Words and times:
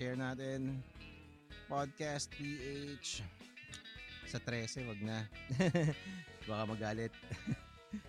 share 0.00 0.16
natin. 0.16 0.80
Podcast 1.68 2.32
PH. 2.32 3.20
Sa 4.32 4.40
13, 4.40 4.88
wag 4.88 5.00
na. 5.04 5.28
Baka 6.48 6.62
magalit. 6.64 7.12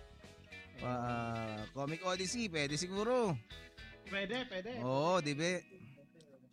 uh, 0.88 1.60
Comic 1.76 2.00
Odyssey, 2.08 2.48
pwede 2.48 2.80
siguro. 2.80 3.36
Pwede, 4.08 4.40
pwede. 4.48 4.80
Oo, 4.80 5.20
di 5.20 5.36
ba? 5.36 5.60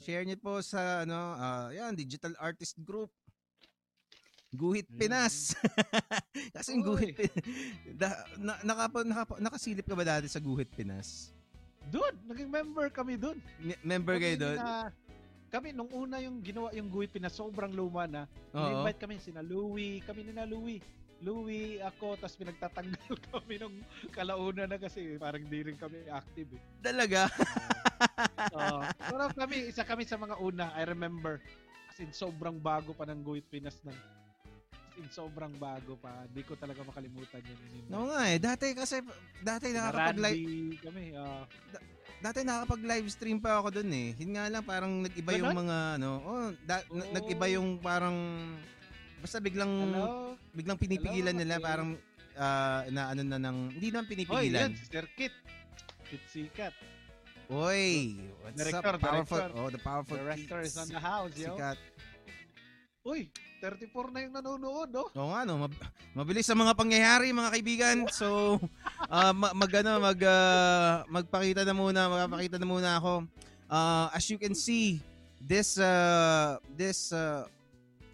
Share 0.04 0.28
niyo 0.28 0.36
po 0.44 0.60
sa 0.60 1.07
ano, 1.07 1.40
uh, 1.40 1.71
yan, 1.71 1.96
Digital 1.96 2.36
Artist 2.36 2.76
Group. 2.84 3.08
Guhit 4.52 4.92
Pinas. 4.92 5.56
Kasi 6.60 6.76
yung 6.76 6.84
Guhit 6.84 7.16
Pinas. 7.16 7.40
Da, 7.96 8.28
na, 8.36 8.60
nakapa, 8.68 9.08
nakapa, 9.08 9.34
nakasilip 9.40 9.88
ka 9.88 9.96
ba 9.96 10.04
dati 10.04 10.28
sa 10.28 10.44
Guhit 10.44 10.68
Pinas? 10.76 11.32
Doon, 11.88 12.12
naging 12.28 12.52
member 12.52 12.92
kami 12.92 13.16
doon. 13.16 13.40
M- 13.64 13.82
member 13.88 14.20
kayo 14.20 14.36
doon? 14.36 14.60
Na, 14.60 14.92
kami, 15.50 15.74
nung 15.74 15.89
una 15.92 16.21
yung 16.21 16.39
ginawa 16.46 16.70
yung 16.71 16.88
Guhit 16.88 17.12
Pinas, 17.12 17.34
sobrang 17.36 17.74
luma 17.74 18.06
na. 18.06 18.24
invite 18.54 19.02
kami 19.02 19.18
sina 19.18 19.42
Louie, 19.44 20.00
kami 20.06 20.24
ni 20.30 20.34
na 20.34 20.46
Louie. 20.46 20.80
Louie, 21.20 21.84
ako, 21.84 22.16
tapos 22.16 22.40
pinagtatanggal 22.40 23.16
kami 23.32 23.60
nung 23.60 23.76
kalauna 24.16 24.64
na 24.66 24.80
kasi 24.80 25.20
parang 25.20 25.43
di 25.43 25.60
rin 25.68 25.76
kami 25.76 26.07
active 26.07 26.56
eh. 26.56 26.62
Talaga? 26.80 27.28
uh, 28.56 28.88
pero 29.12 29.28
kami, 29.36 29.68
isa 29.68 29.84
kami 29.84 30.07
sa 30.07 30.16
mga 30.16 30.40
una, 30.40 30.71
I 30.80 30.88
remember. 30.88 31.43
As 31.92 32.00
in, 32.00 32.16
sobrang 32.16 32.56
bago 32.64 32.95
pa 32.95 33.04
ng 33.04 33.20
Guhit 33.20 33.48
Pinas 33.52 33.84
ng 33.84 33.95
in 35.00 35.08
sobrang 35.08 35.56
bago 35.56 35.95
pa. 35.95 36.28
Hindi 36.28 36.44
ko 36.44 36.59
talaga 36.59 36.84
makalimutan 36.84 37.40
yun. 37.40 37.88
No 37.88 38.12
nga 38.12 38.28
eh. 38.28 38.36
Dati 38.36 38.76
kasi, 38.76 39.00
dati 39.40 39.72
nakakapag-live. 39.72 40.76
kami. 40.84 41.16
Uh, 41.16 41.48
da- 41.72 41.86
dati 42.19 42.44
nakakapag-live 42.44 43.08
stream 43.08 43.39
pa 43.39 43.64
ako 43.64 43.80
dun 43.80 43.91
eh. 43.95 44.11
Yun 44.19 44.31
nga 44.36 44.52
lang, 44.52 44.64
parang 44.64 44.94
nag-iba 45.08 45.31
yung 45.39 45.55
mga, 45.55 45.78
ano, 46.00 46.09
oh, 46.23 46.47
da- 46.67 46.88
oh. 46.92 47.11
nag-iba 47.16 47.45
yung 47.56 47.80
parang, 47.80 48.16
basta 49.23 49.39
biglang, 49.39 49.72
Hello? 49.72 50.36
biglang 50.52 50.76
pinipigilan 50.76 51.31
Hello? 51.31 51.42
nila, 51.42 51.56
okay. 51.58 51.67
parang, 51.67 51.89
uh, 52.36 52.81
na 52.92 53.02
ano 53.16 53.22
na 53.23 53.39
ng, 53.39 53.58
hindi 53.72 53.88
naman 53.88 54.08
pinipigilan. 54.11 54.67
Oh, 54.67 54.72
yan, 54.72 54.72
Sir 54.84 55.08
Kit. 55.16 55.31
Kit 56.11 56.23
Sikat. 56.28 56.76
Oy, 57.50 58.20
what's 58.45 58.61
director, 58.61 58.94
up? 58.94 59.02
Powerful, 59.02 59.39
director. 59.42 59.58
oh, 59.58 59.70
the 59.73 59.81
powerful 59.81 60.17
Director 60.20 60.61
is 60.61 60.78
on 60.78 60.88
the 60.92 61.02
house, 61.02 61.33
yo. 61.33 61.56
Sikat. 61.56 61.78
Uy, 63.08 63.31
34 63.60 64.16
na 64.16 64.20
yung 64.24 64.34
nanonood, 64.34 64.90
no? 64.90 65.06
Oo 65.14 65.30
nga, 65.36 65.44
no. 65.44 65.68
Mab- 65.68 65.84
mabilis 66.16 66.48
sa 66.48 66.56
mga 66.56 66.74
pangyayari, 66.74 67.30
mga 67.36 67.54
kaibigan. 67.54 67.98
So, 68.10 68.58
uh, 69.14 69.34
mag, 69.36 69.72
ano, 69.76 70.00
mag, 70.00 70.20
uh, 70.24 71.04
magpakita 71.12 71.68
na 71.68 71.76
muna, 71.76 72.08
magpapakita 72.08 72.58
na 72.58 72.68
muna 72.68 72.90
ako. 72.98 73.28
Uh, 73.70 74.08
as 74.16 74.26
you 74.32 74.40
can 74.40 74.56
see, 74.56 75.04
this, 75.44 75.78
uh, 75.78 76.58
this, 76.74 77.12
uh, 77.12 77.46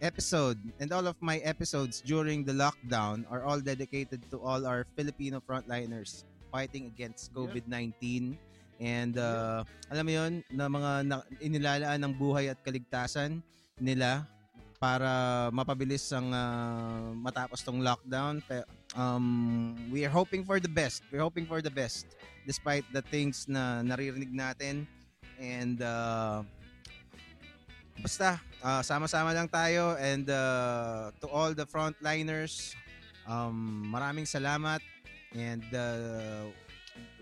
episode 0.04 0.60
and 0.84 0.92
all 0.92 1.08
of 1.08 1.16
my 1.24 1.40
episodes 1.42 2.04
during 2.04 2.44
the 2.44 2.52
lockdown 2.52 3.24
are 3.32 3.48
all 3.48 3.58
dedicated 3.58 4.20
to 4.30 4.38
all 4.44 4.68
our 4.68 4.86
Filipino 4.94 5.40
frontliners 5.40 6.28
fighting 6.52 6.86
against 6.88 7.34
COVID-19. 7.34 8.36
And 8.80 9.16
uh, 9.16 9.64
alam 9.88 10.04
mo 10.04 10.12
yon 10.12 10.32
na 10.52 10.68
mga 10.68 10.92
na, 11.08 11.16
inilalaan 11.40 12.00
ng 12.04 12.14
buhay 12.16 12.52
at 12.52 12.60
kaligtasan 12.64 13.40
nila 13.80 14.28
para 14.80 15.50
mapabilis 15.52 16.04
ang 16.12 16.32
uh, 16.32 17.12
matapos 17.16 17.64
tong 17.64 17.80
lockdown. 17.80 18.44
Um, 18.96 19.76
we 19.92 20.04
are 20.06 20.14
hoping 20.14 20.44
for 20.44 20.60
the 20.60 20.72
best. 20.72 21.04
We're 21.12 21.24
hoping 21.24 21.48
for 21.48 21.62
the 21.64 21.72
best 21.72 22.06
despite 22.46 22.86
the 22.94 23.02
things 23.02 23.48
na 23.48 23.82
naririnig 23.82 24.32
natin. 24.32 24.86
And 25.40 25.82
uh, 25.82 26.44
basta, 28.00 28.40
uh, 28.64 28.82
sama-sama 28.84 29.36
lang 29.36 29.50
tayo 29.52 30.00
and 30.00 30.30
uh, 30.30 31.12
to 31.20 31.28
all 31.28 31.52
the 31.52 31.68
frontliners, 31.68 32.76
um, 33.28 33.90
maraming 33.92 34.28
salamat 34.28 34.80
and 35.36 35.66
uh, 35.76 36.48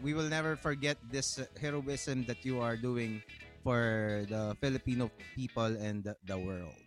we 0.01 0.13
will 0.13 0.29
never 0.29 0.55
forget 0.55 0.97
this 1.09 1.41
heroism 1.57 2.25
that 2.29 2.45
you 2.45 2.61
are 2.61 2.77
doing 2.77 3.23
for 3.63 4.25
the 4.27 4.53
Filipino 4.59 5.09
people 5.33 5.71
and 5.79 6.03
the, 6.03 6.13
the 6.27 6.37
world. 6.37 6.82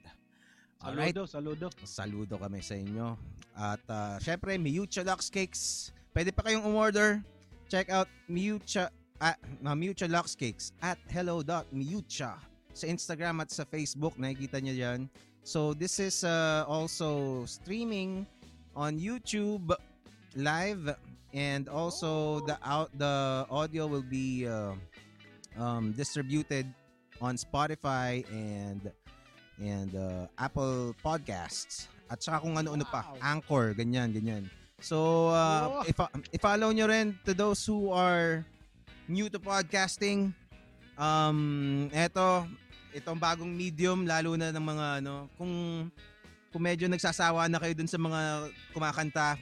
Alright. 0.86 1.10
Saludo, 1.10 1.26
saludo. 1.26 1.66
Saludo 1.82 2.34
kami 2.38 2.62
sa 2.62 2.78
inyo. 2.78 3.18
At 3.58 3.82
uh, 3.90 4.22
syempre, 4.22 4.54
Miucha 4.54 5.02
Lux 5.02 5.26
Cakes. 5.26 5.90
Pwede 6.14 6.30
pa 6.30 6.46
kayong 6.46 6.62
umorder. 6.62 7.26
Check 7.66 7.90
out 7.90 8.06
Miucha, 8.30 8.94
uh, 9.18 9.34
Miucha 9.74 10.06
Lux 10.06 10.38
Cakes 10.38 10.70
at 10.78 11.02
hello.miucha 11.10 12.38
sa 12.70 12.84
Instagram 12.86 13.42
at 13.42 13.50
sa 13.50 13.66
Facebook. 13.66 14.14
Nakikita 14.14 14.62
nyo 14.62 14.74
dyan. 14.78 15.00
So, 15.42 15.74
this 15.74 15.98
is 15.98 16.22
uh, 16.22 16.62
also 16.70 17.42
streaming 17.50 18.22
on 18.78 18.94
YouTube 19.02 19.74
live 20.38 20.94
and 21.34 21.66
also 21.66 22.42
the 22.46 22.54
out 22.62 22.94
the 22.94 23.46
audio 23.50 23.90
will 23.90 24.06
be 24.06 24.46
uh, 24.46 24.78
um, 25.58 25.90
distributed 25.98 26.70
on 27.18 27.34
Spotify 27.34 28.22
and 28.30 28.92
and 29.60 29.92
uh, 29.96 30.26
Apple 30.36 30.92
Podcasts 31.00 31.88
at 32.06 32.22
saka 32.22 32.42
kung 32.42 32.54
ano-ano 32.54 32.86
pa, 32.86 33.10
Anchor, 33.18 33.74
ganyan, 33.74 34.14
ganyan. 34.14 34.46
So, 34.78 35.30
uh, 35.32 35.82
oh. 35.82 35.90
if, 35.90 35.98
i-follow 36.36 36.70
nyo 36.70 36.86
rin 36.86 37.16
to 37.24 37.32
those 37.32 37.64
who 37.64 37.90
are 37.90 38.44
new 39.08 39.26
to 39.32 39.40
podcasting. 39.40 40.30
Um, 40.94 41.88
eto, 41.90 42.46
itong 42.94 43.18
bagong 43.18 43.50
medium, 43.50 44.06
lalo 44.06 44.36
na 44.38 44.54
ng 44.54 44.62
mga 44.62 44.86
ano, 45.02 45.26
kung 45.34 45.52
kung 46.54 46.62
medyo 46.62 46.88
nagsasawa 46.88 47.50
na 47.50 47.60
kayo 47.60 47.74
dun 47.76 47.90
sa 47.90 48.00
mga 48.00 48.48
kumakanta. 48.72 49.36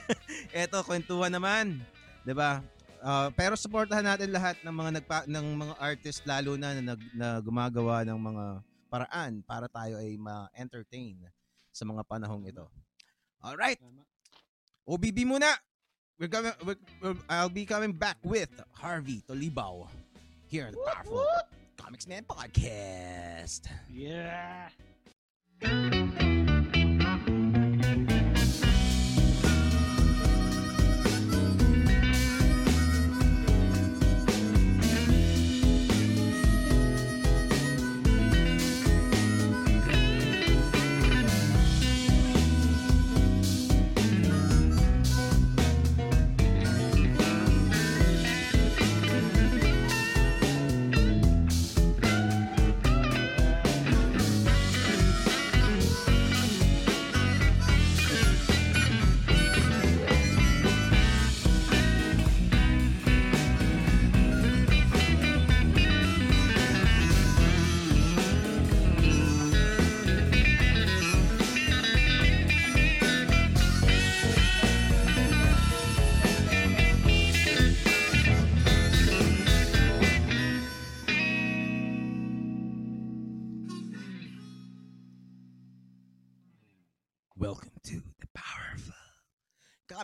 eto, 0.64 0.82
kwentuhan 0.82 1.30
naman. 1.30 1.78
'Di 2.24 2.34
ba? 2.34 2.64
Uh, 3.06 3.30
pero 3.38 3.54
suportahan 3.54 4.02
natin 4.02 4.34
lahat 4.34 4.58
ng 4.66 4.74
mga 4.74 4.90
nagpa, 4.98 5.18
ng 5.30 5.46
mga 5.62 5.74
artist 5.78 6.26
lalo 6.26 6.58
na 6.58 6.74
na, 6.80 6.94
na 7.14 7.28
gumagawa 7.38 8.02
ng 8.02 8.18
mga 8.18 8.44
paraan 8.88 9.42
para 9.42 9.66
tayo 9.68 9.98
ay 9.98 10.16
ma-entertain 10.16 11.20
sa 11.74 11.84
mga 11.84 12.02
panahong 12.06 12.46
ito. 12.48 12.64
All 13.44 13.58
right. 13.58 13.78
OBB 14.86 15.26
muna. 15.26 15.50
We're 16.16 16.32
coming, 16.32 16.52
we're, 16.64 16.80
we're, 17.02 17.16
I'll 17.28 17.52
be 17.52 17.66
coming 17.68 17.92
back 17.92 18.16
with 18.24 18.48
Harvey 18.72 19.20
Tolibao 19.28 19.88
here 20.48 20.66
in 20.68 20.72
the 20.72 20.80
Powerful 20.80 21.28
Comics 21.76 22.08
Man 22.08 22.24
Podcast. 22.24 23.68
Yeah. 23.92 24.72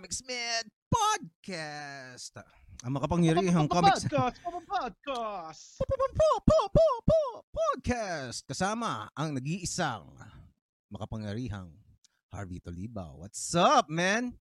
Comicsman 0.03 0.67
Podcast. 0.91 2.35
Ang 2.83 2.99
makapangyarihang 2.99 3.71
comics 3.71 4.03
podcast, 4.11 4.35
podcast. 4.67 5.79
Podcast 7.47 8.39
kasama 8.51 9.07
ang 9.15 9.39
nag-iisang 9.39 10.11
makapangyarihang 10.91 11.71
Harvey 12.35 12.59
Toliba. 12.59 13.15
What's 13.15 13.55
up, 13.55 13.87
man? 13.87 14.35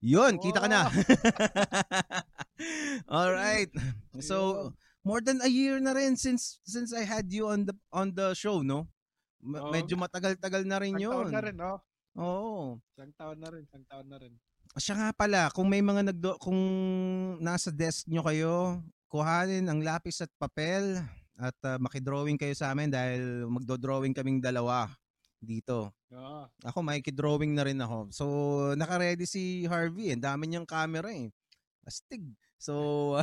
Yun, 0.00 0.40
kita 0.40 0.64
ka 0.64 0.68
na. 0.72 0.88
All 3.12 3.36
right. 3.36 3.68
So, 4.16 4.72
more 5.04 5.20
than 5.20 5.44
a 5.44 5.50
year 5.52 5.76
na 5.76 5.92
rin 5.92 6.16
since 6.16 6.56
since 6.64 6.96
I 6.96 7.04
had 7.04 7.28
you 7.28 7.52
on 7.52 7.68
the 7.68 7.76
on 7.92 8.16
the 8.16 8.32
show, 8.32 8.64
no? 8.64 8.88
Oo. 9.44 9.68
medyo 9.68 10.00
matagal-tagal 10.00 10.64
na 10.64 10.80
rin 10.80 10.96
yun. 10.96 11.28
taon 11.28 11.36
na 11.36 11.44
rin, 11.44 11.56
no? 11.60 11.84
Oo. 12.16 12.80
Isang 12.96 13.12
taon 13.12 13.36
na 13.44 13.52
rin, 13.52 13.68
isang 13.68 13.84
taon 13.84 14.08
na 14.08 14.16
rin. 14.16 14.32
Siya 14.80 14.96
nga 14.96 15.10
pala, 15.12 15.52
kung 15.52 15.68
may 15.68 15.84
mga 15.84 16.12
nagdo 16.12 16.40
kung 16.40 16.56
nasa 17.44 17.68
desk 17.68 18.08
nyo 18.08 18.24
kayo, 18.24 18.80
kuhanin 19.12 19.68
ang 19.68 19.84
lapis 19.84 20.24
at 20.24 20.32
papel 20.40 20.96
at 21.36 21.56
uh, 21.68 21.76
makidrawing 21.76 22.40
kayo 22.40 22.56
sa 22.56 22.72
amin 22.72 22.88
dahil 22.88 23.44
magdo-drawing 23.52 24.16
kaming 24.16 24.40
dalawa 24.40 24.88
dito. 25.36 25.92
Oo. 26.14 26.48
Ako 26.64 26.78
makikidrawing 26.80 27.52
na 27.52 27.68
rin 27.68 27.84
ako. 27.84 28.08
So, 28.14 28.24
naka-ready 28.78 29.28
si 29.28 29.68
Harvey. 29.68 30.16
Ang 30.16 30.24
dami 30.24 30.48
niyang 30.48 30.64
camera 30.64 31.12
eh. 31.12 31.28
Astig. 31.84 32.24
So, 32.56 33.18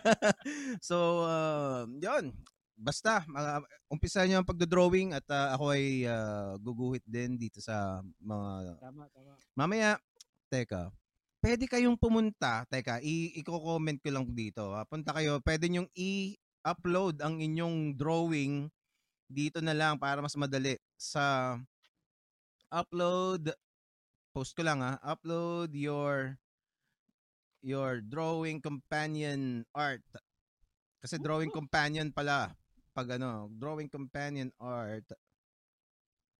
so, 0.88 1.26
uh, 1.28 1.84
yun. 2.00 2.32
Basta, 2.76 3.20
uh, 3.24 3.60
umpisa 3.92 4.24
niyo 4.24 4.40
ang 4.40 4.48
pagdo-drawing 4.48 5.12
at 5.12 5.26
uh, 5.28 5.56
ako 5.58 5.76
ay 5.76 6.08
uh, 6.08 6.56
guguhit 6.56 7.04
din 7.04 7.36
dito 7.36 7.60
sa 7.60 8.00
mga 8.20 8.80
Tama, 8.80 9.04
tama. 9.12 9.32
Mamaya, 9.58 10.00
teka, 10.56 10.88
pwede 11.44 11.68
kayong 11.68 12.00
pumunta, 12.00 12.64
teka, 12.72 12.96
i- 13.04 13.36
i-comment 13.36 14.00
ko 14.00 14.08
lang 14.08 14.24
dito. 14.32 14.72
ha. 14.72 14.88
Punta 14.88 15.12
kayo, 15.12 15.36
pwede 15.44 15.68
nyong 15.68 15.90
i-upload 15.92 17.20
ang 17.20 17.36
inyong 17.36 17.92
drawing 17.92 18.72
dito 19.28 19.60
na 19.60 19.74
lang 19.76 19.98
para 20.00 20.22
mas 20.22 20.38
madali 20.38 20.78
sa 20.94 21.58
upload 22.70 23.50
post 24.30 24.54
ko 24.54 24.62
lang 24.62 24.78
ha 24.78 24.98
upload 25.02 25.74
your 25.74 26.38
your 27.58 27.98
drawing 28.02 28.62
companion 28.62 29.66
art 29.74 30.02
kasi 31.02 31.18
drawing 31.18 31.50
companion 31.50 32.14
pala 32.14 32.54
pag 32.94 33.18
ano 33.18 33.50
drawing 33.50 33.90
companion 33.90 34.50
art 34.62 35.06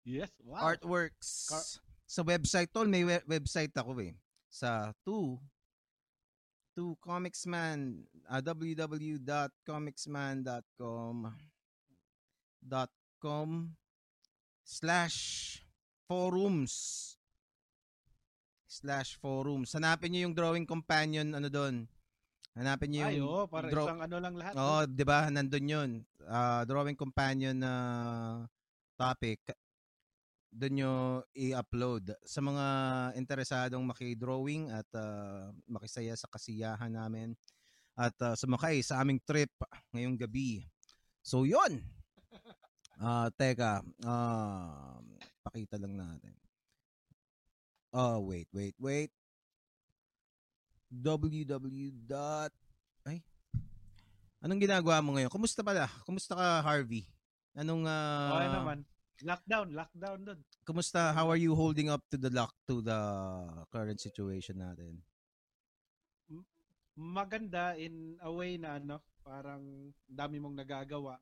Yes, 0.06 0.30
wow. 0.46 0.70
artworks 0.70 1.50
Car- 1.50 1.70
sa 2.06 2.22
website 2.22 2.70
tol 2.70 2.86
may 2.86 3.02
we- 3.02 3.26
website 3.26 3.74
ako 3.74 3.98
eh 4.00 4.14
sa 4.46 4.94
2 5.04 5.36
2 6.78 6.94
comicsman 7.02 8.04
uh, 8.28 8.40
www.comicsman.com 8.40 11.14
dot 12.62 12.92
com 13.18 13.74
slash 14.62 15.18
forums 16.06 16.74
slash 18.66 19.16
forums 19.16 19.72
hanapin 19.72 20.12
niyo 20.12 20.28
yung 20.28 20.36
drawing 20.36 20.66
companion 20.66 21.32
ano 21.32 21.48
doon 21.48 21.88
hanapin 22.52 22.90
niyo 22.92 23.04
Ay, 23.06 23.16
yung 23.20 23.28
oo, 23.28 23.44
para 23.46 23.68
draw- 23.68 23.88
isang 23.88 24.00
ano 24.00 24.16
lang 24.16 24.34
lahat. 24.34 24.54
Oo, 24.56 24.80
'di 24.88 25.04
ba? 25.04 25.28
Nandun 25.28 25.68
'yun. 25.68 25.90
Ah, 26.24 26.64
drawing 26.64 26.96
companion 26.96 27.52
na 27.52 27.72
topic. 28.96 29.44
Doon 30.56 30.72
nyo 30.72 30.92
i-upload 31.36 32.16
sa 32.24 32.40
mga 32.40 32.66
interesadong 33.20 33.84
maki-drawing 33.84 34.72
at 34.72 34.88
ah, 34.96 35.52
makisaya 35.68 36.16
sa 36.16 36.24
kasiyahan 36.32 36.96
namin 36.96 37.36
at 37.92 38.16
ah, 38.24 38.32
sumakay 38.32 38.80
sa 38.80 39.04
aming 39.04 39.20
trip 39.20 39.52
ngayong 39.92 40.16
gabi. 40.16 40.64
So, 41.20 41.44
'yun. 41.44 41.84
Ah, 42.96 43.28
teka, 43.36 43.84
ah, 44.08 44.96
pakita 45.44 45.76
lang 45.76 46.00
natin. 46.00 46.32
Oh, 47.92 48.24
wait, 48.24 48.48
wait, 48.56 48.72
wait. 48.80 49.12
www. 50.88 51.92
dot 52.08 52.52
Ay. 53.04 53.20
Anong 54.40 54.64
ginagawa 54.64 55.04
mo 55.04 55.12
ngayon? 55.12 55.28
Kumusta 55.28 55.60
pala? 55.60 55.92
Kumusta 56.08 56.32
ka, 56.32 56.64
Harvey? 56.64 57.04
Anong 57.52 57.84
ah, 57.84 58.40
Okay 58.40 58.48
naman. 58.48 58.78
Lockdown, 59.24 59.72
lockdown 59.72 60.18
doon. 60.28 60.40
Kumusta? 60.68 61.16
How 61.16 61.32
are 61.32 61.40
you 61.40 61.56
holding 61.56 61.88
up 61.88 62.04
to 62.12 62.20
the 62.20 62.28
lock 62.28 62.52
to 62.68 62.84
the 62.84 63.00
current 63.72 63.96
situation 63.96 64.60
natin? 64.60 65.00
Maganda 66.96 67.76
in 67.76 68.16
a 68.20 68.28
way 68.32 68.56
na 68.60 68.76
ano, 68.76 69.00
parang 69.24 69.92
dami 70.04 70.36
mong 70.40 70.56
nagagawa. 70.56 71.16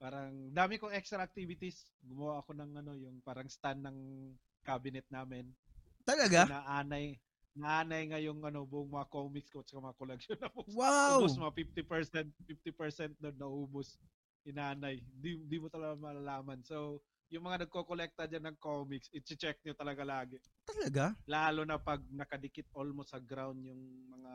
Parang 0.00 0.32
dami 0.52 0.80
kong 0.80 0.96
extra 0.96 1.20
activities. 1.20 1.88
Gumawa 2.00 2.40
ako 2.40 2.56
ng 2.56 2.72
ano, 2.84 2.92
yung 2.96 3.20
parang 3.20 3.48
stand 3.48 3.84
ng 3.84 3.96
cabinet 4.64 5.04
namin. 5.12 5.48
Talaga? 6.04 6.48
Naanay, 6.48 7.16
naanay 7.56 8.02
nga 8.08 8.20
yung 8.20 8.40
ano, 8.40 8.64
buong 8.64 8.88
mga 8.88 9.08
comics 9.12 9.52
ko 9.52 9.60
at 9.60 9.68
mga 9.68 9.96
collection 10.00 10.36
na 10.40 10.48
po. 10.48 10.64
Wow! 10.72 11.24
Ubus 11.24 11.36
mga 11.36 11.54
50%, 11.84 12.28
50% 13.12 13.20
doon 13.20 13.36
naubos. 13.36 14.00
Inanay. 14.48 15.04
Di, 15.04 15.36
di 15.36 15.56
mo 15.60 15.68
talaga 15.68 15.96
malalaman. 16.00 16.64
So, 16.64 17.04
yung 17.30 17.46
mga 17.46 17.66
nagko-collecta 17.66 18.26
dyan 18.26 18.50
ng 18.50 18.58
comics, 18.58 19.12
i-check 19.14 19.62
nyo 19.62 19.74
talaga 19.76 20.02
lagi. 20.02 20.40
Talaga? 20.66 21.14
Lalo 21.30 21.62
na 21.62 21.78
pag 21.78 22.02
nakadikit 22.10 22.66
almost 22.74 23.14
sa 23.14 23.22
ground 23.22 23.62
yung 23.62 23.78
mga 24.10 24.32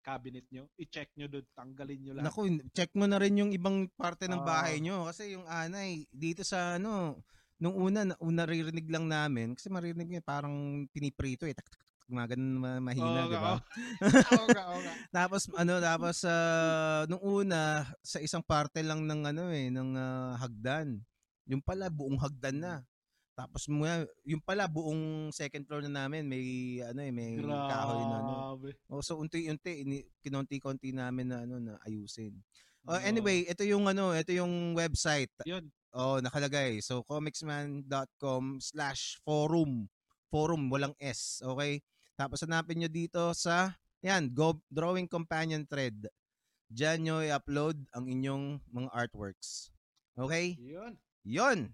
cabinet 0.00 0.46
nyo, 0.48 0.64
i-check 0.80 1.12
nyo 1.20 1.28
doon, 1.28 1.44
tanggalin 1.52 2.00
nyo 2.00 2.12
lang. 2.16 2.24
Naku, 2.24 2.40
check 2.72 2.90
mo 2.96 3.04
na 3.04 3.20
rin 3.20 3.36
yung 3.36 3.52
ibang 3.52 3.84
parte 3.92 4.24
ng 4.24 4.40
Oo. 4.40 4.48
bahay 4.48 4.80
nyo 4.80 5.04
kasi 5.04 5.36
yung 5.36 5.44
anay 5.44 6.08
dito 6.08 6.40
sa 6.40 6.80
ano, 6.80 7.20
nung 7.60 7.76
una, 7.76 8.08
na- 8.08 8.18
una 8.24 8.48
naririnig 8.48 8.88
lang 8.88 9.04
namin 9.04 9.52
kasi 9.52 9.68
maririnig 9.68 10.08
nyo 10.08 10.20
parang 10.24 10.88
piniprito 10.88 11.44
eh. 11.44 11.52
Tak, 11.52 11.68
tak, 11.68 11.84
mga 12.10 12.36
ganun 12.36 12.58
ma- 12.58 12.82
mahina, 12.82 13.20
Oo 13.24 13.30
di 13.30 13.38
ba? 13.38 13.52
nga. 14.50 14.92
Tapos 15.14 15.48
ano, 15.54 15.74
tapos 15.78 16.16
ah, 16.26 17.06
nung 17.06 17.22
una 17.22 17.86
sa 18.02 18.18
isang 18.18 18.42
parte 18.42 18.82
lang 18.82 19.06
ng 19.06 19.20
ano 19.30 19.48
eh, 19.54 19.70
ng 19.70 19.90
ah, 19.96 20.34
hagdan. 20.42 21.00
Yung 21.50 21.62
pala 21.62 21.90
buong 21.90 22.18
hagdan 22.18 22.58
na. 22.62 22.74
Tapos 23.40 23.64
muna, 23.72 24.04
yung 24.28 24.44
pala 24.44 24.68
buong 24.68 25.32
second 25.32 25.64
floor 25.64 25.80
na 25.88 26.04
namin 26.04 26.28
may 26.28 26.78
ano 26.84 27.00
eh, 27.00 27.08
may 27.08 27.40
kahoy 27.40 28.04
na 28.04 28.16
ano. 28.20 28.32
Grabe. 28.36 28.70
Oh, 28.92 29.00
so 29.00 29.16
unti-unti 29.16 30.04
kinonti-konti 30.20 30.92
namin 30.92 31.32
na 31.32 31.48
ano 31.48 31.56
na 31.56 31.80
ayusin. 31.88 32.36
Oh, 32.84 33.00
anyway, 33.00 33.44
ito 33.48 33.64
yung 33.64 33.88
ano, 33.88 34.12
ito 34.12 34.32
yung 34.32 34.76
website. 34.76 35.32
Yun. 35.48 35.68
Oh, 35.90 36.22
nakalagay. 36.22 36.78
So 36.84 37.02
comicsman.com 37.02 38.62
slash 38.62 39.18
forum. 39.24 39.88
Forum, 40.30 40.70
walang 40.70 40.94
S. 41.02 41.42
Okay? 41.42 41.82
Tapos 42.20 42.44
hanapin 42.44 42.76
nyo 42.76 42.90
dito 42.92 43.32
sa, 43.32 43.72
yan, 44.04 44.28
Go, 44.28 44.60
Drawing 44.68 45.08
Companion 45.08 45.64
Thread. 45.64 46.04
Diyan 46.68 47.00
nyo 47.00 47.16
i-upload 47.24 47.80
ang 47.96 48.04
inyong 48.04 48.60
mga 48.68 48.92
artworks. 48.92 49.72
Okay? 50.20 50.52
Yun. 50.60 51.00
Yon. 51.24 51.72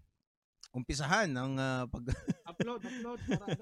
Umpisahan 0.71 1.35
ang 1.35 1.59
ah, 1.59 1.83
pag... 1.91 2.15
Upload, 2.55 2.79
upload. 2.79 3.19
Para 3.27 3.59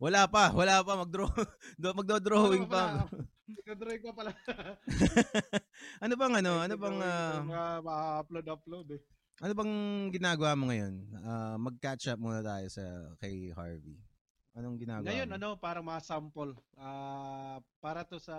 wala 0.00 0.24
pa, 0.24 0.48
wala 0.56 0.80
pa. 0.80 0.92
Magdraw, 1.04 1.28
do- 1.76 1.96
magdo-drawing 2.00 2.64
pa. 2.64 3.04
Nag-drawing 3.68 4.00
ka 4.00 4.12
pala. 4.16 4.32
ano 6.04 6.14
bang 6.16 6.34
ano? 6.40 6.52
Ano 6.64 6.74
bang... 6.80 6.96
ah, 7.04 7.44
Ma-upload, 7.84 8.46
upload 8.48 8.86
eh. 8.96 9.02
ano 9.44 9.52
bang 9.52 9.72
ginagawa 10.16 10.56
mo 10.56 10.72
ngayon? 10.72 10.94
Ah, 11.20 11.60
mag-catch 11.60 12.08
up 12.08 12.16
muna 12.16 12.40
tayo 12.40 12.64
sa 12.72 13.12
kay 13.20 13.52
Harvey. 13.52 14.00
Anong 14.58 14.82
ginagawa 14.82 15.06
Ngayon, 15.06 15.28
mo? 15.30 15.34
ano, 15.38 15.48
parang 15.58 15.86
mga 15.86 16.02
sample. 16.02 16.52
Ah, 16.74 17.62
para 17.78 18.02
to 18.02 18.18
sa 18.18 18.34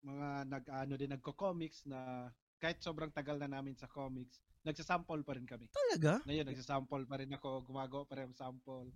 mga 0.00 0.48
nag-ano 0.48 0.94
din, 0.96 1.12
nagko-comics 1.12 1.84
na 1.84 2.30
kahit 2.56 2.80
sobrang 2.80 3.12
tagal 3.12 3.36
na 3.36 3.50
namin 3.50 3.76
sa 3.76 3.90
comics, 3.90 4.40
nagsasample 4.64 5.20
pa 5.20 5.36
rin 5.36 5.44
kami. 5.44 5.68
Talaga? 5.68 6.24
Ngayon, 6.24 6.46
nagsasample 6.48 7.04
pa 7.04 7.20
rin 7.20 7.30
ako, 7.36 7.68
gumagawa 7.68 8.08
pa 8.08 8.16
rin 8.24 8.32
sample. 8.32 8.88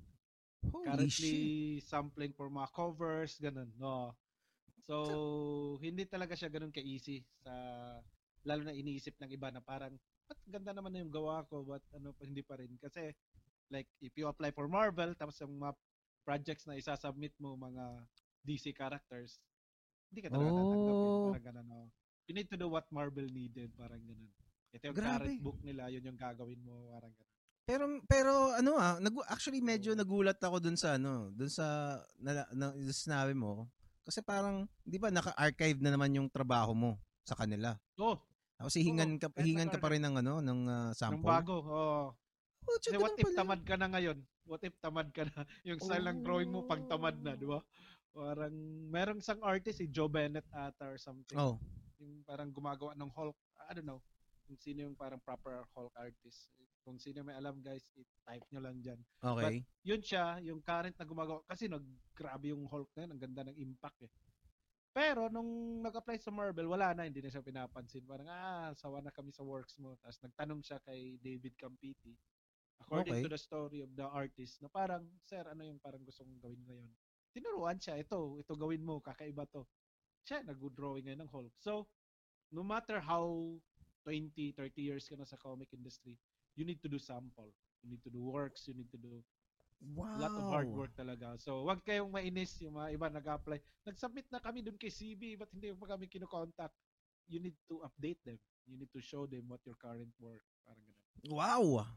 Holy 0.73 0.87
Currently, 0.89 1.37
shit. 1.81 1.85
sampling 1.85 2.33
for 2.33 2.49
mga 2.49 2.69
covers, 2.73 3.37
ganun. 3.37 3.69
No. 3.77 4.17
So, 4.89 5.79
hindi 5.85 6.09
talaga 6.09 6.33
siya 6.35 6.49
ganun 6.51 6.73
ka-easy 6.75 7.23
sa 7.45 7.53
lalo 8.43 8.65
na 8.65 8.73
iniisip 8.75 9.15
ng 9.21 9.31
iba 9.37 9.53
na 9.53 9.61
parang 9.61 9.93
ba't 10.25 10.41
ganda 10.49 10.73
naman 10.73 10.91
na 10.97 11.05
yung 11.05 11.13
gawa 11.13 11.45
ko 11.45 11.61
but 11.61 11.85
ano 11.93 12.17
hindi 12.25 12.41
pa 12.41 12.57
rin 12.57 12.73
kasi 12.81 13.13
like 13.69 13.85
if 14.01 14.17
you 14.17 14.25
apply 14.27 14.49
for 14.49 14.65
Marvel 14.65 15.13
tapos 15.13 15.37
yung 15.45 15.61
mga 15.61 15.77
projects 16.23 16.65
na 16.65 16.77
isasubmit 16.77 17.33
mo 17.37 17.55
mga 17.55 17.85
DC 18.43 18.73
characters 18.73 19.41
hindi 20.11 20.21
ka 20.23 20.31
talaga 20.31 20.63
tatanggapin 20.63 21.11
Oh. 21.11 21.25
parang 21.29 21.45
ganun 21.45 21.67
no? 21.67 21.81
you 22.27 22.35
need 22.35 22.49
to 22.49 22.59
do 22.59 22.69
what 22.69 22.87
Marvel 22.91 23.27
needed 23.27 23.71
parang 23.75 24.01
ganun 24.01 24.31
ito 24.71 24.85
yung 24.87 24.97
Grabe. 24.97 25.27
current 25.27 25.39
book 25.41 25.59
nila 25.61 25.89
yun 25.89 26.05
yung 26.05 26.19
gagawin 26.19 26.61
mo 26.63 26.91
parang 26.91 27.13
ganun 27.13 27.29
Pero 27.61 27.85
pero 28.05 28.33
ano 28.51 28.75
ah, 28.77 28.99
nag 28.99 29.15
actually 29.31 29.63
medyo 29.63 29.95
nagulat 29.95 30.43
ako 30.43 30.59
dun 30.59 30.75
sa 30.75 30.99
ano, 30.99 31.31
dun 31.31 31.47
sa 31.47 31.95
na, 32.19 32.43
na, 32.51 32.75
na 32.75 32.91
sinabi 32.91 33.31
mo. 33.31 33.71
Kasi 34.03 34.27
parang 34.27 34.67
'di 34.83 34.99
ba 34.99 35.15
naka-archive 35.15 35.79
na 35.79 35.95
naman 35.95 36.11
yung 36.11 36.27
trabaho 36.27 36.75
mo 36.75 36.91
sa 37.23 37.39
kanila. 37.39 37.79
oh 37.95 38.19
Tapos 38.59 38.75
hihingan 38.75 39.23
ka 39.23 39.31
hihingan 39.39 39.71
ka 39.71 39.79
pa 39.79 39.87
rin 39.87 40.03
ng 40.03 40.19
ano, 40.19 40.43
ng 40.43 40.61
ng 40.67 40.95
sample. 40.99 41.23
bago 41.23 41.55
oh 41.63 42.07
Oh, 42.67 42.77
tsaka 42.83 42.99
what 42.99 43.15
if 43.15 43.25
pala. 43.25 43.39
tamad 43.39 43.61
ka 43.63 43.75
na 43.79 43.87
ngayon? 43.89 44.19
What 44.49 44.65
if 44.65 44.75
tamad 44.81 45.11
ka 45.13 45.29
na? 45.29 45.43
Yung 45.69 45.81
style 45.81 46.07
ng 46.11 46.21
drawing 46.25 46.51
mo 46.51 46.65
pag 46.65 46.83
tamad 46.87 47.17
na, 47.21 47.37
di 47.37 47.47
ba? 47.47 47.61
Oh. 47.61 47.65
Parang 48.11 48.55
merong 48.91 49.23
isang 49.23 49.39
artist 49.45 49.79
si 49.79 49.87
Joe 49.87 50.11
Bennett 50.11 50.47
ata 50.51 50.91
or 50.91 50.99
something. 50.99 51.39
Oh. 51.39 51.59
yung 52.01 52.25
parang 52.25 52.49
gumagawa 52.49 52.97
ng 52.97 53.13
Hulk. 53.13 53.37
I 53.69 53.77
don't 53.77 53.87
know 53.87 54.01
kung 54.51 54.59
sino 54.59 54.83
yung 54.83 54.99
parang 54.99 55.23
proper 55.23 55.63
Hulk 55.79 55.95
artist. 55.95 56.51
Kung 56.83 56.99
sino 56.99 57.23
may 57.23 57.39
alam 57.39 57.63
guys, 57.63 57.87
i-type 57.95 58.43
nyo 58.51 58.61
lang 58.67 58.83
dyan. 58.83 58.99
Okay. 59.23 59.63
But, 59.63 59.87
yun 59.87 60.03
siya, 60.03 60.43
yung 60.43 60.59
current 60.59 60.99
na 60.99 61.07
gumagawa. 61.07 61.39
Kasi 61.47 61.71
nag-grabe 61.71 62.51
yung 62.51 62.67
Hulk 62.67 62.91
na 62.99 63.07
yun. 63.07 63.11
Ang 63.15 63.23
ganda 63.23 63.47
ng 63.47 63.55
impact 63.63 64.03
eh. 64.03 64.11
Pero 64.91 65.31
nung 65.31 65.79
nag-apply 65.87 66.19
sa 66.19 66.35
Marvel, 66.35 66.67
wala 66.67 66.91
na, 66.91 67.07
hindi 67.07 67.23
na 67.23 67.31
siya 67.31 67.47
pinapansin. 67.47 68.03
Parang, 68.03 68.27
ah, 68.27 68.75
sawa 68.75 68.99
na 68.99 69.15
kami 69.15 69.31
sa 69.31 69.47
works 69.47 69.79
mo. 69.79 69.95
Tapos 70.03 70.19
nagtanong 70.19 70.67
siya 70.67 70.83
kay 70.83 71.15
David 71.23 71.55
Campiti. 71.55 72.19
According 72.81 73.21
Okay. 73.21 73.25
to 73.29 73.31
the 73.31 73.41
story 73.41 73.81
of 73.85 73.93
the 73.95 74.09
artist, 74.09 74.59
na 74.65 74.69
parang, 74.73 75.05
sir, 75.23 75.45
ano 75.45 75.63
yung 75.63 75.79
parang 75.79 76.03
gusto 76.03 76.25
kong 76.25 76.41
gawin 76.41 76.63
ngayon? 76.65 76.91
Tinuruan 77.31 77.79
siya, 77.79 78.01
ito, 78.01 78.41
ito 78.41 78.53
gawin 78.57 78.83
mo, 78.83 78.99
kakaiba 78.99 79.47
to. 79.53 79.69
Siya, 80.27 80.43
nag-drawing 80.43 81.07
ngayon 81.07 81.23
ng 81.23 81.31
Hulk. 81.31 81.55
So, 81.61 81.87
no 82.51 82.65
matter 82.67 82.99
how 82.99 83.55
20, 84.03 84.57
30 84.57 84.81
years 84.81 85.07
ka 85.07 85.15
na 85.15 85.29
sa 85.29 85.39
comic 85.39 85.71
industry, 85.71 86.19
you 86.57 86.65
need 86.67 86.83
to 86.83 86.91
do 86.91 86.99
sample. 86.99 87.53
You 87.85 87.95
need 87.95 88.03
to 88.03 88.13
do 88.13 88.21
works, 88.25 88.67
you 88.67 88.75
need 88.75 88.91
to 88.91 89.01
do 89.01 89.23
Wow. 89.81 90.21
lot 90.21 90.37
of 90.37 90.45
hard 90.45 90.69
work 90.77 90.93
talaga. 90.93 91.41
So, 91.41 91.65
wag 91.65 91.81
kayong 91.89 92.13
mainis 92.13 92.61
yung 92.61 92.77
mga 92.77 93.01
iba 93.01 93.07
nag-apply. 93.09 93.65
Nag-submit 93.89 94.29
na 94.29 94.37
kami 94.37 94.61
dun 94.61 94.77
kay 94.77 94.93
CB, 94.93 95.41
but 95.41 95.49
hindi 95.57 95.73
pa 95.73 95.97
kami 95.97 96.05
kino-contact. 96.05 96.77
You 97.33 97.41
need 97.41 97.57
to 97.73 97.81
update 97.81 98.21
them. 98.29 98.37
You 98.69 98.77
need 98.77 98.93
to 98.93 99.01
show 99.01 99.25
them 99.25 99.49
what 99.49 99.65
your 99.65 99.81
current 99.81 100.13
work. 100.21 100.45
Parang 100.69 100.85
ganun. 100.85 101.09
Wow. 101.33 101.89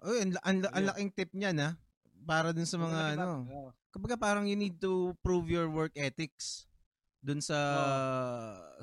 Uy, 0.00 0.16
ang, 0.24 0.32
ang, 0.40 0.58
ang 0.72 0.84
laking 0.94 1.10
tip 1.12 1.30
niya 1.36 1.52
na 1.52 1.76
para 2.24 2.52
dun 2.56 2.68
sa 2.68 2.80
mga 2.80 3.00
diba? 3.16 3.24
ano. 3.24 3.72
Kumbaga 3.90 4.16
parang 4.16 4.46
you 4.46 4.56
need 4.56 4.78
to 4.78 5.12
prove 5.20 5.50
your 5.50 5.66
work 5.68 5.92
ethics 5.98 6.70
dun 7.20 7.44
sa 7.44 7.58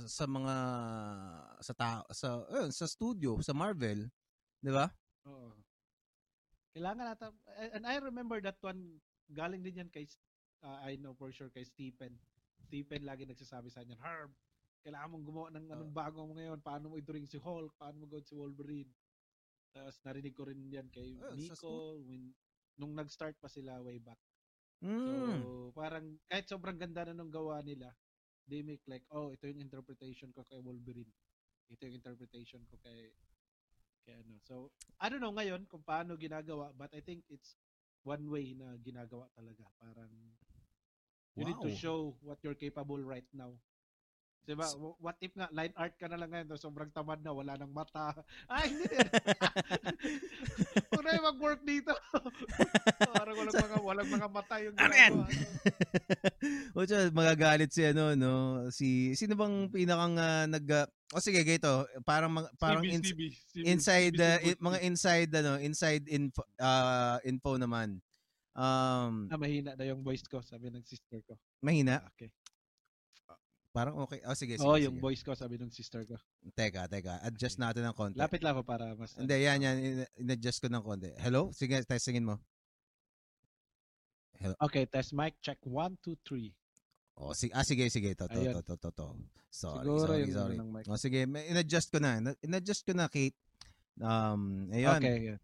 sa 0.06 0.30
mga 0.30 0.56
sa 1.58 1.74
tao 1.74 2.02
sa 2.14 2.46
ayun, 2.54 2.70
sa 2.70 2.86
studio, 2.86 3.42
sa 3.42 3.56
Marvel, 3.56 4.06
'di 4.62 4.72
ba? 4.74 4.94
Oo. 5.26 5.58
Kailangan 6.78 7.06
nata 7.18 7.34
and 7.74 7.88
I 7.90 7.98
remember 7.98 8.38
that 8.46 8.62
one 8.62 9.02
galing 9.34 9.66
din 9.66 9.82
yan 9.82 9.90
kay 9.90 10.06
uh, 10.62 10.78
I 10.86 11.02
know 11.02 11.18
for 11.18 11.34
sure 11.34 11.50
kay 11.50 11.66
Stephen. 11.66 12.14
Stephen 12.68 13.08
lagi 13.08 13.26
nagsasabi 13.26 13.72
sa 13.72 13.82
kanya, 13.82 13.98
Herb, 14.02 14.34
kailangan 14.86 15.10
mong 15.14 15.26
gumawa 15.26 15.48
ng 15.56 15.66
anong 15.72 15.94
bago 15.94 16.26
mo 16.26 16.34
ngayon. 16.38 16.60
Paano 16.62 16.94
mo 16.94 16.96
i-drawing 17.00 17.30
si 17.30 17.40
Hulk? 17.40 17.74
Paano 17.80 18.04
mo 18.04 18.06
gawin 18.06 18.28
si 18.28 18.36
Wolverine? 18.36 18.92
Tapos 19.74 19.96
narinig 20.04 20.36
ko 20.36 20.48
rin 20.48 20.60
yan 20.70 20.88
kay 20.90 21.18
sa 21.20 21.34
Nico 21.36 22.00
when, 22.08 22.34
nung 22.78 22.94
nag-start 22.94 23.36
pa 23.42 23.50
sila 23.50 23.82
way 23.82 23.98
back. 23.98 24.20
Mm. 24.84 25.02
So, 25.02 25.74
parang 25.74 26.06
kahit 26.30 26.46
sobrang 26.46 26.78
ganda 26.78 27.08
na 27.10 27.18
nung 27.18 27.34
gawa 27.34 27.62
nila, 27.66 27.90
they 28.46 28.62
make 28.62 28.86
like, 28.86 29.04
oh, 29.12 29.34
ito 29.34 29.50
yung 29.50 29.60
interpretation 29.60 30.30
ko 30.32 30.46
kay 30.46 30.62
Wolverine. 30.62 31.10
Ito 31.68 31.90
yung 31.90 31.98
interpretation 32.00 32.64
ko 32.70 32.78
kay 32.86 33.12
kay 34.08 34.16
ano. 34.24 34.40
So, 34.48 34.72
I 35.02 35.10
don't 35.12 35.20
know 35.20 35.36
ngayon 35.36 35.68
kung 35.68 35.84
paano 35.84 36.16
ginagawa, 36.16 36.72
but 36.78 36.94
I 36.96 37.02
think 37.04 37.26
it's 37.28 37.58
one 38.08 38.24
way 38.32 38.56
na 38.56 38.80
ginagawa 38.80 39.28
talaga. 39.36 39.68
Parang 39.82 40.10
you 41.36 41.44
need 41.44 41.60
to 41.60 41.70
Wow. 41.70 41.82
show 41.82 42.00
what 42.24 42.40
you're 42.42 42.58
capable 42.58 43.02
right 43.04 43.28
now. 43.36 43.52
Diba? 44.48 44.64
What 45.04 45.20
if 45.20 45.36
nga, 45.36 45.52
line 45.52 45.76
art 45.76 46.00
ka 46.00 46.08
na 46.08 46.16
lang 46.16 46.32
ngayon, 46.32 46.56
sobrang 46.56 46.88
tamad 46.88 47.20
na, 47.20 47.36
wala 47.36 47.60
nang 47.60 47.76
mata. 47.76 48.16
Ay, 48.48 48.72
hindi. 48.72 48.96
Kung 50.88 51.04
na 51.04 51.20
mag-work 51.20 51.68
dito. 51.68 51.92
Parang 53.12 53.36
walang 53.36 53.56
mga, 53.60 53.78
walang 53.84 54.08
mga 54.10 54.28
mata 54.32 54.56
yung 54.64 54.76
Ano 54.80 54.88
ginagawa. 54.88 55.26
o 56.72 56.86
tsaka, 56.88 57.12
magagalit 57.20 57.72
si 57.76 57.84
ano 57.84 58.16
no, 58.16 58.34
si 58.72 58.88
sino 59.14 59.36
bang 59.36 59.68
pinakang 59.68 60.16
ah, 60.16 60.48
nag 60.48 60.64
ah, 60.72 60.88
O 61.12 61.20
sige, 61.20 61.44
gito, 61.44 61.84
parang 62.04 62.32
parang 62.56 62.84
CB, 62.84 62.92
ins- 62.96 63.08
CB, 63.12 63.22
CB, 63.52 63.64
inside 63.68 64.16
CB, 64.16 64.24
uh, 64.24 64.40
i- 64.44 64.60
mga 64.60 64.78
inside 64.84 65.32
ano, 65.36 65.56
inside 65.56 66.04
info 66.08 66.44
uh, 66.60 67.20
info 67.24 67.56
naman. 67.56 68.00
Um, 68.52 69.28
Ah, 69.30 69.38
mahina 69.38 69.76
na 69.76 69.86
yung 69.86 70.02
voice 70.02 70.24
ko, 70.26 70.40
sabi 70.40 70.68
ng 70.68 70.84
sister 70.84 71.20
ko. 71.24 71.36
mahina. 71.60 72.00
Ah, 72.00 72.12
okay. 72.12 72.32
Parang 73.78 73.94
okay. 74.02 74.26
Oh, 74.26 74.34
sige, 74.34 74.58
sige. 74.58 74.66
Oo, 74.66 74.74
yung 74.82 74.98
sige. 74.98 75.06
voice 75.06 75.22
ko, 75.22 75.38
sabi 75.38 75.62
ng 75.62 75.70
sister 75.70 76.02
ko. 76.10 76.18
Teka, 76.58 76.90
teka. 76.90 77.22
Adjust 77.22 77.62
natin 77.62 77.86
ng 77.86 77.94
konti. 77.94 78.18
Lapit 78.18 78.42
lang 78.42 78.58
ako 78.58 78.66
para 78.66 78.98
mas... 78.98 79.14
Hindi, 79.14 79.38
yan, 79.38 79.62
yan. 79.62 79.78
In- 79.78 80.10
In-adjust 80.26 80.66
ko 80.66 80.68
ng 80.74 80.82
konti. 80.82 81.14
Hello? 81.22 81.54
Sige, 81.54 81.78
testingin 81.86 82.26
mo. 82.26 82.42
Okay, 84.66 84.90
test 84.90 85.14
mic, 85.14 85.38
check. 85.46 85.62
One, 85.62 85.94
two, 86.02 86.18
three. 86.26 86.58
Oh, 87.22 87.38
si 87.38 87.54
ah, 87.54 87.62
sige, 87.62 87.86
sige. 87.94 88.18
To, 88.18 88.26
to, 88.26 88.42
to, 88.42 88.62
to, 88.66 88.76
to, 88.82 88.90
to. 88.98 89.08
Sorry, 89.50 89.86
Siguro 89.86 90.06
sorry, 90.10 90.26
sorry. 90.34 90.58
ano. 90.58 90.74
Oh, 90.90 90.98
sige, 90.98 91.30
in-adjust 91.30 91.94
ko 91.94 92.02
na. 92.02 92.18
Na- 92.18 92.40
In-adjust 92.42 92.82
ko 92.82 92.98
na, 92.98 93.06
Kate. 93.06 93.38
Um, 94.02 94.74
ayun. 94.74 95.02
Okay, 95.02 95.18
yeah. 95.38 95.40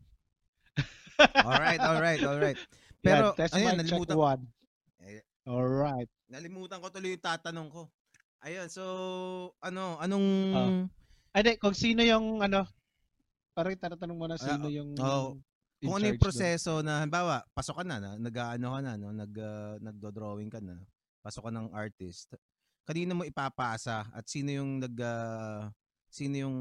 Alright, 1.46 1.82
alright, 1.82 2.22
alright. 2.26 2.60
Pero, 2.98 3.30
Pero, 3.30 3.38
test 3.38 3.54
ayan, 3.54 3.78
mic, 3.78 3.86
check 3.86 4.02
nalimutan, 4.02 4.18
one. 4.18 4.42
Eh, 5.06 5.22
Alright. 5.46 6.10
nalimutan 6.34 6.82
ko 6.82 6.90
tuloy 6.90 7.14
yung 7.14 7.22
tatanong 7.22 7.70
ko. 7.70 7.94
Ayun, 8.44 8.68
so, 8.68 8.84
ano, 9.64 9.96
anong, 10.04 10.28
Ah. 10.52 10.70
Ay, 11.34 11.42
di, 11.42 11.52
kung 11.56 11.72
sino 11.74 12.04
yung, 12.04 12.44
ano, 12.44 12.68
parang 13.56 13.74
tinatanong 13.74 14.18
mo 14.20 14.28
na 14.28 14.36
Ah, 14.36 14.44
sino 14.44 14.68
yung 14.68 14.92
in 14.94 15.88
kung 15.88 15.96
ano 15.96 16.06
yung 16.12 16.20
proseso 16.20 16.84
na, 16.84 17.00
halimbawa, 17.00 17.44
pasok 17.52 17.80
ka 17.80 17.84
na, 17.84 17.98
na 18.00 18.10
nag-ano 18.16 18.68
ka 18.70 18.80
na, 18.84 18.94
no, 19.00 19.16
nag, 19.16 19.34
ah, 19.40 19.76
nagdo-drawing 19.80 20.52
ka 20.52 20.60
na, 20.60 20.76
pasok 21.24 21.48
ka 21.48 21.52
ng 21.52 21.72
artist, 21.72 22.36
kanino 22.84 23.16
mo 23.16 23.24
ipapasa 23.24 24.12
at 24.12 24.28
sino 24.28 24.52
yung 24.52 24.84
nag, 24.84 24.96
ah, 25.00 25.72
sino 26.12 26.36
yung 26.44 26.58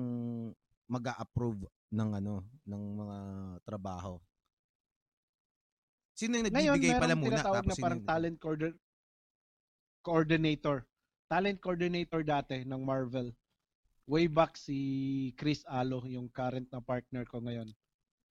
mag-a-approve 0.87 1.67
ng 1.91 2.11
ano, 2.15 2.47
ng 2.63 2.83
mga 2.97 3.19
trabaho? 3.67 4.23
Sino 6.15 6.39
yung 6.39 6.47
Ngayon, 6.47 6.79
nagbibigay 6.79 6.95
pala 6.95 7.07
merong 7.11 7.21
muna? 7.21 7.31
tinatawag 7.35 7.59
Tapos 7.59 7.67
na 7.67 7.75
sino 7.75 7.85
parang 7.85 7.99
yung- 7.99 8.07
talent 8.09 8.37
coordin- 8.39 8.81
coordinator. 10.01 10.79
Talent 11.33 11.65
coordinator 11.65 12.21
dati 12.21 12.61
ng 12.61 12.85
Marvel. 12.85 13.33
Way 14.05 14.29
back 14.29 14.53
si 14.53 14.77
Chris 15.33 15.65
Alo, 15.65 16.05
yung 16.05 16.29
current 16.29 16.69
na 16.69 16.85
partner 16.85 17.25
ko 17.25 17.41
ngayon. 17.41 17.73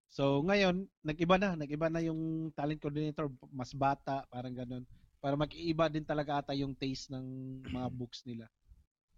So 0.06 0.38
ngayon, 0.46 0.86
nag-iba 1.02 1.34
na. 1.34 1.58
Nag-iba 1.58 1.90
na 1.90 1.98
yung 1.98 2.54
talent 2.54 2.78
coordinator. 2.78 3.26
Mas 3.50 3.74
bata, 3.74 4.22
parang 4.30 4.54
ganun. 4.54 4.86
Para 5.18 5.34
mag-iiba 5.34 5.90
din 5.90 6.06
talaga 6.06 6.46
ata 6.46 6.54
yung 6.54 6.78
taste 6.78 7.10
ng 7.10 7.26
mga 7.74 7.90
books 7.98 8.22
nila. 8.22 8.46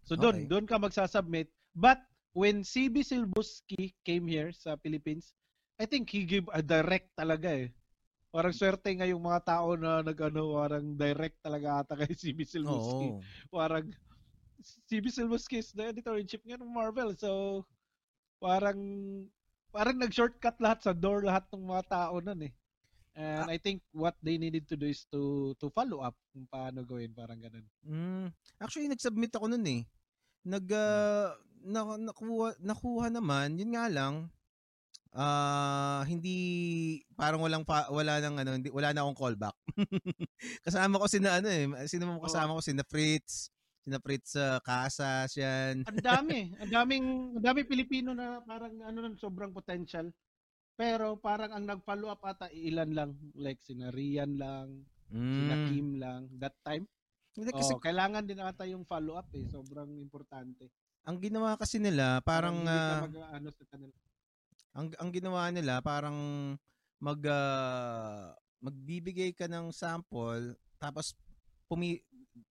So 0.09 0.17
doon, 0.17 0.49
Okay. 0.49 0.49
doon 0.49 0.65
ka 0.65 0.81
magsasubmit. 0.81 1.53
But 1.77 2.01
when 2.33 2.65
CB 2.65 3.05
Silbuski 3.05 3.93
came 4.01 4.25
here 4.25 4.49
sa 4.57 4.81
Philippines, 4.81 5.37
I 5.77 5.85
think 5.85 6.09
he 6.09 6.25
gave 6.25 6.49
a 6.57 6.65
direct 6.65 7.13
talaga 7.21 7.53
eh. 7.53 7.69
Parang 8.35 8.51
swerte 8.51 8.91
nga 8.91 9.07
yung 9.07 9.23
mga 9.23 9.47
tao 9.47 9.79
na 9.79 10.03
nag-ano, 10.03 10.59
parang 10.59 10.99
direct 10.99 11.39
talaga 11.39 11.87
ata 11.87 11.95
kay 11.95 12.11
CB 12.19 12.43
Silbuski. 12.43 13.07
Oo. 13.15 13.23
Parang 13.47 13.87
CB 14.91 15.07
Silbuski 15.07 15.63
is 15.63 15.71
the 15.71 15.95
editor-in-chief 15.95 16.43
nga 16.43 16.59
ng 16.59 16.67
Marvel. 16.67 17.15
So, 17.15 17.63
parang 18.43 18.75
parang 19.71 20.03
nag-shortcut 20.03 20.59
lahat 20.59 20.83
sa 20.83 20.91
door 20.91 21.23
lahat 21.23 21.47
ng 21.55 21.63
mga 21.63 21.85
tao 21.87 22.19
nun 22.19 22.51
eh. 22.51 22.53
And 23.15 23.47
I 23.47 23.63
think 23.63 23.87
what 23.95 24.19
they 24.19 24.35
needed 24.35 24.67
to 24.67 24.75
do 24.75 24.91
is 24.91 25.07
to 25.15 25.55
to 25.63 25.71
follow 25.71 26.03
up 26.03 26.19
kung 26.35 26.51
paano 26.51 26.83
gawin, 26.83 27.15
parang 27.15 27.39
ganun. 27.39 27.63
Mm, 27.87 28.27
actually, 28.59 28.91
nag-submit 28.91 29.31
ako 29.39 29.47
nun 29.55 29.63
eh. 29.71 29.87
Nag, 30.43 30.67
ah, 30.75 31.31
na, 31.63 31.95
nakuha, 31.95 32.59
nakuha 32.59 33.15
naman, 33.15 33.55
yun 33.55 33.79
nga 33.79 33.87
lang, 33.87 34.27
ah 35.15 36.03
hindi, 36.11 36.37
parang 37.15 37.39
walang, 37.39 37.63
pa, 37.63 37.87
wala 37.89 38.19
nang 38.19 38.35
ano, 38.35 38.59
hindi, 38.59 38.69
wala 38.75 38.91
na 38.91 39.07
akong 39.07 39.19
callback. 39.19 39.57
kasama 40.67 40.99
ko 40.99 41.07
sina 41.07 41.39
ano 41.39 41.49
eh, 41.49 41.71
sino 41.87 42.11
mo 42.11 42.19
kasama 42.19 42.59
ko, 42.59 42.61
sina 42.61 42.83
Fritz, 42.83 43.55
sina 43.87 44.03
Fritz 44.03 44.35
sa 44.35 44.59
Casas, 44.59 45.31
yan. 45.39 45.87
Ang 45.87 46.03
dami, 46.03 46.51
ang 46.61 46.71
daming 46.71 47.07
ang 47.39 47.45
daming 47.47 47.71
Pilipino 47.71 48.11
na 48.11 48.43
parang 48.43 48.75
ano 48.83 48.99
nun, 49.07 49.15
sobrang 49.15 49.55
potential. 49.55 50.11
Pero 50.75 51.15
parang 51.23 51.55
ang 51.55 51.63
nag-follow 51.63 52.11
up 52.11 52.27
ata 52.27 52.51
ilan 52.51 52.91
lang, 52.91 53.11
like 53.39 53.63
sina 53.63 53.95
Rian 53.95 54.35
lang, 54.35 54.83
sina 55.07 55.55
Mm. 55.55 55.67
Kim 55.71 55.89
lang 56.03 56.27
that 56.43 56.59
time. 56.67 56.91
Hindi, 57.35 57.51
kasi 57.51 57.75
oh, 57.75 57.83
kailangan 57.83 58.27
din 58.27 58.43
ata 58.43 58.67
yung 58.67 58.87
follow 58.87 59.15
up 59.19 59.31
eh, 59.35 59.47
sobrang 59.47 59.91
importante. 59.99 60.71
ang 61.05 61.21
ginawa 61.21 61.55
kasi 61.61 61.77
nila, 61.77 62.25
parang, 62.25 62.65
hindi 62.65 62.73
ah, 62.73 63.05
ka 63.05 63.05
mag, 63.05 63.17
ano 63.37 63.49
sa 63.53 63.65
kanila. 63.69 63.93
Ang 64.75 64.91
ang 64.99 65.11
ginawa 65.15 65.49
nila 65.55 65.79
parang 65.79 66.19
mag 66.99 67.21
ah, 67.31 68.35
magbibigay 68.59 69.31
ka 69.31 69.47
ng 69.47 69.71
sample 69.71 70.59
tapos 70.83 71.15
pumi 71.71 72.03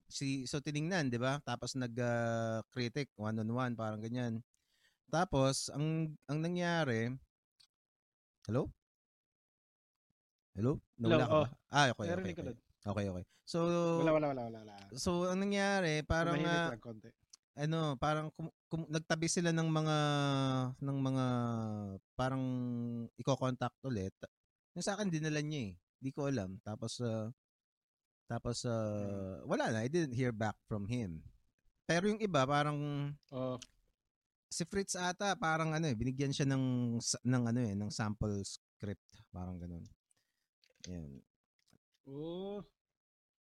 si 0.08 0.48
so 0.48 0.64
tiningnan 0.64 1.12
'di 1.12 1.20
ba 1.20 1.44
tapos 1.44 1.76
nag 1.76 1.92
ah, 2.00 2.64
critic 2.72 3.12
one 3.20 3.36
on 3.44 3.50
one 3.52 3.74
parang 3.76 4.00
ganyan 4.00 4.40
tapos 5.12 5.68
ang 5.76 6.16
ang 6.32 6.40
nangyari 6.40 7.12
Hello 8.48 8.68
Hello 10.56 10.80
Nawala 11.00 11.28
Hello, 11.28 11.28
ka 11.28 11.36
ba? 11.44 11.48
Ah 11.72 11.86
okay 11.92 12.08
okay, 12.12 12.32
okay. 12.36 12.56
okay 12.88 13.06
okay 13.12 13.26
so 13.44 13.60
Wala, 14.00 14.16
wala, 14.16 14.26
wala, 14.32 14.42
wala, 14.48 14.60
wala. 14.64 14.76
so 14.96 15.28
ang 15.28 15.44
nangyari 15.44 16.00
parang 16.08 16.40
lang 16.40 16.80
konti. 16.80 17.12
Ano, 17.54 17.94
parang 18.02 18.34
kum, 18.34 18.50
kum, 18.66 18.82
nagtabi 18.90 19.30
sila 19.30 19.54
ng 19.54 19.70
mga 19.70 19.98
ng 20.82 20.98
mga 20.98 21.26
parang 22.18 22.44
iko-contact 23.18 23.78
ulit. 23.86 24.14
Yung 24.74 24.86
sa 24.86 24.98
akin 24.98 25.10
dinala 25.10 25.42
niya 25.42 25.70
eh. 25.70 25.74
Di 26.02 26.10
ko 26.10 26.26
alam. 26.26 26.58
Tapos 26.66 26.98
uh, 27.00 27.30
tapos 28.26 28.66
uh, 28.66 29.46
wala 29.46 29.70
na. 29.70 29.86
I 29.86 29.90
didn't 29.90 30.18
hear 30.18 30.34
back 30.34 30.58
from 30.66 30.90
him. 30.90 31.22
Pero 31.86 32.10
yung 32.10 32.22
iba 32.24 32.42
parang 32.48 33.12
uh, 33.30 33.58
si 34.50 34.66
Fritz 34.66 34.98
ata 34.98 35.34
parang 35.38 35.74
ano 35.74 35.90
eh 35.90 35.98
binigyan 35.98 36.30
siya 36.30 36.46
ng 36.46 36.98
ng 37.26 37.44
ano 37.50 37.60
eh 37.62 37.74
ng 37.74 37.90
sample 37.90 38.42
script 38.46 39.22
parang 39.30 39.62
ganun. 39.62 39.86
Yan. 40.90 41.22
Oh. 42.10 42.66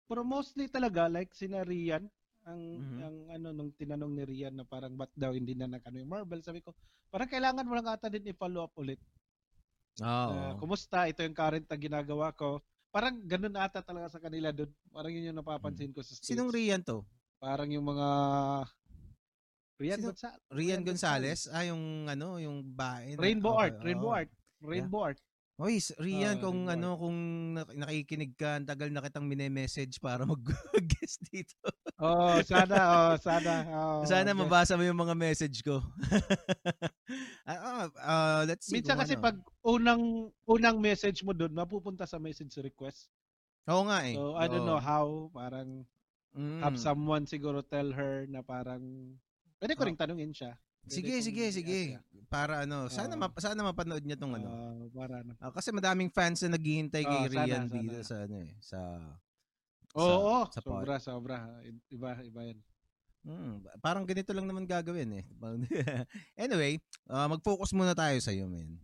Pero 0.05 0.21
mostly 0.21 0.69
talaga 0.69 1.09
like 1.09 1.33
si 1.33 1.49
Rian 1.49 2.05
ang 2.43 2.61
Mhm. 2.75 2.99
ang 2.99 3.17
ano 3.39 3.47
nung 3.55 3.71
tinanong 3.71 4.13
ni 4.13 4.23
Rian 4.27 4.55
na 4.55 4.67
parang 4.67 4.91
ba't 4.95 5.11
daw 5.15 5.31
hindi 5.31 5.55
na 5.55 5.67
nag 5.67 5.83
ano 5.83 5.97
yung 6.03 6.11
Marvel 6.11 6.43
sabi 6.43 6.59
ko 6.59 6.75
parang 7.07 7.31
kailangan 7.31 7.63
mo 7.63 7.73
lang 7.77 7.87
ata 7.87 8.11
din 8.11 8.27
i-follow 8.33 8.67
up 8.67 8.73
ulit. 8.75 8.99
Oo. 10.01 10.33
Uh, 10.33 10.53
kumusta 10.57 11.05
ito 11.05 11.21
yung 11.21 11.37
current 11.37 11.69
na 11.69 11.77
ginagawa 11.77 12.33
ko. 12.33 12.59
Parang 12.89 13.21
ganun 13.25 13.53
ata 13.57 13.81
talaga 13.85 14.17
sa 14.17 14.21
kanila 14.21 14.49
doon. 14.49 14.69
Parang 14.89 15.13
yun 15.13 15.29
yung 15.29 15.39
napapansin 15.39 15.93
ko 15.93 16.01
sa 16.01 16.13
States. 16.17 16.29
Sinong 16.29 16.49
Rian 16.49 16.81
to? 16.81 17.05
Parang 17.37 17.69
yung 17.69 17.85
mga 17.85 18.07
Rian 19.81 19.99
Sino? 19.99 20.07
Gonzalez. 20.13 20.41
Rian 20.53 20.81
Gonzalez? 20.85 21.41
Ah, 21.49 21.65
yung 21.65 22.05
ano, 22.07 22.37
yung 22.37 22.61
bae. 22.63 23.17
Rainbow 23.17 23.57
okay, 23.57 23.61
Art, 23.69 23.75
Rainbow. 23.81 24.11
Art, 24.13 24.31
Rainbow 24.61 25.01
Art. 25.03 25.19
Oy, 25.61 25.77
Rian, 26.01 26.41
Ah, 26.41 26.41
kung 26.41 26.65
Rainbow 26.65 26.73
ano, 26.73 26.89
kung 26.97 27.17
nak- 27.53 27.77
nakikinig 27.77 28.33
ka, 28.33 28.57
ang 28.57 28.65
tagal 28.65 28.89
na 28.89 29.05
kitang 29.05 29.29
mini-message 29.29 30.01
para 30.01 30.25
mag-guest 30.25 31.21
dito. 31.29 31.53
Oh, 32.01 32.41
sana, 32.41 32.73
oh, 32.73 33.13
sana. 33.21 33.53
Oh, 33.69 34.01
Sana 34.01 34.33
yes. 34.33 34.39
mabasa 34.41 34.73
mo 34.73 34.81
yung 34.81 34.97
mga 34.97 35.13
message 35.13 35.61
ko. 35.61 35.77
Ah, 37.45 37.91
ah, 37.99 38.41
let's 38.47 38.65
see. 38.65 38.79
Minsan 38.79 38.95
kasi 38.97 39.13
ano. 39.13 39.21
pag 39.21 39.37
unang 39.61 40.01
unang 40.47 40.79
message 40.79 41.21
mo 41.21 41.35
doon, 41.35 41.51
mapupunta 41.51 42.07
sa 42.07 42.15
message 42.17 42.55
request. 42.57 43.11
Oo 43.67 43.83
nga 43.85 43.99
eh. 44.07 44.15
So, 44.15 44.33
I 44.33 44.47
don't 44.47 44.63
Oo. 44.63 44.69
know 44.73 44.81
how, 44.81 45.29
parang 45.29 45.83
Mm. 46.33 46.63
have 46.65 46.81
someone 46.81 47.29
siguro 47.29 47.61
tell 47.61 47.93
her 47.93 48.25
na 48.25 48.41
parang 48.41 48.81
pwede 49.61 49.77
ko 49.77 49.85
ring 49.85 49.99
tanungin 49.99 50.33
siya. 50.33 50.57
Sige, 50.87 51.15
sige, 51.23 51.45
sige. 51.51 51.79
Para 52.27 52.65
ano, 52.65 52.89
sana 52.89 53.13
Oo. 53.13 53.21
map- 53.21 53.39
sana 53.39 53.61
mapanood 53.61 54.03
niya 54.03 54.17
tong 54.17 54.33
ano. 54.35 54.47
Ah, 54.49 54.83
para 54.91 55.21
ano. 55.21 55.31
Ah, 55.37 55.53
kasi 55.53 55.69
madaming 55.69 56.09
fans 56.09 56.41
na 56.43 56.57
naghihintay 56.57 57.03
kay 57.05 57.19
Oo, 57.23 57.29
sana, 57.29 57.45
Rian 57.45 57.63
sana. 57.69 57.75
dito 57.77 57.97
sa 58.01 58.15
ano 58.25 58.35
eh, 58.41 58.51
sa 58.59 58.79
Oo, 59.93 60.37
sa 60.49 60.59
pod. 60.59 60.81
sobra, 60.81 60.95
sobra. 60.97 61.37
Iba, 61.87 62.17
iba 62.25 62.41
yan. 62.41 62.59
Mm, 63.23 63.53
parang 63.79 64.03
ganito 64.03 64.35
lang 64.35 64.43
naman 64.43 64.67
gagawin 64.67 65.23
eh. 65.23 65.25
anyway, 66.43 66.75
ah, 67.07 67.29
mag-focus 67.29 67.71
muna 67.71 67.95
tayo 67.95 68.17
sa 68.19 68.33
iyo, 68.35 68.49
man. 68.49 68.81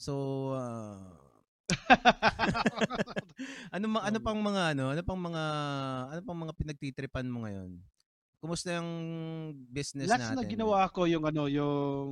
So, 0.00 0.14
ah, 0.56 1.12
ano 3.74 3.86
ma- 3.90 4.04
ano 4.06 4.18
pang 4.22 4.38
mga 4.38 4.62
ano, 4.78 4.94
ano 4.94 5.02
pang 5.02 5.20
mga 5.20 5.42
ano 6.14 6.20
pang 6.22 6.38
mga 6.38 6.54
pinagtitripan 6.56 7.26
mo 7.28 7.44
ngayon? 7.44 7.76
Kumusta 8.46 8.78
yung 8.78 8.90
business 9.74 10.06
last 10.06 10.30
natin? 10.30 10.38
na 10.38 10.46
ginawa 10.46 10.86
ko 10.94 11.10
yung 11.10 11.26
ano, 11.26 11.50
yung 11.50 12.10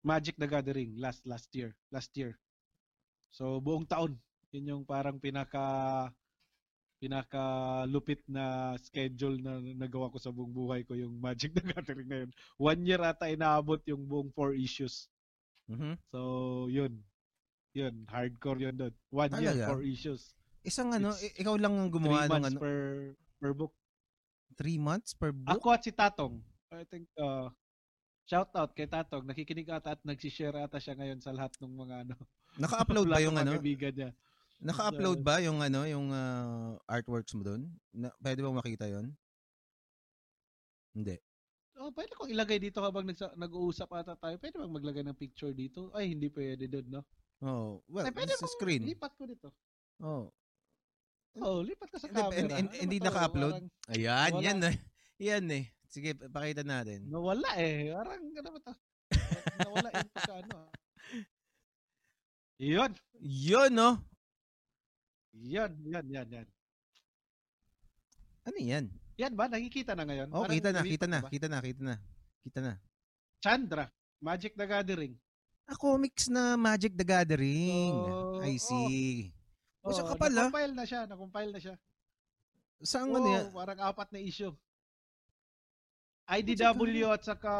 Magic 0.00 0.40
the 0.40 0.48
Gathering 0.48 0.96
last 0.96 1.20
last 1.28 1.52
year, 1.52 1.76
last 1.92 2.08
year. 2.16 2.32
So 3.28 3.60
buong 3.60 3.84
taon, 3.84 4.16
yun 4.56 4.72
yung 4.72 4.84
parang 4.88 5.20
pinaka 5.20 6.08
pinaka 6.96 7.84
lupit 7.92 8.24
na 8.24 8.72
schedule 8.80 9.36
na 9.36 9.60
nagawa 9.76 10.08
ko 10.08 10.16
sa 10.16 10.32
buong 10.32 10.50
buhay 10.50 10.80
ko 10.88 10.96
yung 10.96 11.20
Magic 11.20 11.52
the 11.52 11.60
Gathering 11.76 12.08
na 12.08 12.24
yun. 12.24 12.30
One 12.56 12.80
year 12.88 13.04
ata 13.04 13.28
inaabot 13.28 13.84
yung 13.84 14.08
buong 14.08 14.32
four 14.32 14.56
issues. 14.56 15.12
Mhm. 15.68 16.00
So 16.08 16.18
yun. 16.72 17.04
Yun, 17.76 18.08
hardcore 18.08 18.64
yun 18.64 18.74
doon. 18.80 18.94
One 19.12 19.30
year, 19.44 19.52
Talaga? 19.54 19.68
four 19.70 19.84
issues. 19.84 20.32
Isang 20.64 20.90
ano, 20.90 21.12
It's 21.14 21.36
ikaw 21.36 21.54
lang 21.60 21.76
ang 21.76 21.92
gumawa 21.92 22.26
ng 22.26 22.48
ano, 22.48 22.58
per 22.58 23.12
per 23.38 23.52
book. 23.54 23.77
Three 24.56 24.78
months 24.80 25.12
per 25.12 25.34
book? 25.34 25.58
Ako 25.58 25.66
at 25.74 25.82
si 25.84 25.92
Tatong. 25.92 26.40
I 26.72 26.84
think, 26.84 27.08
uh, 27.16 27.48
shout 28.28 28.52
out 28.54 28.72
kay 28.76 28.88
Tatong. 28.88 29.24
Nakikinig 29.24 29.68
ata 29.68 29.96
at 29.96 30.02
nagsishare 30.04 30.60
ata 30.60 30.76
siya 30.76 30.96
ngayon 30.96 31.20
sa 31.20 31.32
lahat 31.32 31.52
ng 31.60 31.74
mga 31.74 31.94
ano. 32.08 32.14
Naka-upload 32.62 33.08
ba 33.08 33.20
yung 33.24 33.36
ano? 33.36 33.52
niya. 33.56 34.10
Naka-upload 34.58 35.20
ba 35.22 35.38
yung 35.38 35.58
ano, 35.62 35.86
yung 35.86 36.10
ah, 36.10 36.74
artworks 36.90 37.32
mo 37.38 37.46
doon? 37.46 37.70
Na, 37.94 38.10
pwede 38.18 38.42
bang 38.42 38.58
makita 38.58 38.90
'yon? 38.90 39.14
Hindi. 40.98 41.14
Oh, 41.78 41.94
pwede 41.94 42.10
kong 42.18 42.34
ilagay 42.34 42.58
dito 42.58 42.82
habang 42.82 43.06
nagsa- 43.06 43.38
nag-uusap 43.38 43.86
ata 43.94 44.18
tayo. 44.18 44.34
Pwede 44.42 44.58
bang 44.58 44.74
maglagay 44.74 45.06
ng 45.06 45.14
picture 45.14 45.54
dito? 45.54 45.94
Ay, 45.94 46.10
hindi 46.10 46.26
pwede 46.26 46.66
doon, 46.66 46.86
no? 46.90 47.02
Oh, 47.38 47.78
well, 47.86 48.02
Ay, 48.02 48.10
pwede 48.10 48.34
it's 48.34 48.42
a 48.42 48.50
kong 48.50 48.56
screen. 48.58 48.82
lipat 48.82 49.14
ko 49.14 49.22
dito. 49.30 49.48
Oh. 50.02 50.34
Oh, 51.38 51.62
lipat 51.62 51.88
ka 51.88 51.98
sa 51.98 52.06
Hindi, 52.06 52.18
camera. 52.18 52.56
hindi- 52.58 52.58
Ano 52.74 52.82
hindi 52.82 52.96
naka-upload? 52.98 53.52
Parang 53.54 53.92
Ayan, 53.94 54.30
Wala. 54.34 54.42
yan 54.42 54.58
eh. 54.64 54.76
Yan 55.18 55.44
eh. 55.50 55.64
Sige, 55.88 56.10
pakita 56.14 56.62
natin. 56.62 57.08
Nawala 57.08 57.50
eh. 57.56 57.90
Parang, 57.90 58.20
ano 58.20 58.48
ba 58.50 58.60
to? 58.60 58.74
Nawala 59.58 59.88
yun 59.90 60.08
sa 60.18 60.32
ano. 60.36 60.54
ah. 60.58 60.68
Yun. 62.58 62.90
Yun, 63.22 63.70
no? 63.72 63.90
Yan, 65.38 65.72
yan, 65.80 66.06
yan, 66.08 66.28
yan. 66.28 66.46
Ano 68.42 68.58
yan? 68.58 68.84
Yan 69.14 69.32
ba? 69.34 69.46
Nakikita 69.46 69.94
na 69.94 70.02
ngayon? 70.02 70.28
Oh, 70.30 70.42
Parang 70.42 70.56
kita 70.56 70.68
na, 70.70 70.80
kita 70.82 71.06
na, 71.06 71.18
ba? 71.22 71.28
kita 71.30 71.46
na, 71.46 71.58
kita 71.60 71.82
na. 71.82 71.94
Kita 72.42 72.58
na. 72.60 72.72
Chandra. 73.38 73.86
Magic 74.18 74.58
the 74.58 74.66
Gathering. 74.66 75.14
Ah, 75.64 75.78
comics 75.78 76.26
na 76.26 76.58
Magic 76.58 76.90
the 76.92 77.06
Gathering. 77.06 77.94
Oh, 77.94 78.42
I 78.42 78.58
see. 78.58 79.30
Oh, 79.30 79.37
Oh, 79.88 80.08
kapal, 80.12 80.30
ah. 80.32 80.48
Na-compile 80.48 80.74
na 80.74 80.84
siya. 80.84 81.00
Na-compile 81.08 81.50
na 81.52 81.60
siya. 81.60 81.74
Saan 82.84 83.10
ano 83.10 83.26
yan? 83.26 83.50
parang 83.50 83.78
apat 83.82 84.08
na 84.14 84.20
issue. 84.22 84.54
IDW 86.28 87.08
at 87.08 87.24
saka 87.24 87.50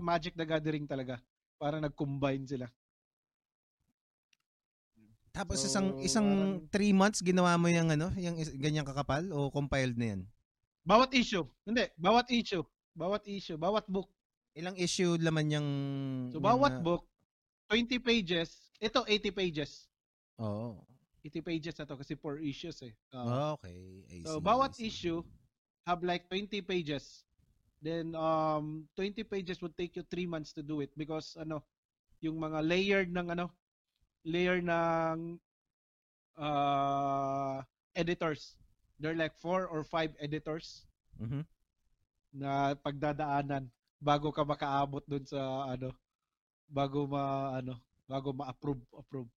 Magic 0.00 0.32
the 0.34 0.48
Gathering 0.48 0.88
talaga. 0.88 1.20
Parang 1.60 1.84
nag-combine 1.84 2.48
sila. 2.48 2.66
Tapos 5.34 5.60
So, 5.60 5.66
isang 5.68 5.86
isang 6.00 6.26
parang- 6.26 6.62
3 6.70 6.94
months 6.94 7.20
ginawa 7.20 7.58
mo 7.58 7.66
yung 7.66 7.90
ano, 7.90 8.08
yung 8.16 8.38
ganyang 8.56 8.86
kakapal 8.86 9.26
o 9.34 9.50
compiled 9.50 9.98
na 9.98 10.14
yan? 10.14 10.20
Bawat 10.86 11.10
issue. 11.12 11.44
Hindi, 11.66 11.90
bawat 11.98 12.30
issue. 12.30 12.62
Bawat 12.94 13.26
issue. 13.26 13.58
Bawat 13.58 13.84
book. 13.90 14.08
Ilang 14.54 14.78
issue 14.78 15.18
laman 15.18 15.50
yung 15.50 15.68
So, 16.30 16.38
yung, 16.38 16.46
bawat 16.46 16.78
ah, 16.78 16.82
book, 16.82 17.02
20 17.66 17.98
pages. 17.98 18.70
Ito, 18.78 19.02
80 19.04 19.34
pages. 19.34 19.90
Oo. 20.38 20.78
80 21.24 21.40
pages 21.40 21.74
na 21.80 21.88
to 21.88 21.96
kasi 21.96 22.14
4 22.14 22.36
issues 22.38 22.76
eh. 22.84 22.92
Oh, 23.14 23.52
okay. 23.56 24.04
I 24.12 24.24
So, 24.24 24.36
see, 24.36 24.44
bawat 24.44 24.72
I 24.72 24.72
see. 24.72 24.88
issue 24.88 25.24
have 25.88 26.04
like 26.04 26.28
20 26.28 26.60
pages. 26.60 27.24
Then, 27.80 28.14
um, 28.16 28.88
20 28.96 29.24
pages 29.24 29.60
would 29.60 29.76
take 29.76 29.96
you 29.96 30.04
3 30.08 30.26
months 30.28 30.52
to 30.56 30.62
do 30.62 30.80
it 30.80 30.92
because, 30.96 31.36
ano, 31.36 31.64
yung 32.20 32.40
mga 32.40 32.60
layered 32.64 33.10
ng, 33.12 33.28
ano, 33.32 33.52
layer 34.24 34.60
ng 34.60 35.36
uh, 36.36 37.60
editors. 37.96 38.56
There 39.00 39.12
are 39.12 39.18
like 39.18 39.36
4 39.36 39.66
or 39.68 39.84
5 39.84 40.16
editors 40.20 40.86
Mhm. 41.20 41.44
na 42.34 42.74
pagdadaanan 42.74 43.70
bago 44.00 44.32
ka 44.32 44.44
makaabot 44.44 45.04
dun 45.08 45.24
sa, 45.24 45.68
ano, 45.72 45.92
bago 46.68 47.06
ma, 47.06 47.56
ano, 47.60 47.78
bago 48.08 48.32
ma-approve, 48.32 48.82
approve. 48.96 49.30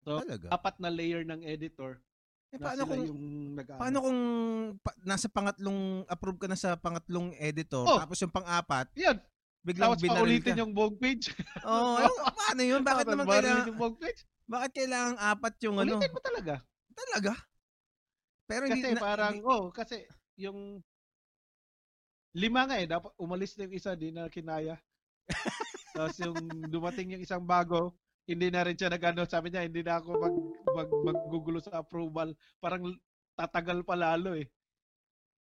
So, 0.00 0.22
Talaga. 0.22 0.46
apat 0.48 0.74
na 0.78 0.88
layer 0.88 1.22
ng 1.22 1.42
editor 1.42 1.98
Eh, 2.48 2.56
paano 2.56 2.88
kung 2.88 3.04
yung 3.04 3.22
nag 3.60 3.68
paano 3.76 3.98
kung 4.00 4.18
pa, 4.80 4.96
nasa 5.04 5.28
pangatlong 5.28 6.00
approve 6.08 6.40
ka 6.40 6.48
na 6.48 6.56
sa 6.56 6.80
pangatlong 6.80 7.36
editor 7.36 7.84
Oh. 7.84 8.00
tapos 8.00 8.16
yung 8.18 8.32
pang-apat 8.32 8.88
Yan, 8.96 9.20
biglang 9.60 9.92
Tapos 9.92 10.00
binaril 10.00 10.20
paulitin 10.24 10.54
ka. 10.56 10.60
yung 10.64 10.72
buong 10.72 10.96
page. 10.96 11.28
Oo, 11.68 12.00
oh, 12.00 12.16
paano 12.32 12.62
yun? 12.64 12.80
Bakit 12.80 13.04
naman 13.04 13.26
kailangan 13.28 13.68
yung 13.68 13.78
buong 13.78 13.98
page? 14.00 14.20
bakit 14.48 14.70
kailangan 14.80 15.14
apat 15.20 15.54
yung 15.60 15.76
ano? 15.76 16.00
Ulitin 16.00 16.08
mo 16.08 16.20
talaga. 16.24 16.54
Talaga? 16.96 17.32
Pero 18.48 18.64
Kasi 18.64 18.72
hindi 18.80 18.90
parang, 18.96 19.34
hindi- 19.36 19.44
oh, 19.44 19.68
kasi 19.68 20.08
yung 20.40 20.80
lima 22.32 22.64
nga 22.64 22.80
eh, 22.80 22.88
dapat 22.88 23.12
umalis 23.20 23.60
na 23.60 23.68
yung 23.68 23.76
isa, 23.76 23.92
di 23.92 24.08
na 24.08 24.32
kinaya. 24.32 24.80
Tapos 25.92 26.16
yung 26.16 26.38
dumating 26.72 27.12
yung 27.12 27.20
isang 27.20 27.44
bago, 27.44 27.92
hindi 28.28 28.52
na 28.52 28.60
rin 28.60 28.76
siya 28.76 28.92
nagano, 28.92 29.24
sabi 29.24 29.48
niya, 29.48 29.64
hindi 29.64 29.80
na 29.80 29.96
ako 29.96 30.10
mag, 30.14 30.34
mag, 30.68 30.88
maggugulo 31.02 31.58
sa 31.58 31.80
approval. 31.80 32.30
Parang 32.60 32.92
tatagal 33.32 33.80
pa 33.82 33.96
lalo 33.96 34.36
eh. 34.36 34.44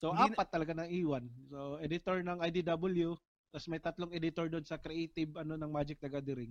So, 0.03 0.11
Hindi 0.11 0.35
na- 0.35 0.37
apat 0.37 0.49
talaga 0.51 0.73
ng 0.75 0.90
iwan. 0.90 1.25
So, 1.47 1.79
editor 1.79 2.18
ng 2.21 2.42
IDW, 2.42 3.14
tapos 3.55 3.66
may 3.71 3.79
tatlong 3.79 4.11
editor 4.11 4.51
doon 4.51 4.66
sa 4.66 4.77
creative 4.77 5.31
ano 5.38 5.55
ng 5.55 5.71
Magic 5.71 6.03
the 6.03 6.11
Gathering. 6.11 6.51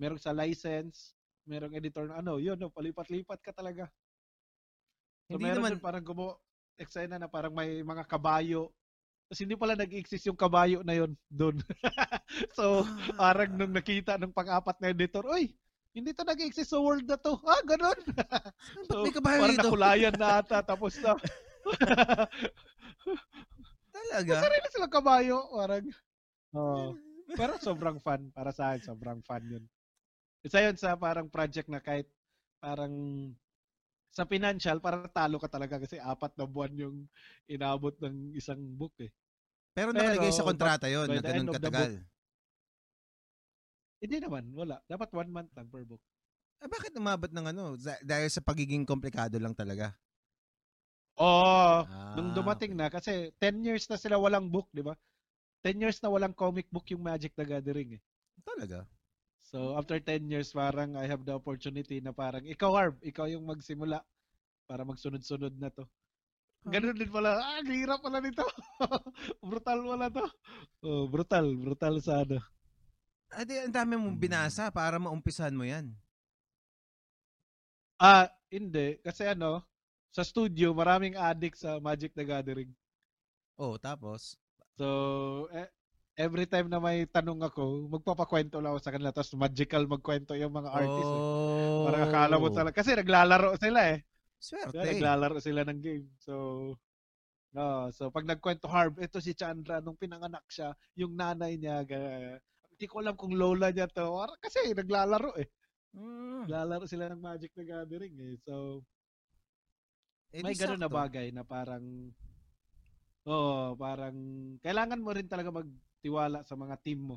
Merong 0.00 0.16
sa 0.16 0.32
license, 0.32 1.12
merong 1.44 1.76
editor 1.76 2.08
ng 2.08 2.16
ano, 2.16 2.40
yun, 2.40 2.56
no, 2.56 2.72
palipat-lipat 2.72 3.44
ka 3.44 3.52
talaga. 3.52 3.84
So, 5.28 5.36
Hindi 5.36 5.44
meron 5.44 5.60
naman- 5.60 5.84
parang 5.84 6.00
gumo 6.02 6.40
eksena 6.76 7.16
na 7.16 7.28
parang 7.28 7.52
may 7.52 7.80
mga 7.80 8.04
kabayo 8.06 8.72
Tapos 9.26 9.42
hindi 9.42 9.58
pala 9.58 9.74
nag-exist 9.74 10.30
yung 10.30 10.38
kabayo 10.38 10.86
na 10.86 10.94
yon 10.94 11.10
doon. 11.26 11.58
so, 12.54 12.86
Ah. 12.86 13.10
parang 13.18 13.58
nung 13.58 13.74
nakita 13.74 14.14
ng 14.14 14.30
pang-apat 14.30 14.78
na 14.78 14.94
editor, 14.94 15.26
oy, 15.26 15.50
hindi 15.96 16.12
to 16.12 16.28
nag-exist 16.28 16.76
sa 16.76 16.78
world 16.78 17.08
na 17.08 17.16
to. 17.16 17.40
Ah, 17.48 17.64
ganun. 17.64 17.96
so, 18.84 19.00
may 19.00 19.16
kabayo 19.16 19.40
parang 19.40 19.56
dito? 19.56 19.64
nakulayan 19.64 20.14
na 20.20 20.44
ata. 20.44 20.60
Tapos 20.60 20.92
na. 21.00 21.16
Talaga? 23.96 24.34
Sarili 24.44 24.68
silang 24.68 24.92
kabayo. 24.92 25.40
Parang, 25.56 25.84
oh. 26.52 26.92
Pero 27.40 27.56
sobrang 27.56 27.96
fun. 27.96 28.28
Para 28.36 28.52
sa 28.52 28.76
akin, 28.76 28.92
sobrang 28.92 29.24
fun 29.24 29.40
yun. 29.48 29.64
Isa 30.44 30.60
yun 30.60 30.76
sa 30.76 31.00
parang 31.00 31.32
project 31.32 31.72
na 31.72 31.80
kahit 31.80 32.06
parang 32.60 32.92
sa 34.12 34.28
financial, 34.28 34.78
parang 34.78 35.08
talo 35.10 35.40
ka 35.40 35.48
talaga 35.48 35.80
kasi 35.80 35.96
apat 35.96 36.36
na 36.38 36.46
buwan 36.46 36.72
yung 36.76 36.96
inabot 37.48 37.96
ng 38.04 38.36
isang 38.36 38.60
book 38.76 38.92
eh. 39.00 39.10
Pero 39.76 39.92
nakalagay 39.92 40.32
Pero, 40.32 40.38
sa 40.38 40.46
kontrata 40.46 40.86
yon 40.88 41.06
na 41.08 41.20
ganun 41.20 41.52
katagal. 41.52 41.92
Hindi 44.02 44.16
naman, 44.20 44.44
wala. 44.52 44.76
Dapat 44.84 45.08
one 45.16 45.30
month 45.32 45.50
lang 45.56 45.68
per 45.72 45.84
book. 45.88 46.02
Eh, 46.60 46.68
bakit 46.68 46.92
umabot 46.96 47.28
ng 47.32 47.46
ano? 47.52 47.76
Dahil 47.80 48.28
sa 48.28 48.44
pagiging 48.44 48.84
komplikado 48.88 49.36
lang 49.40 49.56
talaga. 49.56 49.92
Oo. 51.16 51.84
Ah, 51.88 52.12
nung 52.16 52.36
dumating 52.36 52.76
na, 52.76 52.92
kasi 52.92 53.32
10 53.40 53.64
years 53.64 53.88
na 53.88 53.96
sila 53.96 54.20
walang 54.20 54.52
book, 54.52 54.68
di 54.72 54.84
ba? 54.84 54.92
10 55.64 55.80
years 55.80 55.96
na 56.04 56.12
walang 56.12 56.36
comic 56.36 56.68
book 56.68 56.84
yung 56.92 57.00
Magic 57.00 57.32
the 57.36 57.44
Gathering 57.44 57.96
eh. 57.96 58.02
Talaga? 58.44 58.84
So, 59.40 59.78
after 59.78 59.96
10 59.96 60.28
years, 60.28 60.52
parang 60.52 60.98
I 60.98 61.08
have 61.08 61.24
the 61.24 61.32
opportunity 61.32 62.04
na 62.04 62.12
parang, 62.12 62.44
ikaw 62.44 62.72
Harv, 62.76 62.96
ikaw 63.00 63.24
yung 63.32 63.48
magsimula 63.48 64.04
para 64.68 64.82
magsunod-sunod 64.84 65.56
na 65.56 65.72
to. 65.72 65.88
Ganun 66.66 66.98
din 66.98 67.08
pala, 67.08 67.38
ah, 67.38 67.62
ang 67.62 67.70
hirap 67.70 68.02
pala 68.02 68.18
nito. 68.18 68.42
brutal 69.40 69.80
pala 69.86 70.06
to. 70.10 70.26
Oh, 70.82 71.06
brutal, 71.06 71.46
brutal 71.54 72.02
sa 72.02 72.26
ano. 72.26 72.42
Adi, 73.34 73.58
ang 73.58 73.74
dami 73.74 73.98
mong 73.98 74.16
binasa 74.16 74.70
para 74.70 74.96
maumpisahan 75.02 75.54
mo 75.56 75.66
yan. 75.66 75.90
Ah, 77.98 78.28
hindi. 78.52 79.00
Kasi 79.02 79.26
ano, 79.26 79.64
sa 80.12 80.22
studio, 80.22 80.72
maraming 80.76 81.16
addict 81.16 81.58
sa 81.60 81.80
Magic 81.82 82.12
the 82.14 82.24
Gathering. 82.24 82.70
Oh, 83.56 83.80
tapos? 83.80 84.36
So, 84.76 84.86
eh, 85.50 85.68
every 86.16 86.44
time 86.44 86.68
na 86.68 86.76
may 86.80 87.08
tanong 87.08 87.40
ako, 87.44 87.88
magpapakwento 87.88 88.60
lang 88.60 88.76
ako 88.76 88.80
sa 88.84 88.92
kanila. 88.92 89.10
Tapos 89.12 89.32
magical 89.36 89.84
magkwento 89.88 90.36
yung 90.36 90.52
mga 90.52 90.70
artists. 90.72 91.12
eh. 91.12 91.20
Oh. 91.20 91.84
Parang 91.88 92.02
akala 92.08 92.36
mo 92.36 92.48
talaga. 92.52 92.76
Kasi 92.76 92.96
naglalaro 92.96 93.56
sila 93.56 93.80
eh. 93.96 94.04
Swerte. 94.36 94.76
Diba, 94.76 94.84
naglalaro 94.92 95.36
sila 95.40 95.64
ng 95.64 95.80
game. 95.80 96.06
So, 96.20 96.32
no, 97.56 97.88
so 97.96 98.12
pag 98.12 98.28
nagkwento 98.28 98.68
Harv, 98.68 99.00
ito 99.00 99.16
si 99.24 99.32
Chandra, 99.32 99.80
nung 99.80 99.96
pinanganak 99.96 100.44
siya, 100.52 100.76
yung 101.00 101.16
nanay 101.16 101.56
niya, 101.56 101.80
ga- 101.88 102.40
hindi 102.76 102.86
ko 102.92 103.00
alam 103.00 103.16
kung 103.16 103.32
lola 103.32 103.72
niya 103.72 103.88
to. 103.88 104.04
Kasi 104.36 104.76
naglalaro 104.76 105.32
eh. 105.40 105.48
Mm. 105.96 106.44
Naglalaro 106.44 106.84
sila 106.84 107.08
ng 107.08 107.24
Magic 107.24 107.56
the 107.56 107.64
Gathering 107.64 108.14
eh. 108.20 108.36
So, 108.44 108.84
Eh, 110.36 110.44
may 110.44 110.52
ganun 110.52 110.82
na 110.82 110.92
bagay 110.92 111.32
na 111.32 111.40
parang 111.40 112.12
oh, 113.24 113.72
parang 113.80 114.12
kailangan 114.60 115.00
mo 115.00 115.14
rin 115.16 115.24
talaga 115.24 115.48
magtiwala 115.48 116.44
sa 116.44 116.52
mga 116.52 116.76
team 116.84 117.14
mo. 117.14 117.16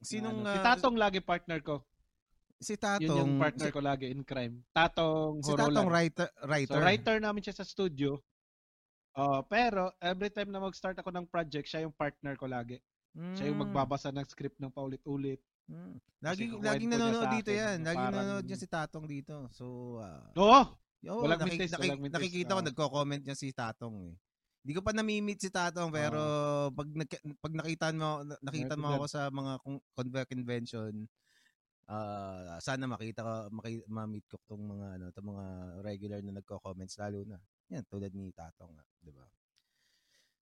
Sinong, 0.00 0.40
ano. 0.40 0.48
si 0.48 0.56
ah, 0.56 0.64
Tatong 0.72 0.96
lagi 0.96 1.20
partner 1.20 1.60
ko. 1.60 1.84
si 2.56 2.80
Tatong, 2.80 3.04
Yun 3.04 3.20
yung 3.20 3.32
partner 3.36 3.68
si, 3.68 3.74
ko 3.74 3.80
lagi 3.84 4.08
in 4.08 4.24
crime. 4.24 4.64
Tatong 4.72 5.44
si 5.44 5.52
Horolan. 5.52 5.76
Tatong 5.76 5.90
writer, 5.92 6.28
So 6.32 6.46
writer. 6.48 6.80
writer 6.80 7.16
namin 7.20 7.44
siya 7.44 7.56
sa 7.60 7.68
studio. 7.68 8.16
Oh, 9.16 9.44
pero 9.44 9.92
every 10.00 10.32
time 10.32 10.48
na 10.48 10.60
mag-start 10.60 10.96
ako 10.96 11.12
ng 11.12 11.28
project, 11.28 11.68
siya 11.68 11.84
yung 11.84 11.92
partner 11.92 12.36
ko 12.36 12.48
lagi. 12.48 12.80
Siya 13.16 13.48
yung 13.48 13.58
Mm. 13.58 13.64
magbabasa 13.68 14.12
ng 14.12 14.26
script 14.26 14.60
ng 14.60 14.68
paulit-ulit. 14.68 15.40
Mm. 15.66 15.96
Laging 16.20 16.50
niya 16.86 16.98
nanonood 17.00 17.32
dito 17.32 17.50
yan. 17.50 17.80
Laging 17.80 18.06
parang- 18.06 18.16
nanonood 18.22 18.46
niya 18.46 18.58
si 18.60 18.68
Tatong 18.68 19.06
dito. 19.08 19.34
So, 19.50 19.64
ah, 19.98 20.30
Oo. 20.36 20.60
yo, 21.00 21.24
Walang 21.24 21.40
naki- 21.40 21.56
mintis, 21.56 21.72
naki- 21.72 21.88
walang 21.88 22.00
mintis, 22.00 22.16
nakikita 22.20 22.52
ko, 22.52 22.60
nagko-comment 22.62 23.22
niya 23.24 23.34
si 23.34 23.48
Tatong 23.50 23.96
eh. 24.04 24.14
Hindi 24.60 24.72
ko 24.74 24.82
pa 24.82 24.92
nami-meet 24.92 25.40
si 25.40 25.48
Tatong 25.48 25.90
pero 25.90 26.18
pag 26.70 26.88
nag- 26.90 27.22
pag 27.38 27.54
nakita 27.54 27.86
mo 27.90 28.20
na- 28.20 28.40
nakita 28.42 28.74
mo 28.74 28.86
ako 28.92 29.06
sa 29.06 29.30
mga 29.30 29.52
con- 29.62 29.84
conve- 29.94 30.26
convention 30.26 30.92
ah 31.86 32.58
sana 32.58 32.82
makita 32.84 33.22
ko 33.22 33.30
maki, 33.54 33.86
ma-meet 33.86 34.26
ko 34.26 34.42
tong 34.44 34.58
mga 34.58 34.98
ano 34.98 35.06
tong 35.14 35.30
mga 35.30 35.46
regular 35.80 36.18
na 36.18 36.34
nagko-comments 36.34 36.98
lalo 36.98 37.22
na. 37.22 37.38
Yan 37.70 37.86
tulad 37.86 38.10
ni 38.10 38.34
Tatong, 38.34 38.74
'di 38.98 39.14
ba? 39.14 39.22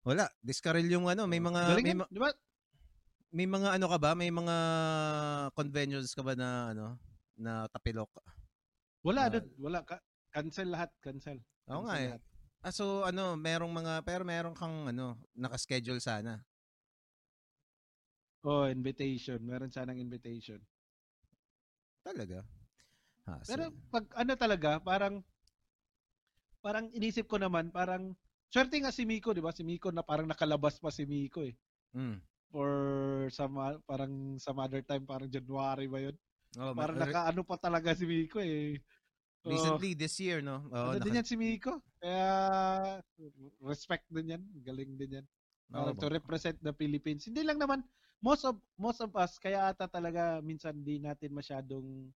Wala, 0.04 0.24
diskarel 0.40 0.88
yung 0.88 1.04
ano, 1.04 1.24
may 1.24 1.40
mga 1.40 1.60
Galing 1.68 1.84
may, 1.84 1.92
yan, 1.92 2.00
ma- 2.00 2.08
di 2.08 2.20
ba? 2.20 2.32
May 3.34 3.50
mga 3.50 3.74
ano 3.74 3.86
ka 3.90 3.98
ba? 3.98 4.14
May 4.14 4.30
mga 4.30 4.56
conventions 5.58 6.14
ka 6.14 6.22
ba 6.22 6.38
na 6.38 6.70
ano 6.70 6.86
na 7.34 7.66
tapilok? 7.66 8.06
Wala, 9.02 9.26
Ah. 9.26 9.30
dude. 9.34 9.50
Wala. 9.58 9.82
Ka- 9.82 10.02
cancel 10.30 10.70
lahat. 10.70 10.94
Cancel. 11.02 11.42
Oo 11.66 11.82
Cancel 11.82 11.86
nga 11.90 11.94
eh. 11.98 12.08
lahat. 12.14 12.22
Ah, 12.64 12.72
so 12.72 13.04
ano, 13.04 13.34
merong 13.36 13.68
mga 13.74 14.00
pero 14.06 14.22
meron 14.24 14.54
kang 14.56 14.88
ano, 14.88 15.18
naka-schedule 15.36 16.00
sana. 16.00 16.40
Oh, 18.44 18.64
invitation. 18.70 19.40
Meron 19.42 19.72
sanang 19.74 19.98
invitation. 20.00 20.60
Talaga. 22.04 22.44
Ha, 23.24 23.40
so, 23.40 23.48
Pero 23.56 23.72
pag 23.88 24.04
ano 24.14 24.32
talaga, 24.36 24.76
parang 24.80 25.24
parang 26.60 26.88
inisip 26.92 27.24
ko 27.28 27.36
naman, 27.40 27.72
parang 27.72 28.12
swerte 28.52 28.76
nga 28.80 28.92
si 28.92 29.04
Miko, 29.08 29.32
'di 29.32 29.40
ba? 29.44 29.52
Si 29.52 29.64
Miko 29.64 29.88
na 29.92 30.04
parang 30.04 30.28
nakalabas 30.28 30.76
pa 30.80 30.92
si 30.92 31.04
Miko 31.04 31.40
eh. 31.44 31.56
mm. 31.96 32.20
For 32.54 32.70
some 33.34 33.58
parang 33.82 34.38
some 34.38 34.62
other 34.62 34.78
time, 34.86 35.02
parang 35.02 35.26
January 35.26 35.90
ba 35.90 35.98
'yun? 35.98 36.14
Oh, 36.54 36.70
Parang 36.70 36.94
ma- 36.94 37.02
re- 37.02 37.10
nakaano 37.10 37.42
pa 37.42 37.58
talaga 37.58 37.98
si 37.98 38.06
Miko 38.06 38.38
eh. 38.38 38.78
Recently 39.42 39.98
this 39.98 40.14
year, 40.22 40.38
no? 40.38 40.70
Oh, 40.70 40.94
ano 40.94 41.02
din 41.02 41.18
yan 41.18 41.26
si 41.26 41.34
Miko? 41.34 41.82
Kaya 41.98 42.30
respect 43.58 44.06
din 44.06 44.38
yan. 44.38 44.42
Galing 44.62 44.94
din 44.94 45.18
yan. 45.18 45.26
Parang 45.66 45.98
to 45.98 46.06
represent 46.06 46.54
the 46.62 46.70
Philippines. 46.70 47.26
Hindi 47.26 47.42
lang 47.42 47.58
naman 47.58 47.82
most 48.22 48.46
of 48.46 48.54
most 48.78 49.02
of 49.02 49.10
us 49.18 49.34
kaya 49.42 49.74
ata 49.74 49.90
talaga 49.90 50.38
minsan 50.38 50.78
hindi 50.78 51.02
natin 51.02 51.34
masyadong 51.34 52.08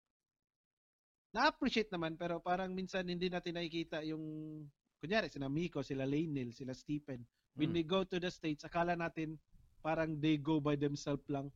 na-appreciate 1.35 1.91
naman 1.93 2.17
pero 2.17 2.41
parang 2.41 2.73
minsan 2.73 3.05
hindi 3.05 3.29
natin 3.29 3.59
nakikita 3.59 4.01
yung 4.07 4.23
kunyari 5.03 5.29
sila 5.29 5.51
Miko, 5.51 5.83
sila 5.85 6.07
Lainil, 6.07 6.55
sila 6.55 6.73
Stephen. 6.73 7.27
When 7.59 7.75
Mm. 7.75 7.77
they 7.77 7.85
go 7.85 8.07
to 8.07 8.17
the 8.23 8.31
States, 8.31 8.63
akala 8.65 8.95
natin 8.95 9.35
parang 9.83 10.19
they 10.21 10.37
go 10.39 10.59
by 10.61 10.75
themselves 10.77 11.25
lang. 11.31 11.51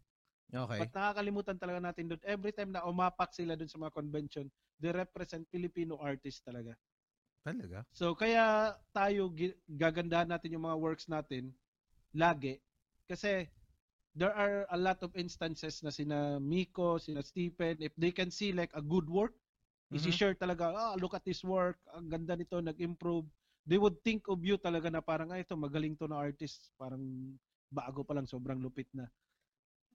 Okay. 0.55 0.79
But 0.81 0.95
nakakalimutan 0.97 1.59
talaga 1.61 1.81
natin 1.85 2.09
doon. 2.13 2.23
Every 2.25 2.53
time 2.55 2.73
na 2.73 2.85
umapak 2.87 3.33
sila 3.37 3.55
doon 3.59 3.69
sa 3.71 3.81
mga 3.81 3.95
convention, 3.97 4.47
they 4.81 4.93
represent 4.93 5.45
Filipino 5.53 5.99
artists 6.01 6.43
talaga. 6.45 6.75
Talaga. 7.45 7.85
So 7.93 8.17
kaya 8.17 8.77
tayo 8.97 9.29
gagandahan 9.69 10.29
natin 10.33 10.57
yung 10.57 10.65
mga 10.65 10.81
works 10.81 11.07
natin 11.13 11.53
lagi 12.17 12.61
kasi 13.09 13.49
there 14.17 14.33
are 14.33 14.65
a 14.73 14.79
lot 14.79 15.01
of 15.05 15.13
instances 15.17 15.81
na 15.85 15.93
sina 15.93 16.41
Miko, 16.41 16.97
sina 17.01 17.21
Stephen, 17.25 17.81
if 17.81 17.93
they 17.97 18.13
can 18.13 18.29
see 18.33 18.53
like 18.53 18.73
a 18.77 18.85
good 18.85 19.09
work, 19.09 19.37
Mhm. 19.91 19.97
isi-share 19.97 20.37
talaga, 20.37 20.73
ah, 20.73 20.95
look 21.01 21.13
at 21.17 21.25
this 21.25 21.45
work, 21.45 21.81
ang 21.93 22.09
ganda 22.13 22.37
nito, 22.37 22.61
nag-improve. 22.61 23.25
They 23.65 23.79
would 23.81 24.01
think 24.05 24.29
of 24.29 24.41
you 24.45 24.57
talaga 24.61 24.93
na 24.93 25.01
parang, 25.01 25.33
ay, 25.33 25.45
ito, 25.47 25.57
magaling 25.57 25.97
to 25.97 26.09
na 26.09 26.21
artist. 26.21 26.73
Parang 26.77 27.01
bago 27.73 28.05
pa 28.05 28.13
lang, 28.15 28.29
sobrang 28.29 28.61
lupit 28.61 28.87
na. 28.93 29.09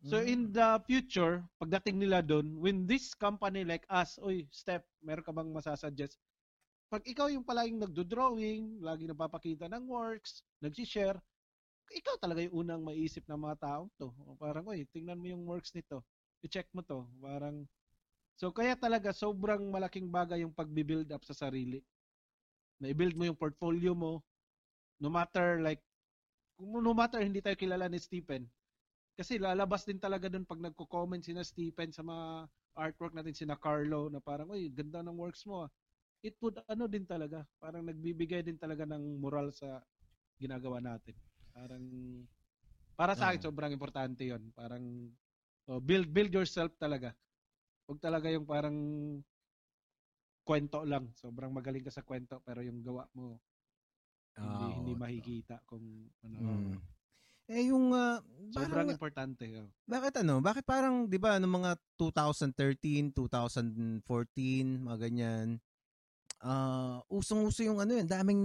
So 0.06 0.22
Mm. 0.22 0.30
in 0.30 0.42
the 0.54 0.78
future, 0.86 1.42
pagdating 1.58 1.98
nila 2.02 2.22
doon, 2.22 2.58
when 2.62 2.86
this 2.86 3.13
company 3.18 3.66
like 3.66 3.86
us, 3.90 4.18
oy, 4.22 4.46
Step, 4.54 4.86
meron 5.02 5.26
ka 5.26 5.34
bang 5.34 5.50
masasuggest? 5.50 6.18
Pag 6.88 7.04
ikaw 7.04 7.28
yung 7.28 7.44
palaging 7.44 7.82
nagdo-drawing, 7.82 8.80
lagi 8.80 9.10
napapakita 9.10 9.68
ng 9.68 9.90
works, 9.90 10.46
nag-share, 10.63 11.18
ikaw 11.92 12.16
talaga 12.20 12.44
yung 12.44 12.63
unang 12.68 12.84
maiisip 12.84 13.24
ng 13.28 13.40
mga 13.40 13.58
taong 13.63 13.90
to. 14.00 14.12
Parang, 14.40 14.68
oy, 14.68 14.84
tingnan 14.92 15.20
mo 15.20 15.28
yung 15.32 15.44
works 15.48 15.72
nito. 15.72 16.04
I-check 16.44 16.68
mo 16.76 16.84
to. 16.84 17.08
Parang, 17.24 17.63
so 18.36 18.52
kaya 18.52 18.76
talaga 18.76 19.16
sobrang 19.16 19.72
malaking 19.72 20.12
bagay 20.12 20.44
yung 20.44 20.52
pagbi-build 20.56 21.08
up 21.16 21.24
sa 21.24 21.36
sarili. 21.36 21.80
Na 22.80 22.92
i-build 22.92 23.16
mo 23.16 23.24
yung 23.26 23.40
portfolio 23.40 23.96
mo, 23.96 24.20
no 25.00 25.08
matter 25.08 25.63
like, 25.63 25.82
kung 26.58 26.74
no 26.82 26.93
matter 26.98 27.22
hindi 27.22 27.39
tayo 27.39 27.54
kilala 27.56 27.86
ni 27.88 28.02
Stephen, 28.02 28.50
kasi 29.17 29.38
lalabas 29.41 29.86
din 29.86 30.02
talaga 30.02 30.30
doon 30.30 30.46
pag 30.46 30.62
nagko-comment 30.62 31.22
sina 31.22 31.46
Stephen 31.46 31.93
sa 31.93 32.02
mga 32.06 32.50
artwork 32.78 33.13
natin 33.17 33.34
sina 33.34 33.58
Carlo 33.58 34.10
na 34.10 34.22
parang, 34.22 34.50
"Uy, 34.54 34.70
ganda 34.74 35.02
ng 35.06 35.17
works 35.17 35.46
mo." 35.50 35.65
ah." 35.65 35.72
It 36.26 36.38
would 36.41 36.58
ano 36.70 36.86
din 36.89 37.06
talaga, 37.06 37.46
parang 37.62 37.86
nagbibigay 37.86 38.41
din 38.46 38.58
talaga 38.58 38.86
ng 38.89 39.22
moral 39.22 39.54
sa 39.54 39.82
ginagawa 40.41 40.82
natin. 40.82 41.15
Parang 41.54 41.84
para 42.98 43.13
sa 43.17 43.30
akin 43.32 43.41
Oo. 43.41 43.48
sobrang 43.50 43.72
importante 43.74 44.26
'yon. 44.26 44.50
Parang 44.54 44.84
oh, 45.70 45.82
build 45.82 46.10
build 46.13 46.34
yourself 46.34 46.74
talaga. 46.82 47.13
Huwag 47.89 48.02
talaga 48.04 48.28
yung 48.34 48.46
parang 48.50 48.78
kwento 50.48 50.88
lang. 50.88 51.12
Sobrang 51.20 51.52
magaling 51.52 51.84
ka 51.84 51.91
sa 51.91 52.06
kwento 52.08 52.39
pero 52.46 52.63
yung 52.63 52.80
gawa 52.80 53.04
mo 53.12 53.38
Hindi, 54.38 54.67
hindi 54.82 54.93
makikita 54.93 55.56
kung 55.65 55.84
ano. 56.21 56.38
Mm. 56.38 56.78
Eh 57.47 57.71
yung 57.71 57.95
uh, 57.95 58.19
sobrang 58.52 58.91
parang, 58.91 58.91
importante. 58.91 59.45
Oh. 59.56 59.71
Bakit 59.88 60.19
ano? 60.19 60.43
Bakit 60.43 60.63
parang 60.67 61.08
'di 61.08 61.15
ba 61.15 61.39
no 61.39 61.47
mga 61.47 61.80
2013, 61.95 63.15
2014, 63.15 64.84
mga 64.84 64.97
ganyan. 65.00 65.47
Uh, 66.38 67.02
usong-uso 67.10 67.65
yung 67.65 67.82
ano 67.82 67.97
yun, 67.97 68.06
daming 68.06 68.43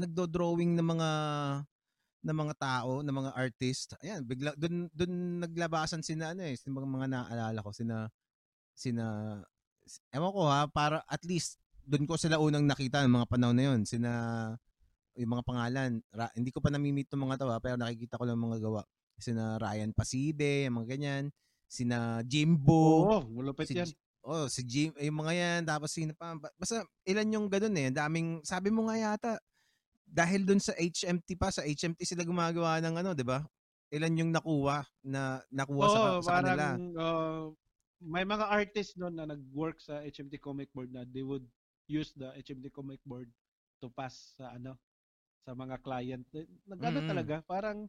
nagdo-drawing 0.00 0.72
ng 0.78 0.86
mga 0.86 1.10
ng 2.24 2.36
mga 2.40 2.54
tao, 2.56 3.04
ng 3.04 3.12
mga 3.12 3.30
artist. 3.36 3.98
Ayan, 4.00 4.24
bigla 4.24 4.56
doon 4.56 4.88
doon 4.96 5.44
naglabasan 5.44 6.00
sina 6.00 6.32
ano 6.32 6.46
eh, 6.46 6.56
sina 6.56 6.72
mga, 6.72 6.88
mga 6.88 7.08
naalala 7.10 7.60
ko 7.60 7.70
sina 7.74 8.08
sina 8.72 9.04
ewan 10.14 10.32
ko 10.32 10.42
ha, 10.48 10.64
para 10.70 11.04
at 11.04 11.20
least 11.28 11.60
doon 11.84 12.08
ko 12.08 12.16
sila 12.16 12.40
unang 12.40 12.64
nakita 12.64 13.04
ng 13.04 13.12
mga 13.12 13.28
panahon 13.28 13.56
na 13.56 13.64
yon 13.68 13.80
sina 13.84 14.12
yung 15.14 15.32
mga 15.38 15.46
pangalan 15.46 15.90
ra, 16.10 16.26
hindi 16.34 16.50
ko 16.50 16.58
pa 16.58 16.70
nami-meet 16.74 17.10
ng 17.10 17.22
mga 17.22 17.38
tawa 17.46 17.56
pero 17.62 17.78
nakikita 17.78 18.18
ko 18.18 18.24
lang 18.26 18.40
mga 18.40 18.58
gawa. 18.62 18.82
Sina 19.14 19.56
Ryan 19.62 19.94
Pasibe 19.94 20.66
mga 20.66 20.86
ganyan. 20.90 21.24
Sina 21.70 22.20
Jimbo 22.26 23.06
oo 23.06 23.18
oh, 23.18 23.22
malupit 23.30 23.70
si, 23.70 23.74
yan. 23.78 23.88
oh 24.26 24.46
si 24.50 24.62
Jim 24.66 24.90
yung 24.98 25.18
mga 25.22 25.32
yan. 25.34 25.60
Tapos 25.66 25.94
sino 25.94 26.12
pa 26.18 26.34
basta 26.58 26.82
ilan 27.06 27.34
yung 27.34 27.46
ganoon 27.46 27.76
eh. 27.78 27.88
Daming 27.94 28.42
sabi 28.42 28.74
mo 28.74 28.90
nga 28.90 28.98
yata 28.98 29.32
dahil 30.04 30.46
dun 30.46 30.62
sa 30.62 30.74
HMT 30.78 31.38
pa 31.38 31.50
sa 31.50 31.66
HMT 31.66 31.98
sila 32.02 32.26
gumagawa 32.26 32.82
ng 32.82 32.94
ano 32.98 33.10
'di 33.14 33.26
ba? 33.26 33.42
Ilan 33.94 34.18
yung 34.18 34.30
nakuha 34.34 34.82
na 35.06 35.38
nakuha 35.54 35.86
oh, 35.86 35.94
sa, 35.94 36.02
sa 36.18 36.30
parang, 36.42 36.58
kanila 36.58 36.66
uh, 36.98 37.44
may 38.04 38.26
mga 38.26 38.46
artists 38.50 38.98
noon 38.98 39.14
na 39.16 39.24
nag-work 39.24 39.78
sa 39.78 40.02
HMT 40.02 40.42
Comic 40.42 40.68
Board 40.74 40.90
na 40.92 41.06
they 41.08 41.22
would 41.24 41.46
use 41.88 42.12
the 42.18 42.28
HMT 42.36 42.74
Comic 42.74 43.00
Board 43.06 43.30
to 43.80 43.88
pass 43.92 44.36
sa 44.36 44.52
ano 44.52 44.76
sa 45.44 45.52
mga 45.52 45.76
client. 45.84 46.24
Nagano 46.64 47.04
mm. 47.04 47.08
talaga, 47.08 47.34
parang 47.44 47.84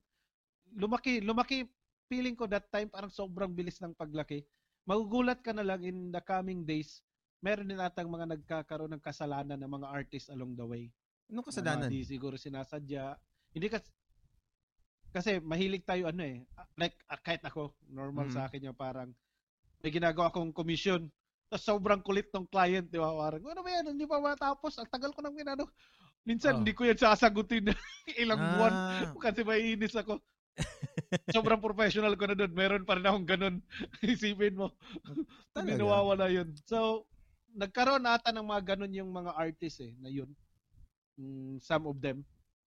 lumaki, 0.76 1.24
lumaki 1.24 1.64
feeling 2.12 2.38
ko 2.38 2.46
that 2.46 2.68
time 2.70 2.92
parang 2.92 3.10
sobrang 3.10 3.50
bilis 3.50 3.80
ng 3.80 3.96
paglaki. 3.96 4.44
Magugulat 4.86 5.42
ka 5.42 5.56
na 5.56 5.66
lang 5.66 5.82
in 5.82 6.14
the 6.14 6.22
coming 6.22 6.68
days, 6.68 7.02
meron 7.42 7.66
din 7.66 7.82
atang 7.82 8.12
mga 8.12 8.38
nagkakaroon 8.38 8.94
ng 8.94 9.02
kasalanan 9.02 9.58
ng 9.58 9.72
mga 9.72 9.88
artists 9.90 10.30
along 10.30 10.54
the 10.54 10.68
way. 10.68 10.92
Anong 11.32 11.48
kasalanan? 11.50 11.90
Hindi 11.90 12.06
siguro 12.06 12.38
sinasadya. 12.38 13.18
Hindi 13.56 13.68
kasi 13.72 13.90
kasi 15.16 15.40
mahilig 15.40 15.88
tayo 15.88 16.12
ano 16.12 16.22
eh. 16.22 16.44
Like 16.76 17.00
kahit 17.24 17.42
ako, 17.48 17.74
normal 17.88 18.30
mm. 18.30 18.36
sa 18.36 18.46
akin 18.46 18.68
yung 18.70 18.78
parang 18.78 19.10
may 19.80 19.90
ginagawa 19.90 20.30
akong 20.30 20.52
commission. 20.52 21.08
Tapos 21.46 21.66
sobrang 21.66 22.02
kulit 22.02 22.30
ng 22.34 22.50
client, 22.50 22.90
di 22.90 22.98
ba? 22.98 23.14
Parang, 23.14 23.42
ano 23.42 23.62
ba 23.62 23.70
yan? 23.70 23.94
Hindi 23.94 24.10
pa 24.10 24.18
matapos. 24.18 24.82
Ang 24.82 24.90
tagal 24.90 25.14
ko 25.14 25.22
nang 25.22 25.38
ginano. 25.38 25.70
Minsan, 26.26 26.58
oh. 26.58 26.60
hindi 26.66 26.74
ko 26.74 26.90
yan 26.90 26.98
sasagutin 26.98 27.70
ilang 28.22 28.42
ah. 28.42 28.50
buwan 28.58 28.74
kasi 29.24 29.46
maiinis 29.46 29.94
ako. 29.94 30.18
Sobrang 31.36 31.62
professional 31.62 32.18
ko 32.18 32.26
na 32.26 32.36
doon. 32.36 32.54
Meron 32.58 32.84
pa 32.88 32.98
rin 32.98 33.06
akong 33.06 33.28
ganun. 33.30 33.56
Isipin 34.02 34.58
mo. 34.58 34.74
Hindi 35.54 35.78
nawawala 35.78 36.32
yun. 36.34 36.50
So, 36.66 37.06
nagkaroon 37.56 38.10
ata 38.10 38.34
ng 38.34 38.44
mga 38.44 38.76
ganun 38.76 38.98
yung 38.98 39.12
mga 39.14 39.32
artists 39.38 39.86
eh, 39.86 39.94
na 40.02 40.10
yun. 40.10 40.28
Mm, 41.16 41.62
some 41.64 41.86
of 41.88 42.02
them. 42.02 42.26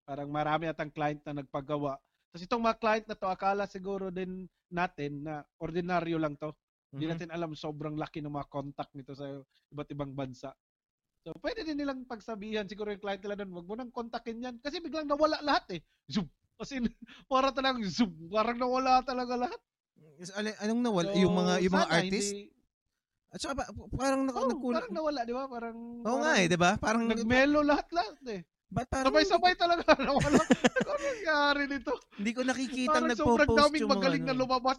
Parang 0.07 0.31
marami 0.31 0.71
atang 0.71 0.93
client 0.93 1.23
na 1.27 1.43
nagpagawa. 1.43 1.99
Tapos 2.31 2.43
itong 2.47 2.63
mga 2.63 2.79
client 2.79 3.07
na 3.09 3.19
to, 3.19 3.27
akala 3.27 3.65
siguro 3.67 4.13
din 4.13 4.47
natin 4.71 5.25
na 5.27 5.43
ordinaryo 5.59 6.21
lang 6.21 6.39
to. 6.39 6.55
Hindi 6.95 7.11
mm-hmm. 7.11 7.13
natin 7.19 7.31
alam 7.35 7.51
sobrang 7.59 7.99
laki 7.99 8.23
ng 8.23 8.31
mga 8.31 8.51
contact 8.51 8.93
nito 8.95 9.15
sa 9.17 9.27
iba't 9.75 9.91
ibang 9.91 10.15
bansa. 10.15 10.55
So, 11.27 11.35
pwede 11.43 11.67
din 11.67 11.83
nilang 11.83 12.07
pagsabihan 12.07 12.71
siguro 12.71 12.95
yung 12.95 13.03
client 13.03 13.19
nila 13.27 13.43
doon, 13.43 13.51
wag 13.59 13.67
mo 13.67 13.75
nang 13.75 13.91
kontakin 13.91 14.39
yan. 14.39 14.63
Kasi 14.63 14.79
biglang 14.79 15.11
nawala 15.11 15.43
lahat 15.43 15.67
eh. 15.75 15.81
Zoom. 16.07 16.31
Kasi 16.55 16.79
para 17.33 17.51
talagang 17.51 17.83
zoom. 17.91 18.15
Parang 18.31 18.55
nawala 18.55 19.03
talaga 19.03 19.35
lahat. 19.35 19.61
Anong 20.63 20.87
nawala? 20.87 21.11
So, 21.11 21.19
yung 21.19 21.35
mga 21.35 21.55
yung 21.67 21.75
mga 21.75 21.91
artist? 21.91 22.31
Hindi... 22.31 22.55
At 23.35 23.39
saka 23.43 23.67
parang 23.91 24.23
nak- 24.23 24.39
oh, 24.39 24.47
nagkulang. 24.55 24.79
Parang 24.79 24.95
nawala, 24.95 25.21
di 25.27 25.35
ba? 25.35 25.45
Parang 25.51 25.79
Oo 26.07 26.19
nga 26.23 26.33
eh, 26.39 26.47
di 26.47 26.59
ba? 26.63 26.71
Parang 26.79 27.03
nagmelo 27.11 27.61
lahat-lahat 27.67 28.23
eh. 28.31 28.41
Ba't 28.71 28.87
parang... 28.87 29.11
Sabay-sabay 29.11 29.55
talaga. 29.59 29.83
Nawala. 30.07 30.43
ano 30.47 30.95
nangyari 30.95 31.63
nito? 31.67 31.93
Hindi 32.23 32.31
ko 32.39 32.41
nakikita 32.47 32.99
nagpo-post 33.03 33.19
yung 33.19 33.35
mga... 33.35 33.43
Sobrang 33.43 33.59
daming 33.67 33.89
magaling 33.91 34.25
ano. 34.27 34.31
na 34.31 34.41
lumabas. 34.47 34.79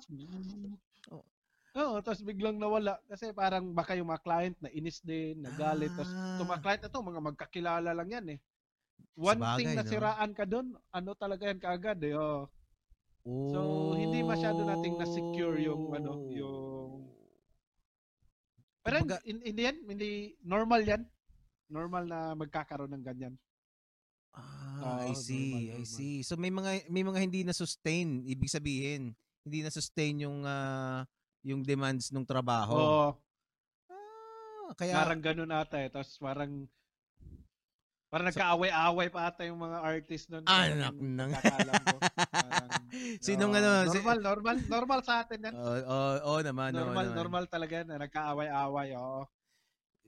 Oo, 1.77 2.01
tapos 2.01 2.25
biglang 2.25 2.57
nawala 2.57 2.97
kasi 3.05 3.29
parang 3.37 3.69
baka 3.69 3.93
yung 3.93 4.09
mga 4.09 4.25
client 4.25 4.57
na 4.57 4.73
inis 4.73 4.97
din, 5.05 5.45
nagalit. 5.45 5.93
Ah. 5.93 6.01
Tapos 6.01 6.11
itong 6.11 6.49
mga 6.49 6.63
client 6.65 6.81
na 6.81 6.89
to, 6.89 6.99
mga 7.05 7.21
magkakilala 7.29 7.89
lang 7.93 8.09
yan 8.09 8.25
eh. 8.33 8.39
One 9.13 9.41
Sabagay, 9.41 9.57
thing 9.61 9.69
na 9.77 9.83
no? 9.85 9.91
siraan 9.93 10.31
ka 10.33 10.45
doon, 10.49 10.67
ano 10.89 11.09
talaga 11.13 11.43
yan 11.45 11.61
kaagad 11.61 12.01
eh. 12.01 12.17
Oh. 12.17 12.49
oh. 13.29 13.49
So, 13.53 13.59
hindi 13.93 14.25
masyado 14.25 14.65
nating 14.65 14.97
na-secure 14.97 15.57
yung 15.61 15.93
ano, 15.93 16.25
yung 16.33 16.65
Pero 18.81 19.03
Baga, 19.03 19.19
in, 19.27 19.43
in 19.45 19.53
the 19.53 19.65
end, 19.67 19.79
hindi 19.85 20.33
normal 20.41 20.81
yan. 20.81 21.03
Normal 21.67 22.07
na 22.07 22.33
magkakaroon 22.33 22.95
ng 22.95 23.03
ganyan. 23.05 23.35
Ah, 24.31 25.03
oh, 25.03 25.11
I 25.11 25.13
see, 25.13 25.51
normal, 25.51 25.81
I 25.81 25.83
see. 25.83 26.15
So 26.23 26.39
may 26.39 26.53
mga 26.53 26.87
may 26.87 27.03
mga 27.03 27.19
hindi 27.19 27.41
na 27.43 27.51
sustain, 27.51 28.23
ibig 28.23 28.47
sabihin, 28.47 29.11
hindi 29.43 29.59
na 29.59 29.73
sustain 29.73 30.23
yung 30.23 30.45
uh, 30.47 31.03
yung 31.47 31.63
demands 31.63 32.11
ng 32.11 32.27
trabaho. 32.27 32.75
Oo. 32.75 33.09
Ah, 33.87 34.75
kaya 34.75 34.99
parang 34.99 35.23
ganun 35.23 35.55
ata 35.55 35.79
eh. 35.79 35.87
Tapos 35.87 36.19
parang 36.19 36.67
Parang 38.07 38.31
so, 38.31 38.39
nagkaaway-away 38.39 39.11
pa 39.11 39.27
ata 39.27 39.43
yung 39.43 39.59
mga 39.59 39.83
artist 39.83 40.31
noon. 40.31 40.47
Anak 40.47 40.95
nang. 40.95 41.35
Sino 43.25 43.51
uh, 43.51 43.59
ano? 43.59 43.91
Normal, 43.91 44.23
normal, 44.23 44.55
normal 44.71 45.03
sa 45.03 45.27
atin 45.27 45.43
yan. 45.43 45.51
Oo, 45.51 45.59
oh, 45.59 45.83
oh, 45.83 46.15
oh, 46.23 46.39
naman. 46.39 46.71
Normal, 46.71 47.11
oh, 47.11 47.15
normal 47.19 47.43
talaga 47.51 47.83
na 47.83 47.99
nagkaaway-away, 47.99 48.95
oo. 48.95 49.27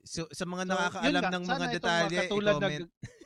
So, 0.00 0.24
sa 0.32 0.48
mga 0.48 0.64
so, 0.64 0.72
nakakaalam 0.72 1.28
ng 1.28 1.44
mga 1.44 1.66
detalye, 1.76 2.24
i-comment. 2.24 2.88
Nag... 2.88 2.88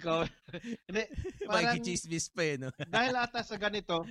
Ikaw. 0.00 0.24
Hindi, 0.88 1.04
parang, 1.44 1.76
Makikichismis 1.76 2.32
pa 2.32 2.48
eh, 2.48 2.56
no? 2.56 2.72
dahil 2.88 3.12
ata 3.12 3.44
sa 3.44 3.60
ganito, 3.60 4.08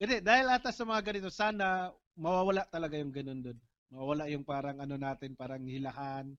hindi, 0.00 0.16
dahil 0.24 0.48
ata 0.48 0.72
sa 0.72 0.88
mga 0.88 1.12
ganito, 1.12 1.28
sana 1.28 1.92
mawawala 2.16 2.64
talaga 2.72 2.96
yung 2.96 3.12
ganun 3.12 3.44
doon. 3.44 3.58
Mawawala 3.92 4.24
yung 4.32 4.44
parang 4.48 4.80
ano 4.80 4.96
natin, 4.96 5.36
parang 5.36 5.60
hilahan. 5.60 6.32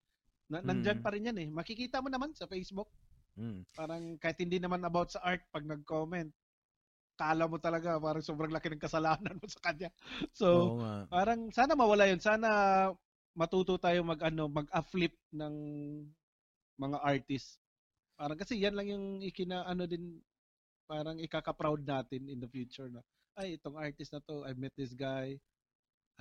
Na, 0.50 0.66
nandyan 0.66 0.98
mm. 1.00 1.06
pa 1.06 1.14
rin 1.14 1.30
yan 1.30 1.38
eh. 1.38 1.50
Makikita 1.54 2.02
mo 2.02 2.10
naman 2.10 2.34
sa 2.34 2.50
Facebook. 2.50 2.90
Mm. 3.38 3.62
Parang 3.78 4.04
kahit 4.18 4.42
hindi 4.42 4.58
naman 4.58 4.82
about 4.82 5.14
sa 5.14 5.22
art 5.22 5.46
pag 5.54 5.62
nag-comment, 5.62 6.34
kala 7.22 7.46
mo 7.46 7.62
talaga 7.62 8.02
parang 8.02 8.26
sobrang 8.26 8.50
laki 8.50 8.74
ng 8.74 8.82
kasalanan 8.82 9.38
mo 9.42 9.46
sa 9.46 9.62
kanya. 9.70 9.94
So, 10.34 10.82
parang 11.14 11.54
sana 11.54 11.78
mawala 11.78 12.10
yun. 12.10 12.18
Sana 12.18 12.50
matuto 13.38 13.78
tayo 13.78 14.02
mag 14.02 14.20
ano, 14.26 14.50
mag-flip 14.50 15.14
ng 15.30 15.56
mga 16.82 16.98
artist. 16.98 17.62
Parang 18.18 18.42
kasi 18.42 18.58
yan 18.58 18.74
lang 18.74 18.90
yung 18.90 19.06
ikina 19.22 19.70
ano 19.70 19.86
din 19.86 20.18
parang 20.90 21.22
ikaka-proud 21.22 21.86
natin 21.86 22.26
in 22.28 22.42
the 22.42 22.50
future 22.50 22.90
na 22.90 23.00
ay, 23.40 23.56
itong 23.60 23.80
artist 23.80 24.12
na 24.12 24.22
to, 24.24 24.44
I 24.44 24.52
met 24.56 24.76
this 24.76 24.92
guy, 24.96 25.40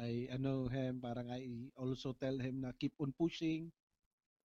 I, 0.00 0.30
know 0.40 0.70
him, 0.70 1.02
parang 1.02 1.28
I 1.28 1.44
also 1.76 2.16
tell 2.16 2.36
him 2.38 2.64
na 2.64 2.72
keep 2.76 2.96
on 2.96 3.12
pushing. 3.12 3.68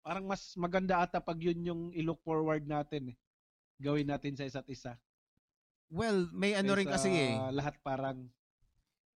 Parang 0.03 0.27
mas 0.27 0.53
maganda 0.59 0.99
ata 0.99 1.23
pag 1.23 1.39
yun 1.39 1.63
yung 1.63 1.81
i-look 1.95 2.19
forward 2.21 2.67
natin 2.67 3.15
eh. 3.15 3.17
Gawin 3.79 4.11
natin 4.11 4.35
sa 4.35 4.45
isa't 4.45 4.67
isa. 4.67 4.93
Well, 5.89 6.27
may 6.33 6.57
ano 6.57 6.73
Kaysa 6.73 6.79
rin 6.81 6.89
kasi 6.89 7.09
eh. 7.13 7.33
Lahat 7.53 7.75
parang 7.81 8.27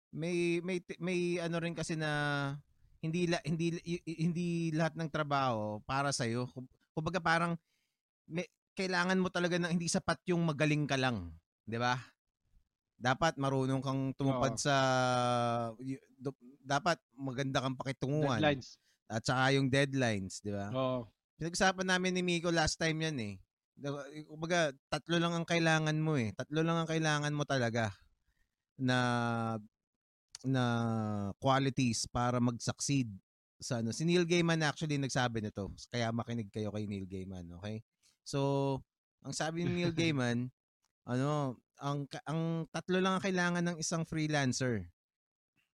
may 0.08 0.60
may 0.64 0.80
may 1.00 1.36
ano 1.40 1.56
rin 1.60 1.76
kasi 1.76 1.96
na 1.96 2.10
hindi 3.04 3.28
la, 3.28 3.38
hindi 3.44 3.76
hindi 4.04 4.72
lahat 4.72 4.96
ng 4.96 5.10
trabaho 5.12 5.80
para 5.84 6.10
sa 6.10 6.24
iyo. 6.24 6.48
Kumbaga 6.96 7.20
parang 7.20 7.54
may, 8.26 8.48
kailangan 8.74 9.20
mo 9.20 9.28
talaga 9.28 9.58
ng 9.58 9.70
hindi 9.74 9.86
sapat 9.86 10.18
yung 10.28 10.44
magaling 10.44 10.86
ka 10.88 10.96
lang, 10.98 11.32
'di 11.68 11.78
ba? 11.78 11.98
Dapat 12.98 13.38
marunong 13.38 13.78
kang 13.78 14.10
tumupad 14.18 14.58
Oo. 14.58 14.60
sa 14.60 14.74
dapat 16.66 16.98
maganda 17.14 17.62
kang 17.62 17.78
pakitunguhan. 17.78 18.42
Deadlines. 18.42 18.76
At 19.08 19.24
saka 19.24 19.56
yung 19.56 19.70
deadlines, 19.72 20.42
di 20.44 20.52
ba? 20.52 20.68
Oo. 20.74 21.08
Pinag-usapan 21.38 21.86
namin 21.86 22.18
ni 22.18 22.22
Miko 22.26 22.50
last 22.50 22.76
time 22.76 22.98
yan 22.98 23.16
eh. 23.22 23.34
Kumbaga, 24.26 24.74
tatlo 24.90 25.22
lang 25.22 25.32
ang 25.32 25.46
kailangan 25.46 25.96
mo 25.96 26.18
eh. 26.18 26.34
Tatlo 26.34 26.66
lang 26.66 26.82
ang 26.82 26.88
kailangan 26.90 27.30
mo 27.30 27.46
talaga 27.46 27.94
na 28.74 28.98
na 30.46 30.64
qualities 31.38 32.06
para 32.10 32.42
mag-succeed 32.42 33.06
sa 33.58 33.82
ano. 33.82 33.94
Si 33.94 34.02
Neil 34.02 34.26
Gaiman 34.26 34.62
actually 34.66 34.98
nagsabi 34.98 35.42
nito. 35.42 35.70
Kaya 35.90 36.10
makinig 36.10 36.50
kayo 36.50 36.74
kay 36.74 36.90
Neil 36.90 37.06
Gaiman, 37.06 37.46
okay? 37.58 37.82
So, 38.26 38.82
ang 39.22 39.34
sabi 39.34 39.66
ni 39.66 39.82
Neil 39.82 39.94
Gaiman, 39.98 40.50
ano, 41.06 41.58
ang 41.78 42.10
ang 42.26 42.66
tatlo 42.70 42.98
lang 42.98 43.18
ang 43.18 43.24
kailangan 43.24 43.64
ng 43.64 43.76
isang 43.78 44.02
freelancer. 44.02 44.86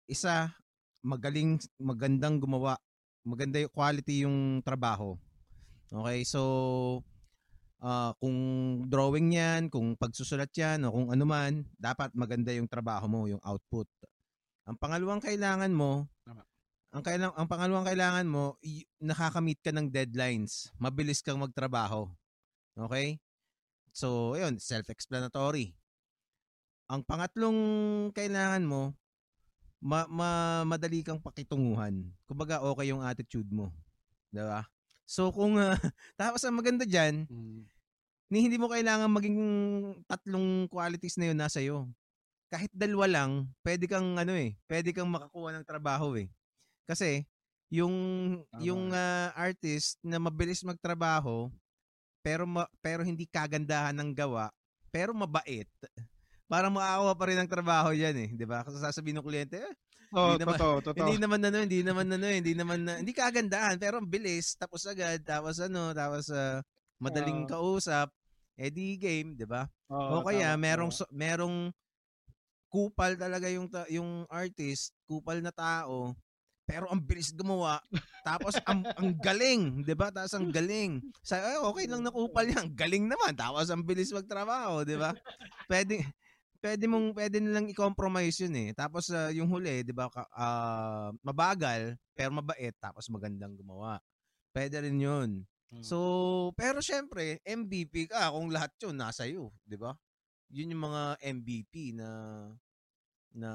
Isa, 0.09 0.51
magaling 1.05 1.61
magandang 1.77 2.41
gumawa. 2.41 2.77
Maganda 3.21 3.61
yung 3.61 3.73
quality 3.73 4.25
yung 4.25 4.65
trabaho. 4.65 5.15
Okay, 5.91 6.25
so 6.25 6.41
uh, 7.81 8.11
kung 8.21 8.37
drawing 8.87 9.35
yan, 9.35 9.67
kung 9.67 9.97
pagsusulat 9.97 10.49
yan, 10.55 10.87
o 10.87 10.93
kung 10.93 11.07
ano 11.11 11.25
man, 11.27 11.65
dapat 11.75 12.13
maganda 12.15 12.53
yung 12.55 12.69
trabaho 12.69 13.05
mo, 13.09 13.27
yung 13.27 13.41
output. 13.43 13.89
Ang 14.69 14.77
pangalawang 14.77 15.19
kailangan 15.19 15.73
mo, 15.73 16.07
Tama. 16.23 16.45
ang, 16.93 17.03
kailang, 17.03 17.33
ang 17.35 17.47
pangalawang 17.49 17.87
kailangan 17.89 18.27
mo, 18.29 18.55
y- 18.63 18.87
nakakamit 19.01 19.59
ka 19.59 19.73
ng 19.73 19.89
deadlines. 19.91 20.71
Mabilis 20.79 21.19
kang 21.19 21.41
magtrabaho. 21.41 22.07
Okay? 22.77 23.19
So, 23.91 24.39
yun, 24.39 24.61
self-explanatory. 24.61 25.75
Ang 26.91 27.07
pangatlong 27.07 27.59
kailangan 28.11 28.67
mo, 28.67 28.91
ma, 29.79 30.03
ma 30.11 30.29
madali 30.67 31.01
kang 31.07 31.23
pakitunguhan. 31.23 32.03
Kumbaga, 32.27 32.59
okay 32.59 32.91
yung 32.91 32.99
attitude 32.99 33.47
mo. 33.47 33.71
'Di 34.35 34.43
ba? 34.43 34.67
So 35.07 35.31
kung 35.31 35.55
uh, 35.55 35.75
tapos 36.19 36.43
ang 36.43 36.59
maganda 36.59 36.83
diyan, 36.83 37.31
mm. 37.31 37.61
ni 38.27 38.37
hindi 38.43 38.59
mo 38.59 38.67
kailangan 38.67 39.07
maging 39.07 39.39
tatlong 40.03 40.67
qualities 40.67 41.15
na 41.15 41.31
'yon 41.31 41.39
nasa 41.39 41.63
iyo. 41.63 41.87
Kahit 42.51 42.71
dalawa 42.75 43.07
lang, 43.07 43.47
pwede 43.63 43.87
kang 43.87 44.19
ano 44.19 44.35
eh, 44.35 44.59
pwede 44.67 44.91
kang 44.91 45.07
makakuha 45.07 45.55
ng 45.55 45.67
trabaho 45.67 46.19
eh. 46.19 46.27
Kasi 46.83 47.23
yung 47.71 47.95
Tama. 48.51 48.59
yung 48.59 48.91
uh, 48.91 49.31
artist 49.31 49.95
na 50.03 50.19
mabilis 50.19 50.59
magtrabaho 50.59 51.47
pero 52.21 52.45
ma, 52.45 52.69
pero 52.83 53.01
hindi 53.01 53.25
kagandahan 53.25 53.97
ng 53.97 54.11
gawa, 54.13 54.53
pero 54.93 55.15
mabait. 55.15 55.65
Parang 56.51 56.75
makakakuha 56.75 57.13
pa 57.15 57.25
rin 57.31 57.39
ng 57.39 57.51
trabaho 57.51 57.89
diyan 57.95 58.15
eh, 58.27 58.29
'di 58.35 58.43
ba? 58.43 58.67
Kasi 58.67 58.83
sasabihin 58.83 59.23
ng 59.23 59.25
kliyente, 59.25 59.63
eh, 59.63 59.73
Oh, 60.11 60.35
hindi 60.35 60.43
naman, 60.43 60.59
totoo, 60.59 60.75
totoo. 60.91 60.97
Hindi 60.99 61.15
naman 61.23 61.39
ano, 61.47 61.57
hindi 61.63 61.79
naman 61.87 62.07
ano, 62.11 62.27
hindi 62.27 62.51
naman 62.51 62.79
na, 62.83 62.93
hindi 62.99 63.13
kagandahan, 63.15 63.79
pero 63.79 64.03
ang 64.03 64.11
bilis, 64.11 64.59
tapos 64.59 64.83
agad, 64.83 65.23
tapos 65.23 65.63
ano, 65.63 65.95
tapos 65.95 66.27
uh, 66.27 66.59
madaling 66.99 67.47
uh, 67.47 67.55
kausap, 67.55 68.11
eh 68.59 68.67
di 68.67 68.99
game, 68.99 69.39
'di 69.39 69.47
ba? 69.47 69.63
Oh, 69.87 70.19
o 70.19 70.27
kaya 70.27 70.51
tama, 70.51 70.59
merong 70.59 70.91
tama. 70.91 71.07
merong 71.15 71.57
kupal 72.67 73.15
talaga 73.15 73.47
yung 73.47 73.71
yung 73.87 74.27
artist, 74.27 74.91
kupal 75.07 75.39
na 75.39 75.55
tao, 75.55 76.11
pero 76.67 76.91
ang 76.91 76.99
bilis 76.99 77.31
gumawa. 77.31 77.79
Tapos 78.27 78.59
ang, 78.67 78.83
ang 78.99 79.15
galing, 79.15 79.87
'di 79.87 79.95
ba? 79.95 80.11
Tapos 80.11 80.35
ang 80.35 80.51
galing. 80.51 80.99
Sa 81.23 81.39
eh, 81.39 81.55
okay 81.63 81.87
lang 81.87 82.03
na 82.03 82.11
kupal 82.11 82.47
yan, 82.51 82.67
galing 82.75 83.07
naman. 83.07 83.31
Tapos 83.31 83.71
ang 83.71 83.79
bilis 83.79 84.11
magtrabaho, 84.11 84.83
'di 84.83 84.99
ba? 84.99 85.15
Pwede 85.71 86.03
pwede 86.61 86.85
mong 86.85 87.17
pwede 87.17 87.41
nilang 87.41 87.67
i-compromise 87.67 88.45
yun 88.45 88.55
eh. 88.55 88.69
Tapos 88.77 89.09
uh, 89.09 89.33
yung 89.33 89.49
huli, 89.49 89.81
'di 89.81 89.91
ba, 89.91 90.07
uh, 90.13 91.09
mabagal 91.25 91.97
pero 92.13 92.29
mabait 92.31 92.71
tapos 92.77 93.09
magandang 93.09 93.57
gumawa. 93.57 93.97
Pwede 94.53 94.77
rin 94.79 95.01
'yun. 95.01 95.29
Hmm. 95.73 95.83
So, 95.83 95.97
pero 96.53 96.79
syempre, 96.79 97.41
MVP 97.43 98.13
ka 98.13 98.29
kung 98.31 98.53
lahat 98.53 98.71
'yun 98.79 98.95
nasa 98.95 99.25
iyo, 99.25 99.49
'di 99.65 99.75
ba? 99.81 99.97
Yun 100.53 100.71
yung 100.77 100.83
mga 100.87 101.03
MVP 101.25 101.97
na 101.97 102.09
na 103.33 103.51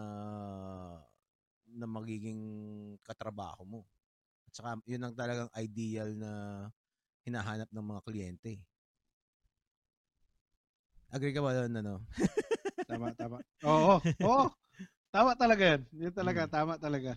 na 1.71 1.87
magiging 1.87 2.41
katrabaho 3.07 3.63
mo. 3.63 3.81
At 4.49 4.53
saka 4.57 4.71
yun 4.89 5.05
ang 5.05 5.15
talagang 5.15 5.51
ideal 5.59 6.11
na 6.17 6.33
hinahanap 7.27 7.69
ng 7.71 7.87
mga 7.87 8.01
kliyente. 8.07 8.53
Agree 11.15 11.35
ka 11.35 11.43
ba 11.43 11.55
doon, 11.55 11.73
ano? 11.79 11.95
tama, 12.85 13.09
tama. 13.17 13.39
Oo, 13.65 13.97
oo. 14.03 14.45
Tama 15.09 15.33
talaga 15.33 15.65
yan. 15.65 15.83
Yun 15.97 16.13
talaga, 16.13 16.45
hmm. 16.45 16.53
tama 16.53 16.75
talaga. 16.77 17.17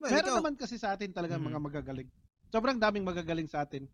Well, 0.00 0.12
Meron 0.12 0.32
ikaw, 0.32 0.38
naman 0.40 0.54
kasi 0.56 0.80
sa 0.80 0.96
atin 0.96 1.12
talaga 1.12 1.36
hmm. 1.36 1.52
mga 1.52 1.60
magagaling. 1.60 2.08
Sobrang 2.48 2.80
daming 2.80 3.04
magagaling 3.04 3.48
sa 3.50 3.68
atin. 3.68 3.84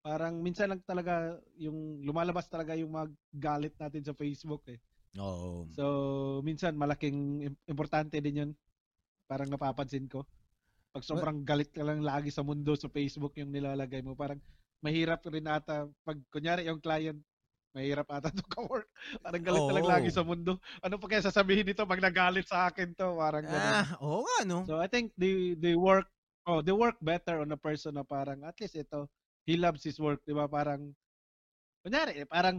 Parang 0.00 0.40
minsan 0.40 0.72
lang 0.72 0.82
talaga 0.82 1.36
yung 1.60 2.00
lumalabas 2.02 2.48
talaga 2.48 2.72
yung 2.74 2.90
mga 2.90 3.06
galit 3.36 3.74
natin 3.76 4.02
sa 4.02 4.16
Facebook 4.16 4.64
eh. 4.72 4.80
Oo. 5.20 5.68
So, 5.74 5.84
minsan 6.42 6.74
malaking 6.74 7.50
importante 7.68 8.18
din 8.18 8.40
yun. 8.42 8.50
Parang 9.30 9.46
napapansin 9.46 10.10
ko. 10.10 10.26
Pag 10.90 11.06
sobrang 11.06 11.46
galit 11.46 11.70
ka 11.70 11.86
lang 11.86 12.02
lagi 12.02 12.34
sa 12.34 12.42
mundo 12.42 12.74
sa 12.74 12.90
Facebook 12.90 13.38
yung 13.38 13.54
nilalagay 13.54 14.02
mo, 14.02 14.18
parang 14.18 14.42
mahirap 14.82 15.22
rin 15.30 15.46
ata 15.46 15.86
pag 16.02 16.18
kunyari 16.32 16.66
yung 16.66 16.82
client 16.82 17.20
mahirap 17.74 18.06
ata 18.10 18.30
to 18.34 18.44
ka-work. 18.50 18.88
Parang 19.22 19.42
galit 19.42 19.62
oh. 19.62 19.68
talaga 19.70 19.88
lagi 19.98 20.10
sa 20.10 20.26
mundo. 20.26 20.58
Ano 20.82 20.98
pa 20.98 21.06
kaya 21.06 21.22
sasabihin 21.22 21.66
nito 21.66 21.86
pag 21.86 22.02
nagalit 22.02 22.46
sa 22.46 22.70
akin 22.70 22.94
to? 22.94 23.14
Parang 23.16 23.44
Ah, 23.46 23.86
oo 24.02 24.26
nga, 24.26 24.38
no? 24.46 24.66
So, 24.66 24.82
I 24.82 24.90
think 24.90 25.14
they, 25.14 25.54
they 25.58 25.78
work, 25.78 26.10
oh, 26.46 26.62
they 26.62 26.74
work 26.74 26.98
better 27.02 27.42
on 27.42 27.54
a 27.54 27.60
person 27.60 27.94
na 27.94 28.04
parang, 28.06 28.42
at 28.42 28.58
least 28.58 28.74
ito, 28.74 29.06
he 29.46 29.54
loves 29.54 29.86
his 29.86 29.98
work, 30.02 30.18
di 30.26 30.34
ba? 30.34 30.50
Parang, 30.50 30.90
kunyari, 31.86 32.26
eh, 32.26 32.28
parang, 32.28 32.58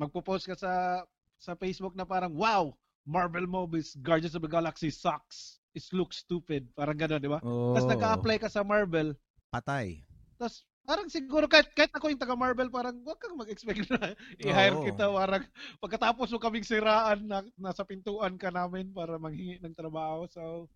magpo-post 0.00 0.48
ka 0.48 0.56
sa, 0.56 1.04
sa 1.36 1.52
Facebook 1.56 1.92
na 1.92 2.08
parang, 2.08 2.32
wow, 2.32 2.72
Marvel 3.04 3.44
movies, 3.44 3.96
Guardians 4.00 4.36
of 4.36 4.44
the 4.44 4.48
Galaxy 4.48 4.88
sucks. 4.88 5.60
It 5.76 5.84
looks 5.94 6.24
stupid. 6.24 6.66
Parang 6.74 6.98
gano'n, 6.98 7.22
di 7.22 7.30
ba? 7.30 7.38
Oh. 7.44 7.76
Tapos 7.76 7.88
nag-apply 7.92 8.36
ka 8.42 8.48
sa 8.50 8.66
Marvel. 8.66 9.14
Patay. 9.54 10.02
Tapos 10.40 10.64
Parang 10.90 11.06
siguro 11.06 11.46
kahit, 11.46 11.70
kahit 11.70 11.94
ako 11.94 12.10
yung 12.10 12.18
taga 12.18 12.34
Marvel, 12.34 12.66
parang 12.66 12.98
wag 13.06 13.22
kang 13.22 13.38
mag-expect 13.38 13.86
na 13.94 14.10
i-hire 14.42 14.74
oh. 14.74 14.82
kita. 14.82 15.06
Parang 15.06 15.46
pagkatapos 15.78 16.34
mo 16.34 16.42
kaming 16.42 16.66
siraan 16.66 17.30
na 17.30 17.46
nasa 17.54 17.86
pintuan 17.86 18.34
ka 18.34 18.50
namin 18.50 18.90
para 18.90 19.14
manghingi 19.14 19.62
ng 19.62 19.70
trabaho. 19.78 20.26
So, 20.26 20.66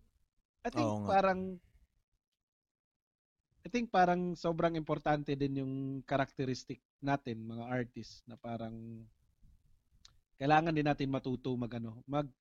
I 0.63 0.71
think 0.71 0.87
oh, 0.87 1.03
parang 1.03 1.59
I 3.65 3.67
think 3.67 3.91
parang 3.91 4.39
sobrang 4.39 4.79
importante 4.79 5.35
din 5.35 5.59
yung 5.59 5.73
characteristic 6.07 6.79
natin 7.03 7.43
mga 7.43 7.67
artists 7.67 8.23
na 8.23 8.39
parang 8.39 9.03
kailangan 10.39 10.71
din 10.71 10.87
natin 10.87 11.11
matuto 11.11 11.51
mag 11.59 11.75
ano, 11.75 11.99
mag 12.07 12.31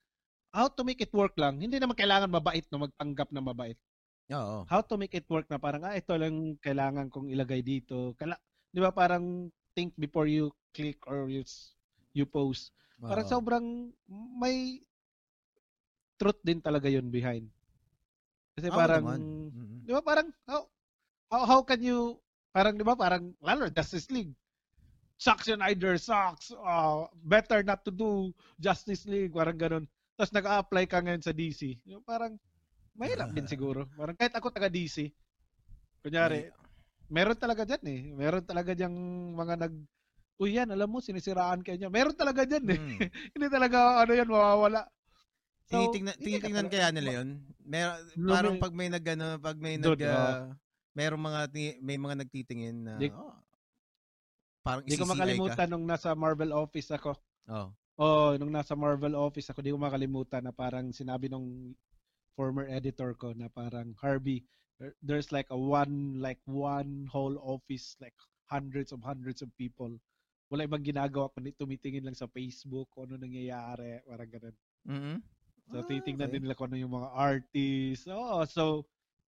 how 0.54 0.70
to 0.70 0.86
make 0.86 1.02
it 1.02 1.10
work 1.10 1.34
lang. 1.34 1.58
Hindi 1.58 1.82
naman 1.82 1.98
kailangan 1.98 2.30
mabait 2.30 2.62
no 2.70 2.86
magpanggap 2.86 3.34
na 3.34 3.42
mabait. 3.42 3.74
Oo. 4.32 4.64
How 4.64 4.80
to 4.80 4.96
make 4.96 5.12
it 5.12 5.28
work 5.28 5.44
na 5.52 5.60
parang, 5.60 5.84
ah, 5.84 5.92
ito 5.92 6.16
lang 6.16 6.56
kailangan 6.64 7.12
kong 7.12 7.28
ilagay 7.28 7.60
dito. 7.60 8.16
Kala, 8.16 8.40
di 8.72 8.80
ba 8.80 8.88
parang 8.88 9.52
think 9.76 9.92
before 10.00 10.24
you 10.24 10.48
click 10.72 10.96
or 11.04 11.28
you, 11.28 11.44
you 12.16 12.24
post. 12.24 12.72
Oo. 13.04 13.12
Parang 13.12 13.26
sobrang 13.28 13.66
may 14.40 14.80
truth 16.16 16.40
din 16.40 16.62
talaga 16.64 16.88
yun 16.88 17.12
behind. 17.12 17.44
Kasi 18.54 18.70
Oo 18.70 18.76
parang, 18.76 19.04
mm-hmm. 19.04 19.84
di 19.84 19.92
ba 19.92 20.00
parang, 20.00 20.28
how, 20.48 20.62
how, 21.28 21.42
how 21.44 21.60
can 21.60 21.82
you, 21.84 22.16
parang 22.54 22.78
di 22.80 22.86
ba 22.86 22.96
parang, 22.96 23.34
lalo, 23.44 23.68
Justice 23.68 24.08
League. 24.08 24.32
Sucks 25.20 25.46
yun 25.46 25.62
either, 25.68 25.94
sucks. 26.00 26.50
Uh, 26.54 27.06
better 27.28 27.62
not 27.62 27.84
to 27.86 27.92
do 27.92 28.34
Justice 28.58 29.06
League. 29.06 29.30
Parang 29.30 29.54
ganun. 29.54 29.84
Tapos 30.18 30.32
nag-apply 30.34 30.84
ka 30.90 31.02
ngayon 31.02 31.22
sa 31.22 31.34
DC. 31.34 31.78
Yung 31.86 32.02
parang, 32.02 32.38
mahirap 32.94 33.30
din 33.34 33.46
siguro. 33.46 33.86
Parang 33.94 34.16
kahit 34.16 34.34
ako 34.34 34.50
taga 34.50 34.70
DC, 34.70 35.10
kunyari, 36.02 36.50
meron 37.10 37.38
talaga 37.38 37.66
dyan 37.66 37.84
eh. 37.90 38.00
Meron 38.14 38.44
talaga 38.46 38.72
dyan 38.72 38.94
mga 39.34 39.54
nag, 39.66 39.74
uy 40.40 40.58
yan, 40.58 40.70
alam 40.70 40.88
mo, 40.90 40.98
sinisiraan 40.98 41.62
kayo 41.62 41.78
niya. 41.78 41.90
Meron 41.90 42.16
talaga 42.16 42.42
dyan 42.46 42.66
eh. 42.70 42.80
Hmm. 42.80 42.98
Hindi 43.34 43.46
talaga, 43.50 44.02
ano 44.02 44.12
yan, 44.14 44.28
mawawala. 44.30 44.82
So, 45.64 45.80
tinitingnan, 45.80 46.16
tinitingnan 46.20 46.68
kaya 46.68 46.88
nila 46.92 47.10
yun? 47.22 47.28
Mer 47.64 47.96
parang 48.28 48.60
pag 48.60 48.74
may 48.76 48.88
nag, 48.92 49.04
ano, 49.16 49.26
pag 49.40 49.56
may 49.56 49.80
nag, 49.80 49.96
uh, 49.96 50.52
merong 50.92 51.22
mga, 51.24 51.40
may 51.80 51.98
mga 51.98 52.14
nagtitingin 52.20 52.76
na, 52.84 52.94
di, 53.00 53.08
oh, 53.10 53.32
parang 54.60 54.84
Hindi 54.84 55.00
ko 55.00 55.08
makalimutan 55.08 55.66
ka. 55.66 55.70
nung 55.70 55.84
nasa 55.88 56.12
Marvel 56.12 56.52
office 56.52 56.92
ako. 56.92 57.16
Oh. 57.48 57.68
Oh, 57.94 58.34
nung 58.36 58.50
nasa 58.50 58.74
Marvel 58.74 59.14
office 59.14 59.48
ako, 59.54 59.62
di 59.62 59.70
ko 59.70 59.78
makalimutan 59.78 60.42
na 60.42 60.50
parang 60.50 60.90
sinabi 60.90 61.30
nung 61.30 61.72
former 62.34 62.66
editor 62.66 63.14
ko 63.14 63.32
na 63.34 63.48
parang 63.50 63.94
Harvey 63.98 64.44
there's 65.02 65.30
like 65.30 65.46
a 65.50 65.58
one 65.58 66.18
like 66.18 66.40
one 66.44 67.06
whole 67.10 67.38
office 67.40 67.96
like 68.02 68.14
hundreds 68.50 68.92
of 68.92 69.00
hundreds 69.00 69.40
of 69.40 69.48
people. 69.56 69.90
Wala 70.52 70.68
ibang 70.68 70.84
ginagawa 70.84 71.32
kundi 71.32 71.56
tumitingin 71.56 72.04
lang 72.04 72.18
sa 72.18 72.28
Facebook 72.30 72.90
kung 72.92 73.08
ano 73.08 73.22
nangyayari 73.22 74.02
parang 74.04 74.30
ganun. 74.30 74.56
Mm-hmm. 74.84 75.16
so 75.72 75.80
ah, 75.80 75.86
titingnan 75.88 76.28
okay. 76.28 76.32
din 76.36 76.42
nila 76.44 76.56
kung 76.58 76.68
ano 76.68 76.76
yung 76.76 76.92
mga 76.92 77.10
artists. 77.16 78.06
Oh 78.10 78.44
so 78.44 78.84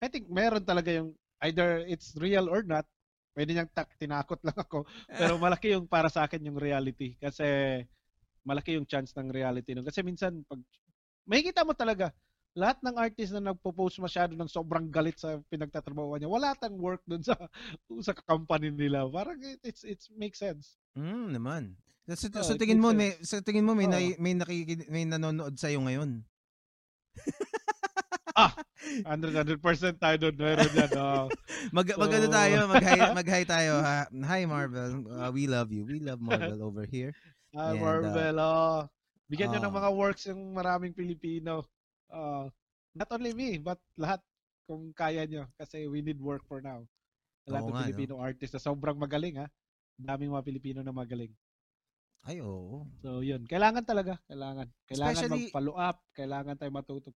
I 0.03 0.11
think 0.11 0.27
meron 0.27 0.67
talaga 0.67 0.91
yung 0.91 1.15
either 1.47 1.87
it's 1.87 2.19
real 2.19 2.51
or 2.51 2.67
not 2.67 2.83
pwede 3.37 3.53
niyang 3.53 3.69
tak, 3.71 3.93
tinakot 4.01 4.41
lang 4.41 4.57
ako. 4.57 4.89
Pero 5.21 5.37
malaki 5.37 5.77
yung 5.77 5.85
para 5.85 6.09
sa 6.09 6.25
akin 6.25 6.41
yung 6.49 6.57
reality 6.57 7.21
kasi 7.21 7.45
malaki 8.49 8.81
yung 8.81 8.89
chance 8.89 9.13
ng 9.13 9.29
reality 9.29 9.77
nun. 9.77 9.85
Kasi 9.85 10.01
minsan 10.01 10.41
pag 10.49 10.59
makikita 11.29 11.63
mo 11.63 11.77
talaga 11.77 12.11
lahat 12.57 12.81
ng 12.81 12.97
artist 12.97 13.37
na 13.37 13.53
nagpo-post 13.53 14.01
masyado 14.01 14.33
ng 14.33 14.49
sobrang 14.49 14.89
galit 14.89 15.21
sa 15.21 15.37
pinagtatrabaho 15.53 16.17
niya, 16.17 16.33
wala 16.33 16.57
tang 16.57 16.73
work 16.81 17.05
doon 17.05 17.21
sa 17.21 17.37
sa 18.07 18.17
company 18.17 18.73
nila. 18.73 19.05
Parang 19.13 19.37
it, 19.45 19.61
it's 19.61 19.85
it 19.85 20.01
makes 20.17 20.41
sense. 20.41 20.81
Mm, 20.97 21.37
naman. 21.37 21.77
So, 22.17 22.33
oh, 22.33 22.47
so 22.47 22.57
tingin 22.57 22.81
mo 22.81 22.97
may 22.97 23.13
sa 23.21 23.45
tingin 23.45 23.67
mo 23.67 23.77
may 23.77 23.85
oh. 23.85 23.93
na, 23.93 24.01
may 24.17 24.33
nakikid, 24.33 24.89
may 24.89 25.05
nanonood 25.05 25.53
sa 25.61 25.69
iyo 25.69 25.85
ngayon. 25.85 26.25
ah, 28.41 28.57
100, 29.05 29.61
100% 29.61 30.01
tayo 30.01 30.17
doon. 30.17 30.37
Meron 30.41 30.73
yan. 30.73 30.93
Oh. 30.97 31.29
mag, 31.77 31.87
so, 31.93 32.01
mag 32.01 32.13
ano 32.15 32.27
tayo, 32.33 32.57
mag-hi, 32.73 32.99
mag-hi 33.13 33.43
tayo. 33.45 33.73
Ha? 33.85 34.09
Hi 34.09 34.43
Marvel, 34.49 35.05
uh, 35.13 35.29
we 35.29 35.45
love 35.45 35.69
you. 35.69 35.85
We 35.85 36.01
love 36.01 36.25
Marvel 36.25 36.65
over 36.65 36.89
here. 36.89 37.13
Hi 37.53 37.77
And, 37.77 37.85
Marvel, 37.85 38.37
uh, 38.41 38.49
oh. 38.49 38.79
Bigyan 39.27 39.51
uh, 39.51 39.53
nyo 39.59 39.61
ng 39.69 39.77
mga 39.77 39.91
works 39.93 40.23
yung 40.31 40.55
maraming 40.57 40.95
Pilipino. 40.97 41.67
Uh, 42.11 42.47
not 42.97 43.11
only 43.13 43.33
me, 43.37 43.59
but 43.61 43.79
lahat 43.99 44.21
kung 44.67 44.91
kaya 44.93 45.25
nyo. 45.27 45.47
Kasi 45.59 45.87
we 45.87 46.03
need 46.03 46.19
work 46.19 46.43
for 46.47 46.59
now. 46.61 46.83
Lahat 47.47 47.71
ng 47.71 47.79
Filipino 47.87 48.19
no? 48.19 48.23
artist 48.25 48.57
na 48.57 48.63
sobrang 48.63 48.99
magaling 48.99 49.39
ha. 49.39 49.47
Daming 49.97 50.35
mga 50.35 50.47
Pilipino 50.47 50.81
na 50.83 50.93
magaling. 50.93 51.33
Ay, 52.27 52.43
oo. 52.43 52.83
So, 53.07 53.23
yun. 53.23 53.47
Kailangan 53.47 53.87
talaga. 53.87 54.19
Kailangan. 54.27 54.67
Kailangan 54.91 55.15
Especially, 55.15 55.47
mag-follow 55.47 55.75
up. 55.79 56.03
Kailangan 56.11 56.59
tayo 56.59 56.73
matuto. 56.75 57.11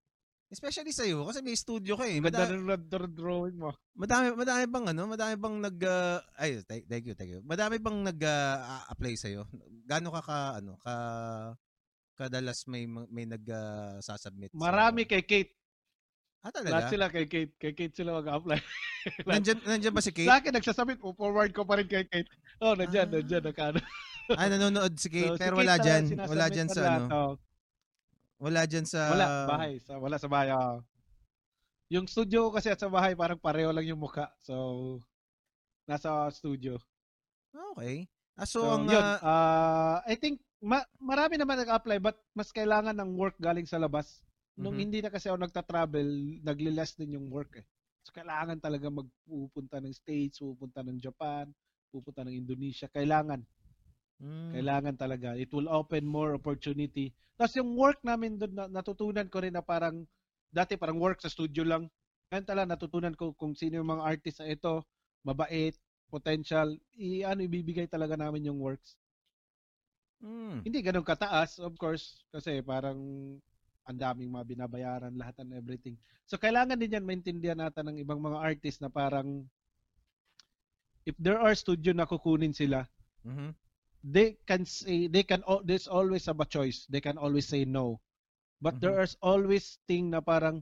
Especially 0.49 0.97
sa 0.97 1.05
iyo 1.05 1.29
kasi 1.29 1.45
may 1.45 1.53
studio 1.53 1.93
ka 1.93 2.09
eh. 2.09 2.25
Madami 2.25 2.57
ng 2.57 3.13
drawing 3.13 3.61
mo. 3.61 3.69
Madami 3.93 4.33
madami 4.33 4.65
bang 4.65 4.87
ano, 4.97 5.03
madami 5.05 5.35
bang 5.37 5.57
nag 5.61 5.77
uh, 5.85 6.19
ay 6.41 6.65
thank 6.65 7.05
you, 7.05 7.13
thank 7.13 7.29
you. 7.29 7.45
Madami 7.45 7.77
bang 7.77 8.01
nag-apply 8.01 9.13
uh, 9.13 9.21
sa 9.21 9.29
iyo? 9.29 9.45
Gaano 9.85 10.09
ka 10.09 10.25
ka 10.25 10.39
ano, 10.65 10.81
ka 10.81 10.95
kadalas 12.19 12.67
may 12.67 12.91
may 12.91 13.25
nag-submit? 13.31 14.51
Uh, 14.51 14.59
Marami 14.59 15.07
sa, 15.07 15.11
kay 15.15 15.23
Kate. 15.23 15.55
Ah, 16.43 16.51
talaga? 16.51 16.75
Lahat 16.75 16.91
sila 16.91 17.07
kay 17.07 17.27
Kate. 17.31 17.55
Kay 17.55 17.73
Kate 17.79 17.95
sila 17.95 18.19
mag-apply. 18.19 18.59
nandiyan, 19.31 19.59
nandiyan 19.63 19.95
ba 19.95 20.03
si 20.03 20.11
Kate? 20.11 20.27
Sa 20.27 20.43
akin, 20.43 20.53
nagsasubmit. 20.55 20.99
Forward 20.99 21.55
ko 21.55 21.63
pa 21.63 21.79
rin 21.79 21.87
kay 21.87 22.03
Kate. 22.11 22.31
Oh, 22.59 22.75
nandiyan, 22.75 23.07
ah. 23.07 23.13
nandiyan. 23.23 23.43
Nakano. 23.47 23.79
ah, 24.35 24.49
nanonood 24.51 24.95
si 24.99 25.09
Kate. 25.15 25.39
So, 25.39 25.39
pero 25.39 25.55
si 25.55 25.61
wala 25.63 25.75
Kate, 25.79 25.87
dyan. 25.87 26.03
Wala 26.27 26.47
dyan 26.51 26.69
sa 26.69 26.81
ano. 26.83 27.07
Oh. 27.15 27.33
Wala 28.39 28.63
dyan 28.71 28.87
sa... 28.87 29.01
Wala, 29.11 29.27
bahay. 29.51 29.73
Sa, 29.83 29.93
wala 29.99 30.17
sa 30.19 30.31
bahay. 30.31 30.51
Oh. 30.55 30.79
Yung 31.91 32.07
studio 32.07 32.55
kasi 32.55 32.71
at 32.71 32.79
sa 32.79 32.91
bahay, 32.91 33.19
parang 33.19 33.39
pareho 33.39 33.75
lang 33.75 33.87
yung 33.87 33.99
mukha. 33.99 34.31
So, 34.39 34.99
nasa 35.91 36.31
studio. 36.31 36.79
Okay. 37.75 38.07
Ah, 38.39 38.47
so, 38.47 38.63
so 38.63 38.79
ang... 38.79 38.87
Yun, 38.87 39.03
uh, 39.03 39.99
I 40.07 40.15
think, 40.15 40.39
ma- 40.63 40.89
marami 40.99 41.39
naman 41.39 41.59
nag-apply 41.63 41.99
but 42.03 42.17
mas 42.35 42.51
kailangan 42.51 42.97
ng 42.99 43.15
work 43.15 43.39
galing 43.39 43.67
sa 43.67 43.79
labas. 43.79 44.23
Nung 44.59 44.75
mm-hmm. 44.75 44.83
hindi 44.83 44.99
na 45.03 45.11
kasi 45.15 45.31
ako 45.31 45.39
nagta-travel, 45.39 46.09
naglilas 46.43 46.99
din 46.99 47.15
yung 47.15 47.31
work 47.31 47.63
eh. 47.63 47.67
So, 48.03 48.11
kailangan 48.11 48.59
talaga 48.59 48.91
magpupunta 48.91 49.79
ng 49.79 49.95
States, 49.95 50.43
pupunta 50.43 50.83
ng 50.83 50.99
Japan, 50.99 51.47
pupunta 51.95 52.27
ng 52.27 52.35
Indonesia. 52.35 52.91
Kailangan. 52.91 53.45
Mm. 54.19 54.51
Kailangan 54.59 54.95
talaga. 54.99 55.39
It 55.39 55.53
will 55.55 55.71
open 55.71 56.03
more 56.03 56.35
opportunity. 56.35 57.15
Tapos 57.39 57.55
yung 57.55 57.79
work 57.79 58.03
namin 58.03 58.35
doon, 58.35 58.67
natutunan 58.73 59.31
ko 59.31 59.45
rin 59.45 59.55
na 59.55 59.63
parang, 59.63 60.03
dati 60.51 60.75
parang 60.75 60.99
work 60.99 61.23
sa 61.23 61.31
studio 61.31 61.63
lang. 61.63 61.87
Ngayon 62.35 62.47
talaga 62.49 62.67
natutunan 62.75 63.15
ko 63.15 63.31
kung 63.39 63.55
sino 63.55 63.79
yung 63.79 63.95
mga 63.95 64.05
artist 64.05 64.43
na 64.43 64.51
ito, 64.51 64.83
mabait, 65.23 65.77
potential, 66.09 66.75
i 66.97 67.23
ano 67.23 67.45
ibibigay 67.45 67.87
talaga 67.87 68.19
namin 68.19 68.49
yung 68.49 68.59
works. 68.59 68.97
Mm. 70.19 70.67
Hindi 70.67 70.79
ganun 70.83 71.07
kataas, 71.07 71.63
of 71.63 71.79
course, 71.79 72.27
kasi 72.35 72.59
parang 72.63 72.99
ang 73.89 73.99
daming 73.99 74.29
mga 74.29 74.49
binabayaran, 74.57 75.15
lahat 75.17 75.39
and 75.41 75.57
everything. 75.57 75.97
So 76.29 76.37
kailangan 76.37 76.77
din 76.77 76.93
yan 76.93 77.09
maintindihan 77.09 77.57
natin 77.57 77.89
ng 77.89 77.99
ibang 78.05 78.21
mga 78.21 78.37
artist 78.37 78.85
na 78.85 78.93
parang 78.93 79.49
if 81.09 81.17
there 81.17 81.41
are 81.41 81.57
studio 81.57 81.97
na 81.97 82.05
kukunin 82.05 82.53
sila, 82.53 82.85
mm-hmm. 83.25 83.57
they 84.05 84.37
can 84.45 84.69
say 84.69 85.09
they 85.09 85.25
can 85.25 85.41
there's 85.65 85.89
always 85.89 86.29
a 86.29 86.37
choice. 86.45 86.85
They 86.93 87.01
can 87.01 87.17
always 87.17 87.49
say 87.49 87.65
no. 87.65 87.97
But 88.61 88.77
mm-hmm. 88.77 88.85
there 88.85 89.01
is 89.01 89.17
always 89.25 89.81
thing 89.89 90.13
na 90.13 90.21
parang 90.21 90.61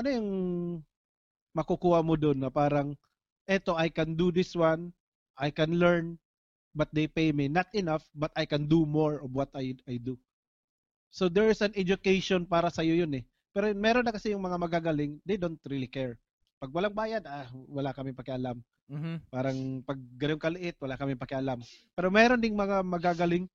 ano 0.00 0.08
yung 0.08 0.30
makukuha 1.52 2.00
mo 2.00 2.16
doon 2.16 2.40
na 2.40 2.48
parang 2.48 2.96
eto 3.44 3.76
I 3.76 3.92
can 3.92 4.16
do 4.16 4.32
this 4.32 4.56
one, 4.56 4.96
I 5.36 5.52
can 5.52 5.76
learn 5.76 6.16
but 6.74 6.90
they 6.90 7.06
pay 7.06 7.30
me 7.30 7.46
not 7.46 7.70
enough 7.72 8.04
but 8.12 8.34
I 8.34 8.44
can 8.44 8.66
do 8.66 8.84
more 8.84 9.22
of 9.22 9.30
what 9.30 9.48
I 9.54 9.78
I 9.86 10.02
do. 10.02 10.18
So 11.14 11.30
there 11.30 11.46
is 11.46 11.62
an 11.62 11.70
education 11.78 12.42
para 12.44 12.74
sa 12.74 12.82
iyo 12.82 13.06
yun 13.06 13.22
eh. 13.22 13.24
Pero 13.54 13.70
meron 13.70 14.02
na 14.02 14.10
kasi 14.10 14.34
yung 14.34 14.42
mga 14.42 14.58
magagaling, 14.58 15.22
they 15.22 15.38
don't 15.38 15.62
really 15.70 15.86
care. 15.86 16.18
Pag 16.58 16.74
walang 16.74 16.90
bayad, 16.90 17.22
ah, 17.30 17.46
wala 17.70 17.94
kami 17.94 18.10
pakialam. 18.10 18.58
Mm-hmm. 18.90 19.16
Parang 19.30 19.58
pag 19.86 20.00
ganun 20.18 20.42
kaliit, 20.42 20.74
wala 20.82 20.98
kami 20.98 21.14
pakialam. 21.14 21.62
Pero 21.94 22.10
meron 22.10 22.42
ding 22.42 22.58
mga 22.58 22.82
magagaling, 22.82 23.46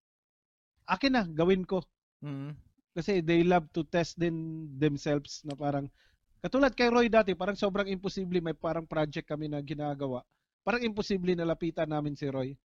akin 0.87 1.11
na, 1.11 1.23
gawin 1.27 1.67
ko. 1.67 1.83
Mm-hmm. 2.23 2.55
Kasi 2.95 3.19
they 3.19 3.43
love 3.43 3.67
to 3.75 3.83
test 3.83 4.15
din 4.15 4.71
themselves 4.79 5.43
na 5.43 5.51
parang, 5.51 5.91
katulad 6.39 6.71
kay 6.71 6.87
Roy 6.87 7.11
dati, 7.11 7.35
parang 7.35 7.59
sobrang 7.59 7.91
imposible, 7.91 8.39
may 8.39 8.55
parang 8.55 8.87
project 8.87 9.27
kami 9.27 9.51
na 9.51 9.59
ginagawa. 9.59 10.23
Parang 10.63 10.79
imposible 10.79 11.35
na 11.35 11.43
lapitan 11.43 11.91
namin 11.91 12.15
si 12.15 12.31
Roy. 12.31 12.55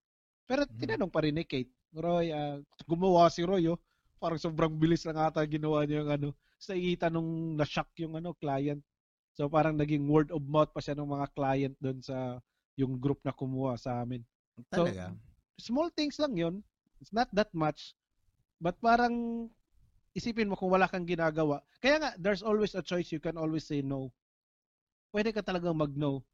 Pero 0.44 0.64
mm-hmm. 0.64 0.80
tinanong 0.80 1.12
pa 1.12 1.24
rin 1.24 1.34
ni 1.36 1.44
Kate, 1.48 1.72
Roy, 1.94 2.34
uh, 2.34 2.60
gumawa 2.84 3.30
si 3.32 3.46
Roy, 3.46 3.70
oh 3.70 3.80
parang 4.24 4.40
sobrang 4.40 4.72
bilis 4.72 5.04
lang 5.04 5.20
ata 5.20 5.44
ginawa 5.44 5.84
niya 5.84 6.00
yung 6.00 6.12
ano. 6.16 6.28
Sa 6.56 6.72
iita 6.72 7.12
nung 7.12 7.60
na-shock 7.60 7.92
yung 8.00 8.16
ano, 8.16 8.32
client. 8.32 8.80
So 9.36 9.52
parang 9.52 9.76
naging 9.76 10.08
word 10.08 10.32
of 10.32 10.40
mouth 10.48 10.72
pa 10.72 10.80
siya 10.80 10.96
ng 10.96 11.04
mga 11.04 11.26
client 11.36 11.74
doon 11.76 12.00
sa 12.00 12.40
yung 12.80 12.96
group 12.96 13.20
na 13.20 13.36
kumuha 13.36 13.76
sa 13.76 14.00
amin. 14.00 14.24
Talaga? 14.72 15.12
So, 15.12 15.68
small 15.70 15.88
things 15.92 16.16
lang 16.16 16.40
yon 16.40 16.54
It's 17.04 17.12
not 17.12 17.28
that 17.36 17.52
much. 17.52 17.92
But 18.62 18.80
parang 18.80 19.46
isipin 20.16 20.48
mo 20.48 20.56
kung 20.56 20.72
wala 20.72 20.88
kang 20.88 21.04
ginagawa. 21.04 21.60
Kaya 21.82 22.00
nga, 22.00 22.10
there's 22.16 22.40
always 22.40 22.72
a 22.78 22.82
choice. 22.86 23.12
You 23.12 23.20
can 23.20 23.36
always 23.36 23.66
say 23.66 23.84
no. 23.84 24.08
Pwede 25.12 25.34
ka 25.34 25.44
talagang 25.44 25.76
mag-no. 25.76 26.24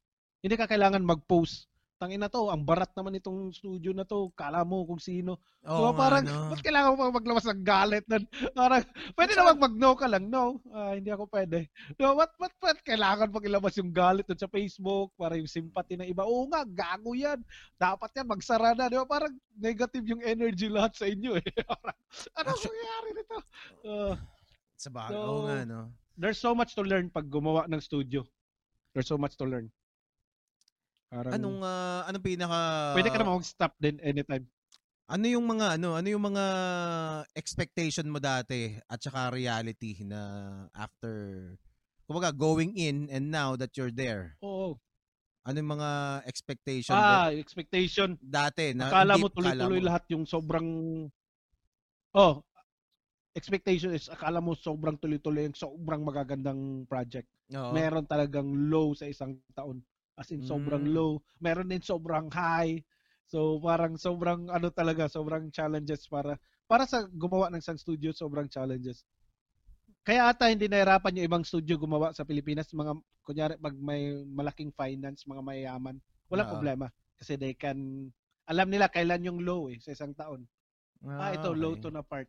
Hindi 0.45 0.55
ka 0.55 0.71
kailangan 0.71 1.03
mag-post 1.03 1.67
tangina 2.01 2.33
to, 2.33 2.49
ang 2.49 2.65
barat 2.65 2.89
naman 2.97 3.13
itong 3.21 3.53
studio 3.53 3.93
na 3.93 4.09
to, 4.09 4.33
kala 4.33 4.65
mo 4.65 4.89
kung 4.89 4.97
sino. 4.97 5.37
Oo, 5.69 5.93
so, 5.93 6.01
parang, 6.01 6.25
no. 6.25 6.49
ba't 6.49 6.65
kailangan 6.65 6.97
mo 6.97 6.97
pa 6.97 7.19
maglabas 7.21 7.45
ng 7.45 7.61
galit? 7.61 8.05
Nun? 8.09 8.25
Parang, 8.57 8.81
pwede 9.13 9.33
naman 9.37 9.61
mag-no 9.61 9.93
ka 9.93 10.09
lang. 10.09 10.25
No, 10.33 10.65
uh, 10.73 10.97
hindi 10.97 11.13
ako 11.13 11.29
pwede. 11.29 11.69
No, 12.01 12.17
what, 12.17 12.33
what, 12.41 12.57
what, 12.65 12.81
kailangan 12.81 13.29
pag 13.29 13.45
ilabas 13.45 13.77
yung 13.77 13.93
galit 13.93 14.25
dun 14.25 14.41
sa 14.41 14.49
Facebook 14.49 15.13
para 15.21 15.37
yung 15.37 15.45
sympathy 15.45 16.01
ng 16.01 16.09
iba. 16.09 16.25
Oo 16.25 16.49
nga, 16.49 16.65
gago 16.65 17.13
yan. 17.13 17.45
Dapat 17.77 18.17
yan, 18.17 18.33
magsara 18.33 18.73
na. 18.73 18.89
Di 18.89 18.97
ba? 18.97 19.05
Parang 19.05 19.37
negative 19.61 20.09
yung 20.09 20.25
energy 20.25 20.73
lahat 20.73 20.97
sa 20.97 21.05
inyo 21.05 21.37
eh. 21.37 21.53
ano 22.41 22.49
nangyayari 22.49 23.09
nito? 23.13 23.37
Uh, 23.85 24.15
sa 24.81 24.89
bagay, 24.89 25.13
so, 25.13 25.21
oo 25.21 25.41
nga, 25.45 25.69
no? 25.69 25.93
There's 26.17 26.41
so 26.41 26.57
much 26.57 26.73
to 26.73 26.81
learn 26.81 27.13
pag 27.13 27.29
gumawa 27.29 27.69
ng 27.69 27.85
studio. 27.85 28.25
There's 28.97 29.13
so 29.13 29.21
much 29.21 29.37
to 29.37 29.45
learn. 29.45 29.69
Parang, 31.11 31.35
anong 31.35 31.59
uh, 31.59 32.07
anong 32.07 32.23
pinaka 32.23 32.61
Pwede 32.95 33.11
ka 33.11 33.19
na 33.19 33.27
mag-stop 33.27 33.75
din 33.83 33.99
anytime. 33.99 34.47
Ano 35.11 35.27
yung 35.27 35.43
mga 35.43 35.75
ano, 35.75 35.99
ano 35.99 36.07
yung 36.07 36.23
mga 36.23 36.45
expectation 37.35 38.07
mo 38.07 38.23
dati 38.23 38.79
at 38.87 39.03
saka 39.03 39.35
reality 39.35 40.07
na 40.07 40.23
after 40.71 41.51
kumbaga 42.07 42.31
going 42.31 42.79
in 42.79 43.11
and 43.11 43.27
now 43.27 43.59
that 43.59 43.75
you're 43.75 43.91
there? 43.91 44.39
Oo. 44.39 44.79
Ano 45.43 45.57
yung 45.59 45.83
mga 45.83 45.91
expectation? 46.31 46.95
Ah, 46.95 47.27
that, 47.27 47.43
expectation. 47.43 48.15
Dati 48.23 48.71
na 48.71 48.87
Akala 48.87 49.19
mo 49.19 49.27
tuloy-tuloy 49.27 49.83
lahat 49.83 50.07
yung 50.15 50.23
sobrang 50.31 50.69
Oh, 52.15 52.43
expectation 53.35 53.95
is 53.95 54.11
akala 54.11 54.43
mo 54.43 54.55
sobrang 54.59 54.99
tuloy-tuloy 54.99 55.51
yung 55.51 55.59
sobrang 55.59 56.03
magagandang 56.07 56.87
project. 56.87 57.27
Oo. 57.51 57.75
Meron 57.75 58.07
talagang 58.07 58.47
low 58.71 58.95
sa 58.95 59.11
isang 59.11 59.39
taon. 59.59 59.83
As 60.19 60.31
in, 60.35 60.43
sobrang 60.43 60.87
mm. 60.89 60.93
low. 60.95 61.23
Meron 61.39 61.71
din 61.71 61.83
sobrang 61.83 62.31
high. 62.33 62.83
So, 63.31 63.63
parang 63.63 63.95
sobrang 63.95 64.51
ano 64.51 64.69
talaga, 64.75 65.07
sobrang 65.07 65.55
challenges 65.55 66.11
para 66.11 66.35
para 66.67 66.87
sa 66.87 67.07
gumawa 67.07 67.51
ng 67.51 67.63
isang 67.63 67.79
studio, 67.79 68.11
sobrang 68.11 68.51
challenges. 68.51 69.07
Kaya 70.03 70.33
ata 70.33 70.51
hindi 70.51 70.67
nahirapan 70.67 71.19
yung 71.21 71.29
ibang 71.29 71.45
studio 71.47 71.79
gumawa 71.79 72.11
sa 72.11 72.27
Pilipinas, 72.27 72.73
mga 72.75 72.95
kunyari 73.23 73.55
pag 73.61 73.77
may 73.79 74.23
malaking 74.27 74.75
finance, 74.75 75.29
mga 75.29 75.45
mayayaman, 75.45 75.97
wala 76.31 76.47
uh 76.47 76.51
problema 76.51 76.87
kasi 77.21 77.37
they 77.37 77.53
can 77.53 78.09
alam 78.49 78.73
nila 78.73 78.89
kailan 78.89 79.23
yung 79.23 79.45
low 79.45 79.69
eh 79.69 79.79
sa 79.79 79.93
isang 79.93 80.17
taon. 80.17 80.43
Uh, 81.05 81.21
ah, 81.21 81.31
ito 81.37 81.55
okay. 81.55 81.61
low 81.61 81.75
to 81.79 81.93
na 81.93 82.03
part. 82.03 82.27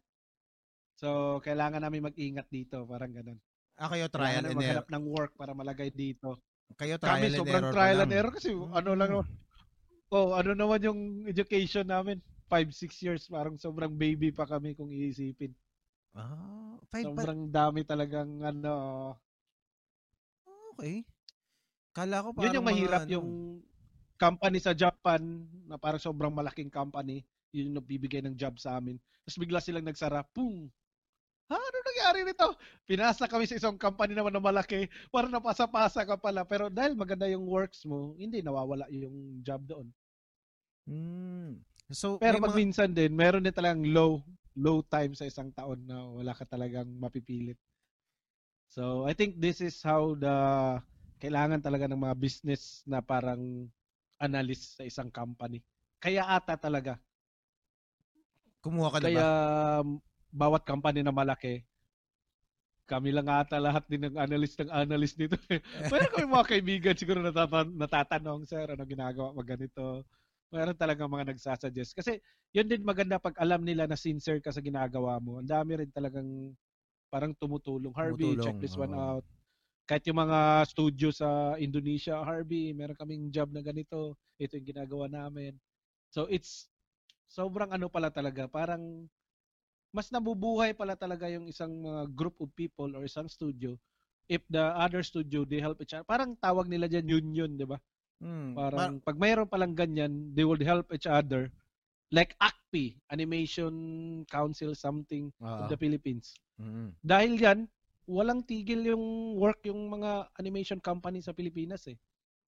So, 1.00 1.42
kailangan 1.42 1.82
namin 1.82 2.12
mag-ingat 2.12 2.46
dito, 2.52 2.86
parang 2.86 3.10
ganun. 3.10 3.40
Ah, 3.80 3.90
kayo 3.90 4.06
trial 4.06 4.46
and 4.46 4.62
error. 4.62 4.86
ng 4.86 5.06
work 5.10 5.34
para 5.34 5.58
malagay 5.58 5.90
dito. 5.90 6.38
Kayo 6.80 6.96
trial 6.98 7.20
Kami, 7.22 7.28
and 7.30 7.38
sobrang 7.38 7.64
error 7.64 7.74
trial 7.76 8.00
and 8.02 8.14
error 8.14 8.34
kasi 8.34 8.50
hmm. 8.54 8.74
ano 8.74 8.92
lang 8.98 9.12
Oh, 10.12 10.36
ano 10.36 10.52
naman 10.52 10.84
yung 10.84 11.24
education 11.24 11.88
namin? 11.88 12.20
5 12.52 12.68
6 12.68 13.06
years 13.08 13.24
parang 13.32 13.56
sobrang 13.56 13.96
baby 13.96 14.28
pa 14.36 14.44
kami 14.44 14.76
kung 14.76 14.92
iisipin. 14.92 15.56
Ah, 16.12 16.76
five 16.92 17.08
sobrang 17.08 17.48
pa... 17.48 17.64
dami 17.64 17.88
talagang 17.88 18.44
ano. 18.44 18.74
Okay. 20.76 21.08
Kala 21.96 22.28
ko 22.28 22.36
parang 22.36 22.44
Yun 22.44 22.58
yung 22.60 22.68
mahirap 22.68 23.02
mga, 23.08 23.14
yung 23.16 23.30
company 24.20 24.60
sa 24.60 24.76
Japan 24.76 25.48
na 25.64 25.80
parang 25.80 26.04
sobrang 26.04 26.36
malaking 26.36 26.68
company, 26.68 27.24
yun 27.56 27.72
yung 27.72 27.80
nagbibigay 27.80 28.20
ng 28.20 28.36
job 28.36 28.60
sa 28.60 28.76
amin. 28.76 29.00
Tapos 29.24 29.40
bigla 29.40 29.64
silang 29.64 29.88
nagsara, 29.88 30.28
pum. 30.36 30.68
Nangyari 32.22 32.38
nito? 32.38 32.50
Pinasa 32.86 33.26
kami 33.26 33.50
sa 33.50 33.58
isang 33.58 33.82
company 33.82 34.14
naman 34.14 34.30
na 34.30 34.44
malaki. 34.44 34.86
Para 35.10 35.26
napasa-pasa 35.26 36.06
ka 36.06 36.16
pala. 36.22 36.46
Pero 36.46 36.70
dahil 36.70 36.94
maganda 36.94 37.26
yung 37.26 37.50
works 37.50 37.82
mo, 37.90 38.14
hindi 38.14 38.46
nawawala 38.46 38.86
yung 38.94 39.42
job 39.42 39.66
doon. 39.66 39.90
Mm. 40.86 41.58
So, 41.90 42.22
Pero 42.22 42.38
pag 42.38 42.54
mga... 42.54 42.62
minsan 42.62 42.90
din, 42.94 43.12
meron 43.18 43.42
din 43.42 43.54
talagang 43.54 43.82
low 43.90 44.22
low 44.54 44.84
time 44.86 45.16
sa 45.18 45.26
isang 45.26 45.50
taon 45.56 45.82
na 45.88 46.06
wala 46.06 46.38
ka 46.38 46.46
talagang 46.46 46.88
mapipilit. 47.02 47.58
So, 48.70 49.10
I 49.10 49.18
think 49.18 49.42
this 49.42 49.60
is 49.60 49.82
how 49.82 50.14
the 50.14 50.36
kailangan 51.18 51.66
talaga 51.66 51.90
ng 51.90 52.02
mga 52.06 52.16
business 52.22 52.86
na 52.86 53.02
parang 53.02 53.66
analyst 54.22 54.78
sa 54.78 54.86
isang 54.86 55.10
company. 55.10 55.66
Kaya 55.98 56.26
ata 56.30 56.54
talaga. 56.54 57.02
Kumuha 58.62 58.94
ka 58.94 58.98
na 59.02 59.06
Kaya 59.10 59.28
ba? 59.82 59.90
bawat 60.32 60.64
company 60.64 61.04
na 61.04 61.12
malaki, 61.12 61.62
kami 62.92 63.16
lang 63.16 63.32
ata 63.32 63.56
lahat 63.56 63.88
din 63.88 64.04
ng 64.12 64.20
analyst 64.20 64.60
ng 64.60 64.68
analyst 64.68 65.16
nito. 65.16 65.40
Meron 65.92 66.12
kami 66.12 66.26
mga 66.28 66.50
kaibigan 66.52 66.96
siguro 67.00 67.24
natatan- 67.24 67.80
natatanong, 67.80 68.44
sir, 68.44 68.68
ano 68.68 68.84
ginagawa 68.84 69.32
mo 69.32 69.40
ganito? 69.48 70.04
Meron 70.52 70.76
talaga 70.76 71.08
mga 71.08 71.32
nagsasuggest. 71.32 71.96
Kasi 71.96 72.20
yun 72.52 72.68
din 72.68 72.84
maganda 72.84 73.16
pag 73.16 73.40
alam 73.40 73.64
nila 73.64 73.88
na 73.88 73.96
sincere 73.96 74.44
ka 74.44 74.52
sa 74.52 74.60
ginagawa 74.60 75.16
mo. 75.24 75.40
Ang 75.40 75.48
dami 75.48 75.80
rin 75.80 75.92
talagang 75.96 76.52
parang 77.08 77.32
tumutulong. 77.40 77.96
Harvey, 77.96 78.36
Tumutulong, 78.36 78.44
check 78.44 78.60
this 78.60 78.76
one 78.76 78.92
oo. 78.92 79.00
out. 79.00 79.26
Kahit 79.88 80.04
yung 80.12 80.20
mga 80.20 80.68
studio 80.68 81.10
sa 81.16 81.56
Indonesia, 81.56 82.20
Harvey, 82.20 82.76
meron 82.76 83.00
kaming 83.00 83.32
job 83.32 83.48
na 83.56 83.64
ganito. 83.64 84.20
Ito 84.36 84.60
yung 84.60 84.68
ginagawa 84.68 85.08
namin. 85.08 85.56
So 86.12 86.28
it's 86.28 86.68
sobrang 87.32 87.72
ano 87.72 87.88
pala 87.88 88.12
talaga. 88.12 88.52
Parang 88.52 89.08
mas 89.92 90.08
nabubuhay 90.12 90.72
pala 90.76 90.96
talaga 90.96 91.28
yung 91.28 91.48
isang 91.52 91.72
mga 91.84 92.04
group 92.16 92.36
of 92.40 92.50
people 92.56 92.88
or 92.96 93.04
isang 93.04 93.28
studio 93.28 93.76
if 94.32 94.40
the 94.48 94.64
other 94.80 95.04
studio 95.04 95.44
they 95.44 95.60
help 95.60 95.80
each 95.84 95.92
other. 95.92 96.08
Parang 96.08 96.36
tawag 96.40 96.72
nila 96.72 96.88
dyan 96.88 97.08
union, 97.08 97.52
di 97.60 97.68
ba? 97.68 97.76
Mm. 98.24 98.56
Parang 98.56 98.94
pag 99.04 99.20
mayroon 99.20 99.50
palang 99.50 99.76
ganyan, 99.76 100.32
they 100.32 100.48
will 100.48 100.60
help 100.64 100.88
each 100.96 101.08
other. 101.08 101.52
Like 102.12 102.36
ACPI, 102.40 103.00
Animation 103.12 103.74
Council 104.28 104.76
something 104.76 105.32
Ah, 105.44 105.64
of 105.64 105.72
the 105.72 105.80
Philippines. 105.80 106.36
mm. 106.60 106.96
Dahil 107.04 107.40
yan, 107.40 107.60
walang 108.08 108.44
tigil 108.44 108.84
yung 108.92 109.36
work 109.40 109.64
yung 109.68 109.88
mga 109.92 110.28
animation 110.40 110.80
company 110.80 111.24
sa 111.24 111.32
Pilipinas 111.36 111.88
eh. 111.88 111.96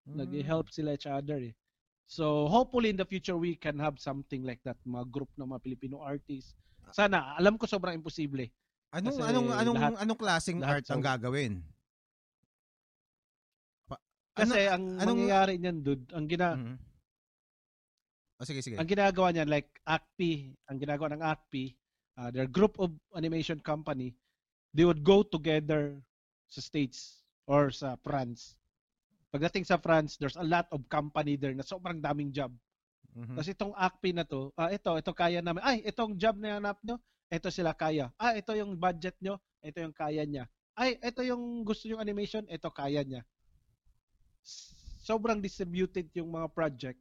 Mm. 0.07 0.19
Nag-help 0.23 0.67
sila 0.71 0.95
each 0.99 1.07
other 1.07 1.39
eh. 1.39 1.55
So 2.13 2.45
hopefully 2.45 2.93
in 2.93 3.01
the 3.01 3.09
future 3.09 3.41
we 3.41 3.57
can 3.57 3.81
have 3.81 3.97
something 3.97 4.45
like 4.45 4.61
that, 4.69 4.77
mga 4.85 5.09
group 5.09 5.33
ng 5.41 5.49
mga 5.49 5.65
Filipino 5.65 6.05
artists. 6.05 6.53
Sana, 6.93 7.33
alam 7.41 7.57
ko 7.57 7.65
sobrang 7.65 7.97
imposible. 7.97 8.53
Anong 8.93 9.17
Kasi 9.17 9.29
anong 9.33 9.49
anong 9.57 9.77
lahat- 9.81 10.01
anong 10.05 10.21
klaseng 10.21 10.59
lahat 10.61 10.85
art 10.85 10.93
ang 10.93 11.01
gagawin? 11.01 11.53
Pa- 13.89 14.05
Kasi 14.37 14.61
ano- 14.69 14.73
ang 14.77 14.85
anong- 15.01 15.09
mangyayari 15.25 15.55
niyan, 15.57 15.77
dude, 15.81 16.05
ang 16.13 16.29
gina 16.29 16.53
Mhm. 16.53 16.77
Oh, 18.37 18.45
sige, 18.45 18.61
sige. 18.61 18.77
ang 18.77 18.85
ginagawa 18.85 19.33
niyan 19.33 19.49
like 19.49 19.73
ACPI, 19.89 20.53
ang 20.69 20.77
ginagawa 20.77 21.17
ng 21.17 21.23
ACPI, 21.25 21.65
uh, 22.21 22.29
their 22.29 22.45
group 22.45 22.77
of 22.77 22.93
animation 23.17 23.57
company, 23.57 24.13
they 24.77 24.85
would 24.85 25.01
go 25.01 25.25
together 25.25 25.97
sa 26.45 26.61
States 26.61 27.25
or 27.49 27.73
sa 27.73 27.97
France. 27.97 28.61
Pagdating 29.33 29.65
sa 29.65 29.81
France, 29.81 30.21
there's 30.21 30.37
a 30.37 30.45
lot 30.45 30.69
of 30.69 30.85
company 30.93 31.41
there 31.41 31.57
na 31.57 31.65
sobrang 31.65 32.05
daming 32.05 32.29
job. 32.37 32.53
Mhm. 33.17 33.33
Tapos 33.37 33.49
itong 33.49 33.73
ACPI 33.73 34.11
na 34.13 34.25
to, 34.29 34.53
ah, 34.61 34.69
ito, 34.69 34.93
ito 34.93 35.13
kaya 35.17 35.41
namin. 35.41 35.65
Ay, 35.65 35.81
itong 35.89 36.21
job 36.21 36.37
na 36.37 36.61
hanap 36.61 36.77
nyo, 36.85 37.01
ito 37.33 37.49
sila 37.49 37.73
kaya. 37.73 38.13
Ah, 38.21 38.37
ito 38.37 38.53
yung 38.53 38.77
budget 38.77 39.17
nyo, 39.25 39.41
ito 39.65 39.81
yung 39.81 39.97
kaya 39.97 40.29
niya. 40.29 40.45
Ay, 40.77 41.01
ito 41.01 41.25
yung 41.25 41.65
gusto 41.65 41.89
yung 41.89 42.01
animation, 42.01 42.45
ito 42.49 42.69
kaya 42.69 43.01
niya. 43.05 43.25
Sobrang 45.01 45.41
distributed 45.41 46.13
yung 46.13 46.29
mga 46.33 46.49
project. 46.53 47.01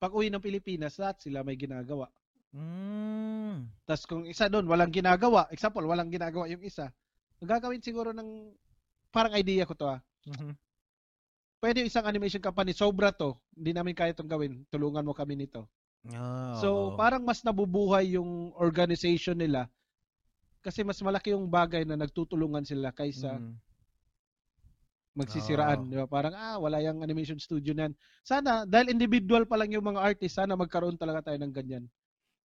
Pag 0.00 0.16
uwi 0.16 0.32
ng 0.32 0.40
Pilipinas, 0.40 0.96
lahat 0.96 1.20
sila 1.20 1.44
may 1.44 1.60
ginagawa. 1.60 2.08
Mm. 2.56 3.68
Tapos 3.84 4.04
kung 4.08 4.24
isa 4.24 4.48
doon, 4.48 4.64
walang 4.64 4.90
ginagawa, 4.90 5.44
example, 5.52 5.84
walang 5.84 6.08
ginagawa 6.10 6.48
yung 6.48 6.64
isa, 6.64 6.88
gagawin 7.40 7.84
siguro 7.84 8.10
ng, 8.10 8.52
parang 9.12 9.36
idea 9.36 9.68
ko 9.68 9.76
to 9.76 9.86
ah, 9.88 10.00
Mhm. 10.24 10.52
Pwede 11.60 11.84
yung 11.84 11.90
isang 11.92 12.08
animation 12.08 12.40
company, 12.42 12.72
sobra 12.72 13.12
to, 13.12 13.36
hindi 13.54 13.70
namin 13.76 13.94
kaya 13.94 14.12
itong 14.16 14.28
gawin, 14.28 14.64
tulungan 14.72 15.04
mo 15.04 15.12
kami 15.12 15.36
nito. 15.36 15.68
Ah, 16.08 16.56
So, 16.58 16.96
parang 16.96 17.22
mas 17.22 17.44
nabubuhay 17.44 18.16
yung 18.16 18.50
organization 18.56 19.36
nila 19.36 19.68
kasi 20.64 20.84
mas 20.84 21.00
malaki 21.00 21.32
yung 21.32 21.48
bagay 21.48 21.84
na 21.84 21.96
nagtutulungan 21.96 22.64
sila 22.64 22.92
kaysa 22.92 23.36
Mhm. 23.36 23.54
magsisiraan. 25.16 25.78
Oo. 25.84 25.90
Di 25.90 25.96
ba? 26.00 26.06
Parang, 26.08 26.34
ah, 26.36 26.56
wala 26.56 26.80
yung 26.80 27.02
animation 27.04 27.36
studio 27.36 27.72
na 27.76 27.88
yan. 27.90 27.94
Sana, 28.24 28.64
dahil 28.64 28.92
individual 28.94 29.44
pa 29.44 29.56
lang 29.60 29.72
yung 29.74 29.84
mga 29.84 30.00
artist, 30.00 30.38
sana 30.38 30.56
magkaroon 30.56 30.96
talaga 30.96 31.30
tayo 31.32 31.38
ng 31.44 31.52
ganyan. 31.52 31.84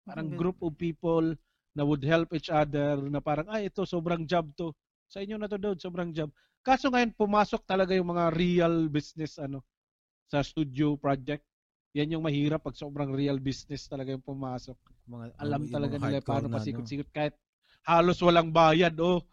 Parang 0.05 0.27
Ang- 0.27 0.37
group 0.37 0.57
of 0.61 0.73
people 0.77 1.33
na 1.75 1.83
would 1.83 2.03
help 2.03 2.31
each 2.33 2.49
other 2.49 2.99
na 3.09 3.19
parang, 3.19 3.47
ah, 3.51 3.61
ito, 3.61 3.83
sobrang 3.85 4.23
job 4.27 4.47
to. 4.55 4.71
Sa 5.15 5.23
inyo 5.23 5.39
na 5.39 5.47
to, 5.47 5.55
dude, 5.55 5.79
sobrang 5.79 6.11
job. 6.11 6.27
Kaso 6.59 6.91
ngayon, 6.91 7.15
pumasok 7.15 7.63
talaga 7.63 7.95
yung 7.95 8.11
mga 8.11 8.35
real 8.35 8.91
business, 8.91 9.39
ano, 9.39 9.63
sa 10.27 10.43
studio 10.43 10.99
project. 10.99 11.47
Yan 11.95 12.19
yung 12.19 12.27
mahirap 12.27 12.67
pag 12.67 12.75
sobrang 12.75 13.15
real 13.15 13.39
business 13.39 13.87
talaga 13.87 14.11
yung 14.11 14.25
pumasok. 14.27 14.75
Mga, 15.07 15.39
alam 15.39 15.61
yung 15.63 15.71
talaga 15.71 15.95
mga 15.95 16.03
nila 16.03 16.19
paano 16.19 16.51
ano. 16.51 16.55
pasikot-sikot 16.59 17.07
kahit 17.15 17.31
halos 17.87 18.19
walang 18.19 18.51
bayad 18.51 18.91
oh. 18.99 19.23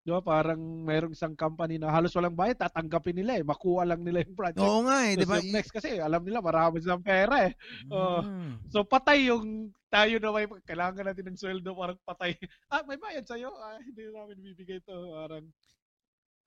Di 0.00 0.08
ba? 0.08 0.24
Parang 0.24 0.56
mayroong 0.58 1.12
isang 1.12 1.36
company 1.36 1.76
na 1.76 1.92
halos 1.92 2.16
walang 2.16 2.32
bayad, 2.32 2.56
tatanggapin 2.56 3.12
nila 3.20 3.36
eh. 3.36 3.44
Makuha 3.44 3.84
lang 3.84 4.00
nila 4.00 4.24
yung 4.24 4.32
project. 4.32 4.64
Oo 4.64 4.80
nga 4.88 5.04
eh, 5.04 5.12
di 5.12 5.22
Tapos 5.22 5.28
ba? 5.28 5.36
yung 5.44 5.52
next 5.52 5.70
kasi 5.70 6.00
alam 6.00 6.22
nila 6.24 6.40
marami 6.40 6.80
silang 6.80 7.04
pera 7.04 7.44
eh. 7.44 7.52
Mm. 7.92 8.64
So 8.72 8.80
patay 8.80 9.28
yung 9.28 9.68
tayo 9.92 10.16
na 10.16 10.32
may 10.32 10.48
kailangan 10.64 11.04
natin 11.04 11.28
ng 11.28 11.36
sweldo 11.36 11.76
parang 11.76 12.00
patay. 12.02 12.32
Ah, 12.72 12.80
may 12.86 12.96
bayad 12.96 13.26
sa'yo? 13.28 13.52
Ah, 13.52 13.76
hindi 13.76 14.08
namin 14.08 14.40
bibigay 14.40 14.80
to. 14.86 15.12
Parang, 15.12 15.44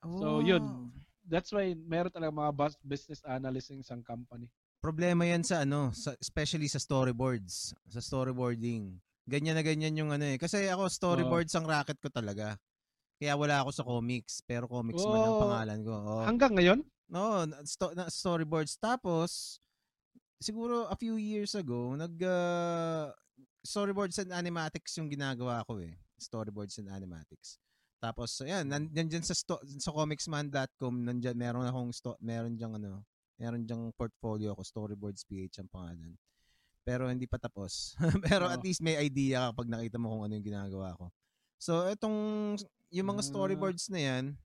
So, 0.04 0.40
Oh. 0.40 0.44
yun. 0.44 0.92
that's 1.24 1.56
why 1.56 1.72
meron 1.72 2.12
talaga 2.12 2.36
mga 2.36 2.52
bus- 2.52 2.82
business 2.84 3.24
analysts 3.24 3.72
ng 3.72 3.80
isang 3.80 4.04
company. 4.04 4.52
Problema 4.84 5.24
yan 5.24 5.40
sa 5.40 5.64
ano, 5.64 5.96
sa, 5.96 6.12
especially 6.20 6.68
sa 6.68 6.76
storyboards, 6.76 7.72
sa 7.88 8.04
storyboarding. 8.04 9.00
Ganyan 9.24 9.56
na 9.56 9.64
ganyan 9.64 9.96
yung 9.96 10.12
ano 10.12 10.28
eh. 10.28 10.36
Kasi 10.36 10.68
ako 10.68 10.92
storyboards 10.92 11.56
ang 11.56 11.64
racket 11.64 11.96
ko 12.04 12.12
talaga. 12.12 12.60
Kaya 13.24 13.40
wala 13.40 13.64
ako 13.64 13.70
sa 13.72 13.88
comics, 13.88 14.44
pero 14.44 14.68
comics 14.68 15.00
man 15.00 15.16
ang 15.16 15.32
Oh. 15.32 15.44
pangalan 15.48 15.80
ko. 15.80 15.94
Oh. 15.96 16.24
Hanggang 16.28 16.52
ngayon? 16.60 16.80
No, 17.08 17.48
sto- 17.64 17.96
na, 17.96 18.12
storyboards. 18.12 18.76
Tapos, 18.76 19.64
siguro 20.44 20.92
a 20.92 20.98
few 21.00 21.16
years 21.16 21.56
ago, 21.56 21.96
nag 21.96 22.12
uh, 22.20 23.08
storyboards 23.64 24.20
and 24.20 24.36
animatics 24.36 24.92
yung 25.00 25.08
ginagawa 25.08 25.64
ko 25.64 25.80
eh. 25.80 25.96
Storyboards 26.20 26.76
and 26.84 26.92
animatics. 26.92 27.64
Tapos, 28.04 28.36
ayan, 28.44 28.68
nan, 28.68 28.92
nandyan 28.92 29.24
sa, 29.24 29.32
sto- 29.32 29.64
sa 29.80 29.96
comicsman.com, 29.96 31.08
nandyan, 31.08 31.40
meron 31.40 31.64
akong, 31.64 31.96
sto- 31.96 32.20
meron 32.20 32.60
dyang 32.60 32.76
ano, 32.76 33.08
meron 33.40 33.64
dyang 33.64 33.96
portfolio 33.96 34.52
ko, 34.52 34.68
Storyboards 34.68 35.24
PH 35.24 35.64
ang 35.64 35.72
pangalan. 35.72 36.12
Pero 36.84 37.08
hindi 37.08 37.24
pa 37.32 37.40
tapos. 37.40 37.96
Pero 38.28 38.52
at 38.52 38.60
Oo. 38.60 38.66
least 38.68 38.84
may 38.84 39.00
idea 39.00 39.48
ka 39.48 39.64
pag 39.64 39.72
nakita 39.72 39.96
mo 39.96 40.12
kung 40.12 40.28
ano 40.28 40.36
yung 40.36 40.44
ginagawa 40.44 40.92
ko. 41.00 41.08
So, 41.64 41.88
itong, 41.88 42.18
yung 42.92 43.08
mga 43.08 43.24
Ah. 43.24 43.28
storyboards 43.32 43.88
na 43.88 44.04
yan, 44.04 44.36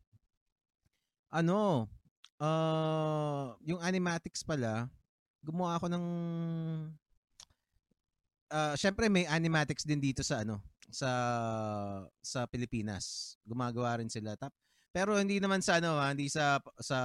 ano, 1.35 1.91
uh, 2.39 3.59
yung 3.67 3.83
animatics 3.83 4.47
pala, 4.47 4.87
gumawa 5.43 5.83
ako 5.83 5.91
ng 5.91 6.05
uh, 8.55 8.75
syempre 8.79 9.11
may 9.11 9.27
animatics 9.27 9.83
din 9.83 9.99
dito 9.99 10.23
sa 10.23 10.47
ano 10.47 10.63
sa 10.95 11.11
sa 12.23 12.47
Pilipinas. 12.47 13.35
Gumagawa 13.43 13.99
rin 13.99 14.09
sila 14.09 14.39
tap. 14.39 14.55
Pero 14.95 15.19
hindi 15.19 15.37
naman 15.43 15.61
sa 15.61 15.83
ano, 15.83 15.99
ha, 16.01 16.15
hindi 16.15 16.31
sa 16.31 16.63
sa 16.81 16.99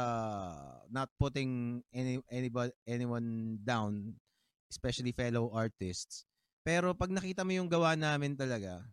not 0.94 1.10
putting 1.18 1.82
any 1.92 2.22
anybody 2.30 2.72
anyone 2.88 3.58
down, 3.66 4.14
especially 4.70 5.12
fellow 5.12 5.50
artists. 5.52 6.24
Pero 6.64 6.96
pag 6.96 7.12
nakita 7.12 7.44
mo 7.44 7.52
yung 7.52 7.68
gawa 7.68 7.98
namin 8.00 8.40
talaga, 8.40 8.88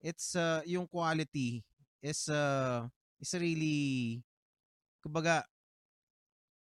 it's 0.00 0.36
uh, 0.36 0.60
yung 0.68 0.86
quality 0.86 1.64
is 2.02 2.28
uh, 2.28 2.86
is 3.20 3.32
really 3.36 4.20
kumbaga 5.00 5.44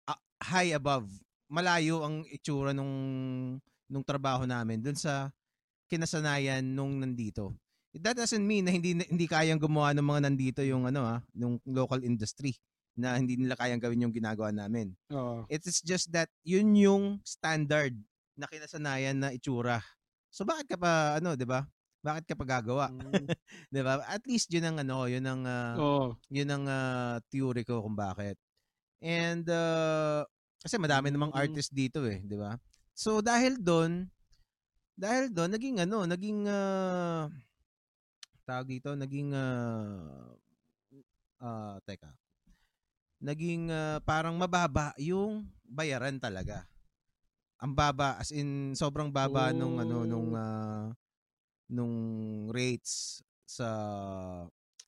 ah, 0.08 0.20
high 0.42 0.76
above 0.76 1.08
malayo 1.48 2.02
ang 2.02 2.24
itsura 2.28 2.72
nung 2.72 2.92
nung 3.88 4.04
trabaho 4.04 4.48
namin 4.48 4.80
dun 4.80 4.96
sa 4.96 5.30
kinasanayan 5.86 6.64
nung 6.64 6.98
nandito. 6.98 7.52
That 7.94 8.18
doesn't 8.18 8.42
mean 8.42 8.66
na 8.66 8.74
hindi 8.74 8.96
hindi 8.96 9.26
kayang 9.30 9.62
gumawa 9.62 9.94
ng 9.94 10.02
mga 10.02 10.20
nandito 10.26 10.60
yung 10.66 10.90
ano 10.90 11.06
ah, 11.06 11.20
yung 11.36 11.62
local 11.68 12.02
industry 12.02 12.58
na 12.98 13.18
hindi 13.18 13.38
nila 13.38 13.54
kayang 13.54 13.82
gawin 13.82 14.02
yung 14.06 14.14
ginagawa 14.14 14.50
namin. 14.50 14.94
Oo. 15.14 15.46
It 15.50 15.62
is 15.66 15.82
just 15.82 16.10
that 16.14 16.30
yun 16.42 16.74
yung 16.74 17.22
standard 17.22 17.94
na 18.34 18.50
kinasanayan 18.50 19.18
na 19.18 19.30
itsura. 19.30 19.78
So 20.34 20.42
bakit 20.42 20.74
ka 20.74 20.76
pa 20.78 21.22
ano, 21.22 21.38
'di 21.38 21.46
ba? 21.46 21.62
Bakit 22.04 22.24
ka 22.28 22.34
pa 22.36 22.44
gagawa? 22.44 22.92
Mm. 22.92 23.24
'Di 23.72 23.80
ba? 23.80 24.04
At 24.04 24.20
least 24.28 24.52
'yun 24.52 24.68
ang 24.68 24.76
ano, 24.84 25.08
'yun 25.08 25.24
ang 25.24 25.42
uh, 25.48 25.74
oh. 25.80 26.08
'yun 26.28 26.52
ang 26.52 26.64
uh, 26.68 27.16
theory 27.32 27.64
ko 27.64 27.80
kung 27.80 27.96
bakit. 27.96 28.36
And 29.00 29.48
uh, 29.48 30.28
kasi 30.60 30.76
madami 30.76 31.08
namang 31.08 31.32
mm. 31.32 31.40
artist 31.40 31.72
dito 31.72 32.04
eh, 32.04 32.20
'di 32.20 32.36
ba? 32.36 32.60
So 32.92 33.24
dahil 33.24 33.56
doon, 33.56 34.12
dahil 34.92 35.32
doon 35.32 35.56
naging 35.56 35.80
ano, 35.80 36.04
naging 36.04 36.44
uh, 36.44 37.32
tawag 38.44 38.68
dito, 38.68 38.92
naging 38.92 39.32
uh, 39.32 40.28
uh, 41.40 41.76
teka. 41.88 42.12
Naging 43.24 43.72
uh, 43.72 44.04
parang 44.04 44.36
mababa 44.36 44.92
yung 45.00 45.48
bayaran 45.64 46.20
talaga. 46.20 46.68
Ang 47.64 47.72
baba 47.72 48.20
as 48.20 48.28
in 48.28 48.76
sobrang 48.76 49.08
baba 49.08 49.48
oh. 49.48 49.56
nung 49.56 49.80
ano 49.80 50.04
nung 50.04 50.36
uh, 50.36 50.92
nung 51.68 51.94
rates 52.52 53.24
sa 53.44 53.68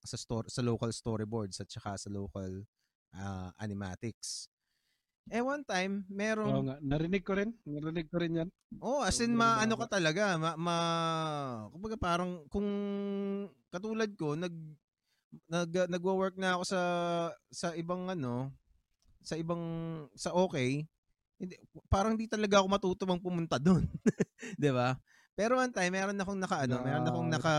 sa 0.07 0.17
store 0.17 0.47
sa 0.47 0.63
local 0.63 0.93
storyboards 0.95 1.59
at 1.59 1.69
saka 1.69 1.99
sa 1.99 2.09
local 2.13 2.63
uh, 3.17 3.51
animatics. 3.59 4.47
Eh 5.27 5.43
one 5.43 5.67
time, 5.67 6.07
merong 6.07 6.55
Oo 6.55 6.63
nga, 6.71 6.77
narinig 6.79 7.27
ko 7.27 7.35
rin. 7.35 7.51
Narinig 7.67 8.07
ko 8.07 8.17
rin 8.23 8.39
'yan. 8.39 8.49
Oh, 8.79 9.03
as 9.03 9.19
in 9.19 9.35
ma 9.35 9.59
ano 9.59 9.75
ka 9.75 9.99
talaga, 9.99 10.39
ma, 10.39 10.55
ma 10.55 10.77
kumbaga 11.75 11.97
parang 11.99 12.47
kung 12.47 12.69
katulad 13.75 14.11
ko 14.15 14.39
nag 14.39 14.55
nag 15.51 15.71
nagwo-work 15.91 16.39
na 16.39 16.55
ako 16.55 16.63
sa 16.71 16.81
sa 17.51 17.69
ibang 17.75 18.07
ano, 18.07 18.55
sa 19.27 19.35
ibang 19.35 19.63
sa 20.15 20.31
okay, 20.31 20.87
hindi 21.43 21.55
parang 21.91 22.15
hindi 22.15 22.31
talaga 22.31 22.63
ako 22.63 22.67
matutubang 22.71 23.21
pumunta 23.23 23.59
doon. 23.59 23.83
'Di 24.61 24.71
ba? 24.71 24.95
Pero 25.37 25.61
one 25.61 25.69
time, 25.69 25.93
meron 25.93 26.17
akong 26.17 26.41
naka 26.41 26.65
ano, 26.65 26.81
meron 26.81 27.05
akong 27.05 27.29
naka 27.29 27.55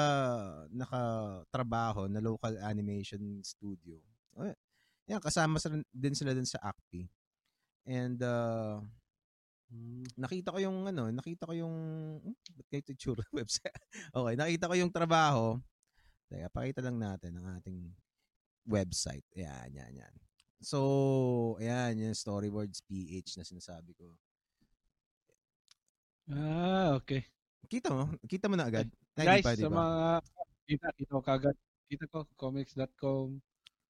naka 0.74 1.02
trabaho 1.54 2.10
na 2.10 2.18
local 2.18 2.58
animation 2.66 3.22
studio. 3.46 4.02
Oh, 4.34 4.50
yan, 5.06 5.22
kasama 5.22 5.62
sila, 5.62 5.78
din 5.94 6.18
sila 6.18 6.34
dun 6.34 6.50
sa 6.50 6.58
ACPI. 6.74 7.06
And 7.86 8.18
uh, 8.26 8.82
nakita 10.18 10.50
ko 10.50 10.60
yung 10.60 10.90
ano, 10.90 11.14
nakita 11.14 11.46
ko 11.46 11.54
yung 11.54 11.76
hmm, 12.18 12.36
ba't 12.58 12.68
kayo 12.74 12.82
tsura 12.98 13.24
website? 13.38 13.78
okay, 14.10 14.34
nakita 14.34 14.66
ko 14.68 14.74
yung 14.74 14.90
trabaho. 14.90 15.62
Teka, 16.34 16.50
pakita 16.50 16.82
lang 16.82 16.98
natin 16.98 17.38
ang 17.38 17.62
ating 17.62 17.94
website. 18.66 19.24
Ayan, 19.38 19.70
yan, 19.70 19.94
yan. 20.02 20.16
So, 20.60 21.56
ayan, 21.62 22.02
yung 22.02 22.18
Storyboards 22.18 22.82
PH 22.90 23.38
na 23.38 23.46
sinasabi 23.46 23.94
ko. 23.94 24.18
Ah, 26.28 26.98
okay. 27.00 27.37
Kita 27.66 27.90
mo? 27.90 28.06
Kita 28.30 28.46
mo 28.46 28.56
na 28.56 28.70
agad? 28.70 28.86
Guys, 29.18 29.42
pa, 29.42 29.58
diba? 29.58 29.66
sa 29.66 29.74
mga 29.74 29.98
kita, 30.70 30.88
kita 30.94 31.12
ko 31.12 31.22
kagad. 31.26 31.56
Kita 31.88 32.06
ko, 32.12 32.20
comics.com, 32.38 33.28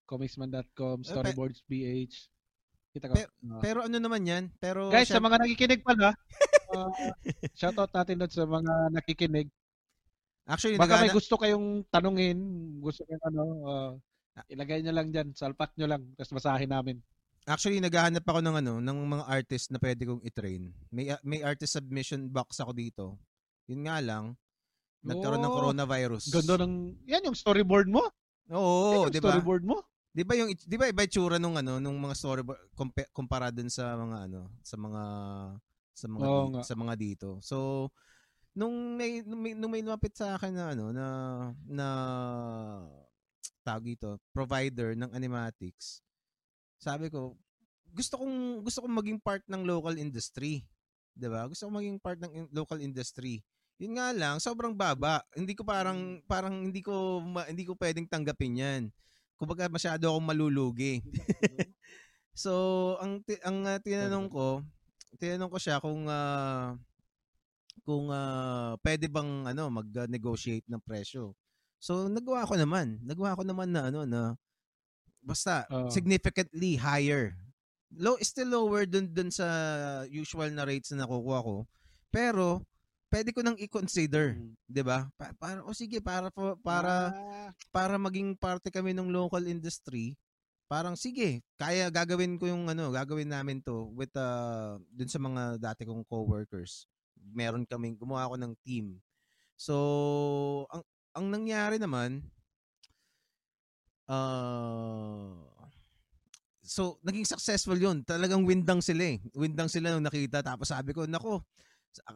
comicsman.com, 0.07 0.97
storyboards.ph. 1.03 2.15
Kita 2.95 3.05
ko. 3.11 3.13
Pero, 3.13 3.29
uh, 3.29 3.61
pero 3.61 3.79
ano 3.83 3.97
naman 3.99 4.21
yan? 4.23 4.43
Pero 4.57 4.89
Guys, 4.89 5.11
sa 5.11 5.19
mga 5.19 5.43
nakikinig 5.43 5.81
pala, 5.83 6.15
uh, 6.73 6.89
shoutout 7.59 7.91
natin 7.91 8.15
doon 8.23 8.33
sa 8.33 8.45
mga 8.47 8.73
nakikinig. 8.93 9.49
Actually, 10.47 10.79
Baka 10.79 10.95
nagana... 10.95 11.03
may 11.03 11.13
gusto 11.13 11.35
kayong 11.35 11.67
tanungin, 11.91 12.39
gusto 12.79 13.03
kayong 13.03 13.25
ano, 13.27 13.43
uh, 13.67 13.91
ilagay 14.47 14.79
nyo 14.79 14.93
lang 14.95 15.11
dyan, 15.11 15.35
salpak 15.35 15.75
nyo 15.75 15.91
lang, 15.91 16.07
tapos 16.15 16.39
basahin 16.39 16.71
namin. 16.71 16.97
Actually, 17.47 17.79
naghahanap 17.79 18.23
ako 18.23 18.39
ng 18.43 18.55
ano, 18.59 18.73
ng 18.79 18.97
mga 19.07 19.25
artist 19.27 19.71
na 19.71 19.79
pwede 19.79 20.03
kong 20.03 20.23
i-train. 20.23 20.67
May 20.91 21.15
may 21.23 21.39
artist 21.43 21.79
submission 21.79 22.27
box 22.27 22.59
ako 22.59 22.75
dito. 22.75 23.05
Yun 23.67 23.81
nga 23.87 23.97
lang, 23.99 24.35
nagkaroon 25.03 25.43
oh, 25.43 25.45
ng 25.45 25.55
coronavirus. 25.55 26.23
Ganda 26.31 26.63
ng, 26.63 27.03
yan 27.07 27.27
yung 27.27 27.37
storyboard 27.37 27.87
mo? 27.91 28.07
Oo, 28.51 29.11
di 29.11 29.19
ba? 29.19 29.35
Storyboard 29.35 29.63
mo? 29.67 29.83
Di 30.17 30.25
ba 30.25 30.33
yung 30.33 30.49
di 30.49 30.75
ba 30.81 30.89
iba 30.89 31.05
itsura 31.05 31.37
nung 31.37 31.61
ano 31.61 31.77
nung 31.77 31.93
mga 32.01 32.17
storyboard 32.17 32.73
compa- 32.73 33.11
kumpara 33.13 33.53
dun 33.53 33.69
sa 33.69 33.93
mga 33.93 34.25
ano 34.25 34.49
sa 34.65 34.73
mga 34.73 35.03
sa 35.93 36.07
mga 36.09 36.25
oh, 36.25 36.49
di, 36.49 36.65
sa 36.65 36.73
mga 36.73 36.93
dito. 36.97 37.29
So 37.45 37.57
nung 38.57 38.97
may 38.97 39.21
nung 39.21 39.41
may, 39.45 39.53
nung 39.53 39.69
may 39.69 39.85
lumapit 39.85 40.17
sa 40.17 40.33
akin 40.33 40.57
na 40.57 40.73
ano 40.73 40.89
na 40.89 41.07
na 41.69 41.87
tawag 43.61 43.93
dito, 43.93 44.17
provider 44.33 44.97
ng 44.97 45.13
animatics. 45.13 46.01
Sabi 46.81 47.13
ko, 47.13 47.37
gusto 47.93 48.17
kong 48.17 48.65
gusto 48.65 48.81
kong 48.81 48.95
maging 48.97 49.19
part 49.21 49.45
ng 49.45 49.69
local 49.69 50.01
industry. 50.01 50.65
'Di 51.13 51.29
ba? 51.29 51.45
Gusto 51.45 51.69
kong 51.69 51.77
maging 51.77 51.97
part 52.01 52.17
ng 52.17 52.31
in- 52.33 52.51
local 52.57 52.81
industry. 52.81 53.45
Yun 53.77 53.93
nga 53.93 54.09
lang, 54.09 54.41
sobrang 54.41 54.73
baba. 54.73 55.21
Hindi 55.37 55.53
ko 55.53 55.61
parang 55.61 56.17
parang 56.25 56.65
hindi 56.65 56.81
ko 56.81 57.21
ma, 57.21 57.45
hindi 57.45 57.61
ko 57.61 57.77
pwedeng 57.77 58.09
tanggapin 58.09 58.57
'yan. 58.57 58.83
Kumbaga 59.37 59.69
masyado 59.69 60.09
akong 60.09 60.25
malulugi. 60.25 61.05
so, 62.33 62.51
ang 62.97 63.21
ang 63.45 63.57
uh, 63.69 63.77
tinanong 63.77 64.27
ko, 64.33 64.65
tinanong 65.21 65.51
ko 65.53 65.57
siya 65.61 65.77
kung 65.77 66.09
uh, 66.09 66.73
kung 67.85 68.09
uh, 68.09 68.73
pwede 68.81 69.05
bang 69.05 69.45
ano 69.45 69.69
mag-negotiate 69.69 70.65
ng 70.65 70.81
presyo. 70.81 71.37
So, 71.77 72.09
nagawa 72.09 72.49
ko 72.49 72.57
naman. 72.57 72.97
Nagawa 73.05 73.37
ko 73.37 73.45
naman 73.45 73.69
na 73.69 73.93
ano 73.93 74.09
na 74.09 74.33
basta 75.21 75.69
uh, 75.69 75.85
significantly 75.93 76.81
higher. 76.81 77.37
Low 77.93 78.17
still 78.25 78.57
lower 78.57 78.89
dun 78.89 79.13
dun 79.13 79.29
sa 79.29 79.45
usual 80.09 80.49
na 80.49 80.65
rates 80.65 80.89
na 80.89 81.05
nakukuha 81.05 81.45
ko. 81.45 81.69
Pero 82.09 82.65
pwede 83.07 83.31
ko 83.31 83.39
nang 83.43 83.57
i-consider, 83.59 84.35
mm. 84.35 84.53
'di 84.67 84.83
ba? 84.83 85.07
Pa- 85.15 85.35
para 85.35 85.59
o 85.63 85.71
oh, 85.71 85.75
sige, 85.75 86.03
para 86.03 86.27
para 86.59 87.11
ah. 87.11 87.49
para 87.71 87.95
maging 87.95 88.35
parte 88.35 88.67
kami 88.67 88.91
ng 88.91 89.11
local 89.11 89.43
industry, 89.47 90.15
parang 90.67 90.99
sige, 90.99 91.39
kaya 91.55 91.87
gagawin 91.87 92.35
ko 92.35 92.51
yung 92.51 92.67
ano, 92.67 92.91
gagawin 92.91 93.31
namin 93.31 93.63
'to 93.63 93.91
with 93.95 94.11
uh 94.19 94.75
dun 94.91 95.09
sa 95.11 95.19
mga 95.19 95.59
dati 95.59 95.87
kong 95.87 96.03
coworkers. 96.07 96.87
Meron 97.17 97.67
kaming 97.67 97.95
gumawa 97.95 98.27
ako 98.27 98.35
ng 98.39 98.53
team. 98.63 98.99
So, 99.57 99.75
ang 100.69 100.83
ang 101.17 101.25
nangyari 101.33 101.81
naman 101.81 102.21
uh, 104.05 105.33
so 106.61 106.99
naging 107.01 107.25
successful 107.25 107.79
'yun. 107.79 108.03
Talagang 108.03 108.43
windang 108.43 108.83
sila 108.83 109.15
eh. 109.15 109.23
Windang 109.33 109.71
sila 109.71 109.95
nung 109.95 110.05
nakita 110.05 110.43
tapos 110.43 110.69
sabi 110.69 110.91
ko, 110.91 111.07
nako, 111.07 111.41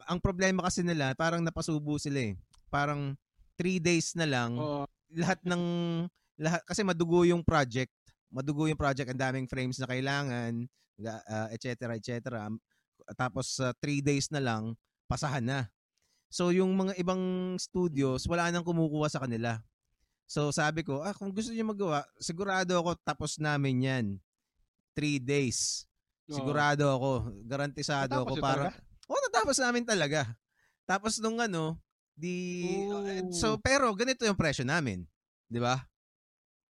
ang 0.06 0.20
problema 0.22 0.66
kasi 0.66 0.86
nila, 0.86 1.14
parang 1.18 1.42
napasubo 1.42 1.98
sila 1.98 2.32
eh. 2.32 2.34
Parang 2.70 3.18
three 3.58 3.82
days 3.82 4.14
na 4.16 4.26
lang, 4.26 4.56
oh. 4.58 4.86
lahat 5.12 5.42
ng, 5.44 5.64
lahat, 6.40 6.62
kasi 6.66 6.82
madugo 6.86 7.26
yung 7.28 7.44
project. 7.44 7.92
Madugo 8.32 8.70
yung 8.70 8.80
project, 8.80 9.12
ang 9.12 9.20
daming 9.20 9.48
frames 9.50 9.76
na 9.82 9.90
kailangan, 9.90 10.66
uh, 11.04 11.48
et 11.52 11.60
cetera, 11.60 11.98
et 11.98 12.06
cetera. 12.06 12.48
Tapos 13.18 13.60
uh, 13.60 13.76
three 13.84 14.00
days 14.00 14.32
na 14.32 14.40
lang, 14.40 14.78
pasahan 15.10 15.44
na. 15.44 15.60
So 16.32 16.56
yung 16.56 16.72
mga 16.80 16.96
ibang 16.96 17.20
studios, 17.60 18.24
wala 18.24 18.48
nang 18.48 18.64
kumukuha 18.64 19.12
sa 19.12 19.20
kanila. 19.20 19.60
So 20.32 20.48
sabi 20.56 20.88
ko, 20.88 21.04
ah, 21.04 21.12
kung 21.12 21.36
gusto 21.36 21.52
niyo 21.52 21.68
magawa, 21.68 22.08
sigurado 22.24 22.72
ako 22.80 22.96
tapos 23.04 23.36
namin 23.36 23.84
yan. 23.84 24.06
Three 24.96 25.20
days. 25.20 25.84
Sigurado 26.32 26.88
ako. 26.88 27.12
Garantisado 27.44 28.24
ako. 28.24 28.40
Para, 28.40 28.72
Oo, 28.72 28.91
natapos 29.42 29.58
namin 29.58 29.82
talaga. 29.82 30.30
Tapos 30.86 31.18
nung 31.18 31.42
ano, 31.42 31.82
di 32.14 32.62
uh, 32.86 33.34
so 33.34 33.58
pero 33.58 33.90
ganito 33.98 34.22
yung 34.22 34.38
presyo 34.38 34.62
namin, 34.62 35.02
'di 35.50 35.58
ba? 35.58 35.82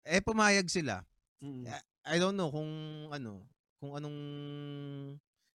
Eh 0.04 0.20
pumayag 0.20 0.68
sila. 0.68 1.00
Mm. 1.40 1.64
I 2.04 2.16
don't 2.20 2.36
know 2.36 2.52
kung 2.52 2.68
ano, 3.08 3.48
kung 3.80 3.96
anong 3.96 4.20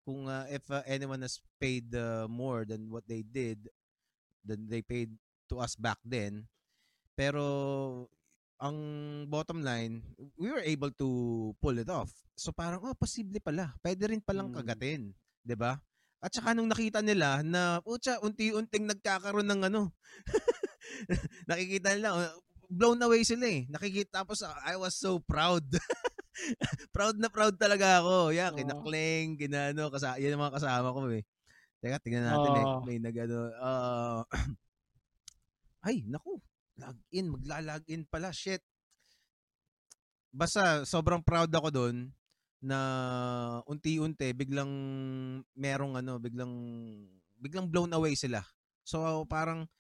kung 0.05 0.29
uh, 0.29 0.45
if 0.53 0.69
uh, 0.69 0.85
anyone 0.85 1.25
has 1.25 1.41
paid 1.57 1.89
uh, 1.97 2.29
more 2.29 2.69
than 2.69 2.93
what 2.93 3.09
they 3.09 3.25
did 3.25 3.73
than 4.45 4.69
they 4.69 4.85
paid 4.85 5.09
to 5.49 5.65
us 5.65 5.73
back 5.73 5.97
then. 6.05 6.45
Pero 7.17 8.05
ang 8.61 8.77
bottom 9.33 9.65
line, 9.65 10.05
we 10.37 10.53
were 10.53 10.65
able 10.65 10.93
to 10.93 11.09
pull 11.57 11.77
it 11.81 11.89
off. 11.89 12.13
So 12.37 12.53
parang 12.53 12.85
oh, 12.85 12.93
posible 12.93 13.41
pala. 13.41 13.73
Pwede 13.81 14.13
rin 14.13 14.21
palang 14.21 14.53
mm. 14.53 14.57
kagatin, 14.61 15.17
'di 15.41 15.57
ba? 15.57 15.81
At 16.19 16.35
saka 16.35 16.51
nung 16.51 16.67
nakita 16.67 16.99
nila 16.99 17.47
na, 17.47 17.79
putya, 17.79 18.19
unti-unting 18.19 18.91
nagkakaroon 18.91 19.47
ng 19.47 19.71
ano, 19.71 19.95
nakikita 21.51 21.95
nila, 21.95 22.11
uh, 22.19 22.35
blown 22.67 22.99
away 23.07 23.23
sila 23.23 23.47
eh. 23.47 23.71
Nakikita, 23.71 24.23
tapos 24.23 24.43
uh, 24.43 24.55
I 24.67 24.75
was 24.75 24.99
so 24.99 25.23
proud. 25.23 25.63
proud 26.97 27.15
na 27.23 27.31
proud 27.31 27.55
talaga 27.55 28.03
ako. 28.03 28.35
Yeah, 28.35 28.51
kinakling, 28.51 29.39
ginano, 29.39 29.95
kasa 29.95 30.19
yan 30.19 30.35
ang 30.35 30.43
mga 30.43 30.57
kasama 30.59 30.91
ko 30.91 31.07
eh. 31.15 31.23
Teka, 31.79 32.03
tingnan 32.03 32.27
natin 32.27 32.51
oh. 32.51 32.59
eh. 32.59 32.67
May 32.83 32.99
nagano, 32.99 33.39
uh, 33.55 34.21
ay, 35.87 36.03
naku, 36.03 36.43
log 36.83 36.99
in, 37.15 37.31
magla-log 37.31 37.87
in 37.87 38.03
pala, 38.11 38.35
shit. 38.35 38.67
Basta, 40.35 40.83
sobrang 40.83 41.23
proud 41.23 41.49
ako 41.55 41.71
doon 41.71 42.11
na 42.59 42.79
unti-unti 43.71 44.35
biglang 44.35 44.71
merong 45.55 45.99
ano, 46.03 46.19
biglang 46.19 46.53
biglang 47.39 47.71
blown 47.71 47.95
away 47.95 48.19
sila. 48.19 48.43
So 48.83 49.27
parang 49.27 49.71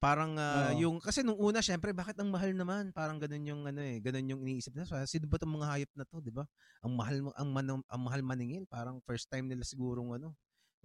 Parang 0.00 0.32
uh, 0.40 0.72
Oo. 0.72 0.80
yung 0.80 0.96
kasi 0.96 1.20
nung 1.20 1.36
una 1.36 1.60
syempre 1.60 1.92
bakit 1.92 2.16
ang 2.16 2.32
mahal 2.32 2.56
naman? 2.56 2.88
Parang 2.96 3.20
ganun 3.20 3.44
yung 3.44 3.62
ano 3.68 3.84
eh, 3.84 4.00
ganun 4.00 4.32
yung 4.32 4.40
iniisip 4.48 4.72
nila. 4.72 4.88
So, 4.88 4.96
sino 5.04 5.28
ba 5.28 5.36
tong 5.36 5.52
mga 5.52 5.68
hayop 5.68 5.92
na 5.92 6.08
to, 6.08 6.24
'di 6.24 6.32
ba? 6.32 6.48
Ang 6.80 6.96
mahal 6.96 7.16
ang, 7.36 7.48
man, 7.52 7.84
ang 7.84 8.00
mahal 8.00 8.24
maningil, 8.24 8.64
parang 8.64 9.04
first 9.04 9.28
time 9.28 9.44
nila 9.44 9.60
sigurong 9.60 10.16
ano, 10.16 10.32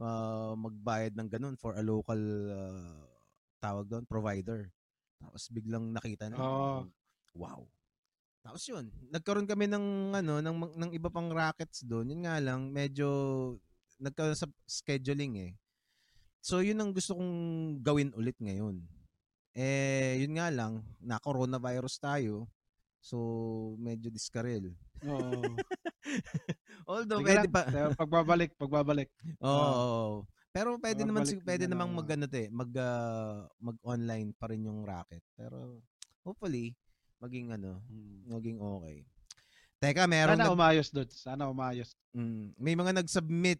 uh, 0.03 0.51
magbayad 0.59 1.15
ng 1.15 1.31
ganun 1.31 1.55
for 1.55 1.79
a 1.79 1.83
local 1.87 2.19
uh, 2.51 3.07
tawag 3.63 3.87
doon, 3.87 4.03
provider. 4.03 4.67
Tapos 5.23 5.47
biglang 5.47 5.95
nakita 5.95 6.27
na, 6.27 6.35
Oo. 6.35 6.91
wow. 7.39 7.63
Tapos 8.45 8.61
yun, 8.69 8.93
nagkaroon 9.09 9.49
kami 9.49 9.65
ng 9.65 10.13
ano 10.13 10.37
ng 10.37 10.77
ng 10.77 10.91
iba 10.93 11.09
pang 11.09 11.33
rackets 11.33 11.81
doon. 11.81 12.13
Yun 12.13 12.29
nga 12.29 12.37
lang 12.37 12.69
medyo 12.69 13.09
nagkaroon 13.97 14.37
sa 14.37 14.45
scheduling 14.69 15.49
eh. 15.49 15.51
So 16.45 16.61
yun 16.61 16.77
ang 16.77 16.93
gusto 16.93 17.17
kong 17.17 17.33
gawin 17.81 18.13
ulit 18.13 18.37
ngayon. 18.37 18.85
Eh 19.57 20.21
yun 20.21 20.37
nga 20.37 20.53
lang, 20.53 20.85
na 21.01 21.17
coronavirus 21.17 21.97
tayo. 21.97 22.45
So 23.01 23.17
medyo 23.81 24.13
diskarel. 24.13 24.77
Oo. 25.09 25.41
Although 26.85 27.25
Sige 27.25 27.27
pwede 27.33 27.47
lang. 27.49 27.55
pa. 27.57 27.61
Kaya 27.65 27.87
pagbabalik, 28.05 28.51
pagbabalik. 28.61 29.09
Oo. 29.41 30.21
Pero 30.53 30.77
pwede 30.77 31.01
naman 31.01 31.25
Babalik 31.25 31.33
sig- 31.33 31.45
pwede 31.49 31.65
namang 31.65 31.91
ano. 31.91 31.97
mag 31.97 32.07
ano 32.13 32.25
to 32.29 32.37
eh, 32.37 32.47
mag 32.53 32.71
ah, 32.77 33.49
mag-online 33.57 34.29
pa 34.37 34.53
rin 34.53 34.69
yung 34.69 34.85
racket. 34.85 35.25
Pero 35.33 35.81
hopefully 36.21 36.77
maging 37.25 37.49
ano, 37.51 37.81
Hmm. 37.89 38.21
maging 38.29 38.57
okay. 38.61 38.97
Teka, 39.75 40.05
meron 40.05 40.37
Sana 40.37 40.45
nag- 40.47 40.55
umayos 40.55 40.87
doon. 40.89 41.09
Sana 41.11 41.43
umayos. 41.45 41.89
Mm, 42.15 42.55
may 42.55 42.73
mga 42.73 42.95
nag-submit 42.95 43.59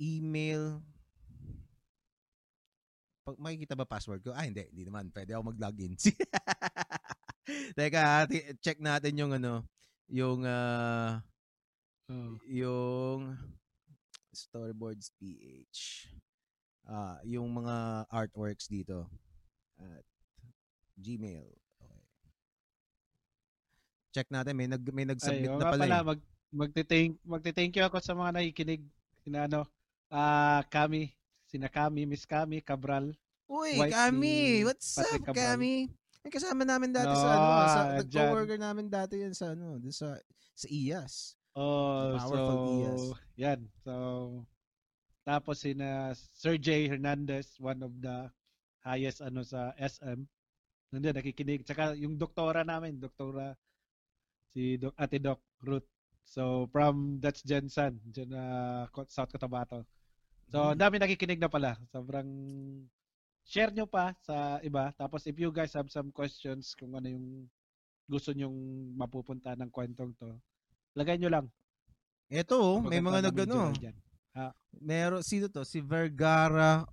email. 0.00 0.80
Pag 3.22 3.36
makikita 3.36 3.76
ba 3.76 3.84
password 3.84 4.24
ko? 4.24 4.32
Ah, 4.32 4.48
hindi, 4.48 4.64
hindi 4.72 4.88
naman. 4.88 5.12
Pwede 5.12 5.36
ako 5.36 5.52
mag-login. 5.52 5.92
Teka, 7.76 8.24
ti- 8.24 8.56
check 8.58 8.80
natin 8.80 9.12
yung 9.14 9.32
ano, 9.36 9.68
yung 10.08 10.48
ah, 10.48 11.20
Oo. 12.08 12.40
yung 12.48 13.36
storyboards 14.32 15.12
PH. 15.20 16.08
Ah, 16.88 17.20
yung 17.20 17.52
mga 17.52 18.08
artworks 18.08 18.64
dito 18.64 19.12
at 19.76 20.04
Gmail. 20.96 21.52
Check 24.18 24.34
natin 24.34 24.58
may 24.58 24.66
nag 24.66 24.82
may 24.90 25.06
Ay, 25.06 25.10
nag-submit 25.14 25.46
oo 25.54 25.62
na 25.62 25.70
pala. 25.70 25.78
pala, 25.86 25.98
eh. 26.02 26.06
mag, 26.10 26.20
magte-thank, 26.50 27.12
magte-thank 27.22 27.70
you 27.78 27.86
ako 27.86 28.02
sa 28.02 28.18
mga 28.18 28.34
nakikinig. 28.34 28.82
Sina 29.22 29.46
ano, 29.46 29.62
ah 30.10 30.66
Kami, 30.66 31.14
sina 31.46 31.70
Kami, 31.70 32.02
Miss 32.02 32.26
Kami, 32.26 32.58
Cabral. 32.58 33.14
Uy, 33.46 33.78
wife 33.78 33.94
Kami! 33.94 34.66
What's 34.66 34.98
Patrick 34.98 35.22
up, 35.22 35.26
Cabral. 35.30 35.54
Kami? 35.54 35.72
Ay, 36.26 36.30
kasama 36.34 36.66
namin 36.66 36.90
dati 36.90 37.14
No, 37.14 37.22
sa 37.22 37.28
ano, 37.30 37.46
sa 37.46 37.62
ah, 37.62 37.86
nag-coworker 38.02 38.58
namin 38.58 38.90
dati 38.90 39.22
yan 39.22 39.38
sa 39.38 39.54
ano, 39.54 39.78
dun 39.78 39.94
sa 39.94 40.18
sa 40.58 40.66
IAS. 40.66 41.38
Oh, 41.54 42.18
Powerful 42.18 42.58
so, 42.58 42.66
Diaz. 42.74 43.02
yan. 43.38 43.60
So, 43.86 43.94
tapos 45.22 45.62
sina 45.62 46.10
Sir 46.34 46.58
J. 46.58 46.90
Hernandez, 46.90 47.54
one 47.62 47.86
of 47.86 47.94
the 48.02 48.26
highest 48.82 49.22
ano 49.22 49.46
sa 49.46 49.70
SM. 49.78 50.26
Nandiyan, 50.90 51.22
nakikinig. 51.22 51.62
Tsaka 51.62 51.94
yung 51.94 52.18
doktora 52.18 52.66
namin, 52.66 52.98
doktora, 52.98 53.54
si 54.52 54.76
Doc, 54.80 54.94
Ate 54.96 55.18
Doc 55.20 55.40
Ruth. 55.62 55.86
So, 56.28 56.68
from 56.68 57.20
That's 57.24 57.40
Jensen, 57.40 58.00
dyan 58.12 58.36
na 58.36 58.42
South 59.08 59.32
Cotabato. 59.32 59.88
So, 60.52 60.72
ang 60.72 60.80
dami 60.80 61.00
nakikinig 61.00 61.40
na 61.40 61.48
pala. 61.48 61.76
Sobrang 61.88 62.28
share 63.48 63.72
nyo 63.72 63.88
pa 63.88 64.12
sa 64.20 64.60
iba. 64.60 64.92
Tapos, 64.96 65.24
if 65.24 65.36
you 65.40 65.48
guys 65.48 65.72
have 65.72 65.88
some 65.88 66.12
questions 66.12 66.76
kung 66.76 66.92
ano 66.92 67.08
yung 67.08 67.26
gusto 68.08 68.32
nyong 68.36 68.92
mapupunta 68.96 69.56
ng 69.56 69.72
kwentong 69.72 70.12
to, 70.20 70.36
lagay 70.96 71.16
nyo 71.16 71.32
lang. 71.32 71.46
Ito, 72.28 72.56
oh, 72.60 72.80
may 72.84 73.00
mga 73.00 73.24
Pagkanta 73.24 73.28
nag 73.28 73.36
namin 73.36 73.48
ano, 73.48 73.56
Gerald 73.56 73.80
yan. 73.80 73.96
meron, 74.84 75.22
sino 75.24 75.48
to? 75.48 75.64
Si 75.64 75.80
Vergara, 75.80 76.84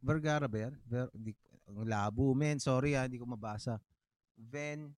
Vergara 0.00 0.46
ba 0.46 0.68
yan? 0.68 0.74
Ver, 0.86 1.12
di, 1.12 1.34
ang 1.68 1.84
labo, 1.84 2.32
men. 2.32 2.56
Sorry 2.62 2.94
ha, 2.96 3.04
hindi 3.04 3.20
ko 3.20 3.26
mabasa. 3.28 3.76
Ven, 4.38 4.94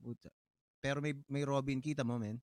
puta. 0.00 0.32
Pero 0.80 0.98
may, 0.98 1.12
may 1.28 1.44
Robin, 1.44 1.78
kita 1.78 2.02
mo, 2.02 2.16
men? 2.16 2.40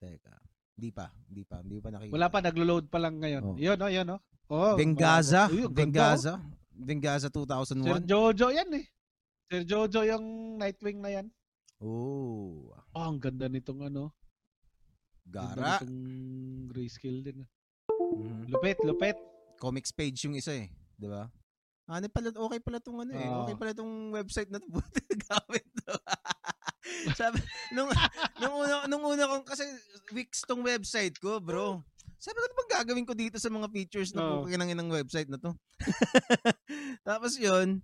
Teka, 0.00 0.34
hindi 0.78 0.90
pa, 0.90 1.06
hindi 1.28 1.42
pa, 1.44 1.56
hindi 1.60 1.78
pa 1.78 1.88
nakikita. 1.92 2.14
Wala 2.14 2.28
pa, 2.30 2.38
naglo-load 2.40 2.86
pa 2.88 2.98
lang 2.98 3.20
ngayon. 3.20 3.42
Oh. 3.44 3.56
Yun, 3.56 3.78
oh, 3.78 3.90
yun, 3.90 4.06
oh. 4.14 4.20
Oh, 4.48 4.74
Bengaza, 4.80 5.44
oh. 5.52 5.68
Bengaza, 5.68 6.40
Bengaza 6.72 7.28
Sir 7.28 7.34
2001. 7.34 8.08
Jojo 8.08 8.48
yan 8.48 8.70
eh. 8.72 8.86
Sir 9.50 9.66
Jojo 9.68 10.00
yung 10.06 10.56
Nightwing 10.56 11.04
na 11.04 11.10
yan. 11.12 11.26
Oh, 11.84 12.72
Oh, 12.96 13.04
ang 13.04 13.20
ganda 13.20 13.46
nitong 13.46 13.92
ano. 13.92 14.10
Gara. 15.28 15.52
Ganda 15.52 15.84
nitong 15.84 15.98
grayscale 16.72 17.20
din. 17.20 17.44
ah. 17.44 17.48
Mhm. 17.92 18.48
Lupit, 18.48 18.78
lupit. 18.82 19.18
comics 19.58 19.90
page 19.90 20.22
yung 20.22 20.38
isa 20.38 20.54
eh, 20.54 20.70
'di 20.96 21.10
ba? 21.10 21.26
Ano 21.90 22.06
pala 22.14 22.30
okay 22.30 22.62
pala 22.62 22.78
tong 22.78 23.02
ano 23.02 23.10
eh. 23.10 23.26
Okay 23.42 23.54
pala 23.58 23.74
tong 23.74 24.14
website 24.14 24.46
na 24.54 24.62
to. 24.62 24.70
Gamit. 25.26 25.66
Sabi 27.20 27.38
nung 27.74 27.90
nung 28.40 28.54
una 28.60 28.74
nung 28.88 29.04
una 29.04 29.24
kong 29.28 29.44
kasi 29.46 29.64
weeks 30.12 30.44
tong 30.44 30.64
website 30.64 31.16
ko, 31.20 31.38
bro. 31.38 31.82
Sabi 32.18 32.34
ko, 32.34 32.44
ano 32.50 32.54
bang 32.58 32.72
gagawin 32.74 33.06
ko 33.06 33.14
dito 33.14 33.38
sa 33.38 33.46
mga 33.46 33.70
features 33.70 34.10
na 34.10 34.42
Oo. 34.42 34.42
oh. 34.42 34.50
ng 34.50 34.90
website 34.90 35.30
na 35.30 35.38
to? 35.38 35.54
Tapos 37.08 37.38
yun, 37.38 37.78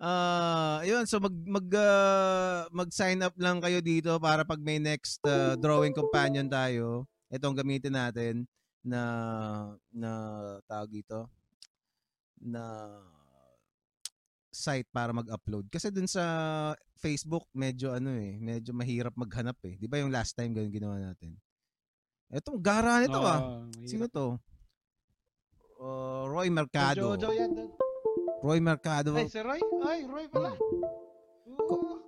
ah 0.00 0.80
yun, 0.88 1.04
so 1.04 1.20
mag, 1.20 1.36
mag, 1.44 1.68
ah, 1.76 2.64
mag-sign 2.72 3.20
up 3.20 3.36
lang 3.36 3.60
kayo 3.60 3.84
dito 3.84 4.16
para 4.16 4.40
pag 4.40 4.60
may 4.64 4.80
next 4.80 5.20
ah, 5.28 5.52
drawing 5.60 5.92
companion 5.92 6.48
tayo, 6.48 7.04
itong 7.28 7.52
gamitin 7.52 7.92
natin 7.92 8.34
na 8.80 9.00
na 9.92 10.10
tawag 10.64 10.88
dito 10.88 11.28
na 12.40 12.88
site 14.54 14.86
para 14.94 15.10
mag-upload. 15.10 15.66
Kasi 15.68 15.90
dun 15.90 16.06
sa 16.06 16.24
Facebook, 16.96 17.50
medyo 17.52 17.90
ano 17.90 18.14
eh, 18.14 18.38
medyo 18.38 18.70
mahirap 18.70 19.12
maghanap 19.18 19.58
eh. 19.66 19.74
Di 19.76 19.90
ba 19.90 19.98
yung 19.98 20.14
last 20.14 20.38
time 20.38 20.54
ganun 20.54 20.70
ginawa 20.70 20.96
natin? 20.96 21.34
Etong 22.30 22.62
gara 22.62 23.02
nito 23.02 23.18
ah. 23.18 23.40
Oh, 23.42 23.66
mahirap. 23.68 23.90
Sino 23.90 24.04
to? 24.08 24.38
Uh, 25.82 26.24
Roy 26.30 26.48
Mercado. 26.48 27.18
Jojo 27.18 27.34
yan. 27.34 27.52
Roy 28.40 28.60
Mercado. 28.62 29.18
Ay, 29.18 29.28
si 29.28 29.42
Roy. 29.42 29.60
Ay, 29.84 30.06
Roy 30.06 30.24
pala. 30.30 30.54
Oo. 31.50 32.04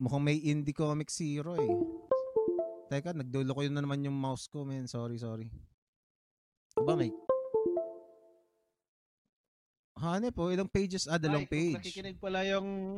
Mukhang 0.00 0.24
may 0.24 0.40
indie 0.40 0.72
comic 0.72 1.12
si 1.12 1.36
Roy. 1.38 1.60
Teka, 2.90 3.14
nagdulo 3.14 3.54
ko 3.54 3.60
yun 3.62 3.76
na 3.76 3.84
naman 3.84 4.02
yung 4.02 4.16
mouse 4.16 4.50
ko, 4.50 4.66
man. 4.66 4.90
Sorry, 4.90 5.20
sorry. 5.20 5.46
Ba, 6.74 6.98
may... 6.98 7.12
Hanep 10.00 10.32
po, 10.32 10.48
ilang 10.48 10.70
pages? 10.72 11.04
Ah, 11.04 11.20
dalawang 11.20 11.44
Ay, 11.44 11.52
page. 11.52 11.76
Nakikinig 11.76 12.16
pala 12.16 12.40
yung 12.48 12.96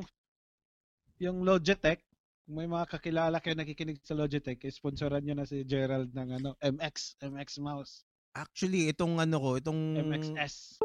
yung 1.19 1.43
Logitech. 1.43 1.99
Kung 2.47 2.59
may 2.59 2.71
mga 2.71 2.87
kakilala 2.87 3.43
kayo 3.43 3.59
nakikinig 3.59 3.99
sa 4.07 4.15
Logitech, 4.15 4.63
eh, 4.63 4.71
sponsoran 4.71 5.23
nyo 5.23 5.35
na 5.35 5.47
si 5.47 5.67
Gerald 5.67 6.15
ng 6.15 6.29
ano, 6.39 6.51
MX, 6.63 7.19
MX 7.23 7.49
mouse, 7.59 8.07
Actually, 8.33 8.89
itong 8.89 9.21
ano 9.21 9.37
ko, 9.37 9.51
itong... 9.61 9.81
MXS. 10.09 10.81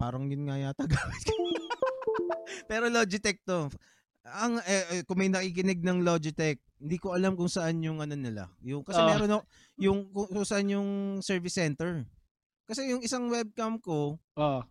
Parang 0.00 0.24
yun 0.24 0.48
nga 0.48 0.56
yata 0.56 0.88
gamit. 0.92 1.20
Pero 2.64 2.88
Logitech 2.88 3.44
to. 3.44 3.68
Ang 4.24 4.56
eh, 4.64 4.84
eh, 4.88 5.02
kung 5.04 5.20
may 5.20 5.28
nakikinig 5.28 5.84
ng 5.84 6.00
Logitech, 6.00 6.64
hindi 6.80 6.96
ko 6.96 7.12
alam 7.12 7.36
kung 7.36 7.50
saan 7.52 7.84
yung 7.84 8.00
ano 8.00 8.16
nila. 8.16 8.48
Yung 8.64 8.80
kasi 8.86 8.98
Oh. 8.98 9.06
meron 9.10 9.28
no, 9.28 9.40
yung 9.76 10.08
kung, 10.10 10.32
kung 10.32 10.46
saan 10.48 10.72
yung 10.72 11.20
service 11.20 11.60
center. 11.60 12.08
Kasi 12.72 12.88
yung 12.88 13.04
isang 13.04 13.28
webcam 13.28 13.76
ko 13.76 14.16
Oh, 14.32 14.64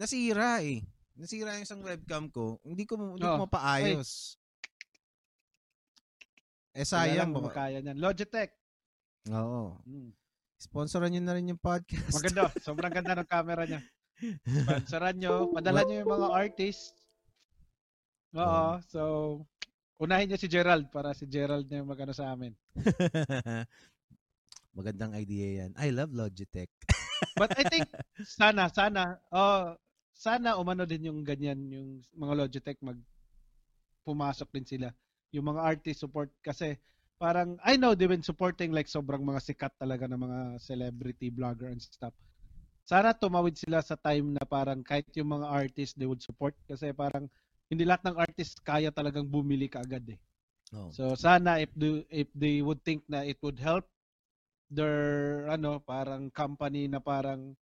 nasira 0.00 0.64
eh. 0.64 0.80
Nasira 1.20 1.52
yung 1.60 1.68
isang 1.68 1.84
webcam 1.84 2.32
ko. 2.32 2.56
Hindi 2.64 2.88
ko 2.88 2.96
hindi 2.96 3.20
ko 3.20 3.36
Oh. 3.36 3.44
mapaayos. 3.44 4.40
Eh 6.72 6.88
sayang 6.88 7.36
baka. 7.36 7.68
kaya 7.68 7.84
niyan. 7.84 8.00
Logitech. 8.00 8.56
Oo. 9.28 9.76
Hmm. 9.84 10.16
Sponsoran 10.56 11.12
niyo 11.12 11.20
na 11.20 11.36
rin 11.36 11.52
yung 11.52 11.60
podcast. 11.60 12.08
Maganda. 12.08 12.48
Sobrang 12.56 12.88
ganda 12.88 13.12
ng 13.20 13.28
camera 13.28 13.68
niya. 13.68 13.84
Sponsoran 14.64 15.20
nyo. 15.20 15.52
Padala 15.52 15.84
nyo 15.84 16.00
yung 16.00 16.12
mga 16.16 16.28
artist. 16.32 16.96
Oo. 18.32 18.48
Oh. 18.48 18.72
So, 18.88 19.00
unahin 20.00 20.32
nyo 20.32 20.40
si 20.40 20.48
Gerald 20.48 20.88
para 20.88 21.12
si 21.12 21.28
Gerald 21.28 21.68
na 21.68 21.84
yung 21.84 21.90
magano 21.92 22.16
sa 22.16 22.32
amin. 22.32 22.56
Magandang 24.78 25.12
idea 25.18 25.64
yan. 25.64 25.76
I 25.76 25.92
love 25.92 26.16
Logitech. 26.16 26.72
But 27.36 27.52
I 27.56 27.64
think, 27.64 27.86
sana, 28.24 28.68
sana, 28.72 29.20
oh, 29.32 29.76
sana 30.12 30.56
umano 30.60 30.84
din 30.84 31.08
yung 31.08 31.24
ganyan, 31.24 31.58
yung 31.72 31.88
mga 32.16 32.34
Logitech 32.36 32.80
mag 32.84 32.98
pumasok 34.04 34.48
din 34.52 34.66
sila. 34.66 34.88
Yung 35.30 35.46
mga 35.54 35.62
artist 35.62 36.02
support 36.02 36.32
kasi 36.42 36.74
parang 37.20 37.60
I 37.62 37.76
know 37.76 37.92
they've 37.92 38.10
been 38.10 38.24
supporting 38.24 38.72
like 38.72 38.88
sobrang 38.88 39.20
mga 39.22 39.44
sikat 39.44 39.76
talaga 39.76 40.08
ng 40.08 40.18
mga 40.18 40.40
celebrity 40.58 41.28
vlogger 41.28 41.68
and 41.68 41.84
stuff. 41.84 42.16
sana 42.88 43.14
tumawid 43.14 43.54
sila 43.54 43.78
sa 43.84 43.94
time 43.94 44.34
na 44.34 44.42
parang 44.42 44.82
kahit 44.82 45.06
yung 45.14 45.38
mga 45.38 45.46
artists 45.46 45.94
they 45.94 46.08
would 46.10 46.24
support 46.24 46.56
kasi 46.66 46.90
parang 46.90 47.30
hindi 47.70 47.86
lahat 47.86 48.02
ng 48.10 48.18
artists 48.18 48.58
kaya 48.58 48.90
talagang 48.90 49.30
bumili 49.30 49.70
kaagad 49.70 50.02
eh. 50.10 50.18
Oh. 50.74 50.90
So 50.90 51.14
sana 51.14 51.62
if 51.62 51.70
they, 51.78 52.02
if 52.10 52.28
they 52.34 52.64
would 52.66 52.82
think 52.82 53.06
na 53.06 53.22
it 53.22 53.38
would 53.46 53.62
help 53.62 53.86
their 54.70 55.50
ano 55.50 55.82
parang 55.82 56.30
company 56.30 56.86
na 56.86 57.02
parang 57.02 57.58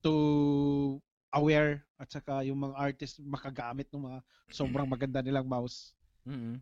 to 0.00 0.96
aware 1.36 1.84
at 2.00 2.08
saka 2.08 2.40
yung 2.48 2.64
mga 2.64 2.80
artists 2.80 3.20
makagamit 3.20 3.84
ng 3.92 4.08
mga 4.08 4.18
sobrang 4.48 4.88
maganda 4.88 5.20
nilang 5.20 5.44
mouse. 5.44 5.92
Mm-hmm. 6.24 6.56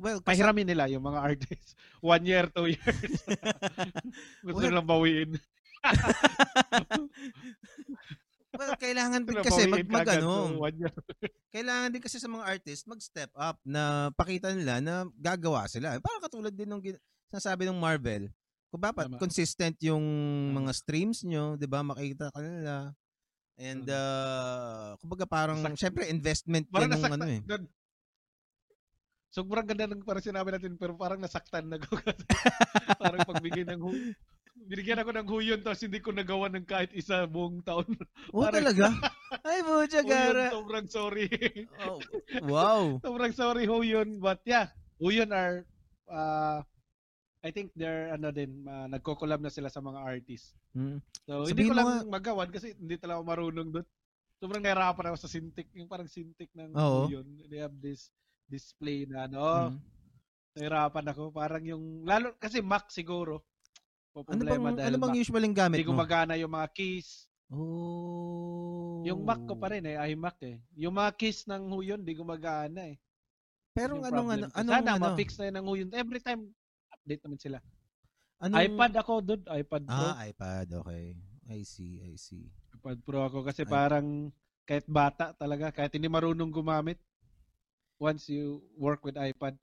Well, 0.00 0.24
kasi... 0.24 0.40
pahiramin 0.40 0.66
nila 0.66 0.88
yung 0.88 1.04
mga 1.04 1.20
artists. 1.20 1.76
One 2.00 2.24
year, 2.24 2.48
two 2.48 2.72
years. 2.72 3.20
Gusto 4.44 4.58
well, 4.58 4.72
nilang 4.72 4.88
bawiin. 4.88 5.36
well, 8.58 8.74
kailangan 8.80 9.28
din 9.28 9.36
kasi 9.44 9.68
mag, 9.68 9.86
mag 9.90 10.08
ano, 10.18 10.56
kailangan 11.52 11.92
din 11.92 12.02
kasi 12.02 12.16
sa 12.16 12.30
mga 12.30 12.48
artist 12.48 12.88
mag-step 12.88 13.30
up 13.36 13.60
na 13.66 14.08
pakita 14.16 14.56
nila 14.56 14.80
na 14.80 15.04
gagawa 15.20 15.68
sila. 15.68 16.00
Para 16.00 16.24
katulad 16.24 16.54
din 16.54 16.70
ng 16.70 16.80
sinasabi 17.32 17.64
ng 17.64 17.80
Marvel, 17.80 18.28
kung 18.68 18.84
dapat 18.84 19.08
Tama. 19.08 19.16
consistent 19.16 19.76
yung 19.80 20.04
mga 20.52 20.72
streams 20.76 21.24
nyo, 21.24 21.56
'di 21.56 21.64
ba? 21.64 21.80
Makikita 21.80 22.28
ka 22.28 22.44
nila. 22.44 22.92
And 23.56 23.88
uh, 23.88 24.96
kumbaga 25.00 25.24
parang 25.24 25.60
Sak- 25.64 25.80
syempre 25.80 26.08
investment 26.12 26.68
parang 26.68 26.92
yan 26.92 27.00
ng 27.00 27.14
ano 27.16 27.26
eh. 27.28 27.40
Doon. 27.44 27.64
Sobrang 29.32 29.64
ganda 29.64 29.88
ng 29.88 30.04
parang 30.04 30.24
sinabi 30.24 30.52
natin 30.52 30.76
pero 30.76 30.92
parang 30.92 31.16
nasaktan 31.16 31.72
na 31.72 31.80
ako 31.80 32.04
parang 33.02 33.24
pagbigay 33.24 33.64
ng 33.64 33.80
hu- 33.80 34.12
binigyan 34.68 35.00
ako 35.00 35.10
ng 35.16 35.28
huyon 35.28 35.60
tapos 35.64 35.84
hindi 35.84 36.00
ko 36.04 36.12
nagawa 36.12 36.52
ng 36.52 36.68
kahit 36.68 36.92
isa 36.92 37.24
buong 37.24 37.64
taon. 37.64 37.88
Oh, 38.32 38.44
parang, 38.44 38.60
talaga? 38.60 38.92
Ay, 39.48 39.64
bucha 39.64 40.00
gara. 40.04 40.52
Sobrang 40.52 40.86
sorry. 40.88 41.28
oh, 41.88 42.00
wow. 42.44 43.00
sobrang 43.00 43.32
sorry 43.32 43.64
huyon 43.64 44.20
but 44.20 44.40
yeah, 44.44 44.68
huyon 45.00 45.32
are 45.32 45.64
uh, 46.08 46.60
I 47.42 47.50
think 47.50 47.74
they're 47.74 48.14
ano 48.14 48.30
din 48.30 48.62
uh, 48.70 48.86
nagko-collab 48.86 49.42
na 49.42 49.50
sila 49.50 49.66
sa 49.66 49.82
mga 49.82 49.98
artists. 49.98 50.54
Hmm. 50.78 51.02
So 51.26 51.42
Sabihin 51.46 51.50
hindi 51.50 51.70
ko 51.70 51.74
lang 51.74 51.88
nga... 51.90 51.98
magawan 52.06 52.50
kasi 52.54 52.78
hindi 52.78 52.94
talaga 53.02 53.18
ako 53.18 53.24
marunong 53.26 53.68
doon. 53.74 53.86
Sobrang 54.42 54.62
nahirapan 54.62 55.06
ako 55.10 55.16
sa 55.22 55.30
Cintiq, 55.30 55.70
yung 55.74 55.86
parang 55.86 56.10
Cintiq 56.10 56.50
ng 56.54 56.74
Oo. 56.74 57.06
yun. 57.10 57.26
They 57.46 57.62
have 57.62 57.74
this 57.78 58.10
display 58.50 59.06
na 59.06 59.30
ano. 59.30 59.42
Hmm. 59.70 59.78
Nahirapan 60.58 61.06
ako. 61.14 61.22
Parang 61.30 61.62
yung, 61.62 62.02
lalo, 62.02 62.34
kasi 62.42 62.58
Mac 62.58 62.90
siguro. 62.90 63.46
Ano 64.12 64.42
bang, 64.42 64.82
ano 64.82 64.96
bang 64.98 65.16
usual 65.16 65.46
yung 65.46 65.56
gamit 65.56 65.80
hindi 65.80 65.88
mo? 65.88 65.94
Hindi 65.94 66.02
gumagana 66.02 66.34
yung 66.36 66.52
mga 66.52 66.68
keys. 66.74 67.30
Oh. 67.54 69.00
Yung 69.06 69.22
Mac 69.24 69.40
ko 69.46 69.54
pa 69.56 69.72
rin 69.72 69.86
eh, 69.88 69.96
iMac 70.10 70.38
eh. 70.42 70.58
Yung 70.74 70.94
mga 70.98 71.14
keys 71.16 71.46
ng 71.46 71.62
Huyon, 71.72 72.02
hindi 72.04 72.18
gumagana 72.18 72.92
eh. 72.92 72.96
Pero 73.72 74.04
anong, 74.04 74.28
ano, 74.36 74.44
anong, 74.52 74.74
Sana 74.74 74.90
ano? 74.98 75.02
ma-fix 75.06 75.40
na 75.40 75.48
yun 75.48 75.56
ng 75.56 75.66
Huyon. 75.70 75.90
Every 75.96 76.20
time, 76.20 76.52
update 77.02 77.22
naman 77.26 77.40
sila. 77.42 77.58
Anong... 78.38 78.62
iPad 78.70 78.92
ako, 79.02 79.12
dude. 79.18 79.46
iPad 79.50 79.82
Pro. 79.90 80.06
Ah, 80.06 80.22
iPad. 80.22 80.66
Okay. 80.86 81.18
I 81.50 81.60
see, 81.66 81.98
I 82.06 82.14
see. 82.14 82.46
iPad 82.78 83.02
Pro 83.02 83.26
ako 83.26 83.42
kasi 83.42 83.66
I... 83.66 83.70
parang 83.70 84.30
kahit 84.62 84.86
bata 84.86 85.34
talaga, 85.34 85.74
kahit 85.74 85.90
hindi 85.98 86.06
marunong 86.06 86.54
gumamit, 86.54 87.02
once 87.98 88.30
you 88.30 88.62
work 88.78 89.02
with 89.02 89.18
iPad, 89.18 89.58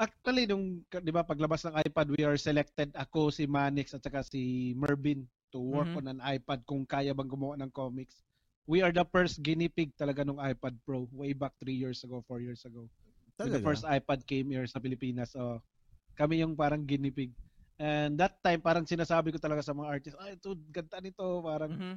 Actually, 0.00 0.50
nung, 0.50 0.82
di 0.88 1.12
ba, 1.14 1.22
paglabas 1.22 1.62
ng 1.68 1.78
iPad, 1.78 2.08
we 2.10 2.26
are 2.26 2.34
selected, 2.34 2.90
ako, 2.96 3.30
si 3.30 3.46
Manix, 3.46 3.94
at 3.94 4.02
saka 4.02 4.24
si 4.26 4.72
Mervin, 4.74 5.22
to 5.52 5.60
work 5.60 5.86
mm-hmm. 5.92 6.08
on 6.08 6.12
an 6.16 6.20
iPad 6.24 6.64
kung 6.64 6.82
kaya 6.88 7.12
bang 7.12 7.28
gumawa 7.28 7.54
ng 7.60 7.70
comics. 7.70 8.24
We 8.64 8.80
are 8.80 8.90
the 8.90 9.04
first 9.04 9.44
guinea 9.44 9.68
pig 9.68 9.92
talaga 9.94 10.24
nung 10.24 10.40
iPad 10.40 10.74
Pro, 10.82 11.06
way 11.12 11.36
back 11.36 11.52
3 11.60 11.70
years 11.76 12.00
ago, 12.02 12.24
4 12.24 12.40
years 12.40 12.64
ago. 12.64 12.88
Talaga? 13.36 13.60
the 13.60 13.62
first 13.62 13.84
iPad 13.84 14.24
came 14.24 14.48
here 14.48 14.64
sa 14.64 14.80
Pilipinas. 14.80 15.36
So, 15.36 15.60
kami 16.22 16.46
yung 16.46 16.54
parang 16.54 16.86
guinea 16.86 17.10
pig. 17.10 17.34
And 17.82 18.14
that 18.22 18.38
time, 18.46 18.62
parang 18.62 18.86
sinasabi 18.86 19.34
ko 19.34 19.42
talaga 19.42 19.66
sa 19.66 19.74
mga 19.74 19.90
artists, 19.90 20.18
ay, 20.22 20.38
ito, 20.38 20.54
ganda 20.70 21.02
nito. 21.02 21.42
Parang, 21.42 21.72
mm-hmm. 21.74 21.94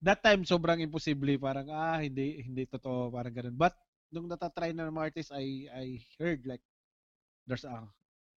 that 0.00 0.24
time, 0.24 0.40
sobrang 0.48 0.80
imposible. 0.80 1.36
Parang, 1.36 1.68
ah, 1.68 2.00
hindi, 2.00 2.40
hindi 2.40 2.64
totoo. 2.64 3.12
Parang 3.12 3.34
ganun. 3.36 3.52
But, 3.52 3.76
nung 4.12 4.28
natatry 4.28 4.72
na 4.72 4.88
ng 4.88 4.96
mga 4.96 5.06
artists, 5.12 5.32
I, 5.32 5.68
I 5.72 5.84
heard 6.16 6.44
like, 6.48 6.64
there's 7.44 7.68
a 7.68 7.84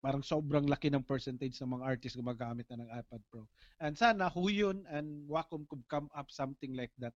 parang 0.00 0.22
sobrang 0.22 0.70
laki 0.70 0.86
ng 0.92 1.02
percentage 1.02 1.58
ng 1.58 1.72
mga 1.78 1.84
artists 1.84 2.14
gumagamit 2.14 2.62
na 2.70 2.78
ng 2.78 2.90
iPad 2.94 3.22
Pro. 3.26 3.42
And 3.82 3.98
sana 3.98 4.30
Huyon 4.30 4.86
and 4.86 5.26
Wacom 5.26 5.66
could 5.66 5.82
come 5.90 6.06
up 6.14 6.30
something 6.30 6.78
like 6.78 6.94
that 7.02 7.16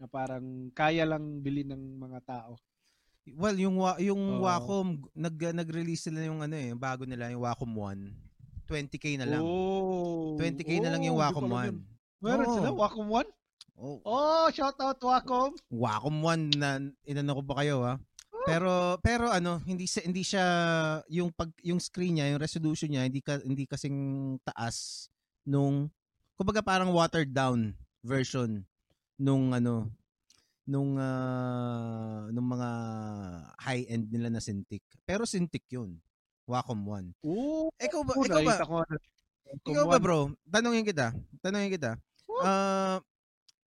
na 0.00 0.08
parang 0.08 0.72
kaya 0.72 1.04
lang 1.04 1.44
bilhin 1.44 1.68
ng 1.68 2.00
mga 2.00 2.24
tao. 2.24 2.56
Well, 3.36 3.56
yung 3.58 3.76
yung 3.98 4.22
uh, 4.38 4.44
Wacom 4.46 5.02
nag 5.12 5.36
nag-release 5.36 6.08
sila 6.08 6.24
yung 6.24 6.40
ano 6.40 6.54
eh, 6.54 6.72
bago 6.72 7.04
nila 7.04 7.28
yung 7.32 7.44
Wacom 7.44 7.72
1. 7.74 8.68
20k 8.68 9.16
na 9.16 9.26
lang. 9.26 9.42
Oh, 9.42 10.36
20k 10.36 10.78
oh, 10.78 10.82
na 10.84 10.90
lang 10.92 11.02
yung 11.02 11.16
Wacom 11.16 11.48
1. 11.48 12.22
Meron 12.22 12.46
oh. 12.46 12.54
sila 12.54 12.68
Wacom 12.70 13.08
1? 13.08 13.24
Oh. 13.78 13.98
oh, 14.04 14.46
shout 14.50 14.76
out 14.78 15.00
Wacom. 15.00 15.56
Wacom 15.72 16.16
1 16.20 16.60
na 16.60 16.82
inano 17.08 17.40
ko 17.40 17.42
pa 17.44 17.64
kayo 17.64 17.82
ha. 17.82 17.94
Pero 18.48 18.96
pero 19.04 19.28
ano, 19.28 19.60
hindi 19.68 19.84
hindi 20.04 20.24
siya 20.24 20.44
yung 21.12 21.28
pag 21.32 21.52
yung 21.60 21.76
screen 21.76 22.16
niya, 22.16 22.32
yung 22.32 22.40
resolution 22.40 22.88
niya 22.88 23.04
hindi 23.04 23.20
ka 23.20 23.44
hindi 23.44 23.68
kasing 23.68 23.98
taas 24.40 25.08
nung 25.44 25.92
kumbaga 26.38 26.64
parang 26.64 26.92
watered 26.94 27.32
down 27.34 27.76
version 28.00 28.64
nung 29.18 29.52
ano 29.52 29.90
nung 30.68 31.00
uh, 31.00 32.28
nung 32.28 32.44
mga 32.44 32.70
high 33.56 33.88
end 33.88 34.12
nila 34.12 34.28
na 34.28 34.44
Cintiq. 34.44 34.84
Pero 35.08 35.24
Cintiq 35.24 35.64
'yun. 35.72 35.96
Wacom 36.44 36.80
1. 36.80 37.28
Ooh, 37.28 37.68
ikaw 37.76 38.00
ba 38.04 38.12
ikaw 38.16 38.40
ba? 38.44 38.56
Ikaw 39.64 39.84
ba 39.88 39.98
bro? 40.00 40.32
Tanungin 40.48 40.84
kita. 40.84 41.12
Tanungin 41.40 41.72
kita. 41.72 41.96
Uh, 42.28 43.00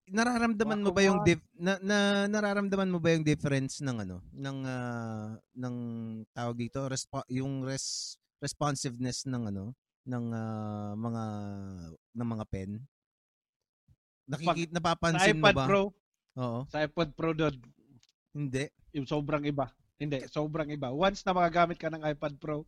nararamdaman 0.10 0.82
mo 0.82 0.90
ba 0.94 1.02
yung 1.06 1.22
dif- 1.26 1.46
na, 1.58 1.78
na 1.82 2.26
nararamdaman 2.30 2.90
mo 2.90 2.98
ba 2.98 3.14
yung 3.14 3.26
difference 3.26 3.80
ng 3.86 3.98
ano 4.06 4.18
ng 4.34 4.58
uh, 4.66 5.30
ng 5.56 5.76
tawag 6.36 6.58
dito 6.58 6.84
respo- 6.90 7.28
yung 7.32 7.64
res- 7.64 8.20
responsiveness 8.44 9.24
ng 9.30 9.50
ano 9.54 9.72
ng 10.04 10.26
uh, 10.34 10.94
mga 10.98 11.24
ng 12.18 12.28
mga 12.28 12.46
pen 12.50 12.72
Nakikita 14.32 14.72
napapansin 14.72 15.38
mo 15.44 15.52
ba? 15.52 15.66
Pro, 15.68 15.92
Oo. 16.38 16.72
Sa 16.72 16.80
iPad 16.84 17.10
Pro 17.16 17.36
doon. 17.36 17.56
Hindi. 18.32 18.72
Yung 18.96 19.08
sobrang 19.08 19.44
iba. 19.44 19.72
Hindi, 20.00 20.24
sobrang 20.32 20.72
iba. 20.72 20.90
Once 20.92 21.22
na 21.28 21.36
magagamit 21.36 21.78
ka 21.78 21.92
ng 21.92 22.04
iPad 22.16 22.40
Pro, 22.40 22.64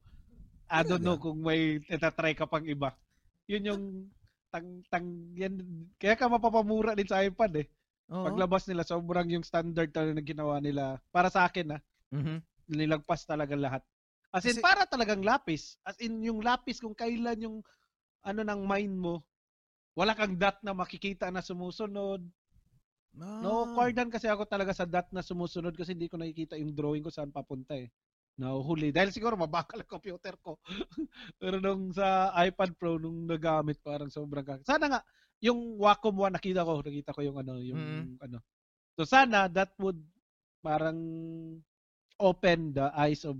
I 0.72 0.82
don't 0.86 1.03
know 1.03 1.20
kung 1.20 1.39
may 1.43 1.80
itatry 1.91 2.34
ka 2.36 2.47
pang 2.47 2.66
iba. 2.66 2.95
Yun 3.47 3.68
yung 3.70 3.84
tang 4.53 4.86
tang 4.88 5.07
yan 5.34 5.59
kaya 5.97 6.14
ka 6.14 6.30
mapapamura 6.30 6.93
din 6.93 7.09
sa 7.09 7.22
iPad 7.26 7.66
eh. 7.66 7.68
Oo. 8.11 8.24
Paglabas 8.26 8.64
nila 8.70 8.86
sobrang 8.86 9.28
yung 9.34 9.45
standard 9.45 9.89
talaga 9.91 10.14
na 10.16 10.24
ginawa 10.24 10.55
nila 10.61 11.01
para 11.09 11.28
sa 11.34 11.45
akin 11.49 11.78
ah. 11.78 11.82
Mhm. 12.11 12.43
Nilagpas 12.70 13.26
talaga 13.28 13.53
lahat. 13.57 13.84
As 14.34 14.45
in 14.47 14.57
Kasi, 14.57 14.61
para 14.64 14.86
talagang 14.88 15.22
lapis. 15.26 15.78
As 15.86 15.97
in 16.01 16.22
yung 16.24 16.41
lapis 16.41 16.80
kung 16.82 16.95
kailan 16.95 17.38
yung 17.43 17.57
ano 18.24 18.41
ng 18.41 18.61
mind 18.66 18.95
mo 18.97 19.16
wala 19.93 20.18
kang 20.18 20.34
dot 20.39 20.57
na 20.66 20.74
makikita 20.74 21.30
na 21.30 21.41
sumusunod. 21.45 22.24
Ah. 23.22 23.41
No, 23.45 23.70
cardan 23.78 24.09
kasi 24.09 24.26
ako 24.26 24.49
talaga 24.49 24.74
sa 24.74 24.89
dot 24.89 25.05
na 25.14 25.22
sumusunod 25.22 25.78
kasi 25.78 25.93
hindi 25.93 26.09
ko 26.09 26.18
nakikita 26.18 26.57
yung 26.57 26.74
drawing 26.74 27.05
ko 27.05 27.14
saan 27.14 27.30
papunta 27.30 27.78
eh 27.78 27.93
nahuhuli. 28.38 28.89
Dahil 28.89 29.14
siguro 29.14 29.38
mabakal 29.38 29.82
ang 29.82 29.89
computer 29.89 30.34
ko. 30.41 30.57
Pero 31.41 31.61
nung 31.61 31.93
sa 31.93 32.34
iPad 32.41 32.74
Pro, 32.78 32.97
nung 32.97 33.30
nagamit, 33.30 33.78
parang 33.86 34.09
sobrang 34.09 34.41
kak. 34.41 34.66
Sana 34.66 34.89
nga, 34.89 35.01
yung 35.43 35.78
Wacom 35.78 36.16
1, 36.18 36.34
nakita 36.34 36.66
ko, 36.66 36.82
nakita 36.82 37.14
ko 37.14 37.22
yung 37.22 37.38
ano, 37.38 37.59
yung 37.61 37.78
mm-hmm. 37.78 38.26
ano. 38.26 38.38
So 38.97 39.05
sana, 39.05 39.49
that 39.51 39.74
would 39.78 39.99
parang 40.64 40.97
open 42.22 42.72
the 42.72 42.88
eyes 42.95 43.28
of 43.28 43.36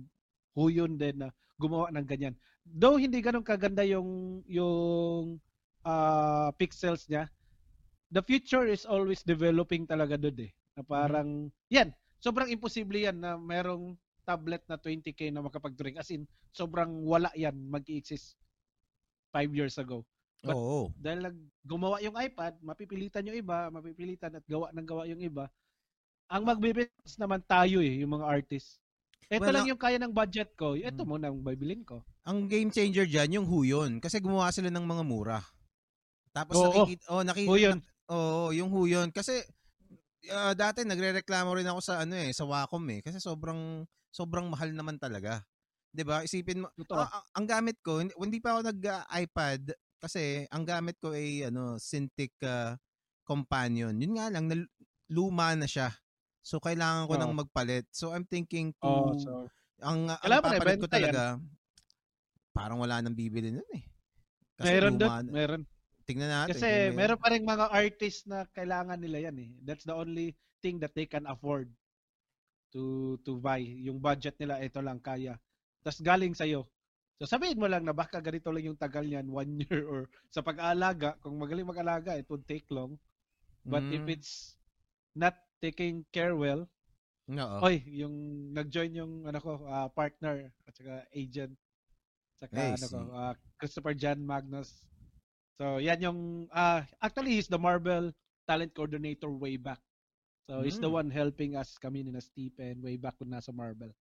who 0.54 0.68
yun 0.70 1.00
din 1.00 1.24
na 1.24 1.30
gumawa 1.58 1.90
ng 1.94 2.06
ganyan. 2.06 2.36
Though 2.68 3.00
hindi 3.00 3.24
ganun 3.24 3.46
kaganda 3.46 3.82
yung 3.88 4.42
yung 4.46 5.40
uh, 5.86 6.50
pixels 6.60 7.08
niya, 7.08 7.32
the 8.14 8.22
future 8.22 8.70
is 8.70 8.86
always 8.86 9.26
developing 9.26 9.90
talaga 9.90 10.16
doon 10.22 10.48
eh. 10.48 10.52
Na 10.78 10.86
parang, 10.86 11.50
mm-hmm. 11.50 11.74
yan, 11.74 11.90
sobrang 12.22 12.54
imposible 12.54 13.02
yan 13.02 13.18
na 13.18 13.36
merong 13.36 13.98
tablet 14.24 14.62
na 14.70 14.78
20k 14.78 15.34
na 15.34 15.42
makapag-drink. 15.42 15.98
As 15.98 16.14
in, 16.14 16.30
sobrang 16.54 17.04
wala 17.04 17.34
yan 17.34 17.58
mag-exist 17.68 18.38
5 19.34 19.50
years 19.58 19.82
ago. 19.82 20.06
But 20.44 20.54
Oo. 20.60 20.92
dahil 21.00 21.24
nag 21.24 21.38
gumawa 21.66 22.04
yung 22.04 22.14
iPad, 22.20 22.60
mapipilitan 22.62 23.26
yung 23.26 23.40
iba, 23.40 23.72
mapipilitan 23.72 24.38
at 24.38 24.46
gawa 24.46 24.70
ng 24.76 24.88
gawa 24.88 25.04
yung 25.10 25.24
iba. 25.24 25.48
Ang 26.28 26.44
magbibigay 26.48 26.92
naman 27.16 27.42
tayo 27.48 27.80
eh, 27.80 28.04
yung 28.04 28.20
mga 28.20 28.28
artist. 28.28 28.84
Ito 29.32 29.50
well, 29.50 29.56
lang 29.56 29.72
yung 29.72 29.80
kaya 29.80 29.98
ng 29.98 30.12
budget 30.12 30.54
ko. 30.60 30.76
Ito 30.76 31.08
hmm. 31.08 31.10
muna 31.10 31.32
ang 31.32 31.40
bibilin 31.40 31.88
ko. 31.88 32.04
Ang 32.28 32.52
game 32.52 32.70
changer 32.70 33.08
dyan, 33.08 33.40
yung 33.40 33.48
Huyon. 33.48 34.04
Kasi 34.04 34.20
gumawa 34.20 34.52
sila 34.52 34.68
ng 34.68 34.84
mga 34.84 35.04
mura. 35.08 35.40
Tapos 36.36 36.60
Oo. 36.60 36.68
nakikita, 36.86 37.04
oh, 37.08 37.24
nakikita, 37.24 37.52
Huyon. 37.52 37.80
Oo, 38.12 38.52
yung 38.52 38.70
huyon. 38.74 39.12
Kasi 39.14 39.40
ah, 40.32 40.56
dati 40.56 40.84
nagrereklamo 40.84 41.52
rin 41.56 41.68
ako 41.68 41.80
sa 41.80 42.04
ano 42.04 42.16
eh, 42.20 42.32
sa 42.36 42.44
Wacom 42.48 42.84
eh. 42.92 43.00
Kasi 43.04 43.20
sobrang 43.24 43.88
sobrang 44.12 44.48
mahal 44.52 44.72
naman 44.76 45.00
talaga. 45.00 45.44
'Di 45.94 46.04
ba? 46.04 46.26
Isipin 46.26 46.66
mo, 46.66 46.68
ah, 46.98 47.22
ang 47.38 47.46
gamit 47.46 47.80
ko, 47.86 48.02
hindi, 48.02 48.14
hindi 48.18 48.40
pa 48.42 48.58
ako 48.58 48.74
nag-iPad 48.74 49.62
kasi 50.04 50.44
ang 50.52 50.68
gamit 50.68 51.00
ko 51.00 51.16
ay 51.16 51.48
ano, 51.48 51.80
Cintiq 51.80 52.34
ah, 52.44 52.76
Companion. 53.24 53.96
Yun 53.96 54.20
nga 54.20 54.28
lang, 54.28 54.52
nal- 54.52 54.72
luma 55.08 55.56
na 55.56 55.70
siya. 55.70 55.94
So 56.44 56.60
kailangan 56.60 57.08
ko 57.08 57.16
Oo. 57.16 57.20
nang 57.24 57.34
magpalit. 57.40 57.88
So 57.96 58.12
I'm 58.12 58.28
thinking 58.28 58.76
to 58.84 58.90
Oh, 58.90 59.16
so, 59.16 59.48
ang, 59.80 60.12
ang 60.12 60.44
papalit 60.44 60.80
ko 60.82 60.88
ibenta 60.92 61.00
yan. 61.00 61.16
talaga 61.16 61.24
parang 62.54 62.78
wala 62.78 63.02
nang 63.02 63.18
bibili 63.18 63.50
nun 63.50 63.66
eh. 63.74 63.84
Kasi 64.54 64.70
meron 64.70 64.94
luma 64.96 65.24
doon, 65.24 65.26
meron. 65.34 65.62
Tingnan 66.08 66.32
natin. 66.32 66.66
Kasi 66.68 66.68
may- 66.70 67.00
meron 67.00 67.20
pa 67.20 67.32
rin 67.32 67.44
mga 67.48 67.72
artists 67.72 68.28
na 68.28 68.44
kailangan 68.52 69.00
nila 69.00 69.30
yan 69.32 69.38
eh. 69.40 69.50
That's 69.64 69.88
the 69.88 69.96
only 69.96 70.36
thing 70.64 70.80
that 70.84 70.96
they 70.96 71.08
can 71.08 71.24
afford 71.28 71.72
to 72.74 73.16
to 73.26 73.38
buy. 73.40 73.62
Yung 73.62 74.00
budget 74.02 74.36
nila, 74.42 74.60
ito 74.64 74.80
lang 74.82 75.00
kaya. 75.00 75.38
Tapos 75.84 76.00
galing 76.04 76.34
sa'yo. 76.36 76.66
So 77.22 77.30
sabihin 77.30 77.60
mo 77.62 77.68
lang 77.70 77.86
na 77.86 77.94
baka 77.96 78.20
ganito 78.20 78.50
lang 78.52 78.74
yung 78.74 78.80
tagal 78.80 79.06
niyan, 79.06 79.30
one 79.30 79.52
year 79.64 79.86
or 79.88 80.10
sa 80.34 80.42
pag-aalaga, 80.44 81.16
kung 81.22 81.38
magaling 81.40 81.68
mag-alaga, 81.70 82.18
it 82.18 82.28
would 82.32 82.44
take 82.50 82.66
long. 82.74 82.98
But 83.68 83.88
if 83.92 84.04
Mm, 84.04 84.10
it's 84.10 84.58
not 85.16 85.38
taken 85.64 86.06
care 86.14 86.36
well, 86.36 86.68
oo. 87.38 87.64
oy, 87.64 87.82
yung 87.88 88.14
nag-join 88.54 88.94
yung 88.96 89.14
ano 89.28 89.40
ko, 89.42 89.52
ah, 89.70 89.88
partner 89.92 90.52
at 90.68 90.74
saka 90.76 90.94
agent 91.16 91.54
saka 92.40 92.62
I 92.62 92.76
ano 92.78 92.86
ko, 92.92 93.00
ah, 93.16 93.34
Christopher 93.60 93.96
John 93.98 94.22
Magnus. 94.26 94.84
So 95.60 95.78
yan 95.78 96.00
yung 96.02 96.20
ah, 96.52 96.84
actually 97.02 97.38
he's 97.38 97.48
the 97.52 97.60
Marvel 97.62 98.12
talent 98.50 98.74
coordinator 98.74 99.30
way 99.32 99.56
back. 99.58 99.80
So 100.50 100.62
he's 100.66 100.78
the 100.82 100.92
Mm. 100.92 101.08
one 101.08 101.10
helping 101.14 101.56
us 101.56 101.78
kami 101.80 102.04
ni 102.04 102.12
na 102.12 102.20
Stephen 102.20 102.84
way 102.84 102.98
back 103.00 103.16
kung 103.16 103.32
nasa 103.32 103.54
Marvel. 103.56 103.94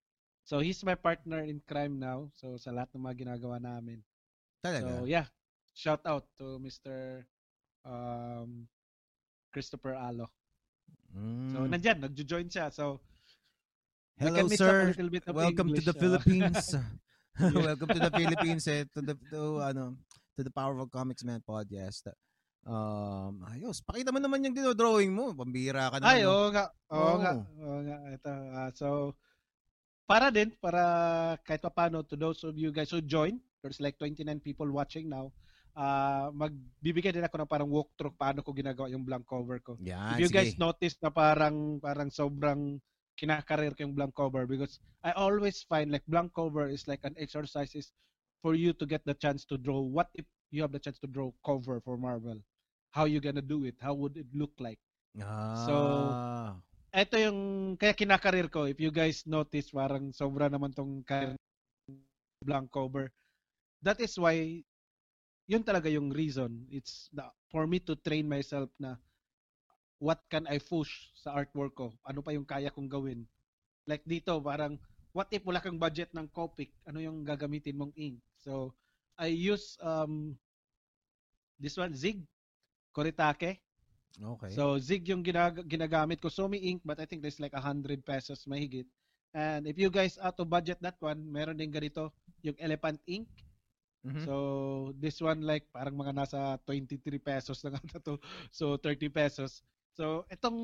So 0.43 0.59
he's 0.59 0.83
my 0.83 0.99
partner 0.99 1.45
in 1.47 1.63
crime 1.69 2.03
now. 2.03 2.33
So 2.35 2.59
sa 2.59 2.75
lahat 2.75 2.91
ng 2.97 3.05
mga 3.07 3.17
ginagawa 3.29 3.63
namin. 3.63 4.03
Talaga. 4.65 4.83
So 4.83 5.07
yeah, 5.07 5.27
shout 5.77 6.03
out 6.09 6.27
to 6.43 6.59
Mr. 6.59 7.23
um 7.87 8.67
Christopher 9.55 9.95
Alo. 9.95 10.33
So 11.53 11.63
Mm. 11.63 11.71
nandyan, 11.71 11.99
nagjo-join 12.03 12.49
siya. 12.49 12.73
So 12.73 12.99
Hello 14.19 14.47
sir. 14.49 14.95
Welcome 15.29 15.69
to 15.75 15.81
English, 15.81 15.85
the 15.85 15.95
ah. 15.95 16.01
Philippines. 16.01 16.75
Welcome 17.55 17.91
to 17.93 18.01
the 18.01 18.11
Philippines 18.19 18.65
eh, 18.69 18.85
to 18.95 19.01
the 19.03 19.15
to 19.31 19.59
ano 19.63 19.97
to 20.37 20.43
the 20.45 20.53
Powerful 20.53 20.89
Comics 20.89 21.25
Man 21.25 21.45
podcast. 21.45 22.09
Um, 22.63 23.43
ayos. 23.51 23.83
Pakita 23.83 24.15
mo 24.15 24.23
naman 24.23 24.45
yung 24.47 24.55
dinodrawing 24.57 25.13
mo. 25.13 25.35
Pambira 25.35 25.91
ka 25.93 25.99
naman. 25.99 26.09
Ay, 26.09 26.23
oo 26.25 26.49
nga. 26.49 26.65
Oo 26.95 27.15
nga. 27.21 27.33
Oo. 27.61 27.81
Nga. 27.85 27.97
Ito. 28.17 28.31
ah, 28.55 28.71
so, 28.73 28.89
para 30.07 30.31
din, 30.33 30.55
para 30.63 30.83
kahit 31.45 31.61
pa 31.61 31.73
paano, 31.73 32.01
to 32.07 32.17
those 32.17 32.41
of 32.47 32.55
you 32.57 32.71
guys 32.73 32.89
who 32.91 33.03
join, 33.03 33.37
there's 33.61 33.83
like 33.83 33.99
29 33.99 34.25
people 34.41 34.69
watching 34.71 35.11
now, 35.11 35.31
ah 35.73 36.29
magbibigay 36.37 37.17
din 37.17 37.25
ako 37.25 37.41
ng 37.41 37.49
parang 37.49 37.71
walkthrough 37.73 38.13
paano 38.13 38.45
ko 38.45 38.53
ginagawa 38.53 38.93
yung 38.93 39.09
blank 39.09 39.25
cover 39.25 39.57
ko. 39.65 39.81
Yan, 39.81 40.21
If 40.21 40.29
you 40.29 40.29
sige. 40.29 40.37
guys 40.37 40.53
notice 40.61 41.01
na 41.01 41.09
parang 41.09 41.81
parang 41.81 42.13
sobrang 42.13 42.77
kinakarir 43.17 43.73
ko 43.73 43.89
yung 43.89 43.97
blank 43.97 44.13
cover 44.13 44.45
because 44.45 44.77
I 45.01 45.17
always 45.17 45.65
find 45.65 45.89
like 45.89 46.05
blank 46.05 46.37
cover 46.37 46.69
is 46.69 46.85
like 46.85 47.01
an 47.09 47.17
exercise 47.17 47.73
is 47.73 47.89
for 48.43 48.59
you 48.59 48.75
to 48.75 48.85
get 48.85 49.07
the 49.07 49.15
chance 49.15 49.47
to 49.49 49.57
draw. 49.57 49.81
What 49.81 50.11
if 50.19 50.27
you 50.51 50.61
have 50.67 50.75
the 50.75 50.83
chance 50.83 50.99
to 51.01 51.09
draw 51.09 51.31
cover 51.47 51.81
for 51.81 51.97
Marvel? 51.97 52.43
How 52.91 53.07
you 53.07 53.23
gonna 53.23 53.41
do 53.41 53.65
it? 53.65 53.79
How 53.81 53.95
would 53.95 54.19
it 54.19 54.29
look 54.35 54.53
like? 54.59 54.83
Ah. 55.17 55.65
So, 55.65 55.75
ito 56.93 57.17
yung 57.17 57.39
kaya 57.81 57.97
kinakarir 57.97 58.53
ko. 58.53 58.69
If 58.69 58.77
you 58.83 58.93
guys 58.93 59.25
notice, 59.25 59.73
parang 59.73 60.13
sobra 60.13 60.53
naman 60.53 60.77
tong 60.77 61.01
career 61.07 61.39
blank 62.45 62.69
cover. 62.75 63.09
That 63.81 64.03
is 64.03 64.19
why 64.19 64.61
yun 65.47 65.63
talaga 65.63 65.89
yung 65.89 66.11
reason. 66.13 66.67
It's 66.69 67.09
the, 67.15 67.31
for 67.49 67.65
me 67.65 67.79
to 67.87 67.97
train 67.97 68.29
myself 68.29 68.69
na 68.77 68.99
what 70.03 70.19
can 70.27 70.51
I 70.51 70.59
push 70.59 71.15
sa 71.15 71.33
artwork 71.39 71.79
ko? 71.79 71.95
Ano 72.03 72.21
pa 72.21 72.35
yung 72.35 72.45
kaya 72.47 72.75
kong 72.75 72.91
gawin? 72.91 73.23
Like 73.87 74.03
dito, 74.03 74.37
parang 74.43 74.77
what 75.15 75.31
if 75.31 75.47
wala 75.47 75.63
kang 75.63 75.79
budget 75.79 76.11
ng 76.13 76.27
Copic? 76.35 76.75
Ano 76.85 76.99
yung 76.99 77.23
gagamitin 77.23 77.79
mong 77.79 77.95
ink? 77.95 78.19
So, 78.43 78.75
I 79.19 79.29
use 79.33 79.79
um 79.83 80.37
this 81.61 81.77
one, 81.77 81.95
Zig 81.95 82.21
Koritake. 82.95 83.61
okay. 84.25 84.49
So 84.53 84.79
Zig 84.79 85.09
yung 85.09 85.23
ginag- 85.25 85.67
ginagamit 85.67 86.21
ko. 86.21 86.29
Sumi 86.29 86.59
ink 86.71 86.83
but 86.85 87.01
I 87.01 87.07
think 87.07 87.23
there's 87.23 87.41
like 87.41 87.55
100 87.55 88.05
pesos 88.05 88.45
mahigit. 88.47 88.87
And 89.33 89.67
if 89.67 89.79
you 89.79 89.89
guys 89.91 90.19
out 90.21 90.37
to 90.39 90.45
budget 90.45 90.79
that 90.83 90.99
one, 91.01 91.25
meron 91.25 91.57
din 91.57 91.73
ganito 91.73 92.13
yung 92.45 92.57
Elephant 92.61 93.01
ink. 93.09 93.29
Mhm. 94.05 94.25
So 94.27 94.93
this 94.99 95.21
one 95.23 95.43
like 95.43 95.67
parang 95.73 95.97
mga 95.97 96.13
nasa 96.15 96.41
23 96.67 97.21
pesos 97.23 97.63
lang 97.65 97.77
ata 97.79 97.99
to. 98.03 98.17
So 98.55 98.77
30 98.77 99.09
pesos. 99.09 99.63
So 99.97 100.27
itong 100.31 100.59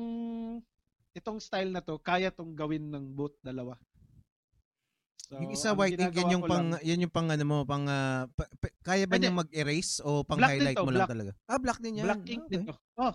itong 1.17 1.39
style 1.41 1.71
na 1.73 1.81
to 1.83 1.97
kaya 2.01 2.29
tong 2.33 2.53
gawin 2.55 2.89
ng 2.89 3.05
both 3.13 3.35
dalawa. 3.41 3.75
So, 5.19 5.37
yung 5.37 5.51
isa 5.51 5.75
white 5.75 5.93
ink, 5.93 6.15
yan 6.15 6.31
yung 6.31 6.45
pang, 6.45 6.73
lang- 6.73 6.81
yan 6.81 7.03
yung 7.03 7.13
pang 7.13 7.27
ano 7.27 7.43
mo, 7.43 7.57
pang, 7.61 7.85
ah, 7.85 8.25
pa- 8.31 8.49
pa- 8.57 8.75
kaya 8.81 9.05
ba 9.05 9.19
niyang 9.19 9.37
mag-erase 9.37 9.99
o 10.01 10.23
pang 10.23 10.39
Black 10.39 10.57
highlight 10.57 10.77
to, 10.77 10.85
mo 10.85 10.89
lang 10.89 10.97
black. 10.97 11.11
talaga? 11.11 11.31
Ah, 11.45 11.59
black 11.59 11.79
din 11.79 11.99
yan. 11.99 12.05
black 12.07 12.23
ink 12.25 12.43
okay. 12.43 12.53
dito. 12.55 12.71
Oh, 12.95 13.13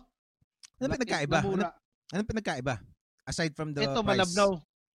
Ano 0.74 0.90
pinagkaiba? 0.90 1.34
na 1.34 1.40
Ano, 1.40 1.50
mura. 1.50 1.70
ano 2.12 2.22
pinagkaiba? 2.22 2.74
Aside 3.24 3.52
from 3.52 3.72
the 3.72 3.82
Ito 3.82 3.98
price. 3.98 4.10
malabnaw. 4.10 4.50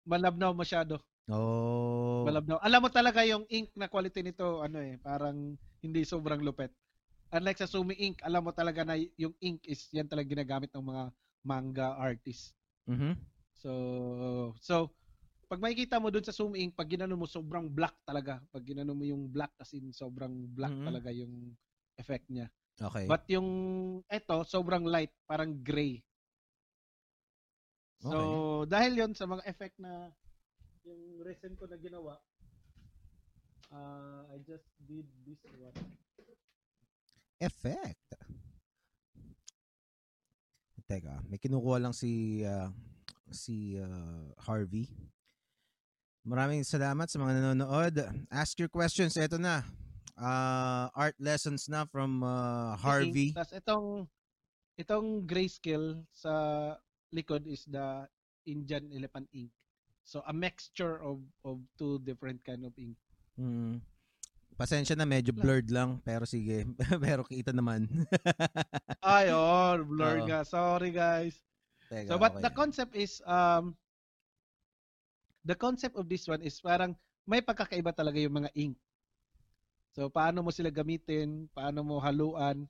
Malabnaw 0.05 0.51
masyado. 0.53 1.01
Oh. 1.27 2.23
Malabnaw. 2.25 2.57
Alam 2.59 2.81
mo 2.81 2.89
talaga 2.89 3.21
yung 3.23 3.45
ink 3.49 3.73
na 3.75 3.87
quality 3.87 4.23
nito, 4.23 4.61
ano 4.61 4.79
eh, 4.79 4.97
parang 4.99 5.57
hindi 5.81 6.01
sobrang 6.03 6.41
lupet. 6.41 6.71
Unlike 7.29 7.59
sa 7.59 7.69
Sumi 7.69 7.93
ink, 7.95 8.23
alam 8.23 8.41
mo 8.41 8.53
talaga 8.53 8.81
na 8.83 8.97
yung 8.97 9.37
ink 9.39 9.61
is 9.65 9.91
yan 9.93 10.09
talaga 10.09 10.29
ginagamit 10.29 10.73
ng 10.73 10.81
mga 10.83 11.03
manga 11.43 11.89
artists. 11.95 12.57
Mhm. 12.87 13.13
So, 13.55 13.71
so 14.57 14.89
pag 15.49 15.65
makikita 15.65 15.97
mo 15.97 16.13
dun 16.13 16.21
sa 16.21 16.37
Sumi 16.37 16.61
ink, 16.61 16.77
pag 16.77 16.93
ginano 16.93 17.17
mo 17.17 17.25
sobrang 17.25 17.73
black 17.73 17.97
talaga. 18.05 18.37
Pag 18.53 18.69
ginano 18.69 18.93
mo 18.93 19.01
yung 19.09 19.33
black 19.33 19.57
as 19.57 19.73
in 19.73 19.89
sobrang 19.97 20.45
black 20.53 20.77
Mhm. 20.77 20.85
talaga 20.85 21.09
yung 21.09 21.57
effect 21.97 22.29
niya. 22.29 22.53
Okay. 22.77 23.09
But 23.09 23.25
yung 23.33 23.49
eto, 24.13 24.45
sobrang 24.45 24.85
light, 24.85 25.11
parang 25.25 25.57
gray. 25.65 26.05
So, 27.99 28.63
dahil 28.71 28.95
yon 28.95 29.13
sa 29.17 29.27
mga 29.27 29.43
effect 29.49 29.75
na 29.83 30.13
yung 30.87 31.19
recent 31.25 31.59
ko 31.59 31.67
na 31.67 31.75
ginawa, 31.81 32.15
uh, 33.75 34.23
I 34.31 34.39
just 34.47 34.69
did 34.87 35.09
this 35.27 35.43
one. 35.59 35.75
Effect. 37.43 37.99
Teka, 40.89 41.21
may 41.29 41.37
kinukuha 41.37 41.77
lang 41.85 41.93
si 41.93 42.41
ah, 42.49 42.73
si 43.29 43.77
ah, 43.77 44.25
Harvey. 44.41 44.89
Maraming 46.29 46.61
salamat 46.61 47.09
sa 47.09 47.17
mga 47.17 47.41
nanonood. 47.41 48.05
Ask 48.29 48.61
your 48.61 48.69
questions. 48.69 49.17
Ito 49.17 49.41
na. 49.41 49.65
Ah, 50.13 50.93
art 50.93 51.17
lessons 51.17 51.73
na 51.73 51.89
from 51.89 52.21
ah, 52.21 52.77
Harvey. 52.77 53.33
Tapos 53.33 53.57
itong 53.57 53.87
itong 54.77 55.25
grayscale 55.25 56.05
sa 56.13 56.77
likod 57.17 57.49
is 57.49 57.65
the 57.65 58.05
Indian 58.45 58.93
elephant 58.93 59.25
ink. 59.33 59.49
So 60.05 60.21
a 60.29 60.37
mixture 60.37 61.01
of 61.01 61.25
of 61.49 61.65
two 61.81 61.97
different 62.05 62.45
kind 62.45 62.69
of 62.69 62.77
ink. 62.77 63.01
Mm. 63.41 63.81
Pasensya 64.53 65.01
na, 65.01 65.09
medyo 65.09 65.33
blurred 65.33 65.73
lang. 65.73 66.05
Pero 66.05 66.29
sige, 66.29 66.69
pero 67.05 67.25
kita 67.25 67.57
naman. 67.57 67.89
Ay, 69.01 69.33
oh, 69.33 69.81
blur 69.81 70.21
Oo. 70.21 70.29
nga. 70.29 70.45
Sorry 70.45 70.93
guys. 70.93 71.41
Teka, 71.89 72.13
So 72.13 72.21
but 72.21 72.37
okay 72.37 72.45
the 72.45 72.53
concept 72.53 72.93
is 72.93 73.25
um 73.25 73.79
the 75.49 75.57
concept 75.57 75.97
of 75.97 76.05
this 76.05 76.29
one 76.29 76.45
is 76.45 76.61
parang 76.61 76.93
may 77.25 77.41
pagkakaiba 77.41 77.97
talaga 77.97 78.21
yung 78.21 78.45
mga 78.45 78.53
ink. 78.53 78.77
So 79.97 80.13
paano 80.13 80.45
mo 80.45 80.53
sila 80.53 80.69
gamitin, 80.69 81.49
paano 81.57 81.81
mo 81.81 81.97
haluan. 82.05 82.69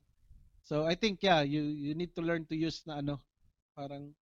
So 0.63 0.87
I 0.87 0.95
think 0.95 1.19
yeah, 1.19 1.43
you 1.43 1.59
you 1.59 1.91
need 1.91 2.15
to 2.15 2.23
learn 2.23 2.47
to 2.47 2.55
use 2.55 2.79
na 2.87 3.03
ano, 3.03 3.19
parang 3.75 4.15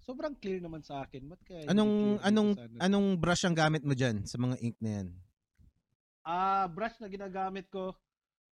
sobrang 0.00 0.32
clear 0.40 0.64
naman 0.64 0.80
sa 0.80 1.04
akin. 1.04 1.28
Ba't 1.28 1.42
kaya 1.44 1.68
Anong 1.68 2.24
anong 2.24 2.50
ano? 2.56 2.76
anong 2.80 3.08
brush 3.20 3.44
ang 3.44 3.52
gamit 3.52 3.84
mo 3.84 3.92
diyan 3.92 4.24
sa 4.24 4.40
mga 4.40 4.56
ink 4.64 4.76
na 4.80 4.90
'yan? 4.96 5.08
Ah, 6.24 6.64
brush 6.68 6.96
na 7.00 7.08
ginagamit 7.12 7.68
ko. 7.68 7.92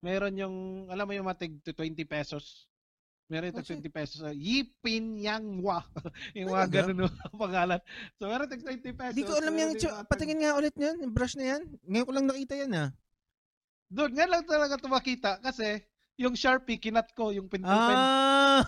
Meron 0.02 0.34
yung 0.34 0.56
alam 0.90 1.06
mo 1.06 1.14
yung 1.14 1.30
matig 1.30 1.62
20 1.62 2.02
pesos. 2.04 2.66
Meron 3.24 3.50
yung 3.50 3.56
Oh, 3.56 3.64
shit. 3.64 3.80
20 3.80 3.88
pesos. 3.88 4.20
Uh, 4.20 4.36
Yipin 4.36 5.16
Yang 5.16 5.64
Wa. 5.64 5.80
yung 6.36 6.52
mga 6.52 6.66
ganun 6.68 7.08
no, 7.08 7.08
pangalan. 7.40 7.80
So 8.20 8.28
meron 8.28 8.48
tag 8.52 8.60
20 8.60 8.84
pesos. 8.92 9.14
Hindi 9.16 9.24
ko 9.24 9.32
alam 9.40 9.52
meron 9.56 9.80
yung 9.80 9.80
tag- 9.80 10.08
patingin 10.12 10.38
nga 10.44 10.56
ulit 10.60 10.74
niyan, 10.76 10.96
yung 11.00 11.14
brush 11.16 11.34
na 11.40 11.44
'yan. 11.56 11.62
Ngayon 11.88 12.06
ko 12.06 12.12
lang 12.12 12.26
nakita 12.28 12.54
'yan 12.60 12.72
ah. 12.76 12.88
Doon 13.88 14.12
nga 14.12 14.26
lang 14.28 14.42
talaga 14.44 14.74
tumakita 14.76 15.40
kasi 15.40 15.80
yung 16.14 16.38
Sharpie, 16.38 16.78
kinat 16.78 17.10
ko, 17.14 17.34
yung 17.34 17.50
pinto 17.50 17.66
pen. 17.66 17.98
Ah! 17.98 18.62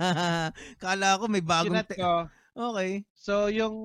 Kala 0.82 1.18
ko 1.18 1.26
may 1.26 1.42
bagong... 1.42 1.74
Kinat 1.74 1.90
ko. 1.90 2.30
Okay. 2.54 3.02
So, 3.18 3.50
yung 3.50 3.76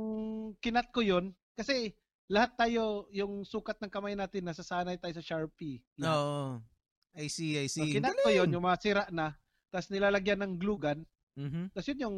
kinat 0.62 0.94
ko 0.94 1.02
yun, 1.02 1.34
kasi 1.58 1.98
lahat 2.30 2.54
tayo, 2.54 3.10
yung 3.10 3.42
sukat 3.42 3.82
ng 3.82 3.90
kamay 3.90 4.14
natin, 4.14 4.46
nasasanay 4.46 5.02
tayo 5.02 5.14
sa 5.18 5.26
Sharpie. 5.26 5.82
Oo. 6.06 6.62
Oh, 6.62 7.18
I 7.18 7.26
see, 7.26 7.58
I 7.58 7.66
see. 7.66 7.90
So, 7.90 7.98
kinat 7.98 8.14
ko 8.22 8.30
yun, 8.30 8.54
yung 8.54 8.62
mga 8.62 8.78
sira 8.78 9.04
na, 9.10 9.34
tapos 9.70 9.90
nilalagyan 9.94 10.42
ng 10.42 10.54
glue 10.58 10.78
gun, 10.82 11.00
mm-hmm. 11.38 11.66
tapos 11.74 11.88
yun 11.94 12.04
yung 12.10 12.18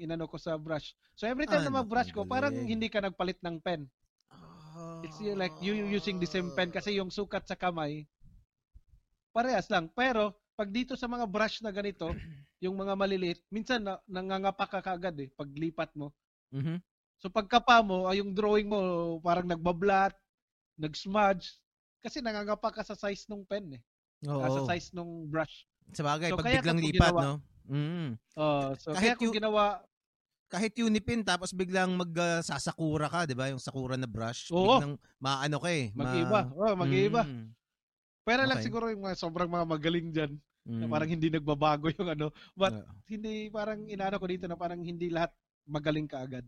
inano 0.00 0.26
ko 0.26 0.36
sa 0.40 0.56
brush. 0.56 0.96
So, 1.16 1.28
every 1.28 1.44
time 1.44 1.64
ah, 1.64 1.66
na 1.68 1.78
mag-brush 1.84 2.12
ko, 2.12 2.24
parang 2.24 2.52
hindi 2.52 2.88
ka 2.88 3.04
nagpalit 3.04 3.40
ng 3.44 3.60
pen. 3.60 3.84
Oh. 4.76 5.04
It's 5.04 5.20
like 5.20 5.54
you 5.60 5.76
using 5.76 6.16
the 6.16 6.28
same 6.28 6.52
pen 6.56 6.72
kasi 6.72 6.96
yung 6.96 7.12
sukat 7.12 7.44
sa 7.44 7.56
kamay, 7.56 8.08
parehas 9.36 9.68
lang. 9.68 9.92
Pero, 9.92 10.34
pag 10.60 10.68
dito 10.68 10.92
sa 10.92 11.08
mga 11.08 11.24
brush 11.24 11.64
na 11.64 11.72
ganito, 11.72 12.12
yung 12.64 12.76
mga 12.76 12.92
maliliit, 12.92 13.40
minsan 13.48 13.80
na, 13.80 13.96
nangangapa 14.04 14.68
ka 14.68 14.80
kagad 14.84 15.16
eh, 15.16 15.32
pag 15.32 15.48
lipat 15.48 15.92
mo. 15.96 16.12
Mm-hmm. 16.52 16.78
So 17.20 17.28
pagkapa 17.28 17.84
mo, 17.84 18.08
ay 18.08 18.24
yung 18.24 18.32
drawing 18.32 18.68
mo 18.68 18.80
parang 19.20 19.44
nagbablat, 19.44 20.16
nag-smudge, 20.80 21.60
kasi 22.00 22.24
nangangapa 22.24 22.72
ka 22.72 22.82
sa 22.84 22.96
size 22.96 23.28
ng 23.28 23.44
pen 23.44 23.76
eh. 23.76 23.82
Oo. 24.28 24.40
Uh, 24.40 24.52
sa 24.52 24.72
size 24.72 24.92
ng 24.96 25.28
brush. 25.28 25.68
Sa 25.92 26.02
bagay, 26.06 26.28
so, 26.30 26.38
pag 26.38 26.46
biglang 26.48 26.80
lipat, 26.80 27.12
ginawa, 27.12 27.20
no? 27.22 27.34
Mm. 27.70 28.08
Uh, 28.34 28.74
so 28.82 28.90
kahit 28.90 29.14
kaya 29.14 29.20
kung 29.20 29.34
ginawa, 29.34 29.64
kahit 30.50 30.74
unipin 30.82 31.22
tapos 31.22 31.54
biglang 31.54 31.94
magsasakura 31.94 33.06
uh, 33.06 33.10
ka, 33.10 33.20
'di 33.30 33.38
ba? 33.38 33.46
Yung 33.54 33.62
sakura 33.62 33.94
na 33.94 34.10
brush, 34.10 34.50
Oo. 34.50 34.82
biglang 34.82 34.94
maano 35.22 35.56
ka 35.62 35.70
eh. 35.70 35.94
Mag-iba. 35.94 36.40
Ma- 36.50 36.54
oh, 36.58 36.74
mag-iba. 36.74 37.22
Mm. 37.22 37.54
Pero 38.26 38.40
okay. 38.42 38.50
lang 38.50 38.58
siguro 38.60 38.84
yung 38.90 39.06
mga 39.06 39.16
sobrang 39.16 39.46
mga 39.46 39.66
magaling 39.66 40.08
diyan 40.10 40.32
mm. 40.66 40.80
na 40.82 40.86
parang 40.90 41.10
hindi 41.10 41.28
nagbabago 41.30 41.86
yung 41.94 42.08
ano. 42.10 42.26
But 42.58 42.74
uh. 42.74 42.90
hindi 43.06 43.46
parang 43.54 43.86
inaano 43.86 44.18
ko 44.18 44.26
dito 44.26 44.50
na 44.50 44.58
parang 44.58 44.82
hindi 44.82 45.06
lahat 45.06 45.30
magaling 45.70 46.10
kaagad. 46.10 46.44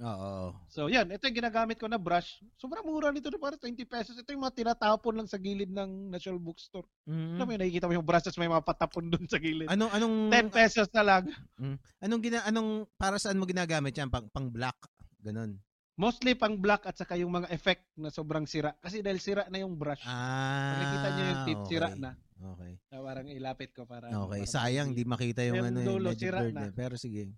Oo. 0.00 0.56
So, 0.72 0.88
yan. 0.88 1.12
Ito 1.12 1.28
yung 1.28 1.38
ginagamit 1.44 1.76
ko 1.76 1.84
na 1.84 2.00
brush. 2.00 2.40
Sobrang 2.56 2.84
mura 2.88 3.12
nito 3.12 3.28
na 3.28 3.36
parang 3.36 3.60
20 3.60 3.76
pesos. 3.84 4.16
Ito 4.16 4.32
yung 4.32 4.40
mga 4.40 4.56
tinatapon 4.56 5.12
lang 5.20 5.28
sa 5.28 5.36
gilid 5.36 5.68
ng 5.68 6.08
National 6.08 6.40
Bookstore. 6.40 6.88
Mm. 7.04 7.36
Alam 7.36 7.44
mo 7.44 7.52
nakikita 7.60 7.86
mo 7.86 7.94
yung 8.00 8.08
brushes, 8.08 8.36
may 8.40 8.48
mga 8.48 8.64
patapon 8.64 9.12
doon 9.12 9.28
sa 9.28 9.36
gilid. 9.36 9.68
Anong, 9.68 9.92
anong... 9.92 10.14
10 10.32 10.48
pesos 10.56 10.88
na 10.96 11.02
lang. 11.04 11.22
Mm. 11.60 11.76
Anong, 12.00 12.20
gina, 12.24 12.40
anong, 12.48 12.70
para 12.96 13.20
saan 13.20 13.36
mo 13.36 13.44
ginagamit 13.44 13.92
yan? 13.92 14.08
Pang, 14.08 14.24
pang 14.32 14.48
black? 14.48 14.76
Ganon. 15.20 15.60
Mostly 16.00 16.32
pang 16.32 16.56
black 16.56 16.88
at 16.88 16.96
saka 16.96 17.20
yung 17.20 17.28
mga 17.28 17.52
effect 17.52 17.84
na 18.00 18.08
sobrang 18.08 18.48
sira. 18.48 18.72
Kasi 18.80 19.04
dahil 19.04 19.20
sira 19.20 19.44
na 19.52 19.60
yung 19.60 19.76
brush. 19.76 20.00
Ah, 20.08 20.80
Nakikita 20.80 21.08
nyo 21.12 21.24
yung 21.28 21.42
tip, 21.44 21.60
okay. 21.60 21.68
sira 21.68 21.88
na. 21.92 22.10
Okay. 22.40 22.72
Na 22.88 23.04
parang 23.04 23.28
ilapit 23.28 23.70
ko 23.76 23.84
para. 23.84 24.08
Okay, 24.08 24.42
para 24.48 24.48
sayang 24.48 24.96
di 24.96 25.04
makita 25.04 25.44
yung, 25.44 25.60
yung 25.60 25.68
ano 25.68 25.78
dulo, 25.84 26.16
yung 26.16 26.16
sira 26.16 26.40
na. 26.48 26.68
Eh. 26.68 26.72
Pero 26.72 26.96
sige. 26.96 27.28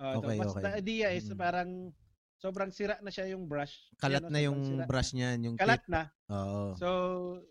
Uh, 0.00 0.16
okay, 0.16 0.36
so, 0.40 0.56
okay. 0.56 0.64
The 0.64 0.72
idea 0.80 1.08
is 1.12 1.28
mm. 1.28 1.36
parang 1.36 1.92
sobrang 2.40 2.72
sira 2.72 2.96
na 3.04 3.12
siya 3.12 3.36
yung 3.36 3.44
brush. 3.44 3.92
Kalat 4.00 4.32
na 4.32 4.40
yung 4.40 4.88
brush 4.88 5.12
niyan, 5.12 5.44
yung 5.44 5.56
Kalat 5.60 5.84
tip. 5.84 5.92
na. 5.92 6.08
Oo. 6.32 6.72
So, 6.80 6.88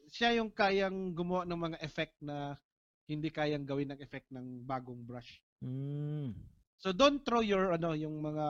siya 0.09 0.33
yung 0.41 0.49
kayang 0.49 1.13
gumawa 1.13 1.45
ng 1.45 1.61
mga 1.61 1.77
effect 1.85 2.17
na 2.25 2.57
hindi 3.05 3.29
kayang 3.29 3.69
gawin 3.69 3.93
ng 3.93 4.01
effect 4.01 4.29
ng 4.33 4.65
bagong 4.65 5.05
brush. 5.05 5.41
Mm. 5.61 6.33
So 6.79 6.95
don't 6.95 7.25
throw 7.27 7.43
your 7.43 7.75
ano 7.75 7.91
yung 7.91 8.23
mga 8.23 8.47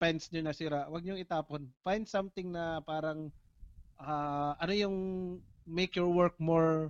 pens 0.00 0.32
nyo 0.32 0.40
nasira, 0.40 0.88
wag 0.88 1.04
nyo 1.04 1.18
itapon. 1.20 1.68
Find 1.84 2.08
something 2.08 2.48
na 2.48 2.80
parang 2.80 3.28
uh, 4.00 4.56
ano 4.56 4.72
yung 4.72 4.96
make 5.68 5.92
your 5.98 6.08
work 6.08 6.38
more 6.40 6.88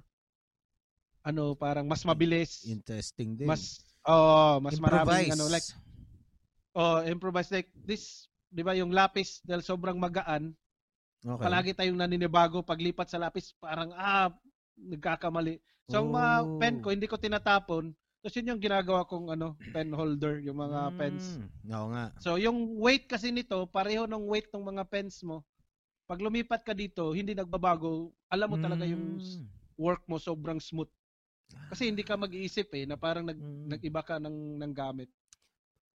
ano 1.20 1.52
parang 1.52 1.84
mas 1.84 2.00
mabilis 2.00 2.64
interesting 2.64 3.36
din 3.36 3.44
mas 3.44 3.84
oh 4.08 4.56
mas 4.64 4.80
improvise. 4.80 5.04
maraming 5.04 5.36
ano 5.36 5.44
like 5.52 5.68
oh 6.76 7.02
improvise 7.06 7.50
like 7.50 7.70
this 7.86 8.26
'di 8.50 8.62
ba 8.62 8.74
yung 8.74 8.94
lapis 8.94 9.42
dahil 9.42 9.62
sobrang 9.62 9.98
magaan 9.98 10.54
okay. 11.22 11.42
palagi 11.42 11.70
tayong 11.74 11.98
naninibago 11.98 12.62
paglipat 12.62 13.10
sa 13.10 13.20
lapis 13.22 13.54
parang 13.58 13.94
ah 13.94 14.30
nagkakamali 14.78 15.58
so 15.90 16.02
oh. 16.02 16.10
mga 16.10 16.32
pen 16.58 16.76
ko 16.82 16.88
hindi 16.94 17.06
ko 17.10 17.18
tinatapon 17.18 17.94
tapos 18.20 18.36
yun 18.36 18.52
yung 18.52 18.60
ginagawa 18.60 19.08
kong 19.08 19.32
ano, 19.32 19.56
pen 19.72 19.96
holder, 19.96 20.44
yung 20.44 20.60
mga 20.60 20.92
mm, 20.92 20.96
pens. 21.00 21.40
Oo 21.72 21.88
nga. 21.88 22.12
So 22.20 22.36
yung 22.36 22.76
weight 22.76 23.08
kasi 23.08 23.32
nito, 23.32 23.64
pareho 23.64 24.04
ng 24.04 24.28
weight 24.28 24.52
ng 24.52 24.60
mga 24.60 24.84
pens 24.92 25.24
mo. 25.24 25.40
Pag 26.04 26.20
lumipat 26.20 26.60
ka 26.60 26.76
dito, 26.76 27.16
hindi 27.16 27.32
nagbabago. 27.32 28.12
Alam 28.28 28.48
mo 28.52 28.56
mm. 28.60 28.64
talaga 28.68 28.84
yung 28.84 29.16
hmm. 29.16 29.46
work 29.80 30.04
mo 30.04 30.20
sobrang 30.20 30.60
smooth. 30.60 30.90
Kasi 31.72 31.88
hindi 31.88 32.04
ka 32.04 32.20
mag-iisip 32.20 32.68
eh 32.76 32.84
na 32.84 33.00
parang 33.00 33.24
nag, 33.24 33.40
mm. 33.40 33.72
nag-iba 33.72 34.02
ka 34.04 34.20
ng 34.20 34.60
ng 34.60 34.72
gamit. 34.76 35.08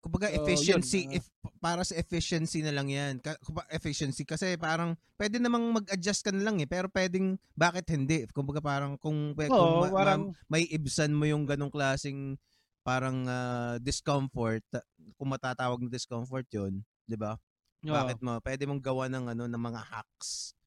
Kumbaga 0.02 0.26
so, 0.26 0.42
efficiency 0.42 1.06
yun, 1.06 1.14
uh, 1.14 1.18
if 1.22 1.24
para 1.62 1.86
sa 1.86 1.94
efficiency 1.94 2.58
na 2.58 2.74
lang 2.74 2.90
'yan. 2.90 3.22
Kumbaga 3.46 3.70
efficiency 3.70 4.26
kasi 4.26 4.58
parang 4.58 4.98
pwede 5.14 5.38
namang 5.38 5.62
mag-adjust 5.70 6.26
ka 6.26 6.34
na 6.34 6.42
lang 6.42 6.58
eh 6.58 6.66
pero 6.66 6.90
pwedeng 6.90 7.38
bakit 7.54 7.86
hindi? 7.94 8.26
Kumbaga 8.34 8.58
parang 8.58 8.98
kung, 8.98 9.30
oh, 9.30 9.46
kung 9.46 9.74
ma, 9.78 9.88
parang, 9.94 10.22
ma, 10.34 10.58
may 10.58 10.66
ibsan 10.74 11.14
mo 11.14 11.22
yung 11.22 11.46
ganong 11.46 11.70
klasing 11.70 12.34
parang 12.82 13.30
uh, 13.30 13.78
discomfort 13.78 14.66
kung 15.14 15.30
matatawag 15.30 15.78
na 15.78 15.86
discomfort 15.86 16.50
'yon, 16.50 16.82
'di 17.06 17.14
ba? 17.14 17.38
Oh. 17.86 17.94
Bakit 17.94 18.18
mo 18.26 18.42
pwede 18.42 18.66
mong 18.66 18.82
gawa 18.82 19.06
ng 19.06 19.38
ano 19.38 19.46
ng 19.46 19.62
mga 19.70 19.80
hacks. 19.86 20.58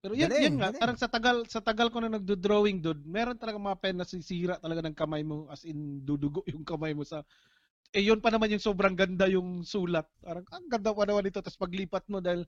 Pero 0.00 0.16
yan, 0.16 0.26
galing, 0.26 0.42
yan 0.42 0.54
nga, 0.56 0.68
galing. 0.74 0.80
parang 0.82 0.98
sa 0.98 1.08
tagal 1.12 1.36
sa 1.46 1.60
tagal 1.62 1.86
ko 1.92 2.02
na 2.02 2.10
nagdo-drawing 2.18 2.82
dude, 2.82 3.04
meron 3.06 3.38
talaga 3.38 3.62
mga 3.62 3.78
pen 3.78 3.96
na 4.00 4.08
sisira 4.08 4.56
talaga 4.58 4.82
ng 4.82 4.96
kamay 4.96 5.22
mo 5.22 5.46
as 5.52 5.62
in 5.62 6.02
dudugo 6.02 6.42
yung 6.50 6.66
kamay 6.66 6.96
mo 6.96 7.06
sa 7.06 7.22
eh 7.90 8.02
yun 8.06 8.22
pa 8.22 8.30
naman 8.30 8.54
yung 8.54 8.62
sobrang 8.62 8.94
ganda 8.94 9.26
yung 9.26 9.66
sulat. 9.66 10.06
Parang 10.22 10.46
ang 10.54 10.66
ganda 10.70 10.94
pa 10.94 11.04
naman 11.06 11.26
ito. 11.26 11.42
Tapos 11.42 11.58
paglipat 11.58 12.06
mo 12.06 12.22
dahil 12.22 12.46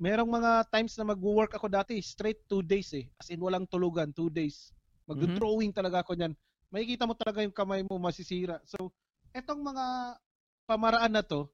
merong 0.00 0.30
mga 0.30 0.52
times 0.72 0.96
na 0.96 1.12
mag-work 1.12 1.52
ako 1.54 1.68
dati 1.68 2.00
straight 2.00 2.40
two 2.48 2.64
days 2.64 2.90
eh. 2.96 3.06
As 3.20 3.28
in 3.28 3.44
walang 3.44 3.68
tulugan, 3.68 4.10
two 4.16 4.32
days. 4.32 4.72
Mag-drawing 5.04 5.70
mm-hmm. 5.70 5.78
talaga 5.78 6.00
ako 6.00 6.16
niyan. 6.16 6.32
Makikita 6.72 7.04
mo 7.04 7.14
talaga 7.14 7.44
yung 7.44 7.54
kamay 7.54 7.84
mo 7.84 8.00
masisira. 8.00 8.58
So, 8.64 8.90
etong 9.36 9.60
mga 9.60 10.16
pamaraan 10.64 11.12
na 11.12 11.22
to, 11.22 11.46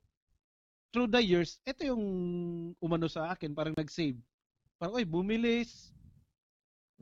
through 0.95 1.11
the 1.11 1.23
years, 1.23 1.59
ito 1.67 1.87
yung 1.87 2.05
umano 2.79 3.11
sa 3.11 3.31
akin, 3.35 3.55
parang 3.55 3.75
nag-save. 3.75 4.19
Parang, 4.79 4.95
oy, 4.97 5.05
bumilis. 5.05 5.91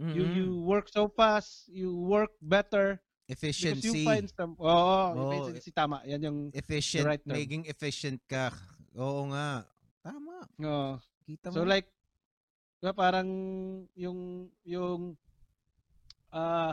Mm-hmm. 0.01 0.15
You, 0.15 0.25
you 0.35 0.49
work 0.65 0.89
so 0.89 1.11
fast, 1.13 1.69
you 1.69 1.93
work 1.93 2.33
better. 2.41 3.03
Efficiency. 3.29 3.93
Because 3.93 4.01
you 4.01 4.09
find 4.09 4.27
some, 4.33 4.53
oo, 4.57 4.65
oh, 4.65 5.07
oh, 5.13 5.29
efficiency, 5.29 5.71
tama. 5.71 6.01
Yan 6.09 6.21
yung 6.25 6.39
efficient, 6.57 7.05
right 7.05 7.21
term. 7.21 7.37
Maging 7.37 7.65
efficient 7.69 8.19
ka. 8.25 8.49
Oo 8.97 9.29
nga. 9.29 9.69
Tama. 10.01 10.49
Oo. 10.65 10.97
Kita 11.29 11.53
mo. 11.53 11.55
So 11.61 11.69
like, 11.69 11.93
diba, 12.81 12.97
parang 12.97 13.29
yung, 13.93 14.49
yung, 14.65 15.13
ah, 16.33 16.73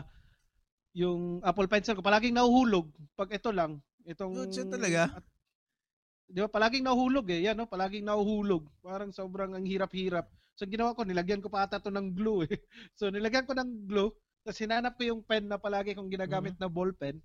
yung 0.96 1.44
Apple 1.44 1.68
Pencil 1.68 1.92
ko, 1.92 2.00
palaging 2.00 2.32
nahuhulog 2.32 2.88
pag 3.12 3.28
ito 3.28 3.52
lang. 3.52 3.76
Itong, 4.08 4.32
Good 4.32 4.72
talaga? 4.72 5.20
At, 5.20 5.24
di 6.24 6.40
ba, 6.40 6.48
palaging 6.48 6.88
nahuhulog 6.88 7.28
eh. 7.36 7.44
Yan, 7.44 7.60
no? 7.60 7.68
palaging 7.68 8.08
nahuhulog. 8.08 8.64
Parang 8.80 9.12
sobrang 9.12 9.52
ang 9.52 9.66
hirap-hirap. 9.68 10.24
So, 10.56 10.64
ginawa 10.64 10.96
ko, 10.96 11.04
nilagyan 11.04 11.44
ko 11.44 11.52
pa 11.52 11.68
ata 11.68 11.76
to 11.76 11.92
ng 11.92 12.16
glue 12.16 12.48
eh. 12.48 12.56
So, 12.98 13.12
nilagyan 13.12 13.44
ko 13.44 13.52
ng 13.52 13.84
glue, 13.84 14.08
tapos 14.46 14.62
hinanap 14.62 14.94
ko 14.94 15.02
yung 15.02 15.26
pen 15.26 15.50
na 15.50 15.58
palagi 15.58 15.98
kong 15.98 16.06
ginagamit 16.06 16.54
mm-hmm. 16.54 16.70
na 16.70 16.70
ball 16.70 16.94
pen. 16.94 17.18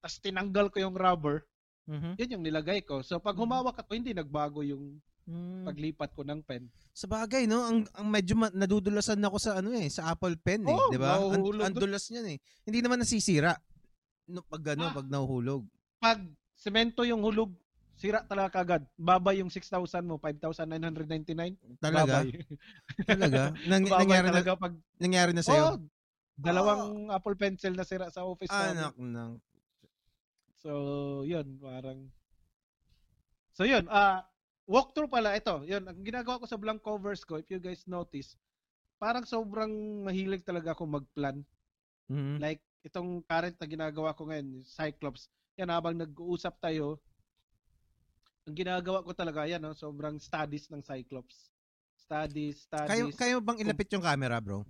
Tapos 0.00 0.16
tinanggal 0.24 0.72
ko 0.72 0.80
yung 0.80 0.96
rubber. 0.96 1.44
Mm-hmm. 1.84 2.12
Yun 2.16 2.32
yung 2.40 2.44
nilagay 2.48 2.80
ko. 2.80 3.04
So 3.04 3.20
pag 3.20 3.36
mm-hmm. 3.36 3.44
humawak 3.44 3.76
ako, 3.84 3.92
hindi 3.92 4.16
nagbago 4.16 4.64
yung 4.64 4.96
mm. 5.28 5.68
paglipat 5.68 6.16
ko 6.16 6.24
ng 6.24 6.40
pen. 6.40 6.64
Sa 6.96 7.04
bagay, 7.04 7.44
no? 7.44 7.60
Ang, 7.60 7.84
ang 7.92 8.08
medyo 8.08 8.32
ma- 8.32 8.54
nadudulasan 8.56 9.20
ako 9.20 9.36
sa 9.36 9.60
ano 9.60 9.76
eh, 9.76 9.92
sa 9.92 10.08
Apple 10.08 10.40
Pen 10.40 10.64
eh, 10.64 10.72
oh, 10.72 10.88
'di 10.88 10.96
ba? 10.96 11.20
Ang, 11.20 11.60
ang 11.60 11.76
dulas 11.76 12.08
niyan 12.08 12.32
eh. 12.32 12.38
Hindi 12.64 12.80
naman 12.80 13.04
nasisira. 13.04 13.52
No, 14.24 14.40
pag 14.48 14.72
ano, 14.72 14.88
ah, 14.88 14.94
pag 14.96 15.08
nahuhulog. 15.12 15.68
Pag 16.00 16.24
semento 16.56 17.04
yung 17.04 17.20
hulog, 17.20 17.52
sira 17.92 18.24
talaga 18.24 18.62
kagad. 18.62 18.82
Babay 18.96 19.44
yung 19.44 19.52
6,000 19.52 20.00
mo, 20.00 20.16
5,999. 20.16 21.60
Talaga? 21.76 22.24
Babay. 22.24 22.28
talaga? 23.04 23.42
Nang, 23.68 23.84
nangyari 23.84 24.26
talaga 24.32 24.50
na, 24.56 24.62
pag 24.64 24.74
nangyari 24.96 25.32
na 25.36 25.42
sa'yo? 25.44 25.64
Oh, 25.76 25.78
Dalawang 26.34 27.10
oh. 27.10 27.14
Apple 27.14 27.38
Pencil 27.38 27.78
na 27.78 27.86
sira 27.86 28.10
sa 28.10 28.26
office 28.26 28.50
Anak 28.50 28.98
namin. 28.98 29.14
ng... 29.14 29.32
So, 30.58 30.70
yun, 31.22 31.60
parang... 31.62 32.10
So, 33.54 33.62
yun, 33.62 33.86
ah, 33.86 33.94
uh, 33.94 34.18
walkthrough 34.66 35.12
pala, 35.12 35.38
ito, 35.38 35.62
yun, 35.62 35.86
ang 35.86 36.00
ginagawa 36.02 36.42
ko 36.42 36.46
sa 36.50 36.58
blank 36.58 36.82
covers 36.82 37.22
ko, 37.22 37.38
if 37.38 37.46
you 37.52 37.62
guys 37.62 37.86
notice, 37.86 38.34
parang 38.98 39.22
sobrang 39.22 40.02
mahilig 40.02 40.42
talaga 40.42 40.74
ako 40.74 40.90
mag-plan. 40.90 41.44
Mm-hmm. 42.10 42.42
Like, 42.42 42.64
itong 42.82 43.22
current 43.28 43.54
na 43.60 43.68
ginagawa 43.70 44.16
ko 44.16 44.26
ngayon, 44.26 44.66
Cyclops, 44.66 45.30
yan, 45.54 45.70
habang 45.70 45.94
nag-uusap 45.94 46.58
tayo, 46.58 46.98
ang 48.44 48.56
ginagawa 48.58 49.06
ko 49.06 49.14
talaga, 49.14 49.46
yan, 49.46 49.62
no, 49.62 49.76
sobrang 49.76 50.18
studies 50.18 50.66
ng 50.72 50.82
Cyclops. 50.82 51.54
Studies, 51.94 52.68
studies. 52.68 52.90
Kayo, 52.90 53.04
kayo 53.14 53.36
bang 53.40 53.62
ilapit 53.64 53.88
yung 53.94 54.04
camera, 54.04 54.36
bro? 54.42 54.66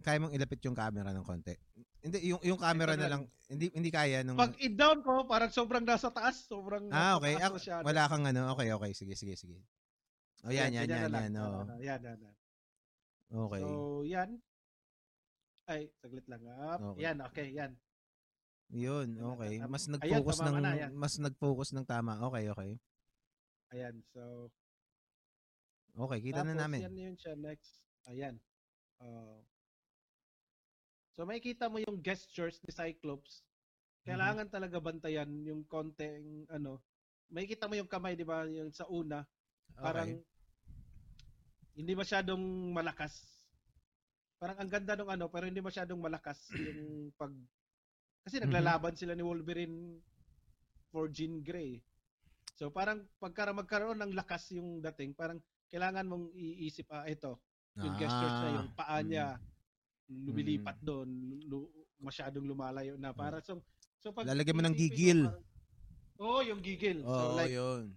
Kaya 0.00 0.16
mong 0.16 0.32
ilapit 0.32 0.60
yung 0.64 0.76
camera 0.76 1.12
ng 1.12 1.24
konti. 1.24 1.54
Hindi, 2.00 2.32
yung, 2.32 2.40
yung 2.40 2.56
camera 2.56 2.96
na 2.96 3.04
na. 3.04 3.10
lang, 3.12 3.22
hindi, 3.52 3.68
hindi 3.76 3.92
kaya 3.92 4.24
nung... 4.24 4.40
Pag 4.40 4.56
i-down 4.56 5.04
ko, 5.04 5.28
parang 5.28 5.52
sobrang 5.52 5.84
nasa 5.84 6.08
taas. 6.08 6.48
Sobrang 6.48 6.88
ah, 6.88 7.20
okay. 7.20 7.36
Ako, 7.36 7.60
wala 7.84 8.08
kang 8.08 8.24
ano. 8.24 8.56
Okay, 8.56 8.72
okay. 8.72 8.90
Sige, 8.96 9.12
sige, 9.12 9.36
sige. 9.36 9.60
O, 10.40 10.48
yan, 10.48 10.72
yan, 10.72 10.88
yan, 10.88 11.12
na 11.12 11.20
yan. 11.28 11.32
lang. 11.36 11.44
oh. 11.44 11.68
Ah, 11.68 11.76
yan, 11.76 12.00
yan, 12.00 12.18
yan. 12.24 12.34
Okay. 13.30 13.62
So, 13.62 13.72
yan. 14.08 14.30
Ay, 15.68 15.80
saglit 16.00 16.26
lang. 16.26 16.42
Up. 16.48 16.80
Okay. 16.96 17.00
Yan, 17.04 17.16
okay, 17.28 17.46
yan. 17.52 17.72
Yun, 18.70 19.08
Yan, 19.18 19.26
okay. 19.34 19.52
Mas 19.66 19.84
Ayan, 19.84 19.98
nag-focus 19.98 20.36
tumama 20.40 20.50
ng 20.50 20.62
na, 20.62 20.72
yan. 20.78 20.92
mas 20.96 21.14
nag-focus 21.20 21.68
ng 21.76 21.84
tama. 21.84 22.12
Okay, 22.32 22.44
okay. 22.48 22.70
Ayan, 23.76 23.94
so... 24.14 24.48
Okay, 26.00 26.18
kita 26.22 26.46
na 26.46 26.54
tapos, 26.54 26.62
namin. 26.64 26.80
yan 26.86 26.96
yun 26.96 27.16
siya 27.18 27.34
next. 27.36 27.82
Ayan. 28.08 28.38
Uh, 29.02 29.42
so, 31.14 31.26
makikita 31.26 31.68
mo 31.70 31.78
yung 31.82 32.00
gestures 32.02 32.60
ni 32.64 32.70
Cyclops. 32.72 33.42
Kailangan 34.06 34.48
Mm-hmm. 34.48 34.54
talaga 34.54 34.78
bantayan 34.80 35.30
yung 35.46 35.62
konting 35.68 36.48
ano. 36.50 36.80
Makikita 37.30 37.68
mo 37.70 37.78
yung 37.78 37.90
kamay, 37.90 38.16
di 38.18 38.26
ba? 38.26 38.42
Yung 38.48 38.72
sa 38.74 38.88
una. 38.90 39.22
Parang 39.80 40.08
Okay. 40.08 40.24
hindi 41.78 41.92
masyadong 41.94 42.72
malakas. 42.74 43.40
Parang 44.40 44.56
ang 44.58 44.70
ganda 44.72 44.96
ng 44.96 45.10
ano, 45.10 45.26
pero 45.30 45.46
hindi 45.46 45.60
masyadong 45.62 46.00
malakas 46.00 46.50
yung 46.66 47.12
pag 47.16 47.32
kasi 48.24 48.40
Mhm. 48.40 48.42
naglalaban 48.42 48.94
sila 48.96 49.16
ni 49.16 49.24
Wolverine 49.24 50.00
for 50.92 51.08
Jean 51.12 51.40
Grey. 51.44 51.80
So 52.58 52.68
parang 52.72 53.08
pagka 53.20 53.48
magkaroon 53.52 54.00
ng 54.04 54.12
lakas 54.16 54.52
yung 54.56 54.80
dating, 54.84 55.16
parang 55.16 55.40
kailangan 55.72 56.08
mong 56.08 56.32
iisip 56.36 56.88
ah 56.92 57.06
ito, 57.08 57.40
yung 57.80 57.96
gestures 57.96 58.36
na 58.42 58.50
yung 58.52 58.68
paa 58.76 59.00
mm. 59.00 59.38
Lumilipat 60.10 60.76
doon, 60.82 61.08
lu- 61.46 61.70
masyadong 62.00 62.42
lumalayo 62.42 62.96
na 62.96 63.14
para 63.14 63.38
so 63.38 63.60
so 64.00 64.10
pag 64.10 64.26
Lalagyan 64.26 64.56
mo 64.56 64.64
ng 64.64 64.74
gigil. 64.74 65.28
Oo, 66.18 66.40
oh, 66.40 66.42
yung 66.42 66.60
gigil. 66.60 67.04
Oo, 67.04 67.12
so 67.12 67.36
like 67.36 67.52
yun. 67.52 67.92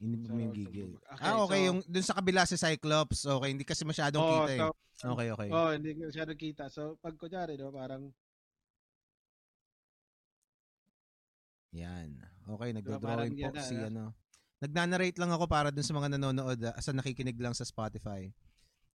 Hindi 0.00 0.16
mo 0.16 0.32
So, 0.32 0.40
yung 0.40 0.56
gigil. 0.56 0.90
okay, 0.96 1.28
ah, 1.28 1.44
okay. 1.44 1.60
so- 1.60 1.66
yung 1.68 1.78
dun 1.84 2.04
sa 2.04 2.16
kabila 2.16 2.48
si 2.48 2.56
Cyclops. 2.56 3.20
Okay, 3.28 3.48
hindi 3.52 3.64
kasi 3.68 3.84
masyadong 3.84 4.22
Oo, 4.24 4.32
kita 4.44 4.52
eh. 4.56 4.60
so- 4.60 4.76
Okay, 5.00 5.28
okay. 5.32 5.48
Oh, 5.48 5.72
hindi 5.72 5.96
ko 5.96 6.12
siya 6.12 6.28
nakita. 6.28 6.68
So, 6.68 6.96
pag 7.00 7.16
kunyari, 7.16 7.56
no, 7.56 7.72
parang, 7.72 8.12
Yan. 11.70 12.18
Okay, 12.50 12.74
nagdo-drawing 12.74 13.32
po 13.32 13.40
yan 13.46 13.54
si 13.62 13.76
ah. 13.78 13.86
ano. 13.86 14.10
Nagnanarrate 14.60 15.16
lang 15.16 15.32
ako 15.32 15.48
para 15.48 15.72
dun 15.72 15.84
sa 15.84 15.96
mga 15.96 16.16
nanonood 16.16 16.60
ah, 16.68 16.76
sa 16.80 16.92
nakikinig 16.92 17.40
lang 17.40 17.56
sa 17.56 17.64
Spotify. 17.64 18.28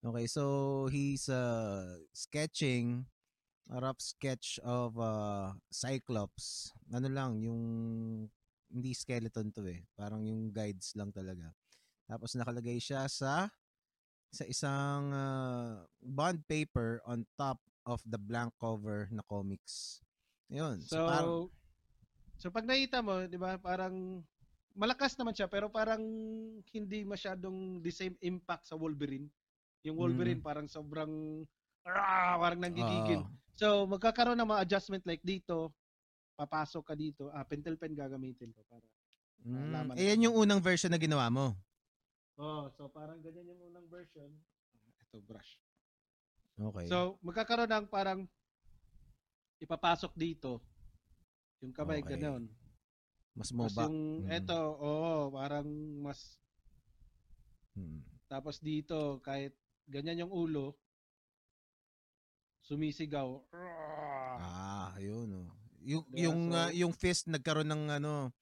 Okay, 0.05 0.25
so 0.29 0.85
he's 0.93 1.25
uh, 1.33 1.97
sketching 2.13 3.09
a 3.73 3.81
rough 3.81 3.97
sketch 3.97 4.61
of 4.61 4.93
uh, 5.01 5.49
Cyclops. 5.73 6.69
Ano 6.93 7.09
lang, 7.09 7.41
yung 7.41 7.61
hindi 8.69 8.93
skeleton 8.93 9.49
to 9.49 9.65
eh. 9.65 9.81
Parang 9.97 10.21
yung 10.21 10.53
guides 10.53 10.93
lang 10.93 11.09
talaga. 11.09 11.49
Tapos 12.05 12.37
nakalagay 12.37 12.77
siya 12.77 13.09
sa 13.09 13.49
sa 14.29 14.43
isang 14.45 15.09
uh, 15.15 15.81
bond 16.03 16.45
paper 16.45 17.01
on 17.09 17.25
top 17.33 17.57
of 17.87 18.03
the 18.05 18.19
blank 18.19 18.53
cover 18.61 19.09
na 19.09 19.25
comics. 19.25 20.05
Yun. 20.51 20.83
So, 20.85 21.01
so, 21.01 21.07
parang, 21.07 21.33
so 22.37 22.45
pag 22.51 22.65
nakita 22.67 23.01
mo, 23.01 23.25
di 23.25 23.39
ba, 23.39 23.57
parang, 23.57 24.21
malakas 24.75 25.15
naman 25.15 25.31
siya, 25.31 25.47
pero 25.47 25.71
parang 25.71 26.03
hindi 26.69 27.07
masyadong 27.07 27.79
the 27.79 27.89
same 27.89 28.15
impact 28.19 28.67
sa 28.67 28.75
Wolverine. 28.75 29.31
Yung 29.87 29.95
Wolverine, 29.95 30.43
parang 30.43 30.67
sobrang, 30.67 31.41
ah, 31.87 32.35
parang 32.35 32.59
nanggigigil. 32.59 33.23
oo. 33.23 33.31
So, 33.55 33.87
magkakaroon 33.87 34.35
ng 34.35 34.51
mga 34.51 34.63
adjustment 34.67 35.03
like 35.07 35.23
dito, 35.23 35.71
papasok 36.35 36.83
ka 36.83 36.93
dito, 36.93 37.31
ah, 37.31 37.47
pentel 37.47 37.79
pen 37.79 37.95
gagamitin 37.95 38.51
ko 38.51 38.61
para. 38.67 38.83
Mm, 39.47 39.55
Malaman 39.71 39.93
eh, 39.95 40.11
yan 40.11 40.25
yung 40.27 40.35
unang 40.35 40.59
version 40.59 40.91
na 40.91 40.99
ginawa 40.99 41.31
mo. 41.31 41.55
Oh, 42.35 42.67
so 42.75 42.91
parang 42.91 43.23
ganyan 43.23 43.47
yung 43.47 43.71
unang 43.71 43.87
version. 43.87 44.27
Ito, 45.07 45.23
brush. 45.23 45.55
Okay. 46.59 46.91
So, 46.91 47.15
magkakaroon 47.23 47.71
ng 47.71 47.87
parang 47.87 48.27
ipapasok 49.63 50.11
dito. 50.19 50.59
Yung 51.63 51.71
kamay, 51.71 52.03
Okay. 52.03 52.19
ganon. 52.19 52.51
Mas 53.35 53.51
MOBA. 53.51 53.85
yung, 53.85 54.23
Mm. 54.23 54.31
eto, 54.31 54.55
oo, 54.79 55.29
parang 55.29 55.67
mas, 56.01 56.39
Mm. 57.75 58.01
tapos 58.25 58.57
dito, 58.57 59.19
kahit 59.19 59.51
ganyan 59.85 60.25
yung 60.25 60.33
ulo, 60.33 60.79
sumisigaw. 62.61 63.43
Ah, 64.41 64.95
ayun 64.97 65.29
oh. 65.37 65.49
Yung 65.85 66.01
Diba? 66.09 66.17
yung 66.17 66.39
So- 66.49 66.57
ah, 66.57 66.71
yung 66.73 66.93
fist 66.97 67.29
nagkaroon 67.29 67.69
ng 67.69 67.83
ano 67.93 68.33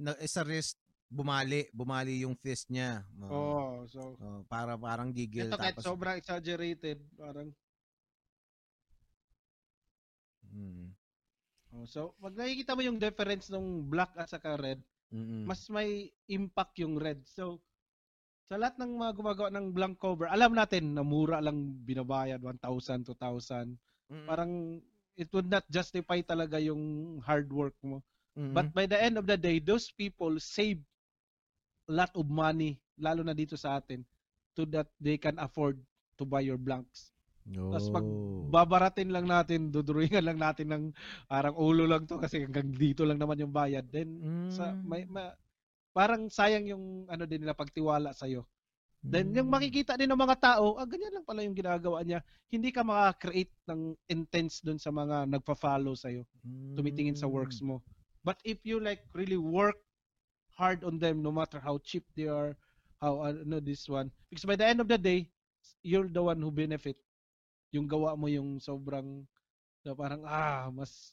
na 0.00 0.16
eh, 0.16 0.24
sa 0.26 0.40
wrist 0.40 0.80
bumali, 1.06 1.68
bumali 1.70 2.24
yung 2.24 2.32
fist 2.34 2.72
niya. 2.72 3.04
Oo, 3.20 3.28
Oo. 3.28 3.60
oh, 3.84 3.86
so, 3.86 4.00
Oh, 4.16 4.40
para 4.48 4.80
parang 4.80 5.12
gigil 5.12 5.46
ito 5.46 5.60
kahit 5.60 5.76
tapos 5.76 5.84
sobrang 5.84 6.16
exaggerated, 6.16 7.04
parang, 7.14 7.52
Mm. 10.46 10.95
Oh, 11.76 11.86
so, 11.86 12.16
pag 12.18 12.34
nakikita 12.34 12.72
mo 12.72 12.82
yung 12.82 12.98
difference 12.98 13.52
ng 13.52 13.86
black 13.86 14.16
at 14.16 14.32
saka 14.32 14.56
red, 14.56 14.80
Mm-mm. 15.12 15.46
mas 15.46 15.62
may 15.70 16.10
impact 16.26 16.80
yung 16.80 16.96
red. 16.98 17.20
So, 17.28 17.60
sa 18.46 18.54
lahat 18.56 18.78
ng 18.78 18.94
mga 18.94 19.12
gumagawa 19.18 19.48
ng 19.50 19.74
blank 19.74 19.98
cover, 19.98 20.30
alam 20.30 20.54
natin 20.54 20.94
na 20.94 21.02
mura 21.02 21.42
lang 21.42 21.74
binabayad, 21.82 22.38
1,000, 22.38 23.02
2,000. 23.02 23.74
Mm-mm. 24.06 24.26
Parang 24.26 24.78
it 25.18 25.28
would 25.34 25.50
not 25.50 25.66
justify 25.66 26.22
talaga 26.22 26.62
yung 26.62 27.18
hard 27.26 27.50
work 27.50 27.74
mo. 27.82 28.04
Mm-mm. 28.38 28.54
But 28.54 28.70
by 28.70 28.86
the 28.86 28.98
end 29.00 29.18
of 29.18 29.26
the 29.26 29.34
day, 29.34 29.58
those 29.58 29.90
people 29.90 30.38
save 30.38 30.78
a 31.90 31.92
lot 31.92 32.12
of 32.14 32.30
money, 32.30 32.78
lalo 33.00 33.26
na 33.26 33.34
dito 33.34 33.58
sa 33.58 33.82
atin, 33.82 34.06
to 34.54 34.62
that 34.70 34.86
they 35.02 35.18
can 35.18 35.40
afford 35.42 35.80
to 36.16 36.24
buy 36.24 36.40
your 36.40 36.60
blanks. 36.60 37.15
Tapos 37.46 37.88
pag 37.90 38.06
Oh. 38.06 38.46
babaratin 38.46 39.10
lang 39.10 39.26
natin, 39.26 39.70
dudrawingan 39.70 40.22
lang 40.22 40.38
natin 40.38 40.66
ng 40.70 40.84
parang 41.26 41.54
ulo 41.58 41.86
lang 41.86 42.06
to 42.06 42.18
kasi 42.18 42.42
hanggang 42.46 42.70
dito 42.70 43.02
lang 43.06 43.18
naman 43.18 43.38
yung 43.42 43.54
bayad. 43.54 43.86
Then 43.90 44.22
sa 44.46 44.70
Mm. 44.70 44.82
may, 44.86 45.02
ma- 45.06 45.34
parang 45.94 46.30
sayang 46.30 46.66
yung 46.70 47.06
ano 47.10 47.24
din 47.26 47.42
nila 47.42 47.54
pagtiwala 47.54 48.14
sa 48.14 48.26
Then 49.06 49.30
yung 49.34 49.46
Mm. 49.46 49.54
makikita 49.54 49.94
din 49.94 50.10
ng 50.10 50.18
mga 50.18 50.38
tao, 50.42 50.74
ah 50.78 50.86
ganyan 50.86 51.14
lang 51.14 51.26
pala 51.26 51.46
yung 51.46 51.54
ginagawa 51.54 52.02
niya. 52.02 52.22
Hindi 52.50 52.74
ka 52.74 52.82
maka-create 52.82 53.54
ng 53.70 53.94
intense 54.10 54.62
doon 54.66 54.82
sa 54.82 54.90
mga 54.90 55.30
nagfa-follow 55.30 55.94
sa 55.94 56.10
tumitingin 56.74 57.14
sa 57.14 57.30
works 57.30 57.62
Mm. 57.62 57.66
mo. 57.70 57.76
But 58.26 58.42
if 58.42 58.58
you 58.66 58.82
like 58.82 59.06
really 59.14 59.38
work 59.38 59.78
hard 60.58 60.82
on 60.82 60.98
them 60.98 61.22
no 61.22 61.30
matter 61.30 61.62
how 61.62 61.78
cheap 61.78 62.02
they 62.18 62.26
are, 62.26 62.58
how 62.98 63.22
ano 63.22 63.62
this 63.62 63.86
one, 63.86 64.10
because 64.26 64.42
by 64.48 64.58
the 64.58 64.66
end 64.66 64.82
of 64.82 64.90
the 64.90 64.98
day, 64.98 65.30
you're 65.86 66.10
the 66.10 66.22
one 66.22 66.42
who 66.42 66.50
benefit. 66.50 66.98
Yung 67.76 67.86
gawa 67.86 68.16
mo 68.16 68.26
yung 68.26 68.56
sobrang 68.58 69.22
na 69.84 69.92
parang 69.92 70.24
ah 70.24 70.66
mas 70.68 71.12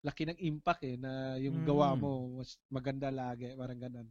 laki 0.00 0.26
ng 0.26 0.38
impact 0.42 0.82
eh 0.82 0.96
na 0.96 1.36
yung 1.36 1.62
gawa 1.62 1.94
Mm. 1.94 1.98
mo 1.98 2.10
mas 2.36 2.58
maganda 2.68 3.08
lagi, 3.08 3.54
parang 3.54 3.78
ganun. 3.78 4.08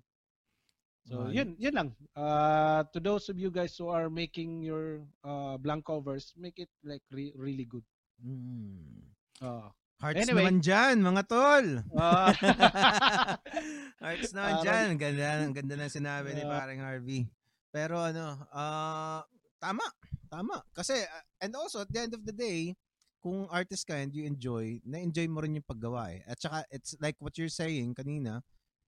So, 1.06 1.26
Ah, 1.26 1.32
yun, 1.32 1.58
yun 1.58 1.74
lang. 1.74 1.90
Uh, 2.14 2.86
to 2.92 3.00
those 3.00 3.26
of 3.28 3.36
you 3.36 3.50
guys 3.50 3.74
who 3.74 3.90
are 3.90 4.08
making 4.08 4.62
your 4.62 5.02
uh, 5.24 5.58
blank 5.58 5.82
covers, 5.84 6.30
make 6.36 6.58
it 6.58 6.70
like 6.84 7.02
re- 7.10 7.34
really 7.34 7.66
good. 7.66 7.86
Mm. 8.22 9.02
Uh, 9.40 9.70
Hearts 10.00 10.16
Anyway. 10.22 10.48
naman 10.48 10.62
dyan, 10.62 10.96
mga 11.02 11.24
tol. 11.26 11.66
uh, 11.92 12.32
Hearts 14.04 14.32
naman 14.32 14.54
Parang- 14.54 14.64
dyan. 14.64 14.88
Ganda, 14.96 15.28
ganda 15.52 15.76
na 15.76 15.88
sinabi 15.88 16.32
ni 16.32 16.44
Yeah. 16.44 16.52
paring 16.52 16.80
Harvey. 16.80 17.22
Pero 17.70 18.00
ano, 18.00 18.26
ah 18.50 19.24
tama. 19.60 19.86
Tama. 20.32 20.64
Kasi, 20.74 20.96
ah, 21.06 21.24
and 21.44 21.54
also, 21.56 21.84
at 21.84 21.92
the 21.92 22.00
end 22.00 22.14
of 22.16 22.24
the 22.24 22.34
day, 22.34 22.74
kung 23.20 23.46
artist 23.52 23.84
ka 23.84 24.00
and 24.00 24.16
you 24.16 24.24
enjoy, 24.24 24.80
na-enjoy 24.88 25.28
mo 25.28 25.44
rin 25.44 25.60
yung 25.60 25.68
paggawa 25.68 26.16
eh. 26.16 26.24
At 26.24 26.40
saka, 26.40 26.64
it's 26.72 26.96
like 27.04 27.20
what 27.20 27.36
you're 27.36 27.52
saying 27.52 27.94
kanina, 27.94 28.40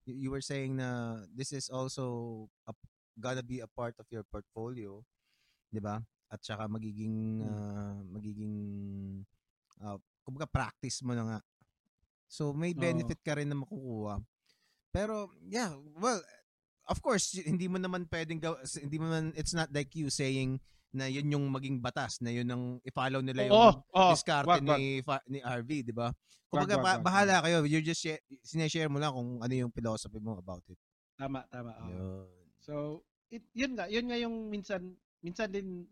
you, 0.07 0.15
you 0.15 0.29
were 0.31 0.41
saying 0.43 0.79
na 0.79 1.19
this 1.35 1.51
is 1.51 1.67
also 1.67 2.47
a, 2.63 2.73
gonna 3.19 3.43
be 3.43 3.59
a 3.59 3.67
part 3.67 3.93
of 3.99 4.07
your 4.07 4.23
portfolio. 4.23 5.03
'di 5.71 5.79
ba? 5.83 5.99
At 6.31 6.39
saka 6.43 6.67
magiging, 6.67 7.43
ah, 7.43 7.99
magiging, 8.07 8.55
uh, 9.83 9.99
kumbaga 10.23 10.47
practice 10.47 11.03
mo 11.03 11.11
na 11.11 11.23
nga. 11.27 11.39
So, 12.31 12.55
may 12.55 12.71
benefit 12.71 13.19
ka 13.19 13.35
rin 13.35 13.51
na 13.51 13.59
makukuha. 13.59 14.23
Pero, 14.95 15.27
yeah, 15.43 15.75
well, 15.99 16.23
of 16.87 16.97
course, 17.01 17.37
hindi 17.37 17.67
mo 17.67 17.77
naman 17.77 18.07
pwedeng 18.09 18.41
gaw, 18.41 18.57
hindi 18.79 18.97
mo 18.97 19.09
naman, 19.09 19.35
it's 19.37 19.53
not 19.53 19.69
like 19.73 19.93
you 19.93 20.09
saying 20.09 20.57
na 20.91 21.07
yun 21.07 21.31
yung 21.31 21.47
maging 21.47 21.79
batas, 21.79 22.19
na 22.19 22.31
yun 22.35 22.47
ang 22.51 22.63
i-follow 22.83 23.23
nila 23.23 23.47
yung 23.47 23.55
oh, 23.55 23.73
oh, 23.95 24.11
diskarte 24.11 24.47
wag, 24.47 24.63
wag. 24.63 24.79
ni, 24.79 24.99
fa- 24.99 25.25
ni 25.27 25.39
RV, 25.39 25.69
di 25.87 25.95
ba? 25.95 26.11
Kumbaga, 26.51 26.75
wag, 26.75 26.83
ba- 26.83 26.99
wag, 26.99 27.05
bahala 27.07 27.35
kayo. 27.47 27.63
You're 27.63 27.85
just 27.85 28.03
share, 28.03 28.19
sineshare 28.43 28.91
mo 28.91 28.99
lang 28.99 29.15
kung 29.15 29.39
ano 29.39 29.53
yung 29.55 29.71
philosophy 29.71 30.19
mo 30.19 30.35
about 30.35 30.67
it. 30.67 30.75
Tama, 31.15 31.47
tama. 31.47 31.71
oo. 31.79 31.87
Yun. 31.87 32.27
So, 32.59 32.73
it, 33.31 33.47
yun 33.55 33.79
nga, 33.79 33.87
yun 33.87 34.11
nga 34.11 34.19
yung 34.19 34.51
minsan, 34.51 34.99
minsan 35.23 35.47
din 35.47 35.87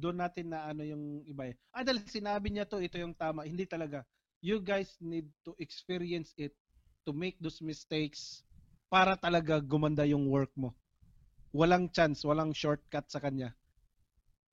doon 0.00 0.20
natin 0.20 0.52
na 0.52 0.72
ano 0.72 0.84
yung 0.84 1.24
iba 1.28 1.52
eh. 1.52 1.54
Ah, 1.72 1.84
dahil 1.84 2.00
sinabi 2.08 2.52
niya 2.52 2.64
to, 2.64 2.80
ito 2.80 2.96
yung 2.96 3.16
tama. 3.16 3.44
Hindi 3.44 3.68
talaga. 3.68 4.04
You 4.44 4.60
guys 4.60 4.96
need 5.00 5.28
to 5.44 5.56
experience 5.60 6.32
it 6.36 6.52
to 7.04 7.12
make 7.12 7.36
those 7.40 7.60
mistakes 7.60 8.44
para 8.94 9.18
talaga 9.18 9.58
gumanda 9.58 10.06
yung 10.06 10.30
work 10.30 10.54
mo. 10.54 10.70
Walang 11.50 11.90
chance, 11.90 12.22
walang 12.22 12.54
shortcut 12.54 13.10
sa 13.10 13.18
kanya. 13.18 13.50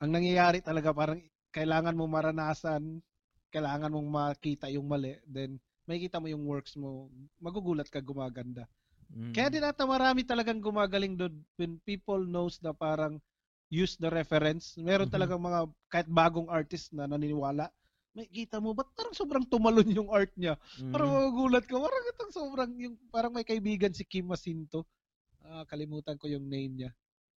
Ang 0.02 0.18
nangyayari 0.18 0.66
talaga 0.66 0.90
parang 0.90 1.22
kailangan 1.54 1.94
mo 1.94 2.10
maranasan, 2.10 3.06
kailangan 3.54 3.94
mong 3.94 4.10
makita 4.10 4.66
yung 4.74 4.90
mali, 4.90 5.14
then 5.30 5.62
makikita 5.86 6.18
mo 6.18 6.26
yung 6.26 6.42
works 6.50 6.74
mo, 6.74 7.14
magugulat 7.38 7.86
ka 7.86 8.02
gumaganda. 8.02 8.66
Mm. 9.14 9.30
Kaya 9.30 9.54
din 9.54 9.62
ata 9.62 9.86
marami 9.86 10.26
talagang 10.26 10.58
gumagaling 10.58 11.14
doon 11.14 11.38
when 11.62 11.78
people 11.86 12.26
knows 12.26 12.58
na 12.66 12.74
parang 12.74 13.22
use 13.70 13.94
the 14.02 14.10
reference. 14.10 14.74
Meron 14.82 15.06
mm-hmm. 15.06 15.14
talagang 15.14 15.42
mga 15.42 15.60
kahit 15.92 16.10
bagong 16.10 16.50
artist 16.50 16.90
na 16.98 17.06
naniniwala. 17.06 17.70
May 18.12 18.28
kita 18.28 18.60
mo, 18.60 18.76
ba't 18.76 18.92
parang 18.92 19.16
sobrang 19.16 19.48
tumalon 19.48 19.88
yung 19.88 20.12
art 20.12 20.36
niya? 20.36 20.60
Mm-hmm. 20.60 20.92
Parang 20.92 21.10
magugulat 21.16 21.64
ka. 21.64 21.80
Parang 21.80 22.04
itong 22.12 22.34
sobrang, 22.36 22.72
yung, 22.76 22.96
parang 23.08 23.32
may 23.32 23.48
kaibigan 23.48 23.96
si 23.96 24.04
Kim 24.04 24.28
Masinto. 24.28 24.84
Uh, 25.48 25.64
kalimutan 25.64 26.20
ko 26.20 26.28
yung 26.28 26.44
name 26.52 26.76
niya. 26.76 26.92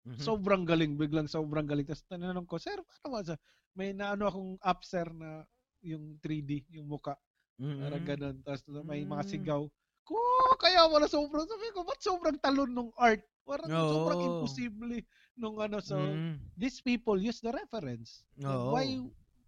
Mm-hmm. 0.05 0.23
Sobrang 0.27 0.67
galing, 0.67 0.99
biglang 0.99 1.31
sobrang 1.31 1.65
galing. 1.65 1.87
Tapos 1.87 2.03
tanong 2.11 2.47
ko, 2.51 2.59
sir, 2.59 2.75
paano 2.83 3.23
ba 3.23 3.39
May 3.79 3.95
naano 3.95 4.27
akong 4.27 4.53
app, 4.67 4.83
sir, 4.83 5.07
na 5.15 5.47
yung 5.87 6.19
3D, 6.19 6.67
yung 6.75 6.91
muka. 6.91 7.15
Mm-hmm. 7.63 7.81
Parang 7.87 8.05
ganun. 8.05 8.37
Tapos 8.43 8.63
may 8.83 9.07
mga 9.07 9.25
mm. 9.25 9.31
sigaw. 9.31 9.63
Ko, 10.05 10.19
kaya 10.59 10.91
wala 10.91 11.07
sobrang, 11.07 11.47
sabi 11.47 11.71
ko, 11.71 11.87
ba't 11.87 12.03
sobrang 12.03 12.39
talon 12.43 12.75
ng 12.75 12.91
art? 12.99 13.23
Parang 13.47 13.71
oh. 13.71 13.91
sobrang 13.95 14.21
imposible 14.27 15.07
nung 15.39 15.63
ano. 15.63 15.79
So, 15.79 16.03
mm. 16.03 16.41
these 16.59 16.83
people 16.83 17.15
use 17.15 17.39
the 17.39 17.55
reference. 17.55 18.27
Oh. 18.43 18.75
Why 18.75 18.99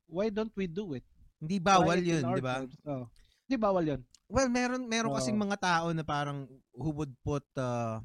why 0.07 0.31
don't 0.31 0.55
we 0.55 0.71
do 0.71 0.95
it? 0.95 1.03
Hindi 1.41 1.57
bawal 1.61 2.01
yun, 2.01 2.25
di 2.25 2.43
ba? 2.43 2.65
Oh. 2.89 3.07
Hindi 3.47 3.57
bawal 3.61 3.85
yun. 3.85 4.01
Well, 4.27 4.51
meron 4.51 4.91
meron 4.91 5.15
oh. 5.15 5.17
kasing 5.21 5.39
mga 5.39 5.59
tao 5.63 5.87
na 5.95 6.03
parang 6.03 6.51
who 6.75 6.91
would 6.97 7.15
put 7.23 7.47
uh, 7.55 8.03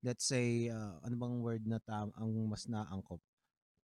let's 0.00 0.24
say 0.24 0.72
uh, 0.72 0.96
ano 1.04 1.14
bang 1.18 1.36
word 1.44 1.62
na 1.68 1.76
tam 1.84 2.08
ang 2.16 2.30
mas 2.48 2.64
naangkop? 2.64 3.20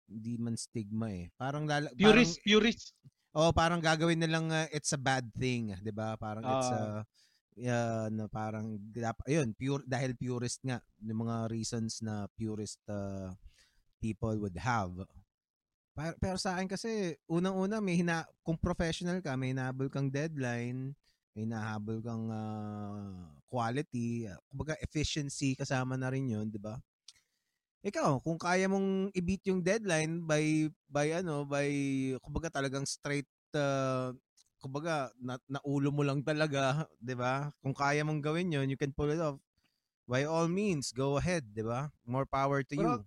Hindi 0.06 0.38
man 0.38 0.60
stigma 0.60 1.10
eh. 1.10 1.32
Parang 1.40 1.66
lala, 1.66 1.90
purist, 1.96 2.38
parang, 2.38 2.46
purist. 2.46 2.86
Oh, 3.32 3.52
parang 3.56 3.80
gagawin 3.80 4.20
na 4.20 4.30
lang 4.30 4.52
uh, 4.52 4.68
it's 4.70 4.92
a 4.94 5.00
bad 5.00 5.32
thing, 5.34 5.74
'di 5.82 5.94
ba? 5.96 6.20
Parang 6.20 6.44
uh, 6.44 6.52
it's 6.52 6.70
a 6.70 6.82
uh, 7.60 8.08
na 8.14 8.26
parang 8.30 8.80
ayun, 9.28 9.56
pure 9.58 9.84
dahil 9.88 10.16
purist 10.16 10.62
nga 10.62 10.80
yung 11.02 11.28
mga 11.28 11.50
reasons 11.52 12.00
na 12.06 12.28
purist 12.38 12.80
uh, 12.88 13.34
people 14.00 14.36
would 14.38 14.58
have. 14.60 14.92
Pero, 15.96 16.16
pero 16.24 16.38
sa 16.40 16.56
akin 16.56 16.72
kasi 16.72 17.20
unang-una 17.28 17.84
may 17.84 18.00
hina 18.00 18.24
kung 18.48 18.56
professional 18.56 19.20
ka, 19.20 19.36
may 19.36 19.52
hinahabol 19.52 19.92
kang 19.92 20.08
deadline, 20.08 20.96
may 21.36 21.44
hinahabol 21.44 22.00
kang 22.00 22.32
uh, 22.32 23.28
quality, 23.52 24.24
uh, 24.32 24.40
kumbaga 24.48 24.80
efficiency 24.80 25.52
kasama 25.60 26.00
na 26.00 26.08
rin 26.08 26.32
'yon, 26.32 26.48
'di 26.48 26.60
ba? 26.64 26.80
Ikaw, 27.84 28.22
kung 28.24 28.38
kaya 28.38 28.70
mong 28.70 29.10
i-beat 29.18 29.42
yung 29.50 29.60
deadline 29.66 30.22
by 30.24 30.70
by 30.88 31.18
ano, 31.20 31.44
by 31.50 31.68
kumbaga 32.24 32.48
talagang 32.54 32.86
straight 32.88 33.28
uh, 33.58 34.14
kumbaga 34.62 35.10
na, 35.20 35.36
naulo 35.50 35.90
mo 35.92 36.06
lang 36.08 36.24
talaga, 36.24 36.86
'di 37.04 37.16
ba? 37.20 37.52
Kung 37.60 37.76
kaya 37.76 38.06
mong 38.08 38.24
gawin 38.24 38.54
'yon, 38.54 38.72
you 38.72 38.80
can 38.80 38.96
pull 38.96 39.12
it 39.12 39.20
off. 39.20 39.42
By 40.08 40.24
all 40.28 40.48
means, 40.52 40.92
go 40.96 41.18
ahead, 41.20 41.44
'di 41.52 41.66
ba? 41.68 41.92
More 42.08 42.26
power 42.30 42.64
to 42.64 42.76
pero, 42.78 43.00
you. 43.02 43.06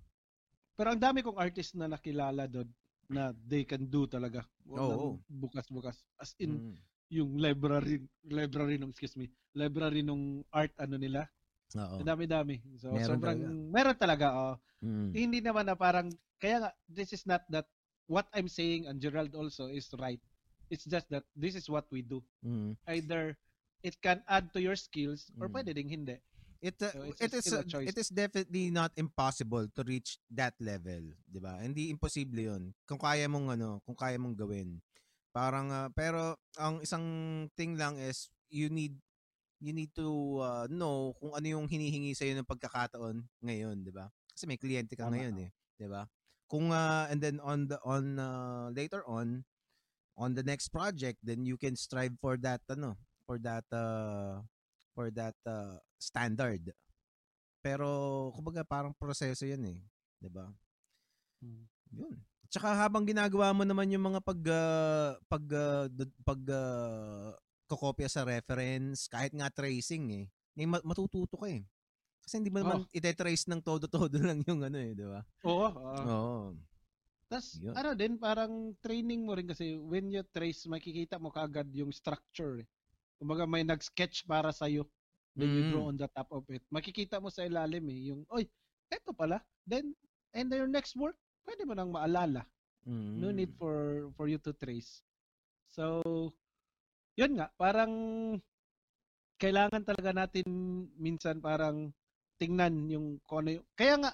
Pero 0.75 0.91
ang 0.91 1.01
dami 1.01 1.23
kong 1.23 1.39
artist 1.39 1.79
na 1.79 1.87
nakilala 1.87 2.51
doon 2.51 2.67
na 3.07 3.31
they 3.47 3.63
can 3.63 3.87
do 3.87 4.09
talaga. 4.11 4.43
Oo. 4.71 4.79
Oh, 4.79 5.13
bukas-bukas. 5.31 6.03
As 6.19 6.35
in 6.41 6.75
mm. 6.75 6.77
yung 7.15 7.37
library 7.39 8.03
library 8.27 8.81
nung 8.81 8.91
excuse 8.91 9.15
me, 9.15 9.31
library 9.55 10.03
nung 10.03 10.43
art 10.51 10.73
ano 10.81 10.99
nila, 10.99 11.29
Oo. 11.75 12.05
Dami-dami. 12.07 12.63
So 12.79 12.95
meron 12.95 13.09
sobrang 13.19 13.39
talaga. 13.41 13.73
meron 13.75 13.97
talaga 13.99 14.27
oh. 14.31 14.55
Mm. 14.85 15.11
Hindi 15.11 15.39
naman 15.43 15.67
na 15.67 15.75
parang 15.75 16.13
kaya 16.39 16.63
nga 16.63 16.71
this 16.87 17.11
is 17.11 17.27
not 17.27 17.43
that 17.51 17.67
what 18.07 18.29
I'm 18.37 18.47
saying 18.47 18.87
and 18.87 19.03
Gerald 19.03 19.35
also 19.35 19.67
is 19.73 19.91
right. 19.99 20.21
It's 20.71 20.87
just 20.87 21.11
that 21.11 21.27
this 21.35 21.59
is 21.59 21.67
what 21.67 21.89
we 21.91 22.07
do. 22.07 22.23
Mm. 22.47 22.79
Either 22.87 23.35
it 23.83 23.99
can 24.01 24.23
add 24.31 24.55
to 24.55 24.61
your 24.63 24.79
skills 24.79 25.35
or 25.43 25.51
mm. 25.51 25.59
pwede 25.59 25.75
ding 25.75 25.91
hindi. 25.91 26.17
It 26.65 26.81
uh, 26.81 26.97
so 26.97 27.13
it 27.21 27.33
is 27.37 27.47
uh, 27.53 27.85
it 27.85 27.97
is 28.01 28.09
definitely 28.09 28.73
not 28.73 28.89
impossible 28.97 29.69
to 29.69 29.81
reach 29.85 30.17
that 30.33 30.57
level, 30.57 31.13
'di 31.29 31.37
ba? 31.37 31.61
Hindi 31.61 31.93
imposible 31.93 32.41
'yun. 32.41 32.73
Kung 32.89 32.97
kaya 32.97 33.29
mong 33.29 33.53
ano, 33.53 33.85
kung 33.85 33.93
kaya 33.93 34.17
mong 34.17 34.33
gawin. 34.33 34.81
Parang 35.29 35.69
uh, 35.69 35.93
pero 35.93 36.41
ang 36.57 36.81
isang 36.81 37.05
thing 37.53 37.77
lang 37.77 38.01
is 38.01 38.33
you 38.49 38.73
need 38.73 38.97
you 39.61 39.77
need 39.77 39.93
to 39.93 40.41
uh, 40.41 40.65
know 40.73 41.13
kung 41.21 41.37
ano 41.37 41.45
yung 41.45 41.69
hinihingi 41.69 42.17
sa 42.17 42.25
iyo 42.25 42.41
ng 42.41 42.49
pagkakataon 42.49 43.21
ngayon, 43.45 43.85
'di 43.85 43.93
ba? 43.93 44.09
Kasi 44.33 44.49
may 44.49 44.57
kliyente 44.57 44.97
ka 44.97 45.13
Tama. 45.13 45.21
ngayon 45.21 45.45
eh, 45.45 45.51
'di 45.77 45.89
ba? 45.93 46.09
Kung 46.49 46.73
uh, 46.73 47.05
and 47.13 47.21
then 47.21 47.45
on 47.45 47.69
the 47.69 47.77
on 47.85 48.17
uh, 48.17 48.73
later 48.73 49.05
on 49.05 49.45
on 50.17 50.33
the 50.33 50.47
next 50.47 50.73
project, 50.73 51.21
then 51.21 51.45
you 51.45 51.61
can 51.61 51.77
strive 51.77 52.17
for 52.25 52.41
that 52.41 52.65
ano, 52.73 52.97
for 53.29 53.37
that 53.37 53.69
uh, 53.69 54.41
for 54.97 55.13
that 55.13 55.37
uh, 55.45 55.77
standard. 56.05 56.69
Pero 57.65 58.29
kumbaga 58.37 58.61
parang 58.61 58.93
proseso 58.93 59.49
'yan 59.49 59.65
eh, 59.65 59.81
'di 60.21 60.29
ba? 60.29 60.53
Hmm. 61.41 61.65
'Yun. 61.89 62.21
Tsaka 62.53 62.77
habang 62.77 63.09
ginagawa 63.09 63.51
mo 63.51 63.65
naman 63.65 63.91
yung 63.91 64.15
mga 64.15 64.21
pag 64.21 64.41
uh, 64.47 65.17
pag 65.27 65.45
uh, 65.49 65.89
pag 66.23 66.43
uh, 66.53 67.33
kokopya 67.67 68.07
sa 68.07 68.23
reference, 68.23 69.09
kahit 69.09 69.33
nga 69.33 69.51
tracing 69.51 70.05
eh. 70.13 70.27
May 70.55 70.69
matututo 70.69 71.35
ka 71.35 71.51
eh. 71.51 71.67
Kasi 72.25 72.41
hindi 72.41 72.49
mo 72.49 72.63
naman 72.65 72.87
oh. 72.87 72.95
ite-trace 72.95 73.51
ng 73.51 73.61
todo-todo 73.61 74.17
lang 74.29 74.41
yung 74.49 74.65
ano 74.65 74.79
eh, 74.81 74.97
di 74.97 75.05
ba? 75.05 75.21
Oo. 75.45 75.69
Uh, 75.69 76.05
Oo. 76.09 76.37
Tapos, 77.29 77.59
ano 77.75 77.91
din, 77.99 78.15
parang 78.21 78.77
training 78.79 79.27
mo 79.27 79.35
rin 79.35 79.49
kasi 79.49 79.75
when 79.75 80.13
you 80.13 80.23
trace, 80.31 80.65
makikita 80.71 81.19
mo 81.19 81.35
kagad 81.35 81.69
yung 81.75 81.91
structure. 81.91 82.63
Eh. 82.63 82.67
Kumbaga 83.19 83.45
may 83.45 83.67
nag-sketch 83.67 84.25
para 84.25 84.55
sa'yo. 84.55 84.87
Then 85.35 85.51
mm. 85.51 85.57
you 85.59 85.63
draw 85.75 85.85
on 85.91 85.99
the 85.99 86.09
top 86.11 86.31
of 86.31 86.47
it. 86.51 86.63
Makikita 86.71 87.19
mo 87.19 87.29
sa 87.29 87.43
ilalim 87.43 87.85
eh, 87.91 88.01
yung, 88.15 88.23
oy, 88.31 88.47
eto 88.91 89.11
pala. 89.11 89.43
Then, 89.67 89.95
and 90.31 90.47
then 90.47 90.67
your 90.67 90.71
next 90.71 90.95
work, 90.95 91.19
pwede 91.43 91.67
mo 91.67 91.75
nang 91.75 91.91
maalala. 91.91 92.47
Mm. 92.87 93.13
No 93.19 93.29
need 93.35 93.53
for 93.59 94.09
for 94.15 94.29
you 94.29 94.39
to 94.45 94.53
trace. 94.55 95.01
So, 95.73 96.31
yun 97.19 97.41
nga, 97.41 97.51
parang 97.59 97.93
kailangan 99.41 99.83
talaga 99.83 100.15
natin 100.15 100.47
minsan 100.95 101.43
parang 101.43 101.91
tingnan 102.39 102.87
yung 102.91 103.19
kung 103.27 103.45
ano 103.47 103.61
yung, 103.61 103.67
kaya 103.75 103.95
nga 103.99 104.13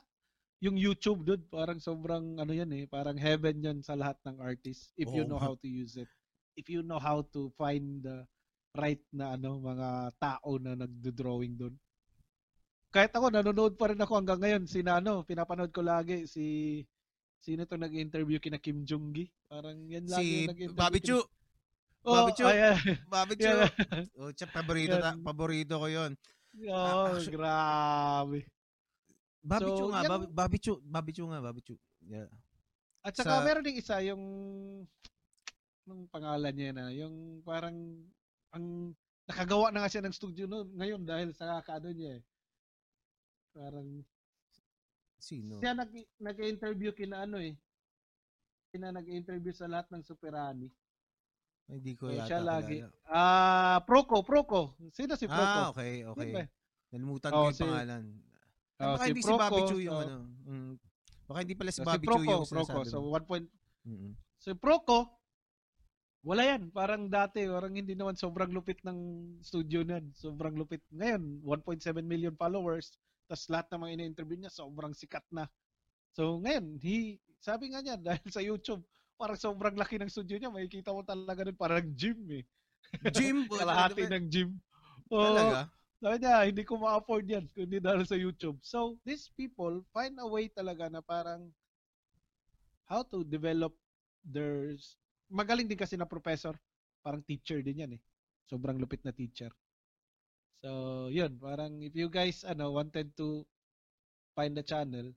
yung 0.61 0.77
YouTube 0.77 1.25
dude 1.25 1.45
parang 1.49 1.81
sobrang 1.81 2.37
ano 2.37 2.53
yan 2.53 2.69
eh 2.77 2.85
parang 2.89 3.17
heaven 3.17 3.65
yan 3.65 3.79
sa 3.81 3.97
lahat 3.97 4.17
ng 4.29 4.41
artist 4.41 4.93
if 4.97 5.09
oh. 5.09 5.17
you 5.17 5.25
know 5.25 5.41
how 5.41 5.57
to 5.57 5.69
use 5.69 5.97
it 5.97 6.09
if 6.57 6.69
you 6.69 6.85
know 6.85 7.01
how 7.01 7.25
to 7.33 7.49
find 7.57 8.05
the 8.05 8.25
right 8.77 9.03
na 9.11 9.35
ano 9.35 9.59
mga 9.59 10.15
tao 10.19 10.51
na 10.63 10.79
nagdo-drawing 10.79 11.55
doon 11.59 11.75
kahit 12.91 13.15
ako 13.15 13.31
nanonood 13.31 13.75
pa 13.79 13.91
rin 13.91 14.03
ako 14.03 14.13
hanggang 14.19 14.41
ngayon 14.43 14.65
si 14.67 14.83
ano 14.83 15.23
pinapanood 15.23 15.71
ko 15.71 15.83
lagi 15.83 16.27
si 16.27 16.81
sino 17.41 17.65
to 17.65 17.79
nag-interview 17.79 18.39
kina 18.39 18.61
Kim 18.61 18.83
Jong 18.87 19.15
Gi 19.15 19.27
parang 19.51 19.79
yan 19.91 20.07
lagi 20.07 20.47
si 20.47 20.49
nag-interview 20.51 20.79
Bobby 20.79 21.01
Chu 21.03 21.19
Oh, 22.01 22.17
Bobby 22.17 22.33
Chu. 22.39 22.45
Ay, 22.49 22.61
Bobby 23.13 23.35
Chu. 23.37 23.53
Yeah. 23.53 23.69
Oh, 24.17 24.33
tsaka 24.33 24.51
paborito 24.57 24.97
ta, 24.97 25.13
paborito 25.21 25.77
ko 25.77 25.85
'yon. 25.85 26.17
Oh, 26.65 27.13
uh, 27.13 27.21
grabe. 27.29 28.49
Bobby 29.41 29.71
so, 29.73 29.77
Chu 29.77 29.85
nga, 29.93 30.01
Bobby, 30.05 30.27
Bobby 30.33 30.59
Chu, 30.61 30.73
Bobby 30.85 31.13
Chu 31.13 31.25
nga, 31.29 31.41
Bobby 31.45 31.61
Chu. 31.65 31.77
Yeah. 32.05 32.29
At 33.01 33.17
saka 33.17 33.41
Sa, 33.41 33.45
meron 33.45 33.65
ding 33.65 33.81
isa 33.81 33.97
yung 34.05 34.23
nung 35.89 36.05
pangalan 36.13 36.53
niya 36.53 36.73
na, 36.77 36.93
yung 36.93 37.41
parang 37.41 37.77
ang 38.51 38.95
nakagawa 39.31 39.71
na 39.71 39.87
nga 39.87 39.91
siya 39.91 40.03
ng 40.03 40.17
studio 40.17 40.45
no, 40.51 40.67
ngayon 40.75 41.07
dahil 41.07 41.31
sa 41.31 41.63
kaano 41.63 41.95
niya 41.95 42.19
eh. 42.19 42.23
Parang 43.55 44.03
sino? 45.19 45.59
Siya 45.63 45.75
nag 45.75 45.91
nag-interview 46.19 46.91
kina 46.91 47.27
ano 47.27 47.39
eh. 47.39 47.55
Kina 48.71 48.95
nag-interview 48.95 49.55
sa 49.55 49.71
lahat 49.71 49.91
ng 49.91 50.03
Superani. 50.03 50.71
Hindi 51.71 51.95
ko 51.95 52.11
yata 52.11 52.27
siya 52.27 52.41
lagi. 52.43 52.83
Ah, 53.07 53.79
uh, 53.79 53.79
Proco, 53.87 54.27
Proco. 54.27 54.75
Sino 54.91 55.15
si 55.15 55.31
Proco? 55.31 55.71
Ah, 55.71 55.71
okay, 55.71 56.03
okay. 56.03 56.51
Nalimutan 56.91 57.31
oh, 57.31 57.47
ko 57.47 57.47
yung 57.47 57.55
si, 57.55 57.63
pangalan. 57.63 58.03
Oh, 58.83 58.95
baka 58.99 59.05
si 59.07 59.11
hindi 59.15 59.23
Proco, 59.23 59.39
si 59.39 59.43
Bobby 59.47 59.63
Chu 59.71 59.79
yung 59.79 59.95
oh. 59.95 60.03
ano. 60.03 60.17
Mm, 60.51 60.73
baka 61.31 61.39
hindi 61.47 61.55
pala 61.55 61.71
si 61.71 61.79
so, 61.79 61.87
Bobby 61.87 62.07
si 62.07 62.11
Proco, 62.11 62.19
Chu 62.19 62.31
yung 62.35 62.47
Proco. 62.51 62.79
So, 62.83 62.99
one 63.07 63.27
point. 63.27 63.47
Mm-hmm. 63.87 64.13
So, 64.43 64.49
Proco, 64.59 64.99
wala 66.21 66.43
yan. 66.45 66.69
Parang 66.73 67.09
dati, 67.09 67.49
parang 67.49 67.73
hindi 67.73 67.97
naman 67.97 68.17
sobrang 68.17 68.53
lupit 68.53 68.81
ng 68.85 68.99
studio 69.41 69.81
niyan. 69.81 70.13
Sobrang 70.13 70.53
lupit. 70.53 70.85
Ngayon, 70.93 71.41
1.7 71.45 72.05
million 72.05 72.35
followers. 72.37 72.97
Tapos 73.31 73.47
lahat 73.49 73.67
ng 73.73 73.81
mga 73.81 73.93
ini-interview 73.97 74.39
niya, 74.43 74.53
sobrang 74.53 74.93
sikat 74.93 75.25
na. 75.33 75.49
So 76.13 76.43
ngayon, 76.43 76.77
he, 76.83 77.23
sabi 77.41 77.73
nga 77.73 77.81
niya, 77.81 77.97
dahil 78.07 78.29
sa 78.29 78.43
YouTube, 78.45 78.85
parang 79.17 79.39
sobrang 79.39 79.77
laki 79.77 80.01
ng 80.01 80.13
studio 80.13 80.37
niya, 80.37 80.53
makikita 80.53 80.93
mo 80.93 81.05
talaga 81.05 81.45
nun 81.45 81.57
parang 81.57 81.85
gym 81.97 82.21
eh. 82.33 82.45
Gym? 83.13 83.47
Kalahati 83.61 84.09
ng 84.09 84.27
gym. 84.29 84.51
Oh, 85.11 85.37
Talaga? 85.37 85.69
sabi 86.01 86.17
niya, 86.23 86.35
hindi 86.49 86.63
ko 86.65 86.75
ma-afford 86.81 87.27
yan 87.29 87.45
kundi 87.53 87.79
dahil 87.83 88.03
sa 88.09 88.17
YouTube. 88.17 88.57
So, 88.65 88.97
these 89.05 89.29
people 89.37 89.85
find 89.93 90.17
a 90.17 90.27
way 90.27 90.49
talaga 90.49 90.89
na 90.89 91.03
parang 91.05 91.51
how 92.89 93.05
to 93.07 93.23
develop 93.27 93.77
their... 94.25 94.75
Magaling 95.31 95.71
din 95.71 95.79
kasi 95.79 95.95
na 95.95 96.11
professor. 96.11 96.59
Parang 97.01 97.25
teacher 97.25 97.63
din 97.63 97.87
yan 97.87 97.93
eh. 97.97 98.03
Sobrang 98.51 98.77
lupit 98.77 99.01
na 99.07 99.15
teacher. 99.15 99.55
So, 100.61 101.09
yun. 101.09 101.39
Parang 101.41 101.81
if 101.81 101.95
you 101.95 102.11
guys 102.13 102.45
ano 102.45 102.75
wanted 102.75 103.15
to 103.17 103.47
find 104.37 104.53
the 104.59 104.67
channel, 104.67 105.15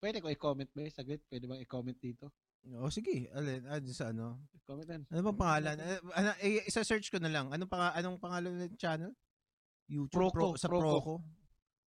pwede 0.00 0.22
ko 0.22 0.30
i-comment 0.30 0.70
ba? 0.72 0.86
Saglit, 0.88 1.20
pwede 1.28 1.44
bang 1.50 1.62
i-comment 1.62 1.98
dito? 1.98 2.30
O 2.78 2.90
sige, 2.90 3.30
alin, 3.32 3.64
ah, 3.70 3.80
sa 3.90 4.10
ano? 4.10 4.44
Comment 4.66 4.84
yan. 4.84 5.02
Ano 5.08 5.20
bang 5.32 5.40
pangalan? 5.40 5.76
Eh, 5.78 6.00
Ano, 6.14 6.28
eh, 6.42 6.66
isa-search 6.68 7.08
ko 7.08 7.18
na 7.22 7.30
lang. 7.30 7.48
Anong, 7.54 7.70
pang, 7.70 7.94
anong 7.94 8.18
pangalan 8.18 8.52
ng 8.66 8.76
channel? 8.76 9.12
YouTube? 9.88 10.12
Proco, 10.12 10.52
Pro, 10.52 10.60
sa 10.60 10.68
Proco. 10.68 10.82
Proco? 10.84 11.14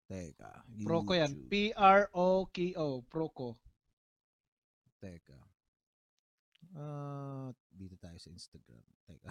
Teka. 0.07 0.51
Proco 0.87 1.11
yan. 1.13 1.31
YouTube. 1.35 1.49
P-R-O-K-O. 1.51 2.87
Proco. 3.11 3.49
Teka. 5.03 5.48
Ah, 6.71 7.49
dito 7.71 7.97
tayo 7.97 8.13
sa 8.15 8.29
Instagram. 8.29 8.81
Teka. 9.03 9.29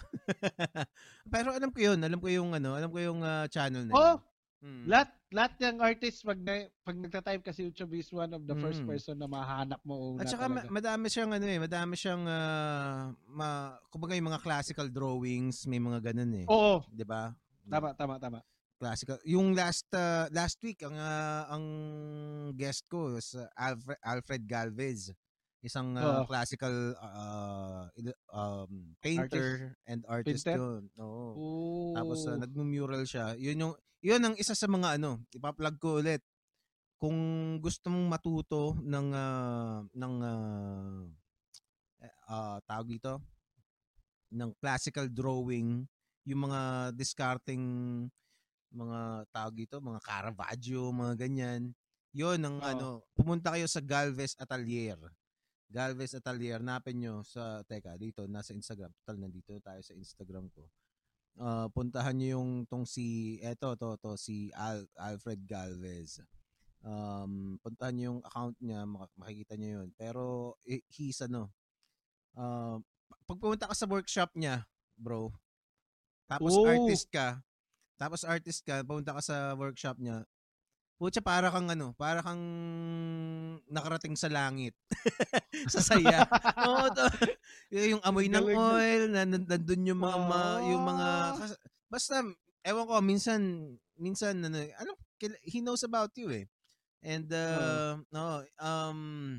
Pero 1.32 1.54
alam 1.54 1.70
ko 1.70 1.78
'yun, 1.78 1.98
alam 2.02 2.18
ko 2.18 2.26
yung 2.26 2.50
ano, 2.50 2.74
alam 2.74 2.90
ko 2.90 2.98
yung 2.98 3.20
ah, 3.22 3.46
channel 3.46 3.86
na. 3.86 3.94
Oh. 3.94 4.16
Hmm. 4.58 4.90
lahat 4.90 5.14
lahat 5.30 5.54
ng 5.62 5.78
artists 5.78 6.26
pag 6.26 6.34
na, 6.42 6.66
pag 6.82 6.98
nagta-type 6.98 7.46
kasi 7.46 7.70
YouTube 7.70 7.94
is 7.94 8.10
one 8.10 8.34
of 8.34 8.42
the 8.42 8.58
first 8.58 8.82
Mm. 8.82 8.90
person 8.90 9.14
na 9.14 9.30
mahanap 9.30 9.78
mo 9.86 10.18
una 10.18 10.26
At 10.26 10.34
saka 10.34 10.50
ma- 10.50 10.66
madami 10.66 11.06
siyang 11.06 11.30
ano 11.30 11.46
eh, 11.46 11.62
madami 11.62 11.94
siyang 11.94 12.26
ah, 12.26 13.14
ma, 13.30 13.78
kumbaga 13.86 14.18
yung 14.18 14.34
mga 14.34 14.42
classical 14.42 14.90
drawings, 14.90 15.62
may 15.62 15.78
mga 15.78 16.10
ganun 16.10 16.42
eh. 16.42 16.46
Oo, 16.50 16.82
'Di 16.90 17.06
ba? 17.06 17.30
tama 17.70 17.94
tama 17.94 18.18
tama. 18.18 18.38
Classical. 18.82 19.22
Yung 19.22 19.54
last 19.54 19.86
ah, 19.94 20.26
last 20.34 20.58
week 20.58 20.82
ang 20.82 20.98
ah, 20.98 21.54
ang 21.54 21.64
guest 22.58 22.82
ko 22.90 23.14
was 23.14 23.38
Alfred 23.54 24.02
Alfred 24.02 24.42
Galvez. 24.42 25.14
Isang 25.58 25.98
ah, 25.98 26.22
Oo. 26.22 26.30
classical 26.30 26.94
il- 27.98 28.20
um, 28.30 28.94
painter 29.02 29.74
and 29.90 30.06
artist 30.06 30.46
Painter? 30.46 30.58
yun. 30.62 30.82
Oo. 31.02 31.26
Oo. 31.34 31.94
Tapos 31.98 32.22
uh, 32.30 32.38
nagmu-mural 32.38 33.02
siya. 33.02 33.34
Yun 33.34 33.66
yung 33.66 33.74
yun 33.98 34.22
ang 34.22 34.34
isa 34.38 34.54
sa 34.54 34.70
mga 34.70 35.02
ano, 35.02 35.18
ipa-plug 35.34 35.76
ko 35.82 35.98
ulit. 35.98 36.22
Kung 36.98 37.18
gusto 37.58 37.90
mong 37.90 38.06
matuto 38.06 38.78
ng 38.78 39.08
ah, 39.14 39.82
ng 39.82 40.14
eh, 42.02 42.14
ah, 42.30 42.62
tawag 42.62 42.86
dito 42.94 43.18
ng 44.28 44.52
classical 44.60 45.08
drawing, 45.10 45.88
yung 46.28 46.40
mga 46.46 46.92
discarding 46.92 47.64
mga 48.68 49.24
tawag 49.32 49.54
dito, 49.56 49.80
mga 49.80 50.00
Caravaggio, 50.04 50.92
mga 50.92 51.14
ganyan. 51.16 51.72
Yun 52.12 52.40
ang 52.44 52.56
Oo. 52.60 52.68
ano, 52.68 52.88
pumunta 53.16 53.52
kayo 53.56 53.64
sa 53.64 53.80
Galvez 53.80 54.36
Atelier. 54.36 55.00
Galvez 55.68 56.16
Atelier, 56.16 56.64
napin 56.64 56.96
nyo 56.96 57.20
sa, 57.20 57.60
teka, 57.68 57.92
dito, 58.00 58.24
nasa 58.24 58.56
Instagram. 58.56 58.88
Total, 59.04 59.16
nandito 59.20 59.52
tayo 59.60 59.80
sa 59.84 59.92
Instagram 59.92 60.48
ko. 60.56 60.64
Ah, 61.38 61.68
puntahan 61.70 62.16
nyo 62.16 62.40
yung 62.40 62.52
tong 62.66 62.88
si, 62.88 63.36
eto, 63.44 63.76
to, 63.76 63.94
to, 64.00 64.16
si 64.16 64.48
Al, 64.56 64.88
Alfred 64.96 65.44
Galvez. 65.44 66.24
Um, 66.80 67.60
puntahan 67.60 67.94
nyo 67.94 68.04
yung 68.16 68.20
account 68.24 68.56
niya, 68.64 68.80
mak- 68.88 69.14
makikita 69.14 69.54
nyo 69.60 69.84
yun. 69.84 69.88
Pero, 69.94 70.56
he's 70.64 71.20
ano, 71.20 71.52
uh, 72.34 72.80
pag 73.28 73.38
pumunta 73.38 73.68
ka 73.68 73.76
sa 73.76 73.86
workshop 73.86 74.32
niya, 74.34 74.64
bro, 74.96 75.30
tapos 76.26 76.56
Oh. 76.56 76.64
artist 76.64 77.12
ka, 77.12 77.44
tapos 78.00 78.24
artist 78.24 78.64
ka, 78.64 78.80
pumunta 78.82 79.12
ka 79.12 79.22
sa 79.22 79.52
workshop 79.52 80.00
niya, 80.00 80.24
Putya, 80.98 81.22
para 81.22 81.46
kang 81.46 81.70
ano, 81.70 81.94
para 81.94 82.18
kang 82.26 82.42
nakarating 83.70 84.18
sa 84.18 84.26
langit. 84.26 84.74
sa 85.72 85.78
saya. 85.78 86.26
Oo, 86.66 86.90
to. 86.90 87.06
yung 87.70 88.02
amoy 88.02 88.26
ng 88.26 88.42
oil, 88.50 89.02
na, 89.06 89.22
nan- 89.22 89.46
nandun 89.46 89.94
yung 89.94 90.00
mga, 90.02 90.18
ma- 90.26 90.58
yung 90.66 90.82
mga, 90.82 91.06
Ah. 91.06 91.32
kas- 91.38 91.62
basta, 91.86 92.26
ewan 92.66 92.90
ko, 92.90 92.98
minsan, 92.98 93.40
minsan, 93.94 94.42
ano, 94.42 94.58
ano, 94.58 94.92
he 95.46 95.62
knows 95.62 95.86
about 95.86 96.10
you 96.18 96.34
eh. 96.34 96.50
And, 96.98 97.30
uh, 97.30 98.02
no, 98.10 98.42
um, 98.58 99.38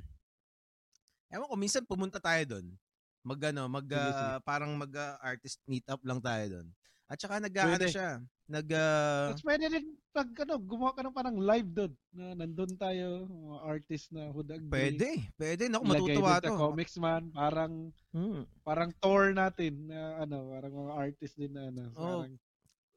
ewan 1.28 1.50
ko, 1.52 1.56
minsan 1.60 1.84
pumunta 1.84 2.24
tayo 2.24 2.56
doon. 2.56 2.72
Mag, 3.20 3.52
ano, 3.52 3.68
mag, 3.68 3.84
uh, 3.84 4.40
parang 4.48 4.80
mag 4.80 4.96
uh, 4.96 5.20
artist 5.20 5.60
meet 5.68 5.84
up 5.92 6.00
lang 6.08 6.24
tayo 6.24 6.56
doon. 6.56 6.68
At 7.10 7.18
saka 7.18 7.42
nag, 7.42 7.50
ano 7.58 7.74
Pwede. 7.74 7.90
siya, 7.90 8.22
nag, 8.46 8.68
uh, 8.70 9.34
Tapos 9.34 9.42
pwede 9.42 9.66
din 9.66 9.98
pag 10.14 10.30
ano, 10.46 10.62
gumawa 10.62 10.94
ka 10.94 11.02
ng 11.02 11.16
parang 11.18 11.38
live 11.42 11.70
doon 11.74 11.94
na 12.14 12.38
nandun 12.38 12.70
tayo, 12.78 13.26
mga 13.26 13.58
artist 13.66 14.14
na 14.14 14.30
agree. 14.30 14.70
pwede, 14.70 15.10
pwede, 15.42 15.64
naku, 15.74 15.84
matutuwa 15.90 16.38
to. 16.38 16.54
Comics 16.54 17.02
Man, 17.02 17.34
parang 17.34 17.90
Hmm. 18.14 18.46
parang 18.62 18.94
tour 19.02 19.34
natin 19.34 19.90
na 19.90 20.22
ano, 20.22 20.54
parang 20.54 20.74
mga 20.86 20.94
artist 20.98 21.34
din 21.38 21.50
na 21.54 21.74
ano. 21.74 21.84
Oh. 21.98 22.22
Parang, 22.26 22.38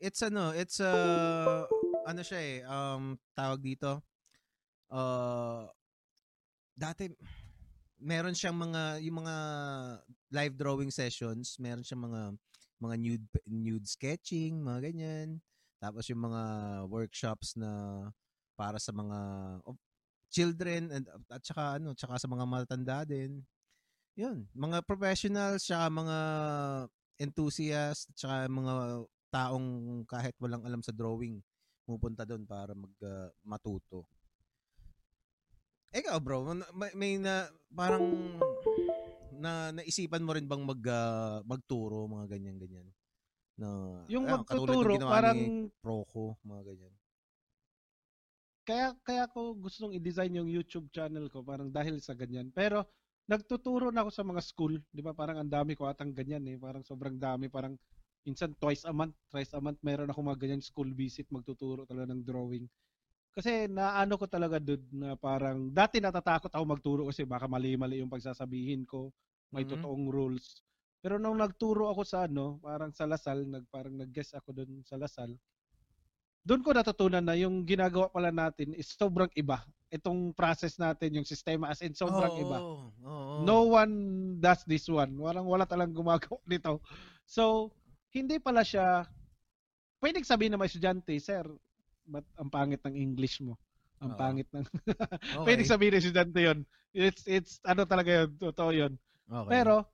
It's 0.02 0.18
ano, 0.18 0.50
it's 0.50 0.82
uh, 0.82 1.62
ano 2.04 2.20
siya 2.26 2.40
eh, 2.42 2.58
um, 2.66 3.14
tawag 3.38 3.62
dito, 3.62 4.02
uh, 4.90 5.70
dati, 6.74 7.06
meron 8.02 8.34
siyang 8.34 8.58
mga, 8.58 8.98
yung 9.06 9.22
mga 9.22 9.36
live 10.34 10.54
drawing 10.58 10.90
sessions, 10.90 11.54
meron 11.62 11.86
siyang 11.86 12.02
mga, 12.02 12.20
mga 12.82 12.96
nude, 12.98 13.26
nude 13.46 13.86
sketching, 13.86 14.58
mga 14.58 14.90
ganyan. 14.90 15.38
Tapos 15.78 16.10
yung 16.10 16.26
mga 16.26 16.42
workshops 16.90 17.54
na 17.54 17.70
para 18.58 18.82
sa 18.82 18.90
mga 18.90 19.18
of- 19.62 19.80
children 20.32 20.90
and 20.90 21.04
at 21.30 21.42
saka 21.44 21.78
ano, 21.78 21.94
tsaka 21.94 22.18
sa 22.18 22.26
mga 22.26 22.44
matanda 22.48 22.98
din. 23.06 23.44
Yun, 24.18 24.44
mga 24.52 24.82
professionals, 24.84 25.64
tsaka 25.64 25.86
mga 25.88 26.18
enthusiasts, 27.22 28.10
tsaka 28.18 28.50
mga 28.50 29.06
taong 29.32 29.68
kahit 30.04 30.36
walang 30.42 30.64
alam 30.66 30.84
sa 30.84 30.92
drawing 30.92 31.40
pupunta 31.88 32.22
doon 32.28 32.44
para 32.44 32.76
mag 32.76 32.92
uh, 33.02 33.28
matuto. 33.42 34.04
Ikaw 35.92 36.16
bro, 36.24 36.56
may, 36.72 36.92
may 36.96 37.12
na 37.20 37.52
parang 37.68 38.36
na 39.42 39.74
naisipan 39.74 40.22
mo 40.22 40.32
rin 40.32 40.46
bang 40.46 40.62
mag 40.62 40.82
uh, 40.86 41.42
magturo 41.42 42.06
mga 42.06 42.38
ganyan 42.38 42.56
ganyan. 42.62 42.88
Na 43.58 43.68
yung 44.06 44.24
katulad 44.46 44.78
ng 44.78 44.86
magtuturo, 44.86 44.92
ginawa 44.94 45.12
parang 45.18 45.36
ni 45.36 45.66
Proco, 45.82 46.38
mga 46.46 46.62
ganyan. 46.70 46.94
kaya 48.62 48.94
kaya 49.02 49.26
ko 49.26 49.58
gustong 49.58 49.90
i-design 49.98 50.38
yung 50.38 50.46
YouTube 50.46 50.86
channel 50.94 51.26
ko 51.26 51.42
parang 51.42 51.66
dahil 51.68 51.98
sa 51.98 52.14
ganyan. 52.14 52.54
Pero 52.54 52.86
nagtuturo 53.26 53.90
na 53.90 54.06
ako 54.06 54.10
sa 54.14 54.22
mga 54.22 54.42
school, 54.42 54.78
'di 54.94 55.02
ba? 55.02 55.10
Parang 55.14 55.42
ang 55.42 55.50
dami 55.50 55.74
ko 55.74 55.90
atang 55.90 56.14
ganyan 56.14 56.46
eh, 56.46 56.54
parang 56.54 56.86
sobrang 56.86 57.18
dami, 57.18 57.50
parang 57.50 57.74
minsan 58.22 58.54
twice 58.54 58.86
a 58.86 58.94
month, 58.94 59.18
thrice 59.34 59.50
a 59.50 59.58
month 59.58 59.82
meron 59.82 60.06
ako 60.10 60.22
mga 60.22 60.40
ganyan 60.46 60.62
school 60.62 60.86
visit 60.94 61.26
magtuturo 61.34 61.82
talaga 61.90 62.14
ng 62.14 62.22
drawing. 62.22 62.66
Kasi 63.32 63.66
naano 63.66 64.14
ko 64.20 64.28
talaga 64.28 64.60
dude 64.60 64.84
na 64.92 65.16
parang 65.16 65.72
dati 65.72 65.98
natatakot 65.98 66.52
ako 66.52 66.64
magturo 66.68 67.02
kasi 67.08 67.24
baka 67.24 67.48
mali-mali 67.48 68.04
yung 68.04 68.12
pagsasabihin 68.12 68.84
ko, 68.86 69.10
may 69.54 69.64
Mhm. 69.64 69.68
totoong 69.68 70.08
rules. 70.10 70.64
Pero 71.04 71.18
nung 71.20 71.38
nagturo 71.38 71.90
ako 71.92 72.02
sa 72.06 72.26
ano, 72.26 72.58
parang 72.62 72.90
sa 72.94 73.06
Lasal, 73.08 73.44
nag 73.48 73.66
parang 73.70 73.94
nag-guest 73.98 74.34
ako 74.38 74.50
doon 74.56 74.82
sa 74.86 74.96
Lasal. 74.98 75.38
Doon 76.44 76.66
ko 76.66 76.74
natutunan 76.74 77.22
na 77.22 77.38
yung 77.38 77.62
ginagawa 77.62 78.10
pala 78.10 78.34
natin 78.34 78.74
is 78.74 78.90
sobrang 78.98 79.30
iba. 79.38 79.62
Itong 79.94 80.34
process 80.34 80.74
natin, 80.74 81.22
yung 81.22 81.28
sistema 81.28 81.70
as 81.70 81.78
in 81.86 81.94
sobrang 81.94 82.34
Oo, 82.34 82.42
iba. 82.42 82.66
oo. 83.06 83.38
No 83.38 83.68
one 83.70 84.38
does 84.42 84.64
this 84.68 84.88
one. 84.90 85.14
Walang 85.18 85.46
wala 85.48 85.64
talang 85.68 85.94
gumagawa 85.94 86.40
nito. 86.50 86.82
So, 87.28 87.74
hindi 88.14 88.38
pala 88.42 88.62
siya 88.66 89.06
pwedeng 90.02 90.26
sabihin 90.26 90.54
ng 90.56 90.60
mga 90.62 90.70
estudyante, 90.76 91.14
sir, 91.22 91.44
but 92.08 92.26
ang 92.38 92.50
pangit 92.52 92.82
ng 92.84 92.96
English 92.98 93.40
mo. 93.44 93.58
Ang 94.02 94.12
Oo. 94.12 94.18
pangit 94.18 94.48
ng 94.54 94.64
Okay. 95.30 95.42
Pwedeng 95.44 95.68
sabihin 95.68 95.92
ng 95.98 96.02
estudyante 96.02 96.40
'yon. 96.42 96.58
It's 96.94 97.26
it's 97.26 97.58
ano 97.66 97.82
talaga 97.86 98.24
'yun, 98.26 98.30
totoo 98.38 98.70
'yun. 98.74 98.92
Okay. 99.32 99.48
Pero 99.48 99.86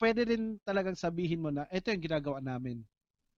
pwede 0.00 0.24
din 0.28 0.58
talagang 0.64 0.96
sabihin 0.98 1.42
mo 1.42 1.50
na 1.52 1.66
ito 1.70 1.90
yung 1.90 2.02
ginagawa 2.04 2.38
namin. 2.42 2.82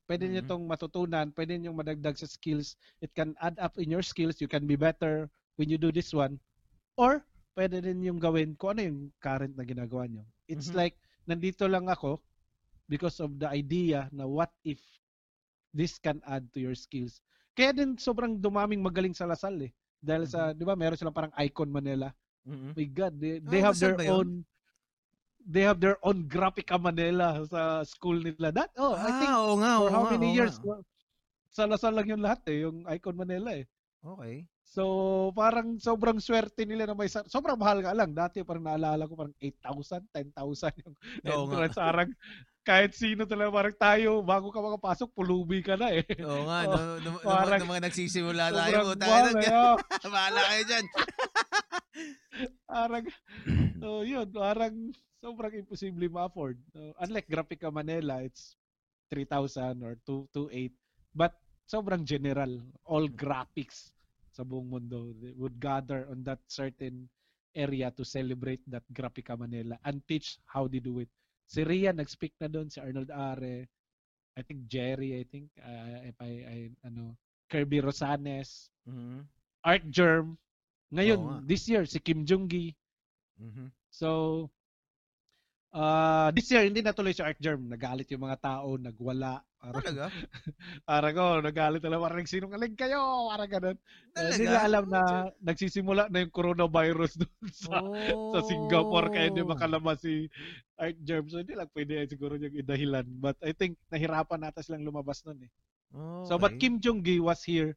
Pwede 0.09 0.27
niyo 0.27 0.43
Mhm. 0.43 0.47
tong 0.47 0.67
matutunan, 0.67 1.31
pwede 1.35 1.57
niyo 1.59 1.73
madagdag 1.73 2.19
sa 2.19 2.27
skills. 2.29 2.75
It 3.01 3.15
can 3.15 3.35
add 3.41 3.57
up 3.63 3.79
in 3.79 3.91
your 3.91 4.03
skills. 4.05 4.43
You 4.43 4.51
can 4.51 4.67
be 4.67 4.75
better 4.77 5.31
when 5.57 5.71
you 5.71 5.79
do 5.79 5.95
this 5.95 6.11
one. 6.15 6.39
Or 6.99 7.23
pwede 7.57 7.83
din 7.85 8.03
yung 8.05 8.19
gawin 8.21 8.55
kung 8.59 8.79
ano 8.79 8.83
yung 8.91 9.01
current 9.23 9.55
na 9.55 9.65
ginagawa 9.67 10.07
niyo. 10.11 10.25
It's 10.51 10.71
Mhm. 10.71 10.77
like 10.77 10.99
nandito 11.27 11.67
lang 11.71 11.87
ako 11.87 12.19
because 12.91 13.23
of 13.23 13.39
the 13.39 13.47
idea 13.51 14.11
na 14.11 14.27
what 14.27 14.51
if 14.67 14.83
this 15.75 15.99
can 15.99 16.19
add 16.27 16.47
to 16.53 16.59
your 16.61 16.75
skills. 16.75 17.23
Kaya 17.55 17.75
din 17.75 17.95
sobrang 17.99 18.39
dumaming 18.39 18.83
magaling 18.83 19.15
sa 19.15 19.27
Lasal 19.29 19.71
eh. 19.71 19.73
Dahil 20.01 20.25
sa, 20.27 20.41
Mhm. 20.41 20.57
di 20.57 20.65
ba, 20.65 20.75
meron 20.75 20.97
silang 20.99 21.15
parang 21.15 21.35
Icon 21.39 21.71
Manila. 21.71 22.11
Mhm. 22.47 22.77
My 22.77 22.87
God, 22.89 23.15
they, 23.21 23.39
they 23.43 23.61
Ah, 23.61 23.63
have 23.63 23.79
their 23.79 24.01
own 24.07 24.45
they 25.47 25.62
have 25.62 25.81
their 25.81 25.97
own 26.05 26.29
Grafica 26.29 26.81
Manila 26.81 27.45
sa 27.49 27.83
school 27.85 28.21
nila. 28.21 28.53
That, 28.53 28.71
oh, 28.77 28.99
I 29.01 29.12
think 29.12 29.31
Ah, 29.31 29.41
oo 29.43 29.55
nga, 29.61 29.73
for 29.77 29.87
oo 29.87 29.91
how 29.91 30.03
nga, 30.03 30.11
many 30.11 30.29
oo 30.29 30.35
years, 30.35 30.59
nga. 30.65 30.77
sa 31.51 31.67
Lasal 31.67 31.95
lang 31.97 32.09
yung 32.11 32.23
lahat 32.25 32.43
eh, 32.51 32.65
yung 32.67 32.87
Icon 32.89 33.17
Manila 33.19 33.55
eh. 33.57 33.67
Okay. 34.05 34.47
So, 34.71 34.85
parang 35.35 35.83
sobrang 35.83 36.23
swerte 36.23 36.63
nila 36.63 36.87
na 36.87 36.95
may, 36.95 37.11
sobrang 37.11 37.59
mahal 37.59 37.83
nga 37.83 37.91
lang. 37.91 38.15
Dati 38.15 38.47
parang 38.47 38.63
naalala 38.63 39.11
ko 39.11 39.19
parang 39.19 39.35
8,000, 39.43 40.07
10,000 40.15 40.87
yung 40.87 40.95
Oo 41.27 41.51
nga. 41.51 41.67
entrance. 41.67 41.75
Parang 41.75 42.11
kahit 42.63 42.93
sino 42.95 43.27
talaga, 43.27 43.51
parang 43.51 43.75
tayo, 43.75 44.11
bago 44.23 44.55
ka 44.55 44.63
makapasok, 44.63 45.11
pulubi 45.11 45.59
ka 45.59 45.75
na 45.75 45.91
eh. 45.91 46.07
Oo 46.23 46.47
nga, 46.47 46.59
Oo, 46.71 46.75
no, 46.79 46.79
no, 47.03 47.11
no, 47.19 47.19
parang- 47.19 47.67
no, 47.67 47.71
mga 47.75 47.91
nagsisimula 47.91 48.45
tayo. 48.55 48.95
Na, 48.95 49.07
eh. 49.43 49.51
oh. 49.59 49.77
bahala 50.07 50.41
kayo 50.55 50.63
dyan. 50.63 50.87
Parang, 52.71 53.05
so 53.83 53.89
yun, 54.07 54.27
parang 54.31 54.75
sobrang 55.19 55.53
imposible 55.59 56.07
ma-afford. 56.07 56.63
So, 56.71 56.95
unlike 57.03 57.27
Grafica 57.27 57.75
Manila, 57.75 58.23
it's 58.23 58.55
3,000 59.11 59.83
or 59.83 59.99
2 60.07 60.31
2,800. 60.31 60.71
But 61.11 61.35
sobrang 61.67 62.07
general, 62.07 62.63
all 62.87 63.11
graphics 63.11 63.99
sa 64.41 64.49
buong 64.49 64.73
mundo 64.73 65.12
would 65.37 65.61
gather 65.61 66.09
on 66.09 66.25
that 66.25 66.41
certain 66.49 67.05
area 67.53 67.93
to 67.93 68.09
celebrate 68.09 68.65
that 68.65 68.81
Grafica 68.89 69.37
Manila 69.37 69.77
and 69.85 70.01
teach 70.09 70.41
how 70.49 70.65
they 70.65 70.81
do 70.81 71.05
it. 71.05 71.12
Si 71.45 71.61
Rian 71.61 72.01
nag-speak 72.01 72.33
na 72.41 72.49
doon, 72.49 72.73
si 72.73 72.81
Arnold 72.81 73.12
Are, 73.12 73.69
I 74.33 74.41
think 74.41 74.65
Jerry, 74.65 75.21
I 75.21 75.25
think, 75.29 75.53
uh, 75.61 76.09
if 76.09 76.17
I, 76.25 76.33
I, 76.49 76.59
ano, 76.89 77.12
Kirby 77.53 77.85
Rosanes, 77.85 78.73
Mhm. 78.89 79.29
Art 79.61 79.85
Germ. 79.93 80.41
Ngayon, 80.89 81.21
Oo 81.21 81.29
nga. 81.37 81.45
this 81.45 81.69
year, 81.69 81.85
si 81.85 82.01
Kim 82.01 82.25
Jong-gi. 82.25 82.73
Mhm. 83.37 83.69
So, 83.93 84.49
uh, 85.75 86.29
this 86.35 86.51
year, 86.51 86.67
hindi 86.67 86.83
natuloy 86.83 87.15
si 87.15 87.23
Art 87.23 87.39
Germ. 87.39 87.71
Nagalit 87.71 88.11
yung 88.11 88.27
mga 88.27 88.39
tao, 88.43 88.75
nagwala. 88.79 89.43
Parang, 89.61 89.85
Talaga? 89.85 90.07
parang 90.89 91.15
oh, 91.21 91.39
nagalit 91.45 91.81
talaga. 91.85 92.07
Parang 92.09 92.25
sinungaling 92.25 92.77
kayo. 92.79 93.29
Parang 93.29 93.51
ganun. 93.51 93.77
Eh, 93.77 94.15
Talaga? 94.17 94.33
Hindi 94.33 94.45
nila 94.49 94.61
alam 94.65 94.85
na 94.89 95.03
nagsisimula 95.45 96.03
na 96.09 96.19
yung 96.25 96.33
coronavirus 96.33 97.13
doon 97.23 97.49
sa, 97.53 97.77
oh. 97.85 98.33
sa 98.33 98.41
Singapore 98.49 99.13
kaya 99.13 99.29
hindi 99.29 99.45
makalabas 99.45 100.01
si 100.01 100.33
Art 100.81 100.97
Germ. 101.05 101.29
So, 101.29 101.45
hindi 101.45 101.55
lang 101.55 101.69
pwede 101.77 102.09
siguro 102.09 102.41
yung 102.41 102.57
idahilan. 102.57 103.07
But 103.21 103.37
I 103.45 103.53
think 103.53 103.77
nahirapan 103.93 104.41
nata 104.41 104.65
silang 104.65 104.89
lumabas 104.89 105.23
nun 105.29 105.45
eh. 105.45 105.53
Oh, 105.91 106.25
So, 106.25 106.39
but 106.39 106.57
Kim 106.57 106.79
Jong-gi 106.79 107.19
was 107.21 107.43
here. 107.43 107.75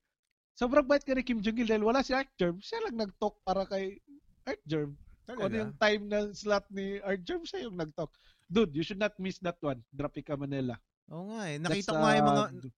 Sobrang 0.53 0.85
bait 0.85 1.01
ka 1.01 1.17
ni 1.17 1.25
Kim 1.25 1.41
Jong-il 1.41 1.65
dahil 1.65 1.81
wala 1.81 2.05
si 2.05 2.13
Art 2.13 2.29
Germ. 2.37 2.61
Siya 2.61 2.85
lang 2.85 2.95
nag-talk 2.95 3.41
para 3.41 3.65
kay 3.65 3.97
Art 4.45 4.61
Germ. 4.69 4.93
Kung 5.23 5.39
ano 5.39 5.55
yung 5.55 5.75
time 5.79 6.03
na 6.11 6.19
slot 6.31 6.67
ni 6.67 6.99
Art 6.99 7.23
Germ, 7.23 7.43
siya 7.47 7.67
yung 7.67 7.79
nag-talk. 7.79 8.11
Dude, 8.51 8.75
you 8.75 8.83
should 8.83 8.99
not 8.99 9.15
miss 9.15 9.39
that 9.39 9.57
one. 9.63 9.79
Grafica 9.89 10.35
Manila. 10.35 10.75
Oo 11.11 11.31
nga 11.31 11.47
eh. 11.47 11.57
That's, 11.59 11.71
Nakita 11.71 11.91
ko 11.95 11.99
nga 12.03 12.13
yung 12.13 12.29
mga, 12.29 12.43
uh, 12.43 12.71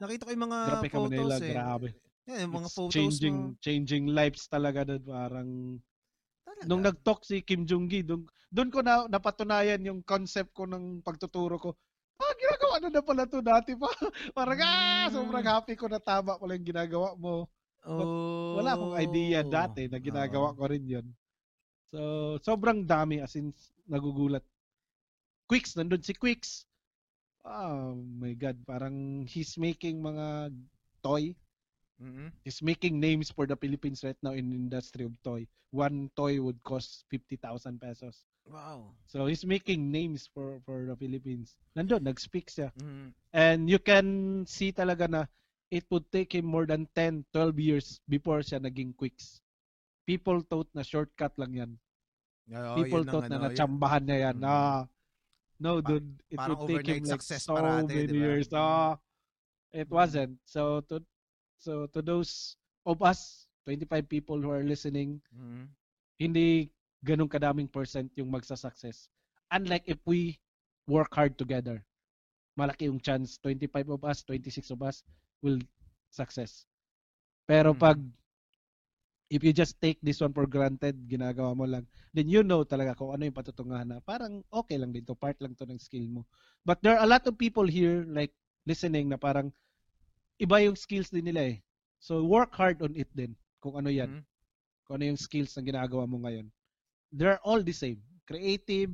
nakita 0.00 0.22
ko 0.22 0.30
yung 0.30 0.44
mga 0.46 0.58
Grafica 0.70 0.96
photos 0.96 1.10
Manila, 1.10 1.34
eh. 1.36 1.50
grabe. 1.50 1.88
Yan, 2.30 2.38
yung 2.46 2.54
mga 2.62 2.68
It's 2.70 2.76
photos 2.78 2.94
changing 2.94 3.36
mo. 3.36 3.58
changing 3.58 4.04
lives 4.10 4.42
talaga 4.46 4.80
doon. 4.86 5.02
Parang 5.02 5.50
Talaga? 6.46 6.66
nung 6.66 6.82
nag-talk 6.82 7.20
si 7.26 7.42
Kim 7.42 7.66
Jong-gi, 7.66 8.06
doon 8.06 8.22
doon 8.50 8.70
ko 8.70 8.80
na 8.82 9.06
napatunayan 9.06 9.82
yung 9.86 10.00
concept 10.02 10.54
ko 10.54 10.66
ng 10.66 11.02
pagtuturo 11.02 11.58
ko. 11.58 11.70
Ah, 12.20 12.34
ginagawa 12.36 12.74
na 12.84 12.88
na 12.92 13.02
pala 13.02 13.24
to 13.24 13.40
dati 13.40 13.72
pa. 13.74 13.88
Parang 14.36 14.60
ah, 14.60 15.08
sobrang 15.08 15.46
happy 15.46 15.74
ko 15.74 15.88
na 15.88 15.98
tama 15.98 16.36
pala 16.36 16.54
yung 16.54 16.68
ginagawa 16.68 17.16
mo. 17.16 17.48
oh. 17.86 18.60
Wala 18.60 18.76
akong 18.76 18.94
idea 19.00 19.40
dati 19.40 19.88
na 19.88 19.96
ginagawa 19.96 20.52
Oo. 20.52 20.58
ko 20.58 20.64
rin 20.68 20.84
yun. 20.84 21.06
So, 21.90 22.38
sobrang 22.46 22.86
dami 22.86 23.18
as 23.18 23.34
in 23.34 23.50
nagugulat. 23.90 24.46
Quicks, 25.50 25.74
nandun 25.74 26.02
si 26.06 26.14
Quicks. 26.14 26.66
Oh 27.42 27.98
my 27.98 28.38
God, 28.38 28.54
parang 28.62 29.26
he's 29.26 29.58
making 29.58 29.98
mga 29.98 30.54
toy. 31.02 31.34
Mhm. 31.98 32.30
He's 32.46 32.62
making 32.62 33.02
names 33.02 33.34
for 33.34 33.44
the 33.50 33.58
Philippines 33.58 34.06
right 34.06 34.16
now 34.22 34.32
in 34.32 34.54
industry 34.54 35.04
of 35.04 35.18
toy. 35.26 35.50
One 35.74 36.10
toy 36.14 36.38
would 36.38 36.62
cost 36.62 37.04
50,000 37.10 37.82
pesos. 37.82 38.22
Wow. 38.46 38.94
So 39.10 39.26
he's 39.26 39.44
making 39.44 39.90
names 39.90 40.30
for 40.30 40.62
for 40.62 40.86
the 40.86 40.94
Philippines. 40.94 41.58
Nandun, 41.74 42.06
nag-speak 42.06 42.46
siya. 42.46 42.70
Mhm. 42.78 43.10
And 43.34 43.60
you 43.66 43.82
can 43.82 44.42
see 44.46 44.70
talaga 44.70 45.10
na 45.10 45.22
it 45.70 45.86
would 45.90 46.06
take 46.10 46.34
him 46.34 46.46
more 46.46 46.66
than 46.66 46.86
10, 46.94 47.26
12 47.34 47.58
years 47.58 47.98
before 48.06 48.42
siya 48.42 48.62
naging 48.62 48.94
quicks. 48.94 49.42
People 50.10 50.42
thought 50.42 50.66
na 50.74 50.82
shortcut 50.82 51.30
lang 51.38 51.52
yan. 51.54 51.70
Oo, 52.50 52.82
People 52.82 53.06
thought 53.06 53.30
na 53.30 53.38
ano, 53.38 53.46
yun- 53.46 53.54
natsambahan 53.54 54.02
niya 54.02 54.18
yan. 54.26 54.36
Mm. 54.42 54.50
Ah, 54.50 54.82
no, 55.62 55.78
Pa- 55.78 55.86
dude. 55.86 56.10
It 56.26 56.38
parang 56.42 56.58
would 56.58 56.66
take 56.66 56.86
him 56.90 57.04
like 57.06 57.22
so 57.22 57.54
parate, 57.54 57.86
many 57.86 58.10
di 58.10 58.18
ba? 58.18 58.18
years. 58.18 58.46
Ah, 58.50 58.98
it 59.70 59.86
Mm. 59.86 59.94
wasn't. 59.94 60.34
So 60.42 60.82
to 60.90 60.98
so 61.62 61.86
to 61.94 62.02
those 62.02 62.58
of 62.82 62.98
us, 63.06 63.46
25 63.62 64.10
people 64.10 64.42
who 64.42 64.50
are 64.50 64.66
listening, 64.66 65.22
Mhm. 65.30 65.70
hindi 66.18 66.74
ganun 67.06 67.30
kadaming 67.30 67.70
percent 67.70 68.10
yung 68.18 68.34
magsasuccess. 68.34 69.06
Unlike 69.54 69.86
if 69.86 70.00
we 70.02 70.42
work 70.90 71.14
hard 71.14 71.38
together. 71.38 71.86
Malaki 72.58 72.90
yung 72.90 72.98
chance. 72.98 73.38
25 73.38 73.86
of 73.94 74.02
us, 74.02 74.26
26 74.26 74.74
of 74.74 74.82
us 74.82 75.06
will 75.38 75.62
success. 76.10 76.66
Pero 77.46 77.70
Mm. 77.70 77.78
pag 77.78 77.98
if 79.30 79.40
you 79.46 79.54
just 79.54 79.78
take 79.80 79.96
this 80.02 80.20
one 80.20 80.34
for 80.34 80.44
granted, 80.44 80.98
ginagawa 81.06 81.54
mo 81.56 81.64
lang, 81.64 81.86
then 82.12 82.26
you 82.28 82.42
know 82.42 82.66
talaga 82.66 82.98
kung 82.98 83.14
ano 83.14 83.24
yung 83.30 83.36
patutungahan 83.38 83.86
na 83.88 83.98
parang 84.02 84.42
okay 84.50 84.76
lang 84.76 84.90
dito, 84.90 85.14
part 85.14 85.38
lang 85.40 85.54
to 85.54 85.64
ng 85.64 85.78
skill 85.80 86.04
mo. 86.10 86.26
But 86.66 86.82
there 86.82 86.98
are 86.98 87.06
a 87.06 87.10
lot 87.10 87.24
of 87.30 87.38
people 87.38 87.64
here 87.64 88.02
like 88.10 88.34
listening 88.66 89.08
na 89.08 89.16
parang 89.16 89.54
iba 90.42 90.58
yung 90.64 90.74
skills 90.76 91.08
din 91.14 91.30
nila 91.30 91.54
eh. 91.54 91.58
So 92.02 92.26
work 92.26 92.52
hard 92.58 92.82
on 92.82 92.96
it 92.98 93.08
din 93.14 93.36
kung 93.62 93.78
ano 93.78 93.88
yan 93.92 94.18
Mhm. 94.18 94.22
kung 94.84 94.94
ano 95.00 95.04
yung 95.14 95.20
skills 95.20 95.54
na 95.56 95.62
ginagawa 95.62 96.04
mo 96.10 96.18
ngayon. 96.26 96.50
They're 97.14 97.40
all 97.46 97.62
the 97.62 97.74
same. 97.74 98.02
Creative, 98.26 98.90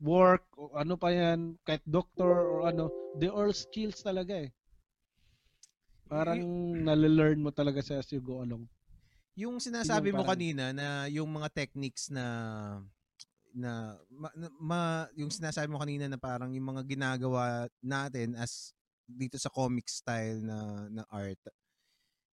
work, 0.00 0.44
o 0.56 0.72
ano 0.76 0.96
pa 0.96 1.12
yan, 1.12 1.56
kahit 1.68 1.84
doctor 1.84 2.48
or 2.48 2.64
ano, 2.68 2.88
they're 3.12 3.32
all 3.34 3.52
skills 3.52 4.00
talaga 4.00 4.48
eh. 4.48 4.50
Parang 6.10 6.42
nalelearn 6.74 7.38
mo 7.44 7.50
talaga 7.54 7.80
sa 7.84 8.00
as 8.00 8.10
you 8.12 8.20
go 8.20 8.42
along. 8.42 8.66
Yung 9.40 9.56
sinasabi 9.56 10.12
mo 10.12 10.20
parang- 10.20 10.36
kanina 10.36 10.64
na 10.76 11.08
yung 11.08 11.32
mga 11.32 11.48
techniques 11.48 12.12
na 12.12 12.24
na 13.50 13.96
ma, 14.12 14.28
ma- 14.60 15.10
yung 15.18 15.32
sinasabi 15.32 15.66
mo 15.66 15.80
kanina 15.80 16.06
na 16.06 16.20
parang 16.20 16.52
yung 16.54 16.70
mga 16.70 16.86
ginagawa 16.86 17.66
natin 17.82 18.36
as 18.38 18.76
dito 19.10 19.34
sa 19.40 19.50
comic 19.50 19.90
style 19.90 20.38
na 20.38 20.86
na 20.92 21.02
art 21.10 21.40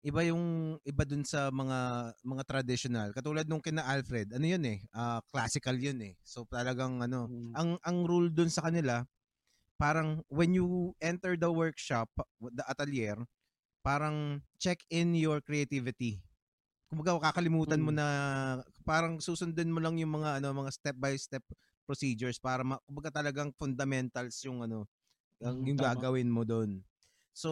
iba 0.05 0.21
yung 0.21 0.77
iba 0.85 1.03
dun 1.03 1.25
sa 1.25 1.49
mga 1.49 1.79
mga 2.21 2.43
traditional. 2.45 3.09
Katulad 3.17 3.49
nung 3.49 3.63
kina 3.65 3.81
Alfred 3.81 4.29
ano 4.29 4.45
yun 4.45 4.61
eh 4.67 4.79
ah, 4.93 5.19
classical 5.31 5.73
yun 5.79 5.97
eh. 6.05 6.13
So 6.21 6.45
talagang 6.45 7.01
ano 7.01 7.25
Mm. 7.27 7.51
ang 7.57 7.69
ang 7.81 7.97
rule 8.05 8.29
dun 8.29 8.51
sa 8.53 8.69
kanila 8.69 9.01
parang 9.79 10.21
when 10.29 10.53
you 10.53 10.93
enter 11.01 11.33
the 11.39 11.49
workshop 11.49 12.07
the 12.53 12.63
atelier 12.69 13.17
parang 13.81 14.41
check 14.61 14.81
in 14.89 15.17
your 15.17 15.41
creativity 15.41 16.21
kumbaga 16.91 17.19
kakalimutan 17.31 17.83
mo 17.83 17.91
Mm. 17.91 17.95
na 17.95 18.07
parang 18.87 19.19
susundan 19.19 19.71
mo 19.71 19.79
lang 19.83 19.99
yung 19.99 20.19
mga 20.21 20.39
ano 20.39 20.55
mga 20.55 20.71
step 20.71 20.97
by 20.99 21.13
step 21.19 21.43
procedures 21.87 22.39
para 22.39 22.63
ma, 22.63 22.79
kumbaga 22.87 23.11
talagang 23.23 23.51
fundamentals 23.59 24.39
yung 24.47 24.63
ano 24.63 24.87
ang 25.43 25.57
Mm, 25.57 25.67
yung 25.67 25.77
tama. 25.77 25.81
gagawin 25.81 26.29
mo 26.31 26.43
doon 26.47 26.83
so 27.35 27.51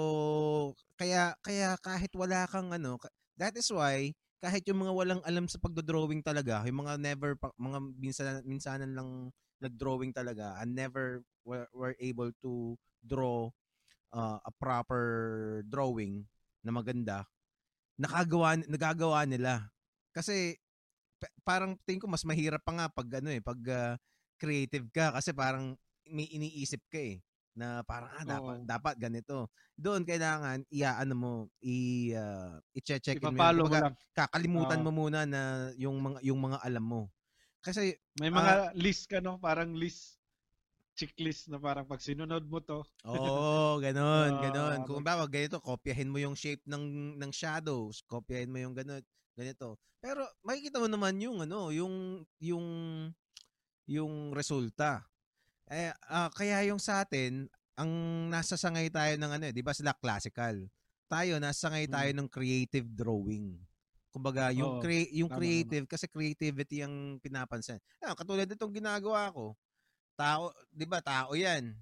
kaya 0.99 1.35
kaya 1.43 1.75
kahit 1.83 2.11
wala 2.15 2.47
kang 2.49 2.71
ano 2.73 2.97
that 3.39 3.55
is 3.59 3.67
why 3.71 4.11
kahit 4.43 4.63
yung 4.69 4.83
mga 4.85 4.93
walang 4.95 5.21
alam 5.25 5.47
sa 5.49 5.59
pagdo-drawing 5.59 6.21
talaga 6.23 6.63
yung 6.67 6.85
mga 6.87 6.95
never 7.01 7.35
mga 7.59 7.79
minsan 7.99 8.27
minsanan 8.47 8.91
lang 8.95 9.09
nag-drawing 9.63 10.11
talaga 10.15 10.59
and 10.61 10.75
never 10.75 11.23
were, 11.47 11.67
were 11.73 11.95
able 11.99 12.31
to 12.43 12.75
draw 13.03 13.49
uh, 14.13 14.39
a 14.43 14.51
proper 14.59 15.03
drawing 15.69 16.25
na 16.65 16.71
maganda 16.73 17.25
nakagawa 17.95 18.59
nagagawa 18.67 19.23
nila 19.23 19.71
kasi 20.11 20.59
pa- 21.19 21.31
parang 21.47 21.79
tingin 21.87 22.03
ko 22.03 22.07
mas 22.11 22.27
mahirap 22.27 22.61
pa 22.63 22.71
nga 22.75 22.87
pag 22.91 23.07
ano 23.23 23.29
eh 23.31 23.39
pag 23.39 23.59
ah, 23.71 23.93
creative 24.35 24.87
ka 24.91 25.15
kasi 25.15 25.31
parang 25.31 25.75
may 26.11 26.27
iniisip 26.27 26.83
ka 26.91 26.99
eh 26.99 27.23
na 27.55 27.87
parang 27.87 28.11
ah 28.11 28.27
dapat 28.27 28.55
Oo. 28.59 28.67
dapat 28.67 28.95
ganito 28.99 29.47
doon 29.79 30.03
kailangan 30.03 30.67
iaano 30.67 31.13
mo 31.15 31.33
i 31.63 32.11
uh, 32.11 32.59
i-check 32.75 33.15
in 33.15 33.31
mo 33.31 33.31
yun. 33.31 33.39
Ipapalo 33.39 33.63
mo 33.63 33.67
Kumbaga, 33.71 33.79
lang. 33.87 33.95
kakalimutan 34.11 34.79
Oo. 34.83 34.85
mo 34.85 34.91
muna 34.91 35.23
na 35.23 35.71
yung 35.79 35.95
mga 36.03 36.19
yung 36.27 36.39
mga 36.43 36.59
alam 36.67 36.83
mo 36.83 37.01
kasi 37.63 37.95
May 38.19 38.27
mga 38.27 38.75
list 38.75 39.07
ka 39.07 39.23
no, 39.23 39.39
parang 39.39 39.71
list. 39.71 40.19
Checklist 40.95 41.51
na 41.51 41.59
parang 41.59 41.83
pag 41.83 41.99
sinunod 41.99 42.47
mo 42.47 42.63
to. 42.63 42.79
Oo, 43.03 43.19
oh, 43.19 43.73
ganun, 43.83 44.39
uh, 44.39 44.41
ganun. 44.47 44.87
Kung 44.87 45.03
bawa 45.03 45.27
ganito, 45.27 45.59
kopyahin 45.59 46.09
mo 46.09 46.17
yung 46.17 46.33
shape 46.33 46.63
ng 46.65 47.19
ng 47.19 47.31
shadows, 47.35 48.01
kopyahin 48.07 48.49
mo 48.49 48.57
yung 48.63 48.73
ganun, 48.73 49.03
ganito. 49.35 49.75
Pero 49.99 50.23
makikita 50.41 50.79
mo 50.79 50.87
naman 50.87 51.19
yung 51.19 51.43
ano, 51.43 51.69
yung 51.75 52.23
yung 52.39 52.65
yung 53.85 54.31
resulta. 54.31 55.03
Eh 55.67 55.91
uh, 56.09 56.31
kaya 56.31 56.63
yung 56.71 56.79
sa 56.79 57.03
atin, 57.03 57.51
ang 57.75 57.91
nasa 58.31 58.55
sangay 58.55 58.87
tayo 58.87 59.19
ng 59.19 59.31
ano, 59.35 59.43
eh, 59.51 59.53
'di 59.53 59.61
ba 59.61 59.75
sila 59.75 59.91
classical. 59.93 60.63
Tayo 61.11 61.37
nasa 61.37 61.69
sangay 61.69 61.85
tayo 61.85 62.09
hmm. 62.09 62.17
ng 62.23 62.29
creative 62.31 62.87
drawing. 62.87 63.59
Kumbaga, 64.15 64.47
yung 64.55 64.79
oh, 64.79 64.81
cre- 64.81 65.11
yung 65.11 65.27
tama, 65.27 65.43
creative 65.43 65.83
tama. 65.83 65.91
kasi 65.91 66.05
creativity 66.07 66.79
ang 66.79 67.19
pinapansin. 67.19 67.83
Ah, 67.99 68.15
katulad 68.15 68.47
nitong 68.47 68.71
ginagawa 68.71 69.27
ko. 69.35 69.59
Tao, 70.15 70.51
'di 70.71 70.85
ba? 70.87 70.99
Tao 71.03 71.35
'yan. 71.35 71.75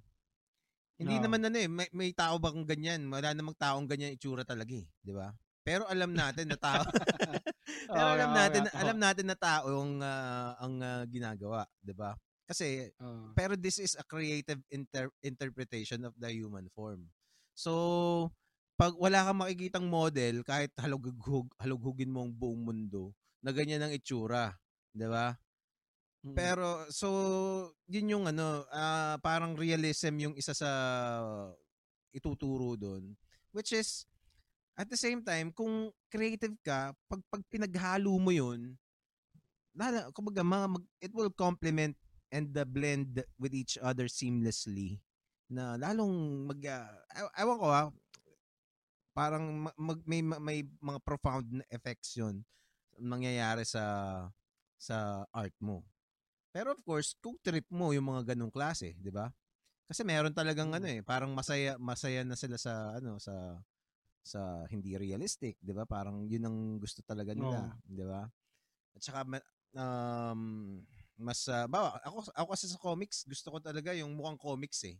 Hindi 0.97 1.15
no. 1.17 1.23
naman 1.25 1.41
ano 1.49 1.57
eh, 1.57 1.69
may, 1.69 1.89
may 1.89 2.09
tao 2.13 2.37
bang 2.37 2.65
ganyan? 2.65 3.01
Wala 3.09 3.33
namang 3.33 3.57
taong 3.57 3.89
ganyan 3.89 4.13
itsura 4.13 4.45
talaga 4.45 4.73
eh, 4.73 4.85
'di 5.01 5.13
ba? 5.13 5.33
Pero 5.63 5.87
alam 5.87 6.11
natin 6.11 6.51
na 6.51 6.59
tao. 6.59 6.83
Pero 7.87 8.03
oh, 8.03 8.13
alam 8.19 8.35
natin, 8.35 8.67
oh, 8.67 8.75
alam 8.75 8.97
natin 8.99 9.25
na 9.31 9.37
tao 9.39 9.67
ang 9.79 9.95
uh, 10.03 10.51
ang 10.59 10.75
uh, 10.83 11.03
ginagawa, 11.07 11.63
'di 11.79 11.95
ba? 11.95 12.11
Kasi 12.43 12.91
uh. 12.99 13.31
pero 13.31 13.55
this 13.55 13.79
is 13.79 13.95
a 13.95 14.03
creative 14.03 14.59
inter- 14.67 15.15
interpretation 15.23 16.03
of 16.03 16.11
the 16.19 16.27
human 16.27 16.67
form. 16.75 17.07
So, 17.55 18.33
pag 18.75 18.97
wala 18.99 19.23
kang 19.23 19.39
makikitang 19.39 19.87
model, 19.87 20.43
kahit 20.43 20.75
halughug, 20.75 21.47
halughugin 21.55 22.11
mo 22.11 22.27
ang 22.27 22.33
buong 22.35 22.61
mundo, 22.67 23.15
na 23.39 23.55
ganyan 23.55 23.83
ang 23.83 23.93
itsura. 23.95 24.59
Di 24.91 25.07
ba? 25.07 25.35
Mm-hmm. 26.23 26.39
Pero, 26.39 26.87
so, 26.87 27.07
yun 27.91 28.15
yung 28.15 28.25
ano, 28.31 28.63
uh, 28.71 29.19
parang 29.19 29.59
realism 29.59 30.15
yung 30.23 30.35
isa 30.39 30.55
sa 30.55 30.71
ituturo 32.15 32.79
doon. 32.79 33.11
Which 33.51 33.75
is, 33.75 34.07
at 34.79 34.87
the 34.87 34.95
same 34.95 35.19
time, 35.19 35.51
kung 35.51 35.91
creative 36.07 36.55
ka, 36.63 36.95
pag, 37.11 37.21
pag 37.27 37.43
pinaghalo 37.51 38.15
mo 38.15 38.31
yun, 38.31 38.79
lala, 39.75 40.07
kumbaga, 40.15 40.41
mga, 40.47 40.67
mag, 40.79 40.85
it 41.03 41.11
will 41.11 41.29
complement 41.29 41.99
and 42.33 42.49
the 42.55 42.65
blend 42.65 43.21
with 43.37 43.53
each 43.53 43.77
other 43.77 44.09
seamlessly 44.09 44.97
na 45.53 45.77
lalong 45.77 46.49
mag 46.49 46.57
uh, 46.65 47.29
ewan 47.37 47.61
ko 47.61 47.67
ha 47.69 47.83
parang 49.13 49.69
mag, 49.77 49.99
may, 50.09 50.25
may 50.25 50.65
mga 50.81 50.97
profound 51.05 51.45
na 51.61 51.65
effects 51.69 52.17
yun 52.17 52.41
mangyayari 52.97 53.61
sa 53.61 53.85
sa 54.77 55.23
art 55.31 55.53
mo. 55.63 55.85
Pero 56.53 56.69
of 56.69 56.79
course, 56.85 57.17
kung 57.17 57.33
trip 57.41 57.65
mo 57.73 57.89
yung 57.97 58.05
mga 58.05 58.37
ganong 58.37 58.53
klase, 58.53 58.93
'di 59.01 59.09
ba? 59.09 59.33
Kasi 59.89 60.05
meron 60.05 60.31
talagang 60.31 60.69
ano 60.69 60.85
mm. 60.85 60.95
eh, 60.95 61.01
parang 61.01 61.33
masaya 61.33 61.75
masaya 61.81 62.21
na 62.21 62.37
sila 62.37 62.61
sa 62.61 62.93
ano 63.01 63.17
sa 63.17 63.57
sa 64.23 64.63
hindi 64.69 64.93
realistic, 64.93 65.57
'di 65.59 65.73
ba? 65.73 65.89
Parang 65.89 66.29
'yun 66.29 66.45
ang 66.45 66.57
gusto 66.77 67.01
talaga 67.01 67.33
nila, 67.33 67.73
no. 67.73 67.81
'di 67.89 68.05
ba? 68.05 68.29
At 68.93 69.01
saka 69.01 69.25
um 69.73 70.41
mas 71.17 71.45
uh, 71.49 71.65
bawa, 71.65 71.97
ako 72.05 72.29
ako 72.37 72.47
kasi 72.53 72.65
sa 72.69 72.77
comics, 72.77 73.25
gusto 73.25 73.49
ko 73.53 73.57
talaga 73.57 73.93
yung 73.97 74.13
mukhang 74.13 74.37
comics 74.37 74.85
eh. 74.85 74.97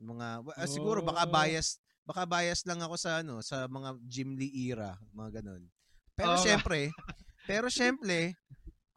Mga 0.00 0.48
uh, 0.48 0.68
siguro 0.68 1.04
baka 1.04 1.28
oh. 1.28 1.32
bias 1.32 1.76
baka 2.08 2.24
bias 2.24 2.64
lang 2.64 2.80
ako 2.80 2.96
sa 2.96 3.20
ano 3.20 3.44
sa 3.44 3.68
mga 3.68 4.00
Jim 4.08 4.32
Lee 4.36 4.72
era, 4.72 4.96
mga 5.12 5.44
ganun. 5.44 5.68
Pero 6.16 6.36
oh, 6.36 6.40
syempre, 6.40 6.92
pero 7.44 7.68
syempre, 7.80 8.36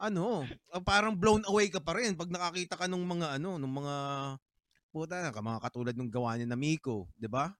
ano, 0.03 0.43
ah, 0.75 0.83
parang 0.83 1.15
blown 1.15 1.47
away 1.47 1.71
ka 1.71 1.79
pa 1.79 1.95
rin 1.95 2.11
pag 2.19 2.27
nakakita 2.27 2.75
ka 2.75 2.85
ng 2.91 3.03
mga 3.03 3.27
ano, 3.39 3.55
ng 3.55 3.73
mga 3.73 3.95
puta 4.91 5.15
na 5.23 5.31
mga 5.31 5.63
katulad 5.63 5.95
ng 5.95 6.11
gawa 6.11 6.35
ni 6.37 6.45
na 6.45 6.59
Miko, 6.59 7.07
'di 7.15 7.31
ba? 7.31 7.55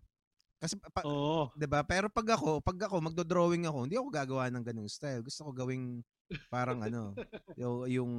Kasi 0.59 0.75
pa, 0.79 1.03
oh. 1.07 1.49
'di 1.55 1.67
ba? 1.67 1.81
Pero 1.87 2.11
pag 2.11 2.35
ako, 2.35 2.59
pag 2.59 2.77
ako 2.87 2.99
magdo-drawing 2.99 3.67
ako, 3.67 3.87
hindi 3.87 3.95
ako 3.97 4.07
gagawa 4.11 4.51
ng 4.51 4.63
ganung 4.63 4.91
style. 4.91 5.23
Gusto 5.23 5.47
ko 5.47 5.51
gawing 5.55 6.03
parang 6.51 6.83
ano, 6.83 7.15
yung 7.59 7.87
yung, 7.89 8.11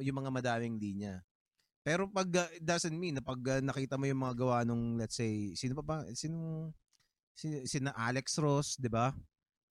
yung 0.00 0.18
mga 0.20 0.30
madaming 0.32 0.76
linya. 0.80 1.20
Pero 1.82 2.06
pag 2.06 2.28
uh, 2.30 2.50
doesn't 2.62 2.94
mean 2.94 3.18
na 3.18 3.24
pag 3.24 3.40
uh, 3.42 3.60
nakita 3.62 3.98
mo 3.98 4.06
yung 4.06 4.22
mga 4.22 4.36
gawa 4.38 4.56
nung 4.62 4.94
let's 4.94 5.18
say 5.18 5.50
sino 5.58 5.74
pa 5.74 5.82
ba 5.82 5.96
sino 6.14 6.70
si, 7.34 7.66
si 7.66 7.82
na 7.82 7.90
Alex 7.96 8.38
Ross, 8.38 8.78
'di 8.78 8.86
ba? 8.86 9.10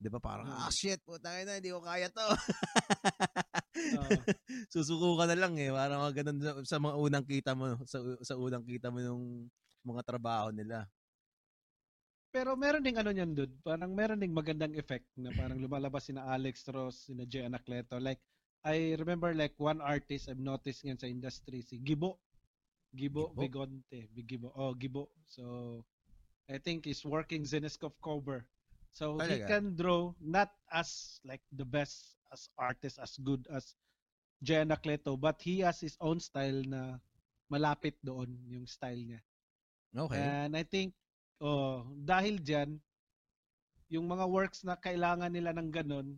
'Di 0.01 0.09
ba 0.09 0.17
parang 0.17 0.49
ah 0.49 0.73
shit, 0.73 0.97
puta 1.05 1.29
na 1.45 1.61
hindi 1.61 1.69
ko 1.69 1.77
kaya 1.85 2.09
to. 2.09 2.25
uh. 2.25 2.35
Susuko 4.73 5.13
ka 5.13 5.29
na 5.29 5.37
lang 5.37 5.53
eh, 5.61 5.69
parang 5.69 6.09
ganun 6.09 6.41
sa, 6.41 6.51
sa 6.65 6.77
mga 6.81 6.95
unang 6.97 7.25
kita 7.29 7.53
mo 7.53 7.77
sa 7.85 8.01
sa 8.25 8.33
unang 8.33 8.65
kita 8.65 8.89
mo 8.89 8.97
yung 8.97 9.45
mga 9.85 10.01
trabaho 10.01 10.49
nila. 10.49 10.89
Pero 12.31 12.55
meron 12.55 12.81
ding 12.81 12.97
ano 12.97 13.11
niyan, 13.13 13.35
dude. 13.35 13.55
Parang 13.61 13.91
meron 13.91 14.17
ding 14.17 14.31
magandang 14.33 14.73
effect 14.79 15.05
na 15.19 15.29
parang 15.35 15.59
lumalabas 15.63 16.09
sina 16.09 16.25
Alex 16.25 16.65
Ross, 16.71 17.11
sina 17.11 17.27
Jay 17.27 17.43
Anacleto. 17.43 17.99
Like, 17.99 18.23
I 18.63 18.95
remember 18.95 19.35
like 19.35 19.53
one 19.59 19.83
artist 19.83 20.31
I've 20.31 20.39
noticed 20.39 20.87
ngayon 20.87 20.97
sa 20.97 21.11
industry, 21.11 21.59
si 21.61 21.77
Gibo. 21.83 22.17
Gibo, 22.95 23.35
Gibo? 23.35 23.41
Bigonte. 23.43 24.07
Gibo. 24.15 24.49
Oh, 24.55 24.71
Gibo. 24.73 25.11
So, 25.27 25.43
I 26.47 26.57
think 26.63 26.87
he's 26.87 27.03
working 27.03 27.43
Zenescope 27.43 27.99
cover. 27.99 28.47
So, 28.91 29.15
Talaga? 29.15 29.31
he 29.31 29.37
can 29.47 29.75
draw 29.75 30.11
not 30.19 30.51
as 30.71 31.19
like 31.23 31.41
the 31.55 31.65
best 31.65 32.19
as 32.31 32.47
artist, 32.59 32.99
as 32.99 33.15
good 33.23 33.47
as 33.51 33.75
Jenna 34.43 34.75
Cleto, 34.75 35.19
but 35.19 35.39
he 35.41 35.59
has 35.63 35.79
his 35.79 35.95
own 36.01 36.19
style 36.19 36.63
na 36.65 36.99
malapit 37.51 37.95
doon 38.03 38.31
yung 38.47 38.65
style 38.65 38.99
niya. 38.99 39.21
Okay. 39.91 40.17
And 40.19 40.55
I 40.55 40.63
think, 40.63 40.95
oh, 41.43 41.83
dahil 42.03 42.39
dyan, 42.39 42.79
yung 43.91 44.07
mga 44.07 44.25
works 44.31 44.63
na 44.63 44.79
kailangan 44.79 45.35
nila 45.35 45.51
ng 45.51 45.67
ganun, 45.67 46.15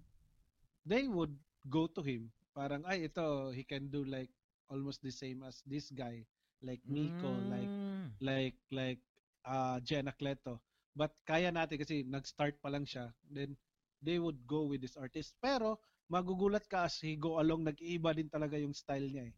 they 0.85 1.09
would 1.09 1.33
go 1.67 1.89
to 1.89 2.05
him. 2.05 2.29
Parang, 2.53 2.85
ay, 2.85 3.09
ito, 3.09 3.49
he 3.49 3.65
can 3.65 3.89
do 3.89 4.05
like 4.05 4.29
almost 4.69 5.01
the 5.01 5.09
same 5.09 5.41
as 5.41 5.65
this 5.65 5.89
guy. 5.89 6.21
Like 6.61 6.85
Nico, 6.85 7.33
mm. 7.33 7.49
like, 7.49 7.73
like, 8.21 8.57
like, 8.69 9.01
uh, 9.43 9.81
Jenna 9.81 10.13
Cleto. 10.13 10.61
But 10.93 11.13
kaya 11.25 11.49
natin 11.49 11.81
kasi 11.81 12.05
nag-start 12.05 12.61
pa 12.61 12.69
lang 12.69 12.85
siya. 12.85 13.09
Then, 13.25 13.57
they 14.03 14.21
would 14.21 14.37
go 14.45 14.69
with 14.69 14.85
this 14.85 14.95
artist. 14.95 15.33
Pero, 15.41 15.81
magugulat 16.11 16.69
ka 16.69 16.85
as 16.85 17.01
he 17.01 17.17
go 17.17 17.41
along, 17.41 17.65
nag-iiba 17.65 18.13
din 18.13 18.29
talaga 18.29 18.59
yung 18.59 18.75
style 18.75 19.09
niya 19.09 19.33
eh. 19.33 19.35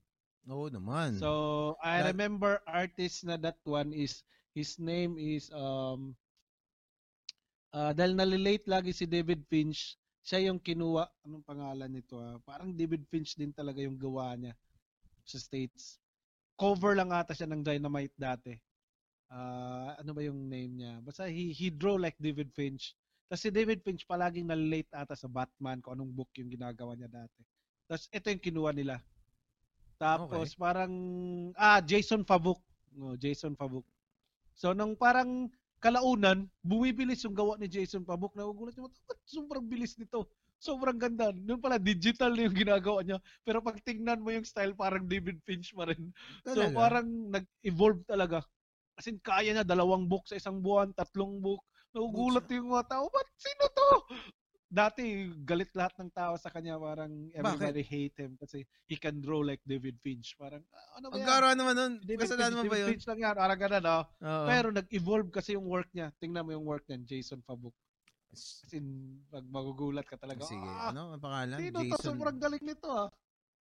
Oo 0.52 0.68
naman. 0.70 1.18
So, 1.18 1.32
I 1.80 2.04
that... 2.04 2.12
remember 2.14 2.60
artist 2.68 3.24
na 3.24 3.40
that 3.42 3.58
one 3.64 3.96
is, 3.96 4.22
his 4.52 4.78
name 4.78 5.16
is, 5.16 5.48
um, 5.56 6.14
uh, 7.72 7.96
dahil 7.96 8.14
nalilate 8.20 8.68
lagi 8.68 8.92
si 8.92 9.08
David 9.08 9.48
Finch, 9.48 9.96
siya 10.26 10.50
yung 10.50 10.58
kinuha, 10.58 11.06
anong 11.24 11.46
pangalan 11.46 11.90
nito 11.90 12.18
ah? 12.18 12.42
Parang 12.42 12.74
David 12.74 13.06
Finch 13.08 13.38
din 13.38 13.54
talaga 13.54 13.80
yung 13.80 13.96
gawa 13.98 14.34
niya 14.34 14.58
sa 15.22 15.38
States. 15.38 16.02
Cover 16.58 16.98
lang 16.98 17.14
ata 17.14 17.38
siya 17.38 17.46
ng 17.46 17.62
Dynamite 17.62 18.18
dati. 18.18 18.54
Uh, 19.36 19.92
ano 20.00 20.16
ba 20.16 20.24
yung 20.24 20.48
name 20.48 20.80
niya? 20.80 21.04
Basta 21.04 21.28
he, 21.28 21.52
he 21.52 21.68
draw 21.68 22.00
like 22.00 22.16
David 22.24 22.56
Finch. 22.56 22.96
Tapos 23.28 23.44
si 23.44 23.52
David 23.52 23.84
Finch 23.84 24.08
palaging 24.08 24.48
nalilate 24.48 24.88
ata 24.96 25.12
sa 25.12 25.28
Batman 25.28 25.84
kung 25.84 26.00
anong 26.00 26.16
book 26.16 26.32
yung 26.40 26.48
ginagawa 26.48 26.96
niya 26.96 27.12
dati. 27.12 27.44
Tapos 27.84 28.08
ito 28.16 28.32
yung 28.32 28.44
kinuha 28.48 28.72
nila. 28.72 28.96
Tapos 30.00 30.56
okay. 30.56 30.60
parang, 30.60 30.94
ah, 31.60 31.84
Jason 31.84 32.24
Fabuk. 32.24 32.64
No, 32.96 33.20
Jason 33.20 33.60
Fabuk. 33.60 33.84
So, 34.56 34.72
nung 34.72 34.96
parang 34.96 35.52
kalaunan, 35.84 36.48
bumibilis 36.64 37.28
yung 37.28 37.36
gawa 37.36 37.60
ni 37.60 37.68
Jason 37.68 38.08
Pabuk. 38.08 38.32
Nagugulat 38.40 38.76
mo, 38.80 38.88
ba't 38.88 39.20
sobrang 39.28 39.68
bilis 39.68 40.00
nito? 40.00 40.32
Sobrang 40.56 40.96
ganda. 40.96 41.36
Noon 41.36 41.60
pala, 41.60 41.76
digital 41.76 42.32
yung 42.40 42.56
ginagawa 42.56 43.04
niya. 43.04 43.20
Pero 43.44 43.60
pag 43.60 43.78
tingnan 43.84 44.24
mo 44.24 44.32
yung 44.32 44.48
style, 44.48 44.72
parang 44.72 45.04
David 45.04 45.44
Finch 45.44 45.76
pa 45.76 45.92
rin. 45.92 46.16
Talaga? 46.42 46.56
So 46.56 46.62
parang 46.72 47.08
nag-evolve 47.30 48.02
talaga. 48.08 48.40
As 48.96 49.06
in, 49.12 49.20
kaya 49.20 49.52
niya 49.52 49.68
dalawang 49.68 50.08
book 50.08 50.24
sa 50.28 50.40
isang 50.40 50.64
buwan, 50.64 50.96
tatlong 50.96 51.44
book. 51.44 51.64
Nagugulat 51.92 52.48
yung 52.52 52.72
mga 52.72 52.88
tao, 52.92 53.06
ba't 53.12 53.30
sino 53.40 53.64
to? 53.72 53.90
dati 54.76 55.32
galit 55.46 55.72
lahat 55.72 55.94
ng 56.02 56.12
tao 56.12 56.34
sa 56.36 56.52
kanya 56.52 56.76
parang 56.76 57.32
everybody 57.32 57.86
Bakit? 57.86 57.94
hate 57.96 58.18
him 58.28 58.34
kasi 58.36 58.68
he 58.90 59.00
can 59.00 59.22
draw 59.24 59.40
like 59.40 59.64
David 59.64 59.96
Finch 60.04 60.36
parang 60.36 60.66
ah, 60.74 61.00
ano 61.00 61.14
ba 61.14 61.16
yan? 61.16 61.28
Ang 61.32 61.58
naman 61.62 61.74
nun. 61.80 61.94
David 62.04 62.28
Finch, 62.28 62.68
ba 62.68 62.78
yun? 62.84 62.90
Finch 62.92 63.08
lang 63.08 63.20
yan. 63.24 63.36
Parang 63.40 63.60
ganun, 63.62 63.84
no? 63.88 64.00
Oo. 64.04 64.48
Pero 64.52 64.68
nag-evolve 64.76 65.30
kasi 65.32 65.56
yung 65.56 65.68
work 65.70 65.88
niya. 65.96 66.12
Tingnan 66.20 66.44
mo 66.44 66.52
yung 66.52 66.68
work 66.68 66.84
niya, 66.92 67.00
Jason 67.08 67.40
Fabuk. 67.46 67.72
As 68.34 68.68
in, 68.76 69.16
pag 69.32 69.48
magugulat 69.48 70.04
ka 70.04 70.20
talaga. 70.20 70.44
Sige. 70.44 70.68
Ah, 70.68 70.92
ano 70.92 71.16
ang 71.16 71.24
pangalan? 71.24 71.56
Sino 71.56 71.80
Jason... 71.80 71.96
to? 71.96 72.08
Sobrang 72.12 72.38
galing 72.42 72.64
nito 72.66 72.90
ah. 72.92 73.08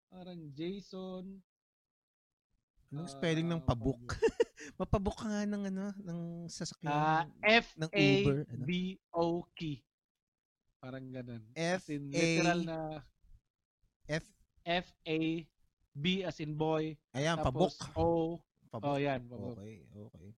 Parang 0.08 0.40
Jason. 0.56 1.42
Anong 2.92 3.08
uh, 3.08 3.14
spelling 3.16 3.48
ng 3.48 3.64
pabuk? 3.64 3.96
Mapabuk 4.78 5.16
ka 5.16 5.24
nga 5.24 5.48
ng 5.48 5.64
ano, 5.72 5.96
ng 5.96 6.44
sasakyan. 6.44 6.92
Uh, 6.92 7.24
F-A-B-O-K. 7.88 9.60
Parang 10.76 11.08
ganun. 11.08 11.40
F 11.56 11.88
in 11.88 12.12
literal 12.12 12.60
na 12.68 13.00
F 14.04 14.28
F 14.68 14.92
A 15.08 15.18
B 15.96 16.20
as 16.20 16.36
in 16.44 16.52
boy. 16.52 16.92
Ayan, 17.16 17.40
tapos 17.40 17.80
pabok. 17.80 17.96
O. 17.96 18.04
Pabok. 18.68 18.84
Oh, 18.92 19.00
yan. 19.00 19.24
Pabok. 19.24 19.56
Okay, 19.56 19.88
okay. 19.88 20.28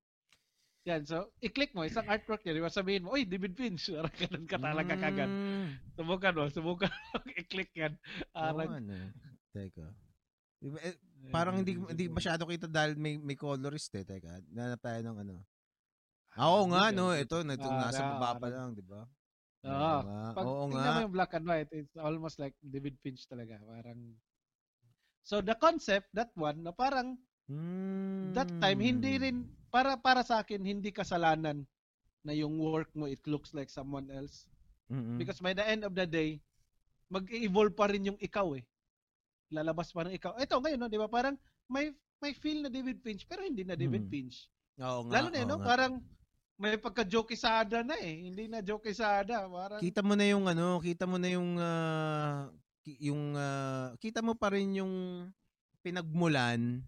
Yan, 0.85 1.01
so, 1.09 1.33
i-click 1.41 1.73
mo, 1.73 1.81
isang 1.89 2.05
artwork 2.05 2.45
niya, 2.45 2.61
di 2.61 2.61
ba 2.61 2.69
sabihin 2.69 3.09
mo, 3.09 3.17
uy, 3.17 3.25
David 3.25 3.57
Finch, 3.57 3.89
parang 3.97 4.13
ganun 4.21 4.45
ka 4.45 4.61
talaga 4.61 4.93
kagad. 5.01 5.33
Mm. 5.33 5.81
Subukan 5.97 6.37
mo, 6.37 6.45
subukan 6.53 6.93
mo, 6.93 7.25
i-click 7.41 7.73
yan. 7.73 7.97
Parang, 8.37 8.85
ano. 8.85 8.93
Teka. 9.57 9.89
Eh, 11.25 11.33
parang 11.33 11.57
hindi 11.57 11.73
hindi 11.75 12.05
masyado 12.07 12.45
kita 12.45 12.69
dahil 12.69 12.95
may 12.95 13.17
may 13.17 13.35
colorist 13.35 13.93
eh. 13.95 14.05
Teka, 14.05 14.45
nanap 14.53 14.81
tayo 14.81 15.01
ng 15.03 15.17
ano. 15.21 15.37
Ah, 16.35 16.51
Oo 16.51 16.67
nga, 16.67 16.91
no. 16.91 17.15
Ito, 17.15 17.41
ito 17.41 17.65
Ah, 17.65 17.89
nasa 17.89 18.03
na- 18.03 18.19
baba 18.19 18.37
pa 18.37 18.49
lang, 18.51 18.75
di 18.75 18.83
ba? 18.83 19.07
Oo. 19.65 19.97
nga. 20.03 20.21
Pag 20.35 20.45
Oo 20.45 20.65
nga. 20.69 20.83
mo 20.93 21.01
yung 21.01 21.15
black 21.15 21.33
and 21.33 21.47
white, 21.47 21.71
it's 21.73 21.97
almost 21.97 22.37
like 22.37 22.53
David 22.61 22.99
Finch 23.01 23.25
talaga. 23.25 23.57
Parang, 23.63 23.97
so 25.23 25.41
the 25.41 25.55
concept, 25.55 26.11
that 26.13 26.35
one, 26.35 26.61
na 26.61 26.71
parang, 26.71 27.17
that 28.31 28.51
time, 28.59 28.79
hindi 28.79 29.15
Hmm. 29.15 29.23
rin, 29.23 29.37
para 29.71 29.95
para 29.97 30.21
sa 30.21 30.41
akin, 30.41 30.61
hindi 30.61 30.91
kasalanan 30.91 31.65
na 32.21 32.33
yung 32.33 32.59
work 32.59 32.91
mo, 32.93 33.07
it 33.07 33.23
looks 33.25 33.53
like 33.53 33.69
someone 33.69 34.11
else. 34.11 34.45
Mm-mm. 34.87 35.17
Because 35.17 35.39
by 35.39 35.53
the 35.53 35.63
end 35.63 35.81
of 35.81 35.93
the 35.93 36.05
day, 36.05 36.41
mag-evolve 37.07 37.73
pa 37.73 37.87
rin 37.87 38.05
yung 38.05 38.19
ikaw 38.19 38.53
eh. 38.53 38.65
Lalabas 39.55 39.89
pa 39.89 40.03
rin 40.03 40.13
ikaw. 40.13 40.35
Ito 40.35 40.59
ngayon, 40.59 40.77
no, 40.77 40.89
di 40.89 40.99
ba? 40.99 41.07
Parang 41.07 41.39
may 41.67 41.95
may 42.19 42.33
feel 42.33 42.61
na 42.61 42.69
David 42.69 42.99
Finch, 42.99 43.23
pero 43.23 43.41
hindi 43.41 43.63
na 43.63 43.75
David 43.75 44.05
Hmm. 44.05 44.13
Finch. 44.13 44.49
Oo 44.79 45.07
nga. 45.07 45.13
Lalo 45.15 45.29
na 45.29 45.45
no? 45.45 45.57
nga. 45.57 45.67
Parang 45.67 45.93
may 46.55 46.75
pagka-joke 46.75 47.35
sada 47.35 47.83
na 47.83 47.95
eh. 47.97 48.27
Hindi 48.27 48.47
na 48.47 48.59
joke 48.59 48.89
sada. 48.91 49.45
Parang, 49.45 49.79
Kita 49.79 50.01
mo 50.01 50.15
na 50.15 50.25
yung 50.25 50.47
ano, 50.47 50.79
kita 50.79 51.05
mo 51.05 51.17
na 51.17 51.29
yung 51.29 51.59
ki- 52.81 53.01
yung 53.05 53.33
ah, 53.35 53.93
kita 53.97 54.21
mo 54.21 54.35
pa 54.35 54.51
rin 54.51 54.77
yung 54.77 54.95
pinagmulan 55.81 56.81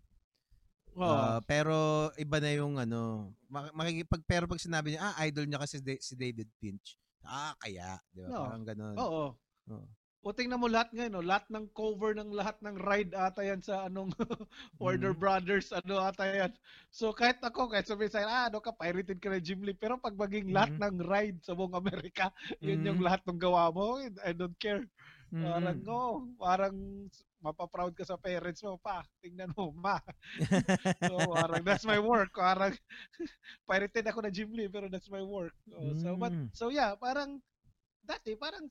oh, 0.95 1.37
pero 1.45 1.77
iba 2.17 2.41
na 2.41 2.51
yung 2.53 2.77
ano 2.77 3.29
mak- 3.47 3.73
makikipag 3.73 4.25
pero 4.25 4.45
pag 4.45 4.57
sinabi 4.57 4.93
niya 4.93 5.05
ah 5.05 5.21
idol 5.23 5.45
niya 5.45 5.61
kasi 5.61 5.77
si 6.01 6.17
David 6.17 6.49
Finch 6.57 6.97
ah 7.21 7.53
kaya 7.57 8.01
di 8.09 8.25
ba 8.25 8.29
No. 8.29 8.41
parang 8.41 8.65
gano'n 8.65 8.97
oo. 8.97 9.25
Oo. 9.69 9.87
O 10.27 10.35
tingnan 10.35 10.59
mo 10.59 10.67
lahat 10.67 10.91
ngayon, 10.91 11.13
no? 11.15 11.23
lahat 11.23 11.47
ng 11.55 11.71
cover 11.71 12.11
ng 12.19 12.35
lahat 12.35 12.59
ng 12.59 12.75
ride 12.83 13.15
ata 13.15 13.47
yan 13.47 13.63
sa 13.63 13.87
anong 13.87 14.11
Warner 14.83 15.15
Mhm. 15.15 15.23
Brothers, 15.23 15.71
ano 15.71 16.03
ata 16.03 16.27
yan. 16.27 16.51
So 16.91 17.15
kahit 17.15 17.39
ako, 17.47 17.71
kahit 17.71 17.87
sabihin 17.87 18.11
sa 18.11 18.27
ah, 18.27 18.51
ano 18.51 18.59
ka, 18.59 18.75
pirated 18.75 19.23
ka 19.23 19.31
na 19.31 19.39
Jim 19.39 19.63
Lee. 19.63 19.79
Pero 19.79 20.03
pag 20.03 20.19
maging 20.19 20.51
lahat 20.51 20.75
Mhm. 20.75 20.83
ng 20.83 20.95
ride 21.07 21.39
sa 21.47 21.55
buong 21.55 21.79
Amerika, 21.79 22.35
yun 22.59 22.83
yung 22.83 22.99
Mhm. 22.99 23.07
lahat 23.07 23.23
ng 23.23 23.39
gawa 23.39 23.71
mo, 23.71 24.03
I 24.03 24.35
don't 24.35 24.59
care. 24.59 24.83
Mhm. 25.31 25.47
Parang, 25.47 25.79
no, 25.87 26.01
parang 26.43 26.75
mapaproud 27.39 27.95
ka 27.95 28.03
sa 28.03 28.19
parents 28.19 28.67
mo 28.67 28.83
pa. 28.83 29.07
Tingnan 29.23 29.55
mo, 29.55 29.71
ma. 29.79 30.03
so, 31.07 31.31
parang, 31.39 31.63
that's 31.63 31.87
my 31.87 32.03
work. 32.03 32.35
Parang, 32.35 32.75
pirated 33.71 34.11
ako 34.11 34.27
na 34.27 34.35
Jim 34.35 34.51
Lee, 34.51 34.67
pero 34.67 34.91
that's 34.91 35.07
my 35.07 35.23
work. 35.23 35.55
Oh, 35.71 35.95
so, 35.95 36.19
but, 36.19 36.35
Mm. 36.35 36.51
so 36.51 36.75
yeah, 36.75 36.99
parang, 36.99 37.39
dati, 38.03 38.35
parang, 38.35 38.67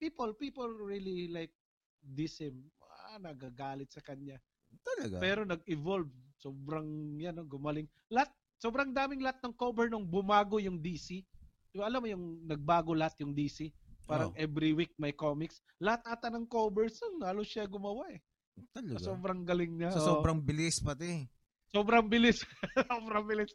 people, 0.00 0.32
people 0.32 0.66
really 0.80 1.28
like 1.28 1.52
diss 2.00 2.40
him. 2.40 2.64
Ah, 2.80 3.20
nagagalit 3.20 3.92
sa 3.92 4.00
kanya. 4.00 4.40
talaga 4.80 5.20
Pero 5.20 5.40
nag-evolve. 5.44 6.08
Sobrang, 6.40 6.88
yan, 7.20 7.36
gumaling. 7.44 7.84
Lahat, 8.08 8.32
sobrang 8.56 8.96
daming 8.96 9.20
lahat 9.20 9.44
ng 9.44 9.52
cover 9.52 9.92
nung 9.92 10.08
bumago 10.08 10.56
yung 10.56 10.80
DC. 10.80 11.20
Di 11.68 11.76
ba, 11.76 11.86
alam 11.92 12.00
mo 12.00 12.08
yung 12.08 12.24
nagbago 12.48 12.96
lahat 12.96 13.20
yung 13.20 13.36
DC? 13.36 13.68
Parang 14.08 14.32
Oh. 14.32 14.40
every 14.40 14.72
week 14.72 14.96
may 14.96 15.12
comics. 15.12 15.60
Lahat 15.78 16.00
ata 16.08 16.32
ng 16.32 16.48
covers, 16.48 16.96
so, 16.96 17.06
halos 17.20 17.46
siya 17.46 17.68
gumawa 17.68 18.08
eh. 18.10 18.18
talaga 18.72 19.00
Sobrang 19.00 19.40
galing 19.44 19.72
niya. 19.76 19.90
sa 19.92 20.00
oo. 20.04 20.08
sobrang 20.20 20.36
bilis 20.40 20.80
pati 20.84 21.24
sobrang 21.70 22.06
bilis. 22.10 22.42
sobrang 22.90 23.24
bilis. 23.24 23.50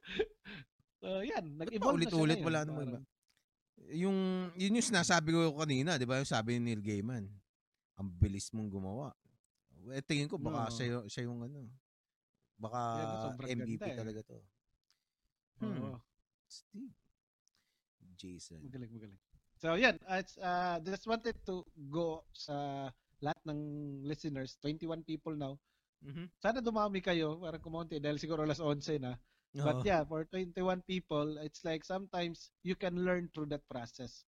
So, 1.03 1.21
yan. 1.21 1.59
Nag-evolve 1.59 1.99
na 1.99 2.09
ulit-ulit 2.09 2.39
wala 2.41 2.63
namang 2.65 2.87
iba 2.95 2.99
yung 3.91 4.49
yun 4.55 4.77
yung 4.77 4.89
sinasabi 4.89 5.29
ko 5.29 5.53
kanina 5.53 5.99
di 5.99 6.05
ba 6.07 6.17
yung 6.17 6.27
sabi 6.29 6.57
ni 6.57 6.71
Neil 6.71 6.81
Gaiman 6.81 7.25
ang 7.95 8.07
bilis 8.09 8.49
mong 8.51 8.69
gumawa 8.69 9.13
eh 9.93 10.01
tingin 10.01 10.25
ko 10.25 10.41
baka 10.41 10.67
Oo. 10.67 10.73
siya, 10.73 10.85
siya 11.05 11.29
yung 11.29 11.45
ano 11.45 11.69
baka 12.57 12.79
sobrang 13.29 13.49
MVP 13.53 13.77
ganda 13.83 13.93
eh. 13.93 13.99
talaga 13.99 14.21
to 14.25 14.39
Hmm. 15.55 15.79
Oo. 15.79 15.97
Steve 16.51 16.91
Jason 18.19 18.59
Magaling, 18.59 18.91
magaling. 18.91 19.19
So, 19.55 19.79
yan. 19.79 19.95
It's, 20.19 20.35
uh, 20.35 20.83
just 20.83 21.07
wanted 21.07 21.39
to 21.47 21.63
go 21.87 22.27
sa 22.35 22.87
lahat 23.23 23.39
ng 23.47 23.59
listeners, 24.03 24.59
21 24.59 24.99
people 25.07 25.31
now. 25.31 25.55
Mhm. 26.03 26.27
Sana 26.43 26.59
dumami 26.59 26.99
kayo 26.99 27.39
para 27.39 27.55
kumonti 27.55 28.03
dahil 28.03 28.19
siguro 28.19 28.43
alas 28.43 28.59
11 28.59 28.99
na. 28.99 29.15
But 29.55 29.79
Oo. 29.81 29.87
yeah, 29.87 30.03
for 30.03 30.27
21 30.27 30.83
people, 30.83 31.39
it's 31.39 31.63
like 31.63 31.87
sometimes 31.87 32.51
you 32.67 32.75
can 32.75 33.07
learn 33.07 33.31
through 33.31 33.47
that 33.55 33.63
process. 33.71 34.27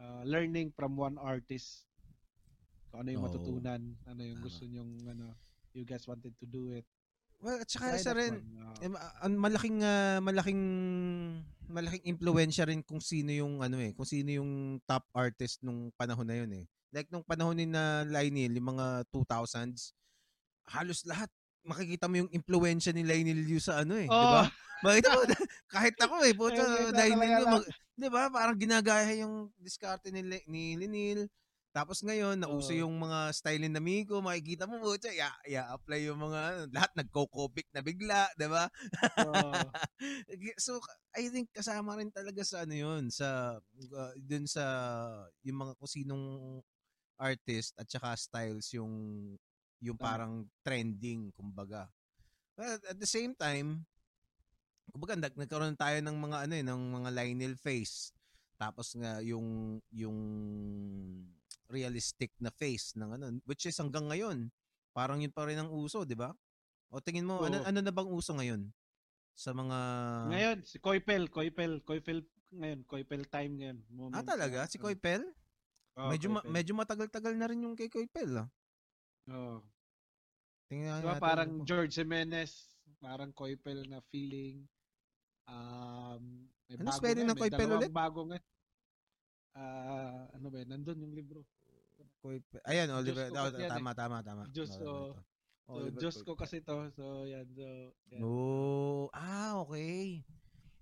Uh, 0.00 0.24
learning 0.24 0.72
from 0.72 0.96
one 0.96 1.20
artist. 1.20 1.84
Kung 2.88 3.04
ano 3.04 3.08
yung 3.12 3.24
Oo. 3.24 3.28
matutunan, 3.28 3.82
ano 4.08 4.20
yung 4.24 4.40
Tama. 4.40 4.46
gusto 4.48 4.64
nyong, 4.64 4.92
ano, 5.12 5.36
you 5.76 5.84
guys 5.84 6.08
wanted 6.08 6.32
to 6.40 6.48
do 6.48 6.72
it. 6.72 6.88
well 7.40 7.56
at 7.56 7.68
saka 7.68 7.96
isa 7.96 8.12
rin 8.12 8.36
one. 8.36 8.92
Uh, 8.92 9.24
eh, 9.24 9.32
malaking 9.32 9.80
ah, 9.80 10.20
malaking 10.20 10.62
malaking 11.66 12.04
impluwensya 12.04 12.68
rin 12.68 12.84
kung 12.84 13.00
sino 13.00 13.32
yung 13.32 13.64
ano 13.64 13.80
eh, 13.80 13.96
kung 13.96 14.06
sino 14.06 14.28
yung 14.28 14.78
top 14.84 15.08
artist 15.16 15.64
nung 15.64 15.88
panahon 15.96 16.28
na 16.28 16.36
yun 16.36 16.52
eh. 16.52 16.64
Like 16.92 17.08
nung 17.08 17.24
panahon 17.24 17.56
ni 17.56 17.66
na 17.70 18.02
Lionel, 18.04 18.58
yung 18.58 18.76
mga 18.76 19.06
2000s, 19.14 19.94
halos 20.68 21.06
lahat 21.06 21.30
makikita 21.64 22.06
mo 22.08 22.24
yung 22.24 22.30
impluwensya 22.32 22.92
ni 22.94 23.04
Lionel 23.04 23.40
Liu 23.44 23.60
sa 23.60 23.82
ano 23.84 23.96
eh, 23.96 24.08
di 24.08 24.12
Oo. 24.12 24.32
ba? 24.32 24.42
Makita 24.84 25.08
mo 25.12 25.20
kahit 25.74 25.96
ako 26.00 26.14
eh, 26.24 26.32
Makikita 26.32 27.02
Lionel 27.04 27.44
lahat. 27.44 27.52
mag, 27.52 27.64
di 28.00 28.08
ba? 28.08 28.22
Parang 28.32 28.56
ginagaya 28.56 29.12
yung 29.20 29.52
diskarte 29.60 30.08
ni, 30.08 30.24
Le- 30.24 30.46
ni 30.48 30.74
Linil. 30.80 31.28
Tapos 31.70 32.02
ngayon, 32.02 32.34
nauso 32.34 32.74
Oo. 32.74 32.82
yung 32.82 32.98
mga 32.98 33.30
style 33.30 33.62
ni 33.62 33.70
Namiko, 33.70 34.18
makikita 34.18 34.66
mo, 34.66 34.82
puta, 34.82 35.06
ya, 35.14 35.30
ya, 35.46 35.70
apply 35.70 36.02
yung 36.10 36.18
mga, 36.18 36.40
ano, 36.50 36.60
lahat 36.74 36.90
nagko-copic 36.98 37.70
na 37.70 37.78
bigla, 37.78 38.26
di 38.34 38.50
ba? 38.50 38.66
Oo. 39.22 39.70
so 40.58 40.82
I 41.14 41.30
think 41.30 41.46
kasama 41.54 41.94
rin 41.94 42.10
talaga 42.10 42.42
sa 42.42 42.66
ano 42.66 42.74
yun 42.74 43.10
sa 43.10 43.58
uh, 43.94 44.12
dun 44.18 44.46
sa 44.50 44.64
yung 45.46 45.62
mga 45.62 45.72
kung 45.78 45.90
sinong 45.90 46.26
artist 47.20 47.76
at 47.76 47.86
saka 47.86 48.16
styles 48.16 48.72
yung 48.74 48.90
yung 49.80 49.96
parang 49.96 50.44
trending 50.60 51.32
kumbaga. 51.32 51.88
But 52.54 52.84
at 52.84 52.98
the 53.00 53.08
same 53.08 53.32
time 53.32 53.84
kumbaga 54.90 55.14
nag, 55.16 55.34
nagkaroon 55.38 55.78
tayo 55.78 55.98
ng 56.02 56.16
mga 56.18 56.36
ano 56.44 56.54
eh 56.54 56.64
ng 56.66 56.80
mga 56.92 57.08
Lionel 57.14 57.54
face 57.54 58.10
tapos 58.58 58.92
nga 58.98 59.22
yung 59.22 59.78
yung 59.94 60.18
realistic 61.70 62.34
na 62.42 62.50
face 62.50 62.98
ng 62.98 63.14
ano 63.14 63.24
which 63.46 63.64
is 63.64 63.78
hanggang 63.78 64.10
ngayon 64.10 64.50
parang 64.90 65.22
yun 65.22 65.30
pa 65.30 65.46
rin 65.46 65.54
ang 65.56 65.70
uso, 65.70 66.02
di 66.02 66.18
ba? 66.18 66.34
O 66.90 66.98
tingin 66.98 67.22
mo 67.22 67.38
ano 67.38 67.62
Oo. 67.62 67.66
ano 67.70 67.78
na 67.78 67.94
bang 67.94 68.10
uso 68.10 68.34
ngayon 68.34 68.66
sa 69.30 69.54
mga 69.54 69.78
Ngayon, 70.28 70.58
si 70.66 70.76
Koipel, 70.82 71.30
Koipel, 71.30 71.80
Koipel 71.80 72.26
ngayon, 72.50 72.82
Koipel 72.82 73.22
time 73.30 73.52
ngayon. 73.62 73.78
Moment, 73.88 74.18
Ah, 74.18 74.26
talaga? 74.26 74.66
Si 74.66 74.76
Koipel? 74.76 75.22
oh, 75.94 76.10
medyo 76.10 76.28
ma- 76.28 76.42
Koipel. 76.42 76.50
medyo 76.52 76.72
matagal-tagal 76.74 77.38
na 77.38 77.46
rin 77.46 77.62
yung 77.62 77.78
kay 77.78 77.86
Koipel. 77.86 78.26
Ah. 78.36 78.50
Oo. 79.30 79.62
Tingnan 80.70 81.02
Diba, 81.02 81.18
natin. 81.18 81.22
parang 81.22 81.50
po. 81.58 81.64
George 81.66 81.92
Jimenez, 81.98 82.52
parang 83.02 83.30
Koipel 83.34 83.86
na 83.90 83.98
feeling. 84.10 84.62
Um, 85.50 86.46
may 86.70 86.78
Ano 86.78 86.86
bago 86.86 86.98
spelling 87.02 87.26
ng 87.26 87.34
dalawang 87.34 87.82
ulit? 87.82 87.90
bago 87.90 88.20
nga. 88.30 88.38
Ah, 89.50 90.30
ano 90.30 90.46
ba 90.46 90.56
yun? 90.62 90.68
Nandun 90.70 91.02
yung 91.02 91.14
libro. 91.14 91.42
Koipel. 92.22 92.62
Ayan, 92.70 92.86
Oliver. 92.94 93.34
Oh, 93.34 93.50
yan 93.50 93.70
tama, 93.70 93.90
tama, 93.96 94.16
tama. 94.22 94.42
Diyos 94.50 94.70
Oliver 94.78 94.86
ko. 94.86 94.94
ito. 94.94 95.18
So, 95.66 95.72
Oliver 95.74 95.98
Diyos 95.98 96.16
ko 96.22 96.32
kasi 96.38 96.56
to. 96.62 96.76
So, 96.94 97.26
yan. 97.26 97.46
So, 97.50 97.66
yan. 98.14 98.20
Oh, 98.22 99.10
ah, 99.10 99.58
okay. 99.66 100.22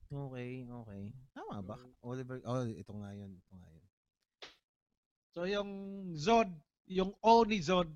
Okay, 0.08 0.64
okay. 0.64 1.04
Tama 1.36 1.60
ba? 1.64 1.76
Oliver, 2.04 2.40
oh, 2.44 2.64
ito 2.64 2.92
nga 2.96 3.10
yun. 3.12 3.32
Ito 3.32 3.54
nga 3.56 3.68
yun. 3.72 3.86
So, 5.32 5.40
yung 5.44 5.70
Zod, 6.12 6.48
yung 6.88 7.12
O 7.20 7.44
ni 7.44 7.60
Zod, 7.60 7.88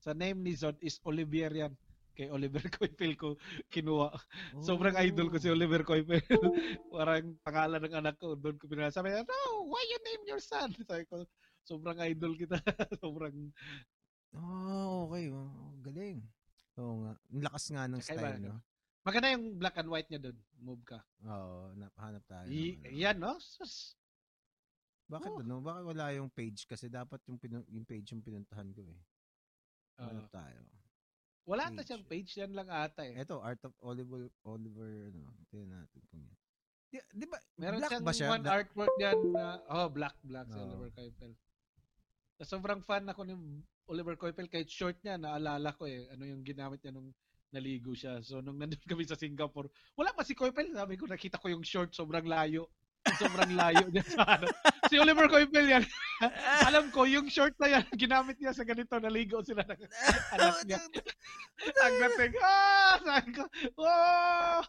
sa 0.00 0.12
name 0.12 0.40
ni 0.40 0.52
Zod 0.52 0.80
is 0.80 0.96
Olivier 1.04 1.52
yan. 1.52 1.76
Kay 2.10 2.26
Oliver 2.28 2.60
Coipel 2.74 3.14
ko 3.14 3.36
kinuha. 3.68 4.10
Sobrang 4.58 4.96
idol 4.98 5.28
ko 5.28 5.36
si 5.36 5.46
Oh. 5.46 5.54
Oliver 5.54 5.84
Coipel. 5.84 6.20
Parang 6.92 7.36
pangalan 7.40 7.80
ng 7.80 7.96
anak 7.96 8.16
ko. 8.16 8.34
Doon 8.34 8.56
ko 8.56 8.66
pinasa. 8.66 8.98
Sabi 8.98 9.12
niya, 9.12 9.22
no, 9.22 9.38
why 9.68 9.80
you 9.86 10.00
name 10.02 10.24
your 10.26 10.42
son? 10.42 10.72
Sabi 10.88 11.06
ko, 11.06 11.22
sobrang 11.62 12.00
idol 12.02 12.34
kita. 12.34 12.58
sobrang, 12.98 13.52
Oh, 14.30 15.06
okay. 15.06 15.26
Oh, 15.26 15.74
galing. 15.82 16.22
Oo 16.78 17.02
nga. 17.02 17.12
Ang 17.28 17.42
lakas 17.42 17.64
nga 17.68 17.84
ng 17.86 17.98
style, 17.98 18.38
no? 18.38 18.62
maganda 19.00 19.32
yung 19.32 19.58
black 19.58 19.74
and 19.74 19.90
white 19.90 20.06
niya 20.06 20.22
doon. 20.22 20.38
Move 20.60 20.82
ka. 20.86 21.02
Oo, 21.24 21.72
napahanap 21.74 22.22
tayo. 22.28 22.46
Y- 22.46 22.78
ano. 22.78 22.94
yan, 22.94 23.16
no? 23.18 23.34
Sus. 23.42 23.98
Bakit 25.08 25.34
Oh. 25.34 25.42
ano? 25.42 25.58
Bakit 25.58 25.82
wala 25.82 26.14
yung 26.14 26.30
page? 26.30 26.62
Kasi 26.62 26.86
dapat 26.86 27.18
yung, 27.26 27.42
pinu- 27.42 27.66
yung 27.66 27.82
page 27.82 28.06
yung 28.14 28.22
pinuntahan 28.22 28.70
ko 28.70 28.86
eh. 28.86 28.98
Hanap 30.00 30.28
tayo. 30.32 30.60
Wala 31.48 31.66
ata 31.66 31.82
siyang 31.82 32.06
page, 32.06 32.30
yan 32.38 32.52
lang 32.54 32.68
ata 32.70 33.02
eh. 33.02 33.18
Ito, 33.18 33.42
Art 33.42 33.58
of 33.66 33.74
Oliver, 33.82 34.30
Oliver, 34.46 35.10
ano, 35.10 35.26
tingnan 35.50 35.82
natin 35.82 36.00
kung 36.06 36.22
yan. 36.22 36.36
Di, 36.90 36.98
di 37.10 37.26
ba, 37.26 37.38
Meron 37.58 37.78
black 37.82 37.90
siyang 37.90 38.06
ba 38.06 38.12
siya? 38.14 38.28
one 38.30 38.46
artwork 38.46 38.94
yan 39.02 39.18
na, 39.34 39.44
oh, 39.66 39.88
black, 39.90 40.14
black 40.22 40.46
si 40.46 40.58
Oo. 40.58 40.66
Oliver 40.70 40.90
Coipel. 40.94 41.32
Na 42.38 42.44
sobrang 42.46 42.80
fan 42.86 43.04
ako 43.10 43.20
ni 43.26 43.34
Oliver 43.90 44.14
Coipel 44.14 44.46
kahit 44.46 44.70
short 44.70 44.96
niya, 45.02 45.18
naalala 45.18 45.74
ko 45.74 45.90
eh, 45.90 46.06
ano 46.14 46.22
yung 46.22 46.46
ginamit 46.46 46.78
niya 46.86 46.94
nung 46.94 47.10
naligo 47.50 47.98
siya. 47.98 48.22
So, 48.22 48.38
nung 48.38 48.58
nandun 48.58 48.78
kami 48.86 49.02
sa 49.02 49.18
Singapore, 49.18 49.74
wala 49.98 50.14
pa 50.14 50.22
si 50.22 50.38
Coipel, 50.38 50.70
sabi 50.70 50.94
ko, 50.94 51.10
nakita 51.10 51.42
ko 51.42 51.50
yung 51.50 51.66
short, 51.66 51.90
sobrang 51.90 52.30
layo. 52.30 52.70
Sobrang 53.18 53.56
layo 53.56 53.88
niya 53.90 54.04
sa 54.06 54.22
ano. 54.38 54.46
Si 54.86 55.00
Oliver 55.00 55.26
Coipel 55.26 55.66
yan. 55.66 55.84
Alam 56.68 56.92
ko, 56.92 57.08
yung 57.08 57.26
short 57.26 57.56
na 57.56 57.80
yan, 57.80 57.84
ginamit 58.02 58.36
niya 58.36 58.52
sa 58.52 58.60
ganito, 58.62 58.92
naligo 58.96 59.40
sila 59.40 59.64
ng 59.64 59.80
anak 60.36 60.56
niya. 60.68 60.80
Ang 61.84 61.94
dating, 61.98 62.34
ah! 62.40 62.94
Sabi 63.00 63.30
ko, 63.32 63.42
wow! 63.76 64.60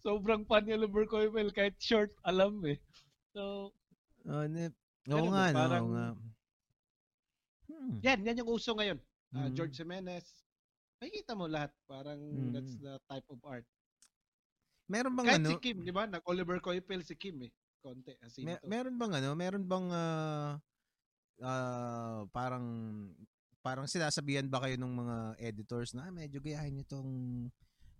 Sobrang 0.00 0.44
fan 0.44 0.64
ni 0.64 0.76
Oliver 0.76 1.08
Coipel, 1.08 1.48
kahit 1.50 1.76
short, 1.80 2.12
alam 2.22 2.60
eh. 2.64 2.76
So, 3.32 3.72
Oh, 4.26 4.42
ne, 4.42 4.74
oo 5.06 5.30
nga, 5.30 5.44
no, 5.48 5.56
parang- 5.56 5.90
nga. 5.94 6.06
Hmm. 7.66 7.96
yan, 8.02 8.18
yan 8.22 8.40
yung 8.42 8.50
uso 8.50 8.74
ngayon. 8.74 8.98
Ah, 9.30 9.46
Mm. 9.46 9.54
George 9.54 9.74
Jimenez. 9.76 10.26
Makikita 10.98 11.34
mo 11.34 11.46
lahat. 11.46 11.70
Parang 11.84 12.18
Mm. 12.18 12.50
that's 12.54 12.74
the 12.78 12.96
type 13.06 13.26
of 13.28 13.38
art. 13.42 13.66
Meron 14.86 15.14
bang 15.14 15.26
Kahit 15.28 15.42
ano? 15.42 15.50
si 15.50 15.56
Kim, 15.60 15.82
di 15.82 15.90
ba? 15.90 16.06
Nag-Oliver 16.06 16.58
Coipel 16.58 17.02
si 17.02 17.14
Kim 17.14 17.38
eh. 17.42 17.52
Konti. 17.86 18.12
Asin 18.18 18.42
Mer- 18.42 18.58
to. 18.58 18.66
meron 18.66 18.96
bang 18.98 19.12
ano? 19.14 19.30
Meron 19.38 19.64
bang 19.64 19.86
ah 19.94 20.52
ah, 21.38 22.26
parang 22.34 22.66
parang 23.62 23.86
sinasabihan 23.86 24.46
ba 24.50 24.62
kayo 24.66 24.74
ng 24.74 24.94
mga 24.94 25.16
editors 25.38 25.94
na 25.94 26.06
"Ah, 26.06 26.14
medyo 26.14 26.42
gayahin 26.42 26.74
niyo 26.74 26.86
tong 26.86 27.10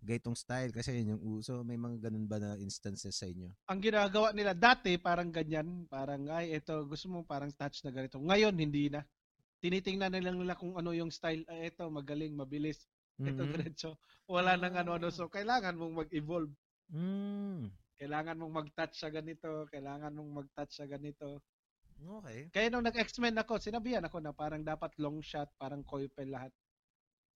gaytong 0.02 0.38
style 0.38 0.70
kasi 0.70 1.02
yun 1.02 1.18
yung 1.18 1.22
uso. 1.34 1.62
May 1.62 1.74
mga 1.74 2.06
ganun 2.06 2.26
ba 2.30 2.38
na 2.38 2.54
instances 2.58 3.18
sa 3.18 3.26
inyo? 3.26 3.50
Ang 3.66 3.80
ginagawa 3.82 4.30
nila 4.30 4.54
dati, 4.54 4.94
parang 5.02 5.34
ganyan. 5.34 5.82
Parang, 5.90 6.22
ay, 6.30 6.54
ito, 6.54 6.86
gusto 6.86 7.10
mo 7.10 7.26
parang 7.26 7.50
touch 7.50 7.82
na 7.82 7.90
ganito. 7.90 8.14
Ngayon, 8.22 8.54
hindi 8.54 8.86
na. 8.86 9.02
Tinitingnan 9.58 10.14
nila 10.14 10.30
nila 10.30 10.54
kung 10.54 10.78
ano 10.78 10.94
yung 10.94 11.10
style. 11.10 11.42
Ay, 11.50 11.74
ito, 11.74 11.82
magaling, 11.90 12.38
mabilis. 12.38 12.86
Ito, 13.18 13.42
Mhm. 13.42 13.50
diretso. 13.50 13.90
Wala 14.30 14.54
nang 14.54 14.78
ano-ano. 14.78 15.10
Ah. 15.10 15.14
So, 15.16 15.26
kailangan 15.26 15.74
mong 15.74 16.06
mag-evolve. 16.06 16.54
Mm. 16.94 17.72
Kailangan 17.97 18.36
mong 18.36 18.55
mag-touch 18.64 18.94
sa 18.97 19.09
ganito. 19.09 19.64
Kailangan 19.73 20.12
mong 20.12 20.31
mag-touch 20.44 20.73
sa 20.77 20.85
ganito. 20.85 21.40
Okay. 21.97 22.52
Kaya 22.52 22.68
nung 22.68 22.85
nag-X-Men 22.85 23.40
ako, 23.40 23.56
sinabihan 23.56 24.05
ako 24.05 24.20
na 24.20 24.36
parang 24.36 24.60
dapat 24.60 24.93
long 25.01 25.24
shot, 25.24 25.48
parang 25.56 25.81
coipel 25.81 26.28
lahat. 26.28 26.52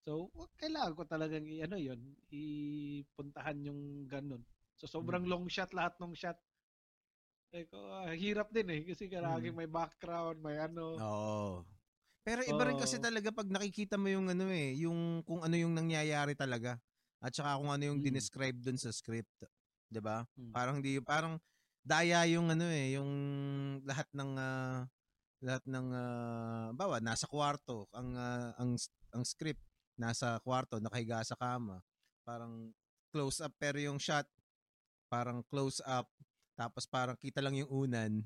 So, 0.05 0.29
kailangan 0.61 0.97
ko 0.97 1.03
talagang 1.09 1.49
i- 1.49 1.65
ano 1.65 1.81
yun, 1.81 2.01
ipuntahan 2.29 3.57
yung 3.65 4.05
ganun. 4.05 4.45
So, 4.77 4.85
sobrang 4.89 5.25
Mm. 5.25 5.33
long 5.33 5.47
shot 5.49 5.73
lahat 5.73 5.97
ng 6.01 6.13
shot. 6.13 6.37
Eh, 7.51 7.67
ko, 7.67 7.81
ah, 7.91 8.13
hirap 8.13 8.53
din 8.53 8.69
eh. 8.71 8.81
Kasi 8.85 9.11
karaging 9.11 9.57
Mm. 9.57 9.61
may 9.65 9.69
background, 9.69 10.39
may 10.45 10.57
ano. 10.61 10.97
Oo. 11.01 11.65
Pero 12.21 12.45
iba 12.45 12.63
rin 12.69 12.77
kasi 12.77 13.01
talaga 13.01 13.33
pag 13.33 13.49
nakikita 13.49 13.97
mo 13.97 14.07
yung 14.13 14.29
ano 14.29 14.45
eh, 14.53 14.77
yung 14.77 15.25
kung 15.25 15.41
ano 15.41 15.57
yung 15.57 15.73
nangyayari 15.73 16.37
talaga. 16.37 16.77
At 17.19 17.33
saka 17.33 17.57
kung 17.59 17.73
ano 17.73 17.81
yung 17.81 18.01
Mm. 18.01 18.07
dinescribe 18.13 18.61
dun 18.61 18.77
sa 18.77 18.93
script. 18.93 19.33
'Di 19.91 20.01
ba? 20.01 20.23
Mm. 20.39 20.53
Parang 20.55 20.75
hindi 20.79 20.93
parang 21.03 21.35
daya 21.83 22.23
yung 22.31 22.47
ano 22.49 22.71
eh, 22.71 22.95
yung 22.95 23.11
lahat 23.83 24.07
ng 24.15 24.31
ah, 24.39 24.87
lahat 25.43 25.65
ng 25.67 25.87
uh, 25.91 26.67
bawa 26.77 27.03
nasa 27.03 27.27
kwarto 27.27 27.91
ang 27.91 28.15
ah, 28.15 28.55
ang 28.61 28.79
ang 29.11 29.25
script 29.27 29.61
nasa 29.99 30.39
kwarto 30.47 30.79
nakahiga 30.79 31.27
sa 31.27 31.35
kama. 31.35 31.83
Parang 32.23 32.71
close 33.11 33.43
up 33.43 33.53
pero 33.59 33.83
yung 33.83 33.99
shot 33.99 34.25
parang 35.11 35.43
close 35.51 35.83
up 35.83 36.07
tapos 36.55 36.85
parang 36.85 37.17
kita 37.17 37.41
lang 37.41 37.57
yung 37.57 37.73
unan. 37.73 38.21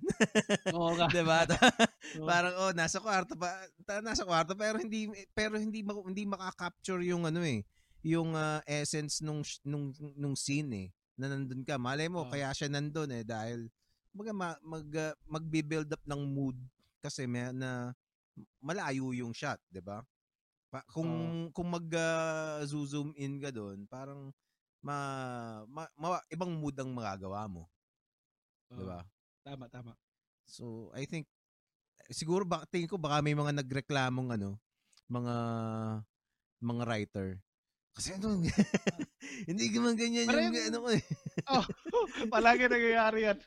Oo 0.74 0.92
nga. 0.98 1.06
'Di 1.14 1.22
ba? 1.22 1.46
Parang 2.30 2.54
oh 2.60 2.72
nasa 2.74 2.98
kwarto 2.98 3.38
pa 3.38 3.70
nasa 4.02 4.26
kwarto 4.26 4.58
pero 4.58 4.76
hindi 4.82 5.06
pero 5.32 5.54
hindi 5.56 5.86
hindi 5.86 6.26
maka-capture 6.26 7.00
yung 7.06 7.24
ano 7.30 7.40
eh 7.46 7.62
yung 8.04 8.34
ah, 8.34 8.60
essence 8.66 9.22
nung 9.22 9.40
nung 9.64 9.94
nung 10.18 10.36
scene 10.36 10.70
eh 10.74 10.88
na 11.14 11.30
nandun 11.30 11.62
ka 11.62 11.78
malay 11.78 12.10
mo 12.10 12.26
Oo. 12.26 12.30
kaya 12.30 12.50
siya 12.54 12.68
nandun 12.70 13.10
eh 13.14 13.24
dahil 13.26 13.70
mag 14.14 14.30
mag 14.62 14.86
ah, 14.98 15.14
magbi-build 15.26 15.90
up 15.90 16.04
ng 16.06 16.22
mood 16.22 16.58
kasi 17.02 17.26
may 17.26 17.50
na 17.54 17.94
malayo 18.62 19.14
yung 19.14 19.30
shot 19.34 19.58
'di 19.70 19.82
ba 19.82 20.02
pa, 20.70 20.82
kung 20.90 21.50
kung 21.54 21.68
mag 21.70 21.86
ah, 21.94 22.62
zoom 22.66 23.14
in 23.14 23.38
ka 23.38 23.50
doon 23.54 23.86
parang 23.86 24.30
ma, 24.84 24.96
ma, 25.70 25.88
ma- 25.96 26.26
ibang 26.30 26.50
mood 26.54 26.74
ang 26.78 26.90
magagawa 26.90 27.46
mo 27.46 27.66
'di 28.70 28.84
Oo. 28.84 28.90
ba 28.90 29.02
Tama, 29.44 29.68
tama. 29.68 29.92
So, 30.48 30.88
I 30.96 31.04
think 31.04 31.28
siguro 32.08 32.48
ba 32.48 32.64
tingin 32.64 32.88
ko 32.88 32.96
baka 32.96 33.20
may 33.20 33.36
mga 33.36 33.60
nagreklamong 33.60 34.40
ano, 34.40 34.56
mga 35.04 35.34
mga 36.64 36.82
writer. 36.88 37.28
Kasi 37.94 38.18
ano, 38.18 38.42
hindi 39.48 39.64
naman 39.70 39.94
ganyan 39.94 40.26
Parang 40.26 40.50
yung 40.50 40.66
ano 40.66 40.78
ko 40.82 40.88
eh. 40.90 41.02
Palagi 42.34 42.66
nangyayari 42.66 43.18
yan. 43.30 43.38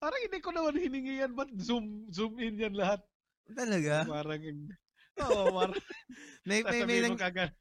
Parang 0.00 0.20
hindi 0.24 0.38
ko 0.40 0.50
naman 0.56 0.74
hiningi 0.80 1.14
yan. 1.20 1.32
Ba't 1.36 1.52
zoom, 1.60 2.08
zoom 2.08 2.40
in 2.40 2.56
yan 2.56 2.72
lahat? 2.72 3.04
Talaga? 3.52 4.08
Parang. 4.08 4.40
Oo, 5.20 5.52
parang 5.52 5.76
May, 6.48 6.64
may, 6.64 6.80
may, 6.88 6.98
nang, 7.04 7.20
kagad. 7.20 7.52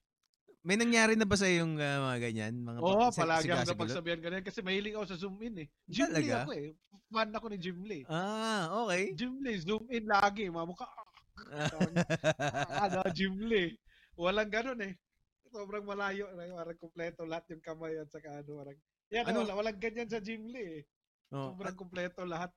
may 0.63 0.79
nangyari 0.79 1.19
na 1.19 1.27
ba 1.27 1.35
sa 1.35 1.51
yung 1.51 1.75
ah, 1.75 2.07
mga 2.07 2.31
ganyan? 2.31 2.55
Mga 2.63 2.79
Oo, 2.79 3.11
pag- 3.11 3.19
palagi 3.19 3.47
ako 3.51 3.75
napagsabihan 3.75 4.19
ganyan 4.23 4.45
kasi 4.47 4.63
mahilig 4.63 4.95
ako 4.95 5.05
sa 5.11 5.19
zoom 5.19 5.35
in 5.43 5.67
eh. 5.67 5.67
Jim 5.91 6.07
Lee 6.07 6.31
Talaga? 6.31 6.47
ako 6.47 6.51
eh. 6.55 6.67
Fan 7.09 7.29
ako 7.35 7.45
ni 7.51 7.57
Jim 7.59 7.79
Lee. 7.83 8.05
Ah, 8.07 8.71
okay. 8.87 9.11
Jim 9.11 9.35
Lee, 9.43 9.59
zoom 9.59 9.83
in 9.91 10.07
lagi. 10.07 10.47
Mamukha, 10.47 10.87
ano, 12.79 13.03
Jim 13.11 13.35
Lee. 13.43 13.75
Walang 14.15 14.47
ganun 14.47 14.79
eh. 14.87 14.95
Sobrang 15.49 15.83
malayo. 15.83 16.29
Parang 16.29 16.77
kumpleto 16.77 17.25
lahat 17.25 17.45
yung 17.49 17.63
kamay 17.63 17.97
at 17.97 18.09
saka 18.09 18.39
ano. 18.39 18.51
Parang, 18.55 18.77
yan, 19.09 19.23
Ano? 19.25 19.37
wala, 19.43 19.53
walang 19.57 19.79
ganyan 19.79 20.05
sa 20.05 20.21
Jim 20.21 20.45
Lee 20.45 20.81
eh. 20.81 20.83
oh, 21.31 21.53
Sobrang 21.53 21.75
kumpleto 21.75 22.21
lahat. 22.23 22.53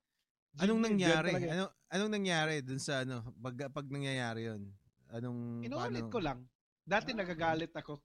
anong 0.55 0.69
Jim 0.79 0.85
Lee, 0.85 0.89
nangyari? 1.01 1.31
Ano 1.49 1.65
anong 1.89 2.13
nangyari 2.13 2.55
dun 2.61 2.77
sa 2.77 3.01
ano 3.01 3.25
pag 3.35 3.57
pag 3.73 3.89
nangyayari 3.89 4.45
'yon? 4.45 4.63
Anong 5.09 5.65
Inuulit 5.65 6.05
paano- 6.05 6.13
ko 6.13 6.21
lang. 6.21 6.41
Dati 6.83 7.11
Ah. 7.11 7.19
nagagalit 7.19 7.73
ako. 7.73 8.01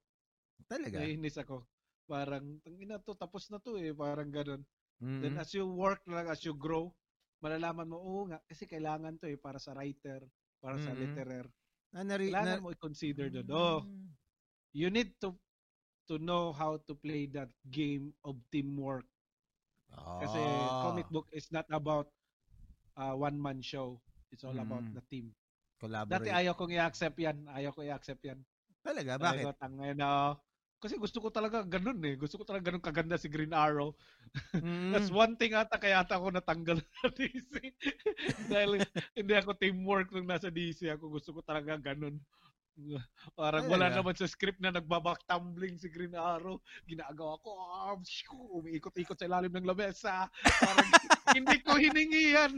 Talaga? 0.65 0.99
Naiinis 0.99 1.38
ako. 1.38 1.68
Parang, 2.05 2.59
tangina 2.61 2.99
to, 2.99 3.11
tapos 3.14 3.47
na 3.47 3.59
to 3.59 3.76
eh. 3.76 3.91
Parang 3.91 4.27
ganun. 4.27 4.64
Mhm. 4.97 5.19
Then 5.22 5.35
as 5.38 5.51
you 5.51 5.68
work 5.68 5.99
lang, 6.05 6.26
as 6.26 6.39
you 6.41 6.53
grow, 6.53 6.95
malalaman 7.39 7.85
mo, 7.85 7.97
oo 7.97 8.22
nga, 8.26 8.39
kasi 8.43 8.64
kailangan 8.65 9.19
to 9.19 9.27
eh, 9.27 9.35
para 9.35 9.57
sa 9.57 9.72
writer, 9.72 10.23
para 10.57 10.80
sa 10.80 10.89
Mhm. 10.89 10.99
literaire. 11.01 11.49
Ah, 11.91 12.01
nari- 12.01 12.31
Kailangan 12.31 12.59
na- 12.59 12.64
mo 12.64 12.72
i-consider 12.72 13.27
doon. 13.30 13.47
Oh, 13.49 13.80
Mm. 13.81 14.07
You 14.78 14.90
need 14.94 15.10
to 15.26 15.34
to 16.08 16.16
know 16.22 16.54
how 16.54 16.78
to 16.88 16.94
play 16.95 17.26
that 17.34 17.49
game 17.74 18.14
of 18.24 18.38
teamwork. 18.54 19.08
Kasi 20.22 20.40
Ah, 20.41 20.82
comic 20.82 21.08
book 21.10 21.28
is 21.34 21.49
not 21.54 21.66
about 21.70 22.10
uh, 22.98 23.14
one-man 23.16 23.62
show. 23.62 24.02
It's 24.34 24.44
all 24.45 24.58
about 24.58 24.86
Mm. 24.86 24.94
the 24.94 25.04
team. 25.10 25.34
collaborate. 25.80 26.10
Dati 26.10 26.30
ayaw 26.34 26.54
kong 26.58 26.74
i-accept 26.74 27.18
yan. 27.22 27.38
Ayaw 27.54 27.72
ko 27.74 27.82
i-accept 27.86 28.22
yan. 28.26 28.40
Talaga? 28.84 29.18
Bakit? 29.22 29.44
ko, 29.45 29.52
tangay 29.58 29.91
na. 29.94 30.34
Kasi 30.82 30.98
gusto 31.02 31.18
ko 31.22 31.30
talaga 31.34 31.66
ganun 31.66 31.98
eh. 32.06 32.16
Gusto 32.18 32.38
ko 32.38 32.45
talaga 32.45 32.70
ganun 32.74 32.84
kaganda 32.84 33.18
si 33.18 33.30
Green 33.30 33.54
Arrow. 33.54 33.94
Mm. 34.62 34.91
That's 34.94 35.10
one 35.14 35.36
thing 35.38 35.54
ata 35.58 35.78
kaya 35.82 36.02
ata 36.04 36.18
ako 36.20 36.34
natanggal 36.34 36.78
sa 37.02 37.10
DC. 37.14 37.54
Dahil 38.52 38.82
hindi 39.18 39.34
ako 39.38 39.54
teamwork 39.58 40.10
nung 40.14 40.30
nasa 40.30 40.49
DC. 40.54 40.90
Ako 40.94 41.10
gusto 41.14 41.34
ko 41.34 41.41
talaga 41.45 41.78
ganun. 41.78 42.18
Parang 43.40 43.66
wala 43.66 43.90
Talaga? 43.90 43.98
naman 44.02 44.16
sa 44.18 44.30
script 44.30 44.62
na 44.62 44.70
nagbaback 44.70 45.26
tumbling 45.26 45.78
si 45.82 45.90
Green 45.90 46.14
Arrow. 46.14 46.62
Ginagawa 46.86 47.41
ko, 47.41 47.52
shoo, 48.06 48.62
umiikot-ikot 48.62 49.18
sa 49.18 49.26
ilalim 49.26 49.54
ng 49.54 49.66
lamesa. 49.68 50.30
Parang 50.62 50.86
hindi 51.38 51.58
ko 51.66 51.74
hiningi 51.76 52.38
yan. 52.38 52.54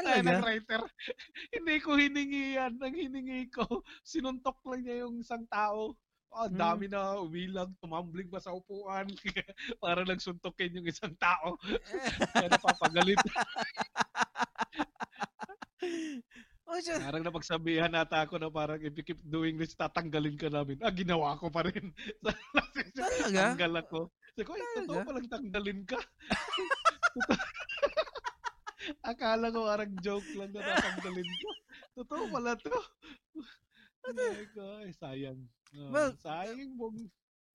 Kaya 0.00 0.24
ng 0.24 0.40
Talaga? 0.40 0.44
writer. 0.44 0.82
hindi 1.56 1.76
ko 1.84 1.90
hiningi 2.00 2.56
yan. 2.56 2.80
Ang 2.80 2.94
hiningi 2.96 3.52
ko, 3.52 3.84
sinuntok 4.02 4.58
lang 4.66 4.82
niya 4.84 4.96
yung 5.06 5.20
isang 5.20 5.44
tao. 5.48 5.94
Ah, 6.36 6.50
Hmm. 6.52 6.58
dami 6.58 6.84
na 6.90 7.16
umilag, 7.16 7.72
tumambling 7.80 8.28
pa 8.28 8.36
sa 8.36 8.52
upuan. 8.52 9.08
Para 9.80 10.04
lang 10.04 10.20
suntokin 10.20 10.74
yung 10.76 10.84
isang 10.84 11.14
tao. 11.16 11.56
Kaya 12.34 12.52
napapagalit. 12.52 13.16
Oh, 16.66 16.82
siya. 16.82 16.98
Parang 16.98 17.22
napagsabihan 17.22 17.86
nata 17.86 18.26
ako 18.26 18.42
na 18.42 18.50
parang 18.50 18.82
if 18.82 18.90
you 18.98 19.06
keep 19.06 19.22
doing 19.22 19.54
this, 19.54 19.78
tatanggalin 19.78 20.34
ka 20.34 20.50
namin. 20.50 20.74
Ah, 20.82 20.90
ginawa 20.90 21.38
ko 21.38 21.46
pa 21.46 21.62
rin. 21.62 21.94
Talaga? 22.98 23.54
Tanggal 23.54 23.86
ako. 23.86 24.10
Sabi 24.34 24.42
ko, 24.42 24.52
ay, 24.58 24.62
totoo 24.82 25.00
palang 25.06 25.30
tanggalin 25.30 25.80
ka. 25.86 25.96
Akala 29.10 29.54
ko 29.54 29.62
parang 29.62 29.94
joke 30.02 30.26
lang 30.34 30.50
na 30.50 30.74
tatanggalin 30.74 31.30
ko. 31.38 31.50
Totoo 32.02 32.22
pala 32.34 32.58
to. 32.58 32.78
Sabi 34.02 34.46
ko, 34.50 34.62
ay, 34.82 34.90
sayang. 34.90 35.38
Uh, 35.70 35.90
well, 35.94 36.10
sayang 36.18 36.74
mong 36.74 36.98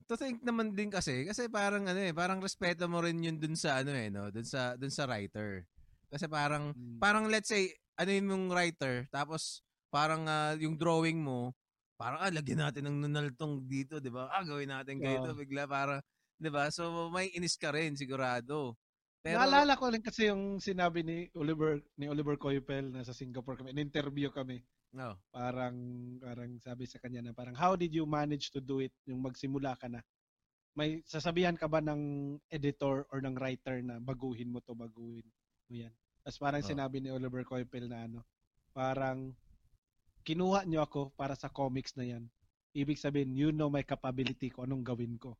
to 0.07 0.15
think 0.19 0.43
naman 0.43 0.75
din 0.75 0.91
kasi 0.91 1.23
kasi 1.23 1.47
parang 1.47 1.87
ano 1.87 1.95
eh 1.95 2.11
parang 2.11 2.43
respeto 2.43 2.83
mo 2.91 2.99
rin 2.99 3.15
yun 3.15 3.39
dun 3.39 3.55
sa 3.55 3.79
ano 3.79 3.95
eh 3.95 4.11
no 4.11 4.27
dun 4.27 4.43
sa 4.43 4.75
dun 4.75 4.91
sa 4.91 5.07
writer 5.07 5.63
kasi 6.11 6.27
parang 6.27 6.75
hmm. 6.75 6.99
parang 6.99 7.31
let's 7.31 7.47
say 7.47 7.71
ano 8.01 8.09
yung 8.09 8.49
writer 8.49 9.05
tapos 9.13 9.61
parang 9.93 10.25
uh, 10.25 10.57
yung 10.57 10.73
drawing 10.73 11.21
mo 11.21 11.53
parang 11.95 12.17
ah 12.17 12.33
lagyan 12.33 12.65
natin 12.65 12.89
ng 12.89 12.97
nunaltong 13.05 13.61
dito 13.69 14.01
'di 14.01 14.09
ba 14.09 14.33
ah 14.33 14.41
gawin 14.41 14.73
natin 14.73 14.97
ganito 14.97 15.31
yeah. 15.31 15.37
bigla 15.37 15.63
para 15.69 16.01
'di 16.41 16.49
ba 16.49 16.73
so 16.73 17.13
may 17.13 17.29
inis 17.37 17.55
ka 17.61 17.69
rin 17.69 17.93
sigurado 17.93 18.73
pero 19.21 19.37
naalala 19.37 19.77
ko 19.77 19.93
rin 19.93 20.01
kasi 20.01 20.33
yung 20.33 20.57
sinabi 20.57 21.05
ni 21.05 21.29
Oliver 21.37 21.77
ni 22.01 22.09
Oliver 22.09 22.41
Coipel 22.41 22.89
na 22.89 23.05
sa 23.05 23.13
Singapore 23.13 23.61
kami 23.61 23.69
in 23.69 23.85
interview 23.85 24.33
kami 24.33 24.65
No. 24.91 25.15
Parang 25.31 25.75
parang 26.19 26.59
sabi 26.59 26.83
sa 26.83 26.99
kanya 26.99 27.23
na 27.23 27.31
parang 27.31 27.55
how 27.55 27.79
did 27.79 27.95
you 27.95 28.03
manage 28.03 28.51
to 28.51 28.59
do 28.59 28.83
it 28.83 28.91
yung 29.07 29.23
magsimula 29.23 29.79
ka 29.79 29.87
na? 29.87 30.03
May 30.75 31.03
sasabihan 31.07 31.55
ka 31.55 31.67
ba 31.67 31.79
ng 31.79 32.35
editor 32.51 33.07
or 33.11 33.19
ng 33.23 33.35
writer 33.39 33.79
na 33.83 33.99
baguhin 33.99 34.51
mo 34.51 34.59
to, 34.63 34.75
baguhin 34.75 35.27
mo 35.67 35.75
yan? 35.75 35.95
Tapos 36.21 36.37
parang 36.37 36.61
oh. 36.61 36.69
sinabi 36.69 37.01
ni 37.01 37.09
Oliver 37.09 37.41
Coipel 37.45 37.89
na 37.89 38.05
ano, 38.05 38.21
parang 38.71 39.33
kinuha 40.21 40.65
niyo 40.69 40.85
ako 40.85 41.13
para 41.17 41.33
sa 41.33 41.49
comics 41.49 41.97
na 41.97 42.05
yan. 42.05 42.23
Ibig 42.71 43.01
sabihin, 43.01 43.35
you 43.35 43.49
know 43.51 43.67
my 43.67 43.83
capability 43.83 44.47
ko, 44.53 44.63
anong 44.63 44.85
gawin 44.85 45.17
ko. 45.19 45.35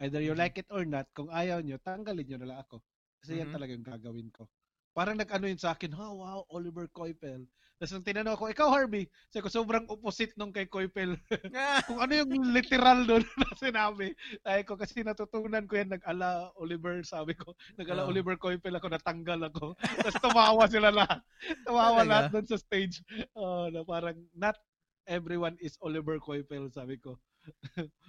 Either 0.00 0.24
you 0.24 0.32
mm-hmm. 0.32 0.40
like 0.40 0.56
it 0.56 0.68
or 0.72 0.82
not, 0.88 1.06
kung 1.12 1.28
ayaw 1.28 1.60
niyo, 1.60 1.76
tanggalin 1.78 2.24
niyo 2.24 2.38
na 2.40 2.48
lang 2.56 2.58
ako. 2.64 2.80
Kasi 3.20 3.36
mm-hmm. 3.36 3.40
yan 3.44 3.50
talaga 3.52 3.70
yung 3.76 3.86
gagawin 3.86 4.28
ko. 4.32 4.48
Parang 4.90 5.16
nag-ano 5.16 5.46
yun 5.46 5.60
sa 5.60 5.72
akin, 5.74 5.94
oh, 5.94 6.22
wow, 6.22 6.40
Oliver 6.50 6.90
Coipel. 6.90 7.46
Tapos 7.80 7.96
nung 7.96 8.04
tinanong 8.04 8.36
ako, 8.36 8.52
ikaw 8.52 8.68
Harvey, 8.68 9.08
sabi 9.32 9.40
ko 9.40 9.48
sobrang 9.48 9.88
opposite 9.88 10.36
nung 10.36 10.52
kay 10.52 10.68
Coipel. 10.68 11.16
Kung 11.88 11.96
ano 11.96 12.12
yung 12.12 12.52
literal 12.52 13.08
doon 13.08 13.24
na 13.40 13.56
sinabi. 13.56 14.12
Ay 14.44 14.68
ko 14.68 14.76
kasi 14.76 15.00
natutunan 15.00 15.64
ko 15.64 15.80
yan, 15.80 15.88
nag-ala 15.88 16.52
Oliver, 16.60 17.00
sabi 17.08 17.32
ko. 17.32 17.56
Nag-ala 17.80 18.04
oh. 18.04 18.12
Oliver 18.12 18.36
Coipel 18.36 18.76
ako, 18.76 18.92
natanggal 18.92 19.48
ako. 19.48 19.80
Tapos 19.80 20.16
tumawa 20.20 20.68
sila 20.68 20.92
lahat. 20.92 21.24
Tumawa 21.64 22.04
lahat 22.04 22.28
doon 22.28 22.44
sa 22.44 22.60
stage. 22.60 23.00
Uh, 23.32 23.72
na 23.72 23.80
parang 23.80 24.20
not 24.36 24.60
everyone 25.08 25.56
is 25.64 25.80
Oliver 25.80 26.20
Coipel, 26.20 26.68
sabi 26.68 27.00
ko. 27.00 27.16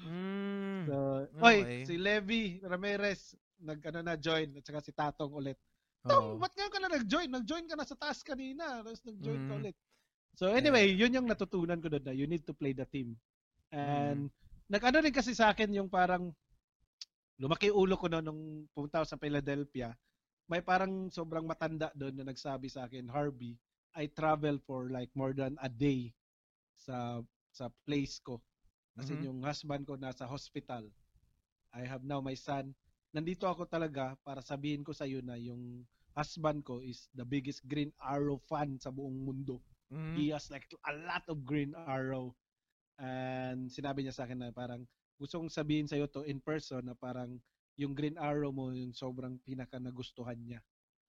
mm, 0.03 0.83
so, 0.91 0.95
okay. 1.39 1.47
oy, 1.47 1.57
si 1.87 1.95
Levi 1.95 2.59
Ramirez, 2.59 3.39
nag-ano 3.63 4.03
na 4.03 4.19
join, 4.19 4.51
at 4.59 4.67
saka 4.67 4.83
si 4.83 4.91
Tatong 4.91 5.31
ulit. 5.31 5.55
Tom, 6.01 6.23
oh. 6.33 6.37
ba't 6.41 6.53
nga 6.57 6.71
ka 6.73 6.79
na 6.81 6.89
nag-join? 6.89 7.29
Nag-join 7.29 7.65
ka 7.69 7.77
na 7.77 7.85
sa 7.85 7.97
task 7.97 8.25
kanina. 8.25 8.81
Tapos 8.81 9.01
nag-join 9.05 9.41
mm. 9.45 9.49
ka 9.49 9.53
ulit. 9.61 9.77
So 10.33 10.49
anyway, 10.49 10.89
yeah. 10.89 11.05
yun 11.05 11.15
yung 11.21 11.27
natutunan 11.29 11.77
ko 11.77 11.91
doon 11.91 12.05
na 12.05 12.15
you 12.15 12.25
need 12.25 12.41
to 12.47 12.55
play 12.57 12.73
the 12.73 12.87
team. 12.89 13.13
And 13.69 14.31
mm. 14.31 14.71
nag-ano 14.71 14.97
rin 15.05 15.13
kasi 15.13 15.37
sa 15.37 15.53
akin 15.53 15.69
yung 15.77 15.91
parang 15.91 16.33
lumaki 17.37 17.69
ulo 17.69 17.97
ko 17.97 18.09
noon 18.09 18.25
nung 18.25 18.41
pumunta 18.73 19.01
ako 19.01 19.07
sa 19.13 19.21
Philadelphia. 19.21 19.93
May 20.49 20.65
parang 20.65 21.09
sobrang 21.13 21.45
matanda 21.45 21.93
doon 21.93 22.17
na 22.17 22.25
nagsabi 22.27 22.67
sa 22.67 22.89
akin, 22.89 23.07
Harvey, 23.07 23.55
I 23.93 24.09
travel 24.09 24.57
for 24.65 24.89
like 24.89 25.11
more 25.13 25.37
than 25.37 25.55
a 25.61 25.69
day 25.69 26.13
sa 26.77 27.21
sa 27.53 27.69
place 27.85 28.17
ko. 28.23 28.41
Kasi 28.97 29.15
mm-hmm. 29.15 29.27
yung 29.27 29.39
husband 29.45 29.83
ko 29.85 29.95
nasa 29.95 30.25
hospital. 30.25 30.87
I 31.71 31.87
have 31.87 32.03
now 32.03 32.19
my 32.19 32.35
son 32.35 32.75
nandito 33.11 33.47
ako 33.47 33.67
talaga 33.67 34.15
para 34.23 34.39
sabihin 34.39 34.83
ko 34.83 34.95
sa 34.95 35.07
iyo 35.07 35.19
na 35.23 35.35
yung 35.35 35.83
husband 36.15 36.63
ko 36.63 36.83
is 36.83 37.07
the 37.15 37.23
biggest 37.23 37.63
Green 37.67 37.91
Arrow 38.03 38.39
fan 38.47 38.75
sa 38.79 38.91
buong 38.91 39.23
mundo. 39.23 39.63
Mm. 39.91 40.15
He 40.15 40.31
has 40.31 40.47
like 40.51 40.67
a 40.87 40.93
lot 41.07 41.23
of 41.27 41.43
Green 41.43 41.75
Arrow. 41.87 42.35
And 42.99 43.71
sinabi 43.71 44.03
niya 44.03 44.15
sa 44.15 44.23
akin 44.27 44.39
na 44.39 44.55
parang 44.55 44.87
gusto 45.19 45.39
kong 45.39 45.51
sabihin 45.51 45.87
sa 45.87 45.99
iyo 45.99 46.07
to 46.11 46.27
in 46.27 46.43
person 46.43 46.87
na 46.87 46.95
parang 46.95 47.39
yung 47.79 47.95
Green 47.95 48.19
Arrow 48.19 48.51
mo 48.51 48.71
yung 48.71 48.95
sobrang 48.95 49.39
pinaka 49.43 49.79
nagustuhan 49.79 50.39
niya 50.39 50.59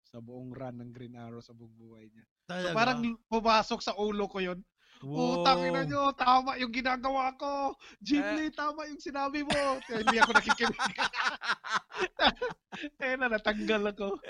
sa 0.06 0.20
buong 0.20 0.52
run 0.52 0.76
ng 0.82 0.90
Green 0.92 1.16
Arrow 1.16 1.40
sa 1.40 1.54
buong 1.54 1.72
buhay 1.74 2.10
niya. 2.10 2.24
Talaga? 2.46 2.74
So 2.74 2.76
parang 2.76 3.00
pumasok 3.30 3.80
sa 3.80 3.92
ulo 3.96 4.26
ko 4.28 4.38
yon 4.42 4.60
Wow. 5.02 5.42
Utang 5.42 5.66
ina 5.66 5.82
nyo, 5.82 6.14
tama 6.14 6.54
yung 6.62 6.70
ginagawa 6.70 7.34
ko. 7.34 7.74
Jim 7.98 8.22
eh. 8.22 8.54
Tama 8.54 8.86
yung 8.86 9.02
sinabi 9.02 9.42
mo. 9.42 9.82
Kaya 9.82 10.06
hindi 10.06 10.22
ako 10.22 10.30
nakikinig. 10.38 10.78
eh 13.02 13.18
na, 13.18 13.26
natanggal 13.26 13.82
ako. 13.90 14.14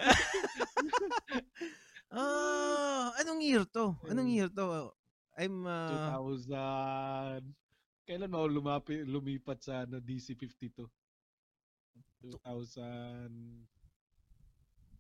ah, 2.16 3.12
anong 3.20 3.44
year 3.44 3.68
to? 3.68 3.92
Anong 4.08 4.32
year 4.32 4.48
to? 4.48 4.96
I'm 5.36 5.68
uh... 5.68 6.16
2000. 6.16 7.44
Kailan 8.08 8.32
mo 8.32 8.48
lumapi, 8.48 9.04
lumipat 9.04 9.60
sa 9.60 9.84
ano, 9.84 10.00
DC52? 10.00 10.88
2000 12.24 13.68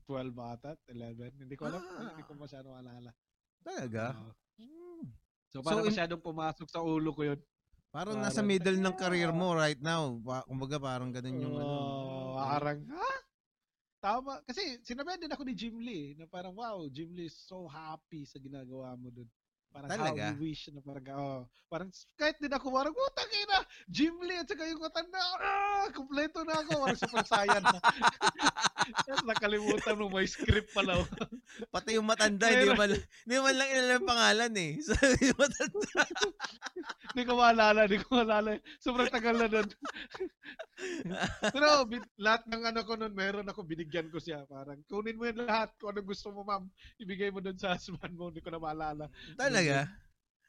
12 0.04 0.36
ata, 0.36 0.76
11. 0.92 1.40
Hindi 1.40 1.56
ko 1.56 1.64
alam. 1.70 1.80
Ah. 1.80 2.12
Hindi 2.12 2.28
ko 2.28 2.36
masyado 2.36 2.76
alala. 2.76 3.16
Talaga? 3.64 4.12
Uh, 4.12 4.36
So, 5.52 5.60
parang 5.60 5.84
so, 5.84 5.88
masyadong 5.92 6.24
pumasok 6.24 6.68
sa 6.72 6.80
ulo 6.80 7.12
ko 7.12 7.28
yun. 7.28 7.40
Parang, 7.92 8.16
parang 8.16 8.24
nasa 8.24 8.40
middle 8.40 8.80
ng 8.80 8.96
career 8.96 9.28
mo 9.36 9.52
right 9.52 9.76
now. 9.84 10.16
Kumbaga 10.48 10.80
parang 10.80 11.12
ganun 11.12 11.44
yung 11.44 11.56
uh, 11.56 11.60
ano. 11.60 11.76
Parang, 12.40 12.78
ha? 12.88 13.12
Tama. 14.00 14.32
Kasi 14.48 14.80
sinabihan 14.80 15.20
din 15.20 15.30
ako 15.30 15.42
ni 15.44 15.54
Jim 15.54 15.76
Lee 15.76 16.16
na 16.16 16.24
parang, 16.24 16.56
wow, 16.56 16.88
Jim 16.88 17.12
Lee 17.12 17.28
is 17.28 17.36
so 17.36 17.68
happy 17.68 18.24
sa 18.24 18.40
ginagawa 18.40 18.96
mo 18.96 19.12
dun. 19.12 19.28
Parang 19.72 19.88
Talaga? 19.88 20.20
how 20.20 20.36
you 20.36 20.52
wish 20.52 20.68
na 20.68 20.84
parang, 20.84 21.04
oh, 21.16 21.42
parang 21.72 21.88
kahit 22.20 22.36
din 22.36 22.52
ako, 22.52 22.68
parang, 22.68 22.92
putang 22.92 23.32
oh, 23.32 23.40
ina, 23.40 23.58
Jim 23.88 24.12
Lee 24.20 24.36
at 24.36 24.44
saka 24.44 24.68
yung 24.68 24.84
matanda, 24.84 25.16
ah, 25.40 25.88
kumpleto 25.96 26.44
na 26.44 26.60
ako, 26.60 26.70
parang 26.84 27.00
super 27.00 27.24
sayan 27.24 27.64
na. 27.64 27.80
Nakalimutan 29.32 29.96
mo, 29.96 30.12
may 30.12 30.28
script 30.28 30.76
pala. 30.76 31.00
Pati 31.74 31.96
yung 31.96 32.04
matanda, 32.04 32.52
hindi 32.52 32.76
man, 32.76 32.92
hindi 32.92 33.36
man 33.40 33.54
lang 33.56 33.68
ilalang 33.72 33.96
yung 33.96 34.10
pangalan 34.12 34.52
eh. 34.60 34.72
So, 34.84 34.92
yung 35.24 35.40
matanda. 35.40 36.00
Hindi 37.16 37.22
ko 37.24 37.32
maalala, 37.40 37.80
hindi 37.88 37.98
ko 38.04 38.08
maalala. 38.12 38.48
Sobrang 38.76 39.08
tagal 39.08 39.40
na 39.40 39.48
doon. 39.48 39.68
Pero 41.48 41.88
lahat 42.20 42.42
ng 42.44 42.62
ano 42.68 42.80
ko 42.84 42.92
noon, 43.00 43.14
meron 43.16 43.48
ako, 43.48 43.64
binigyan 43.64 44.12
ko 44.12 44.20
siya. 44.20 44.44
Parang, 44.44 44.76
kunin 44.84 45.16
mo 45.16 45.24
yan 45.24 45.48
lahat. 45.48 45.72
Kung 45.80 45.96
ano 45.96 46.04
gusto 46.04 46.28
mo, 46.28 46.44
ma'am, 46.44 46.68
ibigay 47.00 47.32
mo 47.32 47.40
doon 47.40 47.56
sa 47.56 47.72
husband 47.72 48.12
mo. 48.12 48.28
Hindi 48.28 48.44
ko 48.44 48.52
na 48.52 48.60
maalala. 48.60 49.08
Talaga? 49.40 49.61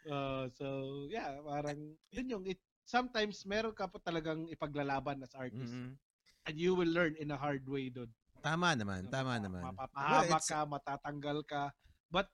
Uh, 0.04 0.52
so, 0.60 0.68
yeah, 1.08 1.40
parang, 1.44 1.96
yun 2.12 2.28
yung, 2.28 2.44
it, 2.48 2.60
sometimes 2.84 3.48
meron 3.48 3.72
ka 3.72 3.88
pa 3.88 4.00
talagang 4.04 4.50
ipaglalaban 4.52 5.24
as 5.24 5.32
artist. 5.36 5.72
Mm-hmm. 5.72 5.96
And 6.44 6.56
you 6.60 6.76
will 6.76 6.92
learn 6.92 7.16
in 7.16 7.32
a 7.32 7.40
hard 7.40 7.64
way 7.64 7.88
doon. 7.88 8.12
Tama 8.44 8.76
naman, 8.76 9.08
tama 9.08 9.40
naman. 9.40 9.64
Mapapahama 9.64 10.28
well, 10.28 10.44
ka, 10.44 10.60
matatanggal 10.68 11.38
ka. 11.48 11.64
But, 12.12 12.28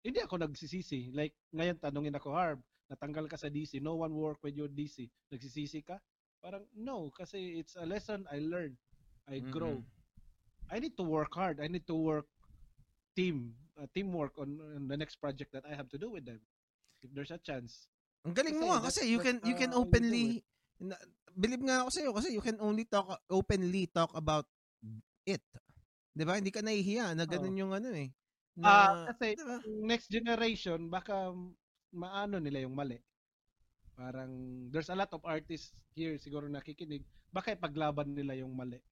hindi 0.00 0.24
ako 0.24 0.40
nagsisisi. 0.40 1.12
Like, 1.12 1.36
ngayon 1.52 1.76
tanungin 1.76 2.16
ako, 2.16 2.32
Harb, 2.32 2.64
natanggal 2.88 3.28
ka 3.28 3.36
sa 3.36 3.52
DC, 3.52 3.84
no 3.84 4.00
one 4.00 4.16
work 4.16 4.40
with 4.40 4.56
your 4.56 4.72
DC. 4.72 5.04
Nagsisisi 5.28 5.84
ka? 5.84 6.00
Parang, 6.40 6.64
no, 6.72 7.12
kasi 7.12 7.60
it's 7.60 7.76
a 7.76 7.84
lesson 7.84 8.24
I 8.32 8.40
learned. 8.40 8.80
I 9.28 9.44
grow. 9.44 9.84
Mm-hmm. 9.84 10.72
I 10.72 10.78
need 10.80 10.96
to 10.96 11.04
work 11.04 11.34
hard. 11.36 11.60
I 11.60 11.68
need 11.68 11.84
to 11.90 11.98
work 11.98 12.26
team, 13.14 13.52
uh, 13.80 13.88
teamwork 13.96 14.36
on, 14.36 14.60
on 14.76 14.84
the 14.84 14.96
next 14.96 15.16
project 15.16 15.52
that 15.56 15.64
I 15.64 15.74
have 15.74 15.88
to 15.90 15.98
do 15.98 16.12
with 16.12 16.28
them. 16.28 16.40
If 17.00 17.10
there's 17.16 17.32
a 17.32 17.40
chance. 17.40 17.88
Ang 18.28 18.36
galing 18.36 18.60
kasi 18.60 18.60
mo 18.60 18.66
nga 18.76 18.80
kasi 18.84 19.00
you 19.08 19.20
can 19.24 19.40
you 19.48 19.56
can 19.56 19.72
uh, 19.72 19.80
openly 19.80 20.44
na, 20.76 20.92
believe 21.32 21.64
nga 21.64 21.80
ako 21.80 21.88
sa 21.88 22.00
iyo 22.04 22.12
kasi 22.12 22.28
you 22.36 22.44
can 22.44 22.60
only 22.60 22.84
talk 22.84 23.08
openly 23.32 23.88
talk 23.88 24.12
about 24.12 24.44
it. 25.24 25.40
'Di 26.12 26.24
ba? 26.28 26.36
Hindi 26.36 26.52
ka 26.52 26.60
nahihiya 26.60 27.16
na 27.16 27.24
ganun 27.24 27.56
oh. 27.56 27.60
yung 27.64 27.72
ano 27.72 27.88
eh. 27.96 28.12
Na, 28.60 28.68
uh, 28.68 28.92
kasi 29.08 29.40
diba? 29.40 29.56
next 29.88 30.12
generation 30.12 30.92
baka 30.92 31.32
maano 31.96 32.36
nila 32.36 32.68
yung 32.68 32.76
mali. 32.76 33.00
Parang 33.96 34.32
there's 34.68 34.92
a 34.92 34.96
lot 34.96 35.08
of 35.16 35.24
artists 35.24 35.72
here 35.96 36.20
siguro 36.20 36.44
nakikinig 36.44 37.04
baka 37.32 37.56
ipaglaban 37.56 38.12
nila 38.12 38.36
yung 38.36 38.52
mali. 38.52 38.84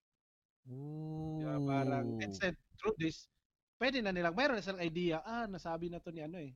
Ooh. 0.73 1.45
Diba? 1.45 1.57
Parang 1.69 2.17
instead 2.25 2.57
through 2.81 2.97
this 2.97 3.29
pwede 3.79 4.03
na 4.03 4.11
nilang 4.11 4.35
mayroon 4.35 4.59
na 4.59 4.65
silang 4.67 4.85
idea 4.85 5.23
ah 5.23 5.47
nasabi 5.47 5.89
na 5.89 6.03
to 6.03 6.11
ni 6.11 6.21
ano 6.21 6.39
eh 6.39 6.53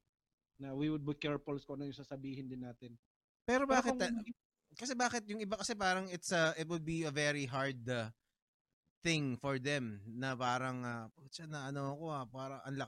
na 0.61 0.74
we 0.77 0.90
would 0.90 1.03
be 1.03 1.16
careful 1.16 1.57
kung 1.62 1.81
ano 1.81 1.90
yung 1.90 1.97
sasabihin 1.97 2.47
din 2.47 2.62
natin. 2.62 2.94
Pero 3.43 3.66
bakit 3.66 3.99
Pero 3.99 4.15
kung, 4.15 4.31
kasi 4.78 4.94
bakit 4.94 5.27
yung 5.27 5.43
iba 5.43 5.59
kasi 5.59 5.74
parang 5.74 6.07
it's 6.09 6.31
a 6.31 6.55
it 6.57 6.65
would 6.70 6.85
be 6.86 7.05
a 7.05 7.12
very 7.12 7.44
hard 7.44 7.82
uh, 7.90 8.09
thing 9.03 9.36
for 9.36 9.59
them 9.59 10.01
na 10.07 10.32
parang 10.39 10.81
uh, 10.86 11.07
na 11.51 11.69
ano 11.69 11.99
ko 11.99 12.07
ah, 12.09 12.24
para 12.24 12.62
ang 12.65 12.78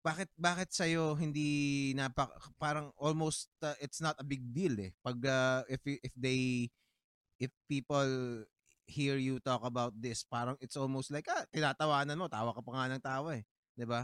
bakit 0.00 0.32
bakit 0.34 0.72
sa 0.72 0.88
iyo 0.88 1.12
hindi 1.12 1.92
napak 1.92 2.32
parang 2.56 2.88
almost 2.96 3.52
uh, 3.60 3.76
it's 3.84 4.00
not 4.00 4.16
a 4.16 4.24
big 4.24 4.40
deal 4.48 4.72
eh 4.80 4.90
pag 5.04 5.20
uh, 5.28 5.60
if 5.68 5.84
if 5.84 6.14
they 6.16 6.72
if 7.36 7.52
people 7.68 8.08
hear 8.90 9.16
you 9.16 9.38
talk 9.38 9.62
about 9.62 9.94
this 9.94 10.26
parang 10.26 10.58
it's 10.58 10.74
almost 10.74 11.14
like 11.14 11.24
ah 11.30 11.46
tinatawanan 11.54 12.18
mo 12.18 12.26
tawa 12.26 12.50
ka 12.50 12.60
pa 12.60 12.70
nga 12.74 12.90
ng 12.90 13.04
tawa 13.04 13.38
eh 13.38 13.46
'di 13.78 13.86
ba 13.86 14.02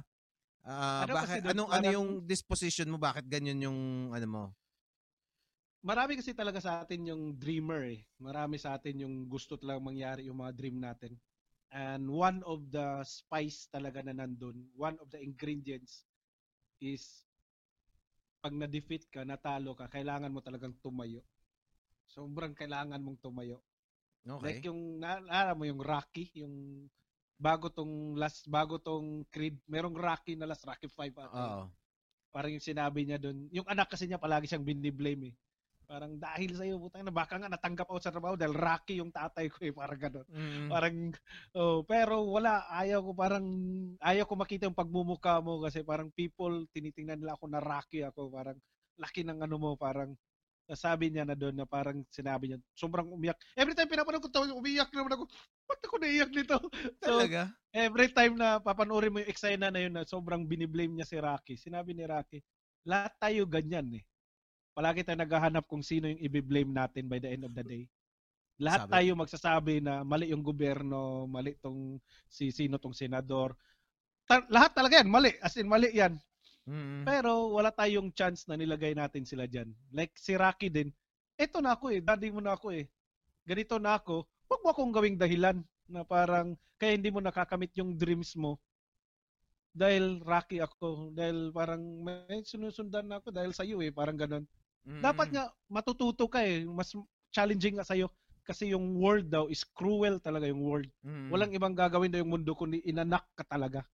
uh, 0.62 1.02
ano 1.02 1.12
bakit 1.18 1.42
anong 1.42 1.70
ano 1.74 1.86
yung 1.90 2.10
disposition 2.22 2.86
mo 2.86 2.96
bakit 2.96 3.26
ganyan 3.26 3.58
yung 3.58 4.10
ano 4.14 4.26
mo 4.30 4.44
marami 5.86 6.18
kasi 6.18 6.34
talaga 6.34 6.58
sa 6.58 6.82
atin 6.82 7.14
yung 7.14 7.38
dreamer 7.38 7.86
eh. 7.86 8.02
Marami 8.18 8.58
sa 8.58 8.74
atin 8.74 9.06
yung 9.06 9.30
gusto 9.30 9.54
talaga 9.54 9.78
mangyari 9.78 10.26
yung 10.26 10.42
mga 10.42 10.54
dream 10.58 10.82
natin. 10.82 11.14
And 11.70 12.10
one 12.10 12.42
of 12.42 12.66
the 12.74 13.06
spice 13.06 13.70
talaga 13.70 14.02
na 14.02 14.18
nandun, 14.18 14.66
one 14.74 14.98
of 14.98 15.06
the 15.14 15.22
ingredients 15.22 16.02
is 16.82 17.22
pag 18.42 18.54
na-defeat 18.54 19.06
ka, 19.10 19.22
natalo 19.22 19.78
ka, 19.78 19.86
kailangan 19.86 20.30
mo 20.34 20.42
talagang 20.42 20.74
tumayo. 20.82 21.22
Sobrang 22.10 22.54
kailangan 22.54 23.02
mong 23.02 23.22
tumayo. 23.22 23.62
Okay. 24.26 24.42
Like 24.42 24.62
yung, 24.66 24.98
naalala 24.98 25.54
mo 25.54 25.62
yung 25.64 25.78
Rocky, 25.78 26.34
yung 26.34 26.86
bago 27.38 27.70
tong 27.70 28.18
last, 28.18 28.50
bago 28.50 28.82
tong 28.82 29.22
Creed, 29.30 29.62
merong 29.70 29.94
Rocky 29.94 30.34
na 30.34 30.50
last, 30.50 30.66
Rocky 30.66 30.90
5 30.90 31.14
ata. 31.14 31.30
Oo. 31.30 31.64
Parang 32.34 32.50
yung 32.50 32.64
sinabi 32.64 33.06
niya 33.06 33.22
doon, 33.22 33.46
yung 33.54 33.68
anak 33.70 33.94
kasi 33.94 34.10
niya 34.10 34.18
palagi 34.18 34.50
siyang 34.50 34.66
biniblame 34.66 35.32
eh. 35.32 35.34
Parang 35.86 36.18
dahil 36.18 36.50
sa 36.58 36.66
iyo, 36.66 36.82
putang 36.82 37.06
na 37.06 37.14
baka 37.14 37.38
nga 37.38 37.46
natanggap 37.46 37.86
ako 37.86 38.02
sa 38.02 38.10
trabaho 38.10 38.34
dahil 38.34 38.58
Rocky 38.58 38.98
yung 38.98 39.14
tatay 39.14 39.46
ko 39.46 39.62
eh, 39.62 39.70
parang 39.70 40.00
gano'n. 40.02 40.26
Mm. 40.26 40.66
Parang, 40.66 40.96
oh, 41.54 41.86
pero 41.86 42.26
wala, 42.26 42.66
ayaw 42.74 43.06
ko 43.06 43.10
parang, 43.14 43.46
ayaw 44.02 44.26
ko 44.26 44.34
makita 44.34 44.66
yung 44.66 44.74
pagmumuka 44.74 45.38
mo 45.38 45.62
kasi 45.62 45.86
parang 45.86 46.10
people, 46.10 46.66
tinitingnan 46.74 47.22
nila 47.22 47.38
ako 47.38 47.46
na 47.46 47.62
Rocky 47.62 48.02
ako, 48.02 48.34
parang 48.34 48.58
laki 48.98 49.22
ng 49.22 49.38
ano 49.38 49.56
mo, 49.62 49.70
parang, 49.78 50.10
sabi 50.74 51.14
niya 51.14 51.22
na 51.22 51.38
doon 51.38 51.54
na 51.54 51.62
parang 51.68 52.02
sinabi 52.10 52.50
niya, 52.50 52.58
sobrang 52.74 53.06
umiyak. 53.06 53.38
Every 53.54 53.76
time 53.76 53.86
pinapanood 53.86 54.24
ko 54.26 54.30
to, 54.32 54.50
umiyak 54.58 54.90
naman 54.90 55.14
ako. 55.14 55.24
Ba't 55.70 55.80
ako 55.86 55.96
naiyak 56.02 56.30
nito? 56.34 56.58
So, 57.06 57.22
Talaga? 57.22 57.54
every 57.70 58.10
time 58.10 58.34
na 58.34 58.58
papanoorin 58.58 59.14
mo 59.14 59.22
yung 59.22 59.30
eksena 59.30 59.70
na 59.70 59.78
yun 59.78 59.94
na 59.94 60.02
sobrang 60.02 60.42
biniblame 60.42 60.90
niya 60.90 61.06
si 61.06 61.14
Rocky, 61.22 61.54
sinabi 61.54 61.94
ni 61.94 62.02
Rocky, 62.02 62.42
lahat 62.82 63.14
tayo 63.22 63.46
ganyan 63.46 63.86
eh. 63.94 64.04
Palagi 64.74 65.06
tayo 65.06 65.22
naghahanap 65.22 65.64
kung 65.70 65.86
sino 65.86 66.10
yung 66.10 66.20
i-blame 66.20 66.74
natin 66.74 67.06
by 67.06 67.22
the 67.22 67.30
end 67.30 67.46
of 67.46 67.54
the 67.54 67.62
day. 67.62 67.84
Lahat 68.56 68.88
Sabi. 68.88 68.92
tayo 68.92 69.10
magsasabi 69.20 69.74
na 69.84 70.00
mali 70.00 70.32
yung 70.32 70.40
gobyerno, 70.40 71.28
mali 71.28 71.52
tong 71.60 72.00
si 72.24 72.48
sino 72.48 72.80
tong 72.80 72.96
senador. 72.96 73.52
Ta- 74.24 74.48
lahat 74.48 74.72
talaga 74.74 75.00
yan, 75.00 75.08
mali. 75.12 75.32
As 75.44 75.54
in, 75.60 75.68
mali 75.68 75.92
yan. 75.92 76.16
Mm. 76.66 77.06
Pero 77.06 77.54
wala 77.54 77.70
tayong 77.70 78.10
chance 78.10 78.44
na 78.50 78.58
nilagay 78.58 78.92
natin 78.92 79.22
sila 79.22 79.46
dyan. 79.46 79.70
Like 79.94 80.12
si 80.18 80.34
Rocky 80.34 80.66
din, 80.66 80.90
eto 81.38 81.62
na 81.62 81.78
ako 81.78 81.94
eh, 81.94 82.02
daddy 82.02 82.34
mo 82.34 82.42
na 82.42 82.58
ako 82.58 82.74
eh. 82.74 82.90
Ganito 83.46 83.78
na 83.78 83.96
ako, 83.96 84.26
huwag 84.50 84.60
mo 84.66 84.68
akong 84.74 84.90
gawing 84.90 85.18
dahilan 85.18 85.62
na 85.86 86.02
parang 86.02 86.58
kaya 86.76 86.98
hindi 86.98 87.14
mo 87.14 87.22
nakakamit 87.22 87.70
yung 87.78 87.94
dreams 87.94 88.34
mo 88.34 88.58
dahil 89.76 90.24
Rocky 90.24 90.58
ako, 90.58 91.12
dahil 91.12 91.52
parang 91.52 91.80
may 92.02 92.42
sinusundan 92.42 93.06
na 93.06 93.20
ako 93.20 93.28
dahil 93.30 93.52
sa 93.52 93.62
iyo 93.62 93.78
eh, 93.84 93.92
parang 93.94 94.18
ganun. 94.18 94.44
Mm. 94.88 95.02
Dapat 95.04 95.28
nga 95.30 95.44
matututo 95.70 96.26
ka 96.26 96.42
eh, 96.42 96.66
mas 96.66 96.90
challenging 97.30 97.78
nga 97.78 97.86
sa 97.86 97.94
iyo 97.94 98.10
kasi 98.46 98.70
yung 98.72 98.96
world 99.02 99.26
daw 99.26 99.50
is 99.50 99.66
cruel 99.66 100.16
talaga 100.22 100.46
yung 100.48 100.62
world. 100.62 100.88
Mm. 101.02 101.28
Walang 101.28 101.52
ibang 101.52 101.74
gagawin 101.76 102.08
daw 102.08 102.22
yung 102.22 102.32
mundo 102.40 102.56
kundi 102.56 102.80
inanak 102.88 103.26
ka 103.36 103.44
talaga. 103.44 103.84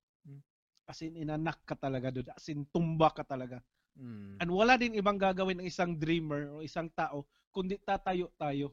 Hmm. 0.82 0.90
As 0.90 0.98
in, 1.02 1.14
inanak 1.14 1.62
ka 1.62 1.78
talaga 1.78 2.10
doon. 2.10 2.28
As 2.34 2.46
in, 2.50 2.66
tumba 2.68 3.14
ka 3.14 3.22
talaga. 3.22 3.62
Mm. 3.98 4.40
And 4.40 4.50
wala 4.50 4.80
din 4.80 4.96
ibang 4.96 5.20
gagawin 5.20 5.60
ng 5.60 5.68
isang 5.68 6.00
dreamer 6.00 6.48
o 6.48 6.64
isang 6.64 6.88
tao 6.96 7.28
kundi 7.52 7.76
tatayo 7.84 8.32
tayo 8.40 8.72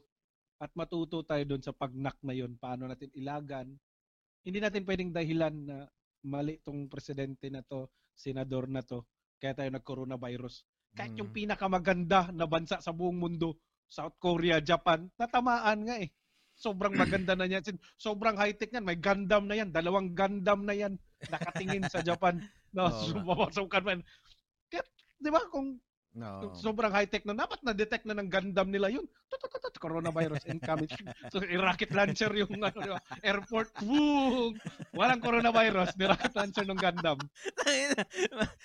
at 0.56 0.72
matuto 0.72 1.20
tayo 1.24 1.44
doon 1.44 1.60
sa 1.60 1.76
pagnak 1.76 2.16
na 2.24 2.32
yon 2.32 2.56
paano 2.56 2.88
natin 2.88 3.12
ilagan. 3.12 3.68
Hindi 4.40 4.58
natin 4.60 4.84
pwedeng 4.88 5.12
dahilan 5.12 5.54
na 5.68 5.76
mali 6.24 6.60
tong 6.64 6.88
presidente 6.88 7.52
na 7.52 7.60
to, 7.60 7.92
senador 8.16 8.68
na 8.68 8.80
to, 8.80 9.04
kaya 9.40 9.56
tayo 9.56 9.68
nag-coronavirus. 9.72 10.64
Kahit 10.96 11.16
yung 11.16 11.32
Mm. 11.32 11.36
pinakamaganda 11.44 12.32
na 12.32 12.44
bansa 12.48 12.80
sa 12.80 12.92
buong 12.92 13.16
mundo, 13.16 13.60
South 13.88 14.16
Korea, 14.20 14.60
Japan, 14.64 15.08
natamaan 15.16 15.84
nga 15.84 15.96
eh. 16.00 16.08
Sobrang 16.60 16.92
maganda 16.92 17.32
na 17.32 17.48
yan. 17.48 17.64
Sobrang 17.96 18.36
high-tech 18.36 18.68
yan. 18.68 18.84
May 18.84 19.00
Gundam 19.00 19.48
na 19.48 19.56
yan. 19.56 19.72
Dalawang 19.72 20.12
Gundam 20.12 20.68
na 20.68 20.76
yan. 20.76 21.00
Nakatingin 21.26 21.84
sa 21.84 22.00
Japan. 22.00 22.40
No, 22.70 22.86
Oo. 22.86 23.04
sumapasukan 23.04 23.82
man. 23.82 24.00
Kaya, 24.66 24.82
di 25.16 25.28
ba, 25.28 25.44
kung 25.46 25.76
No. 26.10 26.50
sobrang 26.58 26.90
high-tech 26.90 27.22
na, 27.22 27.38
dapat 27.38 27.62
na-detect 27.62 28.02
na 28.02 28.18
ng 28.18 28.26
Gundam 28.26 28.66
nila 28.66 28.90
yun. 28.90 29.06
Tutututut, 29.30 29.70
coronavirus 29.78 30.42
incoming. 30.50 30.90
So, 31.30 31.38
i-rocket 31.40 31.94
launcher 31.94 32.34
yung 32.34 32.50
ano, 32.58 32.74
di 32.74 32.90
ba? 32.90 32.98
airport. 33.22 33.70
Boom! 33.78 34.58
Walang 34.90 35.22
coronavirus. 35.22 35.94
Ni-rocket 35.94 36.34
launcher 36.34 36.66
ng 36.66 36.74
Gundam. 36.76 37.14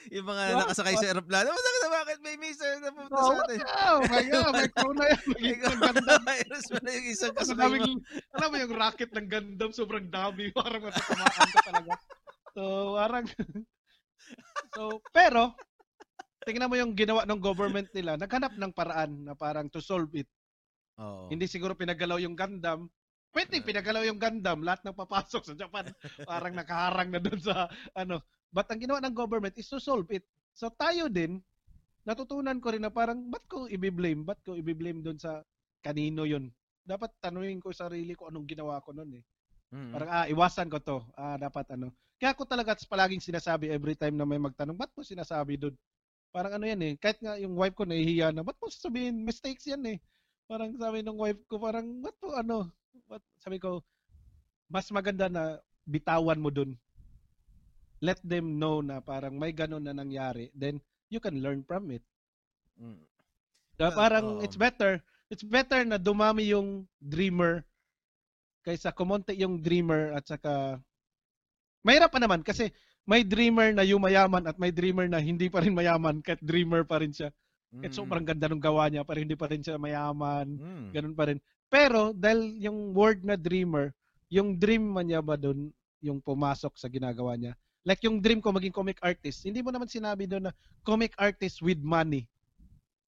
yung 0.10 0.26
mga 0.26 0.42
Diba? 0.48 0.60
nakasakay 0.60 0.96
sa 0.98 1.06
aeroplano, 1.08 1.54
bakit 1.54 1.80
na 1.80 1.90
bakit 1.94 2.20
may 2.22 2.36
missile 2.36 2.82
na 2.82 2.90
pumunta 2.90 3.14
Oh, 3.14 3.30
sa 3.30 3.38
atin? 3.40 3.58
now? 3.60 3.96
May, 4.02 4.26
oh, 4.32 4.50
may 4.58 4.70
corona 4.72 5.04
yan. 5.06 5.22
May 5.36 5.54
Gundam. 5.56 5.96
Virus 6.26 6.66
pala 6.68 6.90
yung 6.90 7.08
isang 7.08 7.30
Ang 7.30 7.38
kasakay 7.38 7.70
mo. 7.78 7.86
alam 8.34 8.48
mo 8.50 8.58
yung 8.58 8.74
rocket 8.74 9.12
ng 9.14 9.28
Gundam, 9.28 9.70
sobrang 9.70 10.08
dami. 10.08 10.50
Parang 10.58 10.82
matatamaan 10.82 11.30
ka 11.48 11.60
talaga. 11.64 11.94
So, 12.56 12.96
parang, 12.96 13.28
so, 14.76 15.04
pero, 15.12 15.52
tingnan 16.48 16.72
mo 16.72 16.80
yung 16.80 16.96
ginawa 16.96 17.28
ng 17.28 17.44
government 17.44 17.92
nila, 17.92 18.16
naghanap 18.16 18.56
ng 18.56 18.72
paraan 18.72 19.28
na 19.28 19.36
parang 19.36 19.68
to 19.68 19.84
solve 19.84 20.10
it. 20.16 20.32
Oo. 20.96 21.28
Hindi 21.28 21.52
siguro 21.52 21.76
pinagalaw 21.76 22.16
yung 22.24 22.40
Gundam. 22.40 22.88
Pwede 23.36 23.60
pinagalaw 23.60 24.08
yung 24.08 24.16
Gundam, 24.16 24.64
lahat 24.64 24.88
ng 24.88 24.96
papasok 24.96 25.44
sa 25.52 25.56
Japan, 25.60 25.92
parang 26.24 26.56
nakaharang 26.56 27.12
na 27.12 27.20
doon 27.20 27.44
sa, 27.44 27.68
ano. 27.92 28.24
But 28.56 28.72
ang 28.72 28.80
ginawa 28.80 29.04
ng 29.04 29.12
government 29.12 29.60
is 29.60 29.68
to 29.68 29.84
solve 29.84 30.08
it. 30.16 30.24
So, 30.56 30.72
tayo 30.72 31.12
din, 31.12 31.44
natutunan 32.08 32.64
ko 32.64 32.72
rin 32.72 32.88
na 32.88 32.94
parang, 32.94 33.28
ba't 33.28 33.44
ko 33.52 33.68
i-blame? 33.68 34.24
Ba't 34.24 34.40
ko 34.48 34.56
i-blame 34.56 35.04
doon 35.04 35.20
sa 35.20 35.44
kanino 35.84 36.24
yun? 36.24 36.48
Dapat 36.88 37.20
tanungin 37.20 37.60
ko 37.60 37.76
sa 37.76 37.92
sarili 37.92 38.16
ko 38.16 38.32
anong 38.32 38.48
ginawa 38.48 38.80
ko 38.80 38.96
noon 38.96 39.20
eh. 39.20 39.24
Mm. 39.76 39.92
Parang, 39.92 40.10
ah, 40.10 40.26
iwasan 40.32 40.72
ko 40.72 40.80
to. 40.80 40.98
Ah, 41.20 41.36
dapat 41.36 41.68
ano. 41.76 41.92
Kaya 42.16 42.32
ako 42.32 42.48
talaga 42.48 42.80
palaging 42.88 43.20
sinasabi 43.20 43.68
every 43.68 43.92
time 44.00 44.16
na 44.16 44.24
may 44.24 44.40
magtanong, 44.40 44.80
ba't 44.80 44.88
mo 44.96 45.04
sinasabi 45.04 45.60
doon? 45.60 45.76
Parang 46.32 46.56
ano 46.56 46.64
yan 46.64 46.80
eh. 46.80 46.94
Kahit 46.96 47.20
nga 47.20 47.36
yung 47.36 47.60
wife 47.60 47.76
ko 47.76 47.84
nahihiya 47.84 48.32
na, 48.32 48.40
ba't 48.40 48.56
mo 48.56 48.72
sasabihin, 48.72 49.20
mistakes 49.20 49.68
yan 49.68 49.84
eh. 49.84 49.98
Parang 50.48 50.72
sabi 50.80 51.04
ng 51.04 51.20
wife 51.20 51.44
ko, 51.52 51.60
parang, 51.60 52.00
ba't 52.00 52.16
mo 52.24 52.28
ano? 52.32 52.58
Ba't, 53.12 53.24
sabi 53.36 53.60
ko, 53.60 53.84
mas 54.72 54.88
maganda 54.96 55.28
na 55.28 55.60
bitawan 55.84 56.40
mo 56.40 56.48
doon. 56.48 56.72
Let 58.00 58.24
them 58.24 58.56
know 58.56 58.80
na 58.80 59.04
parang 59.04 59.36
may 59.36 59.52
ganun 59.52 59.84
na 59.84 59.92
nangyari. 59.92 60.56
Then, 60.56 60.80
you 61.12 61.20
can 61.20 61.44
learn 61.44 61.68
from 61.68 61.92
it. 61.92 62.04
Mm. 62.80 63.04
Well, 63.76 63.92
parang 63.92 64.40
oo. 64.40 64.44
it's 64.44 64.56
better, 64.56 65.04
it's 65.28 65.44
better 65.44 65.84
na 65.84 66.00
dumami 66.00 66.56
yung 66.56 66.88
dreamer 67.04 67.68
kaysa 68.66 68.90
kumonte 68.90 69.32
yung 69.38 69.62
dreamer 69.62 70.18
at 70.18 70.26
saka 70.26 70.82
mahirap 71.86 72.10
pa 72.10 72.18
naman 72.18 72.42
kasi 72.42 72.74
may 73.06 73.22
dreamer 73.22 73.70
na 73.70 73.86
yumayaman 73.86 74.42
at 74.50 74.58
may 74.58 74.74
dreamer 74.74 75.06
na 75.06 75.22
hindi 75.22 75.46
pa 75.46 75.62
rin 75.62 75.78
mayaman 75.78 76.26
kahit 76.26 76.42
dreamer 76.42 76.82
pa 76.82 76.98
rin 76.98 77.14
siya. 77.14 77.30
Kahit 77.70 77.94
Mm. 77.94 78.00
sobrang 78.02 78.26
ganda 78.26 78.50
ng 78.50 78.58
gawa 78.58 78.90
niya 78.90 79.06
pero 79.06 79.22
hindi 79.22 79.38
pa 79.38 79.46
rin 79.46 79.62
siya 79.62 79.78
mayaman. 79.78 80.58
Mm. 80.58 80.86
Ganun 80.90 81.14
pa 81.14 81.30
rin. 81.30 81.38
Pero 81.70 82.10
dahil 82.18 82.58
yung 82.58 82.98
word 82.98 83.22
na 83.22 83.38
dreamer, 83.38 83.94
yung 84.34 84.58
dream 84.58 84.82
man 84.82 85.06
niya 85.06 85.22
ba 85.22 85.38
doon 85.38 85.70
yung 86.02 86.18
pumasok 86.18 86.74
sa 86.74 86.90
ginagawa 86.90 87.38
niya. 87.38 87.54
Like 87.86 88.02
yung 88.02 88.18
dream 88.18 88.42
ko 88.42 88.50
maging 88.50 88.74
comic 88.74 88.98
artist, 89.06 89.46
hindi 89.46 89.62
mo 89.62 89.70
naman 89.70 89.86
sinabi 89.86 90.26
doon 90.26 90.50
na 90.50 90.54
comic 90.82 91.14
artist 91.22 91.62
with 91.62 91.78
money. 91.86 92.26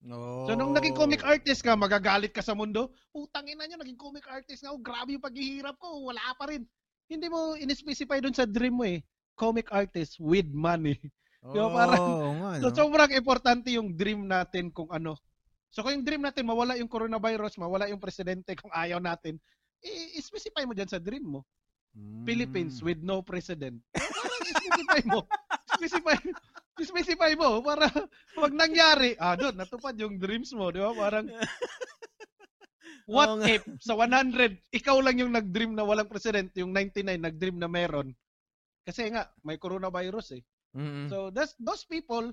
Oh. 0.06 0.45
So 0.45 0.53
nung 0.53 0.78
naging 0.78 0.94
comic 0.94 1.26
artist 1.26 1.65
ka, 1.65 1.74
magagalit 1.74 2.30
ka 2.30 2.45
sa 2.45 2.53
mundo, 2.53 2.94
putang 3.10 3.49
ina 3.49 3.65
nyo, 3.65 3.82
naging 3.82 3.98
comic 3.98 4.30
artist 4.30 4.61
nga 4.61 4.69
ako, 4.69 4.80
grabe 4.86 5.18
yung 5.18 5.26
paghihirap 5.26 5.76
ko, 5.82 6.06
wala 6.06 6.22
pa 6.38 6.53
rin. 6.53 6.64
Hindi 7.10 7.28
mo 7.32 7.57
in-specify 7.57 8.22
dun 8.22 8.36
sa 8.36 8.45
dream 8.45 8.78
mo 8.78 8.86
eh, 8.86 9.02
comic 9.34 9.74
artist 9.74 10.22
with 10.22 10.48
money. 10.53 11.02
Di 11.41 11.57
ba, 11.57 11.69
parang- 11.72 12.38
nga, 12.44 12.52
So 12.61 12.69
no? 12.69 12.76
sobrang 12.76 13.11
importante 13.15 13.74
yung 13.74 13.95
dream 13.95 14.28
natin 14.28 14.69
kung 14.69 14.91
ano. 14.94 15.18
So 15.74 15.82
kung 15.82 15.99
yung 15.99 16.06
dream 16.07 16.24
natin, 16.24 16.45
mawala 16.45 16.78
yung 16.78 16.91
coronavirus, 16.91 17.60
mawala 17.60 17.90
yung 17.90 18.02
presidente 18.02 18.53
kung 18.56 18.72
ayaw 18.72 19.02
natin, 19.02 19.40
i-specify 20.18 20.65
mo 20.65 20.74
dyan 20.74 20.90
sa 20.90 21.02
dream 21.02 21.26
mo. 21.26 21.41
Mm. 21.98 22.24
Philippines 22.26 22.78
with 22.86 23.02
no 23.02 23.26
president. 23.26 23.82
Parang 23.94 24.44
i-specify 24.45 25.02
mo. 25.10 25.19
Specify, 25.78 26.18
specify 26.86 27.34
mo 27.34 27.64
para 27.66 27.88
wag 28.41 28.54
nangyari. 28.54 29.18
Ah, 29.18 29.34
doon, 29.34 29.58
natupad 29.58 29.98
yung 29.98 30.20
dreams 30.22 30.54
mo, 30.54 30.70
di 30.70 30.82
ba? 30.82 30.94
Parang, 30.94 31.26
what 33.14 33.41
if 33.48 33.64
sa 33.80 33.95
100, 33.95 34.60
ikaw 34.76 34.99
lang 34.99 35.18
yung 35.18 35.34
nag-dream 35.34 35.74
na 35.74 35.88
walang 35.88 36.12
president, 36.12 36.52
yung 36.54 36.76
99 36.76 37.18
nag-dream 37.18 37.58
na 37.58 37.72
meron. 37.72 38.14
Kasi 38.84 39.10
nga, 39.10 39.28
may 39.41 39.58
coronavirus 39.58 40.40
eh. 40.40 40.44
Mm. 40.78 41.10
So, 41.10 41.34
that's, 41.34 41.58
those 41.58 41.84
people, 41.88 42.30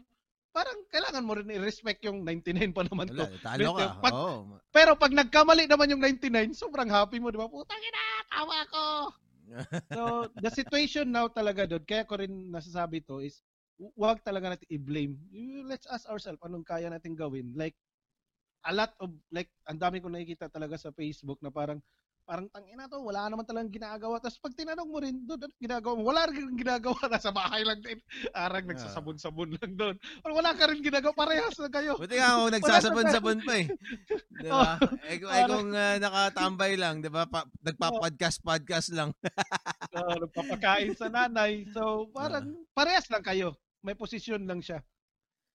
parang 0.55 0.79
kailangan 0.87 1.27
mo 1.27 1.35
rin 1.35 1.51
i-respect 1.51 2.07
yung 2.07 2.23
99 2.23 2.71
pa 2.71 2.87
naman 2.87 3.11
Wala, 3.11 3.27
to. 3.27 3.43
talo 3.43 3.71
ka. 3.75 3.87
Pag- 3.99 4.15
Oo. 4.15 4.35
Pero 4.71 4.95
pag 4.95 5.11
nagkamali 5.11 5.67
naman 5.67 5.91
yung 5.91 6.03
99, 6.03 6.55
sobrang 6.55 6.87
happy 6.87 7.19
mo, 7.19 7.35
di 7.35 7.39
ba? 7.41 7.51
Putang 7.51 7.83
ina, 7.83 8.05
tawa 8.31 8.59
ko! 8.71 8.85
So, 9.93 10.33
the 10.41 10.49
situation 10.51 11.13
now 11.13 11.29
talaga 11.29 11.69
doon, 11.69 11.85
kaya 11.85 12.09
ko 12.09 12.17
rin 12.17 12.49
nasasabi 12.51 13.05
to 13.05 13.21
is, 13.21 13.45
huwag 13.79 14.23
talaga 14.23 14.55
natin 14.55 14.69
i-blame. 14.71 15.15
Let's 15.67 15.89
ask 15.91 16.07
ourselves, 16.07 16.43
anong 16.43 16.67
kaya 16.67 16.91
natin 16.91 17.19
gawin? 17.19 17.55
Like, 17.55 17.75
a 18.65 18.73
lot 18.73 18.97
of 18.97 19.13
like 19.29 19.53
ang 19.69 19.77
dami 19.77 20.01
ko 20.01 20.09
nakikita 20.09 20.49
talaga 20.49 20.81
sa 20.81 20.89
Facebook 20.97 21.37
na 21.45 21.53
parang 21.53 21.85
parang 22.25 22.49
tangina 22.49 22.89
to, 22.89 23.05
wala 23.05 23.29
naman 23.29 23.45
talagang 23.45 23.69
ginagawa. 23.69 24.17
Tapos 24.17 24.41
pag 24.41 24.57
tinanong 24.57 24.89
mo 24.89 24.97
rin 24.97 25.13
doon, 25.29 25.45
ano 25.45 25.53
ginagawa 25.61 25.93
mo? 25.93 26.03
Wala 26.09 26.25
rin 26.33 26.57
ginagawa, 26.57 26.97
nasa 27.13 27.29
bahay 27.29 27.63
lang 27.69 27.85
din. 27.85 28.01
Arang 28.33 28.65
nagsasabon-sabon 28.65 29.61
lang 29.61 29.73
doon. 29.77 29.97
Wala 30.25 30.57
ka 30.57 30.73
rin 30.73 30.81
ginagawa, 30.81 31.13
parehas 31.13 31.53
na 31.61 31.69
kayo. 31.69 32.01
Buti 32.01 32.17
nga 32.17 32.41
ako 32.41 32.45
nagsasabon-sabon 32.49 33.39
pa 33.45 33.55
eh. 33.61 33.67
Di 34.45 34.49
ba? 34.49 34.81
Oh, 34.81 35.05
eh, 35.05 35.17
kung, 35.21 35.33
eh, 35.37 35.45
kung 35.45 35.69
uh, 35.77 35.97
nakatambay 36.01 36.73
lang, 36.81 37.05
di 37.05 37.13
ba? 37.13 37.29
Pa, 37.29 37.45
nagpa-podcast-podcast 37.61 38.97
lang. 38.97 39.13
so, 39.93 40.01
nagpapakain 40.25 40.97
sa 40.97 41.13
nanay. 41.13 41.69
So, 41.77 42.09
parang 42.09 42.57
parehas 42.73 43.05
lang 43.13 43.21
kayo. 43.21 43.53
May 43.85 43.95
posisyon 43.95 44.49
lang 44.49 44.65
siya. 44.65 44.81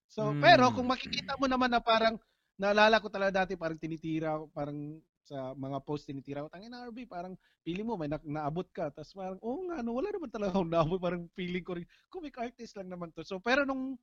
So, 0.09 0.29
hmm. 0.29 0.41
pero 0.41 0.69
kung 0.73 0.85
makikita 0.85 1.37
mo 1.41 1.49
naman 1.49 1.73
na 1.73 1.81
parang 1.81 2.21
naalala 2.61 3.01
ko 3.01 3.09
talaga 3.09 3.45
dati 3.45 3.55
parang 3.55 3.79
tinitira 3.79 4.35
parang 4.51 4.99
sa 5.29 5.53
mga 5.53 5.77
post 5.85 6.09
tinitira 6.09 6.41
ko, 6.41 6.49
tangin 6.49 6.73
na 6.73 6.89
RB, 6.89 7.05
parang 7.05 7.37
feeling 7.61 7.85
mo 7.85 7.93
may 7.93 8.09
na- 8.09 8.25
naabot 8.25 8.65
ka. 8.73 8.89
Tapos 8.89 9.13
parang, 9.13 9.37
oh 9.45 9.61
nga, 9.69 9.85
no, 9.85 9.93
wala 9.93 10.09
naman 10.09 10.33
talaga 10.33 10.57
akong 10.57 10.73
naabot. 10.73 10.97
Parang 10.97 11.29
feeling 11.37 11.61
ko 11.61 11.77
rin, 11.77 11.85
comic 12.09 12.33
artist 12.41 12.73
lang 12.73 12.89
naman 12.89 13.13
to. 13.13 13.21
So, 13.21 13.37
pero 13.37 13.61
nung 13.61 13.93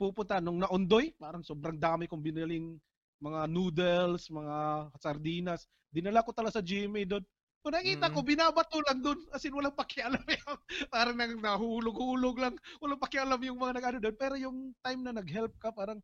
pupunta, 0.00 0.40
nung 0.40 0.64
naundoy, 0.64 1.12
parang 1.20 1.44
sobrang 1.44 1.76
dami 1.76 2.08
kong 2.08 2.24
biniling 2.24 2.80
mga 3.20 3.40
noodles, 3.52 4.32
mga 4.32 4.88
sardinas. 4.96 5.68
Dinala 5.92 6.24
ko 6.24 6.32
talaga 6.32 6.56
sa 6.56 6.64
GMA 6.64 7.04
doon. 7.04 7.24
Kung 7.62 7.78
nakita 7.78 8.10
mm. 8.10 8.14
ko, 8.18 8.18
binabato 8.26 8.78
lang 8.82 8.98
doon. 8.98 9.22
As 9.30 9.46
in, 9.46 9.54
walang 9.54 9.78
pakialam 9.78 10.18
yung, 10.34 10.58
parang 10.90 11.14
nang 11.14 11.38
nahulog-hulog 11.38 12.36
lang. 12.42 12.54
Walang 12.82 12.98
pakialam 12.98 13.38
yung 13.38 13.58
mga 13.62 13.78
nag-ano 13.78 13.98
doon. 14.02 14.16
Pero 14.18 14.34
yung 14.34 14.74
time 14.82 15.00
na 15.06 15.14
nag-help 15.14 15.54
ka, 15.62 15.70
parang 15.70 16.02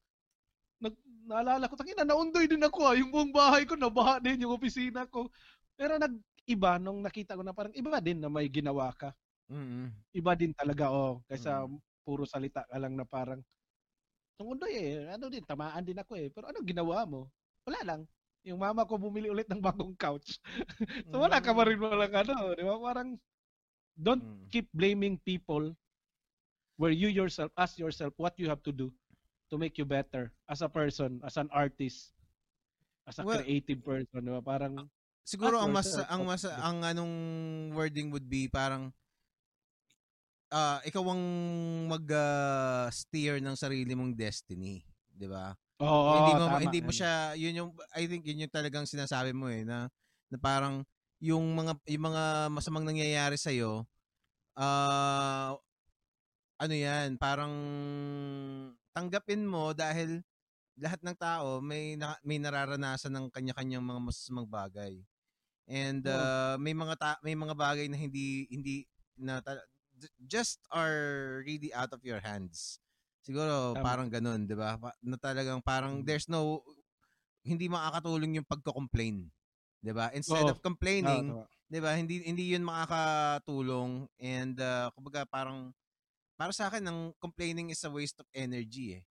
nag, 0.79 0.95
naalala 1.27 1.67
ko, 1.67 1.75
tangina, 1.75 2.07
naundoy 2.07 2.47
din 2.47 2.63
ako 2.63 2.81
ah. 2.87 2.95
Yung 2.95 3.11
buong 3.11 3.35
bahay 3.35 3.67
ko, 3.67 3.75
nabaha 3.75 4.23
din 4.23 4.47
yung 4.47 4.55
opisina 4.55 5.03
ko. 5.11 5.27
Pero 5.75 5.99
nag-iba 5.99 6.79
nung 6.79 7.03
nakita 7.03 7.35
ko 7.35 7.43
na 7.43 7.51
parang 7.51 7.75
iba 7.75 7.99
din 7.99 8.23
na 8.23 8.31
may 8.31 8.47
ginawa 8.47 8.95
ka. 8.95 9.11
Mm-hmm. 9.51 10.15
Iba 10.15 10.33
din 10.39 10.55
talaga, 10.55 10.95
oh. 10.95 11.27
Kaysa 11.27 11.67
mm-hmm. 11.67 12.07
puro 12.07 12.23
salita 12.23 12.63
ka 12.71 12.79
lang 12.79 12.95
na 12.95 13.03
parang, 13.03 13.43
nung 14.39 14.55
undoy 14.55 14.79
eh, 14.79 15.11
ano 15.11 15.27
din, 15.27 15.43
tamaan 15.43 15.83
din 15.83 15.99
ako 15.99 16.15
eh. 16.15 16.31
Pero 16.31 16.47
anong 16.55 16.71
ginawa 16.71 17.03
mo? 17.03 17.27
Wala 17.67 17.83
lang. 17.83 18.01
Yung 18.49 18.61
mama 18.61 18.89
ko 18.89 18.97
bumili 18.97 19.29
ulit 19.29 19.47
ng 19.53 19.61
bagong 19.61 19.93
couch. 20.01 20.41
so 21.13 21.21
wala 21.21 21.39
ka 21.45 21.53
pa 21.53 21.69
rin 21.69 21.77
walang 21.77 22.17
ano, 22.17 22.57
di 22.57 22.65
ba? 22.65 22.81
Parang, 22.81 23.15
don't 23.93 24.25
mm. 24.25 24.49
keep 24.49 24.67
blaming 24.73 25.21
people 25.21 25.77
where 26.81 26.95
you 26.95 27.13
yourself, 27.13 27.53
ask 27.61 27.77
yourself 27.77 28.17
what 28.17 28.33
you 28.41 28.49
have 28.49 28.63
to 28.65 28.73
do 28.73 28.89
to 29.51 29.61
make 29.61 29.77
you 29.77 29.85
better 29.85 30.33
as 30.49 30.65
a 30.65 30.71
person, 30.71 31.21
as 31.27 31.37
an 31.37 31.53
artist, 31.53 32.17
as 33.05 33.19
a 33.21 33.25
well, 33.25 33.41
creative 33.41 33.85
person, 33.85 34.25
di 34.25 34.33
ba? 34.33 34.41
Parang 34.41 34.89
siguro 35.29 35.61
ang 35.61 35.69
mas 35.69 35.93
ang 36.09 36.25
mas 36.25 36.45
ang 36.49 36.81
anong 36.81 37.15
wording 37.77 38.09
would 38.09 38.25
be 38.25 38.49
parang 38.49 38.89
uh, 40.49 40.81
ikaw 40.89 41.05
ang 41.13 41.23
mag-steer 41.89 43.37
uh, 43.37 43.45
ng 43.45 43.57
sarili 43.57 43.93
mong 43.93 44.17
destiny, 44.17 44.85
'di 45.13 45.29
ba? 45.29 45.53
Oo, 45.79 46.11
hindi 46.19 46.35
mo 46.35 46.43
tama, 46.43 46.59
hindi 46.67 46.81
mo 46.83 46.91
siya 46.91 47.39
yun 47.39 47.55
yung 47.55 47.71
I 47.95 48.11
think 48.11 48.27
yun 48.27 48.43
yung 48.43 48.51
talagang 48.55 48.83
sinasabi 48.89 49.31
mo 49.31 49.47
eh 49.47 49.63
na, 49.63 49.87
na 50.27 50.37
parang 50.43 50.83
yung 51.23 51.45
mga 51.55 51.79
yung 51.87 52.05
mga 52.11 52.25
masamang 52.51 52.87
nangyayari 52.87 53.39
sa 53.39 53.55
iyo 53.55 53.87
uh, 54.59 55.55
ano 56.59 56.75
yan, 56.75 57.15
parang 57.17 57.55
tanggapin 58.91 59.47
mo 59.47 59.71
dahil 59.71 60.27
lahat 60.79 60.99
ng 61.03 61.17
tao 61.19 61.63
may 61.63 61.95
na, 61.95 62.19
may 62.27 62.39
nararanasan 62.43 63.15
ng 63.15 63.27
kanya-kanyang 63.31 63.83
mga 63.83 64.01
masasamang 64.03 64.51
bagay. 64.51 64.99
And 65.69 66.03
uh, 66.07 66.57
may 66.59 66.75
mga 66.75 66.95
ta- 66.99 67.23
may 67.23 67.35
mga 67.39 67.55
bagay 67.55 67.87
na 67.91 67.99
hindi 67.99 68.49
hindi 68.51 68.87
na 69.19 69.39
ta- 69.43 69.63
just 70.27 70.63
are 70.71 71.43
really 71.47 71.71
out 71.75 71.95
of 71.95 72.03
your 72.03 72.23
hands. 72.23 72.79
Siguro 73.23 73.75
um, 73.75 73.83
parang 73.83 74.09
ganun, 74.09 74.47
'di 74.47 74.57
ba? 74.57 74.79
Na 75.03 75.17
talagang 75.19 75.61
parang 75.61 76.01
mm. 76.01 76.05
there's 76.07 76.27
no 76.31 76.63
hindi 77.43 77.67
makakatulong 77.67 78.41
yung 78.41 78.49
pagko-complain. 78.49 79.27
'Di 79.83 79.93
ba? 79.95 80.11
Instead 80.15 80.47
oh, 80.47 80.55
of 80.55 80.61
complaining, 80.63 81.35
oh, 81.35 81.47
'di 81.69 81.79
ba? 81.83 81.95
Hindi 81.95 82.25
hindi 82.25 82.55
'yun 82.55 82.65
makakatulong 82.65 84.07
and 84.19 84.57
uh, 84.59 84.91
kumbaga 84.95 85.27
parang 85.29 85.75
para 86.39 86.55
sa 86.55 86.71
akin 86.71 86.87
ang 86.87 87.01
complaining 87.19 87.75
is 87.75 87.83
a 87.83 87.91
waste 87.91 88.19
of 88.23 88.29
energy 88.35 89.03
eh. 89.03 89.05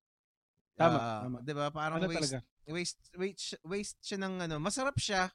Tama, 0.77 0.97
uh, 0.97 1.19
tama. 1.23 1.37
'Di 1.43 1.53
ba? 1.53 1.65
Parang 1.69 1.97
ano 1.99 2.07
waste, 2.07 2.39
waste 2.67 3.01
waste 3.15 3.55
waste 3.63 3.99
siya 4.01 4.19
ng 4.21 4.47
ano, 4.47 4.55
masarap 4.59 4.95
siya 4.99 5.31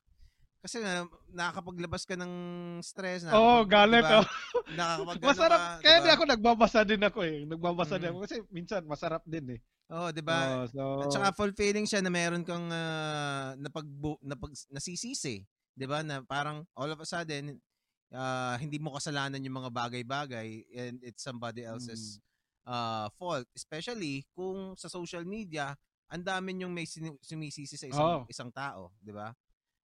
kasi 0.62 0.78
na, 0.78 1.10
nakakapaglabas 1.34 2.06
ka 2.06 2.14
ng 2.14 2.32
stress. 2.86 3.26
Oo, 3.26 3.34
oh, 3.34 3.60
galit. 3.66 4.06
Diba? 4.06 4.22
Oh. 4.22 5.10
masarap. 5.26 5.58
Ka, 5.58 5.82
kaya 5.82 5.98
diba? 5.98 6.06
di 6.06 6.10
ako 6.14 6.22
nagbabasa 6.30 6.80
din 6.86 7.02
ako 7.02 7.20
eh. 7.26 7.42
Nagbabasa 7.50 7.98
mm. 7.98 8.00
din 8.00 8.08
ako 8.14 8.18
kasi 8.22 8.36
minsan 8.54 8.82
masarap 8.86 9.22
din 9.26 9.58
eh. 9.58 9.60
Oo, 9.92 10.08
oh, 10.08 10.10
'di 10.14 10.22
ba? 10.22 10.62
Oh, 10.62 10.66
so... 10.70 10.82
At 11.04 11.12
saka 11.12 11.28
fulfilling 11.34 11.84
siya 11.84 12.00
na 12.00 12.08
meron 12.08 12.46
kang 12.46 12.70
uh, 12.70 13.58
napag 13.58 13.84
napag 14.22 14.54
nasisisi, 14.70 15.42
'di 15.74 15.86
ba? 15.90 16.06
Na 16.06 16.22
parang 16.22 16.62
all 16.78 16.94
of 16.94 17.02
a 17.02 17.04
sudden 17.04 17.58
uh, 18.14 18.54
hindi 18.56 18.78
mo 18.78 18.94
kasalanan 18.94 19.42
yung 19.42 19.58
mga 19.58 19.74
bagay-bagay 19.74 20.64
and 20.72 21.02
it's 21.02 21.26
somebody 21.26 21.66
else's 21.66 22.16
mm. 22.16 22.70
uh, 22.70 23.06
fault. 23.18 23.44
Especially 23.52 24.22
kung 24.32 24.78
sa 24.78 24.86
social 24.86 25.26
media, 25.26 25.74
ang 26.06 26.22
dami 26.22 26.54
yung 26.62 26.72
may 26.72 26.86
sumisisi 27.20 27.74
sa 27.74 27.90
isang 27.90 28.06
oh. 28.06 28.22
isang 28.30 28.48
tao, 28.54 28.94
'di 29.02 29.12
ba? 29.12 29.34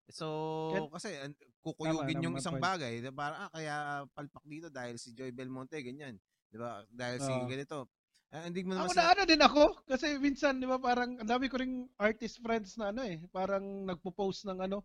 So, 0.07 0.87
kasi 0.87 1.19
kukuyugin 1.59 2.23
yung 2.23 2.39
isang 2.39 2.55
point. 2.55 2.63
bagay, 2.63 3.03
'di 3.03 3.11
ba? 3.11 3.47
Ah, 3.47 3.49
kaya 3.51 3.75
palpak 4.15 4.43
dito 4.47 4.71
dahil 4.71 4.95
si 4.95 5.11
Joy 5.11 5.35
Belmonte 5.35 5.75
ganyan, 5.83 6.15
'di 6.47 6.57
ba? 6.57 6.87
Dahil 6.87 7.19
si 7.19 7.31
ganito. 7.43 7.91
Uh, 8.27 8.43
hindi 8.43 8.63
mo 8.63 8.75
naman 8.75 8.91
ako 8.91 8.95
na 8.99 9.07
ano 9.15 9.23
din 9.23 9.39
ako 9.39 9.63
kasi 9.87 10.19
minsan 10.19 10.59
'di 10.59 10.67
ba 10.67 10.79
parang 10.79 11.15
ang 11.15 11.27
dami 11.27 11.47
ko 11.47 11.59
ring 11.59 11.87
artist 11.95 12.43
friends 12.43 12.75
na 12.75 12.91
ano 12.91 13.03
eh, 13.03 13.23
parang 13.31 13.63
nagpo-post 13.87 14.47
ng 14.47 14.67
ano, 14.67 14.83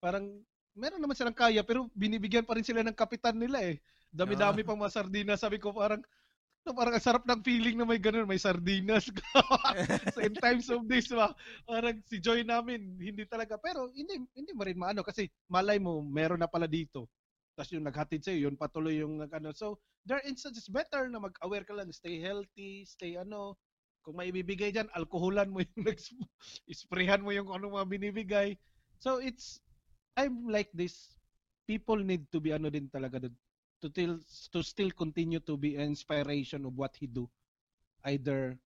parang 0.00 0.40
meron 0.76 1.00
naman 1.00 1.16
silang 1.16 1.36
kaya 1.36 1.60
pero 1.64 1.88
binibigyan 1.92 2.44
pa 2.44 2.56
rin 2.56 2.64
sila 2.64 2.80
ng 2.84 2.96
kapitan 2.96 3.36
nila 3.36 3.60
eh. 3.68 3.80
Dami-dami 4.14 4.62
uh. 4.62 4.66
pang 4.66 4.78
mga 4.78 4.94
sardinas. 4.94 5.42
Sabi 5.42 5.58
ko 5.58 5.74
parang 5.74 6.02
no, 6.64 6.72
parang 6.72 6.96
sarap 6.96 7.28
ng 7.28 7.44
feeling 7.44 7.76
na 7.76 7.84
may 7.84 8.00
ganun, 8.00 8.24
may 8.24 8.40
sardinas 8.40 9.12
so 10.16 10.18
in 10.24 10.32
times 10.40 10.72
of 10.72 10.88
this, 10.88 11.12
ba, 11.12 11.36
parang 11.68 12.00
si 12.08 12.16
Joy 12.18 12.40
namin, 12.40 12.96
hindi 12.96 13.28
talaga. 13.28 13.60
Pero 13.60 13.92
hindi, 13.92 14.24
hindi 14.32 14.52
mo 14.56 14.64
rin 14.64 14.80
maano 14.80 15.04
kasi 15.04 15.28
malay 15.52 15.76
mo, 15.76 16.00
meron 16.00 16.40
na 16.40 16.48
pala 16.48 16.64
dito. 16.64 17.04
Tapos 17.54 17.70
yung 17.70 17.84
naghatid 17.84 18.24
sa'yo, 18.24 18.48
yun 18.48 18.56
patuloy 18.56 18.98
yung 18.98 19.20
ano. 19.20 19.52
So, 19.52 19.78
there 20.08 20.18
are 20.18 20.26
instances 20.26 20.66
better 20.66 21.06
na 21.12 21.20
mag-aware 21.20 21.68
ka 21.68 21.76
lang, 21.76 21.92
stay 21.92 22.18
healthy, 22.18 22.88
stay 22.88 23.20
ano. 23.20 23.60
Kung 24.00 24.16
may 24.20 24.32
ibibigay 24.32 24.72
dyan, 24.72 24.88
alkoholan 24.96 25.52
mo 25.52 25.60
yung 25.60 25.84
sprayhan 26.72 27.24
mo 27.24 27.30
yung 27.30 27.52
ano 27.52 27.76
mga 27.76 27.88
binibigay. 27.88 28.56
So, 29.04 29.20
it's 29.20 29.60
I'm 30.16 30.48
like 30.48 30.72
this. 30.72 31.12
People 31.68 32.00
need 32.00 32.28
to 32.32 32.40
be 32.40 32.52
ano 32.52 32.68
din 32.72 32.88
talaga 32.88 33.20
doon 33.20 33.36
to 33.84 33.92
till 33.92 34.16
to 34.48 34.64
still 34.64 34.88
continue 34.96 35.44
to 35.44 35.60
be 35.60 35.76
an 35.76 35.92
inspiration 35.92 36.64
of 36.64 36.72
what 36.72 36.96
he 36.96 37.04
do. 37.04 37.28
Either 38.08 38.56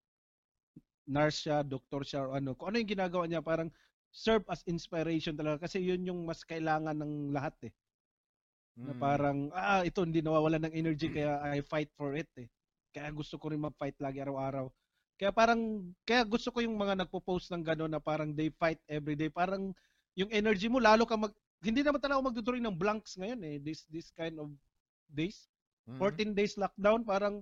nurse 1.11 1.43
siya, 1.43 1.67
doktor 1.67 2.07
siya, 2.07 2.23
or 2.23 2.39
ano. 2.39 2.55
Kung 2.55 2.71
ano 2.71 2.79
yung 2.79 2.95
ginagawa 2.95 3.27
niya, 3.27 3.43
parang 3.43 3.75
serve 4.15 4.47
as 4.47 4.63
inspiration 4.71 5.35
talaga. 5.35 5.67
Kasi 5.67 5.83
yun 5.83 6.07
yung 6.07 6.23
mas 6.23 6.47
kailangan 6.47 6.95
ng 6.95 7.35
lahat 7.35 7.57
eh. 7.67 7.75
Mm. 8.79 8.87
Na 8.87 8.95
hmm. 8.95 9.03
parang, 9.03 9.39
ah, 9.51 9.83
ito 9.83 10.07
hindi 10.07 10.23
nawawala 10.23 10.63
ng 10.63 10.75
energy 10.75 11.11
kaya 11.11 11.43
I 11.43 11.67
fight 11.67 11.91
for 11.99 12.15
it 12.15 12.31
eh. 12.39 12.47
Kaya 12.95 13.11
gusto 13.11 13.35
ko 13.43 13.51
rin 13.51 13.59
mag-fight 13.59 13.99
lagi 13.99 14.23
araw-araw. 14.23 14.71
Kaya 15.19 15.35
parang, 15.35 15.91
kaya 16.07 16.23
gusto 16.23 16.55
ko 16.55 16.63
yung 16.63 16.79
mga 16.79 17.03
nagpo-post 17.03 17.51
ng 17.51 17.67
gano'n 17.67 17.91
na 17.91 17.99
parang 17.99 18.31
they 18.31 18.55
fight 18.55 18.79
every 18.87 19.19
day. 19.19 19.27
Parang 19.27 19.75
yung 20.15 20.31
energy 20.35 20.67
mo 20.67 20.83
lalo 20.83 21.07
ka 21.07 21.15
mag 21.15 21.31
hindi 21.63 21.83
naman 21.83 22.03
talaga 22.03 22.27
magdudrawing 22.27 22.67
ng 22.67 22.75
blanks 22.75 23.15
ngayon 23.15 23.39
eh 23.47 23.57
this 23.63 23.87
this 23.87 24.11
kind 24.11 24.35
of 24.43 24.51
days. 25.13 25.49
Mm-hmm. 25.89 26.01
14 26.01 26.39
days 26.39 26.55
lockdown 26.61 27.01
parang 27.03 27.41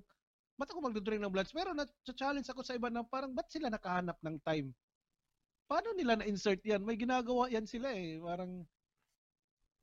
ba't 0.57 0.71
ako 0.73 0.89
magdudrawing 0.89 1.21
ng 1.21 1.35
blanks 1.35 1.53
pero 1.53 1.77
na-challenge 1.77 2.49
ako 2.49 2.65
sa 2.65 2.79
iba 2.79 2.89
na 2.89 3.05
parang 3.05 3.35
ba't 3.35 3.51
sila 3.53 3.69
nakahanap 3.69 4.17
ng 4.25 4.37
time? 4.47 4.73
Paano 5.67 5.93
nila 5.93 6.17
na-insert 6.17 6.63
yan? 6.63 6.81
May 6.81 6.95
ginagawa 6.95 7.51
yan 7.51 7.67
sila 7.67 7.91
eh. 7.91 8.23
Parang 8.23 8.65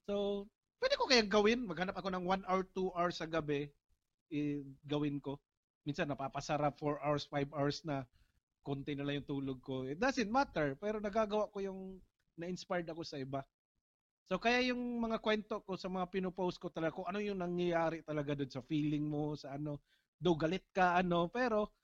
So, 0.04 0.48
pwede 0.84 1.00
ko 1.00 1.08
kayang 1.08 1.32
gawin. 1.32 1.64
Maghanap 1.64 1.96
ako 1.96 2.12
ng 2.12 2.26
1 2.28 2.44
hour, 2.48 2.64
2 2.76 2.92
hours 2.96 3.16
sa 3.20 3.28
gabi. 3.28 3.72
Eh, 4.32 4.64
gawin 4.84 5.20
ko. 5.24 5.40
Minsan 5.88 6.12
napapasarap 6.12 6.76
4 6.80 7.00
hours, 7.04 7.24
5 7.32 7.52
hours 7.56 7.84
na 7.88 8.04
konti 8.64 8.96
na 8.96 9.04
lang 9.04 9.24
yung 9.24 9.32
tulog 9.32 9.60
ko. 9.64 9.88
It 9.88 10.00
doesn't 10.00 10.32
matter. 10.32 10.76
Pero 10.80 11.00
nagagawa 11.00 11.52
ko 11.52 11.60
yung 11.64 11.80
na-inspired 12.36 12.88
ako 12.88 13.04
sa 13.04 13.20
iba. 13.20 13.44
So 14.32 14.40
kaya 14.40 14.64
yung 14.72 14.80
mga 15.04 15.20
kwento 15.20 15.60
ko 15.68 15.76
sa 15.76 15.92
mga 15.92 16.08
pinopost 16.08 16.56
ko 16.64 16.72
talaga 16.72 16.96
kung 16.96 17.08
ano 17.12 17.20
yung 17.20 17.44
nangyayari 17.44 18.00
talaga 18.08 18.32
doon 18.40 18.48
sa 18.52 18.64
feeling 18.64 19.04
mo, 19.04 19.36
sa 19.36 19.60
ano, 19.60 19.84
do 20.16 20.32
galit 20.40 20.64
ka 20.72 20.96
ano, 20.96 21.28
pero 21.28 21.76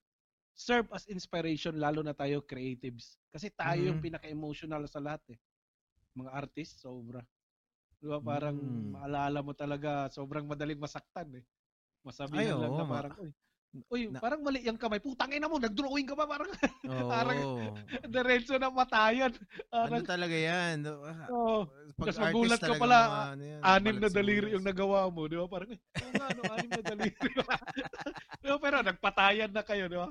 serve 0.55 0.89
as 0.95 1.07
inspiration 1.11 1.77
lalo 1.79 2.01
na 2.05 2.13
tayo 2.17 2.43
creatives. 2.45 3.19
Kasi 3.31 3.51
tayo 3.53 3.81
yung 3.91 3.97
Mhm. 3.97 4.03
pinaka-emotional 4.03 4.85
sa 4.91 4.99
lahat 5.03 5.23
eh. 5.35 5.39
Mga 6.17 6.31
artist, 6.33 6.81
sobra. 6.83 7.23
Di 8.01 8.05
ba? 8.09 8.19
Parang 8.23 8.57
Mm. 8.57 8.99
maalala 8.99 9.41
mo 9.45 9.53
talaga, 9.57 10.07
sobrang 10.13 10.45
madaling 10.47 10.79
masaktan 10.81 11.43
eh. 11.43 11.45
Masabihan 12.05 12.53
Ay, 12.53 12.53
lang 12.57 12.73
oo, 12.73 12.79
na 12.79 12.85
parang, 12.87 13.13
uy, 13.17 13.33
uy 13.89 14.09
Na- 14.09 14.17
parang 14.17 14.41
mali 14.41 14.65
yung 14.65 14.77
kamay. 14.81 14.97
Putang 14.97 15.29
ina 15.29 15.45
mo, 15.45 15.61
nag-drawing 15.61 16.09
ka 16.09 16.17
ba? 16.17 16.25
Parang 16.33 16.49
Oo. 16.89 17.09
Parang- 17.09 17.41
diretso 18.09 18.57
na 18.57 18.73
matayan. 18.73 19.29
ano 19.69 20.01
Parang, 20.01 20.05
talaga 20.05 20.33
yan? 20.33 20.81
Oh, 21.29 21.69
Pag 21.93 22.09
artist 22.09 22.21
magulat 22.21 22.61
ka 22.61 22.73
pala, 22.75 22.97
mga 22.97 23.25
ano 23.29 23.43
yan, 23.45 23.61
anim 23.61 23.95
na 24.01 24.09
daliri 24.09 24.47
yung 24.57 24.65
nagawa 24.65 25.05
mo, 25.13 25.29
di 25.29 25.37
ba? 25.37 25.45
Parang, 25.45 25.69
eh, 25.69 25.79
oo 25.79 26.11
nga, 26.17 26.27
no, 26.33 26.41
anim 26.49 26.69
na 26.73 26.83
daliri. 26.83 27.29
ba? 27.45 27.55
Pero 28.41 28.77
nagpatayan 28.81 29.51
na 29.53 29.61
kayo, 29.61 29.85
di 29.85 29.97
ba? 29.99 30.09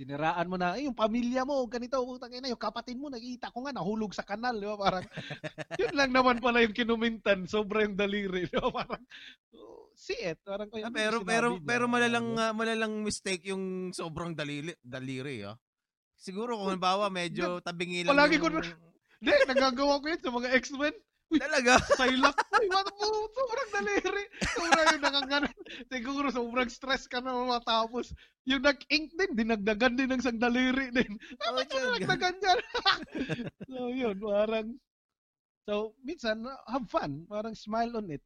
Siniraan 0.00 0.48
mo 0.48 0.56
na, 0.56 0.80
eh, 0.80 0.88
yung 0.88 0.96
pamilya 0.96 1.44
mo, 1.44 1.60
ganito, 1.68 2.00
utang 2.00 2.32
ina, 2.32 2.48
yung 2.48 2.56
kapatid 2.56 2.96
mo, 2.96 3.12
nakita 3.12 3.52
ko 3.52 3.68
nga, 3.68 3.76
nahulog 3.76 4.16
sa 4.16 4.24
kanal, 4.24 4.56
di 4.56 4.64
ba? 4.64 4.80
Parang, 4.80 5.04
yun 5.80 5.92
lang 5.92 6.08
naman 6.08 6.40
pala 6.40 6.64
yung 6.64 6.72
kinumintan, 6.72 7.44
sobra 7.44 7.84
yung 7.84 8.00
daliri, 8.00 8.48
di 8.48 8.56
ba? 8.56 8.72
Parang, 8.72 9.04
oh, 9.60 9.92
see 9.92 10.16
it. 10.16 10.40
Parang, 10.40 10.72
Ah, 10.72 10.88
"Ay, 10.88 10.88
pero 10.88 11.20
pero 11.20 11.48
niya?" 11.52 11.68
pero 11.68 11.84
malalang 11.84 12.32
ah, 12.40 12.56
malalang 12.56 13.04
mistake 13.04 13.52
yung 13.52 13.92
sobrang 13.92 14.32
daliri 14.32 14.72
daliri 14.80 15.44
ah. 15.44 15.60
Siguro 16.16 16.56
kung 16.56 16.72
halimbawa 16.72 17.12
medyo 17.12 17.60
tabingi 17.60 18.08
lang 18.08 18.16
Palagi 18.16 18.40
yung... 18.40 18.44
ko 18.44 18.48
na- 18.56 18.64
Hindi, 19.20 19.36
nagagawa 19.52 20.00
ko 20.00 20.06
yun 20.08 20.20
sa 20.24 20.32
mga 20.32 20.48
X-Men. 20.64 20.96
Talaga? 21.30 21.78
Sailak. 21.94 22.34
Ay, 22.50 22.66
what 22.66 22.90
po? 22.90 23.06
Sobrang 23.30 23.70
daliri. 23.70 24.24
Sobrang 24.50 24.86
yung 24.98 25.04
nakaganan. 25.04 25.52
Siguro 25.86 26.26
sobrang 26.34 26.66
stress 26.66 27.06
ka 27.06 27.22
na 27.22 27.30
matapos. 27.46 28.10
Yung 28.50 28.66
nag-ink 28.66 29.14
din, 29.14 29.32
dinagdagan 29.38 29.94
din 29.94 30.10
ng 30.10 30.18
isang 30.18 30.42
daliri 30.42 30.90
din. 30.90 31.14
Oh, 31.46 31.54
Bakit 31.54 31.70
mo 31.70 31.78
tiyan. 31.78 31.86
dinagdagan 32.02 32.36
yan? 32.42 32.58
so, 33.70 33.78
yun, 33.94 34.16
parang... 34.18 34.66
So, 35.70 35.94
minsan, 36.02 36.42
have 36.66 36.88
fun. 36.90 37.22
Parang 37.30 37.54
smile 37.54 37.94
on 37.94 38.10
it. 38.10 38.24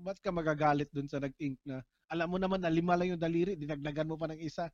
Ba't 0.00 0.16
ka 0.24 0.32
magagalit 0.32 0.88
dun 0.88 1.08
sa 1.08 1.20
nag-ink 1.20 1.60
na 1.68 1.84
alam 2.08 2.32
mo 2.32 2.40
naman 2.40 2.64
na 2.64 2.72
lima 2.72 2.96
lang 2.96 3.12
yung 3.12 3.20
daliri, 3.20 3.52
dinagdagan 3.52 4.08
mo 4.08 4.16
pa 4.16 4.32
ng 4.32 4.40
isa. 4.40 4.72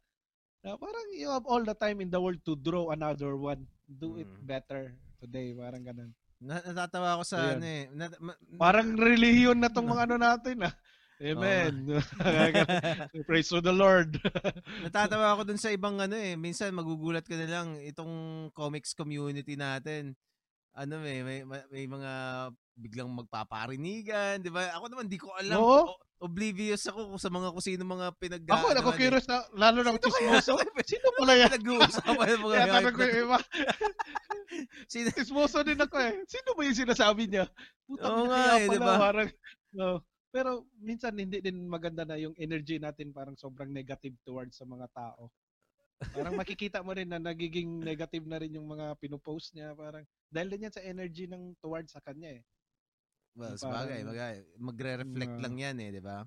Na 0.62 0.78
parang 0.78 1.06
you 1.11 1.27
have 1.27 1.43
all 1.51 1.66
the 1.66 1.74
time 1.74 1.98
in 1.98 2.09
the 2.09 2.19
world 2.19 2.39
to 2.47 2.55
draw 2.62 2.94
another 2.94 3.35
one. 3.35 3.66
Do 3.90 4.23
it 4.23 4.31
Mm. 4.31 4.47
better 4.47 4.82
today. 5.19 5.51
Parang 5.52 5.82
ganun. 5.82 6.15
Na, 6.44 6.60
natatawa 6.60 7.16
ako 7.16 7.24
sa 7.24 7.36
Ayan. 7.40 7.52
ano 7.56 7.66
eh. 7.66 7.84
Na, 7.96 8.04
ma- 8.20 8.40
Parang 8.60 8.92
relihiyon 8.92 9.56
na 9.56 9.72
tong 9.72 9.88
mga 9.88 10.04
ano 10.04 10.16
natin 10.20 10.56
ah. 10.68 10.74
Amen. 11.24 11.94
Praise 13.28 13.48
to 13.48 13.64
the 13.64 13.72
Lord. 13.72 14.20
natatawa 14.84 15.32
ako 15.32 15.48
dun 15.48 15.60
sa 15.60 15.72
ibang 15.72 15.96
ano 15.96 16.12
eh. 16.12 16.36
Minsan 16.36 16.76
magugulat 16.76 17.24
ka 17.24 17.32
na 17.38 17.48
lang 17.48 17.80
itong 17.80 18.48
comics 18.52 18.92
community 18.92 19.56
natin. 19.56 20.12
Ano 20.76 21.00
eh, 21.06 21.24
may, 21.24 21.40
may, 21.48 21.62
may 21.72 21.84
mga 21.88 22.12
biglang 22.74 23.10
magpaparinigan, 23.10 24.42
di 24.42 24.51
ba? 24.51 24.74
Ako 24.74 24.90
naman 24.90 25.06
di 25.06 25.18
ko 25.18 25.30
alam. 25.34 25.59
Oo. 25.59 25.80
O- 25.94 26.02
oblivious 26.24 26.88
ako 26.88 27.20
sa 27.20 27.28
mga 27.28 27.52
kung 27.52 27.64
sino 27.64 27.84
mga 27.84 28.06
pinag 28.16 28.44
ako, 28.48 28.72
ako 28.72 28.90
curious 28.96 29.28
na, 29.28 29.44
lalo 29.52 29.84
ng 29.84 29.98
chismoso. 30.01 30.56
Sino 30.88 31.12
pala 31.20 31.36
yan? 31.36 31.52
Nag-uusapan 31.52 32.26
yung 32.32 32.42
mga 32.48 32.55
Kaya 32.64 32.90
ko 32.94 33.01
yung 33.05 33.18
iba. 33.28 33.38
Sino, 34.92 35.09
Chismoso 35.10 35.60
din 35.66 35.80
ako 35.80 35.96
eh. 36.01 36.12
Sino 36.30 36.55
ba 36.55 36.62
yung 36.62 36.78
sinasabi 36.78 37.26
niya? 37.26 37.44
Putang 37.84 38.12
Oo 38.14 38.24
nga 38.30 38.56
eh, 38.56 38.66
di 38.70 38.78
ba? 38.78 38.94
Parang, 38.96 39.28
no. 39.74 40.01
Pero 40.34 40.66
minsan 40.82 41.14
hindi 41.14 41.38
din 41.38 41.66
maganda 41.70 42.02
na 42.02 42.18
yung 42.18 42.34
energy 42.38 42.82
natin 42.82 43.14
parang 43.14 43.38
sobrang 43.38 43.70
negative 43.70 44.14
towards 44.26 44.59
sa 44.59 44.66
mga 44.66 44.90
tao. 44.90 45.30
Parang 46.10 46.34
makikita 46.34 46.82
mo 46.82 46.90
rin 46.90 47.06
na 47.06 47.22
nagiging 47.22 47.78
negative 47.80 48.26
na 48.26 48.42
rin 48.42 48.59
yung 48.59 48.66
mga 48.66 48.98
pinupost 48.98 49.55
niya. 49.55 49.78
Parang 49.78 50.02
dahil 50.26 50.48
din 50.51 50.66
yan 50.66 50.74
sa 50.74 50.82
energy 50.82 51.30
ng 51.30 51.55
towards 51.62 51.94
sa 51.94 52.02
kanya 52.02 52.34
eh. 52.34 52.42
Well, 53.35 53.55
sabagay, 53.55 54.01
bagay. 54.02 54.35
Magre-reflect 54.56 55.35
Mm. 55.36 55.43
lang 55.43 55.55
yan 55.59 55.77
eh, 55.78 55.90
di 55.90 56.02
ba? 56.02 56.23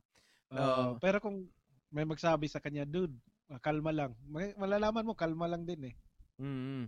Oo. 0.47 0.59
Oo. 0.59 0.83
pero 0.99 1.19
kung 1.19 1.47
may 1.89 2.03
magsabi 2.03 2.47
sa 2.47 2.59
kanya, 2.59 2.83
dude, 2.83 3.15
ah, 3.47 3.59
kalma 3.59 3.91
lang. 3.91 4.11
Malalaman 4.55 5.03
mo, 5.03 5.13
kalma 5.15 5.47
lang 5.47 5.63
din 5.63 5.91
eh. 5.91 5.95
Mm. 6.37 6.87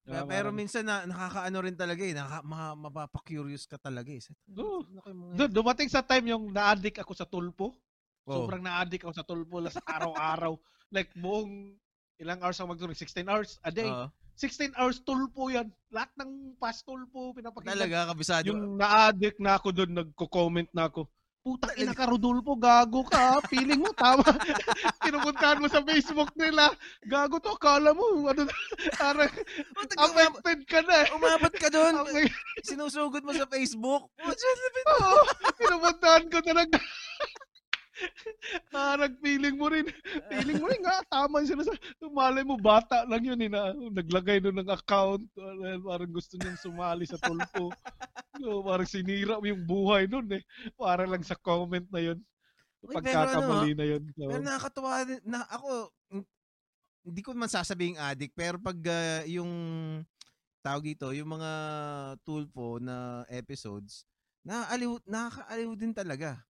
Diba, 0.00 0.24
pero 0.24 0.48
parang- 0.48 0.56
minsan 0.56 0.82
na, 0.82 1.04
nakakaano 1.04 1.58
rin 1.60 1.76
talaga 1.76 2.02
eh, 2.02 2.16
nakaka, 2.16 2.40
ma, 2.42 2.72
mapapa-curious 2.74 3.68
ka 3.68 3.76
talaga 3.76 4.08
eh. 4.08 4.20
Mga- 4.48 5.36
Dude, 5.36 5.54
dumating 5.54 5.92
sa 5.92 6.00
time 6.00 6.32
yung 6.32 6.50
na-addict 6.50 6.98
ako 6.98 7.12
sa 7.12 7.28
tulpo. 7.28 7.76
Oo. 8.24 8.32
Sobrang 8.44 8.64
na-addict 8.64 9.04
ako 9.04 9.14
sa 9.14 9.24
tulpo 9.24 9.60
las 9.60 9.76
araw-araw. 9.84 10.56
like 10.90 11.14
buong 11.14 11.78
ilang 12.18 12.42
hours 12.42 12.58
ako 12.58 12.74
magtulog? 12.74 12.98
16 12.98 13.22
hours 13.30 13.62
a 13.62 13.70
day. 13.70 13.86
Oo. 13.86 14.10
16 14.40 14.72
hours 14.80 15.04
tulpo 15.04 15.52
yan. 15.52 15.68
Lahat 15.92 16.08
ng 16.16 16.56
past 16.56 16.88
tulpo 16.88 17.36
pinapakinggan. 17.36 17.76
talaga, 17.76 18.16
kabisado. 18.16 18.48
Yung 18.48 18.80
na-addict 18.80 19.36
na 19.36 19.60
ako 19.60 19.68
doon, 19.68 19.90
nagko-comment 20.00 20.70
na 20.72 20.88
ako. 20.88 21.04
Putang 21.40 21.72
ina 21.80 21.96
ka, 21.96 22.04
Rodolfo, 22.04 22.52
gago 22.52 23.00
ka. 23.08 23.40
Feeling 23.48 23.80
mo, 23.80 23.92
tama. 23.96 24.24
Pinupuntahan 25.04 25.56
mo 25.56 25.72
sa 25.72 25.80
Facebook 25.80 26.28
nila. 26.36 26.68
Gago 27.08 27.40
to, 27.40 27.56
akala 27.56 27.96
mo. 27.96 28.28
Ano, 28.28 28.44
parang 29.00 29.32
Puta, 29.72 30.04
affected 30.04 30.68
ka 30.68 30.84
na. 30.84 31.04
eh. 31.04 31.06
umabot 31.16 31.52
ka 31.52 31.68
doon. 31.72 31.96
Okay. 32.04 32.28
Sinusugod 32.60 33.24
mo 33.24 33.32
sa 33.32 33.48
Facebook. 33.48 34.12
Oo, 35.00 35.20
pinupuntahan 35.56 36.28
ko 36.28 36.44
talaga. 36.44 36.76
Parang 38.74 39.12
feeling 39.20 39.56
mo 39.56 39.68
rin. 39.68 39.86
Feeling 40.32 40.58
mo 40.60 40.66
rin 40.68 40.82
nga, 40.82 41.02
tama 41.08 41.42
yung 41.42 41.52
sinasabi. 41.56 41.78
Malay 42.10 42.44
mo, 42.44 42.56
bata 42.56 43.04
lang 43.06 43.22
yun. 43.22 43.40
Eh, 43.40 43.50
na, 43.50 43.72
naglagay 43.74 44.40
doon 44.40 44.60
ng 44.62 44.70
account. 44.72 45.22
Dahil 45.34 45.80
Parang 45.84 46.10
gusto 46.10 46.34
niyang 46.38 46.60
sumali 46.60 47.04
sa 47.04 47.20
tulpo. 47.20 47.72
So, 48.40 48.64
parang 48.64 48.88
sinira 48.88 49.36
mo 49.36 49.46
yung 49.46 49.64
buhay 49.68 50.08
nun 50.08 50.28
eh. 50.32 50.42
Para 50.78 51.04
lang 51.04 51.20
sa 51.20 51.36
comment 51.36 51.84
na 51.92 52.00
yun. 52.00 52.18
Uy, 52.80 52.96
pero 52.96 53.28
Pagkakamali 53.28 53.72
na 53.76 53.84
yun. 53.84 54.02
So, 54.16 54.28
Pero 54.32 54.40
nakakatuwa 54.40 54.92
na 55.28 55.44
ako, 55.52 55.92
hindi 57.04 57.20
ko 57.24 57.32
man 57.32 57.48
sasabing 57.48 57.96
addict, 57.96 58.36
pero 58.36 58.60
pag 58.60 58.76
ah, 58.88 59.24
yung 59.24 59.52
tawag 60.60 60.84
dito, 60.92 61.12
yung 61.16 61.32
mga 61.32 61.52
tulpo 62.24 62.76
na 62.76 63.24
episodes, 63.32 64.04
naaaliw, 64.44 65.00
nakakaaliw 65.08 65.72
din 65.76 65.92
talaga. 65.96 66.40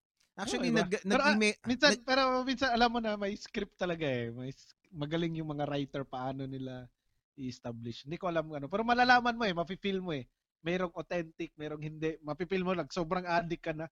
Actually, 0.40 0.72
Oo, 0.72 0.72
iba. 0.72 0.80
nag, 0.88 0.92
Pero, 1.04 1.20
ah, 1.20 1.36
nag-email, 1.36 1.54
minsan, 1.68 1.92
pero 2.00 2.20
minsan 2.48 2.70
alam 2.72 2.88
mo 2.88 2.98
na 2.98 3.12
may 3.20 3.36
script 3.36 3.76
talaga 3.76 4.08
eh. 4.08 4.32
May 4.32 4.50
magaling 4.90 5.36
yung 5.38 5.52
mga 5.52 5.68
writer 5.68 6.02
paano 6.08 6.48
nila 6.48 6.88
i-establish. 7.36 8.08
Hindi 8.08 8.16
ko 8.16 8.32
alam 8.32 8.48
ano. 8.48 8.66
Pero 8.66 8.82
malalaman 8.82 9.36
mo 9.36 9.44
eh, 9.44 9.52
mafe-feel 9.52 10.00
mo 10.00 10.16
eh. 10.16 10.24
Merong 10.64 10.92
authentic, 10.96 11.52
merong 11.56 11.80
hindi. 11.84 12.16
Mafe-feel 12.24 12.64
mo 12.64 12.72
lang, 12.72 12.88
sobrang 12.88 13.24
addict 13.28 13.64
ka 13.64 13.72
na. 13.76 13.86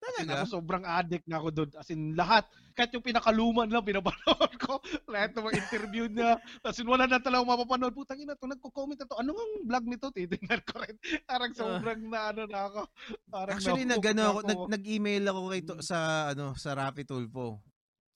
Talaga? 0.00 0.32
ako 0.40 0.46
sobrang 0.50 0.80
addict 0.82 1.28
na 1.28 1.36
ako 1.36 1.48
doon. 1.52 1.70
As 1.76 1.88
in, 1.88 2.16
lahat. 2.16 2.44
Kahit 2.72 2.96
yung 2.96 3.04
pinakaluman 3.04 3.68
lang, 3.68 3.84
pinapanood 3.84 4.52
ko. 4.56 4.80
Lahat 5.12 5.30
ng 5.30 5.44
mga 5.44 5.56
interview 5.60 6.04
niya. 6.08 6.40
As 6.62 6.80
in, 6.80 6.88
wala 6.88 7.04
na 7.04 7.20
talagang 7.20 7.44
mapapanood. 7.44 7.92
Putang 7.92 8.16
ina 8.16 8.32
to, 8.32 8.48
nagko-comment 8.48 8.96
na 8.96 9.04
to. 9.04 9.20
Ano 9.20 9.36
ang 9.36 9.52
vlog 9.62 9.84
nito? 9.84 10.08
Titignan 10.08 10.64
ko 10.64 10.80
rin. 10.80 10.96
Parang 11.24 11.52
sobrang 11.52 12.00
na 12.08 12.32
ano 12.32 12.48
na 12.48 12.60
ako. 12.64 12.80
Parang 13.28 13.54
actually, 13.54 13.84
nag, 13.84 14.00
ano, 14.00 14.16
na 14.16 14.28
ako, 14.30 14.40
nag, 14.42 14.60
nag-email 14.72 15.24
ako 15.28 15.40
kay 15.46 15.60
to, 15.62 15.74
Mm. 15.76 15.84
sa, 15.84 15.98
ano, 16.32 16.44
sa 16.56 16.70
Rapi 16.72 17.04
Tulpo. 17.04 17.60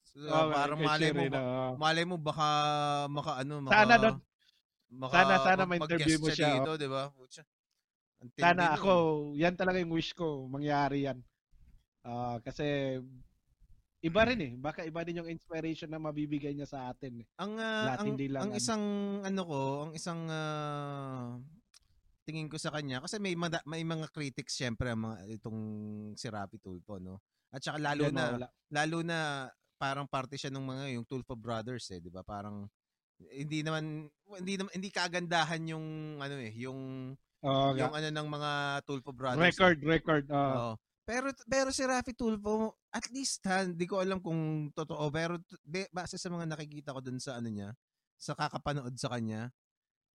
So, 0.09 0.25
Oh, 0.25 0.49
parang 0.49 0.79
malay 0.79 1.11
mo, 1.11 1.21
Sherry 1.21 1.29
na, 1.29 1.41
malay 1.75 2.05
mo 2.07 2.17
baka 2.17 2.47
maka 3.11 3.33
ano, 3.43 3.55
maka, 3.61 3.75
Sana 3.75 3.95
doon. 3.99 4.17
maka, 4.95 5.15
Sana- 5.19 5.43
sana 5.43 5.63
ma-interview 5.67 6.17
mag-guest 6.17 6.23
mo 6.23 6.29
siya, 6.31 6.49
dito, 6.55 6.71
di 6.79 6.89
ba? 6.89 7.03
Putya. 7.11 7.43
Ang 8.23 8.31
tindi 8.31 8.47
Sana 8.47 8.65
ako, 8.73 8.93
yan 9.35 9.55
talaga 9.55 9.77
yung 9.77 9.93
wish 9.93 10.15
ko, 10.15 10.47
mangyari 10.47 11.05
yan. 11.05 11.19
Ah, 12.05 12.37
kasi 12.45 13.01
iba 14.05 14.21
rin 14.29 14.41
eh. 14.45 14.53
Baka 14.61 14.85
iba 14.85 15.01
din 15.03 15.25
yung 15.25 15.33
inspiration 15.33 15.89
na 15.89 15.97
mabibigay 15.97 16.53
niya 16.53 16.69
sa 16.69 16.93
atin. 16.93 17.25
Eh. 17.25 17.27
Ang 17.41 17.57
ah, 17.57 17.85
Lahat 17.89 17.99
ang, 18.05 18.09
hindi 18.13 18.29
lang 18.29 18.41
ang 18.45 18.53
ano. 18.53 18.61
isang 18.61 18.85
ano 19.25 19.43
ko, 19.49 19.61
ang 19.89 19.93
isang 19.97 20.21
ah, 20.29 21.41
tingin 22.25 22.49
ko 22.49 22.57
sa 22.57 22.73
kanya 22.73 23.01
kasi 23.05 23.17
may 23.21 23.33
mada- 23.37 23.65
may 23.65 23.85
mga 23.85 24.09
critics 24.09 24.57
syempre 24.57 24.89
ang 24.93 25.05
mga 25.09 25.29
itong 25.41 25.61
si 26.17 26.29
Rapi 26.29 26.61
Tulfo 26.61 27.01
no. 27.01 27.21
At 27.49 27.61
saka 27.65 27.81
lalo 27.81 28.09
Hindi 28.09 28.17
na 28.17 28.25
mawala. 28.29 28.49
lalo 28.73 28.99
na 29.05 29.19
parang 29.77 30.09
parte 30.09 30.37
siya 30.37 30.49
ng 30.53 30.65
mga 30.65 30.85
yung 30.97 31.05
Tulfo 31.09 31.37
Brothers 31.37 31.89
eh, 31.93 32.01
'di 32.01 32.09
ba? 32.13 32.21
Parang 32.25 32.69
hindi 33.33 33.61
naman 33.65 34.09
hindi 34.41 34.55
naman 34.57 34.73
hindi 34.73 34.89
kagandahan 34.93 35.63
yung 35.73 35.87
ano 36.21 36.37
eh, 36.37 36.53
yung 36.57 37.13
Oo 37.45 37.77
yung 37.77 37.93
ano 37.93 38.09
ng 38.09 38.29
mga 38.29 38.51
Tulfo 38.85 39.13
Brothers. 39.13 39.41
eh. 39.41 39.49
record, 39.53 39.79
record. 39.85 40.25
ah. 40.33 40.53
Oo. 40.53 40.73
Pero 41.05 41.29
pero 41.45 41.69
si 41.69 41.85
Rafi 41.85 42.17
Tulfo, 42.17 42.81
at 42.89 43.05
least 43.13 43.45
ha, 43.45 43.61
hindi 43.69 43.85
ko 43.85 44.01
alam 44.01 44.25
kung 44.25 44.73
totoo, 44.73 45.13
pero 45.13 45.37
de, 45.61 45.85
base 45.93 46.17
sa 46.17 46.33
mga 46.33 46.49
nakikita 46.49 46.97
ko 46.97 47.01
dun 47.05 47.21
sa 47.21 47.37
ano 47.37 47.53
niya, 47.53 47.77
sa 48.17 48.33
kakapanood 48.33 48.97
sa 48.97 49.13
kanya, 49.13 49.53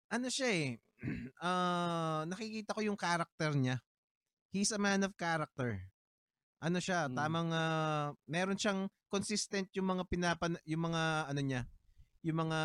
ano 0.09 0.27
siya 0.33 0.49
eh, 0.49 0.69
ah, 1.45 2.25
nakikita 2.25 2.73
ko 2.73 2.81
yung 2.81 2.97
character 2.97 3.53
niya. 3.53 3.77
He's 4.49 4.73
a 4.73 4.81
man 4.81 5.05
of 5.05 5.13
character. 5.13 5.77
Ano 6.61 6.81
siya, 6.81 7.05
Mm. 7.05 7.15
tamang 7.15 7.49
ah, 7.53 8.09
meron 8.25 8.57
siyang 8.57 8.89
consistent 9.13 9.69
yung 9.77 9.93
mga 9.93 10.03
pinapan 10.09 10.57
yung 10.65 10.89
mga 10.89 11.03
ano 11.29 11.41
niya, 11.41 11.61
yung 12.25 12.49
mga 12.49 12.59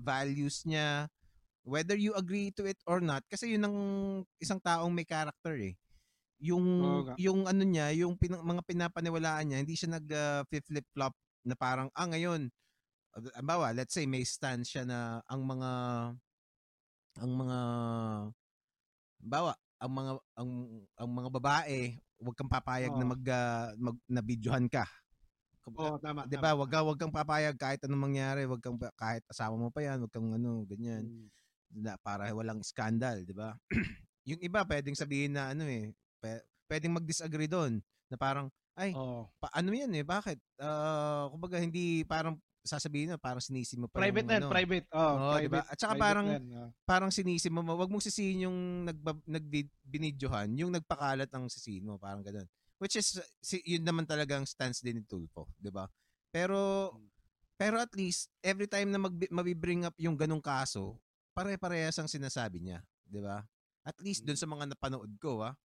values 0.00 0.64
niya, 0.64 1.12
whether 1.68 1.94
you 2.00 2.16
agree 2.16 2.48
to 2.56 2.64
it 2.64 2.80
or 2.88 3.04
not, 3.04 3.20
kasi 3.28 3.52
yun 3.52 3.68
ang 3.68 3.76
isang 4.40 4.60
taong 4.64 4.92
may 4.96 5.04
character 5.04 5.54
eh. 5.60 5.76
Yung 6.38 6.66
nga. 7.06 7.14
yung 7.18 7.40
ano 7.50 7.62
niya, 7.66 7.90
yung 7.98 8.14
pin- 8.14 8.38
mga 8.38 8.62
pinapaniwalaan 8.62 9.44
niya, 9.50 9.58
hindi 9.62 9.74
siya 9.74 9.98
nag 9.98 10.06
uh, 10.06 10.42
flip 10.46 10.86
flop 10.94 11.14
na 11.42 11.54
parang 11.58 11.90
ah 11.94 12.06
ngayon 12.06 12.50
Ambawa, 13.34 13.74
let's 13.74 13.96
say 13.96 14.06
may 14.06 14.22
stance 14.22 14.70
siya 14.70 14.86
na 14.86 15.18
ang 15.26 15.42
mga 15.42 15.70
ang 17.18 17.32
mga 17.34 17.58
bawa 19.18 19.52
ang 19.78 19.92
mga 19.94 20.12
ang 20.34 20.50
ang 20.98 21.10
mga 21.10 21.30
babae, 21.38 21.78
wag 22.18 22.36
kang 22.38 22.50
papayag 22.50 22.90
na 22.98 23.06
Oo. 23.06 23.12
mag, 23.14 23.22
ah, 23.30 23.70
mag 23.78 23.96
na 24.10 24.22
videohan 24.22 24.66
ka. 24.66 24.82
Oo, 25.78 25.98
tama. 26.02 26.26
'Di 26.26 26.34
ba? 26.40 26.56
Wag 26.58 26.70
ka 26.70 26.82
wag 26.82 26.98
kang 26.98 27.14
papayag 27.14 27.54
kahit 27.54 27.82
anong 27.86 28.10
mangyari, 28.10 28.42
wag 28.48 28.58
kang 28.58 28.78
kahit 28.98 29.22
asawa 29.30 29.54
mo 29.54 29.70
pa 29.70 29.86
'yan, 29.86 30.02
wag 30.02 30.10
kang 30.10 30.30
ano, 30.34 30.66
ganyan. 30.66 31.06
Mm. 31.06 31.26
Na 31.84 31.94
para 32.00 32.26
walang 32.34 32.64
scandal, 32.66 33.22
'di 33.22 33.34
ba? 33.36 33.54
yung 34.28 34.40
iba 34.42 34.66
pwedeng 34.66 34.98
sabihin 34.98 35.38
na 35.38 35.54
ano 35.54 35.62
eh, 35.68 35.94
pe- 36.18 36.44
pwedeng 36.68 36.96
mag-disagree 36.98 37.48
doon 37.48 37.80
na 38.08 38.16
parang 38.20 38.46
ay 38.78 38.94
Oo. 38.94 39.26
pa, 39.42 39.50
ano 39.52 39.74
'yan 39.74 39.90
eh, 39.90 40.06
bakit? 40.06 40.38
Ah, 40.62 41.26
kumbaga 41.32 41.58
hindi 41.58 42.06
parang 42.06 42.38
sasabihin 42.68 43.14
na 43.14 43.18
parang 43.18 43.40
sinisi 43.40 43.80
mo 43.80 43.88
pa 43.88 44.04
Private 44.04 44.28
yung 44.28 44.30
na 44.30 44.38
ano. 44.44 44.48
private. 44.52 44.86
Oh, 44.92 45.00
Oo, 45.00 45.32
private. 45.32 45.44
diba? 45.48 45.62
At 45.64 45.76
saka 45.80 45.94
private 45.96 46.04
parang 46.04 46.26
yan, 46.28 46.44
oh. 46.52 46.70
parang 46.84 47.10
sinisi 47.10 47.48
mo, 47.48 47.60
wag 47.64 47.88
mong 47.88 48.04
sisihin 48.04 48.44
yung 48.44 48.58
nagba, 48.84 49.12
nagbinidyohan, 49.24 50.48
yung 50.52 50.72
nagpakalat 50.76 51.30
ang 51.32 51.48
sisihin 51.48 51.88
mo, 51.88 51.96
parang 51.96 52.20
ganun. 52.20 52.44
Which 52.78 52.94
is, 52.94 53.18
si, 53.42 53.58
yun 53.66 53.82
naman 53.82 54.06
talagang 54.06 54.46
stance 54.46 54.84
din 54.84 55.02
ni 55.02 55.04
Tulfo, 55.08 55.50
di 55.58 55.72
ba? 55.72 55.88
Pero, 56.30 56.92
pero 57.58 57.82
at 57.82 57.90
least, 57.96 58.30
every 58.38 58.70
time 58.70 58.92
na 58.94 59.00
mag, 59.02 59.16
mabibring 59.34 59.82
up 59.88 59.96
yung 59.98 60.14
ganung 60.14 60.44
kaso, 60.44 60.94
pare-parehas 61.34 61.98
ang 61.98 62.06
sinasabi 62.06 62.62
niya, 62.62 62.78
di 63.02 63.18
ba? 63.18 63.42
At 63.82 63.98
least 64.04 64.22
dun 64.22 64.38
sa 64.38 64.46
mga 64.46 64.76
napanood 64.76 65.10
ko, 65.18 65.42
ah, 65.42 65.56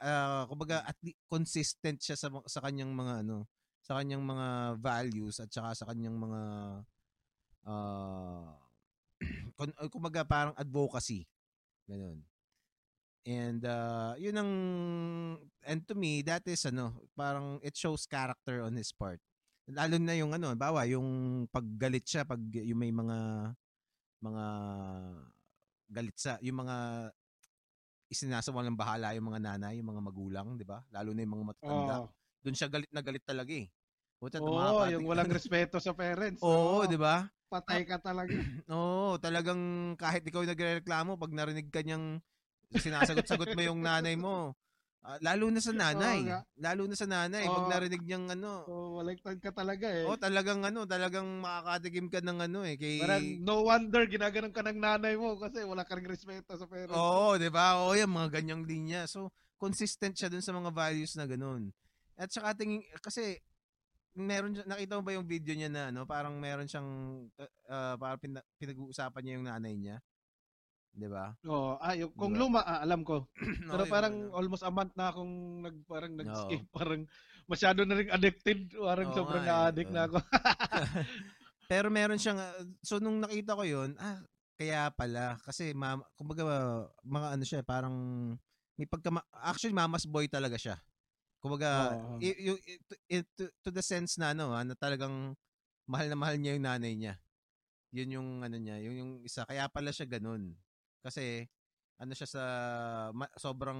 ah, 0.00 0.44
kumbaga, 0.50 0.84
at 0.84 0.96
least, 1.04 1.20
consistent 1.28 1.98
siya 2.00 2.16
sa, 2.18 2.28
sa 2.46 2.60
kanyang 2.64 2.92
mga, 2.92 3.26
ano, 3.26 3.46
sa 3.86 4.02
kanyang 4.02 4.26
mga 4.26 4.48
values 4.82 5.38
at 5.38 5.46
saka 5.54 5.70
sa 5.78 5.86
kanyang 5.86 6.18
mga 6.18 6.40
uh, 7.70 8.50
uh, 9.62 9.86
kumbaga 9.86 10.26
parang 10.26 10.58
advocacy. 10.58 11.22
Ganun. 11.86 12.26
And 13.26 13.62
uh, 13.62 14.18
yun 14.18 14.38
ang 14.38 14.52
and 15.66 15.82
to 15.86 15.94
me 15.94 16.22
that 16.26 16.42
is 16.50 16.66
ano, 16.66 16.98
parang 17.14 17.62
it 17.62 17.78
shows 17.78 18.10
character 18.10 18.66
on 18.66 18.74
his 18.74 18.90
part. 18.90 19.22
Lalo 19.70 19.98
na 20.02 20.14
yung 20.18 20.34
ano, 20.34 20.50
bawa 20.58 20.82
yung 20.86 21.46
paggalit 21.50 22.06
siya 22.06 22.26
pag 22.26 22.42
yung 22.54 22.78
may 22.82 22.90
mga 22.90 23.18
mga 24.22 24.44
galit 25.90 26.16
sa 26.18 26.38
yung 26.42 26.66
mga 26.66 27.10
isinasawalang 28.12 28.78
bahala 28.78 29.12
yung 29.16 29.30
mga 29.32 29.40
nanay, 29.42 29.80
yung 29.82 29.90
mga 29.92 30.02
magulang, 30.04 30.48
'di 30.58 30.66
ba? 30.66 30.82
Lalo 30.94 31.10
na 31.14 31.22
yung 31.26 31.34
mga 31.40 31.46
matatanda. 31.54 31.96
Oo. 32.02 32.08
Doon 32.44 32.56
siya 32.56 32.68
galit 32.70 32.90
na 32.94 33.02
galit 33.02 33.24
talaga 33.26 33.52
eh. 33.52 33.66
Puta, 34.22 34.38
Oo, 34.40 34.46
tumakapati- 34.46 34.92
yung 34.96 35.06
walang 35.10 35.30
respeto 35.36 35.76
sa 35.82 35.92
parents. 35.92 36.40
Oo, 36.44 36.86
'di 36.86 36.98
ba? 37.00 37.26
Patay 37.50 37.86
ka 37.86 37.98
talaga. 38.02 38.30
Oo, 38.70 39.18
talagang 39.22 39.94
kahit 39.98 40.22
ikaw 40.26 40.42
nagrereklamo, 40.42 41.14
pag 41.18 41.32
narinig 41.34 41.70
ka 41.70 41.80
niyang 41.82 42.18
sinasagot-sagot 42.74 43.54
mo 43.54 43.60
yung 43.62 43.80
nanay 43.82 44.18
mo, 44.18 44.54
ah, 45.06 45.18
lalo 45.22 45.46
na 45.54 45.62
sa 45.62 45.70
nanay. 45.70 46.18
Nga. 46.26 46.40
lalo 46.58 46.82
na 46.90 46.96
sa 46.98 47.06
nanay, 47.06 47.46
pag 47.46 47.62
Oo. 47.62 47.70
narinig 47.70 48.02
niyang 48.02 48.26
ano, 48.34 48.52
So, 48.68 48.98
baliktad 48.98 49.38
ka 49.38 49.54
talaga 49.54 49.86
eh. 49.86 50.02
oh, 50.02 50.18
talagang 50.18 50.66
ano, 50.66 50.82
talagang 50.82 51.26
makakatigim 51.38 52.10
ka 52.10 52.18
ng 52.18 52.38
ano 52.50 52.66
eh. 52.66 52.74
Kay, 52.74 52.98
Parang 52.98 53.26
no 53.46 53.62
wonder 53.62 54.02
ginaganon 54.10 54.50
ka 54.50 54.66
ng 54.66 54.82
nanay 54.82 55.14
mo 55.14 55.38
kasi 55.38 55.62
wala 55.62 55.86
kang 55.86 56.02
respeto 56.02 56.58
sa 56.58 56.66
parents. 56.66 56.98
Oo, 56.98 57.38
di 57.38 57.46
ba? 57.46 57.86
Oo, 57.86 57.94
yung 57.94 58.10
mga 58.10 58.42
ganyang 58.42 58.66
linya. 58.66 59.06
So, 59.06 59.30
consistent 59.56 60.18
siya 60.18 60.26
dun 60.28 60.42
sa 60.42 60.50
mga 60.50 60.74
values 60.74 61.14
na 61.14 61.24
ganun. 61.30 61.70
At 62.18 62.34
saka 62.34 62.58
tingin, 62.58 62.82
kasi, 62.98 63.38
meron, 64.16 64.56
nakita 64.66 64.96
mo 64.98 65.04
ba 65.04 65.14
yung 65.14 65.28
video 65.28 65.52
niya 65.54 65.70
na, 65.70 65.82
ano, 65.94 66.02
parang 66.08 66.34
meron 66.40 66.66
siyang, 66.66 66.88
uh, 67.68 67.94
parang 68.00 68.18
pina- 68.18 68.46
pinag-uusapan 68.58 69.20
niya 69.22 69.34
yung 69.38 69.46
nanay 69.46 69.74
niya. 69.76 69.96
Di 70.96 71.08
ba? 71.12 71.28
Oo, 71.44 71.76
ah, 71.76 71.92
yung, 71.92 72.08
kung 72.16 72.32
Diba? 72.32 72.40
luma, 72.48 72.60
ah, 72.64 72.80
alam 72.80 73.04
ko. 73.04 73.28
Pero 73.68 73.84
Oo, 73.84 73.86
yung 73.86 73.92
parang 73.92 74.14
ano. 74.16 74.32
almost 74.32 74.64
a 74.64 74.72
month 74.72 74.96
na 74.96 75.12
akong 75.12 75.34
nag, 75.60 75.76
parang 75.84 76.12
nag-skip. 76.16 76.64
Parang 76.76 77.04
masyado 77.44 77.84
na 77.84 78.00
rin 78.00 78.08
addicted. 78.08 78.72
Parang 78.72 79.12
Oo 79.12 79.16
sobrang 79.20 79.44
nga 79.44 79.68
na-addict 79.68 79.92
oo. 79.92 79.94
na 79.94 80.02
ako. 80.08 80.18
Pero 81.70 81.86
meron 81.92 82.16
siyang, 82.16 82.40
uh, 82.40 82.64
so 82.80 82.96
nung 82.96 83.20
nakita 83.20 83.52
ko 83.52 83.62
yun, 83.68 83.92
ah, 84.00 84.24
kaya 84.56 84.88
pala. 84.96 85.36
Kasi, 85.44 85.76
ma, 85.76 86.00
kumbaga, 86.16 86.42
mga 87.04 87.28
ano 87.36 87.44
siya, 87.44 87.60
parang, 87.60 87.94
may 88.80 88.88
pagka, 88.88 89.12
actually, 89.44 89.76
mama's 89.76 90.08
boy 90.08 90.24
talaga 90.32 90.56
siya. 90.56 90.80
Kumbaga, 91.44 91.92
Oo. 91.92 92.24
i- 92.24 92.40
yung- 92.48 92.62
i- 92.64 92.80
to, 92.88 92.94
to, 93.36 93.44
to 93.60 93.70
the 93.70 93.84
sense 93.84 94.16
na, 94.16 94.32
ano, 94.32 94.56
ah, 94.56 94.64
na 94.64 94.72
talagang, 94.72 95.36
mahal 95.84 96.08
na 96.08 96.16
mahal 96.16 96.40
niya 96.40 96.56
yung 96.56 96.64
nanay 96.66 96.96
niya. 96.96 97.14
Yun 97.92 98.08
yung, 98.16 98.28
ano 98.40 98.56
niya, 98.56 98.80
yung, 98.80 98.96
yung 98.96 99.10
isa. 99.22 99.44
Kaya 99.44 99.68
pala 99.68 99.92
siya 99.92 100.08
ganun. 100.08 100.56
Kasi, 101.06 101.46
ano 102.02 102.12
siya 102.18 102.26
sa, 102.26 102.42
ma, 103.14 103.30
sobrang 103.38 103.78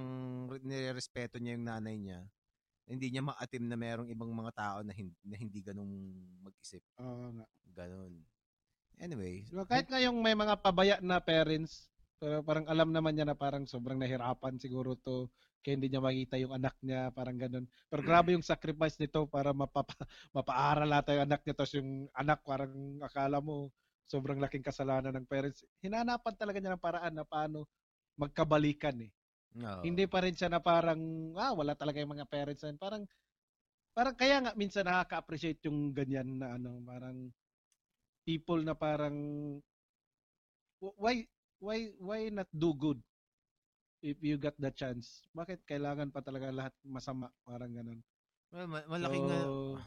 nirespeto 0.63 1.37
niya 1.37 1.59
yung 1.59 1.67
nanay 1.67 1.99
niya. 1.99 2.23
Hindi 2.87 3.11
niya 3.11 3.27
maatim 3.27 3.67
na 3.67 3.75
merong 3.75 4.07
ibang 4.07 4.31
mga 4.31 4.55
tao 4.55 4.77
na 4.79 4.95
hindi, 4.95 5.19
na 5.27 5.35
hindi 5.35 5.59
ganung 5.59 5.91
mag-isip. 6.39 6.79
Oo 7.03 7.35
nga. 7.35 7.45
Ganon. 7.75 8.15
Anyway. 9.03 9.43
Diba, 9.51 9.67
kahit 9.67 9.91
nga 9.91 9.99
yung 9.99 10.23
may 10.23 10.33
mga 10.33 10.55
pabaya 10.63 10.95
na 11.03 11.19
parents, 11.19 11.91
pero 12.15 12.39
parang 12.47 12.63
alam 12.71 12.95
naman 12.95 13.13
niya 13.13 13.27
na 13.27 13.37
parang 13.37 13.67
sobrang 13.67 13.99
nahirapan 13.99 14.57
siguro 14.57 14.97
to 14.97 15.29
kaya 15.67 15.75
hindi 15.75 15.91
niya 15.91 15.99
makita 15.99 16.39
yung 16.39 16.55
anak 16.55 16.79
niya, 16.79 17.11
parang 17.11 17.35
ganun. 17.35 17.67
Pero 17.91 17.99
grabe 17.99 18.31
yung 18.31 18.45
sacrifice 18.45 18.95
nito 19.03 19.27
para 19.27 19.51
mapapa, 19.51 19.91
mapaaral 20.37 20.87
natin 20.87 21.19
yung 21.19 21.25
anak 21.27 21.41
niya. 21.43 21.55
Tapos 21.59 21.73
yung 21.75 22.07
anak, 22.15 22.39
parang 22.47 22.71
akala 23.03 23.43
mo, 23.43 23.67
sobrang 24.07 24.39
laking 24.39 24.63
kasalanan 24.63 25.13
ng 25.13 25.27
parents. 25.27 25.67
Hinanapan 25.83 26.33
talaga 26.39 26.57
niya 26.57 26.73
ng 26.75 26.83
paraan 26.83 27.13
na 27.13 27.27
paano 27.27 27.67
magkabalikan 28.15 28.95
eh. 29.03 29.11
Oo. 29.61 29.83
Hindi 29.83 30.07
pa 30.07 30.23
rin 30.23 30.33
siya 30.33 30.49
na 30.49 30.63
parang, 30.63 30.99
ah, 31.37 31.53
wala 31.53 31.75
talaga 31.75 31.99
yung 32.01 32.15
mga 32.15 32.25
parents 32.25 32.63
na. 32.63 32.73
Parang, 32.79 33.03
parang 33.91 34.15
kaya 34.15 34.41
nga 34.41 34.51
minsan 34.55 34.87
nakaka-appreciate 34.87 35.61
yung 35.67 35.91
ganyan 35.91 36.39
na 36.39 36.55
ano, 36.55 36.81
parang 36.87 37.29
people 38.23 38.63
na 38.63 38.73
parang, 38.73 39.15
why, 40.79 41.27
why, 41.59 41.91
why 41.99 42.21
not 42.31 42.47
do 42.55 42.73
good 42.73 42.99
if 44.01 44.17
you 44.23 44.37
got 44.37 44.55
the 44.57 44.71
chance? 44.71 45.25
Bakit 45.35 45.65
kailangan 45.67 46.13
pa 46.13 46.21
talaga 46.21 46.53
lahat 46.53 46.73
masama? 46.85 47.27
Parang 47.43 47.69
ganun. 47.73 47.99
Well, 48.53 48.67
ma- 48.69 48.87
malaking 48.87 49.25
nga- 49.27 49.43
So, 49.43 49.77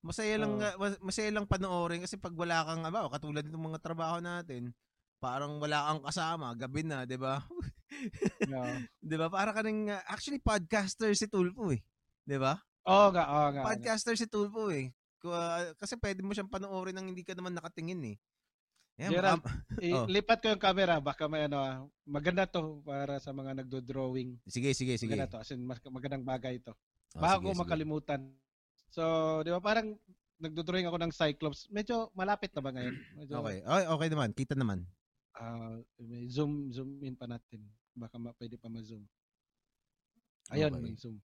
masaya 0.00 0.40
lang 0.40 0.56
mas- 0.80 1.00
masaya 1.04 1.30
lang 1.32 1.44
panoorin 1.44 2.00
kasi 2.00 2.16
pag 2.16 2.32
wala 2.32 2.64
kang 2.64 2.84
aba, 2.84 3.08
katulad 3.12 3.44
ng 3.44 3.66
mga 3.70 3.78
trabaho 3.84 4.16
natin, 4.20 4.72
parang 5.20 5.60
wala 5.60 5.92
kang 5.92 6.02
kasama, 6.08 6.56
gabi 6.56 6.82
na, 6.82 7.04
'di 7.04 7.20
ba? 7.20 7.44
yeah. 8.50 8.80
'Di 9.04 9.16
ba? 9.20 9.28
Para 9.28 9.52
ka 9.52 9.60
ning 9.60 9.92
uh, 9.92 10.00
actually 10.08 10.40
podcaster 10.40 11.12
si 11.12 11.28
Tulfo 11.28 11.68
eh. 11.70 11.80
'Di 12.24 12.40
ba? 12.40 12.56
Oo 12.88 13.12
nga, 13.12 13.24
oo 13.28 13.48
nga. 13.52 13.62
Podcaster 13.68 14.16
si 14.16 14.24
Tulfo 14.24 14.72
eh. 14.72 14.88
Kasi 15.76 16.00
pwede 16.00 16.24
mo 16.24 16.32
siyang 16.32 16.48
panoorin 16.48 16.96
nang 16.96 17.12
hindi 17.12 17.20
ka 17.20 17.36
naman 17.36 17.52
nakatingin 17.52 18.16
eh. 18.16 18.16
Yan, 19.00 19.10
Gerald, 19.16 19.44
I- 19.80 19.92
Oh. 19.96 20.04
Lipat 20.04 20.44
ko 20.44 20.46
yung 20.52 20.60
camera, 20.60 21.00
baka 21.00 21.24
may 21.24 21.48
ano, 21.48 21.56
ah, 21.60 21.80
maganda 22.04 22.44
to 22.44 22.84
para 22.84 23.16
sa 23.16 23.32
mga 23.32 23.64
nagdo-drawing. 23.64 24.36
sige, 24.44 24.76
sige, 24.76 25.00
sige. 25.00 25.16
Maganda 25.16 25.36
to, 25.36 25.40
as 25.40 25.50
in, 25.56 25.64
magandang 25.64 26.24
bagay 26.24 26.60
to. 26.60 26.76
Oh, 27.16 27.24
Baka 27.24 27.40
sige, 27.40 27.44
ko 27.44 27.48
sige. 27.52 27.60
makalimutan. 27.64 28.20
So, 28.90 29.02
di 29.46 29.54
ba 29.54 29.62
parang 29.62 29.94
nagdodrawing 30.40 30.88
ako 30.90 30.98
ng 30.98 31.12
Cyclops. 31.14 31.70
Medyo 31.70 32.10
malapit 32.16 32.50
na 32.56 32.62
ba 32.64 32.70
ngayon? 32.74 32.96
Medyo, 33.14 33.34
Okay. 33.38 33.58
Okay, 33.62 33.84
okay 33.86 34.08
naman. 34.10 34.30
Kita 34.34 34.54
naman. 34.58 34.78
may 36.00 36.26
zoom, 36.26 36.74
zoom 36.74 36.98
in 37.06 37.14
pa 37.14 37.30
natin. 37.30 37.62
Baka 37.94 38.16
ma, 38.18 38.34
pwede 38.34 38.56
pa 38.58 38.66
ma-zoom. 38.66 39.04
Ayun, 40.50 40.74
Okay. 40.74 40.82
may 40.82 40.96
zoom. 40.98 41.16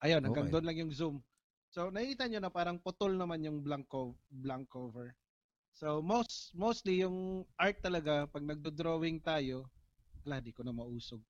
Ayun, 0.00 0.22
hanggang 0.24 0.48
Okay. 0.48 0.54
doon 0.56 0.64
lang 0.64 0.78
yung 0.80 0.92
zoom. 0.94 1.16
So, 1.68 1.92
nakikita 1.92 2.30
nyo 2.30 2.40
na 2.40 2.52
parang 2.52 2.80
putol 2.80 3.12
naman 3.12 3.44
yung 3.44 3.60
blank, 3.60 3.84
co- 3.90 4.16
blank 4.32 4.70
cover. 4.72 5.12
So, 5.76 6.00
most, 6.00 6.56
mostly 6.56 7.04
yung 7.04 7.44
art 7.60 7.84
talaga, 7.84 8.24
pag 8.24 8.40
nagdo-drawing 8.40 9.20
tayo, 9.20 9.68
wala, 10.24 10.40
di 10.40 10.54
ko 10.56 10.64
na 10.64 10.72
mausog. 10.72 11.20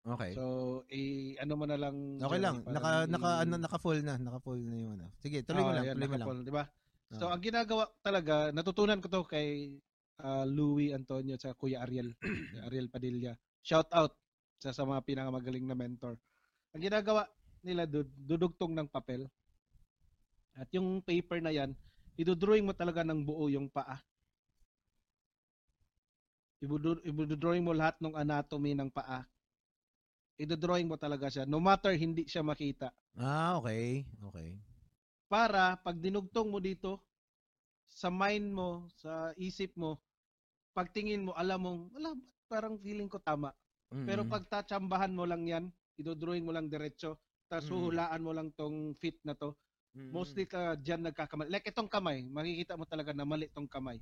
Okay. 0.00 0.32
So, 0.32 0.44
i 0.88 1.36
ano 1.36 1.60
mo 1.60 1.68
na 1.68 1.76
lang. 1.76 2.16
okay 2.16 2.40
lang. 2.40 2.64
parang 2.64 2.72
Naka 2.72 2.90
i- 3.04 3.08
naka 3.12 3.30
ano, 3.44 3.54
naka 3.60 3.78
full 3.78 4.00
na, 4.00 4.14
naka 4.16 4.40
full 4.40 4.56
na 4.56 4.76
yung 4.80 4.92
ano. 4.96 5.06
Sige, 5.20 5.44
tuloy 5.44 5.60
mo 5.60 5.70
Ah, 5.70 5.76
lang, 5.76 5.84
yan, 5.92 5.94
tuloy 5.96 6.08
mo 6.08 6.12
lang. 6.16 6.20
nakapol, 6.24 6.38
Di 6.40 6.52
ba? 6.52 6.64
So, 7.10 7.24
Ah. 7.28 7.32
ang 7.36 7.42
ginagawa 7.42 7.84
talaga, 8.00 8.34
natutunan 8.50 9.02
ko 9.02 9.08
to 9.12 9.22
kay 9.28 9.76
ah, 10.20 10.44
Louis 10.44 10.92
Antonio 10.92 11.36
sa 11.36 11.52
Kuya 11.52 11.84
Ariel, 11.84 12.16
Ariel 12.68 12.88
Padilla. 12.88 13.32
Shout 13.60 13.88
out 13.92 14.16
sa, 14.56 14.72
sa 14.72 14.84
mga 14.84 15.04
pinakamagaling 15.04 15.64
na 15.68 15.76
mentor. 15.76 16.16
Ang 16.72 16.80
ginagawa 16.80 17.28
nila, 17.60 17.84
dud, 17.84 18.08
dudugtong 18.16 18.72
ng 18.72 18.88
papel. 18.88 19.28
At 20.56 20.68
yung 20.72 21.00
paper 21.00 21.40
na 21.40 21.52
yan, 21.52 21.76
idodrawing 22.16 22.64
mo 22.64 22.72
talaga 22.72 23.04
ng 23.04 23.20
buo 23.20 23.48
yung 23.48 23.68
paa. 23.68 24.00
Ibudodrawing 26.60 27.64
mo 27.64 27.72
lahat 27.72 27.96
ng 28.00 28.12
anatomy 28.12 28.76
ng 28.76 28.92
paa. 28.92 29.24
Idodrawing 30.40 30.88
mo 30.88 30.96
talaga 30.96 31.28
siya. 31.28 31.44
No 31.44 31.60
matter 31.60 31.92
hindi 31.92 32.24
siya 32.24 32.40
makita. 32.40 32.88
Ah, 33.20 33.60
okay. 33.60 34.08
Okay. 34.32 34.56
Para 35.28 35.76
pag 35.76 36.00
dinugtong 36.00 36.48
mo 36.48 36.56
dito, 36.56 37.04
sa 37.90 38.08
mind 38.08 38.48
mo, 38.48 38.88
sa 38.96 39.36
isip 39.36 39.76
mo, 39.76 40.00
pagtingin 40.72 41.28
mo, 41.28 41.36
alam 41.36 41.60
mong, 41.60 41.80
wala, 41.92 42.16
parang 42.48 42.80
feeling 42.80 43.10
ko 43.10 43.20
tama. 43.20 43.52
Mm-hmm. 43.92 44.06
Pero 44.06 44.22
pag 44.24 44.46
tatsambahan 44.48 45.12
mo 45.12 45.28
lang 45.28 45.44
yan, 45.44 45.64
idodrawing 45.98 46.46
mo 46.46 46.54
lang 46.54 46.70
diretso, 46.70 47.18
tapos 47.50 47.66
mm-hmm. 47.68 47.76
huhulaan 47.76 48.22
mo 48.22 48.32
lang 48.32 48.48
tong 48.54 48.94
fit 48.96 49.18
na 49.26 49.34
to, 49.34 49.52
mm-hmm. 49.92 50.10
mostly 50.14 50.46
ka 50.46 50.78
dyan 50.78 51.04
nagkakamali. 51.04 51.50
Like 51.50 51.68
itong 51.68 51.90
kamay, 51.90 52.24
makikita 52.30 52.78
mo 52.78 52.86
talaga 52.86 53.10
na 53.12 53.26
mali 53.26 53.50
itong 53.50 53.68
kamay. 53.68 53.98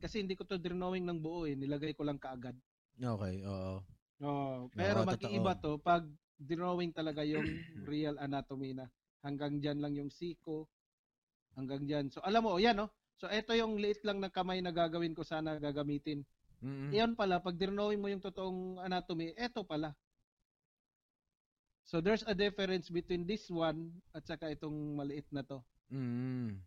Kasi 0.00 0.24
hindi 0.24 0.36
ko 0.36 0.44
to 0.44 0.60
drawing 0.60 1.08
ng 1.08 1.20
buo 1.20 1.48
eh. 1.48 1.56
Nilagay 1.56 1.96
ko 1.96 2.04
lang 2.04 2.20
kaagad. 2.20 2.56
Okay, 2.96 3.44
oo. 3.44 3.80
Oh, 4.24 4.72
pero 4.72 5.04
oo, 5.04 5.08
mag-iiba 5.08 5.52
to 5.60 5.76
pag 5.76 6.04
drawing 6.40 6.92
talaga 6.92 7.20
yung 7.24 7.44
real 7.90 8.16
anatomy 8.16 8.72
na 8.72 8.88
hanggang 9.20 9.60
diyan 9.60 9.78
lang 9.80 9.92
yung 9.96 10.08
siko 10.12 10.68
hanggang 11.56 11.84
diyan. 11.84 12.12
So 12.12 12.20
alam 12.24 12.44
mo, 12.44 12.56
yan 12.56 12.76
no. 12.76 12.92
So 13.16 13.28
ito 13.32 13.56
yung 13.56 13.80
liit 13.80 14.04
lang 14.04 14.20
ng 14.20 14.32
kamay 14.32 14.60
na 14.60 14.72
gagawin 14.72 15.16
ko 15.16 15.24
sana 15.24 15.56
gagamitin. 15.56 16.24
Mm-hmm. 16.64 16.90
Iyon 16.92 17.12
pala 17.16 17.40
pag 17.40 17.56
drawing 17.56 18.00
mo 18.00 18.08
yung 18.08 18.24
totoong 18.24 18.80
anatomy, 18.80 19.32
ito 19.36 19.60
pala. 19.64 19.92
So 21.86 22.00
there's 22.00 22.24
a 22.26 22.34
difference 22.36 22.92
between 22.92 23.24
this 23.24 23.48
one 23.48 23.92
at 24.12 24.24
saka 24.24 24.52
itong 24.52 24.96
maliit 24.96 25.28
na 25.32 25.44
to. 25.44 25.60
Mm. 25.92 26.60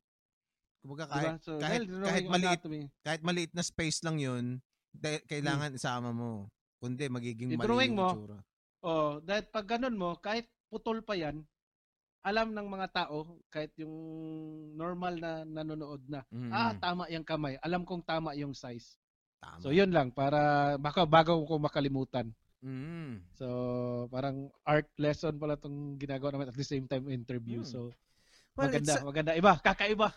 Kumbaga 0.80 1.12
kahit, 1.12 1.28
diba? 1.28 1.44
so, 1.44 1.52
kahit, 1.60 1.82
kahit 1.92 2.26
maliit, 2.32 2.50
anatomy. 2.56 2.82
kahit 3.04 3.22
maliit 3.22 3.52
na 3.52 3.64
space 3.68 4.00
lang 4.00 4.16
yun, 4.16 4.64
de, 4.96 5.20
kailangan 5.28 5.76
hmm. 5.76 5.80
isama 5.80 6.16
mo. 6.16 6.48
Kundi 6.80 7.06
magiging 7.12 7.60
mali 7.60 7.92
yung 7.92 8.00
mo, 8.00 8.10
itsura. 8.16 8.38
Oh, 8.80 9.20
dahil 9.20 9.44
pag 9.52 9.68
ganun 9.68 10.00
mo, 10.00 10.16
kahit 10.24 10.48
putol 10.72 11.04
pa 11.04 11.20
yan, 11.20 11.44
alam 12.24 12.52
ng 12.56 12.68
mga 12.68 12.88
tao, 12.96 13.40
kahit 13.52 13.76
yung 13.80 13.96
normal 14.76 15.20
na 15.20 15.32
nanonood 15.44 16.04
na, 16.08 16.24
mm-hmm. 16.32 16.52
ah, 16.52 16.74
tama 16.80 17.12
yung 17.12 17.28
kamay. 17.28 17.60
Alam 17.60 17.84
kong 17.84 18.04
tama 18.04 18.36
yung 18.40 18.56
size. 18.56 18.96
Tama. 19.40 19.60
So, 19.60 19.76
yun 19.76 19.92
lang, 19.92 20.16
para 20.16 20.76
baka 20.80 21.04
bago 21.04 21.36
ko 21.48 21.60
makalimutan. 21.60 22.32
Mm. 22.60 23.24
So, 23.40 23.48
parang 24.12 24.52
art 24.68 24.92
lesson 25.00 25.40
pala 25.40 25.56
tong 25.56 25.96
ginagawa 25.96 26.36
naman 26.36 26.52
at 26.52 26.60
the 26.60 26.68
same 26.68 26.92
time 26.92 27.08
interview. 27.08 27.64
Mm. 27.64 27.68
So, 27.72 27.96
well, 28.56 28.68
maganda, 28.68 29.00
maganda. 29.00 29.32
Iba, 29.36 29.64
kakaiba 29.64 30.12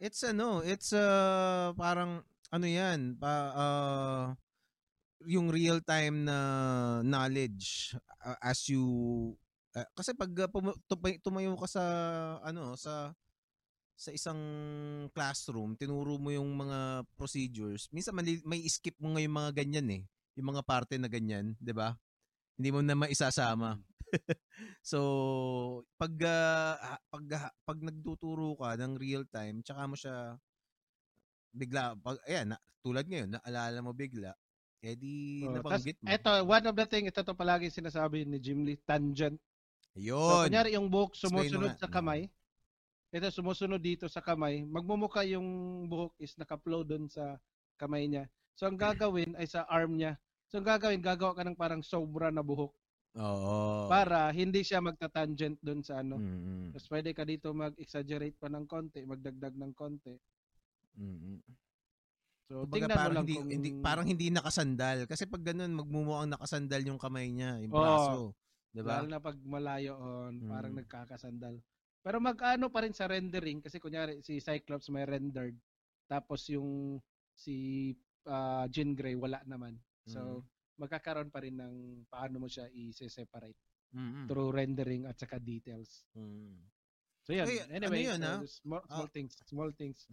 it's 0.00 0.20
ano, 0.24 0.60
it's 0.60 0.92
uh, 0.92 1.72
parang 1.76 2.20
ano 2.52 2.66
'yan, 2.66 3.16
pa 3.16 3.32
uh, 3.52 4.24
yung 5.24 5.48
real 5.48 5.80
time 5.80 6.28
na 6.28 6.36
knowledge 7.00 7.96
uh, 8.20 8.36
as 8.44 8.68
you 8.68 8.84
uh, 9.72 9.88
kasi 9.96 10.12
pag 10.12 10.28
uh, 10.44 10.48
pum- 10.52 10.76
tumayo 11.24 11.56
ka 11.56 11.68
sa 11.70 11.84
ano 12.44 12.76
sa 12.76 13.16
sa 13.96 14.12
isang 14.12 14.40
classroom, 15.16 15.72
tinuro 15.72 16.20
mo 16.20 16.28
yung 16.28 16.52
mga 16.52 17.08
procedures. 17.16 17.88
Minsan 17.88 18.12
may, 18.12 18.36
may 18.44 18.60
skip 18.68 18.92
mo 19.00 19.16
ngayon 19.16 19.32
mga 19.32 19.52
ganyan 19.64 19.88
eh. 19.88 20.02
Yung 20.36 20.52
mga 20.52 20.60
parte 20.68 21.00
na 21.00 21.08
ganyan, 21.08 21.56
'di 21.56 21.72
ba? 21.72 21.96
Hindi 22.60 22.68
mo 22.76 22.84
na 22.84 22.92
maisasama. 22.92 23.80
so, 24.84 25.00
pag, 26.00 26.12
uh, 26.24 26.96
pag, 27.08 27.24
pag 27.64 27.78
nagtuturo 27.80 28.56
ka 28.56 28.76
ng 28.80 28.96
real 28.96 29.28
time, 29.28 29.60
tsaka 29.60 29.82
mo 29.84 29.96
siya 29.96 30.40
bigla, 31.52 31.96
pag, 32.00 32.20
ayan, 32.28 32.52
na, 32.54 32.58
tulad 32.80 33.04
ngayon, 33.08 33.36
naalala 33.36 33.80
mo 33.80 33.92
bigla, 33.96 34.32
edi 34.84 35.44
oh, 35.44 35.52
nabanggit 35.56 35.96
mo. 36.00 36.06
Ito, 36.08 36.30
one 36.44 36.66
of 36.68 36.76
the 36.76 36.86
thing, 36.86 37.04
ito 37.08 37.20
to 37.20 37.34
palagi 37.36 37.72
sinasabi 37.72 38.28
ni 38.28 38.38
Jim 38.40 38.62
Lee, 38.62 38.80
tangent. 38.84 39.40
Ayun. 39.96 40.30
So, 40.30 40.44
kunyari 40.46 40.76
yung 40.76 40.92
buhok 40.92 41.16
sumusunod 41.16 41.74
sa 41.80 41.88
kamay, 41.88 42.28
ito 43.10 43.26
sumusunod 43.32 43.80
dito 43.80 44.04
sa 44.12 44.20
kamay, 44.20 44.66
magmumuka 44.68 45.24
yung 45.24 45.46
buhok 45.88 46.12
is 46.20 46.36
naka-flow 46.36 46.84
doon 46.84 47.08
sa 47.08 47.40
kamay 47.80 48.04
niya. 48.04 48.28
So, 48.56 48.68
ang 48.68 48.76
gagawin 48.76 49.36
ay 49.40 49.48
sa 49.48 49.64
arm 49.68 49.96
niya. 49.96 50.20
So, 50.52 50.60
ang 50.60 50.68
gagawin, 50.68 51.00
gagawa 51.00 51.32
ka 51.36 51.44
ng 51.44 51.56
parang 51.56 51.80
sobra 51.80 52.28
na 52.28 52.44
buhok. 52.44 52.72
Oo. 53.16 53.88
Para 53.88 54.28
hindi 54.28 54.60
siya 54.60 54.84
magta-tangent 54.84 55.56
doon 55.64 55.80
sa 55.80 56.04
ano. 56.04 56.20
Mm-hmm. 56.20 56.76
Tapos 56.76 56.86
pwede 56.92 57.10
ka 57.16 57.24
dito 57.24 57.48
mag-exaggerate 57.56 58.36
pa 58.36 58.52
ng 58.52 58.68
konti, 58.68 59.00
magdagdag 59.08 59.56
ng 59.56 59.72
konti. 59.72 60.12
Mm-hmm. 61.00 61.38
So, 62.46 62.62
Kumbaga, 62.62 62.74
tingnan 62.78 62.96
parang 62.96 63.10
mo 63.10 63.16
lang 63.18 63.26
hindi, 63.26 63.36
kung... 63.36 63.50
hindi, 63.50 63.70
parang 63.82 64.06
hindi 64.06 64.26
nakasandal. 64.30 64.98
Kasi 65.10 65.22
pag 65.26 65.42
ganun, 65.42 65.72
magmumukhang 65.74 66.30
nakasandal 66.30 66.82
yung 66.86 67.00
kamay 67.00 67.34
niya, 67.34 67.58
yung 67.58 67.74
braso. 67.74 68.30
Oh, 68.30 68.70
diba? 68.70 69.02
Lalo 69.02 69.06
na 69.10 69.18
pag 69.18 69.36
malayo 69.42 69.92
on, 69.98 70.46
parang 70.46 70.74
nagkakasandal. 70.78 71.58
Pero 72.06 72.16
mag-ano 72.22 72.70
pa 72.70 72.86
rin 72.86 72.94
sa 72.94 73.10
rendering, 73.10 73.58
kasi 73.58 73.82
kunyari 73.82 74.22
si 74.22 74.38
Cyclops 74.38 74.94
may 74.94 75.02
rendered, 75.02 75.58
tapos 76.06 76.46
yung 76.46 77.02
si 77.34 77.90
uh, 78.30 78.70
Jean 78.70 78.94
Grey 78.94 79.18
wala 79.18 79.42
naman. 79.42 79.74
So, 80.06 80.40
mm 80.40 80.56
magkakaroon 80.76 81.32
pa 81.32 81.40
rin 81.40 81.56
ng 81.56 82.04
paano 82.08 82.36
mo 82.44 82.48
siya 82.48 82.68
i-separate 82.68 83.56
mm-hmm. 83.96 84.24
through 84.28 84.52
rendering 84.52 85.08
at 85.08 85.16
saka 85.16 85.40
details. 85.40 86.04
Mm. 86.12 86.60
So 87.24 87.34
yan. 87.34 87.48
Ay, 87.48 87.58
anyway, 87.72 88.06
ano 88.06 88.12
yun, 88.14 88.20
uh, 88.22 88.40
small, 88.46 88.84
small 88.86 89.08
uh, 89.08 89.12
things, 89.12 89.32
small 89.48 89.70
things. 89.74 90.06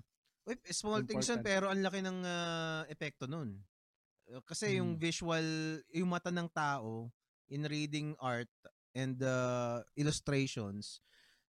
Wait, 0.43 0.59
small 0.75 0.99
Important. 0.99 1.09
things 1.09 1.27
yun, 1.31 1.41
pero 1.41 1.71
ang 1.71 1.79
laki 1.79 2.03
ng 2.03 2.19
uh, 2.23 2.81
epekto 2.91 3.25
nun. 3.29 3.63
Kasi 4.43 4.75
mm. 4.75 4.77
yung 4.79 4.91
visual, 4.99 5.47
yung 5.95 6.09
mata 6.11 6.31
ng 6.31 6.49
tao 6.51 7.11
in 7.47 7.63
reading 7.67 8.15
art 8.19 8.51
and 8.91 9.23
uh, 9.23 9.79
illustrations, 9.95 10.99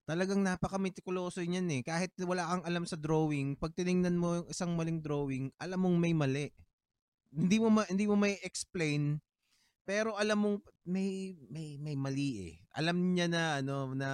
talagang 0.06 0.46
napaka-meticuloso 0.46 1.42
niyan 1.42 1.70
eh. 1.70 1.82
Kahit 1.82 2.14
wala 2.22 2.46
kang 2.46 2.66
alam 2.70 2.86
sa 2.86 3.00
drawing, 3.00 3.58
pag 3.58 3.74
tiningnan 3.74 4.14
mo 4.14 4.42
yung 4.44 4.50
isang 4.50 4.78
maling 4.78 5.02
drawing, 5.02 5.50
alam 5.58 5.82
mong 5.82 5.98
may 5.98 6.14
mali 6.14 6.54
hindi 7.34 7.58
mo 7.58 7.68
ma, 7.74 7.84
hindi 7.90 8.06
mo 8.06 8.14
may 8.14 8.38
explain 8.46 9.18
pero 9.84 10.16
alam 10.16 10.40
mong 10.40 10.58
may 10.88 11.36
may 11.52 11.76
may 11.76 11.98
mali 11.98 12.54
eh. 12.54 12.56
Alam 12.80 13.18
niya 13.18 13.28
na 13.28 13.60
ano 13.60 13.92
na 13.92 14.10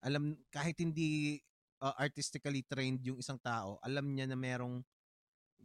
alam 0.00 0.38
kahit 0.48 0.80
hindi 0.80 1.36
uh, 1.84 1.92
artistically 2.00 2.64
trained 2.64 3.04
yung 3.04 3.20
isang 3.20 3.36
tao, 3.36 3.76
alam 3.84 4.08
niya 4.08 4.24
na 4.24 4.38
merong 4.40 4.80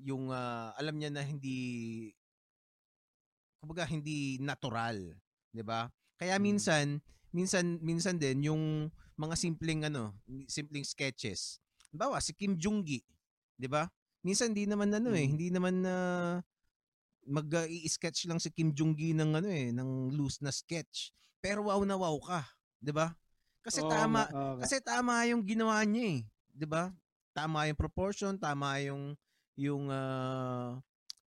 yung 0.04 0.32
uh, 0.36 0.76
alam 0.76 1.00
niya 1.00 1.12
na 1.12 1.24
hindi 1.24 2.12
kumbaga 3.64 3.88
hindi 3.88 4.36
natural, 4.44 5.16
'di 5.56 5.64
ba? 5.64 5.88
Kaya 6.20 6.36
mm. 6.36 6.44
minsan 6.44 6.86
minsan 7.32 7.80
minsan 7.80 8.20
din 8.20 8.52
yung 8.52 8.92
mga 9.16 9.36
simpleng 9.40 9.88
ano, 9.88 10.16
simpleng 10.52 10.84
sketches. 10.84 11.64
Bawa 11.96 12.20
si 12.20 12.36
Kim 12.36 12.60
Jong-gi, 12.60 13.00
'di 13.56 13.68
ba? 13.72 13.88
minsan 14.24 14.52
hindi 14.52 14.68
naman 14.68 14.92
ano 14.92 15.16
eh, 15.16 15.24
hmm. 15.24 15.32
hindi 15.36 15.48
naman 15.52 15.84
na 15.84 15.96
uh, 15.96 16.36
mag-i-sketch 17.30 18.26
lang 18.26 18.42
si 18.42 18.50
Kim 18.52 18.74
Jong-gi 18.74 19.14
ng 19.16 19.32
ano 19.38 19.50
eh, 19.50 19.70
ng 19.70 20.12
loose 20.16 20.42
na 20.42 20.50
sketch. 20.50 21.14
Pero 21.40 21.70
wow 21.70 21.80
na 21.88 21.96
wow 21.96 22.18
ka, 22.20 22.44
'di 22.84 22.92
ba? 22.92 23.16
Kasi 23.70 23.86
oh, 23.86 23.90
tama, 23.94 24.26
okay. 24.26 24.66
kasi 24.66 24.76
tama 24.82 25.14
yung 25.30 25.46
ginawa 25.46 25.78
niya 25.86 26.18
eh, 26.18 26.22
'di 26.58 26.66
ba? 26.66 26.90
Tama 27.38 27.70
yung 27.70 27.78
proportion, 27.78 28.34
tama 28.34 28.82
yung 28.82 29.14
yung 29.54 29.94
uh, 29.94 30.74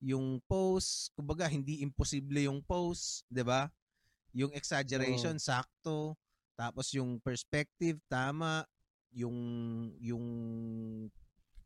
yung 0.01 0.41
pose, 0.49 1.13
kumbaga 1.13 1.45
hindi 1.45 1.85
imposible 1.85 2.49
yung 2.49 2.65
pose, 2.65 3.21
'di 3.29 3.45
ba? 3.45 3.69
Yung 4.33 4.49
exaggeration 4.57 5.37
oh. 5.37 5.43
sakto, 5.43 6.17
tapos 6.57 6.89
yung 6.97 7.21
perspective 7.21 8.01
tama, 8.09 8.65
yung 9.13 9.37
yung 10.01 10.25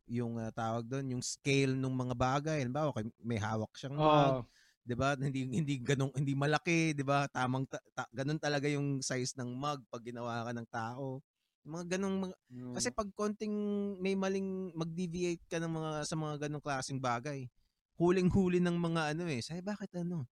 yung 0.06 0.38
uh, 0.38 0.52
tawag 0.54 0.86
doon, 0.86 1.18
yung 1.18 1.24
scale 1.24 1.74
ng 1.74 1.96
mga 1.96 2.14
bagay. 2.20 2.58
Halimbawa, 2.62 2.94
may 3.24 3.40
hawak 3.42 3.72
siyang 3.74 3.98
mug, 3.98 4.46
'di 4.86 4.96
ba? 4.96 5.18
Hindi 5.18 5.50
hindi 5.50 5.76
ganong 5.82 6.14
hindi 6.14 6.38
malaki, 6.38 6.94
'di 6.94 7.02
ba? 7.02 7.26
Tamang 7.34 7.66
ta, 7.66 7.82
ta, 7.98 8.06
ganun 8.14 8.38
talaga 8.38 8.70
yung 8.70 9.02
size 9.02 9.34
ng 9.42 9.50
mug 9.58 9.82
pag 9.90 10.06
ginawa 10.06 10.46
ka 10.46 10.52
ng 10.54 10.68
tao. 10.70 11.20
Mga 11.66 11.98
ganong 11.98 12.30
mga, 12.30 12.36
mm. 12.54 12.74
kasi 12.78 12.94
pag 12.94 13.10
konting 13.18 13.56
may 13.98 14.14
maling 14.14 14.70
mag-deviate 14.78 15.42
ka 15.50 15.58
ng 15.58 15.74
mga 15.74 15.90
sa 16.06 16.14
mga 16.14 16.46
ganong 16.46 16.62
klaseng 16.62 17.02
bagay, 17.02 17.50
huling-huli 17.98 18.62
ng 18.62 18.78
mga 18.78 19.18
ano 19.18 19.26
eh. 19.26 19.42
Say 19.42 19.66
bakit 19.66 19.90
ano? 19.98 20.30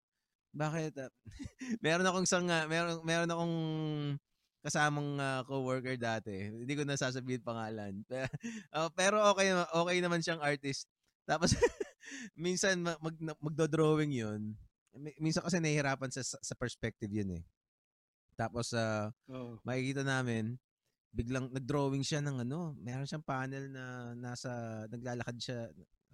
Bakit 0.53 0.93
uh, 1.01 1.09
meron 1.85 2.05
akong 2.05 2.29
isang 2.29 2.47
uh, 2.53 2.69
meron 2.69 3.01
meron 3.09 3.33
akong 3.33 3.57
kasamang 4.63 5.19
uh, 5.19 5.43
co-worker 5.49 5.97
dati. 5.97 6.53
Hindi 6.53 6.73
ko 6.77 6.85
na 6.85 7.01
sasabihin 7.01 7.43
pangalan. 7.43 8.05
uh, 8.77 8.93
pero 8.93 9.25
okay 9.33 9.51
okay 9.57 9.97
naman 10.05 10.21
siyang 10.21 10.45
artist. 10.45 10.87
Tapos 11.25 11.57
minsan 12.37 12.81
mag, 12.83 13.17
magdo-drawing 13.41 14.13
'yun. 14.13 14.55
Minsan 15.19 15.45
kasi 15.45 15.59
nahihirapan 15.59 16.13
sa 16.13 16.23
sa 16.23 16.55
perspective 16.57 17.11
'yun 17.11 17.41
eh. 17.41 17.45
Tapos 18.37 18.73
uh, 18.73 19.13
oh. 19.29 19.61
makikita 19.63 20.03
namin 20.03 20.57
biglang 21.13 21.53
nag-drawing 21.53 22.01
siya 22.01 22.25
ng 22.25 22.41
ano, 22.49 22.73
meron 22.81 23.05
siyang 23.05 23.25
panel 23.25 23.69
na 23.69 24.17
nasa 24.17 24.51
naglalakad 24.89 25.37
siya 25.37 25.69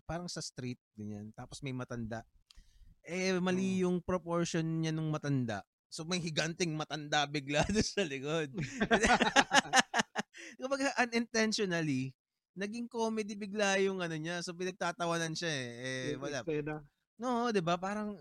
parang 0.08 0.26
sa 0.26 0.40
street 0.40 0.80
ganyan. 0.96 1.28
Tapos 1.36 1.60
may 1.60 1.76
matanda. 1.76 2.24
Eh 3.04 3.36
mali 3.38 3.84
yung 3.84 4.00
proportion 4.00 4.64
niya 4.64 4.90
nung 4.90 5.12
matanda. 5.12 5.60
So 5.88 6.04
may 6.04 6.20
higanting 6.20 6.72
matanda 6.72 7.28
bigla 7.28 7.64
doon 7.72 7.84
sa 7.84 8.02
likod. 8.04 8.56
Kapag 10.60 10.80
unintentionally, 10.96 12.16
naging 12.58 12.90
comedy 12.90 13.38
bigla 13.38 13.78
yung 13.78 14.02
ano 14.02 14.18
niya. 14.18 14.42
So 14.42 14.52
pinagtatawanan 14.52 15.38
siya 15.38 15.48
eh. 15.48 15.68
eh 15.78 16.12
wala. 16.18 16.42
No, 17.18 17.54
'di 17.54 17.62
ba? 17.62 17.78
Parang 17.78 18.18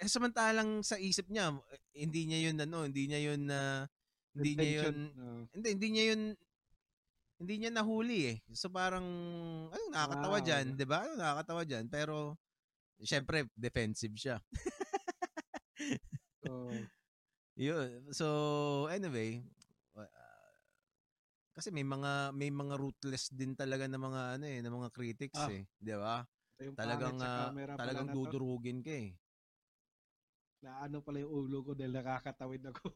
eh, 0.00 0.08
samantalang 0.08 0.80
sa 0.80 0.96
isip 0.96 1.28
niya, 1.28 1.52
hindi 1.92 2.24
niya 2.24 2.48
yun 2.48 2.56
ano, 2.62 2.88
hindi 2.88 3.04
niya 3.04 3.20
yun 3.20 3.50
na 3.50 3.84
uh, 3.84 4.38
hindi 4.38 4.56
niya 4.56 4.70
yun 4.86 4.96
uh, 5.12 5.42
hindi 5.52 5.68
hindi 5.76 5.88
niya 5.92 6.04
yun 6.14 6.22
hindi 7.40 7.54
niya 7.60 7.70
nahuli 7.74 8.18
eh. 8.32 8.36
So 8.56 8.72
parang 8.72 9.04
ano 9.68 9.84
nakakatawa 9.92 10.38
wow. 10.40 10.46
diyan, 10.46 10.66
'di 10.78 10.86
ba? 10.88 10.96
Ano 11.04 11.12
nakakatawa 11.20 11.62
diyan, 11.68 11.84
pero 11.92 12.38
syempre 13.04 13.48
defensive 13.56 14.16
siya. 14.16 14.36
oh. 16.48 16.72
Yun. 17.60 18.08
So 18.16 18.88
anyway, 18.88 19.44
kasi 21.60 21.68
may 21.76 21.84
mga 21.84 22.32
may 22.32 22.48
mga 22.48 22.74
ruthless 22.80 23.28
din 23.28 23.52
talaga 23.52 23.84
na 23.84 24.00
mga 24.00 24.40
ano 24.40 24.44
eh, 24.48 24.58
na 24.64 24.72
mga 24.72 24.88
critics 24.96 25.44
ah. 25.44 25.52
eh, 25.52 25.68
'di 25.76 25.92
ba? 26.00 26.24
Talagang 26.72 27.20
uh, 27.20 27.52
talagang 27.76 28.08
dudurugin 28.08 28.80
ka 28.80 28.88
eh 28.96 29.12
na 30.60 30.84
ano 30.84 31.00
pala 31.00 31.24
yung 31.24 31.32
ulo 31.32 31.64
ko 31.64 31.72
dahil 31.72 31.92
nakakatawid 31.96 32.60
ako. 32.68 32.92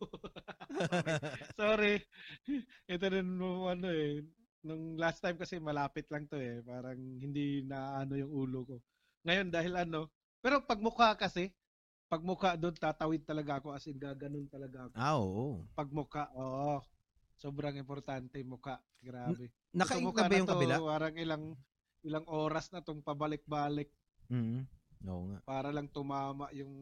Sorry. 1.61 1.97
Ito 2.93 3.07
rin 3.09 3.29
mo 3.41 3.73
ano 3.73 3.89
eh. 3.89 4.21
Nung 4.65 4.97
last 5.01 5.21
time 5.25 5.37
kasi 5.41 5.57
malapit 5.61 6.09
lang 6.13 6.29
to 6.29 6.37
eh. 6.37 6.61
Parang 6.61 6.97
hindi 6.97 7.65
na 7.65 8.05
ano 8.05 8.21
yung 8.21 8.33
ulo 8.33 8.59
ko. 8.69 8.77
Ngayon 9.25 9.49
dahil 9.49 9.75
ano. 9.81 10.13
Pero 10.45 10.61
pag 10.61 10.81
mukha 10.81 11.17
kasi, 11.17 11.57
pag 12.05 12.21
mukha 12.21 12.53
doon 12.61 12.77
tatawid 12.77 13.25
talaga 13.25 13.65
ako 13.65 13.73
as 13.73 13.89
in 13.89 13.97
gaganon 13.97 14.45
talaga 14.53 14.89
ako. 14.89 14.95
Ah, 14.97 15.17
oo. 15.17 15.65
Pag 15.73 15.89
mukha, 15.89 16.29
oo. 16.37 16.85
Sobrang 17.37 17.75
importante 17.77 18.39
mukha. 18.47 18.79
Grabe. 19.03 19.51
Nakain 19.75 20.05
na 20.07 20.29
ba 20.29 20.35
yung 20.35 20.49
to, 20.49 20.55
kabila? 20.55 20.75
Parang 20.81 21.15
ilang 21.19 21.45
ilang 22.05 22.27
oras 22.29 22.69
na 22.71 22.85
tong 22.85 23.01
pabalik-balik. 23.01 23.91
Mm-hmm. 24.29 24.63
Oo 25.09 25.23
nga. 25.29 25.39
Para 25.45 25.69
lang 25.75 25.89
tumama 25.91 26.49
yung 26.57 26.73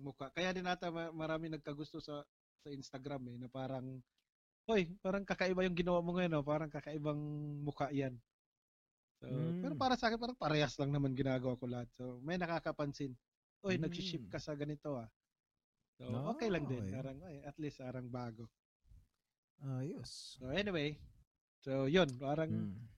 mukha. 0.00 0.32
Kaya 0.32 0.52
din 0.54 0.64
nata 0.64 0.88
marami 0.92 1.52
nagkagusto 1.52 2.00
sa 2.00 2.24
sa 2.62 2.68
Instagram 2.72 3.34
eh 3.34 3.36
na 3.40 3.48
parang 3.50 4.00
Hoy, 4.66 4.90
parang 4.98 5.22
kakaiba 5.22 5.62
yung 5.62 5.78
ginawa 5.78 6.02
mo 6.02 6.18
ngayon, 6.18 6.32
no? 6.34 6.42
parang 6.42 6.66
kakaibang 6.66 7.22
mukha 7.62 7.86
'yan. 7.94 8.18
So, 9.22 9.30
mm. 9.30 9.62
pero 9.62 9.74
para 9.78 9.94
sa 9.94 10.10
akin 10.10 10.18
parang 10.18 10.34
parehas 10.34 10.74
lang 10.76 10.90
naman 10.90 11.14
ginagawa 11.14 11.54
ko 11.54 11.70
lahat. 11.70 11.86
So, 11.94 12.18
may 12.26 12.34
nakakapansin. 12.34 13.14
Hoy, 13.62 13.78
mm. 13.78 13.86
nag-ship 13.86 14.24
ka 14.26 14.42
sa 14.42 14.58
ganito 14.58 14.98
ah. 14.98 15.06
So, 15.96 16.10
no, 16.10 16.34
okay 16.34 16.50
lang 16.50 16.68
din. 16.68 16.82
Okay. 16.82 16.98
Parang, 16.98 17.16
ay, 17.24 17.46
at 17.46 17.56
least 17.62 17.78
parang 17.80 18.10
bago. 18.10 18.50
Ayos. 19.64 20.36
Uh, 20.42 20.50
so, 20.50 20.52
anyway. 20.52 20.98
So, 21.64 21.88
yun. 21.88 22.10
Parang, 22.20 22.50
mm. 22.52 22.96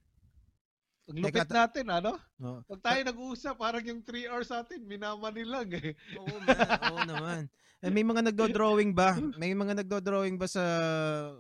Ang 1.09 1.25
lupit 1.25 1.49
Teka, 1.49 1.57
natin, 1.57 1.87
ano? 1.89 2.21
No. 2.37 2.61
Pag 2.69 2.81
tayo 2.85 3.01
nag-uusap, 3.01 3.57
parang 3.57 3.81
yung 3.81 4.05
3 4.05 4.29
hours 4.29 4.53
sa 4.53 4.61
atin, 4.61 4.85
minamanin 4.85 5.49
lang 5.49 5.69
eh. 5.73 5.97
Oo, 6.21 6.37
man. 6.45 6.59
Oo 6.93 7.01
naman. 7.09 7.43
Eh, 7.81 7.89
may 7.89 8.05
mga 8.05 8.29
nagdo-drawing 8.29 8.93
ba? 8.93 9.17
May 9.41 9.57
mga 9.57 9.81
nagdo-drawing 9.81 10.37
ba 10.37 10.45
sa 10.51 10.65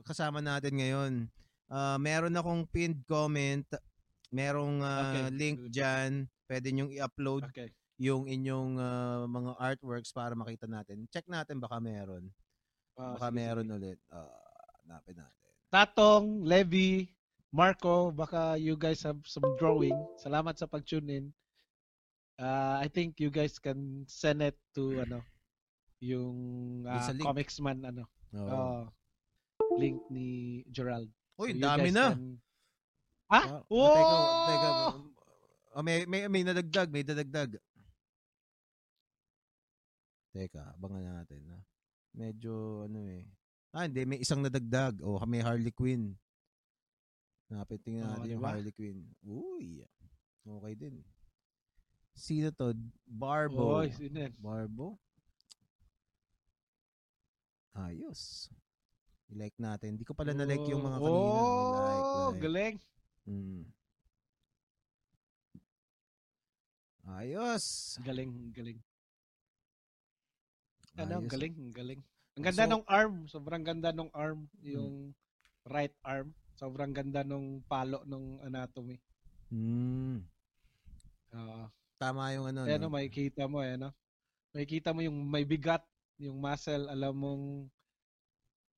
kasama 0.06 0.40
natin 0.40 0.78
ngayon? 0.78 1.12
Uh, 1.68 1.98
meron 2.00 2.32
akong 2.32 2.64
pinned 2.70 3.02
comment. 3.04 3.66
Merong 4.32 4.80
uh, 4.80 5.02
okay. 5.02 5.28
link 5.34 5.58
dyan. 5.68 6.30
Pwede 6.48 6.72
nyong 6.72 6.94
i-upload 6.96 7.44
okay. 7.52 7.68
yung 8.00 8.24
inyong 8.24 8.80
uh, 8.80 9.26
mga 9.28 9.52
artworks 9.60 10.14
para 10.14 10.32
makita 10.32 10.64
natin. 10.64 11.04
Check 11.12 11.28
natin 11.28 11.60
baka 11.60 11.76
meron. 11.76 12.30
Uh, 12.96 13.18
baka 13.20 13.28
sige, 13.28 13.36
meron 13.36 13.68
sige. 13.68 13.76
ulit. 13.76 13.98
Uh, 14.08 14.37
napin 14.88 15.20
natin. 15.20 15.48
Tatong, 15.68 16.48
Levy, 16.48 17.12
Marco, 17.52 18.08
baka 18.08 18.56
you 18.56 18.72
guys 18.72 19.04
have 19.04 19.20
some 19.28 19.44
drawing. 19.60 19.94
Salamat 20.16 20.56
sa 20.56 20.64
pag-tune 20.64 21.08
in. 21.12 21.26
Uh, 22.40 22.80
I 22.80 22.88
think 22.88 23.20
you 23.20 23.28
guys 23.28 23.60
can 23.60 24.08
send 24.08 24.40
it 24.40 24.56
to 24.72 25.02
ano 25.02 25.20
yung 25.98 26.38
uh, 26.86 27.10
Comics 27.20 27.58
Man 27.58 27.82
ano. 27.82 28.06
Oh. 28.32 28.46
Uh, 28.46 28.84
link 29.76 29.98
ni 30.08 30.62
Gerald. 30.70 31.10
Uy, 31.36 31.54
so 31.54 31.60
dami 31.60 31.90
na. 31.92 32.14
Can... 32.14 32.38
Ha? 33.28 33.42
Ah, 33.44 33.60
oh, 33.68 33.92
teka, 33.92 34.18
teka. 34.48 34.70
Oh, 35.76 35.84
may, 35.84 36.08
may, 36.08 36.20
may 36.32 36.42
nadagdag, 36.42 36.88
may 36.88 37.04
nadagdag. 37.04 37.60
Teka, 40.32 40.80
abangan 40.80 41.22
natin. 41.22 41.44
Ha? 41.52 41.60
Medyo, 42.16 42.86
ano 42.88 43.04
eh. 43.04 43.28
Ah, 43.72 43.84
hindi, 43.84 44.02
may 44.08 44.18
isang 44.20 44.40
nadagdag. 44.40 45.04
O, 45.04 45.20
oh, 45.20 45.26
may 45.28 45.44
Harley 45.44 45.72
Quinn. 45.72 46.16
Napit, 47.48 47.80
tingnan 47.84 48.04
oh, 48.04 48.10
natin 48.16 48.24
diba? 48.24 48.34
yung 48.36 48.44
Harley 48.44 48.72
Quinn. 48.72 49.00
Uy, 49.24 49.66
okay 50.44 50.74
din. 50.76 50.96
Sino 52.16 52.48
to? 52.50 52.72
Barbo. 53.06 53.80
Oh, 53.80 53.86
sino 53.88 54.18
Barbo? 54.40 54.96
Ayos. 57.78 58.50
I-like 59.30 59.54
natin. 59.60 59.94
Hindi 59.94 60.04
ko 60.08 60.16
pala 60.16 60.32
oh, 60.32 60.38
na-like 60.40 60.66
yung 60.66 60.82
mga 60.82 60.98
kanina. 60.98 61.30
Oh, 61.30 61.76
like, 61.78 62.08
like. 62.08 62.40
galing. 62.42 62.76
Hmm. 63.28 63.62
Ayos. 67.08 67.64
Galing, 68.04 68.32
galing. 68.52 68.80
Ano, 70.98 71.22
galing, 71.28 71.56
galing. 71.70 72.02
Ang 72.38 72.46
ganda 72.46 72.64
so, 72.64 72.72
ng 72.78 72.84
arm. 72.86 73.14
Sobrang 73.26 73.64
ganda 73.66 73.90
ng 73.90 74.10
arm. 74.14 74.46
Yung 74.62 75.10
hmm. 75.10 75.16
right 75.66 75.94
arm. 76.06 76.30
Sobrang 76.54 76.94
ganda 76.94 77.26
nung 77.26 77.66
palo 77.66 78.06
nung 78.06 78.38
anatomy. 78.46 79.02
Hmm. 79.50 80.22
Uh, 81.34 81.66
Tama 81.98 82.30
yung 82.38 82.46
ano. 82.54 82.62
Eh, 82.62 82.78
no? 82.78 82.94
makikita 82.94 83.50
mo 83.50 83.58
eh, 83.58 83.74
no? 83.74 83.90
Makikita 84.54 84.94
mo 84.94 85.02
yung 85.02 85.18
may 85.26 85.42
bigat, 85.42 85.82
yung 86.22 86.38
muscle, 86.38 86.86
alam 86.86 87.12
mong 87.18 87.44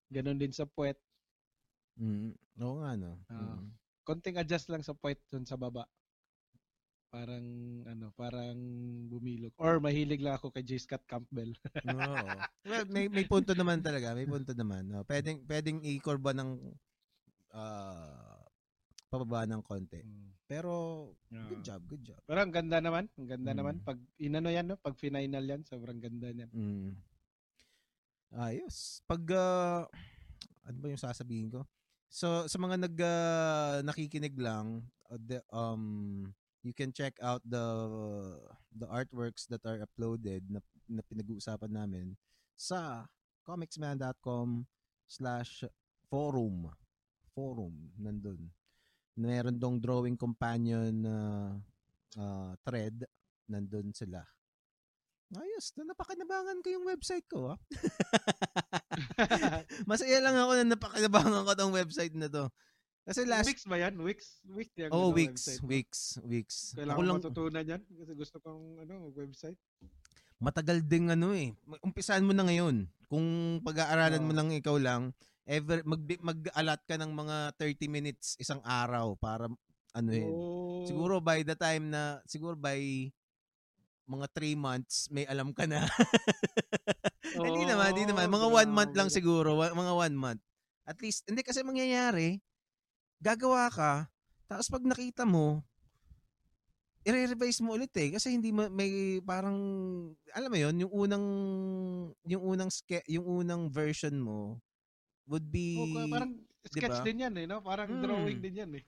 ganun 0.08 0.40
din 0.40 0.50
sa 0.50 0.64
puwet. 0.64 0.96
Mm. 2.00 2.32
Oo 2.64 2.80
nga, 2.80 2.96
no? 2.96 3.20
Uh, 3.28 3.60
mm. 3.60 3.68
Konting 4.08 4.40
adjust 4.40 4.72
lang 4.72 4.82
sa 4.82 4.96
puwet 4.96 5.20
dun 5.28 5.44
sa 5.44 5.60
baba. 5.60 5.84
Parang, 7.10 7.46
ano, 7.90 8.14
parang 8.14 8.58
bumilog. 9.10 9.50
Or 9.58 9.82
mahilig 9.82 10.22
lang 10.22 10.38
ako 10.38 10.54
kay 10.54 10.62
J. 10.62 10.78
Scott 10.78 11.04
Campbell. 11.10 11.52
Oo. 11.90 12.16
Well, 12.70 12.86
may, 12.86 13.10
may 13.10 13.26
punto 13.26 13.50
naman 13.56 13.82
talaga. 13.82 14.14
May 14.14 14.30
punto 14.30 14.54
naman. 14.54 14.86
No? 14.86 15.02
Pwedeng, 15.02 15.42
pwedeng 15.50 15.82
i-curve 15.82 16.22
ng 16.38 16.50
uh, 17.50 18.40
pababa 19.10 19.42
ng 19.44 19.62
konti. 19.66 20.00
Mm. 20.06 20.30
Pero 20.46 20.72
yeah. 21.34 21.46
good 21.50 21.62
job, 21.66 21.80
good 21.90 22.04
job. 22.06 22.20
Pero 22.26 22.38
ang 22.38 22.54
ganda 22.54 22.78
naman, 22.78 23.10
ang 23.18 23.28
ganda 23.28 23.50
mm. 23.54 23.58
naman 23.58 23.74
pag 23.82 23.98
inano 24.22 24.50
yan 24.50 24.66
no, 24.70 24.78
pag 24.78 24.94
final 24.94 25.42
yan, 25.42 25.66
sobrang 25.66 25.98
ganda 25.98 26.30
niyan. 26.30 26.50
Mm. 26.54 26.90
Ayos. 28.38 29.02
Pag 29.10 29.22
uh, 29.34 29.82
ano 30.62 30.76
ba 30.78 30.86
yung 30.86 31.02
sasabihin 31.02 31.50
ko? 31.50 31.66
So 32.06 32.46
sa 32.46 32.58
mga 32.58 32.86
nag 32.86 32.96
uh, 32.98 33.76
nakikinig 33.82 34.34
lang, 34.38 34.86
uh, 35.10 35.18
the, 35.18 35.42
um 35.50 36.30
you 36.62 36.76
can 36.76 36.92
check 36.92 37.16
out 37.24 37.40
the 37.44 37.66
the 38.76 38.86
artworks 38.86 39.48
that 39.48 39.64
are 39.64 39.80
uploaded 39.84 40.44
na, 40.48 40.60
na 40.88 41.02
pinag-uusapan 41.04 41.72
namin 41.72 42.06
sa 42.54 43.08
comicsman.com 43.48 44.68
slash 45.08 45.64
forum 46.06 46.68
forum 47.32 47.74
nandun. 47.96 48.52
Meron 49.16 49.56
dong 49.56 49.80
drawing 49.80 50.16
companion 50.16 50.92
na 51.04 51.16
uh, 51.16 52.20
uh, 52.20 52.52
thread 52.64 53.04
nandun 53.48 53.92
sila. 53.96 54.22
Ayos, 55.30 55.70
na 55.78 55.94
napakinabangan 55.94 56.58
ko 56.58 56.68
yung 56.74 56.86
website 56.90 57.22
ko. 57.30 57.54
Ha? 57.54 57.56
Masaya 59.90 60.18
lang 60.18 60.34
ako 60.34 60.52
na 60.58 60.74
napakinabangan 60.74 61.46
ko 61.46 61.52
tong 61.54 61.74
website 61.74 62.14
na 62.18 62.26
to. 62.26 62.50
Kasi 63.10 63.26
last... 63.26 63.50
Wix 63.50 63.66
ba 63.66 63.74
yan? 63.74 63.98
Wix? 63.98 64.38
Wix 64.54 64.70
yan? 64.78 64.94
Oh. 64.94 65.10
Website, 65.10 65.58
Wix. 65.66 66.22
Wix. 66.22 66.78
Kailangan 66.78 66.94
ako 66.94 67.02
lang... 67.02 67.16
matutunan 67.18 67.64
yan 67.66 67.82
kasi 67.82 68.12
gusto 68.14 68.38
kong 68.38 68.86
ano, 68.86 69.10
website. 69.18 69.58
Matagal 70.38 70.86
ding 70.86 71.10
ano 71.10 71.34
eh. 71.34 71.50
Umpisahan 71.82 72.22
mo 72.22 72.30
na 72.30 72.46
ngayon. 72.46 72.86
Kung 73.10 73.58
pag-aaralan 73.66 74.22
oh. 74.22 74.26
mo 74.30 74.32
lang 74.38 74.54
ikaw 74.54 74.78
lang, 74.78 75.10
ever 75.42 75.82
mag 75.82 76.06
mag-allot 76.22 76.82
ka 76.86 76.94
ng 77.02 77.10
mga 77.10 77.36
30 77.58 77.90
minutes 77.90 78.38
isang 78.38 78.62
araw 78.62 79.18
para 79.18 79.50
ano 79.90 80.10
yun. 80.14 80.30
Oh. 80.30 80.86
Siguro 80.86 81.18
by 81.18 81.42
the 81.42 81.58
time 81.58 81.90
na 81.90 82.22
siguro 82.30 82.54
by 82.54 83.10
mga 84.06 84.26
3 84.38 84.54
months 84.54 85.10
may 85.10 85.26
alam 85.26 85.50
ka 85.50 85.66
na. 85.66 85.82
oh. 87.34 87.42
hindi 87.50 87.66
naman, 87.66 87.90
hindi 87.90 88.06
naman. 88.06 88.30
Mga 88.30 88.70
1 88.70 88.70
month 88.70 88.94
lang 88.94 89.10
siguro, 89.10 89.58
mga 89.58 89.92
1 89.98 90.14
month. 90.14 90.42
At 90.86 91.02
least 91.02 91.26
hindi 91.26 91.42
kasi 91.42 91.66
mangyayari 91.66 92.38
gagawa 93.20 93.68
ka, 93.68 94.08
tapos 94.50 94.66
pag 94.66 94.82
nakita 94.82 95.22
mo, 95.22 95.62
i-revise 97.04 97.60
mo 97.64 97.76
ulit 97.76 97.92
eh. 97.96 98.12
Kasi 98.12 98.34
hindi 98.34 98.52
mo 98.52 98.68
may 98.68 99.20
parang 99.24 99.58
alam 100.36 100.50
mo 100.50 100.58
yon 100.58 100.76
yung 100.84 100.92
unang 100.92 101.26
yung 102.28 102.42
unang 102.44 102.70
ske, 102.72 103.00
yung 103.08 103.24
unang 103.24 103.72
version 103.72 104.16
mo 104.20 104.60
would 105.30 105.46
be 105.46 105.78
oh, 105.78 106.10
parang 106.10 106.34
sketch 106.66 106.98
diba? 107.00 107.06
din 107.06 107.22
yan 107.28 107.34
eh 107.38 107.46
no? 107.46 107.62
Parang 107.62 107.88
hmm. 107.88 108.02
drawing 108.02 108.40
din 108.42 108.60
yan 108.66 108.70
eh. 108.76 108.84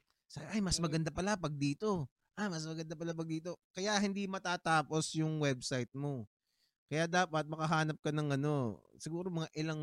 Ay 0.51 0.61
mas 0.61 0.77
maganda 0.81 1.12
pala 1.12 1.39
pag 1.39 1.55
dito. 1.55 2.09
Ah 2.36 2.49
mas 2.49 2.65
maganda 2.67 2.97
pala 2.97 3.17
pag 3.17 3.28
dito. 3.28 3.57
Kaya 3.73 3.97
hindi 4.01 4.27
matatapos 4.28 5.15
yung 5.17 5.41
website 5.41 5.93
mo. 5.94 6.28
Kaya 6.93 7.09
dapat 7.09 7.49
makahanap 7.49 7.97
ka 8.05 8.12
ng 8.12 8.36
ano 8.36 8.77
siguro 9.01 9.33
mga 9.33 9.49
ilang 9.57 9.83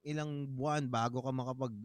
ilang 0.00 0.48
buwan 0.48 0.88
bago 0.88 1.20
ka 1.20 1.28
makapag 1.28 1.76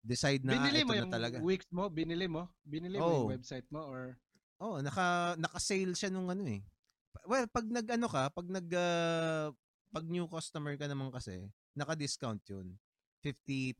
decide 0.00 0.42
na 0.42 0.56
binili 0.56 0.80
ah, 0.80 0.86
mo 0.88 0.92
yung 0.96 1.12
na 1.12 1.16
talaga. 1.16 1.36
weeks 1.44 1.68
mo 1.68 1.92
binili 1.92 2.24
mo 2.24 2.48
binili 2.64 2.96
oh. 2.96 3.04
mo 3.04 3.12
yung 3.28 3.32
website 3.36 3.68
mo 3.68 3.84
or 3.84 4.16
Oh, 4.60 4.76
naka 4.84 5.40
naka-sale 5.40 5.96
siya 5.96 6.12
nung 6.12 6.28
ano 6.28 6.44
eh. 6.44 6.60
Well, 7.24 7.48
pag 7.48 7.64
nag-ano 7.64 8.06
ka, 8.12 8.28
pag 8.28 8.44
nag 8.44 8.68
uh, 8.68 9.48
pag 9.88 10.04
new 10.04 10.28
customer 10.28 10.76
ka 10.76 10.84
naman 10.84 11.08
kasi, 11.08 11.48
naka-discount 11.72 12.44
'yun. 12.44 12.76
50% 13.24 13.76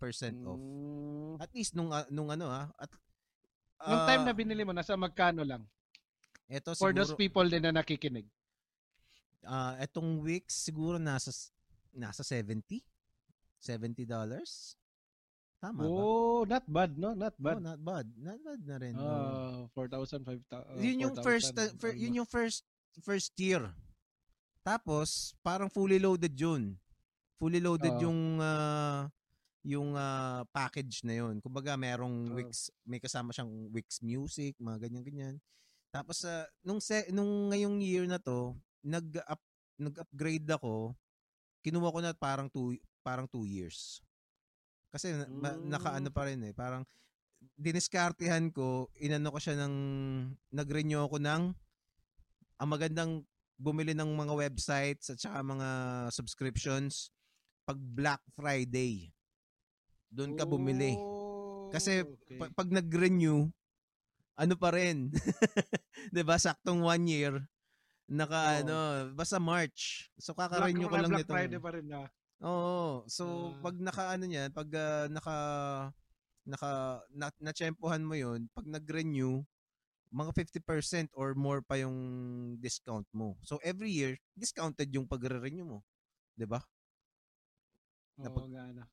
off. 0.49 0.61
Mm. 0.61 1.37
At 1.41 1.53
least 1.53 1.77
nung 1.77 1.93
uh, 1.93 2.09
nung 2.09 2.33
ano 2.33 2.49
ah, 2.49 2.73
at 2.81 2.89
uh, 3.85 3.89
nung 3.93 4.05
time 4.09 4.25
na 4.25 4.33
binili 4.33 4.65
mo 4.65 4.73
nasa 4.73 4.97
magkano 4.97 5.45
lang? 5.45 5.69
Ito 6.49 6.73
For 6.75 6.97
those 6.97 7.13
people 7.13 7.45
din 7.45 7.63
na 7.69 7.77
nakikinig. 7.77 8.25
Ah, 9.45 9.77
uh, 9.77 9.85
etong 9.85 10.25
weeks 10.25 10.65
siguro 10.65 10.97
nasa 10.97 11.29
nasa 11.93 12.25
70 12.25 12.81
70 13.61 14.09
dollars. 14.09 14.81
Tama 15.61 15.85
oh, 15.85 16.49
ba? 16.49 16.57
not 16.57 16.65
bad, 16.65 16.91
no? 16.97 17.13
Not 17.13 17.37
bad. 17.37 17.61
Oh, 17.61 17.65
not 17.69 17.81
bad. 17.85 18.07
Not 18.17 18.41
bad 18.41 18.61
na 18.65 18.77
rin. 18.81 18.95
Uh, 18.97 19.69
4,000, 19.77 20.25
5,000. 20.25 20.49
Uh, 20.49 20.81
yun 20.81 20.97
yung 21.05 21.15
4, 21.21 21.21
first, 21.21 21.53
uh, 21.53 21.69
fir, 21.77 21.93
yun 21.93 22.17
yung 22.17 22.29
first, 22.29 22.65
first 23.05 23.37
year. 23.37 23.69
Tapos, 24.65 25.37
parang 25.45 25.69
fully 25.69 26.01
loaded 26.01 26.33
yun. 26.33 26.81
Fully 27.37 27.61
loaded 27.61 27.93
uh, 27.93 28.01
yung, 28.01 28.41
uh, 28.41 29.05
yung 29.61 29.93
uh, 29.93 30.49
package 30.49 31.05
na 31.05 31.21
yun. 31.21 31.45
Kumbaga, 31.45 31.77
merong 31.77 32.33
uh, 32.33 32.41
Wix, 32.41 32.73
may 32.89 32.97
kasama 32.97 33.29
siyang 33.37 33.69
Wix 33.69 34.01
Music, 34.01 34.57
mga 34.57 34.89
ganyan-ganyan. 34.89 35.37
Tapos, 35.93 36.25
uh, 36.25 36.49
nung, 36.65 36.81
se, 36.81 37.05
nung 37.13 37.53
ngayong 37.53 37.85
year 37.85 38.09
na 38.09 38.17
to, 38.17 38.57
nag-up, 38.81 39.41
nag-upgrade 39.77 40.49
ako, 40.49 40.97
kinuha 41.61 41.93
ko 41.93 41.99
na 42.01 42.17
parang 42.17 42.49
two, 42.49 42.81
parang 43.05 43.29
two 43.29 43.45
years. 43.45 44.01
Kasi 44.91 45.15
mm. 45.15 45.71
nakaano 45.71 46.11
pa 46.11 46.27
rin 46.27 46.43
eh. 46.47 46.53
Parang 46.55 46.83
diniskartehan 47.57 48.53
ko, 48.53 48.91
inano 48.99 49.33
ko 49.33 49.39
siya 49.41 49.57
ng, 49.65 49.75
nag-renew 50.53 51.07
ako 51.07 51.17
ng, 51.23 51.43
ang 52.61 52.69
magandang 52.69 53.25
bumili 53.57 53.97
ng 53.97 54.11
mga 54.13 54.35
websites 54.37 55.13
at 55.13 55.19
saka 55.21 55.41
mga 55.41 55.69
subscriptions 56.13 57.15
pag 57.65 57.77
Black 57.79 58.21
Friday. 58.37 59.13
Doon 60.11 60.37
ka 60.37 60.45
bumili. 60.45 60.97
Kasi 61.71 62.03
oh, 62.03 62.13
okay. 62.19 62.37
pag, 62.41 62.51
pag 62.53 62.69
nag-renew, 62.69 63.49
ano 64.41 64.55
pa 64.57 64.73
rin. 64.73 65.13
'Di 66.13 66.25
ba? 66.25 66.41
Saktong 66.41 66.81
one 66.81 67.05
year 67.05 67.35
naka 68.11 68.41
oh. 68.43 68.59
ano, 68.67 68.77
basta 69.15 69.39
March. 69.39 70.11
So 70.19 70.35
kaka-renew 70.35 70.91
ko 70.91 70.99
lang 70.99 71.15
nito. 71.15 71.31
Black 71.31 71.47
Friday 71.47 71.61
pa 71.63 71.71
rin 71.79 71.87
na. 71.87 72.11
Oo. 72.41 73.05
So, 73.05 73.53
uh, 73.53 73.61
pag 73.61 73.77
naka-ano 73.77 74.25
niyan, 74.25 74.51
pag 74.53 74.69
uh, 74.73 75.07
naka 75.13 75.37
naka 76.49 76.71
na, 77.13 77.29
na-tsempohan 77.37 78.01
mo 78.01 78.17
'yon, 78.17 78.49
pag 78.57 78.65
nag-renew, 78.65 79.45
mga 80.11 80.33
50% 80.35 81.13
or 81.15 81.37
more 81.37 81.61
pa 81.61 81.79
yung 81.79 81.97
discount 82.59 83.05
mo. 83.13 83.37
So, 83.45 83.61
every 83.61 83.93
year, 83.93 84.17
discounted 84.35 84.89
yung 84.91 85.05
pagre-renew 85.05 85.69
mo. 85.69 85.79
'Di 86.35 86.49
ba? 86.49 86.65
Oo, 88.19 88.25
Napag... 88.25 88.49
gana. 88.49 88.85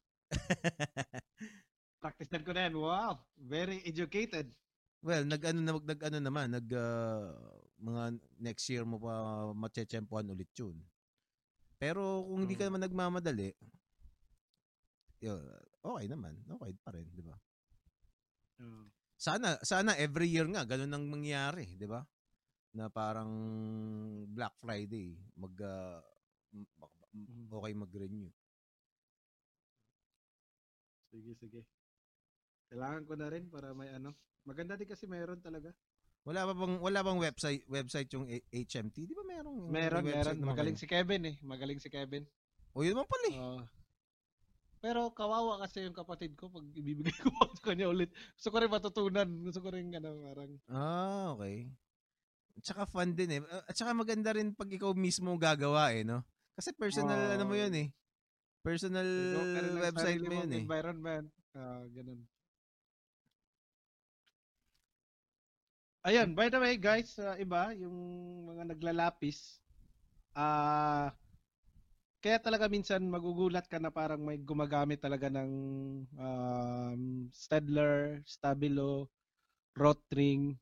Practice 2.04 2.30
ko 2.44 2.52
na 2.52 2.68
yan. 2.68 2.76
Wow, 2.78 3.24
very 3.40 3.80
educated. 3.88 4.52
Well, 5.00 5.24
nag-ano 5.24 5.60
na 5.64 5.72
nag-ano 5.80 6.20
naman, 6.20 6.52
nag 6.52 6.68
uh, 6.68 7.32
mga 7.80 8.04
next 8.44 8.66
year 8.68 8.84
mo 8.84 9.00
pa 9.00 9.14
matsetsempohan 9.56 10.28
ulit 10.36 10.52
'yun. 10.52 10.76
Pero 11.78 12.26
kung 12.26 12.46
hindi 12.46 12.58
ka 12.58 12.66
mm. 12.66 12.70
naman 12.74 12.82
nagmamadali, 12.90 13.50
yun, 15.22 15.42
okay 15.82 16.06
naman. 16.10 16.34
Okay 16.46 16.74
pa 16.82 16.90
rin, 16.94 17.08
di 17.14 17.24
ba? 17.26 17.38
Mm. 18.62 18.90
Sana, 19.18 19.58
sana 19.66 19.98
every 19.98 20.30
year 20.30 20.46
nga, 20.50 20.66
ganun 20.66 20.94
ang 20.94 21.06
mangyayari, 21.10 21.74
di 21.78 21.86
ba? 21.90 22.02
Na 22.78 22.90
parang 22.90 23.30
Black 24.30 24.58
Friday, 24.62 25.18
mag, 25.38 25.54
uh, 25.58 26.02
okay 27.58 27.74
mag-renew. 27.74 28.30
Sige, 31.10 31.34
sige. 31.38 31.62
Kailangan 32.70 33.04
ko 33.08 33.14
na 33.18 33.28
rin 33.32 33.50
para 33.50 33.72
may 33.74 33.90
ano. 33.90 34.14
Maganda 34.46 34.78
din 34.78 34.90
kasi 34.90 35.10
meron 35.10 35.42
talaga. 35.42 35.74
Wala 36.28 36.44
ba 36.44 36.54
bang 36.54 36.76
wala 36.84 37.00
bang 37.08 37.20
website 37.24 37.64
website 37.72 38.12
yung 38.12 38.28
HMT? 38.52 39.08
Di 39.08 39.16
ba 39.16 39.24
merong 39.24 39.72
Meron, 39.72 40.04
meron. 40.04 40.38
Magaling 40.44 40.76
si 40.76 40.84
Kevin 40.84 41.24
eh. 41.24 41.36
Magaling 41.40 41.80
si 41.80 41.88
Kevin. 41.88 42.28
O 42.76 42.84
yun 42.84 43.00
naman 43.00 43.08
pala 43.08 43.28
eh. 43.32 43.38
Uh, 43.40 43.64
pero 44.84 45.10
kawawa 45.16 45.64
kasi 45.64 45.88
yung 45.88 45.96
kapatid 45.96 46.36
ko 46.36 46.52
pag 46.52 46.68
ibibigay 46.76 47.16
ko 47.16 47.32
sa 47.58 47.72
kanya 47.72 47.88
ulit. 47.88 48.12
Gusto 48.36 48.52
ko 48.52 48.58
rin 48.60 48.72
matutunan. 48.72 49.30
Gusto 49.42 49.60
ko 49.64 49.70
rin 49.74 49.90
ano, 49.96 50.22
parang... 50.22 50.52
Ah, 50.70 51.34
okay. 51.34 51.72
At 52.60 52.64
saka 52.64 52.84
fun 52.86 53.18
din 53.18 53.40
eh. 53.40 53.42
At 53.66 53.74
saka 53.74 53.98
maganda 53.98 54.36
rin 54.36 54.54
pag 54.54 54.70
ikaw 54.70 54.94
mismo 54.94 55.34
gagawa 55.40 55.96
eh, 55.96 56.06
no? 56.06 56.22
Kasi 56.54 56.76
personal, 56.78 57.18
uh, 57.18 57.34
ano 57.40 57.44
mo 57.50 57.56
yun 57.58 57.74
eh. 57.74 57.88
Personal 58.62 59.08
website 59.82 60.22
mo 60.22 60.44
yun 60.46 60.52
eh. 60.54 60.64
Environment. 60.68 61.28
Uh, 61.58 61.88
ganun. 61.90 62.22
Ayun, 66.08 66.32
by 66.32 66.48
the 66.48 66.56
way 66.56 66.80
guys, 66.80 67.20
uh, 67.20 67.36
iba, 67.36 67.76
yung 67.76 67.92
mga 68.48 68.72
naglalapis, 68.72 69.60
ah, 70.32 71.12
uh, 71.12 71.28
kaya 72.24 72.40
talaga 72.40 72.72
minsan 72.72 73.04
magugulat 73.12 73.68
ka 73.68 73.76
na 73.76 73.92
parang 73.92 74.24
may 74.24 74.40
gumagamit 74.40 75.04
talaga 75.04 75.28
ng 75.28 75.52
um, 76.16 77.28
Stedler, 77.36 78.24
Stabilo, 78.24 79.12
Rotring, 79.76 80.56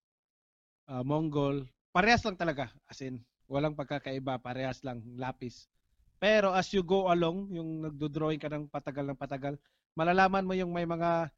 uh, 0.90 1.06
Mongol. 1.06 1.70
Parehas 1.94 2.26
lang 2.26 2.42
talaga. 2.42 2.74
As 2.90 3.00
in, 3.06 3.22
walang 3.46 3.78
pagkakaiba. 3.78 4.42
Parehas 4.42 4.82
lang, 4.82 5.06
lapis. 5.16 5.70
Pero 6.18 6.52
as 6.58 6.74
you 6.74 6.84
go 6.84 7.08
along, 7.08 7.54
yung 7.54 7.86
nagdo-drawing 7.86 8.42
ka 8.42 8.52
ng 8.52 8.68
patagal 8.68 9.06
ng 9.08 9.22
patagal, 9.22 9.56
malalaman 9.96 10.44
mo 10.44 10.58
yung 10.58 10.74
may 10.76 10.90
mga 10.90 11.32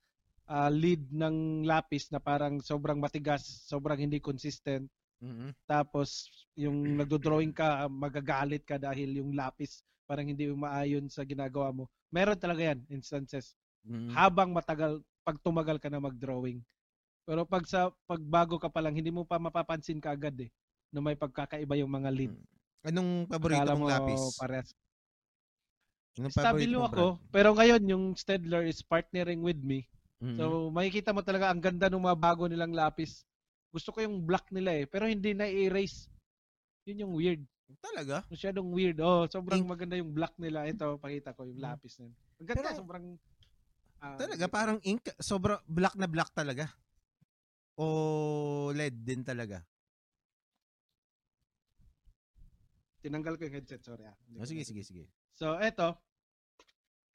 uh, 0.48 0.72
lead 0.72 1.04
ng 1.12 1.68
lapis 1.68 2.10
na 2.10 2.20
parang 2.24 2.64
sobrang 2.64 2.98
matigas, 2.98 3.44
sobrang 3.68 4.00
hindi 4.00 4.24
consistent. 4.24 4.88
Mm-hmm. 5.20 5.50
Tapos 5.68 6.30
yung 6.56 6.98
nagdo-drawing 6.98 7.52
ka, 7.52 7.86
magagalit 7.92 8.64
ka 8.64 8.80
dahil 8.80 9.22
yung 9.22 9.36
lapis 9.36 9.84
parang 10.08 10.32
hindi 10.32 10.48
umaayon 10.48 11.12
sa 11.12 11.28
ginagawa 11.28 11.76
mo. 11.76 11.92
Meron 12.10 12.40
talaga 12.40 12.72
yan 12.74 12.80
instances. 12.88 13.54
Mm-hmm. 13.84 14.16
Habang 14.16 14.56
matagal 14.56 15.04
pag 15.28 15.38
tumagal 15.44 15.78
ka 15.84 15.92
na 15.92 16.00
mag-drawing. 16.00 16.64
Pero 17.28 17.44
pag 17.44 17.68
sa 17.68 17.92
pagbago 18.08 18.56
ka 18.56 18.72
pa 18.72 18.80
lang, 18.80 18.96
hindi 18.96 19.12
mo 19.12 19.28
pa 19.28 19.36
mapapansin 19.36 20.00
ka 20.00 20.16
agad 20.16 20.32
eh 20.40 20.48
na 20.96 21.04
may 21.04 21.20
pagkakaiba 21.20 21.76
yung 21.76 21.92
mga 21.92 22.10
lead. 22.16 22.32
Mm. 22.32 22.48
Anong 22.88 23.12
paborito 23.28 23.68
mong 23.76 23.92
lapis? 23.92 24.24
Pares. 24.40 24.72
Anong 26.16 26.32
Stabilo 26.32 26.88
ako, 26.88 27.20
brand? 27.20 27.32
pero 27.36 27.50
ngayon 27.52 27.84
yung 27.92 28.06
Stedler 28.16 28.64
is 28.64 28.80
partnering 28.80 29.44
with 29.44 29.60
me 29.60 29.84
Mm-hmm. 30.18 30.38
So, 30.38 30.74
makikita 30.74 31.14
mo 31.14 31.22
talaga 31.22 31.54
ang 31.54 31.62
ganda 31.62 31.88
ng 31.88 32.02
mga 32.02 32.18
bago 32.18 32.50
nilang 32.50 32.74
lapis. 32.74 33.22
Gusto 33.70 33.94
ko 33.94 34.02
yung 34.02 34.26
black 34.26 34.50
nila 34.50 34.74
eh, 34.74 34.86
pero 34.90 35.06
hindi 35.06 35.38
na 35.38 35.46
erase. 35.46 36.10
Yun 36.90 37.04
yung 37.06 37.14
weird. 37.14 37.42
Talaga? 37.84 38.24
Masyadong 38.32 38.70
weird. 38.72 38.98
Oh, 39.04 39.28
sobrang 39.28 39.62
ink. 39.62 39.68
maganda 39.68 40.00
yung 40.00 40.16
black 40.16 40.34
nila. 40.40 40.66
Ito, 40.66 40.98
pakita 40.98 41.36
ko 41.36 41.44
yung 41.44 41.60
mm. 41.60 41.66
lapis 41.68 42.00
nila. 42.00 42.16
Ang 42.40 42.48
ganda, 42.48 42.70
pero, 42.72 42.80
sobrang 42.80 43.06
uh, 44.02 44.18
Talaga, 44.18 44.46
parang 44.48 44.80
ink, 44.82 45.04
sobrang 45.20 45.62
black 45.68 45.96
na 46.00 46.08
black 46.08 46.32
talaga. 46.32 46.66
O 47.78 48.72
LED 48.74 48.98
din 49.06 49.22
talaga. 49.22 49.62
Tinanggal 53.04 53.38
ko 53.38 53.46
yung 53.46 53.56
headset, 53.62 53.84
sorry 53.86 54.10
ah. 54.10 54.18
Oh, 54.42 54.48
sige, 54.48 54.66
sige, 54.66 54.82
sige. 54.82 55.06
So, 55.38 55.54
eto. 55.62 55.94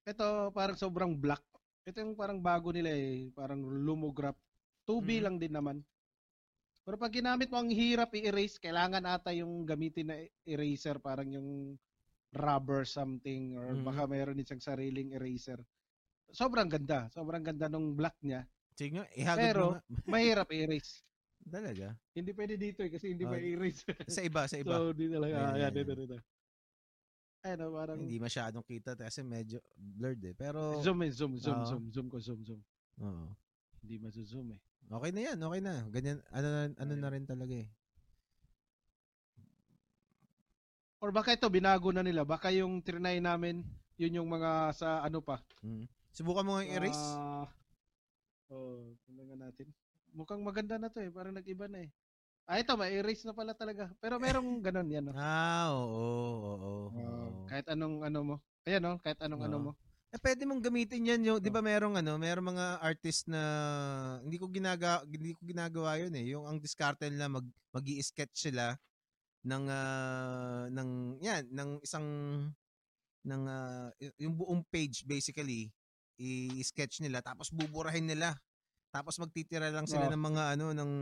Ito, 0.06 0.54
parang 0.54 0.78
sobrang 0.78 1.18
black. 1.18 1.42
Ito 1.82 1.98
yung 1.98 2.14
parang 2.14 2.38
bago 2.38 2.70
nila 2.70 2.94
eh, 2.94 3.30
parang 3.34 3.62
lumograph. 3.62 4.38
2B 4.86 5.18
mm. 5.18 5.22
lang 5.22 5.36
din 5.38 5.54
naman. 5.54 5.78
Pero 6.82 6.98
pag 6.98 7.14
ginamit 7.14 7.46
mo 7.50 7.62
ang 7.62 7.70
hirap 7.70 8.10
i-erase, 8.14 8.58
kailangan 8.58 9.06
ata 9.06 9.30
yung 9.30 9.62
gamitin 9.62 10.10
na 10.10 10.18
eraser, 10.42 10.98
parang 10.98 11.30
yung 11.30 11.78
rubber 12.34 12.82
something 12.82 13.54
or 13.54 13.74
mm. 13.74 13.86
baka 13.86 14.06
mayroon 14.06 14.38
din 14.38 14.46
siyang 14.46 14.62
sariling 14.62 15.14
eraser. 15.14 15.58
Sobrang 16.32 16.66
ganda. 16.66 17.06
Sobrang 17.14 17.44
ganda 17.44 17.70
nung 17.70 17.94
black 17.94 18.18
niya. 18.22 18.46
Sige 18.74 18.98
nga, 18.98 19.06
ihagod 19.14 19.42
Pero, 19.42 19.62
mo 19.62 19.72
nga. 19.76 19.82
mahirap 20.14 20.48
i-erase. 20.50 21.04
Talaga? 21.42 21.98
Hindi 22.14 22.30
pwede 22.38 22.54
dito 22.54 22.80
eh, 22.86 22.90
kasi 22.90 23.14
hindi 23.14 23.26
Oh, 23.26 23.30
may 23.34 23.42
erase. 23.42 23.82
Sa 24.06 24.22
iba, 24.22 24.46
sa 24.46 24.56
iba. 24.58 24.78
so, 24.78 24.94
di 24.94 25.10
talaga. 25.10 25.34
Ayan, 25.58 25.74
Ayan, 25.74 25.74
ayan, 25.74 26.22
oh, 27.42 27.72
parang 27.74 27.98
Hindi 27.98 28.16
masyadong 28.22 28.62
kita 28.62 28.94
kasi 28.94 29.20
medyo 29.26 29.58
blurred 29.74 30.22
eh. 30.22 30.34
Pero, 30.34 30.78
zoom 30.80 31.02
eh, 31.02 31.10
zoom, 31.10 31.34
zoom, 31.38 31.58
Oo. 31.58 31.68
zoom, 31.68 31.84
zoom 31.90 32.06
ko, 32.08 32.18
zoom, 32.22 32.40
zoom. 32.46 32.60
oo. 33.02 33.26
Hindi 33.82 33.98
mazo-zoom 33.98 34.54
eh. 34.54 34.60
Okay 34.86 35.10
na 35.10 35.20
yan, 35.26 35.38
okay 35.42 35.60
na. 35.62 35.74
Ganyan, 35.90 36.18
ano, 36.30 36.48
na- 36.48 36.76
ano 36.78 36.92
na 36.94 37.08
rin 37.10 37.26
talaga 37.26 37.54
eh. 37.54 37.68
Or 41.02 41.10
baka 41.10 41.34
ito, 41.34 41.50
binago 41.50 41.90
na 41.90 42.06
nila. 42.06 42.22
Baka 42.22 42.54
yung 42.54 42.78
trinay 42.78 43.18
namin, 43.18 43.66
yun 43.98 44.22
yung 44.22 44.30
mga 44.30 44.70
sa 44.70 45.02
ano 45.02 45.18
pa. 45.18 45.42
Mm. 45.66 45.90
Subukan 46.14 46.46
mo 46.46 46.54
nga 46.54 46.62
erase. 46.62 47.02
Ah, 47.18 47.50
oh, 48.54 48.94
tingnan 49.02 49.34
natin. 49.34 49.66
Mukhang 50.14 50.46
maganda 50.46 50.78
na 50.78 50.92
to 50.92 51.02
eh. 51.02 51.10
Parang 51.10 51.34
nag-iba 51.34 51.66
na 51.66 51.82
eh. 51.82 51.90
Ah, 52.46 52.58
ito, 52.58 52.74
ma-erase 52.74 53.22
na 53.24 53.32
pala 53.32 53.54
talaga. 53.54 53.88
Pero 54.02 54.18
merong 54.18 54.58
ganun 54.60 54.88
yan. 54.90 55.04
No? 55.08 55.14
ah, 55.16 55.70
oo, 55.72 55.86
oo, 55.86 56.58
oo. 56.58 56.88
Ah, 56.90 57.30
oo. 57.30 57.46
kahit 57.48 57.66
anong 57.70 57.96
ano 58.02 58.18
mo. 58.22 58.36
Ayan 58.66 58.82
no, 58.82 58.92
kahit 59.02 59.18
anong 59.22 59.42
ano 59.46 59.56
Oo. 59.58 59.64
mo. 59.70 59.72
Eh, 60.12 60.20
pwede 60.20 60.44
mong 60.44 60.60
gamitin 60.60 61.08
yan 61.08 61.24
yung, 61.24 61.40
'di 61.40 61.48
ba 61.48 61.64
merong 61.64 61.96
ano, 61.96 62.20
merong 62.20 62.52
mga 62.52 62.66
artist 62.84 63.32
na 63.32 63.40
hindi 64.20 64.36
ko 64.36 64.44
ginaga 64.52 65.00
hindi 65.08 65.32
ko 65.32 65.40
ginagawa 65.40 65.96
'yun 65.96 66.12
eh. 66.12 66.24
Yung 66.36 66.44
ang 66.44 66.60
diskarte 66.60 67.08
nila 67.08 67.32
mag 67.32 67.46
magi-sketch 67.72 68.36
sila 68.36 68.76
ng 69.48 69.64
ah, 69.72 70.68
ng 70.68 70.90
yan, 71.24 71.48
ng 71.48 71.70
isang 71.80 72.06
ng 73.22 73.42
y- 74.02 74.16
yung 74.26 74.34
buong 74.34 74.62
page 74.68 75.06
basically 75.06 75.70
i-sketch 76.20 77.00
nila 77.02 77.24
tapos 77.24 77.48
buburahin 77.48 78.06
nila. 78.06 78.36
Tapos 78.92 79.16
magtitira 79.16 79.72
lang 79.72 79.88
sila 79.88 80.06
Oh. 80.06 80.12
ng 80.12 80.22
mga 80.22 80.42
ano 80.58 80.66
ng 80.76 80.92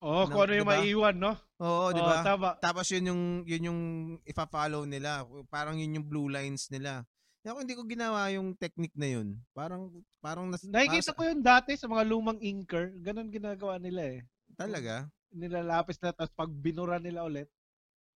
Oh, 0.00 0.24
Ng- 0.24 0.32
kung 0.32 0.42
ano 0.48 0.52
yung 0.56 0.64
diba? 0.64 0.80
maiiwan, 0.80 1.16
no? 1.20 1.32
Oo, 1.60 1.92
'di 1.92 2.00
Oh, 2.00 2.08
ba? 2.08 2.24
tama. 2.24 2.50
Tapos 2.56 2.88
yun 2.88 3.12
yung 3.12 3.22
yun 3.44 3.68
yung 3.68 3.80
ifa-follow 4.24 4.88
nila. 4.88 5.28
Parang 5.52 5.76
yun 5.76 6.00
yung 6.00 6.08
blue 6.08 6.32
lines 6.32 6.72
nila. 6.72 7.04
Kaya 7.44 7.52
ako 7.52 7.58
hindi 7.64 7.76
ko 7.76 7.84
ginawa 7.84 8.28
yung 8.32 8.56
technique 8.56 8.96
na 8.96 9.08
yun. 9.20 9.36
Parang 9.52 9.92
parang 10.24 10.48
nas, 10.48 10.64
Nakikita 10.64 11.12
ko 11.12 11.22
yun 11.24 11.40
dati 11.44 11.76
sa 11.76 11.84
mga 11.84 12.04
lumang 12.08 12.40
inker. 12.40 12.96
Ganon 13.04 13.28
ginagawa 13.28 13.76
nila 13.76 14.20
eh. 14.20 14.20
talaga. 14.56 15.08
Nilalapis 15.36 16.00
na 16.00 16.16
tapos 16.16 16.32
pag 16.32 16.48
binura 16.50 16.96
nila 16.96 17.24
ulit, 17.24 17.48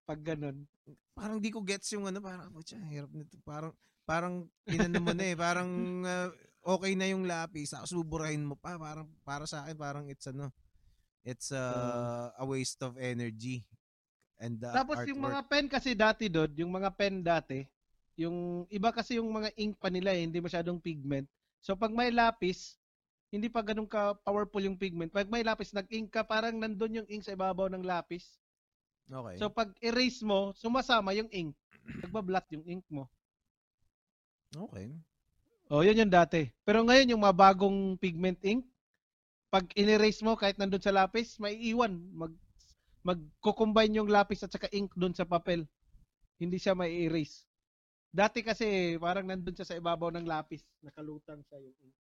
pag 0.06 0.22
ganon. 0.22 0.66
Parang 1.18 1.38
di 1.42 1.50
ko 1.50 1.62
gets 1.66 1.90
yung 1.94 2.06
ano, 2.06 2.22
parang 2.22 2.50
putya, 2.54 2.78
hirap 2.90 3.10
nito. 3.14 3.38
Parang 3.42 3.74
parang 4.06 4.34
inano 4.70 5.02
mo 5.02 5.14
na 5.14 5.26
eh, 5.34 5.38
parang 5.38 5.70
ah, 6.10 6.30
okay 6.62 6.94
na 6.98 7.10
yung 7.10 7.26
lapis, 7.26 7.74
tapos 7.74 7.94
buburahin 7.94 8.46
mo 8.46 8.54
pa, 8.58 8.78
parang 8.78 9.10
para 9.26 9.46
sa 9.46 9.66
akin 9.66 9.78
parang 9.78 10.06
it's 10.10 10.26
ano, 10.30 10.50
it's 11.26 11.54
uh, 11.54 12.34
a 12.36 12.46
waste 12.46 12.82
of 12.82 12.98
energy. 12.98 13.66
And 14.42 14.58
the 14.58 14.74
Tapos 14.74 15.06
yung 15.06 15.22
mga 15.22 15.42
pen 15.46 15.70
kasi 15.70 15.94
dati 15.94 16.26
doon, 16.26 16.50
yung 16.58 16.74
mga 16.74 16.90
pen 16.98 17.22
dati, 17.22 17.62
yung 18.18 18.66
iba 18.74 18.90
kasi 18.90 19.22
yung 19.22 19.30
mga 19.30 19.54
ink 19.54 19.78
pa 19.78 19.94
nila 19.94 20.14
eh, 20.18 20.26
hindi 20.26 20.42
masyadong 20.42 20.82
pigment. 20.82 21.30
So 21.62 21.78
pag 21.78 21.94
may 21.94 22.10
lapis, 22.10 22.82
hindi 23.30 23.48
pa 23.48 23.62
ganun 23.62 23.88
ka 23.88 24.18
powerful 24.26 24.60
yung 24.60 24.76
pigment. 24.76 25.14
Pag 25.14 25.30
may 25.30 25.46
lapis, 25.46 25.72
nag-ink 25.72 26.12
ka, 26.12 26.26
parang 26.26 26.58
nandun 26.58 27.02
yung 27.02 27.08
ink 27.08 27.24
sa 27.24 27.38
ibabaw 27.38 27.70
ng 27.70 27.86
lapis. 27.86 28.42
Okay. 29.08 29.38
So 29.38 29.48
pag 29.48 29.72
erase 29.80 30.26
mo, 30.26 30.52
sumasama 30.58 31.14
yung 31.14 31.30
ink. 31.32 31.54
Nagbablat 32.02 32.50
yung 32.52 32.66
ink 32.66 32.86
mo. 32.90 33.08
okay. 34.58 34.92
Oh, 35.72 35.80
yun 35.80 35.96
yung 35.96 36.12
dati. 36.12 36.52
Pero 36.68 36.84
ngayon 36.84 37.16
yung 37.16 37.24
mga 37.24 37.38
bagong 37.38 37.96
pigment 37.96 38.36
ink, 38.44 38.68
pag 39.52 39.68
in-erase 39.76 40.24
mo 40.24 40.40
kahit 40.40 40.56
nandun 40.56 40.80
sa 40.80 40.96
lapis, 40.96 41.36
may 41.38 41.60
iwan. 41.60 42.00
Mag 42.16 42.32
magko-combine 43.02 43.98
yung 43.98 44.08
lapis 44.08 44.46
at 44.46 44.54
saka 44.54 44.70
ink 44.72 44.94
dun 44.94 45.12
sa 45.12 45.26
papel. 45.26 45.66
Hindi 46.38 46.56
siya 46.56 46.78
may 46.78 47.04
erase. 47.04 47.44
Dati 48.08 48.46
kasi 48.46 48.96
parang 48.96 49.26
nandun 49.26 49.52
siya 49.54 49.66
sa 49.66 49.76
ibabaw 49.76 50.14
ng 50.14 50.24
lapis, 50.24 50.62
nakalutang 50.80 51.42
siya 51.50 51.60
yung 51.60 51.76
ink. 51.82 51.96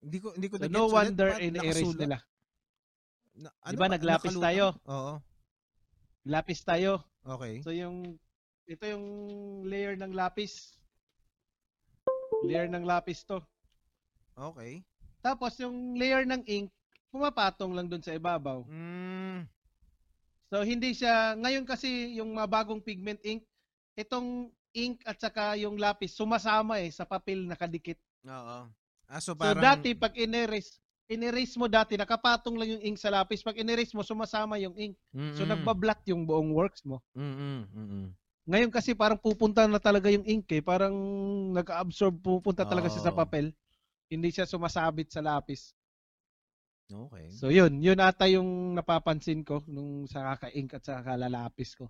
Hindi 0.00 0.18
ko 0.18 0.28
hindi 0.32 0.48
ko 0.48 0.56
So, 0.56 0.70
no 0.72 0.88
wonder 0.88 1.36
in-erase 1.36 1.92
nakasulat? 1.92 2.00
nila. 2.00 2.18
Na, 3.36 3.50
Di 3.66 3.76
ba 3.76 3.84
ba? 3.84 3.92
naglapis 3.92 4.32
Nakalutang? 4.32 4.46
tayo? 4.48 4.64
Oo. 4.88 5.12
Lapis 6.24 6.60
tayo. 6.64 6.92
Okay. 7.20 7.54
So 7.60 7.74
yung 7.74 8.16
ito 8.64 8.84
yung 8.86 9.04
layer 9.66 9.98
ng 9.98 10.14
lapis. 10.14 10.78
Layer 12.40 12.70
ng 12.70 12.86
lapis 12.86 13.26
to. 13.26 13.42
Okay. 14.38 14.80
Tapos 15.20 15.52
yung 15.60 15.96
layer 16.00 16.24
ng 16.28 16.42
ink, 16.48 16.68
pumapatong 17.12 17.72
lang 17.76 17.86
dun 17.88 18.02
sa 18.04 18.16
ibabaw. 18.16 18.64
Mm, 18.68 19.48
So 20.50 20.56
hindi 20.66 20.90
siya 20.98 21.38
ngayon 21.38 21.64
kasi 21.64 22.18
yung 22.18 22.34
mga 22.34 22.48
bagong 22.50 22.82
pigment 22.82 23.20
ink, 23.22 23.42
itong 23.94 24.50
ink 24.74 25.02
at 25.06 25.16
saka 25.18 25.54
yung 25.58 25.78
lapis 25.78 26.14
sumasama 26.18 26.82
eh 26.82 26.90
sa 26.90 27.06
papel 27.06 27.46
nakadikit. 27.46 27.98
oo. 28.26 28.60
Ah, 29.10 29.20
so 29.20 29.34
So 29.40 29.54
parang 29.54 29.62
dati 29.66 29.96
pag 29.96 30.14
inerase, 30.14 30.78
inerase 31.10 31.54
mo 31.58 31.66
dati 31.66 31.96
nakapatong 31.98 32.56
lang 32.58 32.68
yung 32.78 32.82
ink 32.92 32.98
sa 33.00 33.10
lapis, 33.10 33.42
pag 33.42 33.58
inerase 33.58 33.92
mo 33.96 34.02
sumasama 34.04 34.54
yung 34.60 34.76
ink. 34.78 34.94
So 35.34 35.42
Mm-mm. 35.42 35.50
nagbablat 35.50 36.00
yung 36.10 36.22
buong 36.28 36.52
works 36.54 36.82
mo. 36.86 37.02
Mm-mm, 37.16 37.58
mm-mm. 37.74 38.06
Ngayon 38.50 38.70
kasi 38.72 38.96
parang 38.96 39.20
pupunta 39.20 39.68
na 39.70 39.78
talaga 39.78 40.10
yung 40.10 40.26
ink 40.26 40.48
eh, 40.58 40.62
parang 40.64 40.94
nag-absorb 41.54 42.18
pupunta 42.18 42.66
talaga 42.66 42.88
siya 42.90 43.08
sa 43.10 43.14
papel. 43.14 43.54
Hindi 44.10 44.28
siya 44.34 44.44
sumasabit 44.44 45.14
sa 45.14 45.22
lapis. 45.22 45.70
Okay. 46.90 47.30
So 47.30 47.54
yun, 47.54 47.78
yun 47.78 48.02
ata 48.02 48.26
yung 48.26 48.74
napapansin 48.74 49.46
ko 49.46 49.62
nung 49.70 50.10
sa 50.10 50.34
kaka-ink 50.34 50.74
at 50.74 50.82
sa 50.82 50.98
kalalapis 50.98 51.78
ko. 51.78 51.86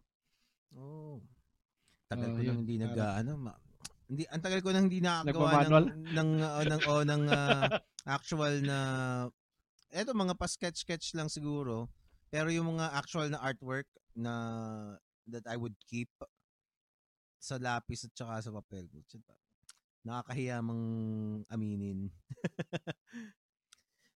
Oh. 0.77 1.25
Tagal 2.05 2.29
Oh, 2.31 2.37
ko 2.37 2.41
yun. 2.45 2.49
nang 2.53 2.61
hindi 2.69 2.77
nag 2.77 2.93
Parang- 2.93 3.17
ano, 3.17 3.33
ma- 3.41 3.61
hindi 4.11 4.27
ang 4.27 4.43
tagal 4.43 4.61
ko 4.61 4.75
nang 4.75 4.91
hindi 4.91 5.01
nakagawa 5.01 5.65
ng 5.65 5.87
ng 6.13 6.31
uh, 6.43 6.65
ng 6.67 6.81
oh, 6.91 7.03
ng 7.07 7.23
uh, 7.31 7.79
actual 8.11 8.59
na 8.61 8.79
eto 9.95 10.11
mga 10.13 10.35
pa 10.35 10.51
sketch 10.51 10.83
sketch 10.85 11.15
lang 11.17 11.31
siguro. 11.31 11.89
Pero 12.29 12.51
yung 12.51 12.77
mga 12.77 12.91
actual 12.95 13.31
na 13.31 13.41
artwork 13.41 13.87
na 14.13 14.35
that 15.31 15.47
I 15.47 15.55
would 15.57 15.79
keep 15.87 16.11
sa 17.41 17.57
lapis 17.57 18.05
at 18.05 18.13
saka 18.13 18.43
sa 18.45 18.51
papel. 18.53 18.85
Nakakahiya 20.01 20.65
mang 20.65 20.83
aminin. 21.53 22.09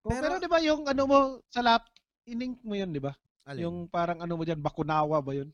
Oh, 0.04 0.12
Pero- 0.12 0.20
pero, 0.20 0.34
'di 0.36 0.48
ba 0.52 0.60
yung 0.60 0.84
ano 0.84 1.02
mo 1.08 1.18
sa 1.48 1.64
lap, 1.64 1.88
inink 2.28 2.60
mo 2.60 2.76
'yun, 2.76 2.92
'di 2.92 3.00
ba? 3.00 3.16
Yung 3.60 3.88
parang 3.88 4.20
ano 4.20 4.36
mo 4.36 4.44
diyan, 4.44 4.60
bakunawa 4.60 5.20
ba 5.20 5.32
'yun? 5.32 5.48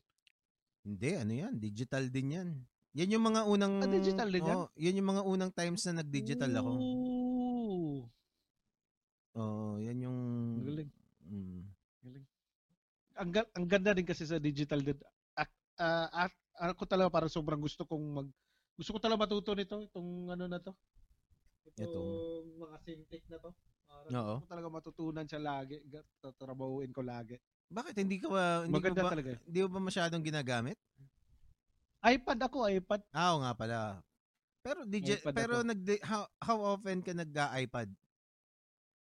Hindi, 0.83 1.09
ano 1.15 1.31
yan? 1.31 1.53
Digital 1.55 2.11
din 2.11 2.35
yan. 2.35 2.49
Yan 2.91 3.13
yung 3.15 3.23
mga 3.23 3.47
unang... 3.47 3.79
Ah, 3.79 3.87
digital 3.87 4.27
din 4.27 4.43
yan? 4.43 4.57
Oo, 4.59 4.67
yan 4.75 4.97
yung 4.99 5.09
mga 5.15 5.23
unang 5.23 5.51
times 5.55 5.85
na 5.87 6.03
nag-digital 6.03 6.51
ako. 6.57 6.71
Ooh. 6.75 7.97
Oo, 9.37 9.79
yan 9.79 10.03
yung... 10.03 10.17
Magaling. 10.59 10.89
Mm. 11.23 11.61
Ang, 13.15 13.29
ga- 13.31 13.51
ang 13.55 13.65
ganda 13.69 13.95
din 13.95 14.03
kasi 14.03 14.27
sa 14.27 14.41
digital 14.41 14.83
din. 14.83 14.97
Ak, 15.37 15.47
ah, 15.79 16.27
ak- 16.27 16.75
ako 16.75 16.83
talaga 16.83 17.13
parang 17.13 17.31
sobrang 17.31 17.61
gusto 17.63 17.87
kong 17.87 18.05
mag 18.11 18.27
gusto 18.75 18.91
ko 18.93 18.99
talaga 18.99 19.23
matuto 19.23 19.51
nito, 19.53 19.77
itong 19.83 20.09
ano 20.29 20.45
na 20.45 20.57
to. 20.57 20.71
Itong 21.71 21.85
Itong- 21.85 22.49
mga 22.59 22.77
syntax 22.81 23.21
na 23.29 23.37
to. 23.37 23.51
Parang 23.85 24.11
Oo. 24.11 24.35
gusto 24.39 24.43
ko 24.43 24.49
talaga 24.49 24.69
matutunan 24.71 25.25
siya 25.27 25.41
lagi. 25.41 25.75
Tatrabahuin 26.19 26.91
ko 26.91 27.01
lagi. 27.03 27.35
Bakit 27.67 27.95
hindi 27.99 28.17
ka 28.19 28.27
ba... 28.27 28.43
Hindi 28.63 28.73
Maganda 28.73 29.01
ka 29.01 29.05
ba, 29.07 29.13
talaga. 29.13 29.29
eh. 29.35 29.39
Hindi 29.45 29.59
mo 29.61 29.69
ba 29.69 29.81
masyadong 29.81 30.23
ginagamit? 30.23 30.77
iPad 32.01 32.39
ako, 32.41 32.57
iPad. 32.67 33.01
Ah, 33.13 33.37
oo 33.37 33.45
nga 33.45 33.53
pala. 33.53 33.79
Pero 34.61 34.85
iPad 34.85 35.33
pero 35.33 35.55
ako. 35.61 35.67
nag 35.69 35.81
how, 36.01 36.23
how 36.37 36.57
often 36.73 37.01
ka 37.01 37.13
nag-iPad? 37.13 37.89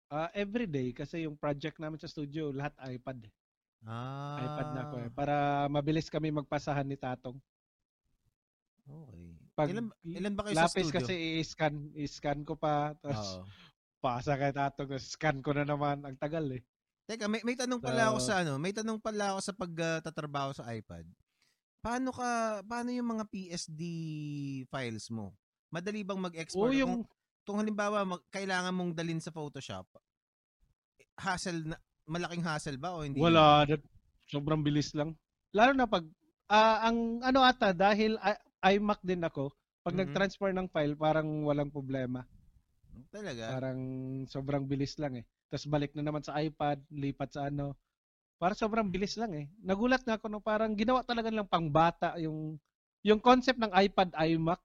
Ah, 0.08 0.32
every 0.32 0.64
day 0.64 0.88
kasi 0.96 1.28
yung 1.28 1.36
project 1.36 1.76
namin 1.76 2.00
sa 2.00 2.08
studio, 2.08 2.48
lahat 2.48 2.72
iPad. 2.80 3.28
eh. 3.28 3.32
Ah. 3.84 4.40
iPad 4.40 4.68
na 4.72 4.82
ako 4.88 4.96
eh. 5.04 5.10
Para 5.12 5.34
mabilis 5.68 6.08
kami 6.08 6.32
magpasahan 6.32 6.84
ni 6.84 6.96
Tatong. 6.96 7.36
Pag 9.58 9.74
ilan, 9.74 9.90
ilan 10.06 10.34
ba 10.38 10.42
kayo 10.46 10.54
sa 10.54 10.70
lapis 10.70 10.86
studio? 10.86 10.96
kasi 11.02 11.14
i-scan, 11.42 11.74
i-scan 11.98 12.40
ko 12.46 12.54
pa, 12.54 12.94
tapos 13.02 13.42
Oo. 13.42 13.44
pasa 13.98 14.38
kay 14.38 14.54
Tatong, 14.54 14.86
tapos 14.86 15.04
scan 15.10 15.42
ko 15.42 15.50
na 15.50 15.66
naman. 15.66 16.06
Ang 16.06 16.14
tagal 16.14 16.46
eh. 16.54 16.62
Teka, 17.10 17.26
may, 17.26 17.42
may 17.42 17.58
tanong 17.58 17.82
pala 17.82 18.14
ako 18.14 18.18
So- 18.22 18.28
sa 18.30 18.46
ano, 18.46 18.54
may 18.62 18.70
tanong 18.70 19.02
pala 19.02 19.34
ako 19.34 19.40
sa 19.42 19.52
pagtatrabaho 19.58 20.54
sa 20.54 20.70
iPad. 20.70 21.02
Paano 21.82 22.14
ka 22.14 22.60
paano 22.62 22.94
yung 22.94 23.18
mga 23.18 23.24
PSD 23.26 23.82
files 24.68 25.10
mo? 25.10 25.34
Madali 25.74 26.06
bang 26.06 26.20
mag-export? 26.22 26.70
Oo, 26.70 26.76
yung 26.76 27.02
kung, 27.02 27.04
kung 27.42 27.58
halimbawa 27.58 28.04
mag, 28.06 28.22
kailangan 28.30 28.70
mong 28.76 28.92
dalin 28.94 29.18
sa 29.18 29.34
Photoshop, 29.34 29.88
hassle 31.18 31.64
na 31.66 31.76
malaking 32.06 32.44
hassle 32.44 32.78
ba 32.78 32.94
o 32.94 33.02
hindi? 33.02 33.18
Wala. 33.18 33.66
that- 33.66 33.82
Sobrang 34.28 34.60
bilis 34.60 34.92
lang. 34.92 35.16
Lalo 35.56 35.72
na 35.72 35.88
pag, 35.88 36.04
ah, 36.52 36.84
ang 36.84 37.24
ano 37.24 37.40
ata, 37.40 37.72
dahil 37.72 38.20
I- 38.20 38.36
iMac 38.64 39.00
din 39.06 39.22
ako, 39.22 39.54
pag 39.86 39.94
Mhm. 39.94 39.98
nag-transfer 39.98 40.50
ng 40.54 40.68
file, 40.70 40.94
parang 40.98 41.46
walang 41.46 41.70
problema. 41.70 42.26
Talaga? 43.12 43.48
Parang 43.48 43.78
sobrang 44.28 44.64
bilis 44.68 44.98
lang 45.00 45.16
eh. 45.16 45.24
Tapos 45.48 45.66
balik 45.70 45.96
na 45.96 46.04
naman 46.04 46.20
sa 46.20 46.36
iPad, 46.36 46.84
lipat 46.92 47.30
sa 47.32 47.48
ano. 47.48 47.72
Para 48.38 48.54
sobrang 48.54 48.88
bilis 48.90 49.16
lang 49.16 49.32
eh. 49.34 49.46
Nagulat 49.62 50.04
nga 50.04 50.18
ako 50.20 50.26
no 50.30 50.40
parang 50.44 50.74
ginawa 50.76 51.02
talaga 51.06 51.30
lang 51.32 51.48
pang 51.48 51.68
bata 51.70 52.16
yung 52.20 52.58
yung 53.06 53.20
concept 53.22 53.58
ng 53.62 53.72
iPad 53.72 54.12
iMac 54.14 54.60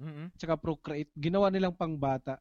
Mm-hmm. 0.00 0.28
tsaka 0.38 0.54
Procreate, 0.60 1.10
ginawa 1.18 1.50
nilang 1.50 1.74
pang 1.74 1.94
bata. 1.98 2.38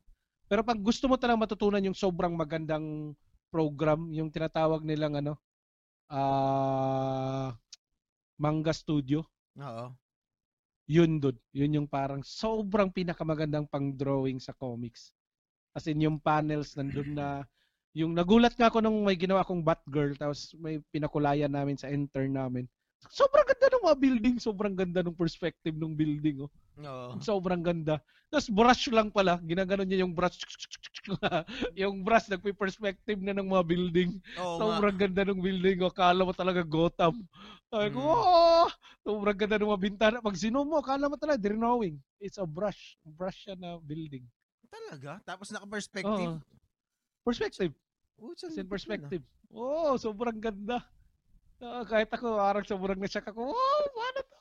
Pero 0.48 0.62
pag 0.64 0.80
gusto 0.80 1.10
mo 1.10 1.18
talagang 1.18 1.42
matutunan 1.44 1.84
yung 1.84 1.98
sobrang 1.98 2.34
magandang 2.36 3.16
program, 3.52 4.12
yung 4.14 4.30
tinatawag 4.32 4.84
nilang 4.86 5.18
ano, 5.20 5.34
ah 6.12 7.54
Manga 8.40 8.74
Studio, 8.76 9.26
Oo. 9.58 9.98
Yun 10.88 11.20
doon. 11.20 11.36
Yun 11.52 11.84
yung 11.84 11.88
parang 11.88 12.24
sobrang 12.24 12.88
pinakamagandang 12.88 13.68
pang-drawing 13.68 14.40
sa 14.40 14.56
comics. 14.56 15.12
As 15.76 15.86
in, 15.86 16.02
yung 16.02 16.18
panels 16.18 16.74
nandun 16.74 17.14
na, 17.14 17.44
yung 17.92 18.16
nagulat 18.16 18.56
nga 18.56 18.72
ako 18.72 18.80
nung 18.82 19.04
may 19.04 19.20
ginawa 19.20 19.44
akong 19.44 19.62
Batgirl, 19.62 20.16
tapos 20.16 20.56
may 20.58 20.80
pinakulayan 20.90 21.52
namin 21.52 21.76
sa 21.76 21.92
intern 21.92 22.34
namin. 22.34 22.66
Sobrang 23.12 23.46
ganda 23.46 23.68
ng 23.70 23.86
mga 23.86 23.98
building, 24.00 24.36
sobrang 24.42 24.74
ganda 24.74 25.06
ng 25.06 25.14
perspective 25.14 25.76
ng 25.76 25.94
building. 25.94 26.48
Oh. 26.48 26.52
Oo. 26.78 27.18
Sobrang 27.24 27.62
ganda. 27.62 27.98
Tapos 28.28 28.52
brush 28.52 28.92
lang 28.92 29.10
pala, 29.10 29.40
ginaganon 29.42 29.88
niya 29.88 30.04
yung 30.06 30.14
brush. 30.14 30.38
yung 31.80 32.04
brush, 32.04 32.28
nagpi-perspective 32.28 33.18
na 33.24 33.34
ng 33.34 33.48
mga 33.48 33.64
building. 33.66 34.10
Oo. 34.38 34.60
Sobrang 34.60 34.94
ganda 34.94 35.24
ng 35.26 35.40
building. 35.40 35.82
O, 35.82 35.90
akala 35.90 36.28
mo 36.28 36.36
talaga 36.36 36.62
Gotham. 36.62 37.24
Sabi 37.72 37.88
ko, 37.96 38.02
Mm. 38.04 38.14
oh! 38.14 38.68
Sobrang 39.08 39.38
ganda 39.40 39.56
ng 39.58 39.72
mga 39.72 39.84
bintana. 39.88 40.16
Pag 40.20 40.36
zoom 40.36 40.68
mo, 40.68 40.78
akala 40.84 41.08
mo 41.08 41.16
talaga, 41.16 41.48
drawing. 41.48 41.96
It's 42.20 42.38
a 42.38 42.46
brush. 42.46 43.00
Brush 43.08 43.48
siya 43.48 43.56
na 43.56 43.80
building. 43.80 44.28
Talaga? 44.68 45.24
Tapos 45.24 45.48
naka-perspective? 45.50 46.38
Oo. 46.38 46.44
Perspective. 47.24 47.72
Putsa, 48.18 48.50
It's 48.52 48.60
in 48.60 48.68
perspective. 48.68 49.24
Oo, 49.54 49.94
oh, 49.94 49.96
sobrang 49.96 50.36
ganda. 50.42 50.84
Ah, 51.58 51.82
kahit 51.82 52.06
ako, 52.08 52.38
parang 52.38 52.62
sobrang 52.64 53.00
na-shock 53.02 53.26
ako. 53.28 53.50
Oh, 53.50 53.84
paano 53.90 54.20
to? 54.22 54.40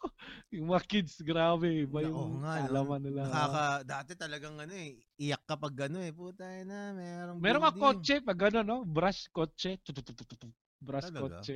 Yung 0.53 0.69
mga 0.69 0.85
kids, 0.85 1.17
grabe. 1.21 1.89
Iba 1.89 2.05
Oo 2.05 2.07
yung 2.07 2.45
nga, 2.45 2.61
no? 2.61 2.65
kalaman 2.69 3.01
nila. 3.01 3.21
Nakaka, 3.25 3.65
dati 3.83 4.13
talagang 4.13 4.57
ano 4.61 4.73
eh, 4.73 5.01
iyak 5.17 5.41
kapag 5.45 5.73
gano 5.75 5.97
eh. 5.99 6.13
Puta 6.13 6.45
na, 6.63 6.93
merong 6.93 7.41
Meron 7.41 7.65
ka 7.65 7.73
building. 7.73 7.83
kotse, 7.83 8.15
pag 8.21 8.39
gano'n, 8.39 8.67
no? 8.69 8.79
Brush 8.85 9.33
kotse. 9.33 9.81
Tututututu. 9.81 10.53
Brush 10.77 11.09
Talaga? 11.09 11.41
kotse. 11.41 11.53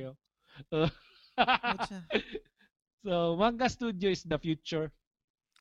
oh. 0.73 0.89
So, 3.01 3.33
Manga 3.33 3.65
Studio 3.65 4.13
is 4.13 4.21
the 4.21 4.37
future. 4.37 4.93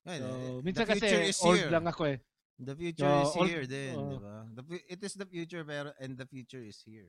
Ayun, 0.05 0.21
So, 0.21 0.29
eh, 0.29 0.57
minsan 0.61 0.85
the 0.85 0.93
future 0.93 1.21
kasi 1.25 1.33
is 1.33 1.41
old 1.41 1.57
here. 1.57 1.71
lang 1.73 1.85
ako 1.89 2.03
eh. 2.09 2.19
The 2.61 2.75
future 2.77 3.15
is 3.25 3.33
here 3.33 3.65
din, 3.65 3.97
oo. 3.97 4.11
di 4.13 4.19
ba? 4.21 4.37
The, 4.53 4.63
fu- 4.65 4.85
it 4.85 5.01
is 5.01 5.15
the 5.17 5.25
future 5.25 5.65
pero 5.65 5.97
and 5.97 6.21
the 6.21 6.29
future 6.29 6.61
is 6.61 6.77
here. 6.85 7.09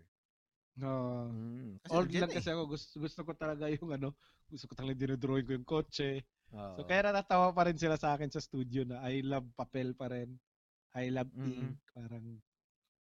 No. 0.79 1.27
Mm. 1.27 1.83
Kasi 1.83 1.91
old 1.91 2.09
lang 2.15 2.31
na 2.31 2.37
kasi 2.39 2.49
ako. 2.49 2.63
Gusto, 2.71 2.93
gusto 2.99 3.19
ko 3.27 3.31
talaga 3.35 3.67
yung 3.67 3.89
ano, 3.91 4.15
gusto 4.47 4.65
ko 4.71 4.73
talaga 4.75 4.95
dinodrawing 5.03 5.45
ko 5.45 5.51
yung 5.55 5.67
kotse. 5.67 6.19
eh. 6.19 6.21
Oo. 6.55 6.75
So, 6.79 6.87
kaya 6.87 7.11
natatawa 7.11 7.51
pa 7.51 7.67
rin 7.67 7.75
sila 7.75 7.99
sa 7.99 8.15
akin 8.15 8.31
sa 8.31 8.39
studio 8.43 8.87
na 8.87 9.03
I 9.03 9.19
love 9.23 9.47
papel 9.55 9.91
pa 9.95 10.07
rin. 10.07 10.35
I 10.95 11.11
love 11.11 11.31
Mm-mm. 11.35 11.75
ink. 11.75 11.79
Parang, 11.91 12.25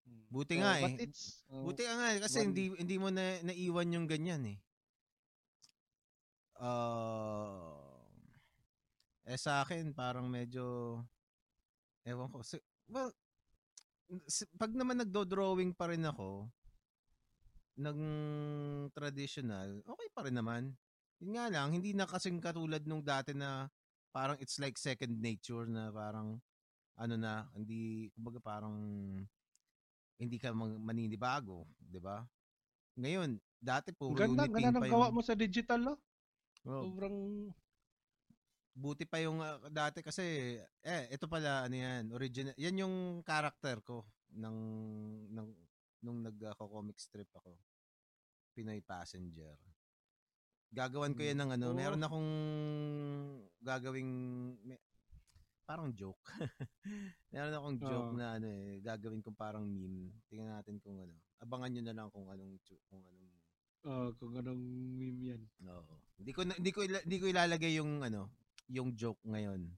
mm. 0.07 0.23
Buti 0.31 0.55
So, 0.55 0.61
nga 0.63 0.71
eh. 0.79 0.93
it's, 0.99 1.23
oh, 1.51 1.63
Buti 1.67 1.83
nga 1.83 1.95
nga, 1.95 2.09
kasi 2.23 2.39
one- 2.43 2.47
hindi 2.51 2.63
hindi 2.75 2.95
mo 2.95 3.07
na 3.11 3.39
naiwan 3.43 3.95
yung 3.95 4.07
ganyan 4.07 4.43
eh. 4.47 4.59
Uh, 6.59 7.79
eh 9.23 9.39
sa 9.39 9.63
akin 9.63 9.95
parang 9.95 10.27
medyo 10.27 10.99
ewan 12.03 12.27
ko. 12.27 12.43
Si, 12.43 12.59
well, 12.91 13.15
pag 14.59 14.73
naman 14.75 14.99
nagdo-drawing 14.99 15.71
pa 15.71 15.88
rin 15.88 16.03
ako 16.03 16.51
ng 17.80 17.99
traditional, 18.91 19.80
okay 19.88 20.08
pa 20.11 20.27
rin 20.27 20.35
naman. 20.35 20.75
Yun 21.24 21.40
nga 21.40 21.48
lang, 21.48 21.72
hindi 21.72 21.95
na 21.95 22.03
kasing 22.03 22.43
katulad 22.43 22.83
nung 22.83 23.03
dati 23.03 23.32
na 23.32 23.72
parang 24.11 24.35
it's 24.43 24.59
like 24.59 24.75
second 24.75 25.16
nature 25.24 25.64
na 25.64 25.88
parang 25.91 26.40
ano 26.99 27.16
na, 27.16 27.48
hindi, 27.56 28.11
kumbaga 28.11 28.43
parang 28.43 28.75
hindi 30.19 30.35
ka 30.35 30.51
maninibago, 30.56 31.64
di 31.80 32.03
ba? 32.03 32.27
Ngayon, 32.99 33.40
dati 33.56 33.95
Ang 33.95 34.19
ganda, 34.19 34.43
uniting 34.43 34.56
ganda 34.59 34.80
pa 34.83 34.83
ng 34.83 34.91
gawa 34.91 35.08
yung, 35.08 35.16
mo 35.16 35.22
sa 35.24 35.35
digital, 35.40 35.80
no? 35.80 35.95
Oh, 36.67 36.83
Sobrang, 36.83 37.16
buti 38.75 39.08
pa 39.08 39.24
yung 39.24 39.40
ah, 39.40 39.56
dati 39.72 40.03
kasi, 40.03 40.59
eh, 40.83 41.08
ito 41.08 41.32
pala, 41.32 41.72
ano 41.72 41.75
yan, 41.80 42.11
original, 42.11 42.51
yan 42.59 42.83
yung 42.83 42.95
character 43.24 43.80
ko 43.80 44.03
ng, 44.35 44.58
ng 45.32 45.48
nung 46.03 46.19
nag-comic 46.24 46.99
strip 46.99 47.27
ako. 47.35 47.56
Pinoy 48.59 48.83
Passenger. 48.83 49.55
Gagawan 50.75 51.15
ko 51.15 51.23
yan 51.23 51.39
ng 51.39 51.51
ano, 51.55 51.71
Oh. 51.71 51.77
meron 51.79 52.03
akong 52.03 52.29
gagawing, 53.63 54.11
may- 54.67 54.83
parang 55.63 55.95
joke. 55.95 56.19
meron 57.33 57.55
akong 57.55 57.77
joke 57.79 58.11
Oo. 58.11 58.19
na 58.19 58.35
ano 58.35 58.51
eh, 58.51 58.83
gagawin 58.83 59.23
kong 59.23 59.39
parang 59.39 59.63
meme. 59.63 60.11
Tingnan 60.27 60.59
natin 60.59 60.75
kung 60.83 60.99
ano. 60.99 61.15
Abangan 61.39 61.71
nyo 61.71 61.81
na 61.88 61.95
lang 61.95 62.07
kung 62.11 62.27
anong, 62.27 62.59
kung 62.91 62.99
anong 63.07 63.31
oh, 63.88 64.11
kung 64.19 64.33
anong 64.35 64.59
meme 64.99 65.21
yan. 65.23 65.41
Oo. 65.63 65.95
Hindi 66.19 66.31
ko 66.35 66.43
hindi 66.43 66.71
ko 66.75 66.79
hindi 66.83 67.17
ko 67.17 67.25
ilalagay 67.31 67.79
yung 67.79 68.03
ano, 68.03 68.27
yung 68.67 68.91
joke 68.91 69.23
ngayon. 69.23 69.71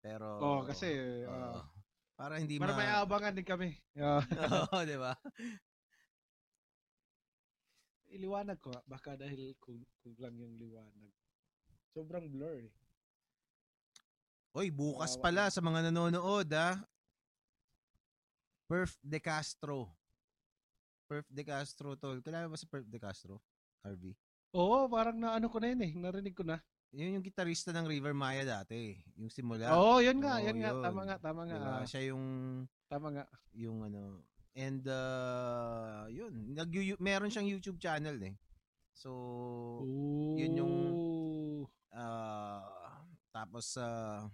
Pero 0.00 0.40
Oo, 0.40 0.60
kasi, 0.64 0.88
oo. 1.28 1.28
ah, 1.28 1.68
para 2.16 2.40
hindi 2.40 2.56
para 2.56 2.72
ma 2.72 2.80
may 2.80 2.88
aabangan 2.88 3.36
din 3.36 3.44
kami. 3.44 3.68
Oo, 4.72 4.78
'di 4.88 4.96
ba? 4.96 5.12
Iliwanag 8.10 8.58
ko, 8.60 8.70
nga, 8.70 8.82
baka 8.86 9.14
dahil 9.16 9.54
kung, 9.58 9.82
kung 10.02 10.14
lang 10.18 10.34
yung 10.38 10.54
liwanag. 10.56 11.12
Sobrang 11.92 12.26
blur 12.28 12.66
eh. 12.66 12.72
Oy, 14.56 14.72
bukas 14.72 15.20
pala 15.20 15.52
sa 15.52 15.60
mga 15.60 15.92
nanonood, 15.92 16.48
ah. 16.56 16.80
Perf 18.66 18.98
De 19.04 19.20
Castro. 19.22 19.92
Perf 21.06 21.26
De 21.30 21.46
Castro 21.46 21.94
tol. 21.94 22.18
Mo 22.18 22.50
ba 22.50 22.58
si 22.58 22.66
Perf 22.66 22.86
De 22.88 22.98
Castro? 22.98 23.38
RV. 23.86 24.10
Oo, 24.58 24.90
parang 24.90 25.14
na 25.14 25.38
ano 25.38 25.46
ko 25.46 25.62
na 25.62 25.70
yun 25.70 25.82
eh. 25.86 25.92
Narinig 25.94 26.34
ko 26.34 26.42
na. 26.42 26.58
Yun 26.96 27.20
yung 27.20 27.26
gitarista 27.26 27.70
ng 27.76 27.86
River 27.86 28.16
Maya 28.16 28.42
dati, 28.46 28.96
yung 29.20 29.28
simula. 29.30 29.68
Oo, 29.76 30.00
yun 30.00 30.16
nga, 30.22 30.40
Oo, 30.40 30.46
yun 30.48 30.58
nga. 30.62 30.70
yun. 30.72 30.82
Tama 30.82 31.00
nga, 31.04 31.16
tama 31.20 31.40
nga. 31.44 31.56
Diba? 31.60 31.74
ah, 31.82 31.86
Siya 31.86 32.02
yung 32.10 32.24
tama 32.88 33.08
nga. 33.12 33.24
yung 33.52 33.78
ano 33.84 34.22
and 34.56 34.88
uh, 34.88 36.08
yun 36.08 36.32
nag 36.50 36.72
meron 36.98 37.28
siyang 37.28 37.46
YouTube 37.46 37.76
channel 37.76 38.16
eh 38.18 38.32
so 38.90 39.10
yun 40.34 40.56
yung 40.56 40.74
Ooh. 40.90 41.62
uh, 41.92 42.64
tapos 43.28 43.76
uh, 43.76 44.24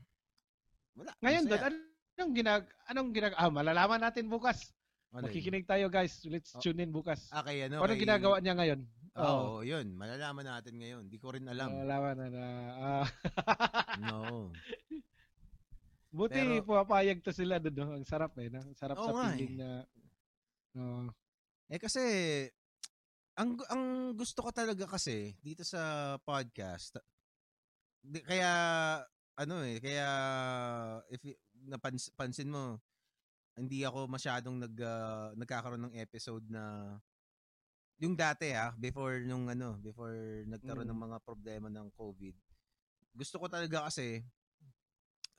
wala 0.95 1.11
Ngayon 1.19 1.45
masaya. 1.45 1.75
anong 2.15 2.33
ginag 2.33 2.65
anong 2.87 3.11
ginag 3.11 3.35
ah, 3.35 3.49
malalaman 3.49 3.99
natin 3.99 4.29
bukas. 4.29 4.71
Ano? 5.11 5.27
Makikinig 5.27 5.67
tayo 5.67 5.89
guys. 5.89 6.25
Let's 6.25 6.55
Oh. 6.55 6.61
tune 6.61 6.81
in 6.81 6.89
bukas. 6.89 7.29
ah 7.29 7.43
kay 7.43 7.67
ano 7.67 7.81
Anong 7.81 7.97
kay- 7.97 8.05
ginagawa 8.07 8.39
niya 8.39 8.55
ngayon? 8.55 8.81
oo 9.13 9.61
yun 9.61 9.93
malalaman 9.93 10.41
natin 10.47 10.73
ngayon 10.73 11.05
di 11.05 11.21
ko 11.21 11.35
rin 11.35 11.45
alam 11.45 11.69
Malalaman 11.69 12.17
na 12.17 12.27
na. 12.31 12.47
ah, 12.79 13.07
no 14.09 14.49
buti 16.09 16.39
Pero- 16.39 16.65
pumapayag 16.65 17.19
to 17.21 17.33
sila 17.33 17.57
doon. 17.59 17.99
Ang 17.99 18.07
sarap 18.07 18.37
eh. 18.37 18.49
Ang 18.49 18.77
sarap 18.77 18.97
Oo 18.97 19.11
sa 19.11 19.33
feeling 19.33 19.57
na 19.59 19.83
oh, 20.77 21.09
eh 21.69 21.81
kasi 21.81 22.03
ang 23.33 23.57
ang 23.73 24.13
gusto 24.13 24.45
ko 24.45 24.51
talaga 24.53 24.85
kasi 24.85 25.33
dito 25.41 25.65
sa 25.65 26.15
podcast 26.21 27.01
di, 28.05 28.21
kaya 28.21 28.53
ano 29.41 29.65
eh 29.65 29.81
kaya 29.81 30.09
if 31.09 31.25
y- 31.25 31.41
napans, 31.65 32.13
pansin 32.13 32.53
mo 32.53 32.77
hindi 33.57 33.85
ako 33.85 34.05
masyadong 34.09 34.61
nag 34.61 34.77
ah, 34.85 35.33
nagkakaroon 35.33 35.89
ng 35.89 35.97
episode 35.97 36.45
na 36.49 36.97
yung 37.97 38.13
dati 38.13 38.53
ah 38.53 38.75
before 38.77 39.25
nung 39.25 39.49
ano 39.49 39.81
before 39.81 40.45
nagkaroon 40.49 40.85
Mm. 40.85 40.93
ng 40.93 41.03
mga 41.09 41.19
problema 41.25 41.69
ng 41.73 41.89
COVID 41.97 42.37
gusto 43.17 43.37
ko 43.41 43.47
talaga 43.49 43.89
kasi 43.89 44.21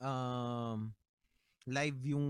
um 0.01 0.89
live 1.69 1.99
yung 2.05 2.27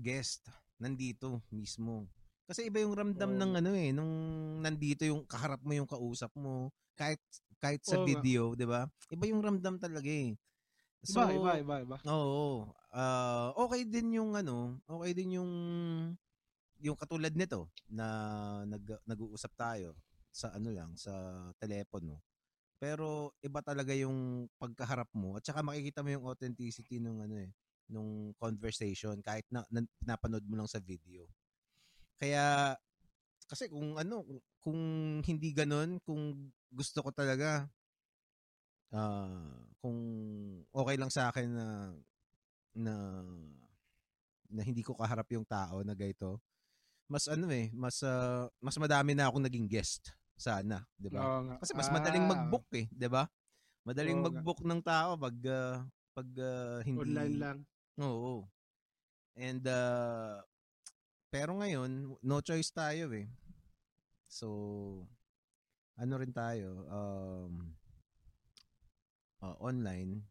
guest 0.00 0.48
nandito 0.76 1.40
mismo 1.48 2.04
kasi 2.46 2.70
iba 2.70 2.78
yung 2.82 2.94
ramdam 2.94 3.30
Oo 3.30 3.38
ng 3.38 3.52
ano 3.58 3.70
eh 3.74 3.90
nung 3.90 4.12
nandito 4.62 5.02
yung 5.06 5.26
kaharap 5.26 5.60
mo 5.66 5.72
yung 5.74 5.88
kausap 5.90 6.30
mo 6.38 6.70
kahit 6.94 7.18
kahit 7.58 7.82
sa 7.82 7.98
nga. 7.98 8.06
video 8.06 8.54
'di 8.54 8.66
ba 8.66 8.86
iba 9.10 9.24
yung 9.26 9.42
ramdam 9.42 9.76
talaga 9.78 10.06
eh 10.08 10.38
iba, 11.06 11.24
iba, 11.34 11.50
iba, 11.62 11.74
iba. 11.82 11.96
Oo. 12.06 12.70
Ah, 12.96 13.52
okay 13.58 13.84
din 13.84 14.16
yung 14.16 14.32
ano, 14.38 14.80
okay 14.88 15.12
din 15.12 15.36
yung 15.36 15.52
yung 16.80 16.96
katulad 16.96 17.32
nito 17.32 17.72
na 17.88 18.06
nag 18.68 18.84
nag-uusap 19.08 19.52
tayo 19.56 19.96
sa 20.32 20.52
ano 20.52 20.68
lang 20.72 20.92
sa 20.96 21.12
telepono. 21.56 22.20
Pero 22.76 23.32
iba 23.40 23.64
talaga 23.64 23.96
yung 23.96 24.48
pagkaharap 24.60 25.08
mo 25.16 25.40
at 25.40 25.44
saka 25.46 25.64
makikita 25.64 26.04
mo 26.04 26.12
yung 26.12 26.26
authenticity 26.28 27.00
ng 27.00 27.24
ano 27.24 27.36
eh 27.40 27.50
nung 27.88 28.34
conversation 28.36 29.16
kahit 29.22 29.46
na, 29.48 29.64
na 29.72 29.80
napanood 30.04 30.44
mo 30.44 30.58
lang 30.60 30.68
sa 30.68 30.82
video. 30.82 31.24
Kaya 32.16 32.74
kasi 33.46 33.70
kung 33.70 33.94
ano 34.00 34.26
kung 34.58 34.78
hindi 35.22 35.54
ganoon, 35.54 36.02
kung 36.02 36.50
gusto 36.72 36.98
ko 37.04 37.10
talaga 37.14 37.70
uh, 38.90 39.54
kung 39.78 39.98
okay 40.70 40.96
lang 40.98 41.10
sa 41.12 41.30
akin 41.30 41.48
na 41.50 41.68
na 42.76 42.94
na 44.46 44.62
hindi 44.62 44.82
ko 44.82 44.94
kaharap 44.94 45.26
yung 45.34 45.46
tao 45.46 45.82
na 45.82 45.94
gayto, 45.94 46.38
mas 47.10 47.26
ano 47.26 47.50
eh, 47.50 47.70
mas 47.74 48.02
uh, 48.02 48.46
mas 48.62 48.76
madami 48.78 49.14
na 49.14 49.26
akong 49.26 49.42
naging 49.42 49.66
guest 49.66 50.14
sana, 50.36 50.84
'di 50.98 51.10
ba? 51.10 51.22
Oh, 51.22 51.56
Kasi 51.62 51.72
mas 51.74 51.90
madaling 51.90 52.26
ah. 52.26 52.30
mag-book 52.36 52.66
eh, 52.76 52.86
'di 52.92 53.08
ba? 53.10 53.26
Madaling 53.86 54.18
oh, 54.20 54.26
mag-book 54.30 54.60
ng 54.66 54.82
tao 54.82 55.14
pag 55.14 55.36
uh, 55.46 55.78
pag 56.14 56.28
uh, 56.38 56.78
hindi 56.82 56.98
online 56.98 57.36
lang. 57.38 57.58
Oo. 58.02 58.46
And 59.36 59.62
uh, 59.68 60.42
pero 61.36 61.52
ngayon, 61.60 62.16
no 62.24 62.40
choice 62.40 62.72
tayo 62.72 63.12
eh. 63.12 63.28
So 64.24 64.48
ano 66.00 66.16
rin 66.16 66.32
tayo 66.32 66.88
um 66.88 67.52
uh, 69.44 69.56
online 69.60 70.24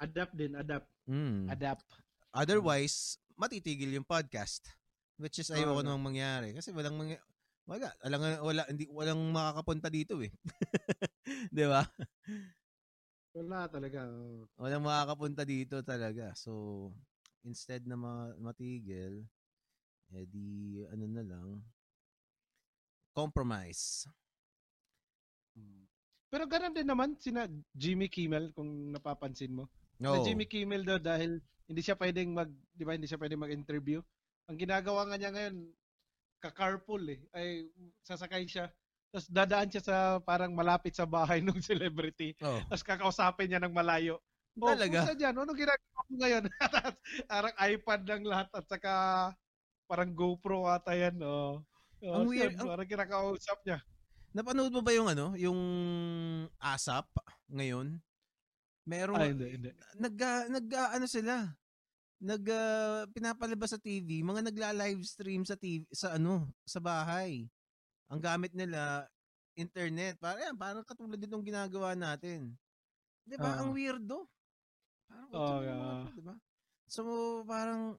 adapt 0.00 0.32
din, 0.36 0.52
adapt. 0.56 0.88
Mm. 1.08 1.48
Adapt. 1.48 1.84
Otherwise, 2.32 3.20
matitigil 3.36 3.92
yung 3.92 4.08
podcast. 4.08 4.64
Which 5.14 5.38
is 5.38 5.48
ayoko 5.52 5.80
oh, 5.80 5.86
namang 5.86 6.10
mangyari 6.10 6.50
kasi 6.50 6.74
walang 6.74 6.98
mangy- 6.98 7.22
wala, 7.70 7.86
alam 8.02 8.18
wala 8.42 8.66
hindi 8.66 8.90
walang 8.90 9.30
makakapunta 9.30 9.86
dito 9.86 10.18
eh. 10.18 10.34
'Di 11.54 11.64
ba? 11.70 11.86
Wala 13.30 13.70
talaga. 13.70 14.10
Walang 14.58 14.82
makakapunta 14.82 15.46
dito 15.46 15.78
talaga. 15.86 16.34
So 16.34 16.90
instead 17.46 17.86
na 17.86 17.94
ma- 17.94 18.34
matigil, 18.42 19.22
eh 20.14 20.86
ano 20.94 21.04
na 21.10 21.24
lang 21.26 21.48
compromise. 23.14 24.10
Hmm. 25.54 25.86
Pero 26.28 26.50
ganun 26.50 26.74
din 26.74 26.90
naman 26.90 27.14
sina 27.14 27.46
Jimmy 27.70 28.10
Kimmel 28.10 28.50
kung 28.50 28.90
napapansin 28.90 29.54
mo. 29.54 29.70
No. 30.02 30.18
Si 30.18 30.34
Jimmy 30.34 30.50
Kimmel 30.50 30.82
daw 30.82 30.98
dahil 30.98 31.38
hindi 31.70 31.80
siya 31.80 31.94
pwedeng 31.94 32.34
mag, 32.34 32.50
di 32.74 32.82
ba, 32.82 32.98
hindi 32.98 33.06
siya 33.06 33.22
pwedeng 33.22 33.46
mag-interview. 33.46 34.02
Ang 34.50 34.58
ginagawa 34.58 35.06
nga 35.08 35.16
niya 35.16 35.30
ngayon, 35.32 35.56
ka-carpool 36.42 37.06
eh. 37.08 37.20
Ay, 37.32 37.70
sasakay 38.02 38.44
siya. 38.44 38.68
Tapos 39.14 39.30
dadaan 39.30 39.70
siya 39.70 39.82
sa 39.86 39.96
parang 40.20 40.50
malapit 40.52 40.92
sa 40.92 41.06
bahay 41.06 41.38
ng 41.46 41.62
celebrity. 41.62 42.34
Oh. 42.42 42.58
Tapos 42.66 42.82
kakausapin 42.84 43.48
niya 43.48 43.62
ng 43.62 43.72
malayo. 43.72 44.18
Oh, 44.58 44.74
Talaga? 44.74 45.06
Kung 45.06 45.18
dyan, 45.18 45.34
ano 45.38 45.50
ginagawa 45.54 46.00
mo 46.10 46.14
ngayon? 46.18 46.44
parang 47.32 47.54
iPad 47.58 48.00
lang 48.10 48.22
lahat 48.26 48.48
at 48.54 48.66
saka 48.66 48.92
parang 49.84 50.10
GoPro 50.12 50.68
ata 50.68 50.92
yan. 50.96 51.20
Oh. 51.22 51.60
Oh, 52.04 52.20
ang 52.20 52.28
weird. 52.28 52.56
Ang... 52.60 52.68
Parang 52.68 52.88
kinakausap 52.88 53.58
niya. 53.64 53.80
Napanood 54.34 54.74
mo 54.74 54.82
ba 54.82 54.92
yung 54.92 55.08
ano, 55.08 55.32
yung 55.38 55.60
ASAP 56.58 57.06
ngayon? 57.48 58.02
Meron 58.84 59.16
Ay, 59.16 59.32
hindi, 59.32 59.48
hindi. 59.56 59.70
nag 59.96 60.14
nag 60.50 60.66
ano 60.68 61.06
sila? 61.08 61.48
Nag 62.20 62.44
uh, 62.44 63.08
pinapalabas 63.14 63.72
sa 63.72 63.80
TV, 63.80 64.20
mga 64.20 64.44
nagla-live 64.52 65.00
stream 65.06 65.46
sa 65.46 65.56
TV 65.56 65.88
sa 65.88 66.18
ano, 66.18 66.52
sa 66.68 66.82
bahay. 66.82 67.48
Ang 68.12 68.20
gamit 68.20 68.52
nila 68.52 69.08
internet. 69.56 70.20
Para 70.20 70.42
yan, 70.42 70.58
parang 70.58 70.84
katulad 70.84 71.16
din 71.16 71.30
ng 71.30 71.46
ginagawa 71.46 71.96
natin. 71.96 72.52
'Di 73.24 73.36
ba? 73.40 73.56
Uh, 73.56 73.58
Ang 73.64 73.70
weirdo. 73.72 74.28
Parang 75.08 75.30
oh, 75.32 75.58
yeah. 75.64 76.04
'di 76.12 76.22
ba? 76.22 76.34
So 76.90 77.02
parang 77.48 77.96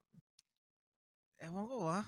ewan 1.40 1.64
ko 1.68 1.76
ah. 1.90 2.06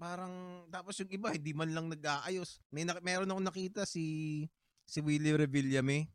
Parang 0.00 0.66
tapos 0.72 0.98
yung 0.98 1.12
iba 1.14 1.30
hindi 1.30 1.52
man 1.54 1.70
lang 1.70 1.86
nag-aayos. 1.86 2.60
May 2.72 2.82
na, 2.82 2.98
meron 2.98 3.30
akong 3.30 3.48
nakita 3.48 3.82
si 3.86 4.46
si 4.82 4.98
Willie 4.98 5.36
Revillame 5.38 6.10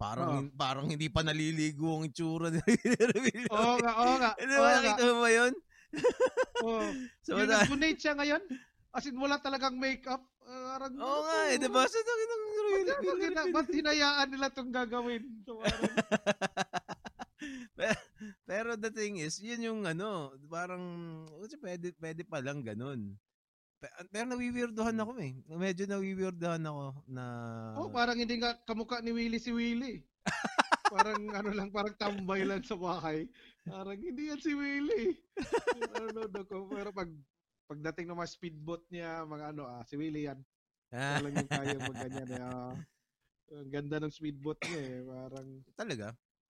Parang 0.00 0.48
oh. 0.48 0.56
parang 0.56 0.88
hindi 0.88 1.12
pa 1.12 1.20
naliligo 1.20 2.00
ang 2.00 2.08
itsura 2.08 2.48
ni 2.48 2.56
Oo 3.52 3.76
nga, 3.76 3.92
oo 4.00 4.14
nga. 4.16 4.32
Hindi 4.40 4.54
ba 4.56 4.68
nakita 4.80 5.02
mo 5.04 5.20
ba 5.20 5.28
yun? 5.28 5.52
Oo. 6.64 6.88
so, 7.28 7.36
yung 7.36 7.52
nag-donate 7.52 8.00
siya 8.00 8.16
ngayon, 8.16 8.40
as 8.96 9.04
in 9.04 9.20
wala 9.20 9.36
talagang 9.44 9.76
makeup. 9.76 10.24
Uh, 10.40 10.80
Oo 10.96 11.04
oh, 11.04 11.20
nga 11.28 11.52
eh, 11.52 11.60
di 11.60 11.68
ba? 11.68 11.84
Sa 11.84 12.00
takin 12.00 13.28
ng 13.36 13.52
Ba't 13.52 13.68
hinayaan 13.68 14.28
nila 14.32 14.48
itong 14.48 14.72
gagawin? 14.72 15.20
Pero, 18.48 18.76
the 18.76 18.90
thing 18.92 19.20
is, 19.20 19.40
yun 19.40 19.66
yung 19.66 19.80
ano, 19.88 20.34
parang, 20.50 20.82
pwede, 21.62 21.94
pwede 21.98 22.22
pa 22.26 22.38
lang 22.44 22.60
ganun. 22.60 23.16
Pero 24.12 24.24
nawiwirdohan 24.28 25.00
ako 25.00 25.12
eh. 25.24 25.32
Medyo 25.48 25.88
nawiwirdohan 25.88 26.60
ako 26.68 27.00
na... 27.08 27.24
Oh, 27.80 27.88
parang 27.88 28.20
hindi 28.20 28.36
nga 28.36 28.52
kamukha 28.68 29.00
ni 29.00 29.08
Willie 29.08 29.40
si 29.40 29.56
Willie. 29.56 30.04
parang 30.92 31.20
ano 31.32 31.50
lang, 31.56 31.72
parang 31.72 31.96
tambay 31.96 32.44
lang 32.44 32.60
sa 32.60 32.76
bahay. 32.76 33.24
Parang 33.64 33.96
hindi 33.96 34.28
yan 34.28 34.40
si 34.42 34.52
Willie. 34.52 35.16
ano, 35.96 36.28
no, 36.28 36.42
ko. 36.44 36.68
Pero 36.68 36.92
pag 36.92 37.08
pagdating 37.70 38.10
ng 38.10 38.18
mga 38.20 38.32
speedboat 38.34 38.84
niya, 38.92 39.24
mga 39.24 39.56
ano, 39.56 39.62
ah, 39.64 39.86
si 39.88 39.96
Willie 39.96 40.28
yan. 40.28 40.38
Siya 40.90 41.22
lang 41.22 41.34
yung 41.38 41.50
kaya 41.50 41.78
mag 41.88 41.96
ganyan. 41.96 42.30
Eh, 42.36 42.42
ah. 42.42 42.74
Ang 43.50 43.70
ganda 43.72 43.96
ng 43.96 44.12
speedboat 44.12 44.60
niya 44.66 44.80
eh. 44.82 44.98
Parang... 45.08 45.48
Talaga? 45.72 46.06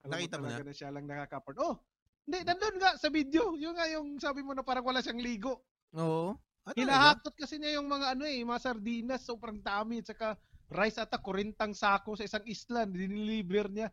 Nakita 0.09 0.41
mo, 0.41 0.49
na? 0.49 0.65
na 0.65 0.73
siya 0.73 0.89
lang 0.89 1.05
nakakapart. 1.05 1.59
Oh! 1.61 1.77
Hindi, 2.25 2.47
nandun 2.47 2.77
nga 2.81 2.97
sa 2.97 3.09
video. 3.11 3.59
Yung 3.59 3.75
nga 3.77 3.91
yung 3.91 4.17
sabi 4.17 4.41
mo 4.41 4.55
na 4.55 4.65
parang 4.65 4.87
wala 4.87 5.03
siyang 5.03 5.21
ligo. 5.21 5.67
Oo. 5.99 6.37
Ah, 6.65 6.77
Hinahakot 6.77 7.35
kasi 7.35 7.57
niya 7.57 7.81
yung 7.81 7.89
mga 7.89 8.15
ano 8.15 8.25
eh, 8.29 8.45
mga 8.45 8.61
sardinas, 8.61 9.25
sobrang 9.25 9.59
dami, 9.65 10.05
at 10.05 10.13
saka 10.13 10.37
rice 10.71 11.01
ata, 11.01 11.19
kurintang 11.19 11.75
sako 11.75 12.15
sa 12.15 12.25
isang 12.29 12.45
isla, 12.47 12.87
diniliver 12.87 13.67
niya. 13.73 13.89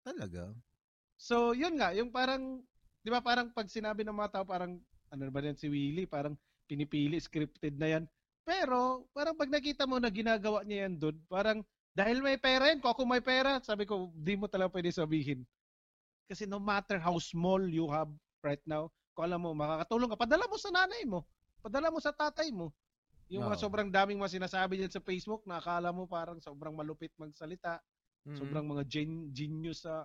Talaga? 0.00 0.54
So, 1.20 1.52
yun 1.52 1.76
nga, 1.76 1.92
yung 1.92 2.08
parang, 2.08 2.64
di 3.04 3.10
ba 3.12 3.20
parang 3.20 3.52
pag 3.52 3.68
sinabi 3.68 4.06
ng 4.06 4.16
mga 4.16 4.40
tao, 4.40 4.44
parang, 4.48 4.80
ano 5.12 5.22
ba 5.28 5.44
yan 5.44 5.58
si 5.58 5.68
Willie, 5.68 6.08
parang 6.08 6.38
pinipili, 6.64 7.20
scripted 7.20 7.76
na 7.76 7.98
yan. 7.98 8.04
Pero, 8.46 9.04
parang 9.12 9.36
pag 9.36 9.52
nakita 9.52 9.84
mo 9.84 10.00
na 10.00 10.08
ginagawa 10.08 10.64
niya 10.64 10.88
yan 10.88 10.94
doon, 10.96 11.16
parang, 11.28 11.60
dahil 11.90 12.22
may 12.22 12.38
pera 12.38 12.70
yan, 12.70 12.78
kung 12.78 12.94
ako 12.94 13.02
may 13.02 13.22
pera, 13.22 13.58
sabi 13.60 13.82
ko, 13.82 14.14
di 14.14 14.38
mo 14.38 14.46
talaga 14.46 14.78
pwede 14.78 14.94
sabihin. 14.94 15.42
Kasi 16.30 16.46
no 16.46 16.62
matter 16.62 17.02
how 17.02 17.18
small 17.18 17.58
you 17.66 17.90
have 17.90 18.10
right 18.46 18.62
now, 18.62 18.86
kung 19.14 19.26
alam 19.26 19.42
mo, 19.42 19.50
makakatulong 19.50 20.08
ka, 20.14 20.18
padala 20.22 20.46
mo 20.46 20.56
sa 20.56 20.70
nanay 20.70 21.02
mo. 21.02 21.26
Padala 21.60 21.90
mo 21.90 21.98
sa 21.98 22.14
tatay 22.14 22.54
mo. 22.54 22.70
Yung 23.30 23.46
no. 23.46 23.50
mga 23.50 23.58
sobrang 23.62 23.90
daming 23.90 24.18
mga 24.18 24.42
sinasabi 24.42 24.78
diyan 24.78 24.90
sa 24.90 25.02
Facebook 25.02 25.42
na 25.46 25.62
akala 25.62 25.94
mo 25.94 26.06
parang 26.06 26.42
sobrang 26.42 26.74
malupit 26.74 27.14
magsalita, 27.14 27.78
mm-hmm. 28.26 28.38
sobrang 28.38 28.66
mga 28.66 28.82
gen- 28.90 29.30
genius 29.30 29.86
sa 29.86 30.02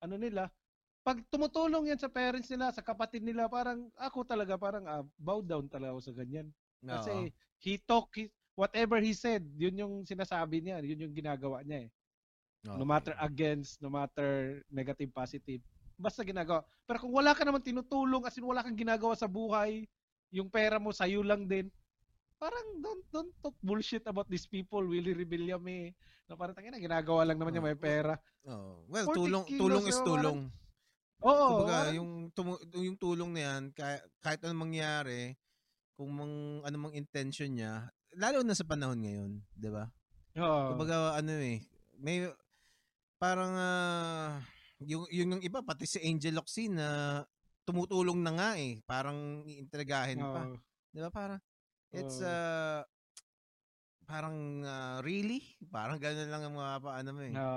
ano 0.00 0.16
nila. 0.20 0.52
Pag 1.00 1.24
tumutulong 1.32 1.88
yan 1.88 2.00
sa 2.00 2.12
parents 2.12 2.50
nila, 2.52 2.74
sa 2.74 2.84
kapatid 2.84 3.24
nila, 3.24 3.48
parang 3.48 3.88
ako 3.96 4.28
talaga 4.28 4.60
parang 4.60 4.84
uh, 4.84 5.04
bow 5.16 5.40
down 5.40 5.68
talaga 5.72 5.96
ako 5.96 6.02
sa 6.04 6.14
ganyan. 6.16 6.48
Kasi 6.84 7.30
no. 7.30 7.32
he 7.62 7.80
talk 7.80 8.12
he, 8.12 8.28
whatever 8.56 8.98
he 8.98 9.12
said, 9.12 9.44
yun 9.54 9.76
yung 9.76 9.94
sinasabi 10.02 10.64
niya, 10.64 10.80
yun 10.80 11.06
yung 11.06 11.14
ginagawa 11.14 11.60
niya 11.62 11.86
eh. 11.86 11.90
Okay. 12.66 12.78
No 12.80 12.88
matter 12.88 13.14
against, 13.22 13.78
no 13.78 13.92
matter 13.92 14.64
negative, 14.72 15.12
positive, 15.12 15.62
basta 15.94 16.26
ginagawa. 16.26 16.64
Pero 16.88 17.06
kung 17.06 17.14
wala 17.14 17.36
ka 17.36 17.44
naman 17.44 17.62
tinutulong, 17.62 18.26
as 18.26 18.34
in 18.34 18.48
wala 18.48 18.64
kang 18.64 18.74
ginagawa 18.74 19.14
sa 19.14 19.30
buhay, 19.30 19.86
yung 20.34 20.50
pera 20.50 20.80
mo 20.80 20.90
sa'yo 20.90 21.22
lang 21.22 21.46
din. 21.46 21.70
Parang 22.36 22.66
don't, 22.82 23.04
don't 23.12 23.32
talk 23.40 23.54
bullshit 23.62 24.02
about 24.08 24.26
these 24.26 24.48
people, 24.48 24.82
Willie 24.82 25.14
Rebillame. 25.14 25.94
Na 26.26 26.34
parang 26.34 26.56
tangina, 26.56 26.80
ginagawa 26.80 27.22
lang 27.22 27.38
naman 27.38 27.54
niya 27.54 27.64
may 27.64 27.78
pera. 27.78 28.18
Oh. 28.42 28.82
Well, 28.90 29.06
tulong 29.14 29.46
tulong 29.46 29.84
is 29.86 30.00
tulong. 30.02 30.50
Oo. 31.22 31.32
Oh, 31.32 31.48
Kumbaga, 31.62 31.88
parang, 31.88 31.96
yung, 31.96 32.12
tum- 32.34 32.62
yung 32.76 32.98
tulong 32.98 33.30
na 33.30 33.40
yan, 33.46 33.62
kahit, 33.72 34.02
kahit 34.20 34.40
anong 34.42 34.68
mangyari, 34.68 35.38
kung 35.96 36.12
mang, 36.12 36.34
ano 36.60 36.76
mang 36.76 36.94
intention 36.98 37.48
niya, 37.56 37.88
lalo 38.16 38.40
na 38.42 38.56
sa 38.56 38.64
panahon 38.64 38.98
ngayon, 38.98 39.32
di 39.52 39.68
ba? 39.68 39.84
Oo. 40.40 40.74
Kumbaga, 40.74 41.16
ano 41.16 41.32
eh, 41.36 41.60
may, 42.00 42.28
parang, 43.20 43.52
uh, 43.52 44.40
yung, 44.84 45.04
yung 45.08 45.40
iba, 45.44 45.60
pati 45.60 45.84
si 45.84 46.00
Angel 46.04 46.36
Locsin 46.36 46.76
na 46.76 47.20
tumutulong 47.68 48.20
na 48.20 48.32
nga 48.36 48.50
eh. 48.56 48.80
Parang 48.84 49.44
iintragahin 49.44 50.20
oh. 50.20 50.32
pa. 50.32 50.42
Di 50.92 51.00
ba? 51.00 51.10
Parang, 51.12 51.40
it's, 51.92 52.20
uh, 52.20 52.84
parang, 54.08 54.64
uh, 54.64 54.98
really? 55.04 55.42
Parang 55.68 56.00
gano'n 56.00 56.30
lang 56.30 56.42
ang 56.44 56.56
mga 56.56 56.74
paano 56.80 57.08
mo 57.12 57.22
eh. 57.24 57.32
No. 57.32 57.48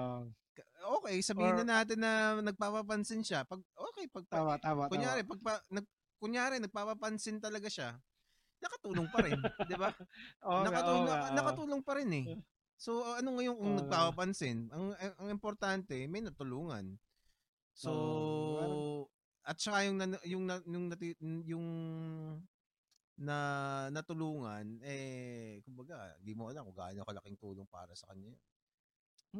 Okay, 0.99 1.23
sabihin 1.23 1.55
Or, 1.55 1.63
na 1.63 1.83
natin 1.83 1.99
na 1.99 2.39
nagpapapansin 2.39 3.23
siya. 3.23 3.43
Pag, 3.47 3.63
okay, 3.75 4.07
pag, 4.11 4.25
tama, 4.27 4.55
tama, 4.59 4.91
kunyari, 4.91 5.23
tama. 5.23 5.29
Pag, 5.35 5.39
nag, 5.71 5.87
kunyari, 6.19 6.55
nagpapapansin 6.59 7.39
talaga 7.39 7.67
siya, 7.71 7.95
nakatulong 8.59 9.07
pa 9.09 9.19
rin, 9.23 9.39
'di 9.39 9.75
ba? 9.75 9.89
oh, 10.47 10.61
nakatulong, 10.63 11.05
oh, 11.07 11.31
nakatulong 11.35 11.81
pa 11.83 11.93
rin 11.99 12.09
eh. 12.13 12.25
So 12.79 13.03
ano 13.03 13.35
ngayon 13.35 13.55
kung 13.59 13.71
oh, 13.75 13.79
nagpapapansin? 13.83 14.71
Ang 14.71 14.95
ang 14.95 15.29
importante, 15.31 15.95
may 16.07 16.23
natulungan. 16.23 16.95
So 17.75 17.91
oh, 17.91 18.99
at 19.43 19.59
saka 19.59 19.87
yung 19.87 19.99
yung 20.23 20.43
yung 20.67 20.85
yung 21.43 21.65
na 23.19 23.35
natulungan 23.91 24.79
eh 24.79 25.59
kumbaga 25.67 26.15
di 26.23 26.31
mo 26.31 26.47
alam 26.47 26.63
kung 26.71 26.77
gaano 26.79 27.03
kalaking 27.03 27.35
tulong 27.35 27.67
para 27.67 27.91
sa 27.91 28.07
kanya. 28.07 28.31
yun. 28.31 28.39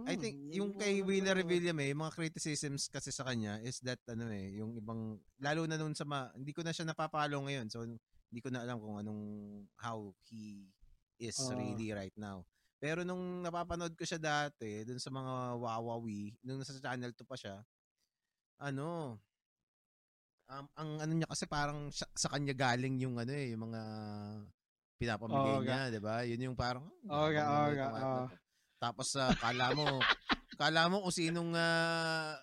I 0.06 0.14
think 0.22 0.38
Hmm, 0.38 0.54
yung 0.54 0.72
kay 0.78 1.02
Willa. 1.02 1.34
Revilla 1.34 1.74
may 1.74 1.98
mga 1.98 2.14
criticisms 2.14 2.94
kasi 2.94 3.10
sa 3.10 3.26
kanya 3.26 3.58
is 3.66 3.82
that 3.82 3.98
ano 4.06 4.30
eh 4.30 4.54
yung 4.62 4.78
ibang 4.78 5.18
lalo 5.42 5.66
na 5.66 5.82
noon 5.82 5.98
sa 5.98 6.06
ma, 6.06 6.30
hindi 6.38 6.54
ko 6.54 6.62
na 6.62 6.70
siya 6.70 6.86
napapalo 6.86 7.42
ngayon 7.42 7.74
so 7.74 7.82
hindi 8.30 8.40
ko 8.46 8.50
na 8.54 8.62
alam 8.66 8.78
kung 8.82 8.98
anong 9.02 9.24
how 9.78 10.14
he 10.30 10.70
is 11.20 11.36
Oo. 11.38 11.50
really 11.54 11.92
right 11.94 12.14
now. 12.18 12.46
Pero 12.80 13.04
nung 13.04 13.44
napapanood 13.44 13.94
ko 14.00 14.04
siya 14.08 14.22
dati 14.22 14.88
dun 14.88 15.02
sa 15.02 15.12
mga 15.12 15.60
Wawawi, 15.60 16.40
nung 16.46 16.62
nasa 16.64 16.78
Channel 16.80 17.12
2 17.18 17.28
pa 17.28 17.36
siya, 17.36 17.66
ano 18.62 19.20
um, 20.50 20.66
ang 20.78 20.90
ano 21.04 21.12
niya 21.16 21.28
kasi 21.30 21.46
parang 21.50 21.90
sa, 21.94 22.06
sa 22.16 22.28
kanya 22.32 22.54
galing 22.56 23.00
yung 23.04 23.16
ano 23.20 23.32
eh, 23.34 23.54
yung 23.54 23.70
mga 23.72 23.82
pinapamigay 25.00 25.58
Oo, 25.58 25.64
niya, 25.64 25.88
'di 25.92 26.00
ba? 26.04 26.24
Yun 26.28 26.52
yung 26.52 26.58
parang 26.60 26.92
Oo, 27.10 27.28
"Ah, 27.28 27.30
ga, 27.36 27.44
yabang 27.44 27.56
oo, 27.56 27.68
naman 27.68 27.76
ga, 27.78 27.86
itong 27.86 27.96
ano 27.96 28.08
oo. 28.08 28.24
to." 28.28 28.36
Tapos 28.80 29.08
uh, 29.16 29.36
kala 29.40 29.72
mo 29.76 30.08
kala 30.60 30.92
mo 30.92 31.00
kung 31.08 31.16
sinong 31.16 31.56
ah, 31.56 32.36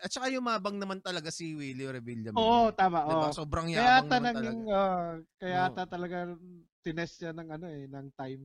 at 0.00 0.10
saka 0.14 0.30
yumabang 0.32 0.78
naman 0.80 1.02
talaga 1.02 1.28
si 1.34 1.52
Willie 1.58 1.90
Revilla. 1.90 2.30
Oo, 2.38 2.70
tama. 2.78 2.98
Diba? 3.10 3.28
oo. 3.28 3.34
Sobrang 3.34 3.66
Kaya 3.74 3.90
yabang 3.90 4.06
ata 4.06 4.16
naman 4.18 4.34
nang 4.42 4.60
talaga. 4.60 4.62
ah, 4.70 5.18
kaya 5.38 5.58
Oo. 5.66 5.70
ata 5.70 5.82
talaga 5.86 6.16
tinest 6.82 7.18
siya 7.22 7.30
ng 7.34 7.48
ano 7.54 7.66
eh, 7.70 7.86
ng 7.90 8.06
time. 8.18 8.42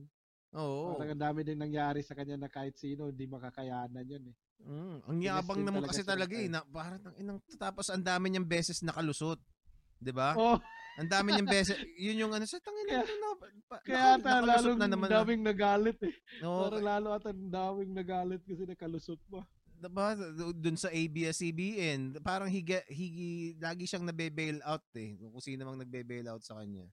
Oo. 0.54 0.98
Parang 0.98 1.08
ang 1.14 1.22
dami 1.22 1.40
din 1.46 1.58
nangyari 1.58 2.00
sa 2.02 2.14
kanya 2.18 2.36
na 2.38 2.50
kahit 2.50 2.74
sino 2.78 3.10
hindi 3.10 3.26
makakayanan 3.30 4.06
yun 4.06 4.24
eh. 4.32 4.36
Mm, 4.64 4.96
ang 5.04 5.18
yabang 5.20 5.60
naman 5.62 5.84
talaga 5.84 5.92
kasi 5.92 6.00
talaga 6.02 6.32
eh. 6.34 6.48
Na, 6.48 6.64
parang 6.64 7.02
ang 7.04 7.16
inang 7.20 7.38
tapos 7.60 7.86
ang 7.92 8.00
dami 8.02 8.32
niyang 8.32 8.48
beses 8.48 8.80
nakalusot. 8.80 9.38
'Di 10.00 10.12
ba? 10.16 10.36
Oh, 10.36 10.58
Ang 10.96 11.12
dami 11.12 11.28
niyang 11.32 11.50
beses. 11.50 11.76
Yun 12.00 12.20
yung 12.24 12.32
ano 12.32 12.48
sa 12.48 12.56
tangin 12.56 12.88
na, 12.88 13.04
no, 13.04 13.36
pa, 13.68 13.76
kaya 13.84 14.16
ata 14.16 14.40
nakalusot 14.40 14.48
lalo 14.48 14.70
na 14.80 14.88
naman. 14.88 15.08
na. 15.08 15.16
daming 15.20 15.42
nagalit 15.44 15.98
eh. 16.00 16.14
Oo, 16.40 16.72
Parang 16.72 16.84
lalo 16.84 17.08
ata 17.12 17.30
daming 17.36 17.92
nagalit 17.92 18.40
kasi 18.48 18.64
nakalusot 18.64 19.20
pa. 19.28 19.44
diba, 19.76 20.16
dun 20.56 20.80
sa 20.80 20.88
ABS-CBN, 20.88 22.16
parang 22.24 22.48
he, 22.48 22.64
get, 22.64 22.88
he, 22.88 23.06
lagi 23.60 23.84
siyang 23.84 24.08
nabe-bail 24.08 24.56
out 24.64 24.88
eh. 24.96 25.20
Kung 25.20 25.44
sino 25.44 25.68
mang 25.68 25.76
nagbe-bail 25.76 26.32
out 26.32 26.40
sa 26.40 26.56
kanya. 26.64 26.88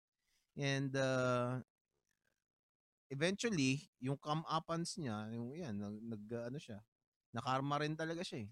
And, 0.59 0.91
uh, 0.91 1.63
eventually, 3.07 3.87
yung 4.03 4.19
come-upans 4.19 4.99
niya, 4.99 5.31
yung 5.31 5.55
yan, 5.55 5.79
nag, 5.79 5.95
nag 6.03 6.23
ano 6.51 6.59
siya, 6.59 6.83
nakarma 7.31 7.79
rin 7.79 7.95
talaga 7.95 8.19
siya 8.19 8.43
eh. 8.43 8.49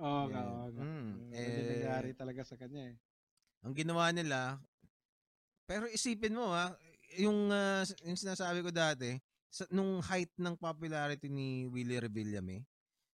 Oo 0.00 0.28
nga, 0.28 0.40
Yeah. 0.40 0.52
oo 0.52 0.68
nga. 0.68 0.82
Mm, 0.84 1.12
eh, 1.32 1.64
nangyari 1.64 2.10
talaga 2.12 2.42
sa 2.44 2.60
kanya 2.60 2.92
eh. 2.92 2.96
Ang 3.60 3.74
ginawa 3.76 4.08
nila, 4.10 4.56
pero 5.68 5.86
isipin 5.86 6.34
mo 6.34 6.50
ha, 6.50 6.72
yung, 7.18 7.50
uh, 7.50 7.84
yung 8.06 8.18
sinasabi 8.18 8.64
ko 8.64 8.70
dati, 8.72 9.18
sa, 9.50 9.66
nung 9.70 9.98
height 10.00 10.30
ng 10.38 10.54
popularity 10.54 11.26
ni 11.26 11.66
Willie 11.66 11.98
Revillame, 12.00 12.62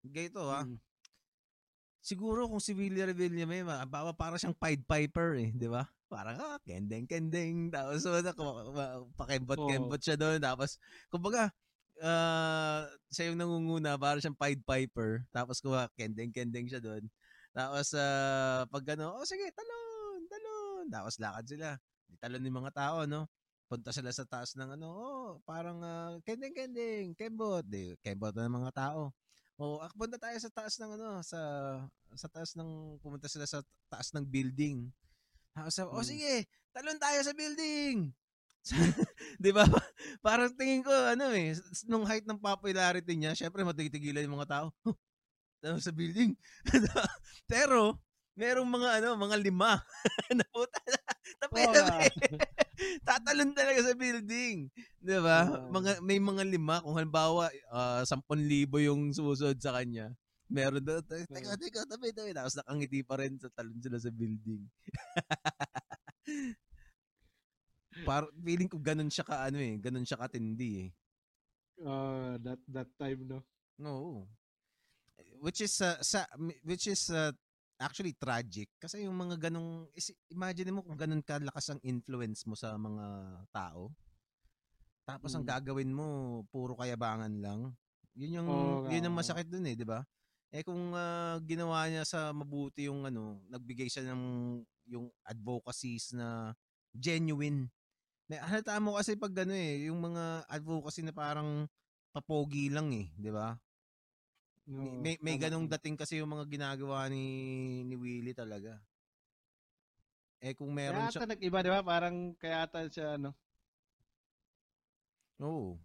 ganito 0.02 0.46
ha, 0.48 0.62
Mm. 0.64 0.78
siguro 2.00 2.48
kung 2.48 2.62
si 2.62 2.72
Willie 2.72 3.04
Revillame, 3.04 3.66
ma, 3.66 3.84
baka 3.84 4.16
para 4.16 4.34
siyang 4.40 4.56
Pied 4.56 4.80
Piper 4.86 5.36
eh, 5.36 5.50
di 5.52 5.68
ba? 5.68 5.84
Parang, 6.10 6.38
ah, 6.40 6.58
kendeng, 6.64 7.06
kendeng, 7.06 7.70
tapos 7.70 8.02
wala, 8.08 8.34
pakembot-kembot 9.14 10.00
siya 10.02 10.16
doon, 10.18 10.40
tapos, 10.42 10.80
kumbaga, 11.06 11.52
uh, 12.02 12.88
siya 13.12 13.30
yung 13.30 13.38
nangunguna, 13.38 13.94
para 14.00 14.18
siyang 14.18 14.34
Pied 14.34 14.64
Piper, 14.64 15.22
tapos 15.30 15.60
kuha, 15.62 15.86
kendeng-kendeng 15.94 16.66
siya 16.66 16.80
doon. 16.82 17.06
Tapos, 17.54 17.92
uh, 17.94 18.66
pag 18.70 18.84
ano, 18.98 19.18
oh 19.18 19.26
sige, 19.26 19.50
talon, 19.54 19.89
talon. 20.80 20.88
Tapos 20.88 21.14
lakad 21.20 21.44
sila. 21.44 21.68
Di 22.08 22.16
talon 22.16 22.44
yung 22.46 22.58
mga 22.64 22.72
tao, 22.72 22.96
no? 23.04 23.28
Punta 23.70 23.94
sila 23.94 24.10
sa 24.10 24.26
taas 24.26 24.58
ng 24.58 24.74
ano, 24.74 24.88
oh, 24.90 25.28
parang 25.46 25.78
uh, 25.78 26.18
kendeng-kendeng, 26.26 27.14
kembot. 27.14 27.62
Di, 27.68 27.94
kembot 28.02 28.34
na 28.34 28.48
ng 28.50 28.56
mga 28.66 28.72
tao. 28.74 29.14
Oh, 29.60 29.78
ah, 29.78 29.92
punta 29.92 30.16
tayo 30.16 30.34
sa 30.40 30.48
taas 30.50 30.80
ng 30.80 30.96
ano, 30.96 31.20
sa 31.20 31.38
sa 32.16 32.26
taas 32.32 32.56
ng 32.56 32.96
pumunta 33.04 33.28
sila 33.28 33.44
sa 33.44 33.60
taas 33.92 34.10
ng 34.16 34.24
building. 34.24 34.88
Tapos, 35.52 35.76
sabi, 35.76 35.92
oh 35.92 36.00
Mm. 36.00 36.08
sige, 36.08 36.34
talon 36.72 36.98
tayo 36.98 37.20
sa 37.22 37.36
building. 37.36 38.08
'Di 39.40 39.50
ba? 39.56 39.64
Parang 40.24 40.52
tingin 40.52 40.84
ko 40.84 40.92
ano 40.92 41.32
eh, 41.32 41.56
nung 41.88 42.04
height 42.04 42.24
ng 42.28 42.40
popularity 42.40 43.16
niya, 43.16 43.36
syempre 43.36 43.64
matitigilan 43.64 44.24
yung 44.26 44.36
mga 44.40 44.50
tao. 44.50 44.66
Huh, 44.84 44.96
talon 45.62 45.80
sa 45.84 45.92
building. 45.94 46.34
Pero 47.52 48.00
merong 48.40 48.64
mga 48.64 49.04
ano, 49.04 49.20
mga 49.20 49.36
lima 49.36 49.84
na 50.38 50.44
puta 50.48 50.80
na. 50.88 51.00
Oo 51.52 51.72
nga. 51.76 52.08
Tatalon 53.04 53.52
talaga 53.52 53.84
sa 53.84 53.92
building. 53.92 54.72
'Di 55.04 55.20
ba? 55.20 55.68
Mga 55.68 56.00
may 56.00 56.16
mga 56.16 56.48
lima 56.48 56.80
kung 56.80 56.96
halimbawa 56.96 57.52
ah, 57.68 58.00
10,000 58.08 58.80
yung 58.80 59.12
susunod 59.12 59.60
sa 59.60 59.76
kanya. 59.76 60.16
Meron 60.50 60.82
daw, 60.82 60.98
te- 60.98 61.30
teka, 61.30 61.54
teka, 61.54 61.86
tabi, 61.86 62.10
tabi. 62.10 62.34
Tapos 62.34 62.58
nakangiti 62.58 63.06
pa 63.06 63.22
rin 63.22 63.38
sa 63.38 63.46
talon 63.54 63.78
sila 63.78 64.02
sa 64.02 64.10
building. 64.10 64.66
Par 68.08 68.26
feeling 68.42 68.66
ko 68.66 68.80
ganun 68.80 69.12
siya 69.12 69.22
ka 69.22 69.46
ano 69.46 69.60
eh, 69.60 69.78
ganun 69.78 70.02
siya 70.02 70.18
katindi 70.18 70.88
eh. 70.88 70.90
Ah, 71.86 72.34
that 72.42 72.58
that 72.66 72.90
time 72.98 73.30
no. 73.30 73.38
No. 73.78 74.26
Which 75.40 75.64
is 75.64 75.72
uh, 75.80 75.96
sa 76.02 76.26
which 76.66 76.90
is 76.90 77.08
uh, 77.08 77.32
actually 77.80 78.12
tragic 78.12 78.68
kasi 78.76 79.08
yung 79.08 79.16
mga 79.16 79.48
ganong 79.48 79.88
imagine 80.28 80.70
mo 80.70 80.84
kung 80.84 81.00
ganun 81.00 81.24
kalakas 81.24 81.72
ang 81.72 81.80
influence 81.82 82.44
mo 82.44 82.52
sa 82.54 82.76
mga 82.76 83.04
tao. 83.50 83.88
Tapos 85.08 85.32
ang 85.34 85.42
Mm. 85.42 85.48
gagawin 85.48 85.90
mo 85.90 86.06
puro 86.52 86.76
kayabangan 86.78 87.32
lang. 87.40 87.60
Yun 88.14 88.36
yung 88.36 88.50
nga, 88.84 88.90
yun 88.92 89.06
ang 89.08 89.16
masakit 89.16 89.46
dun 89.48 89.66
eh, 89.66 89.74
'di 89.74 89.86
ba? 89.88 90.04
Eh 90.52 90.62
kung 90.66 90.92
ah, 90.94 91.38
ginawa 91.46 91.86
niya 91.88 92.04
sa 92.06 92.30
mabuti 92.34 92.86
yung 92.90 93.06
ano, 93.06 93.40
nagbigay 93.50 93.86
siya 93.90 94.06
ng 94.12 94.22
yung 94.90 95.06
advocacies 95.26 96.12
na 96.14 96.52
genuine. 96.94 97.70
May 98.30 98.38
halata 98.42 98.78
mo 98.82 98.98
kasi 98.98 99.14
pag 99.18 99.34
ano 99.46 99.54
eh, 99.54 99.88
yung 99.90 100.00
mga 100.02 100.46
advocacy 100.50 101.02
na 101.06 101.14
parang 101.14 101.66
papogi 102.14 102.68
lang 102.70 102.90
eh, 102.94 103.10
'di 103.18 103.30
ba? 103.34 103.58
May, 104.68 104.88
Oo, 104.88 105.00
may, 105.02 105.14
may 105.20 105.36
ganong 105.40 105.66
dating 105.66 105.96
kasi 105.98 106.20
yung 106.20 106.30
mga 106.30 106.46
ginagawa 106.46 107.08
ni 107.10 107.24
ni 107.88 107.94
Willie 107.96 108.36
talaga. 108.36 108.78
Eh 110.40 110.52
kung 110.56 110.72
meron 110.72 111.04
Kaya 111.04 111.12
siya, 111.12 111.20
ata 111.20 111.30
nag-iba, 111.32 111.58
di 111.64 111.70
ba? 111.72 111.80
Parang 111.84 112.16
kaya 112.40 112.64
ata 112.64 112.88
siya, 112.88 113.20
ano. 113.20 113.30
oo. 115.40 115.78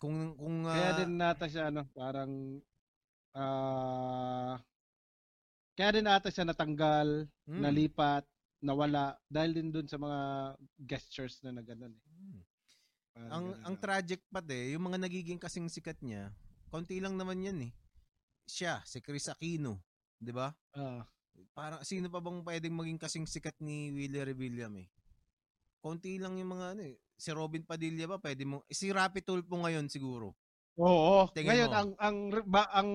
Kung 0.00 0.34
kung 0.34 0.66
Kaya 0.66 0.90
ah, 0.90 0.98
din 0.98 1.10
nata 1.18 1.46
siya, 1.46 1.64
ano, 1.70 1.82
parang, 1.94 2.32
ah, 3.34 4.58
kaya 5.78 5.90
din 5.96 6.06
ata 6.10 6.28
siya 6.30 6.44
natanggal, 6.46 7.26
mm, 7.46 7.58
nalipat, 7.62 8.24
nawala, 8.62 9.18
dahil 9.26 9.50
din 9.56 9.68
dun 9.74 9.86
sa 9.90 9.98
mga 9.98 10.20
gestures 10.86 11.42
na 11.42 11.50
nagano'n. 11.58 11.94
Eh. 11.94 12.02
mm. 12.06 12.40
Parang 13.14 13.30
ang 13.32 13.46
ganun 13.46 13.62
ang 13.66 13.76
tragic 13.78 14.20
pa 14.30 14.40
eh, 14.50 14.74
yung 14.76 14.84
mga 14.86 14.98
nagiging 15.02 15.40
kasing 15.40 15.66
sikat 15.70 15.98
niya, 16.02 16.30
konti 16.72 16.96
lang 17.04 17.14
naman 17.20 17.44
'yan 17.44 17.58
eh. 17.68 17.72
Siya, 18.48 18.80
si 18.90 18.98
Chris 19.04 19.28
Aquino, 19.32 19.84
'di 20.18 20.32
ba? 20.34 20.48
Ah, 20.72 21.04
Para 21.56 21.84
sino 21.84 22.08
pa 22.12 22.20
bang 22.24 22.40
pwedeng 22.48 22.74
maging 22.76 23.00
kasing 23.00 23.26
sikat 23.28 23.56
ni 23.60 23.92
Willie 23.96 24.24
Revillame 24.24 24.76
eh? 24.84 24.88
Konti 25.84 26.16
lang 26.22 26.38
yung 26.40 26.52
mga 26.56 26.66
ano 26.76 26.82
eh. 26.92 26.96
Si 27.18 27.30
Robin 27.34 27.62
Padilla 27.66 28.06
ba 28.08 28.18
pwede 28.22 28.42
mo 28.48 28.64
si 28.70 28.88
Rapi 28.90 29.20
Tulfo 29.22 29.54
ngayon 29.60 29.86
siguro. 29.92 30.34
Oo. 30.80 31.28
Tingin 31.36 31.48
Ngayon 31.48 31.70
mo. 31.70 31.72
ang 31.76 31.90
ang 32.00 32.16
ba, 32.48 32.62
ang 32.72 32.90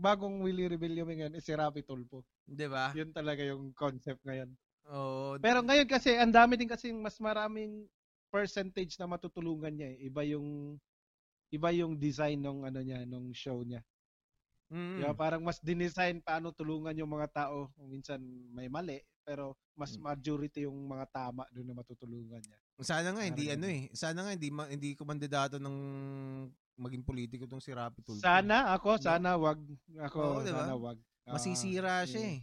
bagong 0.00 0.40
Willie 0.44 0.68
Rebellion 0.68 1.08
ngayon 1.08 1.36
is 1.36 1.44
si 1.48 1.52
Rapi 1.56 1.80
Tulfo. 1.84 2.24
'Di 2.48 2.66
ba? 2.68 2.92
Yun 2.96 3.10
talaga 3.12 3.42
yung 3.44 3.72
concept 3.76 4.20
ngayon. 4.24 4.52
Oo. 4.86 5.36
Pero 5.40 5.60
ngayon 5.64 5.88
kasi 5.88 6.16
ang 6.16 6.32
dami 6.32 6.56
din 6.56 6.70
kasi 6.70 6.92
mas 6.94 7.16
maraming 7.20 7.86
percentage 8.30 8.96
na 9.00 9.08
matutulungan 9.08 9.72
niya 9.72 9.88
eh. 9.96 9.98
Iba 10.08 10.22
yung 10.26 10.78
iba 11.52 11.70
yung 11.74 11.96
design 11.98 12.40
ng 12.42 12.66
ano 12.68 12.80
niya, 12.82 13.04
nung 13.06 13.30
show 13.34 13.62
niya. 13.62 13.82
mm, 14.70 14.78
Kaya 14.96 15.12
parang 15.20 15.42
mas 15.44 15.58
dinesign 15.60 16.16
paano 16.24 16.48
tulungan 16.58 16.96
yung 17.00 17.12
mga 17.12 17.28
tao. 17.38 17.68
Minsan 17.92 18.20
may 18.56 18.68
mali, 18.72 18.98
pero 19.26 19.54
mas 19.76 19.92
Mm. 19.92 20.00
majority 20.00 20.64
yung 20.66 20.78
mga 20.88 21.06
tama 21.12 21.44
doon 21.52 21.66
na 21.68 21.76
matutulungan 21.76 22.40
niya. 22.42 22.58
Sana 22.80 23.08
nga 23.16 23.24
hindi 23.24 23.48
ano 23.48 23.66
eh. 23.68 23.88
Sana 23.96 24.18
nga 24.24 24.32
hindi 24.36 24.48
ma- 24.52 24.68
hindi 24.68 24.92
ko 24.92 25.02
mandidato 25.08 25.56
ng 25.56 25.76
maging 26.76 27.04
politiko 27.08 27.44
tong 27.48 27.60
si 27.64 27.72
Rapi 27.72 28.04
Tulfo. 28.04 28.24
Sana 28.26 28.72
ako, 28.76 28.90
sana 29.00 29.36
wag 29.36 29.60
ako, 30.00 30.20
Oo, 30.22 30.40
di 30.44 30.52
ba? 30.52 30.66
sana 30.66 30.72
wag. 30.76 30.98
Ah, 31.26 31.32
Masisira 31.34 32.04
siya 32.06 32.22
eh. 32.22 32.36
eh. 32.36 32.38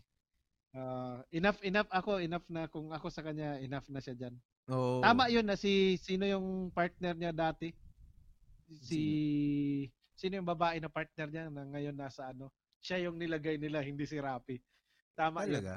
Ah, 0.74 1.22
enough 1.30 1.60
enough 1.62 1.90
ako, 1.94 2.18
enough 2.22 2.46
na 2.50 2.66
kung 2.70 2.90
ako 2.94 3.08
sa 3.14 3.22
kanya, 3.26 3.62
enough 3.62 3.86
na 3.94 4.02
siya 4.02 4.16
diyan. 4.18 4.36
Oo. 4.72 5.04
Tama 5.04 5.30
'yun 5.32 5.46
na 5.48 5.58
si 5.60 5.98
sino 6.02 6.26
yung 6.28 6.72
partner 6.74 7.16
niya 7.18 7.34
dati? 7.36 7.74
Si 8.72 9.02
sino 10.14 10.40
yung 10.40 10.48
babae 10.48 10.80
na 10.80 10.88
partner 10.88 11.28
niya 11.30 11.44
na 11.50 11.64
ngayon 11.68 11.96
nasa 11.96 12.30
ano? 12.32 12.54
Siya 12.84 13.08
yung 13.10 13.16
nilagay 13.18 13.56
nila, 13.58 13.80
hindi 13.82 14.04
si 14.04 14.20
Rapi. 14.20 14.60
Tama 15.16 15.48
yun. 15.48 15.64
Talaga? 15.64 15.76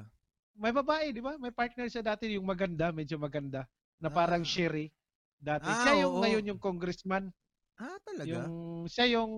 May 0.57 0.73
babae, 0.73 1.13
di 1.13 1.21
ba? 1.23 1.37
May 1.37 1.53
partner 1.53 1.87
siya 1.87 2.03
dati 2.03 2.33
yung 2.33 2.49
maganda, 2.49 2.91
medyo 2.91 3.21
maganda, 3.21 3.69
na 4.01 4.09
parang 4.11 4.43
Ah. 4.43 4.49
Sherry. 4.49 4.91
Dati. 5.37 5.69
Ah, 5.69 5.85
siya 5.85 5.95
yung 6.07 6.15
oo. 6.17 6.23
ngayon 6.25 6.45
yung 6.55 6.61
congressman. 6.61 7.29
Ah, 7.77 8.01
talaga? 8.01 8.49
Yung 8.49 8.89
siya 8.89 9.05
yung 9.21 9.33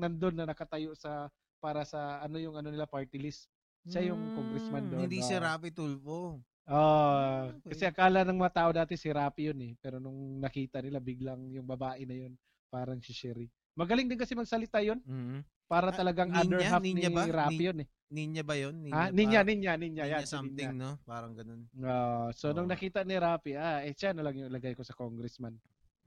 nandun 0.00 0.32
na 0.32 0.48
nakatayo 0.48 0.96
sa 0.96 1.28
para 1.60 1.84
sa 1.84 2.24
ano 2.24 2.40
yung 2.40 2.56
ano 2.56 2.72
nila 2.72 2.88
party 2.88 3.20
list. 3.20 3.52
Siya 3.84 4.12
yung 4.12 4.32
congressman 4.32 4.88
Hmm, 4.88 4.90
doon. 4.96 5.00
Hindi 5.04 5.20
ah. 5.20 5.26
si 5.28 5.34
Rapi 5.36 5.68
Tulfo. 5.72 6.40
Ah, 6.64 7.50
okay. 7.52 7.74
kasi 7.74 7.84
akala 7.84 8.22
ng 8.24 8.38
mga 8.40 8.54
tao 8.64 8.70
dati 8.72 8.94
si 8.96 9.12
Rapi 9.12 9.52
yun 9.52 9.60
eh. 9.60 9.72
Pero 9.76 10.00
nung 10.00 10.40
nakita 10.40 10.80
nila 10.80 11.00
biglang 11.04 11.52
yung 11.52 11.68
babae 11.68 12.08
na 12.08 12.16
yun, 12.16 12.32
parang 12.70 13.02
si 13.02 13.10
Sherry. 13.10 13.50
Magaling 13.74 14.06
din 14.06 14.16
kasi 14.18 14.38
magsalita 14.38 14.78
yun. 14.80 15.02
Mhm. 15.04 15.42
Para 15.66 15.90
Ah, 15.90 15.98
talagang 15.98 16.30
Ninya? 16.30 16.42
other 16.42 16.62
half 16.66 16.82
Ninya 16.82 17.10
ni 17.10 17.14
ba? 17.14 17.22
Rapi 17.26 17.54
Ni- 17.54 17.66
yun 17.70 17.78
eh. 17.82 17.88
Ninya 18.10 18.42
ba 18.42 18.54
yun? 18.58 18.74
Ah, 18.90 19.06
ninya, 19.14 19.40
ninya, 19.46 19.72
ninya. 19.78 20.02
Ninya 20.02 20.18
Yan, 20.18 20.26
something, 20.26 20.70
Ninya. 20.74 20.74
no? 20.74 20.90
Parang 21.06 21.30
ganun. 21.30 21.62
Ah, 21.78 22.30
so 22.34 22.50
nung 22.50 22.66
Oo. 22.66 22.72
nakita 22.74 23.06
ni 23.06 23.14
Rapi, 23.14 23.54
ah, 23.54 23.78
eh 23.86 23.94
siya 23.94 24.10
na 24.10 24.26
lang 24.26 24.34
yung 24.34 24.50
ilagay 24.50 24.74
ko 24.74 24.82
sa 24.82 24.98
congressman. 24.98 25.54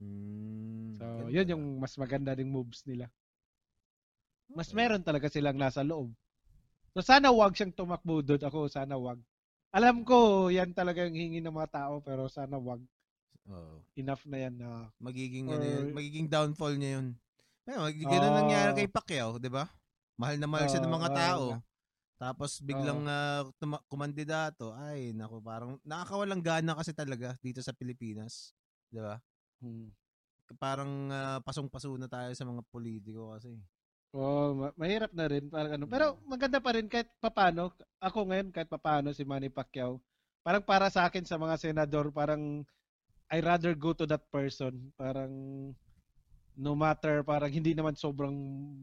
Mm, 0.04 1.00
So, 1.00 1.04
ganun 1.04 1.32
yun 1.32 1.46
yung 1.56 1.64
mas 1.80 1.96
maganda 1.96 2.36
ding 2.36 2.52
moves 2.52 2.84
nila. 2.84 3.08
Mas 4.52 4.68
Okay. 4.68 4.76
meron 4.76 5.00
talaga 5.00 5.32
silang 5.32 5.56
nasa 5.56 5.80
loob. 5.80 6.12
So 6.94 7.00
sana 7.02 7.32
wag 7.34 7.56
siyang 7.56 7.74
tumakbo 7.74 8.20
doon. 8.22 8.38
Ako 8.44 8.68
sana 8.70 8.94
wag. 8.94 9.18
Alam 9.74 10.06
ko 10.06 10.46
yan 10.46 10.70
talaga 10.70 11.02
yung 11.02 11.16
hingi 11.18 11.40
ng 11.42 11.50
mga 11.50 11.72
tao 11.72 11.98
pero 12.04 12.28
sana 12.30 12.54
wag. 12.60 12.78
Oo. 13.44 13.84
Enough 13.94 14.24
na 14.24 14.38
yan 14.40 14.54
na 14.56 14.68
Magiging, 14.96 15.46
Or- 15.48 15.60
ano 15.60 15.64
yun, 15.64 15.86
magiging 15.92 16.26
downfall 16.28 16.74
niya 16.76 17.00
yun. 17.00 17.06
Pero, 17.64 17.78
mag- 17.84 17.96
ganun 17.96 18.32
Ah. 18.32 18.38
nangyari 18.40 18.70
kay 18.76 18.88
Pacquiao, 18.88 19.36
di 19.36 19.48
ba? 19.48 19.68
Mahal 20.16 20.36
na 20.40 20.48
mahal 20.48 20.68
siya 20.68 20.80
ng 20.84 20.92
Ah, 20.92 20.96
mga 21.00 21.08
ah, 21.10 21.16
tao. 21.16 21.44
nga. 21.52 21.60
Tapos 22.14 22.50
biglang 22.62 23.02
ah, 23.04 23.42
tuma- 23.60 23.84
kumandidato. 23.90 24.72
Ay, 24.72 25.12
naku, 25.12 25.42
parang 25.42 25.76
nakakawalang 25.84 26.40
gana 26.40 26.72
kasi 26.72 26.94
talaga 26.94 27.36
dito 27.42 27.60
sa 27.60 27.74
Pilipinas. 27.74 28.54
Di 28.88 29.00
ba? 29.02 29.18
hmm. 29.60 29.90
Parang 30.60 31.10
ah, 31.10 31.40
pasong-paso 31.40 31.90
na 31.96 32.08
tayo 32.08 32.30
sa 32.32 32.44
mga 32.44 32.62
politiko 32.68 33.32
kasi. 33.34 33.56
Oh, 34.14 34.54
ma- 34.54 34.76
mahirap 34.78 35.10
na 35.10 35.26
rin 35.26 35.50
parang 35.50 35.74
ano. 35.74 35.84
Pero 35.90 36.22
maganda 36.24 36.62
pa 36.62 36.70
rin 36.76 36.86
kahit 36.86 37.10
papano. 37.18 37.74
Ako 37.98 38.30
ngayon 38.30 38.54
kahit 38.54 38.70
papano 38.70 39.10
si 39.10 39.26
Manny 39.26 39.50
Pacquiao. 39.50 39.98
Parang 40.44 40.62
para 40.62 40.86
sa 40.92 41.08
akin 41.08 41.24
sa 41.26 41.34
mga 41.34 41.58
senador, 41.58 42.12
parang 42.14 42.62
I 43.34 43.42
rather 43.42 43.74
go 43.74 43.90
to 43.98 44.06
that 44.06 44.22
person. 44.30 44.94
Parang 44.94 45.32
no 46.54 46.72
matter, 46.78 47.26
parang 47.26 47.50
hindi 47.50 47.74
naman 47.74 47.98
sobrang 47.98 48.34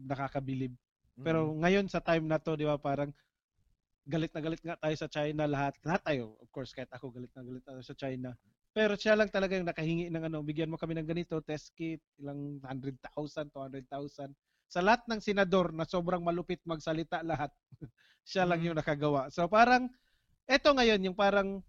nakakabilib. 0.04 0.76
Pero 1.24 1.56
Mm. 1.56 1.60
ngayon 1.64 1.86
sa 1.88 2.04
time 2.04 2.28
na 2.28 2.36
to, 2.36 2.52
di 2.52 2.68
ba, 2.68 2.76
parang 2.76 3.08
galit 4.04 4.28
na 4.34 4.42
galit 4.44 4.60
nga 4.60 4.76
tayo 4.76 4.96
sa 4.98 5.08
China 5.08 5.48
lahat. 5.48 5.72
Lahat 5.86 6.02
tayo, 6.04 6.36
of 6.42 6.48
course, 6.52 6.76
kahit 6.76 6.90
ako 6.92 7.08
galit 7.16 7.32
na 7.32 7.40
galit 7.46 7.64
tayo 7.64 7.80
sa 7.80 7.96
China. 7.96 8.36
Pero 8.76 8.92
siya 8.96 9.16
lang 9.16 9.32
talaga 9.32 9.56
yung 9.56 9.68
nakahingi 9.68 10.12
ng 10.12 10.24
ano, 10.28 10.44
bigyan 10.44 10.68
mo 10.68 10.76
kami 10.76 10.96
ng 11.00 11.08
ganito, 11.08 11.40
test 11.40 11.72
kit, 11.72 12.00
ilang 12.20 12.60
100,000, 12.60 13.48
200,000. 13.52 14.32
Sa 14.68 14.80
lahat 14.84 15.04
ng 15.08 15.20
senador 15.20 15.72
na 15.72 15.84
sobrang 15.88 16.20
malupit 16.24 16.60
magsalita 16.68 17.24
lahat, 17.24 17.52
siya 18.28 18.44
lang 18.44 18.60
Mm. 18.60 18.66
yung 18.72 18.78
nakagawa. 18.80 19.28
So 19.32 19.48
parang, 19.48 19.88
eto 20.48 20.72
ngayon, 20.76 21.00
yung 21.08 21.16
parang 21.16 21.64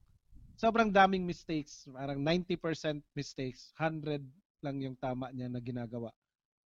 sobrang 0.57 0.89
daming 0.89 1.25
mistakes. 1.25 1.85
Parang 1.89 2.19
90% 2.21 3.01
mistakes, 3.13 3.73
100 3.77 4.21
lang 4.63 4.77
yung 4.79 4.95
tama 4.95 5.29
niya 5.35 5.51
na 5.51 5.59
ginagawa. 5.59 6.09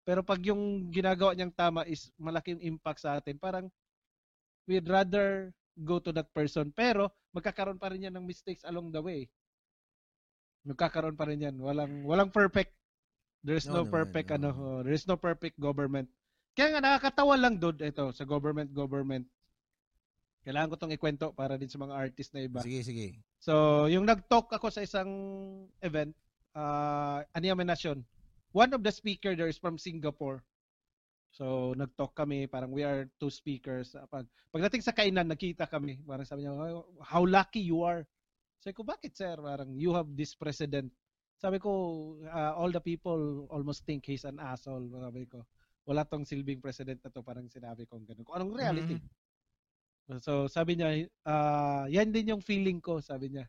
Pero 0.08 0.24
pag 0.24 0.40
yung 0.40 0.88
ginagawa 0.88 1.36
niyang 1.36 1.52
tama 1.52 1.84
is 1.84 2.08
malaking 2.16 2.64
impact 2.64 3.04
sa 3.04 3.20
atin, 3.20 3.36
parang 3.36 3.68
we'd 4.64 4.88
rather 4.88 5.52
go 5.84 6.00
to 6.00 6.16
that 6.16 6.32
person. 6.32 6.72
Pero 6.72 7.12
magkakaroon 7.36 7.82
pa 7.82 7.92
rin 7.92 8.08
yan 8.08 8.16
ng 8.16 8.24
mistakes 8.24 8.64
along 8.64 8.94
the 8.96 9.04
way. 9.04 9.28
Magkakaroon 10.64 11.20
pa 11.20 11.28
rin 11.28 11.44
yan. 11.44 11.56
Walang 11.60 12.08
walang 12.08 12.32
perfect. 12.32 12.72
There's 13.44 13.68
No 13.68 13.84
no, 13.84 13.92
perfect 13.92 14.32
no. 14.32 14.36
ano, 14.40 14.50
oh, 14.56 14.80
there's 14.82 15.08
no 15.08 15.20
perfect 15.20 15.60
government. 15.60 16.08
Kaya 16.58 16.74
nga 16.74 16.82
nakakatawa 16.82 17.36
lang 17.38 17.60
doon 17.62 17.78
ito 17.80 18.06
sa 18.16 18.24
government 18.26 18.72
government. 18.74 19.28
Kailangan 20.48 20.72
ko 20.72 20.76
tong 20.80 20.96
ikwento 20.96 21.36
para 21.36 21.60
din 21.60 21.68
sa 21.68 21.84
mga 21.84 21.94
artist 21.94 22.32
na 22.32 22.48
iba. 22.48 22.64
Sige, 22.64 22.80
sige. 22.80 23.20
So, 23.38 23.86
yung 23.86 24.06
nag-talk 24.06 24.50
ako 24.50 24.68
sa 24.74 24.82
isang 24.82 25.12
event, 25.82 26.14
uh, 26.58 27.22
Aniaminasyon, 27.38 28.02
one 28.52 28.72
of 28.74 28.82
the 28.82 28.92
speaker 28.92 29.38
there 29.38 29.50
is 29.50 29.62
from 29.62 29.78
Singapore. 29.78 30.42
So, 31.30 31.78
nag-talk 31.78 32.18
kami, 32.18 32.50
parang 32.50 32.74
we 32.74 32.82
are 32.82 33.06
two 33.22 33.30
speakers. 33.30 33.94
Ah, 33.94 34.10
Pag, 34.10 34.26
pagdating 34.50 34.82
sa 34.82 34.96
kainan, 34.96 35.30
nakita 35.30 35.70
kami. 35.70 36.02
Parang 36.02 36.26
sabi 36.26 36.50
niya, 36.50 36.58
"Oh, 36.58 36.98
how 37.06 37.22
lucky 37.22 37.62
you 37.62 37.86
are. 37.86 38.10
Sabi 38.58 38.74
ko, 38.74 38.82
bakit 38.82 39.14
sir? 39.14 39.38
Parang, 39.38 39.70
you 39.78 39.94
have 39.94 40.10
this 40.18 40.34
president. 40.34 40.90
Sabi 41.38 41.62
ko, 41.62 41.70
"Ah, 42.34 42.58
all 42.58 42.74
the 42.74 42.82
people 42.82 43.46
almost 43.54 43.86
think 43.86 44.10
he's 44.10 44.26
an 44.26 44.42
asshole. 44.42 44.90
Sabi 44.90 45.30
ko, 45.30 45.46
wala 45.86 46.04
tong 46.04 46.26
silbing 46.28 46.60
president 46.60 47.00
na 47.06 47.14
to. 47.14 47.24
Parang 47.24 47.48
sinabi 47.48 47.88
ko 47.88 48.02
ganun. 48.02 48.28
Anong 48.28 48.58
reality. 48.58 48.98
So 50.24 50.48
sabi 50.48 50.80
niya, 50.80 51.04
ah, 51.28 51.84
yan 51.92 52.16
din 52.16 52.32
yung 52.32 52.44
feeling 52.44 52.80
ko, 52.80 53.04
sabi 53.04 53.36
niya. 53.36 53.46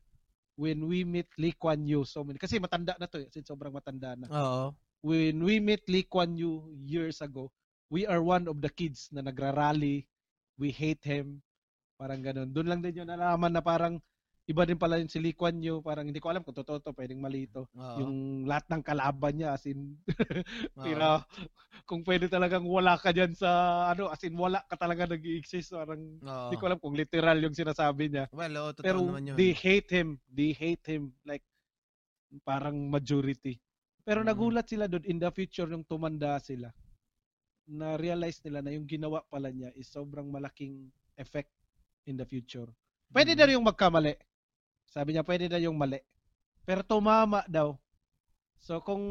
When 0.59 0.91
we 0.91 1.07
meet 1.07 1.31
Lee 1.39 1.55
Kuan 1.55 1.87
Yew, 1.87 2.03
so 2.03 2.27
many, 2.27 2.35
kasi 2.35 2.59
matanda 2.59 2.99
na 2.99 3.07
to, 3.07 3.23
eh, 3.23 3.31
since 3.31 3.47
sobrang 3.47 3.71
matanda 3.71 4.19
na. 4.19 4.27
Oo. 4.27 4.75
When 5.07 5.39
we 5.47 5.63
meet 5.63 5.87
Lee 5.87 6.03
Kuan 6.03 6.35
Yew 6.35 6.75
years 6.83 7.23
ago, 7.23 7.55
we 7.87 8.11
are 8.11 8.19
one 8.19 8.51
of 8.51 8.59
the 8.59 8.67
kids 8.67 9.07
na 9.15 9.23
nagrarally, 9.23 10.11
we 10.59 10.75
hate 10.75 11.07
him, 11.07 11.39
parang 11.95 12.27
ganun. 12.27 12.51
Doon 12.51 12.75
lang 12.75 12.81
din 12.83 13.07
yung 13.07 13.11
nalaman 13.11 13.55
na 13.55 13.63
parang 13.63 14.03
iba 14.49 14.65
din 14.65 14.81
pala 14.81 14.97
yung 14.97 15.13
si 15.13 15.21
Lee 15.21 15.37
Kuan 15.37 15.61
Yew, 15.61 15.85
parang 15.85 16.09
hindi 16.09 16.19
ko 16.25 16.33
alam 16.33 16.41
kung 16.41 16.57
totoo 16.57 16.81
to, 16.81 16.97
pwedeng 16.97 17.21
mali 17.21 17.45
to. 17.53 17.69
Oo. 17.77 18.01
Yung 18.01 18.49
lahat 18.49 18.65
ng 18.73 18.81
kalaban 18.81 19.37
niya, 19.37 19.53
as 19.53 19.69
in, 19.69 20.01
Oo. 20.77 20.85
tira, 20.85 21.21
kung 21.85 22.01
pwede 22.09 22.33
talagang 22.33 22.65
wala 22.65 22.97
ka 22.97 23.13
dyan 23.13 23.37
sa, 23.37 23.51
ano, 23.93 24.09
as 24.09 24.25
in 24.25 24.33
wala 24.41 24.65
ka 24.65 24.77
talaga 24.81 25.05
nag-i-exist, 25.05 25.77
parang, 25.77 26.01
Oo. 26.23 26.49
hindi 26.49 26.57
ko 26.57 26.65
alam 26.65 26.81
kung 26.81 26.97
literal 26.97 27.37
yung 27.45 27.53
sinasabi 27.57 28.09
niya. 28.09 28.27
Well, 28.33 28.53
oo, 28.61 28.71
totoo 28.77 28.85
Pero 28.85 29.01
naman 29.01 29.25
yun. 29.29 29.37
they 29.37 29.53
hate 29.53 29.91
him. 29.93 30.21
They 30.33 30.53
hate 30.57 30.85
him 30.89 31.13
like 31.29 31.45
parang 32.45 32.89
majority. 32.93 33.61
Pero 34.05 34.21
Mm. 34.21 34.27
nagulat 34.27 34.69
sila 34.69 34.87
doon 34.89 35.05
in 35.09 35.19
the 35.21 35.31
future 35.33 35.69
nung 35.69 35.85
tumanda 35.85 36.37
sila. 36.41 36.73
Na-realize 37.69 38.41
nila 38.47 38.61
na 38.65 38.73
yung 38.77 38.87
ginawa 38.89 39.25
pala 39.29 39.51
niya 39.53 39.73
is 39.77 39.89
sobrang 39.91 40.29
malaking 40.31 40.89
effect 41.21 41.53
in 42.09 42.17
the 42.21 42.25
future. 42.29 42.69
Pwede 43.13 43.33
Mm. 43.33 43.39
na 43.39 43.53
yung 43.57 43.67
magkamali. 43.67 44.17
Sabi 44.89 45.15
niya 45.15 45.25
pwede 45.25 45.47
na 45.53 45.61
yung 45.61 45.77
mali. 45.77 46.01
Pero 46.65 46.81
tumama 46.85 47.45
daw. 47.49 47.77
So 48.59 48.83
kung 48.83 49.05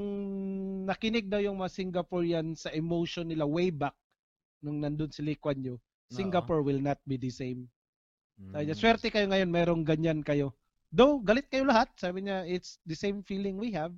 nakinig 0.83 1.29
daw 1.31 1.39
yung 1.39 1.61
mga 1.61 1.71
Singaporean 1.73 2.57
sa 2.57 2.73
emotion 2.73 3.29
nila 3.29 3.47
way 3.47 3.71
back 3.71 3.95
nung 4.59 4.81
nandun 4.83 5.13
si 5.13 5.23
Lee 5.23 5.39
Kuan 5.39 5.61
Yew, 5.61 5.77
Singapore 6.11 6.65
will 6.65 6.81
not 6.81 6.99
be 7.07 7.15
the 7.15 7.31
same. 7.31 7.69
Sabi 8.37 8.69
niya, 8.69 8.77
swerte 8.77 9.09
kayo 9.09 9.25
ngayon, 9.29 9.49
merong 9.49 9.81
ganyan 9.81 10.21
kayo. 10.21 10.53
Though, 10.93 11.19
galit 11.19 11.49
kayo 11.49 11.65
lahat. 11.65 11.89
Sabi 11.97 12.29
niya, 12.29 12.45
it's 12.45 12.77
the 12.85 12.93
same 12.93 13.25
feeling 13.25 13.57
we 13.57 13.73
have. 13.73 13.91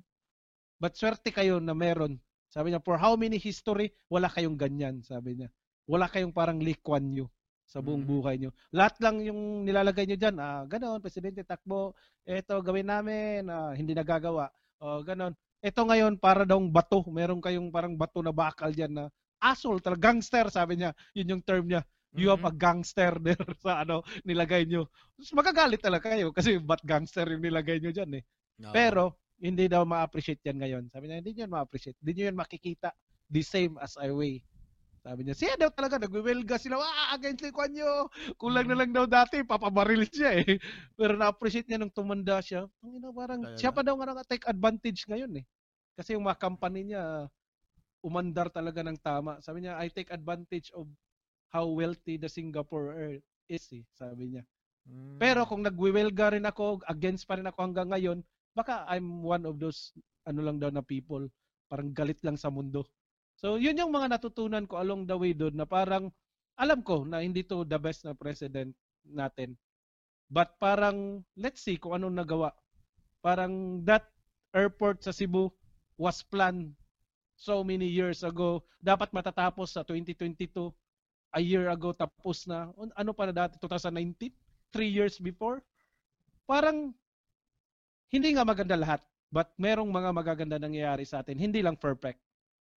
But 0.80 0.96
swerte 0.96 1.28
kayo 1.28 1.60
na 1.60 1.76
meron. 1.76 2.18
Sabi 2.48 2.72
niya, 2.72 2.80
for 2.80 2.96
how 2.96 3.14
many 3.20 3.36
history, 3.36 3.92
wala 4.08 4.32
kayong 4.32 4.56
ganyan. 4.56 5.04
Sabi 5.04 5.38
niya. 5.38 5.48
Wala 5.84 6.08
kayong 6.08 6.32
parang 6.32 6.58
Lee 6.58 6.78
Kuan 6.80 7.12
Yew 7.12 7.28
sa 7.70 7.78
buong 7.78 8.02
Mhm. 8.02 8.06
buhay 8.06 8.34
niyo. 8.42 8.50
Lahat 8.74 8.98
lang 8.98 9.22
yung 9.22 9.62
nilalagay 9.62 10.02
niyo 10.10 10.18
dyan, 10.18 10.36
ah, 10.42 10.66
ganon, 10.66 10.98
presidente 10.98 11.46
takbo, 11.46 11.94
eto 12.26 12.58
gawin 12.66 12.90
namin, 12.90 13.46
ah, 13.46 13.70
hindi 13.70 13.94
nagagawa. 13.94 14.50
O, 14.82 15.06
ganon. 15.06 15.38
Ito 15.62 15.86
ngayon, 15.86 16.18
para 16.18 16.42
daw 16.42 16.58
bato. 16.66 17.06
Meron 17.06 17.38
kayong 17.38 17.70
parang 17.70 17.94
bato 17.94 18.18
na 18.26 18.34
bakal 18.34 18.74
dyan 18.74 18.90
na 18.96 19.04
asshole, 19.38 19.78
talaga 19.78 20.10
gangster, 20.10 20.50
sabi 20.50 20.82
niya. 20.82 20.90
Yun 21.14 21.38
yung 21.38 21.42
term 21.46 21.64
niya. 21.70 21.86
You 22.18 22.34
have 22.34 22.42
Mhm. 22.42 22.48
a 22.48 22.52
gangster 22.52 23.14
there 23.22 23.38
sa 23.62 23.86
ano, 23.86 24.02
nilagay 24.26 24.66
nyo. 24.66 24.90
Tapos 25.14 25.30
magagalit 25.36 25.78
talaga 25.80 26.10
kayo 26.16 26.34
kasi 26.34 26.58
ba't 26.58 26.82
gangster 26.82 27.24
yung 27.30 27.44
nilagay 27.46 27.78
nyo 27.78 27.94
dyan 27.94 28.18
eh. 28.18 28.24
Oo. 28.64 28.72
Pero, 28.74 29.20
hindi 29.40 29.70
daw 29.70 29.86
ma-appreciate 29.88 30.42
yan 30.44 30.58
ngayon. 30.60 30.84
Sabi 30.92 31.08
niya, 31.08 31.22
hindi 31.22 31.32
nyo 31.38 31.42
yan 31.48 31.52
ma-appreciate. 31.54 31.96
Hindi 32.02 32.12
nyo 32.18 32.24
yan 32.34 32.38
makikita 32.40 32.88
the 33.30 33.40
same 33.46 33.78
as 33.80 33.94
I 33.96 34.10
weigh. 34.12 34.42
Sabi 35.04 35.24
niya, 35.24 35.32
siya 35.32 35.56
daw 35.56 35.72
talaga, 35.72 35.96
nagwiwelga 35.96 36.60
sila, 36.60 36.76
ah, 36.76 37.16
against 37.16 37.40
Lee 37.40 37.56
Kuan 37.56 37.72
Yew. 37.72 38.04
Kulang 38.36 38.68
na 38.68 38.76
Mhm. 38.76 38.84
lang 38.84 38.92
daw 38.92 39.08
dati, 39.08 39.40
papabaril 39.40 40.04
siya 40.12 40.44
eh. 40.44 40.60
Pero 41.00 41.16
na-appreciate 41.16 41.64
niya 41.72 41.80
nung 41.80 41.92
tumanda 41.92 42.36
siya. 42.44 42.68
Ang 42.84 43.00
ina, 43.00 43.08
parang, 43.08 43.40
Talaga? 43.40 43.56
siya 43.56 43.72
pa 43.72 43.80
daw 43.80 43.96
nga 43.96 44.20
take 44.28 44.44
advantage 44.44 45.08
ngayon 45.08 45.40
eh. 45.40 45.44
Kasi 45.96 46.12
yung 46.16 46.28
mga 46.28 46.36
company 46.36 46.92
niya, 46.92 47.32
umandar 48.04 48.52
talaga 48.52 48.84
ng 48.84 49.00
tama. 49.00 49.40
Sabi 49.40 49.64
niya, 49.64 49.80
I 49.80 49.88
take 49.92 50.12
advantage 50.12 50.68
of 50.76 50.88
how 51.52 51.64
wealthy 51.68 52.20
the 52.20 52.28
Singapore 52.28 53.20
is 53.48 53.64
eh, 53.76 53.84
sabi 53.96 54.36
niya. 54.36 54.44
Mm. 54.88 55.20
Pero 55.20 55.44
kung 55.48 55.64
nagwiwelga 55.64 56.36
rin 56.36 56.46
ako, 56.48 56.84
against 56.90 57.24
pa 57.28 57.40
rin 57.40 57.48
ako 57.48 57.58
hanggang 57.70 57.90
ngayon, 57.92 58.18
baka 58.56 58.84
I'm 58.90 59.24
one 59.24 59.44
of 59.48 59.60
those 59.62 59.92
ano 60.28 60.44
lang 60.44 60.60
daw 60.60 60.68
na 60.74 60.84
people, 60.84 61.26
parang 61.70 61.92
galit 61.96 62.20
lang 62.26 62.36
sa 62.36 62.50
mundo. 62.52 62.84
So, 63.40 63.56
yun 63.56 63.80
yung 63.80 63.88
mga 63.88 64.20
natutunan 64.20 64.68
ko 64.68 64.76
along 64.76 65.08
the 65.08 65.16
way 65.16 65.32
doon 65.32 65.56
na 65.56 65.64
parang 65.64 66.12
alam 66.60 66.84
ko 66.84 67.08
na 67.08 67.24
hindi 67.24 67.40
to 67.40 67.64
the 67.64 67.80
best 67.80 68.04
na 68.04 68.12
president, 68.12 68.76
natin. 69.08 69.56
But 70.28 70.60
parang, 70.60 71.24
let's 71.40 71.64
see 71.64 71.80
kung 71.80 71.96
anong 71.96 72.20
nagawa. 72.20 72.52
Parang 73.24 73.80
that 73.88 74.04
airport 74.52 75.00
sa 75.00 75.10
Cebu 75.10 75.48
was 75.96 76.20
planned 76.20 76.76
so 77.32 77.64
many 77.64 77.88
years 77.88 78.20
ago. 78.20 78.60
Dapat 78.84 79.08
matatapos 79.16 79.72
sa 79.72 79.82
2022. 79.88 80.68
A 81.30 81.40
year 81.40 81.70
ago 81.72 81.96
tapos 81.96 82.44
na. 82.44 82.68
Ano 82.92 83.16
pa 83.16 83.24
na 83.24 83.32
dati? 83.32 83.56
2019? 83.56 84.34
Three 84.70 84.92
years 84.92 85.16
before? 85.16 85.64
Parang 86.44 86.92
hindi 88.12 88.28
nga 88.36 88.44
maganda 88.44 88.76
lahat. 88.76 89.00
But 89.32 89.54
merong 89.56 89.88
mga 89.88 90.10
magaganda 90.12 90.58
nangyayari 90.58 91.06
sa 91.06 91.22
atin. 91.22 91.38
Hindi 91.38 91.62
lang 91.62 91.78
perfect. 91.78 92.18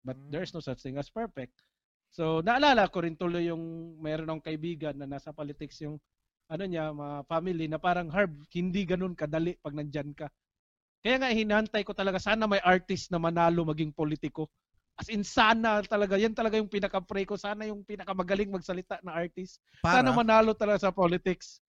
But 0.04 0.20
mm. 0.20 0.30
there's 0.30 0.52
no 0.52 0.60
such 0.60 0.84
thing 0.84 1.00
as 1.00 1.08
perfect. 1.10 1.56
So, 2.14 2.46
naalala 2.46 2.92
ko 2.94 3.02
rin 3.02 3.18
tuloy 3.18 3.50
yung 3.50 3.98
meron 3.98 4.30
akong 4.30 4.54
kaibigan 4.54 4.94
na 5.00 5.10
nasa 5.10 5.34
politics 5.34 5.82
yung 5.82 5.98
ano 6.52 6.64
niya, 6.70 6.94
mga 6.94 7.26
family 7.26 7.66
na 7.66 7.82
parang 7.82 8.12
Harb, 8.14 8.36
hindi 8.54 8.86
ganun 8.86 9.18
kadali 9.18 9.58
pag 9.58 9.74
nandyan 9.74 10.14
ka. 10.14 10.30
Kaya 11.02 11.18
nga 11.20 11.34
hinantay 11.34 11.82
ko 11.82 11.92
talaga 11.92 12.22
sana 12.22 12.46
may 12.46 12.62
artist 12.62 13.10
na 13.10 13.18
manalo 13.18 13.66
maging 13.66 13.92
politiko. 13.92 14.48
As 14.94 15.10
in 15.10 15.26
sana 15.26 15.82
talaga, 15.82 16.22
yan 16.22 16.38
talaga 16.38 16.62
yung 16.62 16.70
pinaka-pray 16.70 17.26
ko. 17.26 17.34
Sana 17.34 17.66
yung 17.66 17.82
pinakamagaling 17.82 18.54
magsalita 18.54 19.02
na 19.02 19.18
artist. 19.18 19.58
Para? 19.82 20.00
Sana 20.00 20.14
manalo 20.14 20.54
talaga 20.54 20.86
sa 20.86 20.94
politics. 20.94 21.60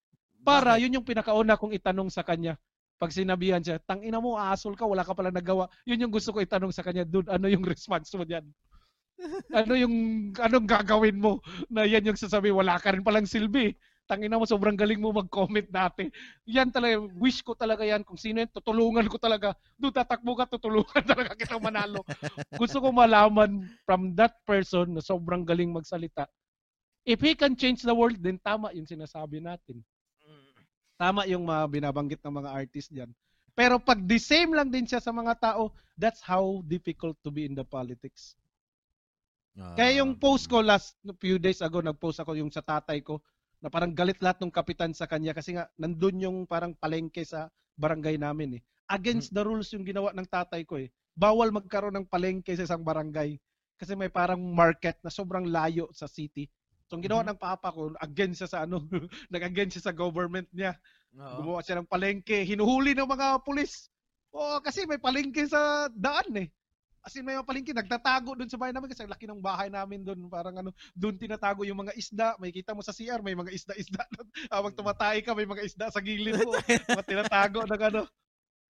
Para, 0.44 0.76
Bakit? 0.76 0.82
yun 0.84 0.94
yung 1.00 1.08
pinakauna 1.08 1.56
kong 1.56 1.72
itanong 1.72 2.12
sa 2.12 2.20
kanya. 2.20 2.60
Pag 2.94 3.10
sinabihan 3.10 3.60
siya, 3.60 3.82
tang 3.82 4.00
ina 4.00 4.22
mo, 4.22 4.38
asol 4.38 4.78
ka, 4.78 4.86
wala 4.86 5.02
ka 5.02 5.12
pala 5.12 5.34
nagawa. 5.34 5.66
Yun 5.84 6.06
yung 6.06 6.14
gusto 6.14 6.30
ko 6.30 6.38
itanong 6.38 6.70
sa 6.70 6.86
kanya, 6.86 7.02
dude, 7.02 7.26
ano 7.26 7.50
yung 7.50 7.66
response 7.66 8.10
mo 8.14 8.22
diyan? 8.22 8.46
ano 9.54 9.72
yung 9.78 9.94
anong 10.36 10.66
gagawin 10.66 11.18
mo? 11.18 11.40
Na 11.70 11.86
yan 11.86 12.04
yung 12.04 12.18
sasabi 12.18 12.50
wala 12.50 12.78
ka 12.78 12.94
rin 12.94 13.04
palang 13.04 13.28
silbi. 13.28 13.74
Tangina 14.04 14.36
mo 14.36 14.44
sobrang 14.44 14.76
galing 14.76 15.00
mo 15.00 15.16
mag-comment 15.16 15.64
dati. 15.72 16.12
Yan 16.44 16.68
talaga 16.68 17.00
wish 17.16 17.40
ko 17.40 17.56
talaga 17.56 17.88
yan. 17.88 18.04
Kung 18.04 18.20
sino 18.20 18.44
yan 18.44 18.52
tutulungan 18.52 19.08
ko 19.08 19.16
talaga. 19.16 19.56
Do 19.80 19.88
tatakbo 19.88 20.36
ka 20.36 20.44
tutulungan 20.44 21.02
talaga 21.10 21.32
kita 21.32 21.56
manalo. 21.56 22.04
Gusto 22.52 22.84
ko 22.84 22.92
malaman 22.92 23.64
from 23.88 24.12
that 24.12 24.36
person 24.44 24.92
na 24.92 25.00
sobrang 25.00 25.40
galing 25.40 25.72
magsalita. 25.72 26.28
If 27.04 27.24
he 27.24 27.32
can 27.32 27.56
change 27.56 27.80
the 27.80 27.96
world 27.96 28.20
then 28.20 28.36
tama 28.40 28.72
yung 28.76 28.88
sinasabi 28.88 29.40
natin 29.40 29.80
tama 30.94 31.26
yung 31.26 31.44
mga 31.46 31.62
binabanggit 31.70 32.20
ng 32.22 32.34
mga 32.44 32.50
artist 32.50 32.90
diyan 32.94 33.10
pero 33.54 33.78
pag 33.78 34.02
the 34.02 34.18
same 34.18 34.50
lang 34.54 34.70
din 34.70 34.86
siya 34.86 34.98
sa 34.98 35.14
mga 35.14 35.38
tao 35.38 35.70
that's 35.98 36.22
how 36.22 36.62
difficult 36.66 37.14
to 37.22 37.30
be 37.30 37.46
in 37.46 37.54
the 37.54 37.66
politics 37.66 38.34
Uh, 39.54 39.74
Kaya 39.78 40.02
yung 40.02 40.18
post 40.18 40.50
ko 40.50 40.58
last 40.58 40.98
few 41.22 41.38
days 41.38 41.62
ago, 41.62 41.78
nag-post 41.78 42.18
ako 42.18 42.34
yung 42.34 42.50
sa 42.50 42.58
tatay 42.58 42.98
ko 43.06 43.22
na 43.62 43.70
parang 43.70 43.94
galit 43.94 44.18
lahat 44.18 44.42
ng 44.42 44.50
kapitan 44.50 44.90
sa 44.90 45.06
kanya 45.06 45.30
kasi 45.30 45.54
nga 45.54 45.70
nandun 45.78 46.18
yung 46.20 46.38
parang 46.44 46.74
palengke 46.74 47.22
sa 47.22 47.46
barangay 47.78 48.18
namin 48.18 48.58
eh. 48.58 48.62
Against 48.90 49.30
hmm. 49.30 49.36
the 49.38 49.42
rules 49.46 49.70
yung 49.70 49.86
ginawa 49.86 50.10
ng 50.10 50.26
tatay 50.26 50.66
ko 50.66 50.82
eh. 50.82 50.90
Bawal 51.14 51.54
magkaroon 51.54 51.94
ng 51.94 52.10
palengke 52.10 52.50
sa 52.58 52.66
isang 52.66 52.82
barangay 52.82 53.38
kasi 53.78 53.94
may 53.94 54.10
parang 54.10 54.42
market 54.42 54.98
na 55.06 55.10
sobrang 55.10 55.46
layo 55.46 55.86
sa 55.94 56.10
city. 56.10 56.50
So, 56.94 57.02
ang 57.02 57.06
ginawa 57.10 57.26
mm-hmm. 57.26 57.34
ng 57.34 57.42
papa 57.42 57.74
ko, 57.74 57.90
against 57.98 58.38
siya 58.38 58.50
sa 58.54 58.58
ano, 58.62 58.86
nag-against 59.34 59.74
siya 59.74 59.90
sa 59.90 59.94
government 59.98 60.46
niya. 60.54 60.78
Oo. 61.18 61.42
Gumawa 61.42 61.66
siya 61.66 61.82
ng 61.82 61.90
palengke, 61.90 62.46
hinuhuli 62.46 62.94
ng 62.94 63.10
mga 63.10 63.42
pulis. 63.42 63.90
Oo, 64.30 64.62
kasi 64.62 64.86
may 64.86 65.02
palengke 65.02 65.42
sa 65.50 65.90
daan 65.90 66.30
eh. 66.38 66.48
As 67.02 67.18
in, 67.18 67.26
may 67.26 67.34
mga 67.34 67.50
palengke, 67.50 67.74
nagtatago 67.74 68.38
doon 68.38 68.46
sa 68.46 68.56
bahay 68.56 68.70
namin 68.70 68.94
kasi 68.94 69.02
ang 69.02 69.10
laki 69.10 69.26
ng 69.26 69.42
bahay 69.42 69.74
namin 69.74 70.06
doon. 70.06 70.30
Parang 70.30 70.54
ano, 70.54 70.70
doon 70.94 71.18
tinatago 71.18 71.66
yung 71.66 71.82
mga 71.82 71.98
isda. 71.98 72.38
May 72.38 72.54
kita 72.54 72.78
mo 72.78 72.80
sa 72.80 72.94
CR, 72.94 73.26
may 73.26 73.34
mga 73.34 73.50
isda-isda. 73.50 74.06
Habang 74.54 74.72
tumatay 74.78 75.18
ka, 75.26 75.34
may 75.34 75.50
mga 75.50 75.66
isda 75.66 75.90
sa 75.90 75.98
gilid 75.98 76.46
mo. 76.46 76.54
mga 76.94 77.06
tinatago 77.10 77.66
ng 77.66 77.82
ano. 77.90 78.06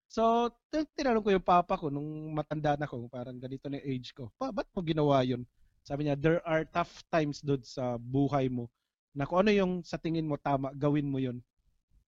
So, 0.08 0.48
tinanong 0.72 1.26
ko 1.28 1.30
yung 1.36 1.44
papa 1.44 1.76
ko 1.76 1.92
nung 1.92 2.32
matanda 2.32 2.80
na 2.80 2.88
ko, 2.88 3.04
parang 3.12 3.36
ganito 3.36 3.68
na 3.68 3.84
age 3.84 4.16
ko. 4.16 4.32
Pa, 4.40 4.50
ba't 4.56 4.72
mo 4.72 4.80
ginawa 4.80 5.20
yun? 5.28 5.44
Sabi 5.84 6.08
niya, 6.08 6.16
there 6.16 6.40
are 6.48 6.64
tough 6.72 7.04
times 7.12 7.44
doon 7.44 7.60
sa 7.64 8.00
buhay 8.00 8.48
mo 8.48 8.72
na 9.14 9.28
kung 9.28 9.46
ano 9.46 9.52
yung 9.54 9.74
sa 9.86 10.00
tingin 10.00 10.26
mo 10.26 10.40
tama, 10.40 10.74
gawin 10.74 11.08
mo 11.12 11.22
yun. 11.22 11.44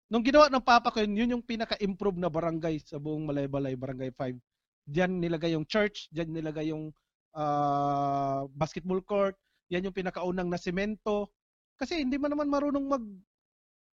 Nung 0.09 0.25
ginawa 0.25 0.49
ng 0.49 0.63
papa 0.63 0.89
ko 0.89 1.03
yun, 1.03 1.13
yun 1.13 1.33
yung 1.37 1.45
pinaka-improve 1.45 2.17
na 2.17 2.31
barangay 2.31 2.81
sa 2.81 2.97
buong 2.97 3.25
Malaybalay, 3.25 3.77
Barangay 3.77 4.13
5 4.13 4.37
Diyan 4.85 5.17
nilagay 5.17 5.57
yung 5.57 5.65
church, 5.65 6.13
diyan 6.13 6.29
nilagay 6.29 6.69
yung 6.69 6.93
uh, 7.33 8.45
basketball 8.53 9.01
court, 9.01 9.33
yan 9.73 9.81
yung 9.89 9.97
pinakaunang 9.97 10.45
na 10.45 10.61
semento. 10.61 11.33
Kasi 11.73 12.05
hindi 12.05 12.21
man 12.21 12.37
naman 12.37 12.47
marunong 12.47 12.85
mag 12.85 13.05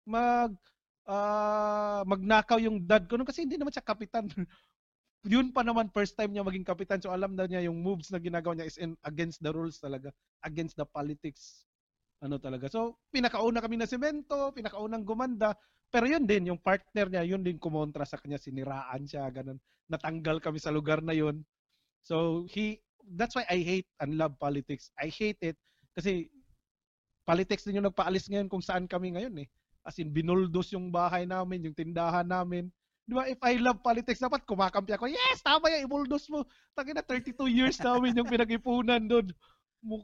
mag 0.06 0.52
uh, 1.10 2.06
magnakaw 2.06 2.62
yung 2.62 2.86
dad 2.86 3.10
ko 3.10 3.18
kasi 3.26 3.42
hindi 3.42 3.58
naman 3.58 3.74
siya 3.74 3.82
kapitan. 3.82 4.30
yun 5.26 5.50
pa 5.50 5.66
naman 5.66 5.90
first 5.90 6.14
time 6.14 6.30
niya 6.30 6.46
maging 6.46 6.64
kapitan 6.64 7.02
so 7.02 7.10
alam 7.10 7.34
daw 7.34 7.44
niya 7.44 7.66
yung 7.66 7.82
moves 7.82 8.08
na 8.14 8.22
ginagawa 8.22 8.56
niya 8.56 8.70
is 8.70 8.78
in, 8.78 8.94
against 9.04 9.42
the 9.42 9.50
rules 9.50 9.76
talaga 9.82 10.14
against 10.46 10.78
the 10.78 10.86
politics 10.86 11.66
ano 12.22 12.38
talaga 12.38 12.70
so 12.70 12.96
pinakauna 13.10 13.60
kami 13.60 13.76
na 13.76 13.90
semento 13.90 14.54
pinakaunang 14.54 15.04
gumanda 15.04 15.52
pero 15.90 16.06
yun 16.10 16.26
din, 16.26 16.50
yung 16.50 16.58
partner 16.58 17.06
niya, 17.06 17.22
yun 17.22 17.42
din 17.46 17.58
kumontra 17.62 18.02
sa 18.02 18.18
kanya, 18.18 18.36
siniraan 18.36 19.06
siya, 19.06 19.30
ganun. 19.30 19.58
Natanggal 19.86 20.42
kami 20.42 20.58
sa 20.58 20.74
lugar 20.74 20.98
na 20.98 21.14
yun. 21.14 21.46
So, 22.02 22.46
he, 22.50 22.82
that's 23.14 23.38
why 23.38 23.46
I 23.46 23.62
hate 23.62 23.88
and 24.02 24.18
love 24.18 24.34
politics. 24.38 24.90
I 24.98 25.10
hate 25.10 25.38
it 25.42 25.56
kasi 25.96 26.28
politics 27.24 27.64
din 27.64 27.80
yung 27.80 27.88
nagpaalis 27.88 28.28
ngayon 28.28 28.50
kung 28.50 28.62
saan 28.62 28.84
kami 28.90 29.14
ngayon 29.14 29.46
eh. 29.46 29.48
As 29.86 29.96
in, 30.02 30.10
binuldos 30.10 30.74
yung 30.74 30.90
bahay 30.90 31.24
namin, 31.24 31.70
yung 31.70 31.76
tindahan 31.78 32.26
namin. 32.26 32.68
Di 33.06 33.14
ba, 33.14 33.30
if 33.30 33.38
I 33.38 33.62
love 33.62 33.78
politics, 33.86 34.18
dapat 34.18 34.42
kumakampi 34.42 34.98
ako. 34.98 35.06
Yes, 35.06 35.38
tama 35.38 35.70
yan, 35.70 35.86
ibuldos 35.86 36.26
mo. 36.26 36.42
Taki 36.74 36.90
na 36.90 37.06
32 37.06 37.46
years 37.46 37.78
namin 37.78 38.18
yung 38.18 38.26
pinag-ipunan 38.26 38.98
doon. 39.06 39.30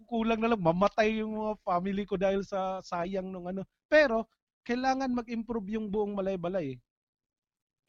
Kulang 0.07 0.39
na 0.39 0.55
lang, 0.55 0.63
mamatay 0.63 1.19
yung 1.19 1.35
mga 1.35 1.55
family 1.67 2.07
ko 2.07 2.15
dahil 2.15 2.47
sa 2.47 2.79
sayang 2.87 3.27
nung 3.27 3.51
ano. 3.51 3.67
Pero, 3.91 4.31
kailangan 4.63 5.11
mag-improve 5.11 5.75
yung 5.75 5.91
buong 5.91 6.15
Malaybalay. 6.15 6.79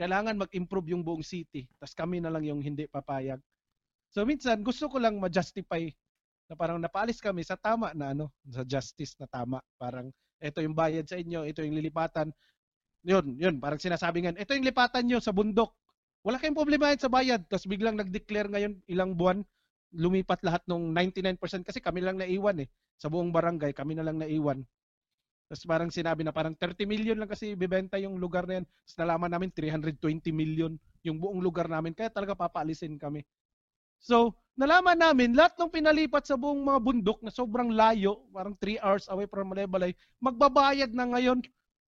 Kailangan 0.01 0.41
mag-improve 0.41 0.97
yung 0.97 1.05
buong 1.05 1.21
city. 1.21 1.69
Tapos 1.77 1.93
kami 1.93 2.17
na 2.17 2.33
lang 2.33 2.41
yung 2.49 2.61
hindi 2.65 2.89
papayag. 2.89 3.37
So 4.09 4.25
minsan 4.25 4.61
gusto 4.65 4.89
ko 4.89 4.97
lang 4.97 5.21
ma-justify 5.21 5.85
na 6.49 6.53
parang 6.57 6.81
napaalis 6.81 7.21
kami 7.21 7.45
sa 7.45 7.57
tama 7.57 7.93
na 7.93 8.13
ano, 8.13 8.33
sa 8.49 8.65
justice 8.65 9.13
na 9.21 9.29
tama. 9.29 9.61
Parang 9.77 10.09
ito 10.41 10.59
yung 10.59 10.73
bayad 10.73 11.05
sa 11.05 11.17
inyo, 11.17 11.45
ito 11.45 11.61
yung 11.61 11.77
lilipatan. 11.77 12.33
Yun, 13.03 13.35
yun, 13.35 13.59
parang 13.59 13.79
sinasabi 13.79 14.23
nga, 14.23 14.31
ito 14.31 14.55
yung 14.55 14.63
lipatan 14.63 15.03
nyo 15.03 15.19
sa 15.19 15.35
bundok. 15.35 15.75
Wala 16.23 16.39
kayong 16.39 16.55
problema 16.55 16.95
sa 16.95 17.11
bayad. 17.11 17.43
Tapos 17.51 17.67
biglang 17.67 17.99
nag-declare 17.99 18.47
ngayon 18.47 18.79
ilang 18.87 19.11
buwan, 19.11 19.43
lumipat 19.91 20.39
lahat 20.41 20.63
ng 20.71 20.95
99% 20.95 21.67
kasi 21.67 21.83
kami 21.83 21.99
lang 21.99 22.15
naiwan 22.15 22.63
eh. 22.63 22.67
Sa 22.95 23.11
buong 23.11 23.35
barangay, 23.35 23.75
kami 23.75 23.99
na 23.99 24.07
lang 24.07 24.23
naiwan. 24.23 24.63
Tapos 25.51 25.67
parang 25.67 25.91
sinabi 25.91 26.23
na 26.23 26.31
parang 26.31 26.55
30 26.55 26.87
million 26.87 27.19
lang 27.19 27.27
kasi 27.27 27.59
bibenta 27.59 27.99
yung 27.99 28.15
lugar 28.15 28.47
na 28.47 28.63
yan. 28.63 28.65
Tapos 28.65 28.95
nalaman 29.03 29.29
namin 29.35 29.49
320 29.51 30.31
million 30.31 30.71
yung 31.03 31.19
buong 31.19 31.43
lugar 31.43 31.67
namin. 31.67 31.91
Kaya 31.91 32.07
talaga 32.07 32.39
papaalisin 32.39 32.95
kami. 32.95 33.27
So, 33.99 34.35
nalaman 34.55 34.99
namin, 34.99 35.35
lahat 35.35 35.59
ng 35.59 35.71
pinalipat 35.71 36.23
sa 36.23 36.39
buong 36.39 36.59
mga 36.59 36.79
bundok 36.79 37.19
na 37.23 37.31
sobrang 37.31 37.71
layo, 37.71 38.27
parang 38.31 38.55
3 38.59 38.79
hours 38.83 39.05
away 39.11 39.27
from 39.27 39.51
Malebalay, 39.51 39.95
magbabayad 40.19 40.91
na 40.91 41.07
ngayon 41.07 41.39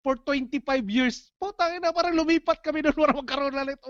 for 0.05 0.21
25 0.21 0.85
years. 0.85 1.33
Putang 1.41 1.81
ina, 1.81 1.89
parang 1.89 2.13
lumipat 2.13 2.61
kami 2.61 2.85
doon 2.85 2.93
para 3.01 3.17
magkaroon 3.17 3.57
ulit, 3.57 3.81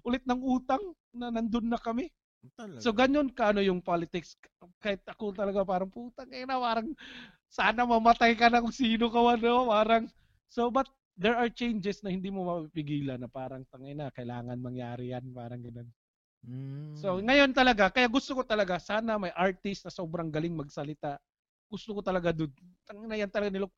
ulit 0.00 0.24
ng 0.24 0.40
utang 0.40 0.80
na 1.12 1.28
nandun 1.28 1.68
na 1.68 1.76
kami. 1.76 2.08
Talaga. 2.56 2.80
So, 2.80 2.96
ganyan 2.96 3.28
ka 3.28 3.52
ano 3.52 3.60
yung 3.60 3.84
politics. 3.84 4.40
Kahit 4.80 5.04
ako 5.04 5.36
talaga 5.36 5.60
parang 5.68 5.92
putang 5.92 6.32
ina, 6.32 6.56
parang 6.56 6.88
sana 7.52 7.84
mamatay 7.84 8.32
ka 8.32 8.48
na 8.48 8.64
kung 8.64 8.72
sino 8.72 9.12
ka 9.12 9.20
man, 9.20 9.36
no? 9.44 9.68
Parang, 9.68 10.08
so, 10.48 10.72
but 10.72 10.88
there 11.20 11.36
are 11.36 11.52
changes 11.52 12.00
na 12.00 12.08
hindi 12.08 12.32
mo 12.32 12.48
mapipigilan 12.48 13.20
na 13.20 13.28
parang, 13.28 13.68
tangina, 13.68 14.08
kailangan 14.14 14.56
mangyari 14.56 15.12
yan, 15.12 15.28
parang 15.36 15.60
ganun. 15.60 15.88
Mm. 16.46 16.94
So, 16.96 17.18
ngayon 17.20 17.52
talaga, 17.52 17.90
kaya 17.92 18.06
gusto 18.08 18.38
ko 18.38 18.42
talaga, 18.46 18.78
sana 18.80 19.18
may 19.18 19.34
artist 19.34 19.84
na 19.84 19.92
sobrang 19.92 20.30
galing 20.32 20.54
magsalita. 20.54 21.18
Gusto 21.68 21.98
ko 21.98 22.00
talaga, 22.00 22.32
dude, 22.32 22.54
tangina 22.88 23.18
yan 23.18 23.28
talaga 23.28 23.52
nilok, 23.52 23.74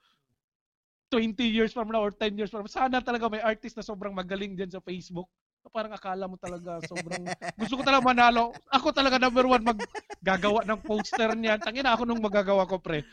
20 1.10 1.42
years 1.42 1.74
from 1.74 1.90
now 1.90 2.00
or 2.00 2.14
10 2.14 2.39
years 2.39 2.48
from 2.55 2.64
now, 2.64 2.70
sana 2.70 3.02
talaga 3.02 3.26
may 3.26 3.42
artist 3.42 3.76
na 3.76 3.84
sobrang 3.84 4.14
magaling 4.14 4.55
dyan 4.55 4.70
sa 4.70 4.80
Facebook 4.80 5.26
parang 5.68 5.92
akala 5.92 6.24
mo 6.24 6.40
talaga 6.40 6.80
sobrang 6.82 7.28
gusto 7.60 7.76
ko 7.78 7.82
talaga 7.84 8.08
manalo. 8.08 8.56
Ako 8.72 8.97
talaga 8.97 9.20
number 9.20 9.44
one 9.44 9.60
maggagawa 9.62 10.64
ng 10.64 10.80
poster 10.89 11.36
niyan. 11.36 11.60
Tangin 11.60 11.84
ako 11.84 12.08
nung 12.08 12.24
magagawa 12.24 12.64
ko 12.64 12.80
pre. 12.80 13.05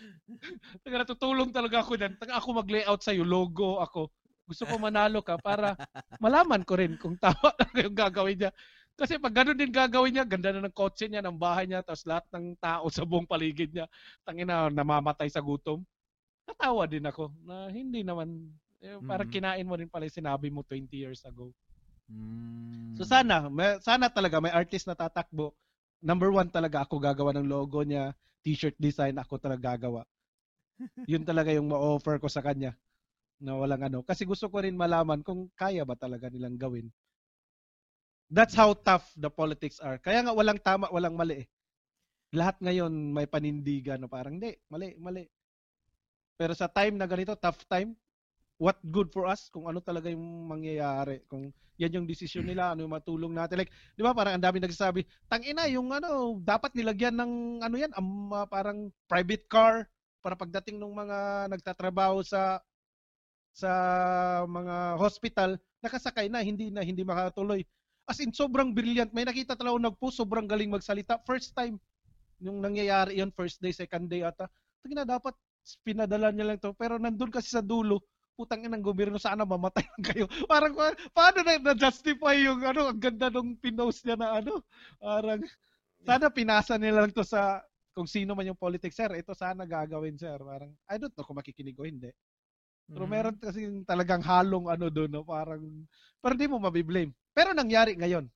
Taga 0.81 1.03
natutulong 1.03 1.51
talaga 1.51 1.83
ako 1.83 1.99
diyan. 1.99 2.13
Taga 2.15 2.39
ako 2.39 2.63
mag-layout 2.63 3.01
sa 3.03 3.11
logo 3.15 3.83
ako. 3.83 4.07
Gusto 4.47 4.63
ko 4.63 4.79
manalo 4.79 5.19
ka 5.19 5.35
para 5.35 5.75
malaman 6.23 6.63
ko 6.63 6.79
rin 6.79 6.95
kung 6.95 7.19
tama 7.19 7.51
talaga 7.59 7.79
yung 7.83 7.97
gagawin 7.97 8.37
niya. 8.47 8.51
Kasi 8.97 9.21
pag 9.21 9.29
ganun 9.29 9.53
din 9.53 9.69
gagawin 9.69 10.09
niya, 10.09 10.25
ganda 10.25 10.49
na 10.49 10.65
ng 10.65 10.73
kotse 10.73 11.05
niya, 11.05 11.21
ng 11.21 11.37
bahay 11.37 11.69
niya, 11.69 11.85
tapos 11.85 12.01
lahat 12.09 12.25
ng 12.33 12.57
tao 12.57 12.89
sa 12.89 13.05
buong 13.05 13.29
paligid 13.29 13.69
niya, 13.69 13.85
tangina 14.25 14.73
namamatay 14.73 15.29
sa 15.29 15.37
gutom. 15.37 15.85
Natawa 16.47 16.87
din 16.87 17.03
ako 17.03 17.29
na 17.43 17.67
hindi 17.69 18.01
naman 18.01 18.49
eh, 18.79 18.97
parang 19.03 19.27
Mm. 19.27 19.33
kinain 19.33 19.67
mo 19.67 19.73
rin 19.75 19.89
pala 19.89 20.05
yung 20.05 20.19
sinabi 20.21 20.47
mo 20.53 20.61
20 20.63 20.95
years 21.01 21.25
ago. 21.25 21.51
Mm. 22.07 22.93
So 22.95 23.03
sana, 23.03 23.49
may, 23.51 23.81
sana 23.83 24.07
talaga 24.07 24.39
may 24.39 24.53
artist 24.53 24.87
na 24.87 24.95
tatakbo. 24.95 25.51
Number 25.99 26.29
one 26.29 26.47
talaga 26.47 26.85
ako 26.85 27.01
gagawa 27.01 27.33
ng 27.35 27.49
logo 27.49 27.81
niya, 27.81 28.13
t-shirt 28.45 28.77
design 28.77 29.17
ako 29.17 29.41
talaga 29.41 29.75
gagawa. 29.75 30.05
Yun 31.09 31.25
talaga 31.25 31.49
yung 31.51 31.67
ma-offer 31.73 32.21
ko 32.21 32.29
sa 32.29 32.45
kanya 32.45 32.77
na 33.41 33.57
walang 33.57 33.81
ano. 33.85 33.99
Kasi 34.05 34.25
gusto 34.25 34.45
ko 34.49 34.61
rin 34.61 34.77
malaman 34.77 35.25
kung 35.25 35.49
kaya 35.57 35.81
ba 35.85 35.97
talaga 35.97 36.29
nilang 36.29 36.57
gawin. 36.57 36.87
That's 38.29 38.53
how 38.53 38.75
tough 38.75 39.07
the 39.15 39.31
politics 39.31 39.79
are. 39.79 39.97
Kaya 39.97 40.21
nga 40.21 40.35
walang 40.35 40.59
tama, 40.61 40.91
walang 40.91 41.15
mali 41.15 41.45
eh. 41.45 41.47
Lahat 42.35 42.59
ngayon 42.59 42.91
may 42.91 43.23
panindigan 43.23 44.03
na 44.03 44.11
parang 44.11 44.35
hindi, 44.35 44.53
mali, 44.67 44.93
mali. 44.99 45.23
Pero 46.37 46.53
sa 46.53 46.69
time 46.69 46.95
na 46.95 47.09
ganito, 47.09 47.33
tough 47.33 47.65
time, 47.65 47.97
what 48.61 48.77
good 48.93 49.09
for 49.09 49.25
us 49.25 49.49
kung 49.49 49.65
ano 49.65 49.81
talaga 49.81 50.09
yung 50.09 50.49
mangyayari. 50.49 51.25
Kung 51.25 51.49
yan 51.77 52.01
yung 52.01 52.07
desisyon 52.09 52.45
nila, 52.45 52.73
ano 52.73 52.85
yung 52.85 52.93
matulong 52.93 53.33
natin. 53.33 53.61
Like, 53.61 53.73
di 53.93 54.01
ba 54.01 54.13
parang 54.13 54.37
ang 54.37 54.45
dami 54.45 54.57
nagsasabi, 54.61 55.05
tangina, 55.29 55.69
yung 55.69 55.93
ano, 55.93 56.41
dapat 56.41 56.73
nilagyan 56.73 57.17
ng 57.17 57.31
ano 57.61 57.75
yan, 57.77 57.93
um, 57.97 58.33
uh, 58.33 58.45
parang 58.49 58.89
private 59.05 59.45
car 59.45 59.85
para 60.25 60.33
pagdating 60.33 60.81
ng 60.81 60.93
mga 60.93 61.17
nagtatrabaho 61.53 62.25
sa 62.25 62.61
sa 63.57 63.71
mga 64.45 65.01
hospital, 65.01 65.57
nakasakay 65.81 66.29
na, 66.29 66.45
hindi 66.45 66.69
na, 66.69 66.85
hindi 66.85 67.01
makatuloy. 67.01 67.65
As 68.05 68.21
in, 68.21 68.29
sobrang 68.29 68.69
brilliant. 68.69 69.09
May 69.13 69.25
nakita 69.25 69.57
talaga 69.57 69.73
ako 69.73 69.81
nagpo, 69.81 70.07
sobrang 70.13 70.45
galing 70.45 70.69
magsalita. 70.69 71.17
First 71.25 71.57
time, 71.57 71.81
yung 72.37 72.61
nangyayari 72.61 73.17
yun, 73.17 73.33
first 73.33 73.57
day, 73.57 73.73
second 73.73 74.05
day 74.05 74.21
ata. 74.21 74.45
Tingnan, 74.85 75.09
dapat 75.09 75.33
pinadala 75.83 76.31
niya 76.31 76.53
lang 76.53 76.59
to. 76.61 76.71
Pero 76.77 76.95
nandun 77.01 77.31
kasi 77.33 77.51
sa 77.51 77.63
dulo, 77.65 77.99
putang 78.37 78.63
inang 78.63 78.85
gobyerno, 78.85 79.17
sana 79.19 79.43
mamatay 79.43 79.83
lang 79.97 80.03
kayo. 80.05 80.25
Parang, 80.47 80.73
pa- 80.77 80.95
paano 81.11 81.39
na, 81.43 81.57
na-justify 81.59 82.37
yung, 82.45 82.61
ano, 82.63 82.93
ang 82.93 82.99
ganda 83.01 83.27
nung 83.33 83.57
pinost 83.59 84.05
niya 84.05 84.15
na, 84.15 84.39
ano, 84.39 84.61
parang, 85.01 85.41
sana 86.07 86.27
pinasa 86.31 86.77
nila 86.79 87.03
lang 87.05 87.13
to 87.13 87.25
sa, 87.25 87.61
kung 87.97 88.07
sino 88.07 88.37
man 88.37 88.47
yung 88.47 88.59
politics, 88.59 88.95
sir, 88.97 89.09
ito 89.17 89.33
sana 89.33 89.65
gagawin, 89.65 90.15
sir. 90.15 90.37
Parang, 90.39 90.71
I 90.87 90.95
don't 91.01 91.13
know 91.17 91.25
kung 91.25 91.37
makikinig 91.41 91.77
o 91.81 91.85
hindi. 91.87 92.13
Pero 92.93 93.05
Mhm. 93.05 93.11
meron 93.11 93.35
kasi 93.39 93.61
talagang 93.87 94.23
halong 94.23 94.67
ano 94.71 94.87
doon, 94.91 95.11
no? 95.11 95.23
parang, 95.27 95.61
pero 96.21 96.31
hindi 96.35 96.47
mo 96.49 96.57
mabiblame. 96.61 97.11
Pero 97.35 97.51
nangyari 97.53 97.93
ngayon. 97.97 98.27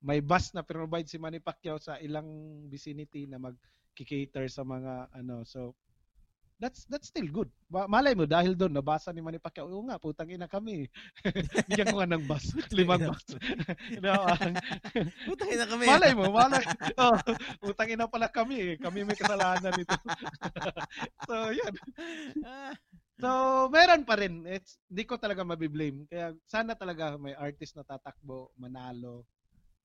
May 0.00 0.20
bus 0.24 0.52
na 0.56 0.64
provide 0.64 1.08
si 1.08 1.20
Manny 1.20 1.40
Pacquiao 1.44 1.76
sa 1.76 2.00
ilang 2.00 2.28
vicinity 2.72 3.28
na 3.28 3.36
mag-cater 3.36 4.48
sa 4.48 4.64
mga 4.64 5.12
ano. 5.12 5.44
So, 5.44 5.76
that's 6.60 6.84
that's 6.92 7.08
still 7.08 7.24
good. 7.32 7.48
Malay 7.72 8.12
mo 8.12 8.28
dahil 8.28 8.52
doon 8.52 8.76
nabasa 8.76 9.08
ni 9.10 9.24
Manny 9.24 9.40
Pacquiao, 9.40 9.66
oo 9.72 9.88
nga 9.88 9.96
putang 9.96 10.28
ina 10.28 10.44
kami. 10.44 10.84
Bigyan 11.72 11.88
ko 11.88 11.96
nga 12.04 12.12
ng 12.12 12.24
bus, 12.28 12.52
limang 12.76 13.00
bus. 13.08 13.24
no, 14.04 14.28
Putang 15.24 15.50
ina 15.50 15.64
kami. 15.64 15.88
malay 15.88 16.12
mo, 16.12 16.28
malay. 16.28 16.60
Oh, 17.00 17.16
putang 17.64 17.88
ina 17.88 18.04
pala 18.04 18.28
kami, 18.28 18.56
eh. 18.60 18.76
kami 18.76 19.08
may 19.08 19.16
kasalanan 19.16 19.72
nito. 19.72 19.96
so, 21.24 21.48
yun. 21.48 21.74
So, 23.20 23.28
meron 23.72 24.04
pa 24.04 24.20
rin. 24.20 24.44
It's, 24.44 24.76
di 24.84 25.08
ko 25.08 25.16
talaga 25.16 25.44
mabiblame. 25.44 26.04
Kaya 26.08 26.36
sana 26.44 26.76
talaga 26.76 27.16
may 27.16 27.32
artist 27.36 27.76
na 27.76 27.84
tatakbo, 27.84 28.52
manalo. 28.60 29.24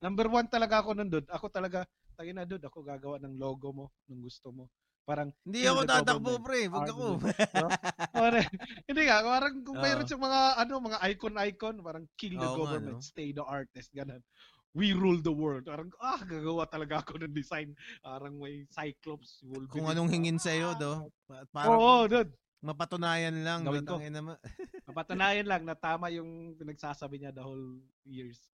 Number 0.04 0.28
one 0.28 0.48
talaga 0.52 0.84
ako 0.84 0.92
nandun. 0.96 1.24
Ako 1.32 1.48
talaga, 1.52 1.88
tayo 2.16 2.32
na 2.36 2.48
doon, 2.48 2.64
ako 2.64 2.80
gagawa 2.84 3.16
ng 3.24 3.36
logo 3.40 3.72
mo, 3.72 3.86
ng 4.08 4.24
gusto 4.24 4.52
mo. 4.52 4.68
Parang, 5.06 5.30
Hindi 5.46 5.70
ako 5.70 5.82
tatakbo, 5.86 6.42
pre. 6.42 6.66
Wag 6.66 6.90
ako. 6.90 7.22
parang, 8.18 8.46
hindi 8.90 9.02
nga, 9.06 9.22
parang 9.22 9.56
kung 9.62 9.78
Oo. 9.78 9.84
mayroon 9.86 10.10
sa 10.10 10.18
mga, 10.18 10.40
ano, 10.66 10.74
mga 10.82 11.00
icon-icon, 11.14 11.76
parang 11.86 12.06
kill 12.18 12.34
the 12.34 12.42
Oo 12.42 12.66
nga, 12.66 12.82
government, 12.82 13.00
no? 13.00 13.06
stay 13.06 13.30
the 13.30 13.46
artist, 13.46 13.94
ganun. 13.94 14.26
We 14.74 14.98
rule 14.98 15.22
the 15.22 15.32
world. 15.32 15.70
Parang, 15.70 15.94
ah, 16.02 16.20
gagawa 16.26 16.66
talaga 16.68 17.06
ako 17.06 17.22
ng 17.22 17.32
design. 17.32 17.78
Parang 18.02 18.36
may 18.36 18.66
Cyclops. 18.68 19.46
Wolverine. 19.46 19.72
Kung 19.72 19.88
anong 19.88 20.10
hingin 20.12 20.42
sa'yo, 20.42 20.74
Ah, 20.74 20.80
do. 20.82 20.92
Pa- 21.30 21.70
Oo, 21.70 22.04
Parang 22.04 22.12
dude. 22.12 22.32
mapatunayan 22.66 23.46
lang. 23.46 23.62
Gawin 23.64 23.86
ko. 23.88 24.02
Naman. 24.02 24.36
Napatunayan 24.90 25.48
lang 25.48 25.64
na 25.64 25.78
tama 25.78 26.10
yung 26.12 26.58
pinagsasabi 26.58 27.22
niya 27.22 27.32
the 27.32 27.46
whole 27.46 27.78
years. 28.04 28.50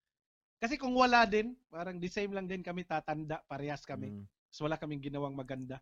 Kasi 0.60 0.76
kung 0.76 0.92
wala 0.92 1.24
din, 1.24 1.56
parang 1.72 1.96
the 1.96 2.10
same 2.10 2.36
lang 2.36 2.44
din 2.44 2.60
kami 2.60 2.84
tatanda, 2.84 3.40
parehas 3.48 3.86
kami. 3.88 4.12
Mm. 4.12 4.28
So 4.52 4.68
wala 4.68 4.76
kaming 4.76 5.00
ginawang 5.00 5.32
maganda. 5.32 5.80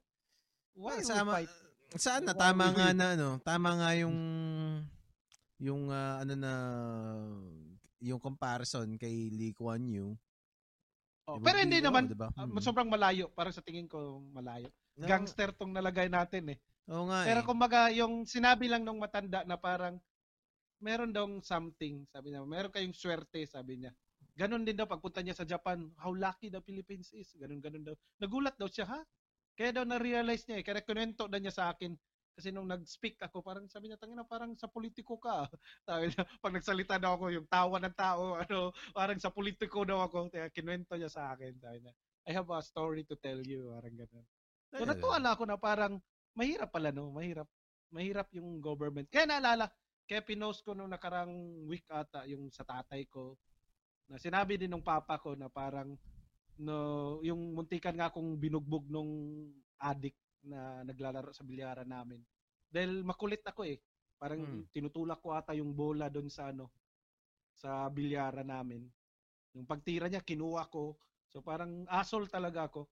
Why 0.79 1.03
we 1.03 1.05
Sama, 1.05 1.33
fight? 1.35 1.51
sana 1.99 2.31
Why 2.31 2.39
tama 2.39 2.67
nga 2.71 2.89
na 2.95 3.07
ano, 3.19 3.29
tama 3.43 3.71
nga 3.75 3.91
yung 3.99 4.17
yung 5.59 5.91
ah, 5.91 6.23
ano 6.23 6.35
na 6.39 6.53
yung 7.99 8.23
comparison 8.23 8.87
kay 8.95 9.27
Lee 9.35 9.51
Kuan 9.51 9.83
Yew. 9.83 10.15
Oh, 11.27 11.37
Diba? 11.37 11.51
pero 11.51 11.59
hindi 11.61 11.83
naman, 11.83 12.07
diba? 12.09 12.31
ah, 12.33 12.47
Mm. 12.47 12.63
sobrang 12.63 12.89
malayo. 12.89 13.29
Parang 13.35 13.53
sa 13.53 13.61
tingin 13.61 13.91
ko, 13.91 14.23
malayo. 14.33 14.71
Oo, 14.97 15.05
Gangster 15.05 15.51
tong 15.53 15.75
nalagay 15.75 16.07
natin 16.09 16.55
eh. 16.55 16.59
Oo 16.89 17.05
nga 17.05 17.27
Pero 17.27 17.41
eh. 17.43 17.47
kumbaga, 17.47 17.81
yung 17.93 18.25
sinabi 18.25 18.65
lang 18.71 18.81
nung 18.81 18.97
matanda 18.97 19.45
na 19.45 19.59
parang, 19.61 20.01
meron 20.81 21.13
daw 21.13 21.27
something, 21.43 22.07
sabi 22.09 22.33
niya, 22.33 22.47
meron 22.49 22.73
kayong 22.73 22.97
swerte, 22.97 23.45
sabi 23.45 23.77
niya. 23.77 23.93
Ganon 24.39 24.63
din 24.65 24.79
daw 24.79 24.87
pagpunta 24.87 25.21
niya 25.21 25.35
sa 25.37 25.45
Japan, 25.45 25.91
how 25.99 26.15
lucky 26.15 26.49
the 26.49 26.63
Philippines 26.63 27.11
is. 27.13 27.35
Ganon, 27.37 27.59
ganon 27.61 27.83
daw. 27.85 27.95
Nagulat 28.23 28.55
daw 28.57 28.71
siya, 28.71 28.87
ha? 28.89 29.01
Kaya 29.59 29.75
daw 29.75 29.83
na-realize 29.83 30.47
niya 30.47 30.62
eh. 30.62 30.65
Kaya 30.65 30.87
kunento 30.87 31.27
na 31.27 31.43
niya 31.43 31.51
sa 31.51 31.75
akin. 31.75 31.99
Kasi 32.39 32.55
nung 32.55 32.70
nag-speak 32.70 33.19
ako, 33.19 33.43
parang 33.43 33.67
sabi 33.67 33.91
niya, 33.91 33.99
tangina, 33.99 34.23
parang 34.23 34.55
sa 34.55 34.70
politiko 34.70 35.19
ka. 35.19 35.51
Sabi 35.91 36.15
niya, 36.15 36.23
pag 36.39 36.55
nagsalita 36.55 36.95
daw 37.03 37.19
ako, 37.19 37.35
yung 37.35 37.51
tawa 37.51 37.83
ng 37.83 37.97
tao, 37.99 38.23
ano, 38.47 38.70
parang 38.95 39.19
sa 39.19 39.35
politiko 39.35 39.83
daw 39.83 40.07
ako. 40.07 40.31
Kaya 40.31 40.47
kinuwento 40.55 40.95
niya 40.95 41.11
sa 41.11 41.35
akin. 41.35 41.59
Sabi 41.59 41.83
niya, 41.83 41.93
I 42.31 42.39
have 42.39 42.47
a 42.47 42.62
story 42.62 43.03
to 43.11 43.19
tell 43.19 43.43
you. 43.43 43.75
Parang 43.75 43.99
ganon. 43.99 44.27
So 44.70 44.87
natuwa 44.87 45.19
lang 45.19 45.35
ako 45.35 45.45
na 45.51 45.59
parang 45.59 45.99
mahirap 46.39 46.70
pala 46.70 46.95
no, 46.95 47.11
mahirap. 47.11 47.51
Mahirap 47.91 48.31
yung 48.39 48.62
government. 48.62 49.11
Kaya 49.11 49.27
naalala, 49.27 49.67
kaya 50.07 50.23
pinost 50.23 50.62
ko 50.62 50.73
nung 50.77 50.93
nakarang 50.93 51.33
week 51.67 51.89
ata 51.91 52.23
yung 52.31 52.53
sa 52.55 52.62
tatay 52.62 53.09
ko 53.11 53.35
na 54.09 54.17
sinabi 54.17 54.57
din 54.57 54.73
ng 54.73 54.85
papa 54.85 55.20
ko 55.20 55.37
na 55.37 55.53
parang 55.53 55.97
no 56.59 57.19
yung 57.23 57.55
muntikan 57.55 57.95
nga 57.95 58.11
akong 58.11 58.35
binugbog 58.39 58.87
nung 58.91 59.11
adik 59.78 60.15
na 60.43 60.83
naglalaro 60.87 61.31
sa 61.35 61.47
bilyaran 61.47 61.87
namin. 61.89 62.23
Dahil 62.70 63.03
makulit 63.07 63.43
ako 63.47 63.67
eh. 63.67 63.78
Parang 64.19 64.41
Hmm. 64.41 64.69
tinutulak 64.75 65.23
ko 65.23 65.35
ata 65.35 65.55
yung 65.55 65.73
bola 65.75 66.11
doon 66.11 66.27
sa 66.31 66.51
ano 66.51 66.70
sa 67.55 67.87
bilyaran 67.91 68.47
namin. 68.47 68.87
Yung 69.55 69.67
pagtira 69.67 70.07
niya 70.11 70.23
kinuha 70.25 70.67
ko. 70.70 70.99
So 71.31 71.43
parang 71.43 71.87
asol 71.91 72.27
talaga 72.31 72.67
ako. 72.70 72.87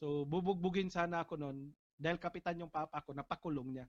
So 0.00 0.24
bubugbugin 0.28 0.88
sana 0.92 1.24
ako 1.24 1.36
noon 1.40 1.72
dahil 2.00 2.16
kapitan 2.20 2.60
yung 2.64 2.72
papa 2.72 3.00
ko, 3.04 3.12
napakulong 3.16 3.76
niya. 3.80 3.86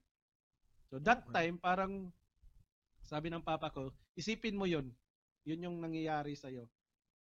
So 0.91 0.99
that 1.03 1.27
Okay. 1.29 1.33
time 1.33 1.59
parang 1.59 2.11
sabi 3.03 3.31
ng 3.31 3.43
papa 3.43 3.71
ko, 3.73 3.91
isipin 4.15 4.55
mo 4.59 4.67
'yon. 4.69 4.91
'Yun 5.47 5.65
yung 5.69 5.77
nangyayari 5.81 6.35
sa 6.37 6.51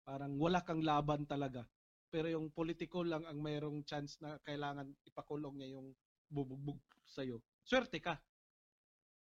Parang 0.06 0.39
wala 0.39 0.62
kang 0.62 0.82
laban 0.86 1.26
talaga. 1.26 1.66
Pero 2.10 2.31
yung 2.31 2.55
politiko 2.55 3.02
lang 3.02 3.26
ang 3.26 3.39
mayroong 3.43 3.83
chance 3.83 4.18
na 4.23 4.39
kailangan 4.47 4.94
ipakulong 5.07 5.59
niya 5.59 5.78
yung 5.78 5.93
bubugbog 6.31 6.78
sa 7.07 7.23
Swerte 7.67 7.99
ka. 8.02 8.18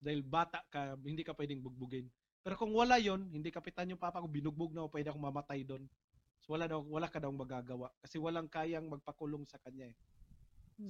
Dahil 0.02 0.24
bata 0.24 0.64
ka, 0.72 0.96
hindi 1.04 1.22
ka 1.22 1.36
pwedeng 1.36 1.62
bugbugin. 1.62 2.10
Pero 2.42 2.58
kung 2.58 2.74
wala 2.74 2.98
'yon, 2.98 3.30
hindi 3.30 3.54
kapitan 3.54 3.92
yung 3.94 4.02
papa 4.02 4.18
ko, 4.18 4.26
binugbog 4.26 4.74
na 4.74 4.82
ako, 4.82 4.90
pwede 4.98 5.08
akong 5.14 5.26
mamatay 5.30 5.62
doon. 5.62 5.86
So 6.42 6.58
wala 6.58 6.66
daw, 6.66 6.82
wala 6.82 7.06
ka 7.06 7.22
daw 7.22 7.30
magagawa 7.30 7.94
kasi 8.02 8.18
walang 8.18 8.50
kayang 8.50 8.90
magpakulong 8.90 9.46
sa 9.46 9.62
kanya 9.62 9.94
eh. 9.94 9.96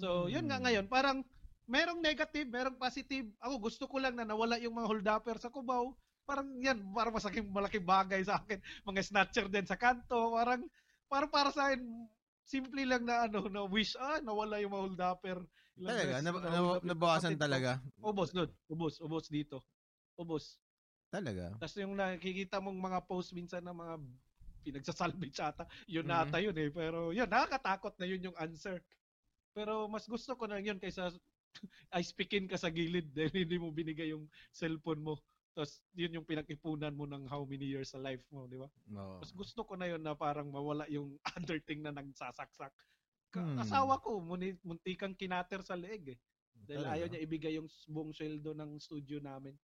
So, 0.01 0.27
yun 0.33 0.49
nga 0.49 0.59
Hmm. 0.59 0.65
ngayon, 0.65 0.87
parang 0.89 1.21
merong 1.69 2.01
negative, 2.01 2.49
merong 2.49 2.81
positive. 2.81 3.29
Ako 3.43 3.55
gusto 3.61 3.85
ko 3.89 4.01
lang 4.01 4.17
na 4.17 4.25
nawala 4.25 4.57
yung 4.61 4.75
mga 4.77 4.89
holdupper 4.89 5.37
sa 5.39 5.53
Cubao. 5.53 5.95
Parang 6.25 6.49
yan, 6.63 6.81
parang 6.95 7.13
masaking 7.15 7.51
malaking 7.53 7.85
bagay 7.85 8.23
sa 8.25 8.41
akin. 8.41 8.63
Mga 8.89 9.01
snatcher 9.05 9.47
din 9.53 9.67
sa 9.69 9.77
kanto, 9.77 10.33
parang 10.35 10.65
parang 11.13 11.29
para 11.29 11.53
sa 11.53 11.69
akin 11.69 12.09
simple 12.49 12.83
lang 12.89 13.05
na 13.05 13.29
ano, 13.29 13.45
na 13.53 13.69
wish 13.69 13.93
ah 14.01 14.25
nawala 14.25 14.57
yung 14.65 14.73
mga 14.73 14.85
holdupper. 14.89 15.39
Ilang 15.77 15.93
Talaga, 15.93 16.17
up 16.17 16.81
yung 16.81 16.89
nabawasan 16.89 17.37
talaga. 17.37 17.71
Ubos 18.01 18.33
doon, 18.33 18.49
ubos, 18.73 18.95
ubos 19.05 19.29
dito. 19.29 19.61
Ubos. 20.17 20.57
Talaga. 21.13 21.53
Tapos 21.61 21.77
yung 21.77 21.93
nakikita 21.97 22.57
mong 22.65 22.77
mga 22.81 22.99
post 23.05 23.37
minsan 23.37 23.61
ng 23.61 23.77
mga 23.77 23.95
pinagsasalvage 24.65 25.39
ata, 25.43 25.65
yun 25.85 26.09
Mhm. 26.09 26.13
nata 26.13 26.39
yun 26.41 26.57
eh. 26.57 26.69
Pero 26.73 27.13
yun, 27.13 27.29
nakakatakot 27.29 27.95
na 28.01 28.07
yun 28.09 28.33
yung 28.33 28.37
answer. 28.41 28.81
Pero 29.53 29.85
mas 29.93 30.09
gusto 30.09 30.33
ko 30.33 30.49
na 30.49 30.61
yun 30.61 30.81
kaysa 30.81 31.13
ice 32.01 32.13
pickin 32.17 32.49
ka 32.49 32.57
sa 32.57 32.73
gilid 32.73 33.13
dahil 33.13 33.45
hindi 33.45 33.57
mo 33.61 33.69
binigay 33.69 34.13
yung 34.17 34.25
cellphone 34.53 35.05
mo. 35.05 35.21
Tapos 35.53 35.85
yun 35.93 36.17
yung 36.17 36.25
pinag-ipunan 36.25 36.97
mo 36.97 37.05
ng 37.05 37.29
how 37.29 37.45
many 37.45 37.69
years 37.69 37.93
sa 37.93 38.01
life 38.01 38.25
mo, 38.33 38.49
di 38.49 38.57
ba? 38.57 38.69
Oo. 38.97 39.21
Mas 39.21 39.33
gusto 39.37 39.61
ko 39.69 39.77
na 39.77 39.85
yun 39.85 40.01
na 40.01 40.17
parang 40.17 40.49
mawala 40.49 40.89
yung 40.89 41.17
other 41.37 41.61
thing 41.61 41.85
na 41.85 41.93
nagsasaksak. 41.93 42.73
Hmm. 43.33 43.61
Asawa 43.61 44.01
ko, 44.01 44.21
muni, 44.21 44.57
muntikang 44.65 45.17
kinater 45.17 45.61
sa 45.65 45.77
leeg 45.77 46.17
eh. 46.17 46.19
Dahil 46.53 46.85
Talaga? 46.85 46.95
ayaw 46.97 47.07
niya 47.09 47.25
ibigay 47.25 47.53
yung 47.57 47.69
buong 47.89 48.13
sweldo 48.13 48.53
ng 48.57 48.81
studio 48.81 49.21
namin. 49.21 49.57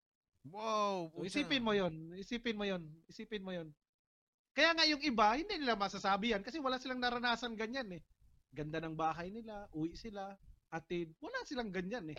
Wow! 0.49 1.13
So, 1.13 1.25
isipin 1.25 1.65
mo 1.65 1.77
yon 1.77 2.17
Isipin 2.17 2.57
mo 2.57 2.65
yon 2.65 2.83
Isipin 3.09 3.45
mo 3.45 3.53
yon 3.53 3.69
Kaya 4.57 4.73
nga 4.75 4.89
yung 4.89 5.03
iba, 5.05 5.37
hindi 5.37 5.55
nila 5.61 5.77
masasabi 5.77 6.33
yan 6.35 6.43
kasi 6.43 6.59
wala 6.59 6.81
silang 6.81 7.01
naranasan 7.01 7.55
ganyan 7.55 7.89
eh. 7.93 8.03
Ganda 8.51 8.81
ng 8.81 8.97
bahay 8.97 9.29
nila, 9.29 9.69
uwi 9.77 9.93
sila, 9.95 10.35
atid. 10.73 11.13
Wala 11.21 11.45
silang 11.45 11.69
ganyan 11.69 12.13
eh. 12.13 12.19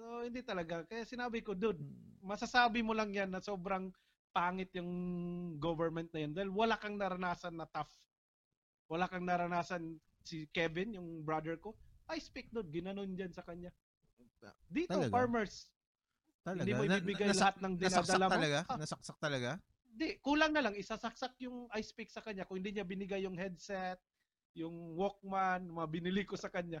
So, 0.00 0.24
hindi 0.24 0.40
talaga. 0.40 0.80
Kaya 0.88 1.04
sinabi 1.04 1.44
ko, 1.44 1.52
dude, 1.52 1.76
masasabi 2.24 2.80
mo 2.80 2.96
lang 2.96 3.12
yan 3.12 3.28
na 3.28 3.44
sobrang 3.44 3.92
pangit 4.32 4.72
yung 4.72 4.88
government 5.60 6.08
na 6.16 6.24
yun 6.24 6.32
dahil 6.32 6.48
wala 6.48 6.80
kang 6.80 6.96
naranasan 6.96 7.52
na 7.52 7.68
tough. 7.68 7.92
Wala 8.88 9.04
kang 9.04 9.28
naranasan 9.28 10.00
si 10.24 10.48
Kevin, 10.48 10.96
yung 10.96 11.20
brother 11.20 11.60
ko. 11.60 11.76
I 12.08 12.16
speak 12.16 12.48
dude, 12.48 12.72
ginanon 12.72 13.12
dyan 13.12 13.28
sa 13.28 13.44
kanya. 13.44 13.68
Dito, 14.72 14.96
Talaga? 14.96 15.12
farmers. 15.12 15.68
Talaga? 16.40 16.64
Hindi 16.64 16.72
mo 16.72 16.84
Na- 16.88 16.96
ibibigay 16.96 17.28
nasak- 17.28 17.36
lahat 17.36 17.56
ng 17.60 17.72
Nasaksak 17.76 18.00
dinadala 18.08 18.24
mo. 18.24 18.32
talaga? 18.32 18.58
Ah, 18.64 18.78
Nasaksak 18.80 19.16
talaga? 19.20 19.50
Hindi, 19.84 20.08
kulang 20.24 20.52
na 20.56 20.62
lang. 20.64 20.74
Isasaksak 20.80 21.32
yung 21.44 21.68
ice 21.76 21.92
pick 21.92 22.08
sa 22.08 22.24
kanya 22.24 22.48
kung 22.48 22.56
hindi 22.56 22.72
niya 22.72 22.88
binigay 22.88 23.28
yung 23.28 23.36
headset, 23.36 24.00
yung 24.56 24.96
Walkman, 24.96 25.68
mga 25.68 25.86
binili 25.92 26.24
ko 26.24 26.40
sa 26.40 26.48
kanya. 26.48 26.80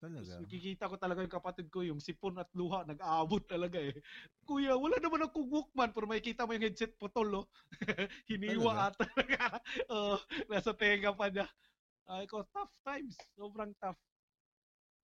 Talaga? 0.00 0.36
Tapos 0.36 0.40
nakikita 0.40 0.90
ko 0.90 0.96
talaga 1.00 1.20
yung 1.24 1.32
kapatid 1.32 1.66
ko, 1.72 1.80
yung 1.84 2.00
sipon 2.02 2.36
at 2.40 2.48
luha, 2.56 2.84
nag-aabot 2.88 3.44
talaga 3.46 3.78
eh. 3.80 3.94
Kuya, 4.48 4.74
wala 4.76 4.98
naman 4.98 5.24
akong 5.28 5.48
Walkman, 5.48 5.92
pero 5.94 6.08
makikita 6.10 6.44
mo 6.48 6.52
yung 6.56 6.66
headset 6.66 6.96
putol, 6.98 7.28
no? 7.30 7.42
Hiniwa 8.30 8.90
ata. 8.90 9.04
Oo, 9.92 10.16
nasa 10.50 10.72
tenga 10.76 11.12
pa 11.14 11.28
niya. 11.30 11.46
Ay 12.08 12.26
ko, 12.28 12.42
tough 12.52 12.72
times. 12.84 13.16
Sobrang 13.38 13.72
tough. 13.80 13.98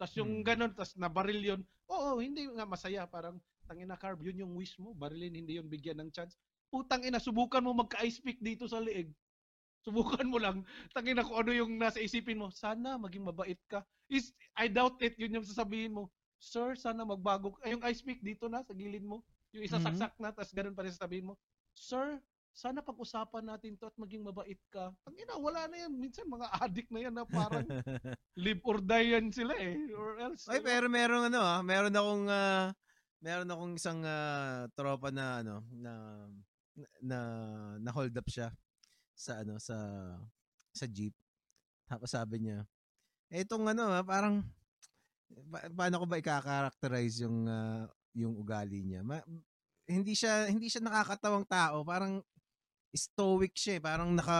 Tapos 0.00 0.12
yung 0.20 0.32
Hmm. 0.32 0.44
ganun, 0.44 0.72
tapos 0.76 0.92
nabaril 1.00 1.40
yun. 1.40 1.60
Oo, 1.88 2.20
hindi 2.20 2.44
nga 2.52 2.68
masaya. 2.68 3.08
Parang, 3.08 3.40
tangina 3.64 3.96
carb, 3.96 4.20
yun 4.20 4.44
yung 4.44 4.52
wish 4.56 4.76
mo. 4.76 4.92
Barilin, 4.92 5.32
hindi 5.32 5.56
yun 5.56 5.66
bigyan 5.72 6.04
ng 6.04 6.10
chance. 6.12 6.36
Putang 6.68 7.00
ina, 7.06 7.16
subukan 7.22 7.64
mo 7.64 7.72
magka-ice 7.72 8.20
pick 8.20 8.38
dito 8.44 8.68
sa 8.68 8.82
liig. 8.82 9.16
Subukan 9.86 10.26
mo 10.26 10.42
lang. 10.42 10.66
Tangina 10.90 11.22
ko 11.22 11.38
ano 11.38 11.54
yung 11.54 11.78
nasa 11.78 12.02
isipin 12.02 12.42
mo. 12.42 12.50
Sana 12.50 12.98
maging 12.98 13.22
mabait 13.22 13.62
ka. 13.70 13.86
Is, 14.10 14.34
I 14.58 14.66
doubt 14.66 14.98
it, 14.98 15.14
yun 15.14 15.38
yung 15.38 15.46
sasabihin 15.46 15.94
mo. 15.94 16.10
Sir, 16.42 16.74
sana 16.74 17.06
magbago. 17.06 17.54
Ay, 17.62 17.78
yung 17.78 17.86
ice 17.86 18.02
pick 18.02 18.18
dito 18.18 18.50
na, 18.50 18.66
sa 18.66 18.74
gilid 18.74 19.06
mo. 19.06 19.22
Yung 19.54 19.62
isa 19.62 19.78
Mhm. 19.78 19.86
saksak 19.86 20.14
na, 20.18 20.34
tapos 20.34 20.50
ganun 20.50 20.74
pa 20.74 20.82
rin 20.82 20.90
sasabihin 20.90 21.30
mo. 21.30 21.34
Sir, 21.70 22.18
sana 22.50 22.82
pag-usapan 22.82 23.46
natin 23.46 23.78
to 23.78 23.86
at 23.86 23.94
maging 23.94 24.26
mabait 24.26 24.58
ka. 24.74 24.90
Tangina, 25.06 25.38
wala 25.38 25.70
na 25.70 25.86
yan. 25.86 25.94
Minsan 25.94 26.26
mga 26.26 26.50
addict 26.58 26.90
na 26.90 27.00
yan 27.06 27.14
na 27.14 27.22
parang 27.22 27.62
live 28.42 28.60
or 28.66 28.82
die 28.82 29.14
yan 29.14 29.30
sila 29.30 29.54
eh. 29.54 29.78
Or 29.94 30.18
else. 30.18 30.50
Ay, 30.50 30.66
pero 30.66 30.90
meron 30.90 31.30
ano 31.30 31.38
ah, 31.46 31.62
meron 31.62 31.94
akong 31.94 32.26
ah, 32.26 32.74
meron 33.22 33.48
akong 33.54 33.72
isang 33.78 34.02
ah, 34.02 34.66
tropa 34.74 35.14
na 35.14 35.46
ano 35.46 35.62
na 35.78 35.92
na 37.00 37.18
na 37.80 37.90
hold 37.94 38.12
up 38.18 38.28
siya 38.28 38.50
sa 39.16 39.40
ano 39.40 39.56
sa 39.56 39.76
sa 40.76 40.84
jeep. 40.84 41.16
Tapos 41.88 42.12
sabi 42.12 42.44
niya, 42.44 42.68
eh 43.32 43.42
itong 43.42 43.64
ano 43.64 43.88
ah, 43.88 44.04
parang 44.04 44.44
pa- 45.48 45.72
paano 45.72 46.04
ko 46.04 46.06
ba 46.06 46.20
i-characterize 46.20 47.24
yung 47.24 47.48
ah, 47.48 47.88
yung 48.12 48.36
ugali 48.36 48.84
niya? 48.84 49.00
Ma- 49.00 49.24
hindi 49.88 50.12
siya 50.12 50.52
hindi 50.52 50.68
siya 50.68 50.84
nakakatawang 50.84 51.48
tao, 51.48 51.80
parang 51.82 52.20
stoic 52.92 53.56
siya, 53.56 53.80
eh. 53.80 53.82
parang 53.82 54.12
naka 54.12 54.38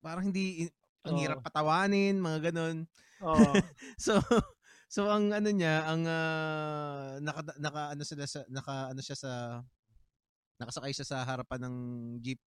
parang 0.00 0.32
hindi 0.32 0.68
ang 1.04 1.20
hirap 1.20 1.44
patawanin, 1.44 2.16
mga 2.16 2.50
ganun. 2.50 2.88
Oo. 3.20 3.36
So 4.00 4.16
so 4.88 5.10
ang 5.10 5.28
ano 5.34 5.50
niya, 5.52 5.84
ang 5.84 6.02
ah, 6.08 7.20
naka, 7.20 7.40
naka 7.60 7.82
ano 7.92 8.02
sila 8.06 8.24
sa 8.24 8.40
naka 8.48 8.94
ano 8.94 9.00
siya 9.04 9.16
sa 9.18 9.32
nakasakay 10.58 10.92
siya 10.94 11.06
sa 11.06 11.18
harapan 11.26 11.66
ng 11.68 11.76
jeep. 12.22 12.40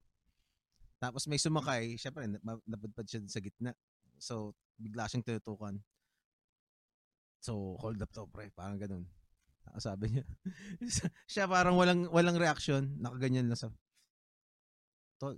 Tapos 0.98 1.30
may 1.30 1.38
sumakay, 1.38 1.98
syempre 1.98 2.26
na- 2.26 2.66
napadpad 2.66 3.06
siya 3.06 3.22
sa 3.30 3.42
gitna. 3.42 3.72
So 4.18 4.58
bigla 4.78 5.06
siyang 5.06 5.26
tinutukan. 5.26 5.78
So 7.42 7.78
hold 7.78 8.02
up 8.02 8.10
to 8.18 8.26
pre, 8.30 8.50
parang 8.54 8.82
ganun. 8.82 9.06
Sabi 9.78 10.18
niya. 10.18 10.26
siya 11.32 11.46
parang 11.46 11.78
walang 11.78 12.10
walang 12.10 12.40
reaction, 12.40 12.98
nakaganyan 12.98 13.46
lang 13.46 13.60
sa 13.60 13.70
Tol. 15.18 15.38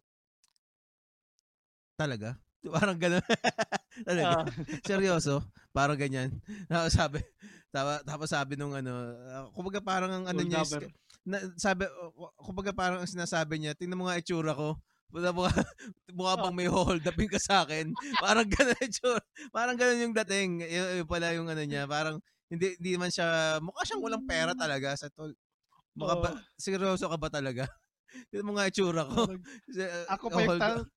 Talaga? 1.96 2.36
Parang 2.76 3.00
ganun. 3.00 3.24
Talaga. 4.08 4.44
Ah. 4.44 4.46
Seryoso, 4.84 5.44
parang 5.72 6.00
ganyan. 6.00 6.36
Tapos 6.68 6.92
sabi, 6.92 7.20
tapos, 7.72 7.98
tapos 8.04 8.28
sabi 8.32 8.54
nung 8.60 8.76
ano, 8.76 8.92
uh, 9.16 9.48
kumbaga 9.56 9.80
parang 9.80 10.12
ang 10.12 10.26
ano 10.28 10.44
niya, 10.44 10.64
na, 11.28 11.40
sabi, 11.56 11.88
uh, 11.88 12.12
kumbaga 12.40 12.72
parang 12.76 13.04
ang 13.04 13.10
sinasabi 13.12 13.60
niya, 13.60 13.76
tingnan 13.76 14.00
mo 14.00 14.08
nga 14.08 14.20
itsura 14.20 14.56
ko. 14.56 14.76
Mukha, 15.10 15.30
mukha, 15.38 15.62
mukha 16.14 16.34
bang 16.38 16.56
may 16.56 16.70
hold 16.70 17.02
upin 17.02 17.30
ka 17.30 17.42
sa 17.42 17.66
akin. 17.66 17.90
Parang 18.24 18.46
ganun. 18.46 18.90
Parang 19.50 19.78
ganun 19.78 20.04
yung 20.10 20.16
dating. 20.26 20.62
Y- 20.62 21.02
yun 21.02 21.08
pala 21.10 21.34
yung 21.34 21.50
ano 21.50 21.62
niya. 21.66 21.90
Parang 21.90 22.22
hindi 22.50 22.78
hindi 22.78 22.92
man 22.98 23.10
siya, 23.10 23.58
mukha 23.60 23.82
siyang 23.86 24.02
walang 24.06 24.26
pera 24.26 24.54
talaga 24.54 24.94
sa 24.94 25.10
tol. 25.10 25.34
Mukha 25.98 26.16
ba, 26.16 26.30
seryoso 26.56 27.10
ka 27.10 27.18
ba 27.18 27.30
talaga? 27.30 27.66
Mo 28.46 28.54
nga 28.54 28.70
itsura 28.70 29.06
ko. 29.06 29.34
Uh, 29.70 30.06
Ako 30.10 30.30
pa 30.30 30.40
yung 30.40 30.50
hold- 30.50 30.62
ta- 30.62 30.78
ta- 30.78 30.88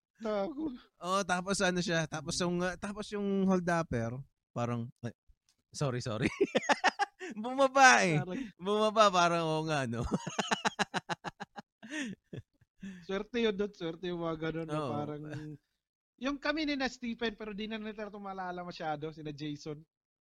Oh, 1.02 1.20
tapos 1.26 1.58
ano 1.60 1.80
siya, 1.82 2.06
tapos 2.06 2.38
yung 2.38 2.62
uh, 2.62 2.76
tapos 2.78 3.10
yung 3.10 3.42
hold 3.44 3.66
upper, 3.66 4.14
parang 4.54 4.86
ay, 5.02 5.10
sorry, 5.74 5.98
sorry. 5.98 6.30
Bumaba 7.34 8.04
eh. 8.06 8.20
Bumaba 8.54 9.10
parang 9.10 9.42
oo 9.42 9.62
nga 9.66 9.82
no. 9.88 10.04
Swerte 13.12 13.44
yun 13.44 13.52
doon, 13.52 13.72
swerte 13.76 14.08
yung 14.08 14.24
mga 14.24 14.36
ganun 14.40 14.68
na 14.72 14.80
Oo. 14.80 14.88
parang 14.88 15.22
yung 16.16 16.40
kami 16.40 16.64
ni 16.64 16.80
na 16.80 16.88
Stephen 16.88 17.36
pero 17.36 17.52
di 17.52 17.68
na 17.68 17.76
nila 17.76 18.08
ito 18.08 18.16
maalala 18.16 18.64
masyado, 18.64 19.12
sina 19.12 19.36
Jason. 19.36 19.76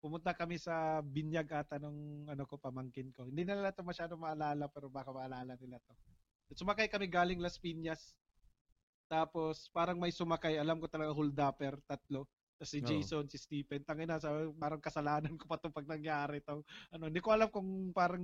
Pumunta 0.04 0.36
kami 0.36 0.60
sa 0.60 1.00
binyag 1.00 1.48
ata 1.56 1.80
nung 1.80 2.28
ano 2.28 2.44
ko 2.44 2.60
pamangkin 2.60 3.16
ko. 3.16 3.32
Hindi 3.32 3.48
na 3.48 3.56
nila 3.56 3.72
ito 3.72 3.80
masyado 3.80 4.20
maalala 4.20 4.68
pero 4.68 4.92
baka 4.92 5.08
maalala 5.16 5.56
nila 5.56 5.80
to. 5.88 5.95
Sumakay 6.52 6.92
kami 6.92 7.08
galing 7.08 7.40
Las 7.40 7.56
Piñas. 7.56 8.12
Tapos 9.08 9.72
parang 9.72 9.95
may 9.95 10.12
sumakay, 10.12 10.60
alam 10.60 10.76
ko 10.84 10.92
talaga 10.92 11.16
hold 11.16 11.40
upper, 11.40 11.80
tatlo. 11.88 12.28
Tapos 12.60 12.72
si. 12.76 12.84
Jason, 12.84 13.24
si 13.32 13.40
Stephen, 13.40 13.88
tangina 13.88 14.20
sa 14.20 14.36
parang 14.60 14.84
kasalanan 14.84 15.40
ko 15.40 15.48
pa 15.48 15.64
to 15.64 15.72
pag 15.72 15.88
nangyari 15.88 16.44
to. 16.44 16.60
Ano, 16.92 17.08
hindi 17.08 17.24
ko 17.24 17.32
alam 17.32 17.48
kung 17.48 17.95
parang 17.95 18.24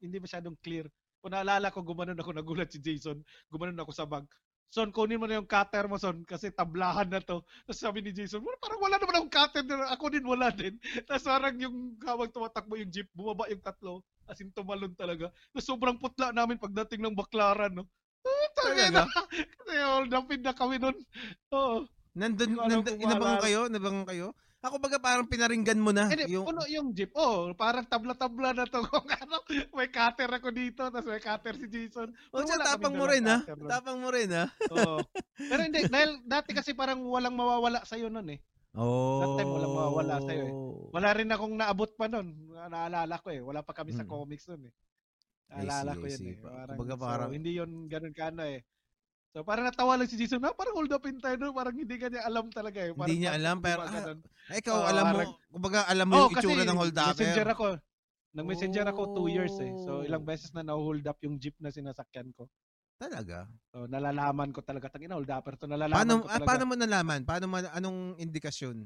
hindi 0.00 0.16
masyadong 0.16 0.56
clear. 0.64 0.88
Kung 1.22 1.30
naalala 1.30 1.70
ko, 1.70 1.86
gumanon 1.86 2.18
ako, 2.18 2.34
nagulat 2.34 2.74
si 2.74 2.82
Jason. 2.82 3.22
Gumanon 3.46 3.78
ako 3.78 3.94
sa 3.94 4.10
bag. 4.10 4.26
Son, 4.72 4.90
kunin 4.90 5.20
mo 5.22 5.30
na 5.30 5.38
yung 5.38 5.46
cutter 5.46 5.86
mo, 5.86 6.02
Son, 6.02 6.26
kasi 6.26 6.50
tablahan 6.50 7.06
na 7.06 7.22
to. 7.22 7.46
Tapos 7.62 7.78
sabi 7.78 8.02
ni 8.02 8.10
Jason, 8.10 8.42
"Wala, 8.42 8.58
parang 8.58 8.80
wala 8.82 8.96
naman 8.98 9.14
akong 9.22 9.34
cutter. 9.38 9.62
Ako 9.94 10.04
din, 10.10 10.24
wala 10.26 10.48
din. 10.50 10.74
Tapos 11.06 11.22
parang 11.28 11.54
yung 11.62 11.94
habang 12.02 12.32
tumatakbo 12.32 12.74
yung 12.74 12.90
jeep, 12.90 13.06
bumaba 13.14 13.46
yung 13.52 13.62
tatlo. 13.62 14.02
As 14.26 14.40
in, 14.42 14.50
tumalon 14.50 14.96
talaga. 14.98 15.30
Tapos 15.54 15.66
sobrang 15.68 16.00
putla 16.00 16.34
namin 16.34 16.58
pagdating 16.58 17.04
ng 17.06 17.14
baklaran, 17.14 17.70
no? 17.70 17.86
Oh, 18.24 18.46
Talaga? 18.58 19.06
Kasi 19.62 19.72
hold 19.78 20.10
upin 20.10 20.42
na 20.42 20.56
kami 20.56 20.80
nun. 20.80 20.96
Oo. 21.54 21.86
Nandun, 22.16 22.50
nandun 22.66 22.96
inabangan 22.98 23.38
kayo? 23.44 23.60
Inabangan 23.68 24.06
kayo? 24.08 24.26
Ako 24.62 24.78
baga 24.78 24.94
parang 24.96 25.26
pinaringgan 25.26 25.74
mo 25.74 25.90
na. 25.90 26.06
Hindi, 26.06 26.38
yung, 26.38 26.46
puno 26.46 26.62
yung 26.70 26.94
jeep. 26.94 27.10
Oh, 27.12 27.50
parang 27.52 27.82
tabla-tabla 27.82 28.54
na 28.54 28.62
to. 28.62 28.78
Kung 28.86 29.10
ano, 29.10 29.42
may 29.74 29.90
cutter 29.90 30.30
ako 30.30 30.54
dito, 30.54 30.86
tapos 30.86 31.10
may 31.10 31.18
cutter 31.18 31.58
si 31.58 31.66
Jason. 31.66 32.14
oh, 32.30 32.46
siya, 32.46 32.62
wala 32.62 32.66
tapang 32.70 32.94
mo 32.94 33.04
rin 33.04 33.26
ha. 33.26 33.42
Tapang 33.42 33.98
mo 33.98 34.08
rin 34.08 34.30
ha. 34.30 34.46
Oo. 34.70 35.02
Pero 35.34 35.60
hindi, 35.60 35.82
dahil 35.84 36.22
dati 36.22 36.54
kasi 36.54 36.72
parang 36.72 37.02
walang 37.02 37.34
mawawala 37.34 37.82
sa'yo 37.82 38.06
nun 38.06 38.30
eh. 38.30 38.38
Oh. 38.72 39.18
That 39.18 39.42
time 39.42 39.50
walang 39.50 39.74
mawawala 39.74 40.16
sa'yo 40.22 40.44
eh. 40.46 40.54
Wala 40.94 41.08
rin 41.10 41.28
akong 41.28 41.54
naabot 41.58 41.90
pa 41.92 42.06
nun. 42.06 42.30
Naalala 42.54 43.18
ko 43.18 43.34
eh. 43.34 43.42
Wala 43.42 43.66
pa 43.66 43.74
kami 43.74 43.90
sa 43.90 44.06
Mm. 44.06 44.10
comics 44.14 44.46
nun 44.46 44.70
eh. 44.70 44.72
Naalala 45.50 45.92
see, 45.92 45.98
ko 45.98 46.06
yun 46.06 46.22
eh. 46.22 46.36
Pa- 46.38 46.48
Parang, 46.48 46.76
kumbaga 46.78 46.94
so, 46.94 47.02
parang- 47.02 47.32
hindi 47.34 47.50
yun 47.52 47.70
ganun 47.84 48.14
ka 48.14 48.30
ano 48.30 48.46
eh. 48.46 48.62
So 49.32 49.40
parang 49.40 49.64
natawa 49.64 49.96
lang 49.96 50.04
si 50.04 50.20
Jason, 50.20 50.44
na 50.44 50.52
parang 50.52 50.76
hold 50.76 50.92
upin 50.92 51.16
tayo 51.16 51.40
no? 51.40 51.56
Parang 51.56 51.72
hindi 51.72 51.96
ka 51.96 52.12
niya 52.12 52.28
alam 52.28 52.52
talaga 52.52 52.84
eh. 52.84 52.92
Parang 52.92 53.08
Hindi 53.08 53.24
niya 53.24 53.32
alam, 53.32 53.56
pero- 53.64 53.80
gumaganon. 53.80 54.18
Ay, 54.52 54.58
ikaw, 54.60 54.76
Oo, 54.76 54.84
alam 54.84 55.04
mo, 55.08 55.16
parang- 55.16 55.36
kumbaga 55.48 55.78
alam 55.88 56.06
mo 56.06 56.12
Oh, 56.12 56.20
yung 56.28 56.32
itsura 56.36 56.62
ng 56.62 56.76
hold 56.76 56.92
upper. 56.92 57.08
messenger 57.16 57.48
ako. 57.48 57.66
Nag-messenger 58.32 58.84
ako 58.88 59.00
two 59.12 59.28
years 59.28 59.56
eh. 59.56 59.72
So 59.84 59.90
Oh. 60.00 60.04
ilang 60.04 60.24
beses 60.24 60.52
na 60.52 60.60
na-hold 60.62 61.04
up 61.04 61.16
yung 61.20 61.40
jeep 61.40 61.56
na 61.56 61.72
sinasakyan 61.72 62.28
ko. 62.36 62.44
Talaga? 63.00 63.48
So 63.72 63.88
nalalaman 63.88 64.52
ko 64.52 64.60
talaga. 64.60 64.92
Tangina, 64.92 65.16
hold 65.16 65.28
upper 65.28 65.56
to. 65.56 65.64
Nalalaman 65.64 65.96
Paano, 65.96 66.14
ko 66.20 66.28
ah, 66.28 66.36
talaga. 66.36 66.48
paano 66.52 66.64
mo 66.68 66.74
nalaman? 66.76 67.20
Paano 67.24 67.44
mo, 67.48 67.56
anong 67.56 68.00
indikasyon 68.20 68.76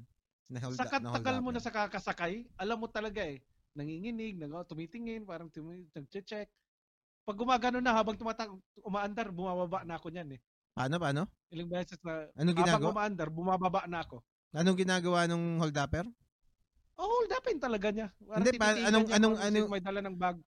na 0.47 0.59
hold, 0.63 0.79
sa 0.79 0.87
na 0.87 1.11
hold 1.11 1.17
tagal 1.19 1.37
mo 1.43 1.51
na 1.51 1.59
sa 1.59 1.75
kakasakay, 1.75 2.47
alam 2.55 2.79
mo 2.79 2.87
talaga 2.87 3.27
eh. 3.27 3.43
Nanginginig, 3.75 4.39
nang 4.39 4.55
oh, 4.55 4.63
tumitingin, 4.63 5.27
parang 5.27 5.51
tumi- 5.51 5.91
nag-check. 5.91 6.47
Pag 7.27 7.43
gumagano 7.43 7.83
na 7.83 7.91
habang 7.91 8.15
tumatang 8.15 8.55
umaandar, 8.79 9.35
bumababa 9.35 9.83
na 9.83 9.99
ako 9.99 10.15
niyan 10.15 10.39
eh. 10.39 10.41
Paano, 10.71 10.95
paano? 11.03 11.23
Ilang 11.51 11.67
beses 11.67 11.99
na 12.07 12.31
habang 12.31 12.55
ginagawa? 12.55 12.93
umaandar, 12.95 13.29
bumababa 13.35 13.83
na 13.91 14.07
ako. 14.07 14.23
Anong 14.55 14.79
ginagawa 14.79 15.27
ng 15.27 15.59
hold 15.59 15.75
upper? 15.75 16.07
Oh, 16.95 17.11
hold 17.11 17.35
upin 17.35 17.59
talaga 17.59 17.91
niya. 17.91 18.15
Parang 18.23 18.47
Hindi, 18.47 18.55
pa- 18.55 18.79
anong- 18.79 19.09
niya 19.11 19.17
anong- 19.19 19.39
anong- 19.43 19.71
may 19.75 19.83
dala 19.83 20.01
ng 20.07 20.15
bag. 20.17 20.39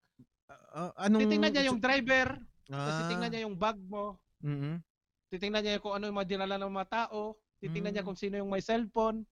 Ah, 0.71 0.91
anong... 1.03 1.21
Titingnan 1.27 1.51
niya 1.51 1.67
yung 1.67 1.81
driver, 1.83 2.27
tapos 2.63 2.93
Ah, 2.95 2.99
titingnan 3.03 3.29
niya 3.29 3.43
yung 3.43 3.57
bag 3.59 3.77
mo, 3.83 4.15
mhm. 4.39 4.79
titingnan 5.27 5.61
niya 5.61 5.83
kung 5.83 5.99
ano 5.99 6.07
yung 6.07 6.15
mga 6.15 6.29
dinala 6.31 6.55
ng 6.55 6.71
mga 6.71 6.89
tao, 6.89 7.35
titingnan 7.59 7.91
niya 7.91 8.01
Mm. 8.01 8.07
kung 8.07 8.17
sino 8.17 8.39
yung 8.39 8.47
may 8.49 8.63
cellphone. 8.63 9.27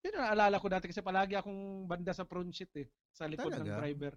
Yun 0.00 0.16
ang 0.16 0.24
naalala 0.26 0.56
ko 0.58 0.66
dati 0.66 0.88
kasi 0.88 1.04
palagi 1.04 1.36
akong 1.36 1.84
banda 1.84 2.10
sa 2.10 2.24
front 2.24 2.50
seat 2.50 2.72
eh, 2.74 2.88
sa 3.12 3.28
likod 3.28 3.52
ng 3.52 3.62
Talaga? 3.62 3.78
driver. 3.78 4.12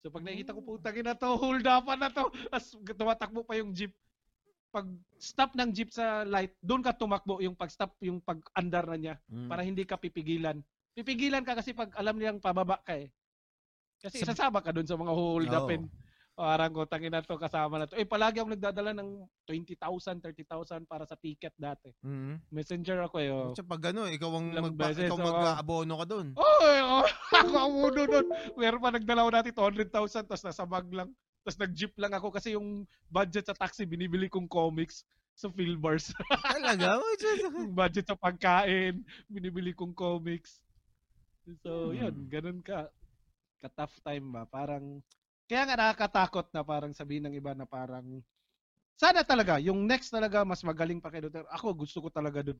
So 0.00 0.08
pag 0.08 0.22
nakikita 0.22 0.52
ko 0.52 0.60
Oh. 0.60 0.68
putang 0.72 0.96
ina 0.96 1.12
to, 1.12 1.28
hold 1.42 1.64
upan 1.64 1.98
na 1.98 2.10
to. 2.10 2.24
As 2.48 2.68
tumatakbo 2.72 3.42
pa 3.42 3.56
yung 3.56 3.72
jeep. 3.72 3.92
Pag 4.68 4.86
stop 5.16 5.54
ng 5.54 5.72
jeep 5.72 5.88
sa 5.88 6.22
light, 6.22 6.52
doon 6.60 6.84
ka 6.84 6.92
tumakbo 6.92 7.40
yung 7.40 7.56
pag 7.56 7.70
stop 7.70 7.96
yung 7.98 8.20
pag 8.20 8.38
andar 8.52 8.84
na 8.84 8.96
niya 8.96 9.14
Mm. 9.26 9.48
para 9.48 9.62
hindi 9.62 9.82
ka 9.82 9.96
pipigilan. 9.96 10.60
Pipigilan 10.92 11.44
ka 11.44 11.54
kasi 11.54 11.72
pag 11.72 11.92
alam 11.94 12.16
nilang 12.16 12.40
pababa 12.40 12.80
ka 12.80 12.92
eh. 12.94 13.08
Kasi 13.96 14.20
Sa- 14.20 14.28
isasama 14.28 14.60
ka 14.60 14.72
doon 14.72 14.84
sa 14.84 14.94
mga 14.94 15.12
hold 15.12 15.48
upin. 15.48 15.82
Parang 16.36 16.68
ko, 16.68 16.84
tangin 16.84 17.08
na 17.08 17.24
to, 17.24 17.40
kasama 17.40 17.80
na 17.80 17.88
to. 17.88 17.96
Eh, 17.96 18.04
palagi 18.04 18.44
akong 18.44 18.52
nagdadala 18.52 18.92
ng 18.92 19.24
20,000, 19.48 20.20
30,000 20.20 20.84
para 20.84 21.08
sa 21.08 21.16
ticket 21.16 21.56
dati. 21.56 21.88
Mhm. 22.04 22.52
Messenger 22.52 23.08
ako 23.08 23.16
eh. 23.24 23.32
Oh, 23.32 23.56
pag 23.64 23.88
ano, 23.88 24.04
ikaw 24.04 24.28
ang 24.36 24.52
Ilang 24.52 24.64
magba, 24.68 24.92
beses, 24.92 25.08
ikaw 25.08 25.16
oo. 25.16 25.24
mag-aabono 25.32 25.94
ka 25.96 26.04
doon. 26.04 26.28
oh, 26.36 26.60
eh, 26.68 26.82
oh 26.92 27.08
ako 27.32 27.56
ang 27.56 27.74
uno 27.80 28.02
doon. 28.04 28.26
Meron 28.52 28.84
pa 28.84 28.92
nagdala 28.92 29.24
ko 29.24 29.30
dati 29.32 29.50
200,000 29.56 30.28
tapos 30.28 30.44
nasa 30.44 30.68
bag 30.68 30.84
lang. 30.92 31.08
Tapos 31.40 31.56
nag-jeep 31.56 31.96
lang 31.96 32.12
ako 32.12 32.28
kasi 32.28 32.52
yung 32.52 32.84
budget 33.08 33.48
sa 33.48 33.56
taxi, 33.56 33.88
binibili 33.88 34.28
kong 34.28 34.44
comics 34.44 35.08
sa 35.32 35.48
Philbars. 35.48 36.12
Talaga? 36.52 37.00
Oh, 37.00 37.68
budget 37.72 38.12
sa 38.12 38.16
pagkain, 38.16 39.00
binibili 39.32 39.72
kong 39.72 39.96
comics. 39.96 40.60
So, 41.64 41.96
Hmm. 41.96 41.96
yun, 41.96 42.14
ganun 42.28 42.60
ka. 42.60 42.92
Ka-tough 43.64 43.96
time 44.04 44.36
ba? 44.36 44.44
Parang, 44.44 45.00
kaya 45.50 45.62
nga 45.68 45.76
nakakatakot 45.78 46.50
na 46.54 46.62
parang 46.66 46.92
sabihin 46.94 47.26
ng 47.30 47.36
iba 47.38 47.52
na 47.54 47.66
parang, 47.68 48.22
sana 48.98 49.22
talaga, 49.26 49.58
yung 49.62 49.84
next 49.88 50.10
talaga, 50.14 50.44
mas 50.46 50.62
magaling 50.66 51.00
pa 51.02 51.10
kay 51.12 51.20
Duterte. 51.24 51.48
Ako, 51.52 51.74
gusto 51.76 52.00
ko 52.04 52.08
talaga 52.12 52.42
dun. 52.46 52.58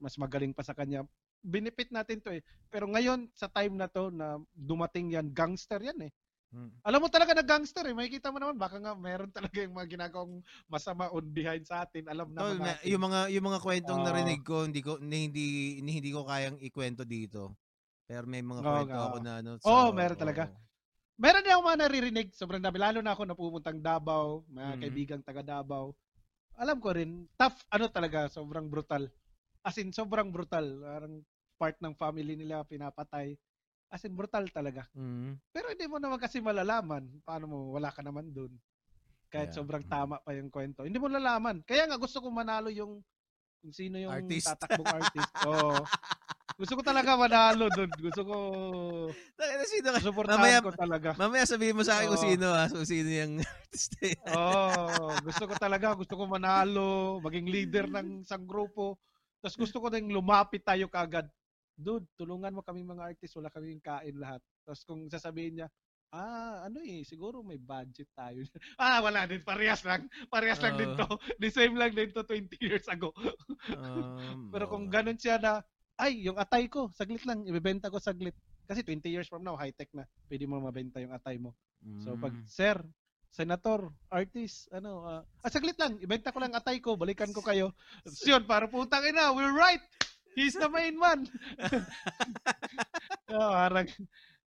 Mas 0.00 0.16
magaling 0.20 0.52
pa 0.56 0.62
sa 0.66 0.74
kanya. 0.76 1.06
Benefit 1.44 1.90
natin 1.94 2.20
to 2.24 2.32
eh. 2.34 2.42
Pero 2.72 2.86
ngayon, 2.90 3.30
sa 3.36 3.48
time 3.50 3.76
na 3.78 3.88
to, 3.90 4.10
na 4.12 4.38
dumating 4.54 5.12
yan, 5.14 5.30
gangster 5.34 5.80
yan 5.82 5.98
eh. 6.08 6.12
Mm. 6.54 6.82
Alam 6.86 7.06
mo 7.06 7.08
talaga 7.12 7.32
na 7.36 7.44
gangster 7.46 7.86
eh. 7.90 7.94
Makikita 7.96 8.30
mo 8.34 8.38
naman, 8.42 8.56
baka 8.60 8.78
nga 8.82 8.94
meron 8.98 9.30
talaga 9.36 9.58
yung 9.62 9.76
mga 9.76 9.88
ginagawang 9.98 10.42
masama 10.70 11.10
on 11.12 11.26
behind 11.30 11.64
sa 11.68 11.84
atin. 11.86 12.06
Alam 12.10 12.32
Tol, 12.38 12.56
naman 12.56 12.58
na, 12.64 12.72
natin. 12.72 12.88
yung 12.88 13.02
mga 13.04 13.28
yung 13.28 13.44
mga 13.44 13.60
kwentong 13.60 14.00
Oo. 14.00 14.00
narinig 14.00 14.40
ko, 14.40 14.64
hindi 14.64 14.80
ko 14.80 14.96
hindi 14.96 15.76
hindi 15.84 16.10
ko 16.16 16.24
kayang 16.24 16.56
ikwento 16.64 17.04
dito. 17.04 17.60
Pero 18.06 18.24
may 18.28 18.40
mga 18.46 18.62
Oo 18.62 18.70
kwento 18.70 18.96
nga. 18.96 19.00
ako 19.00 19.16
na 19.20 19.40
ano. 19.42 19.52
Oo, 19.64 19.86
so, 19.88 19.96
meron 19.96 20.18
talaga. 20.20 20.52
oo. 20.52 20.64
Meron 21.20 21.44
din 21.44 21.52
ako 21.52 21.62
mga 21.68 21.80
naririnig, 21.84 22.28
sobrang 22.32 22.62
dami. 22.62 22.78
Lalo 22.80 23.04
na 23.04 23.12
ako 23.12 23.22
na 23.28 23.36
pumuntang 23.36 23.78
Davao, 23.84 24.44
mga 24.48 24.72
Mhm. 24.76 24.80
kaibigang 24.80 25.22
taga 25.24 25.44
Davao. 25.44 25.92
Alam 26.56 26.80
ko 26.80 26.92
rin, 26.92 27.28
tough, 27.36 27.64
ano 27.68 27.88
talaga, 27.88 28.28
sobrang 28.28 28.68
brutal. 28.68 29.08
As 29.64 29.76
in, 29.76 29.92
sobrang 29.92 30.32
brutal. 30.32 30.64
Parang 30.80 31.14
part 31.60 31.76
ng 31.80 31.94
family 31.96 32.34
nila 32.34 32.64
pinapatay. 32.64 33.36
As 33.92 34.02
in, 34.08 34.16
brutal 34.16 34.48
talaga. 34.48 34.88
Mhm. 34.96 35.36
Pero 35.52 35.68
hindi 35.68 35.84
mo 35.88 36.00
naman 36.00 36.16
kasi 36.20 36.40
malalaman. 36.40 37.08
Paano 37.24 37.44
mo, 37.48 37.56
wala 37.76 37.92
ka 37.92 38.00
naman 38.00 38.32
dun. 38.32 38.56
Kahit 39.28 39.52
Yeah. 39.52 39.60
sobrang 39.60 39.84
tama 39.88 40.20
pa 40.20 40.32
yung 40.32 40.48
kwento. 40.52 40.84
Hindi 40.84 40.96
mo 41.00 41.08
lalaman. 41.08 41.60
Kaya 41.64 41.88
nga 41.88 41.96
gusto 42.00 42.20
ko 42.20 42.28
manalo 42.32 42.68
yung 42.72 43.00
kung 43.62 43.72
sino 43.72 43.96
yung 43.96 44.12
Artist. 44.12 44.48
tatakbong 44.48 44.90
artist. 44.90 45.32
Oo. 45.48 45.84
Gusto 46.58 46.78
ko 46.78 46.82
talaga 46.84 47.16
manalo 47.16 47.66
dun. 47.72 47.90
Gusto 47.98 48.22
ko, 48.24 48.36
Taka 49.34 49.52
na 49.56 49.64
sino 49.66 49.88
ka? 49.92 50.00
Mamaya- 50.04 50.62
ko 50.62 50.72
talaga. 50.76 51.10
Mamaya 51.16 51.44
sabihin 51.48 51.76
mo 51.76 51.82
sa 51.82 51.98
akin 51.98 52.12
kung 52.12 52.20
Oo. 52.20 52.28
sino 52.28 52.46
ha, 52.52 52.64
kung 52.68 52.86
sino 52.88 53.08
yung 53.08 53.34
artist. 53.40 53.90
na 53.98 54.04
yan. 54.12 54.22
Oo, 54.36 55.06
gusto 55.24 55.44
ko 55.48 55.54
talaga, 55.56 55.86
gusto 55.96 56.14
ko 56.14 56.24
manalo, 56.28 57.18
maging 57.24 57.46
leader 57.48 57.86
ng 57.88 58.08
isang 58.26 58.44
grupo. 58.44 59.00
Tapos 59.42 59.56
gusto 59.58 59.82
ko 59.82 59.90
ding 59.90 60.12
lumapit 60.12 60.62
tayo 60.62 60.86
kagad. 60.86 61.26
Dude, 61.72 62.06
tulungan 62.14 62.54
mo 62.54 62.62
kami 62.62 62.84
mga 62.84 63.16
artist, 63.16 63.34
wala 63.34 63.50
kaming 63.50 63.82
kain 63.82 64.14
lahat. 64.20 64.38
Tapos 64.62 64.84
kung 64.86 65.08
sasabihin 65.10 65.64
niya, 65.64 65.68
ah, 66.12 66.68
ano 66.68 66.84
eh, 66.84 67.02
siguro 67.02 67.40
may 67.40 67.58
budget 67.58 68.06
tayo. 68.12 68.44
ah, 68.82 69.00
wala 69.02 69.24
din, 69.26 69.40
parehas 69.42 69.82
lang. 69.82 70.06
Parehas 70.28 70.60
lang 70.60 70.76
din 70.76 70.92
to. 70.94 71.08
The 71.40 71.50
same 71.50 71.74
lang 71.74 71.96
din 71.96 72.12
to 72.12 72.22
20 72.22 72.54
years 72.60 72.86
ago. 72.86 73.10
Um, 73.72 74.46
Pero 74.52 74.68
kung 74.68 74.86
ganun 74.92 75.16
siya 75.18 75.40
na, 75.40 75.64
ay, 76.02 76.26
yung 76.26 76.34
atay 76.34 76.66
ko, 76.66 76.90
saglit 76.90 77.22
lang, 77.22 77.46
ibebenta 77.46 77.86
ko 77.86 78.02
saglit. 78.02 78.34
Kasi 78.66 78.82
20 78.82 79.06
years 79.06 79.30
from 79.30 79.46
now, 79.46 79.54
high-tech 79.54 79.90
na. 79.94 80.02
Pwede 80.26 80.50
mo 80.50 80.58
mabenta 80.58 80.98
yung 80.98 81.14
atay 81.14 81.38
mo. 81.38 81.54
So 82.02 82.18
pag, 82.18 82.34
Mm. 82.34 82.46
sir, 82.46 82.76
senator, 83.30 83.90
artist, 84.10 84.66
ano, 84.74 85.02
ah, 85.06 85.22
ah, 85.42 85.50
saglit 85.50 85.78
lang, 85.78 85.98
ibenta 86.02 86.34
ko 86.34 86.42
lang 86.42 86.52
atay 86.52 86.82
ko, 86.82 86.98
balikan 86.98 87.30
ko 87.30 87.40
kayo. 87.40 87.70
Yun, 88.26 88.42
para 88.44 88.66
putang 88.66 89.06
ina, 89.06 89.30
we're 89.30 89.54
right! 89.54 89.82
He's 90.34 90.56
the 90.58 90.66
main 90.68 90.98
man! 90.98 91.26
Ah, 93.32 93.64
parang, 93.68 93.88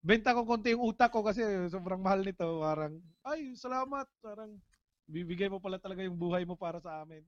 benta 0.05 0.37
ko 0.37 0.45
konti 0.45 0.77
yung 0.77 0.93
utak 0.93 1.09
ko 1.09 1.25
kasi 1.25 1.41
sobrang 1.73 1.97
mahal 1.97 2.21
nito. 2.21 2.45
Parang, 2.61 2.93
ay, 3.25 3.57
salamat. 3.57 4.05
Parang, 4.21 4.53
bibigay 5.09 5.49
mo 5.49 5.57
pala 5.57 5.81
talaga 5.81 6.05
yung 6.05 6.17
buhay 6.17 6.45
mo 6.45 6.53
para 6.53 6.77
sa 6.77 7.01
amin. 7.01 7.25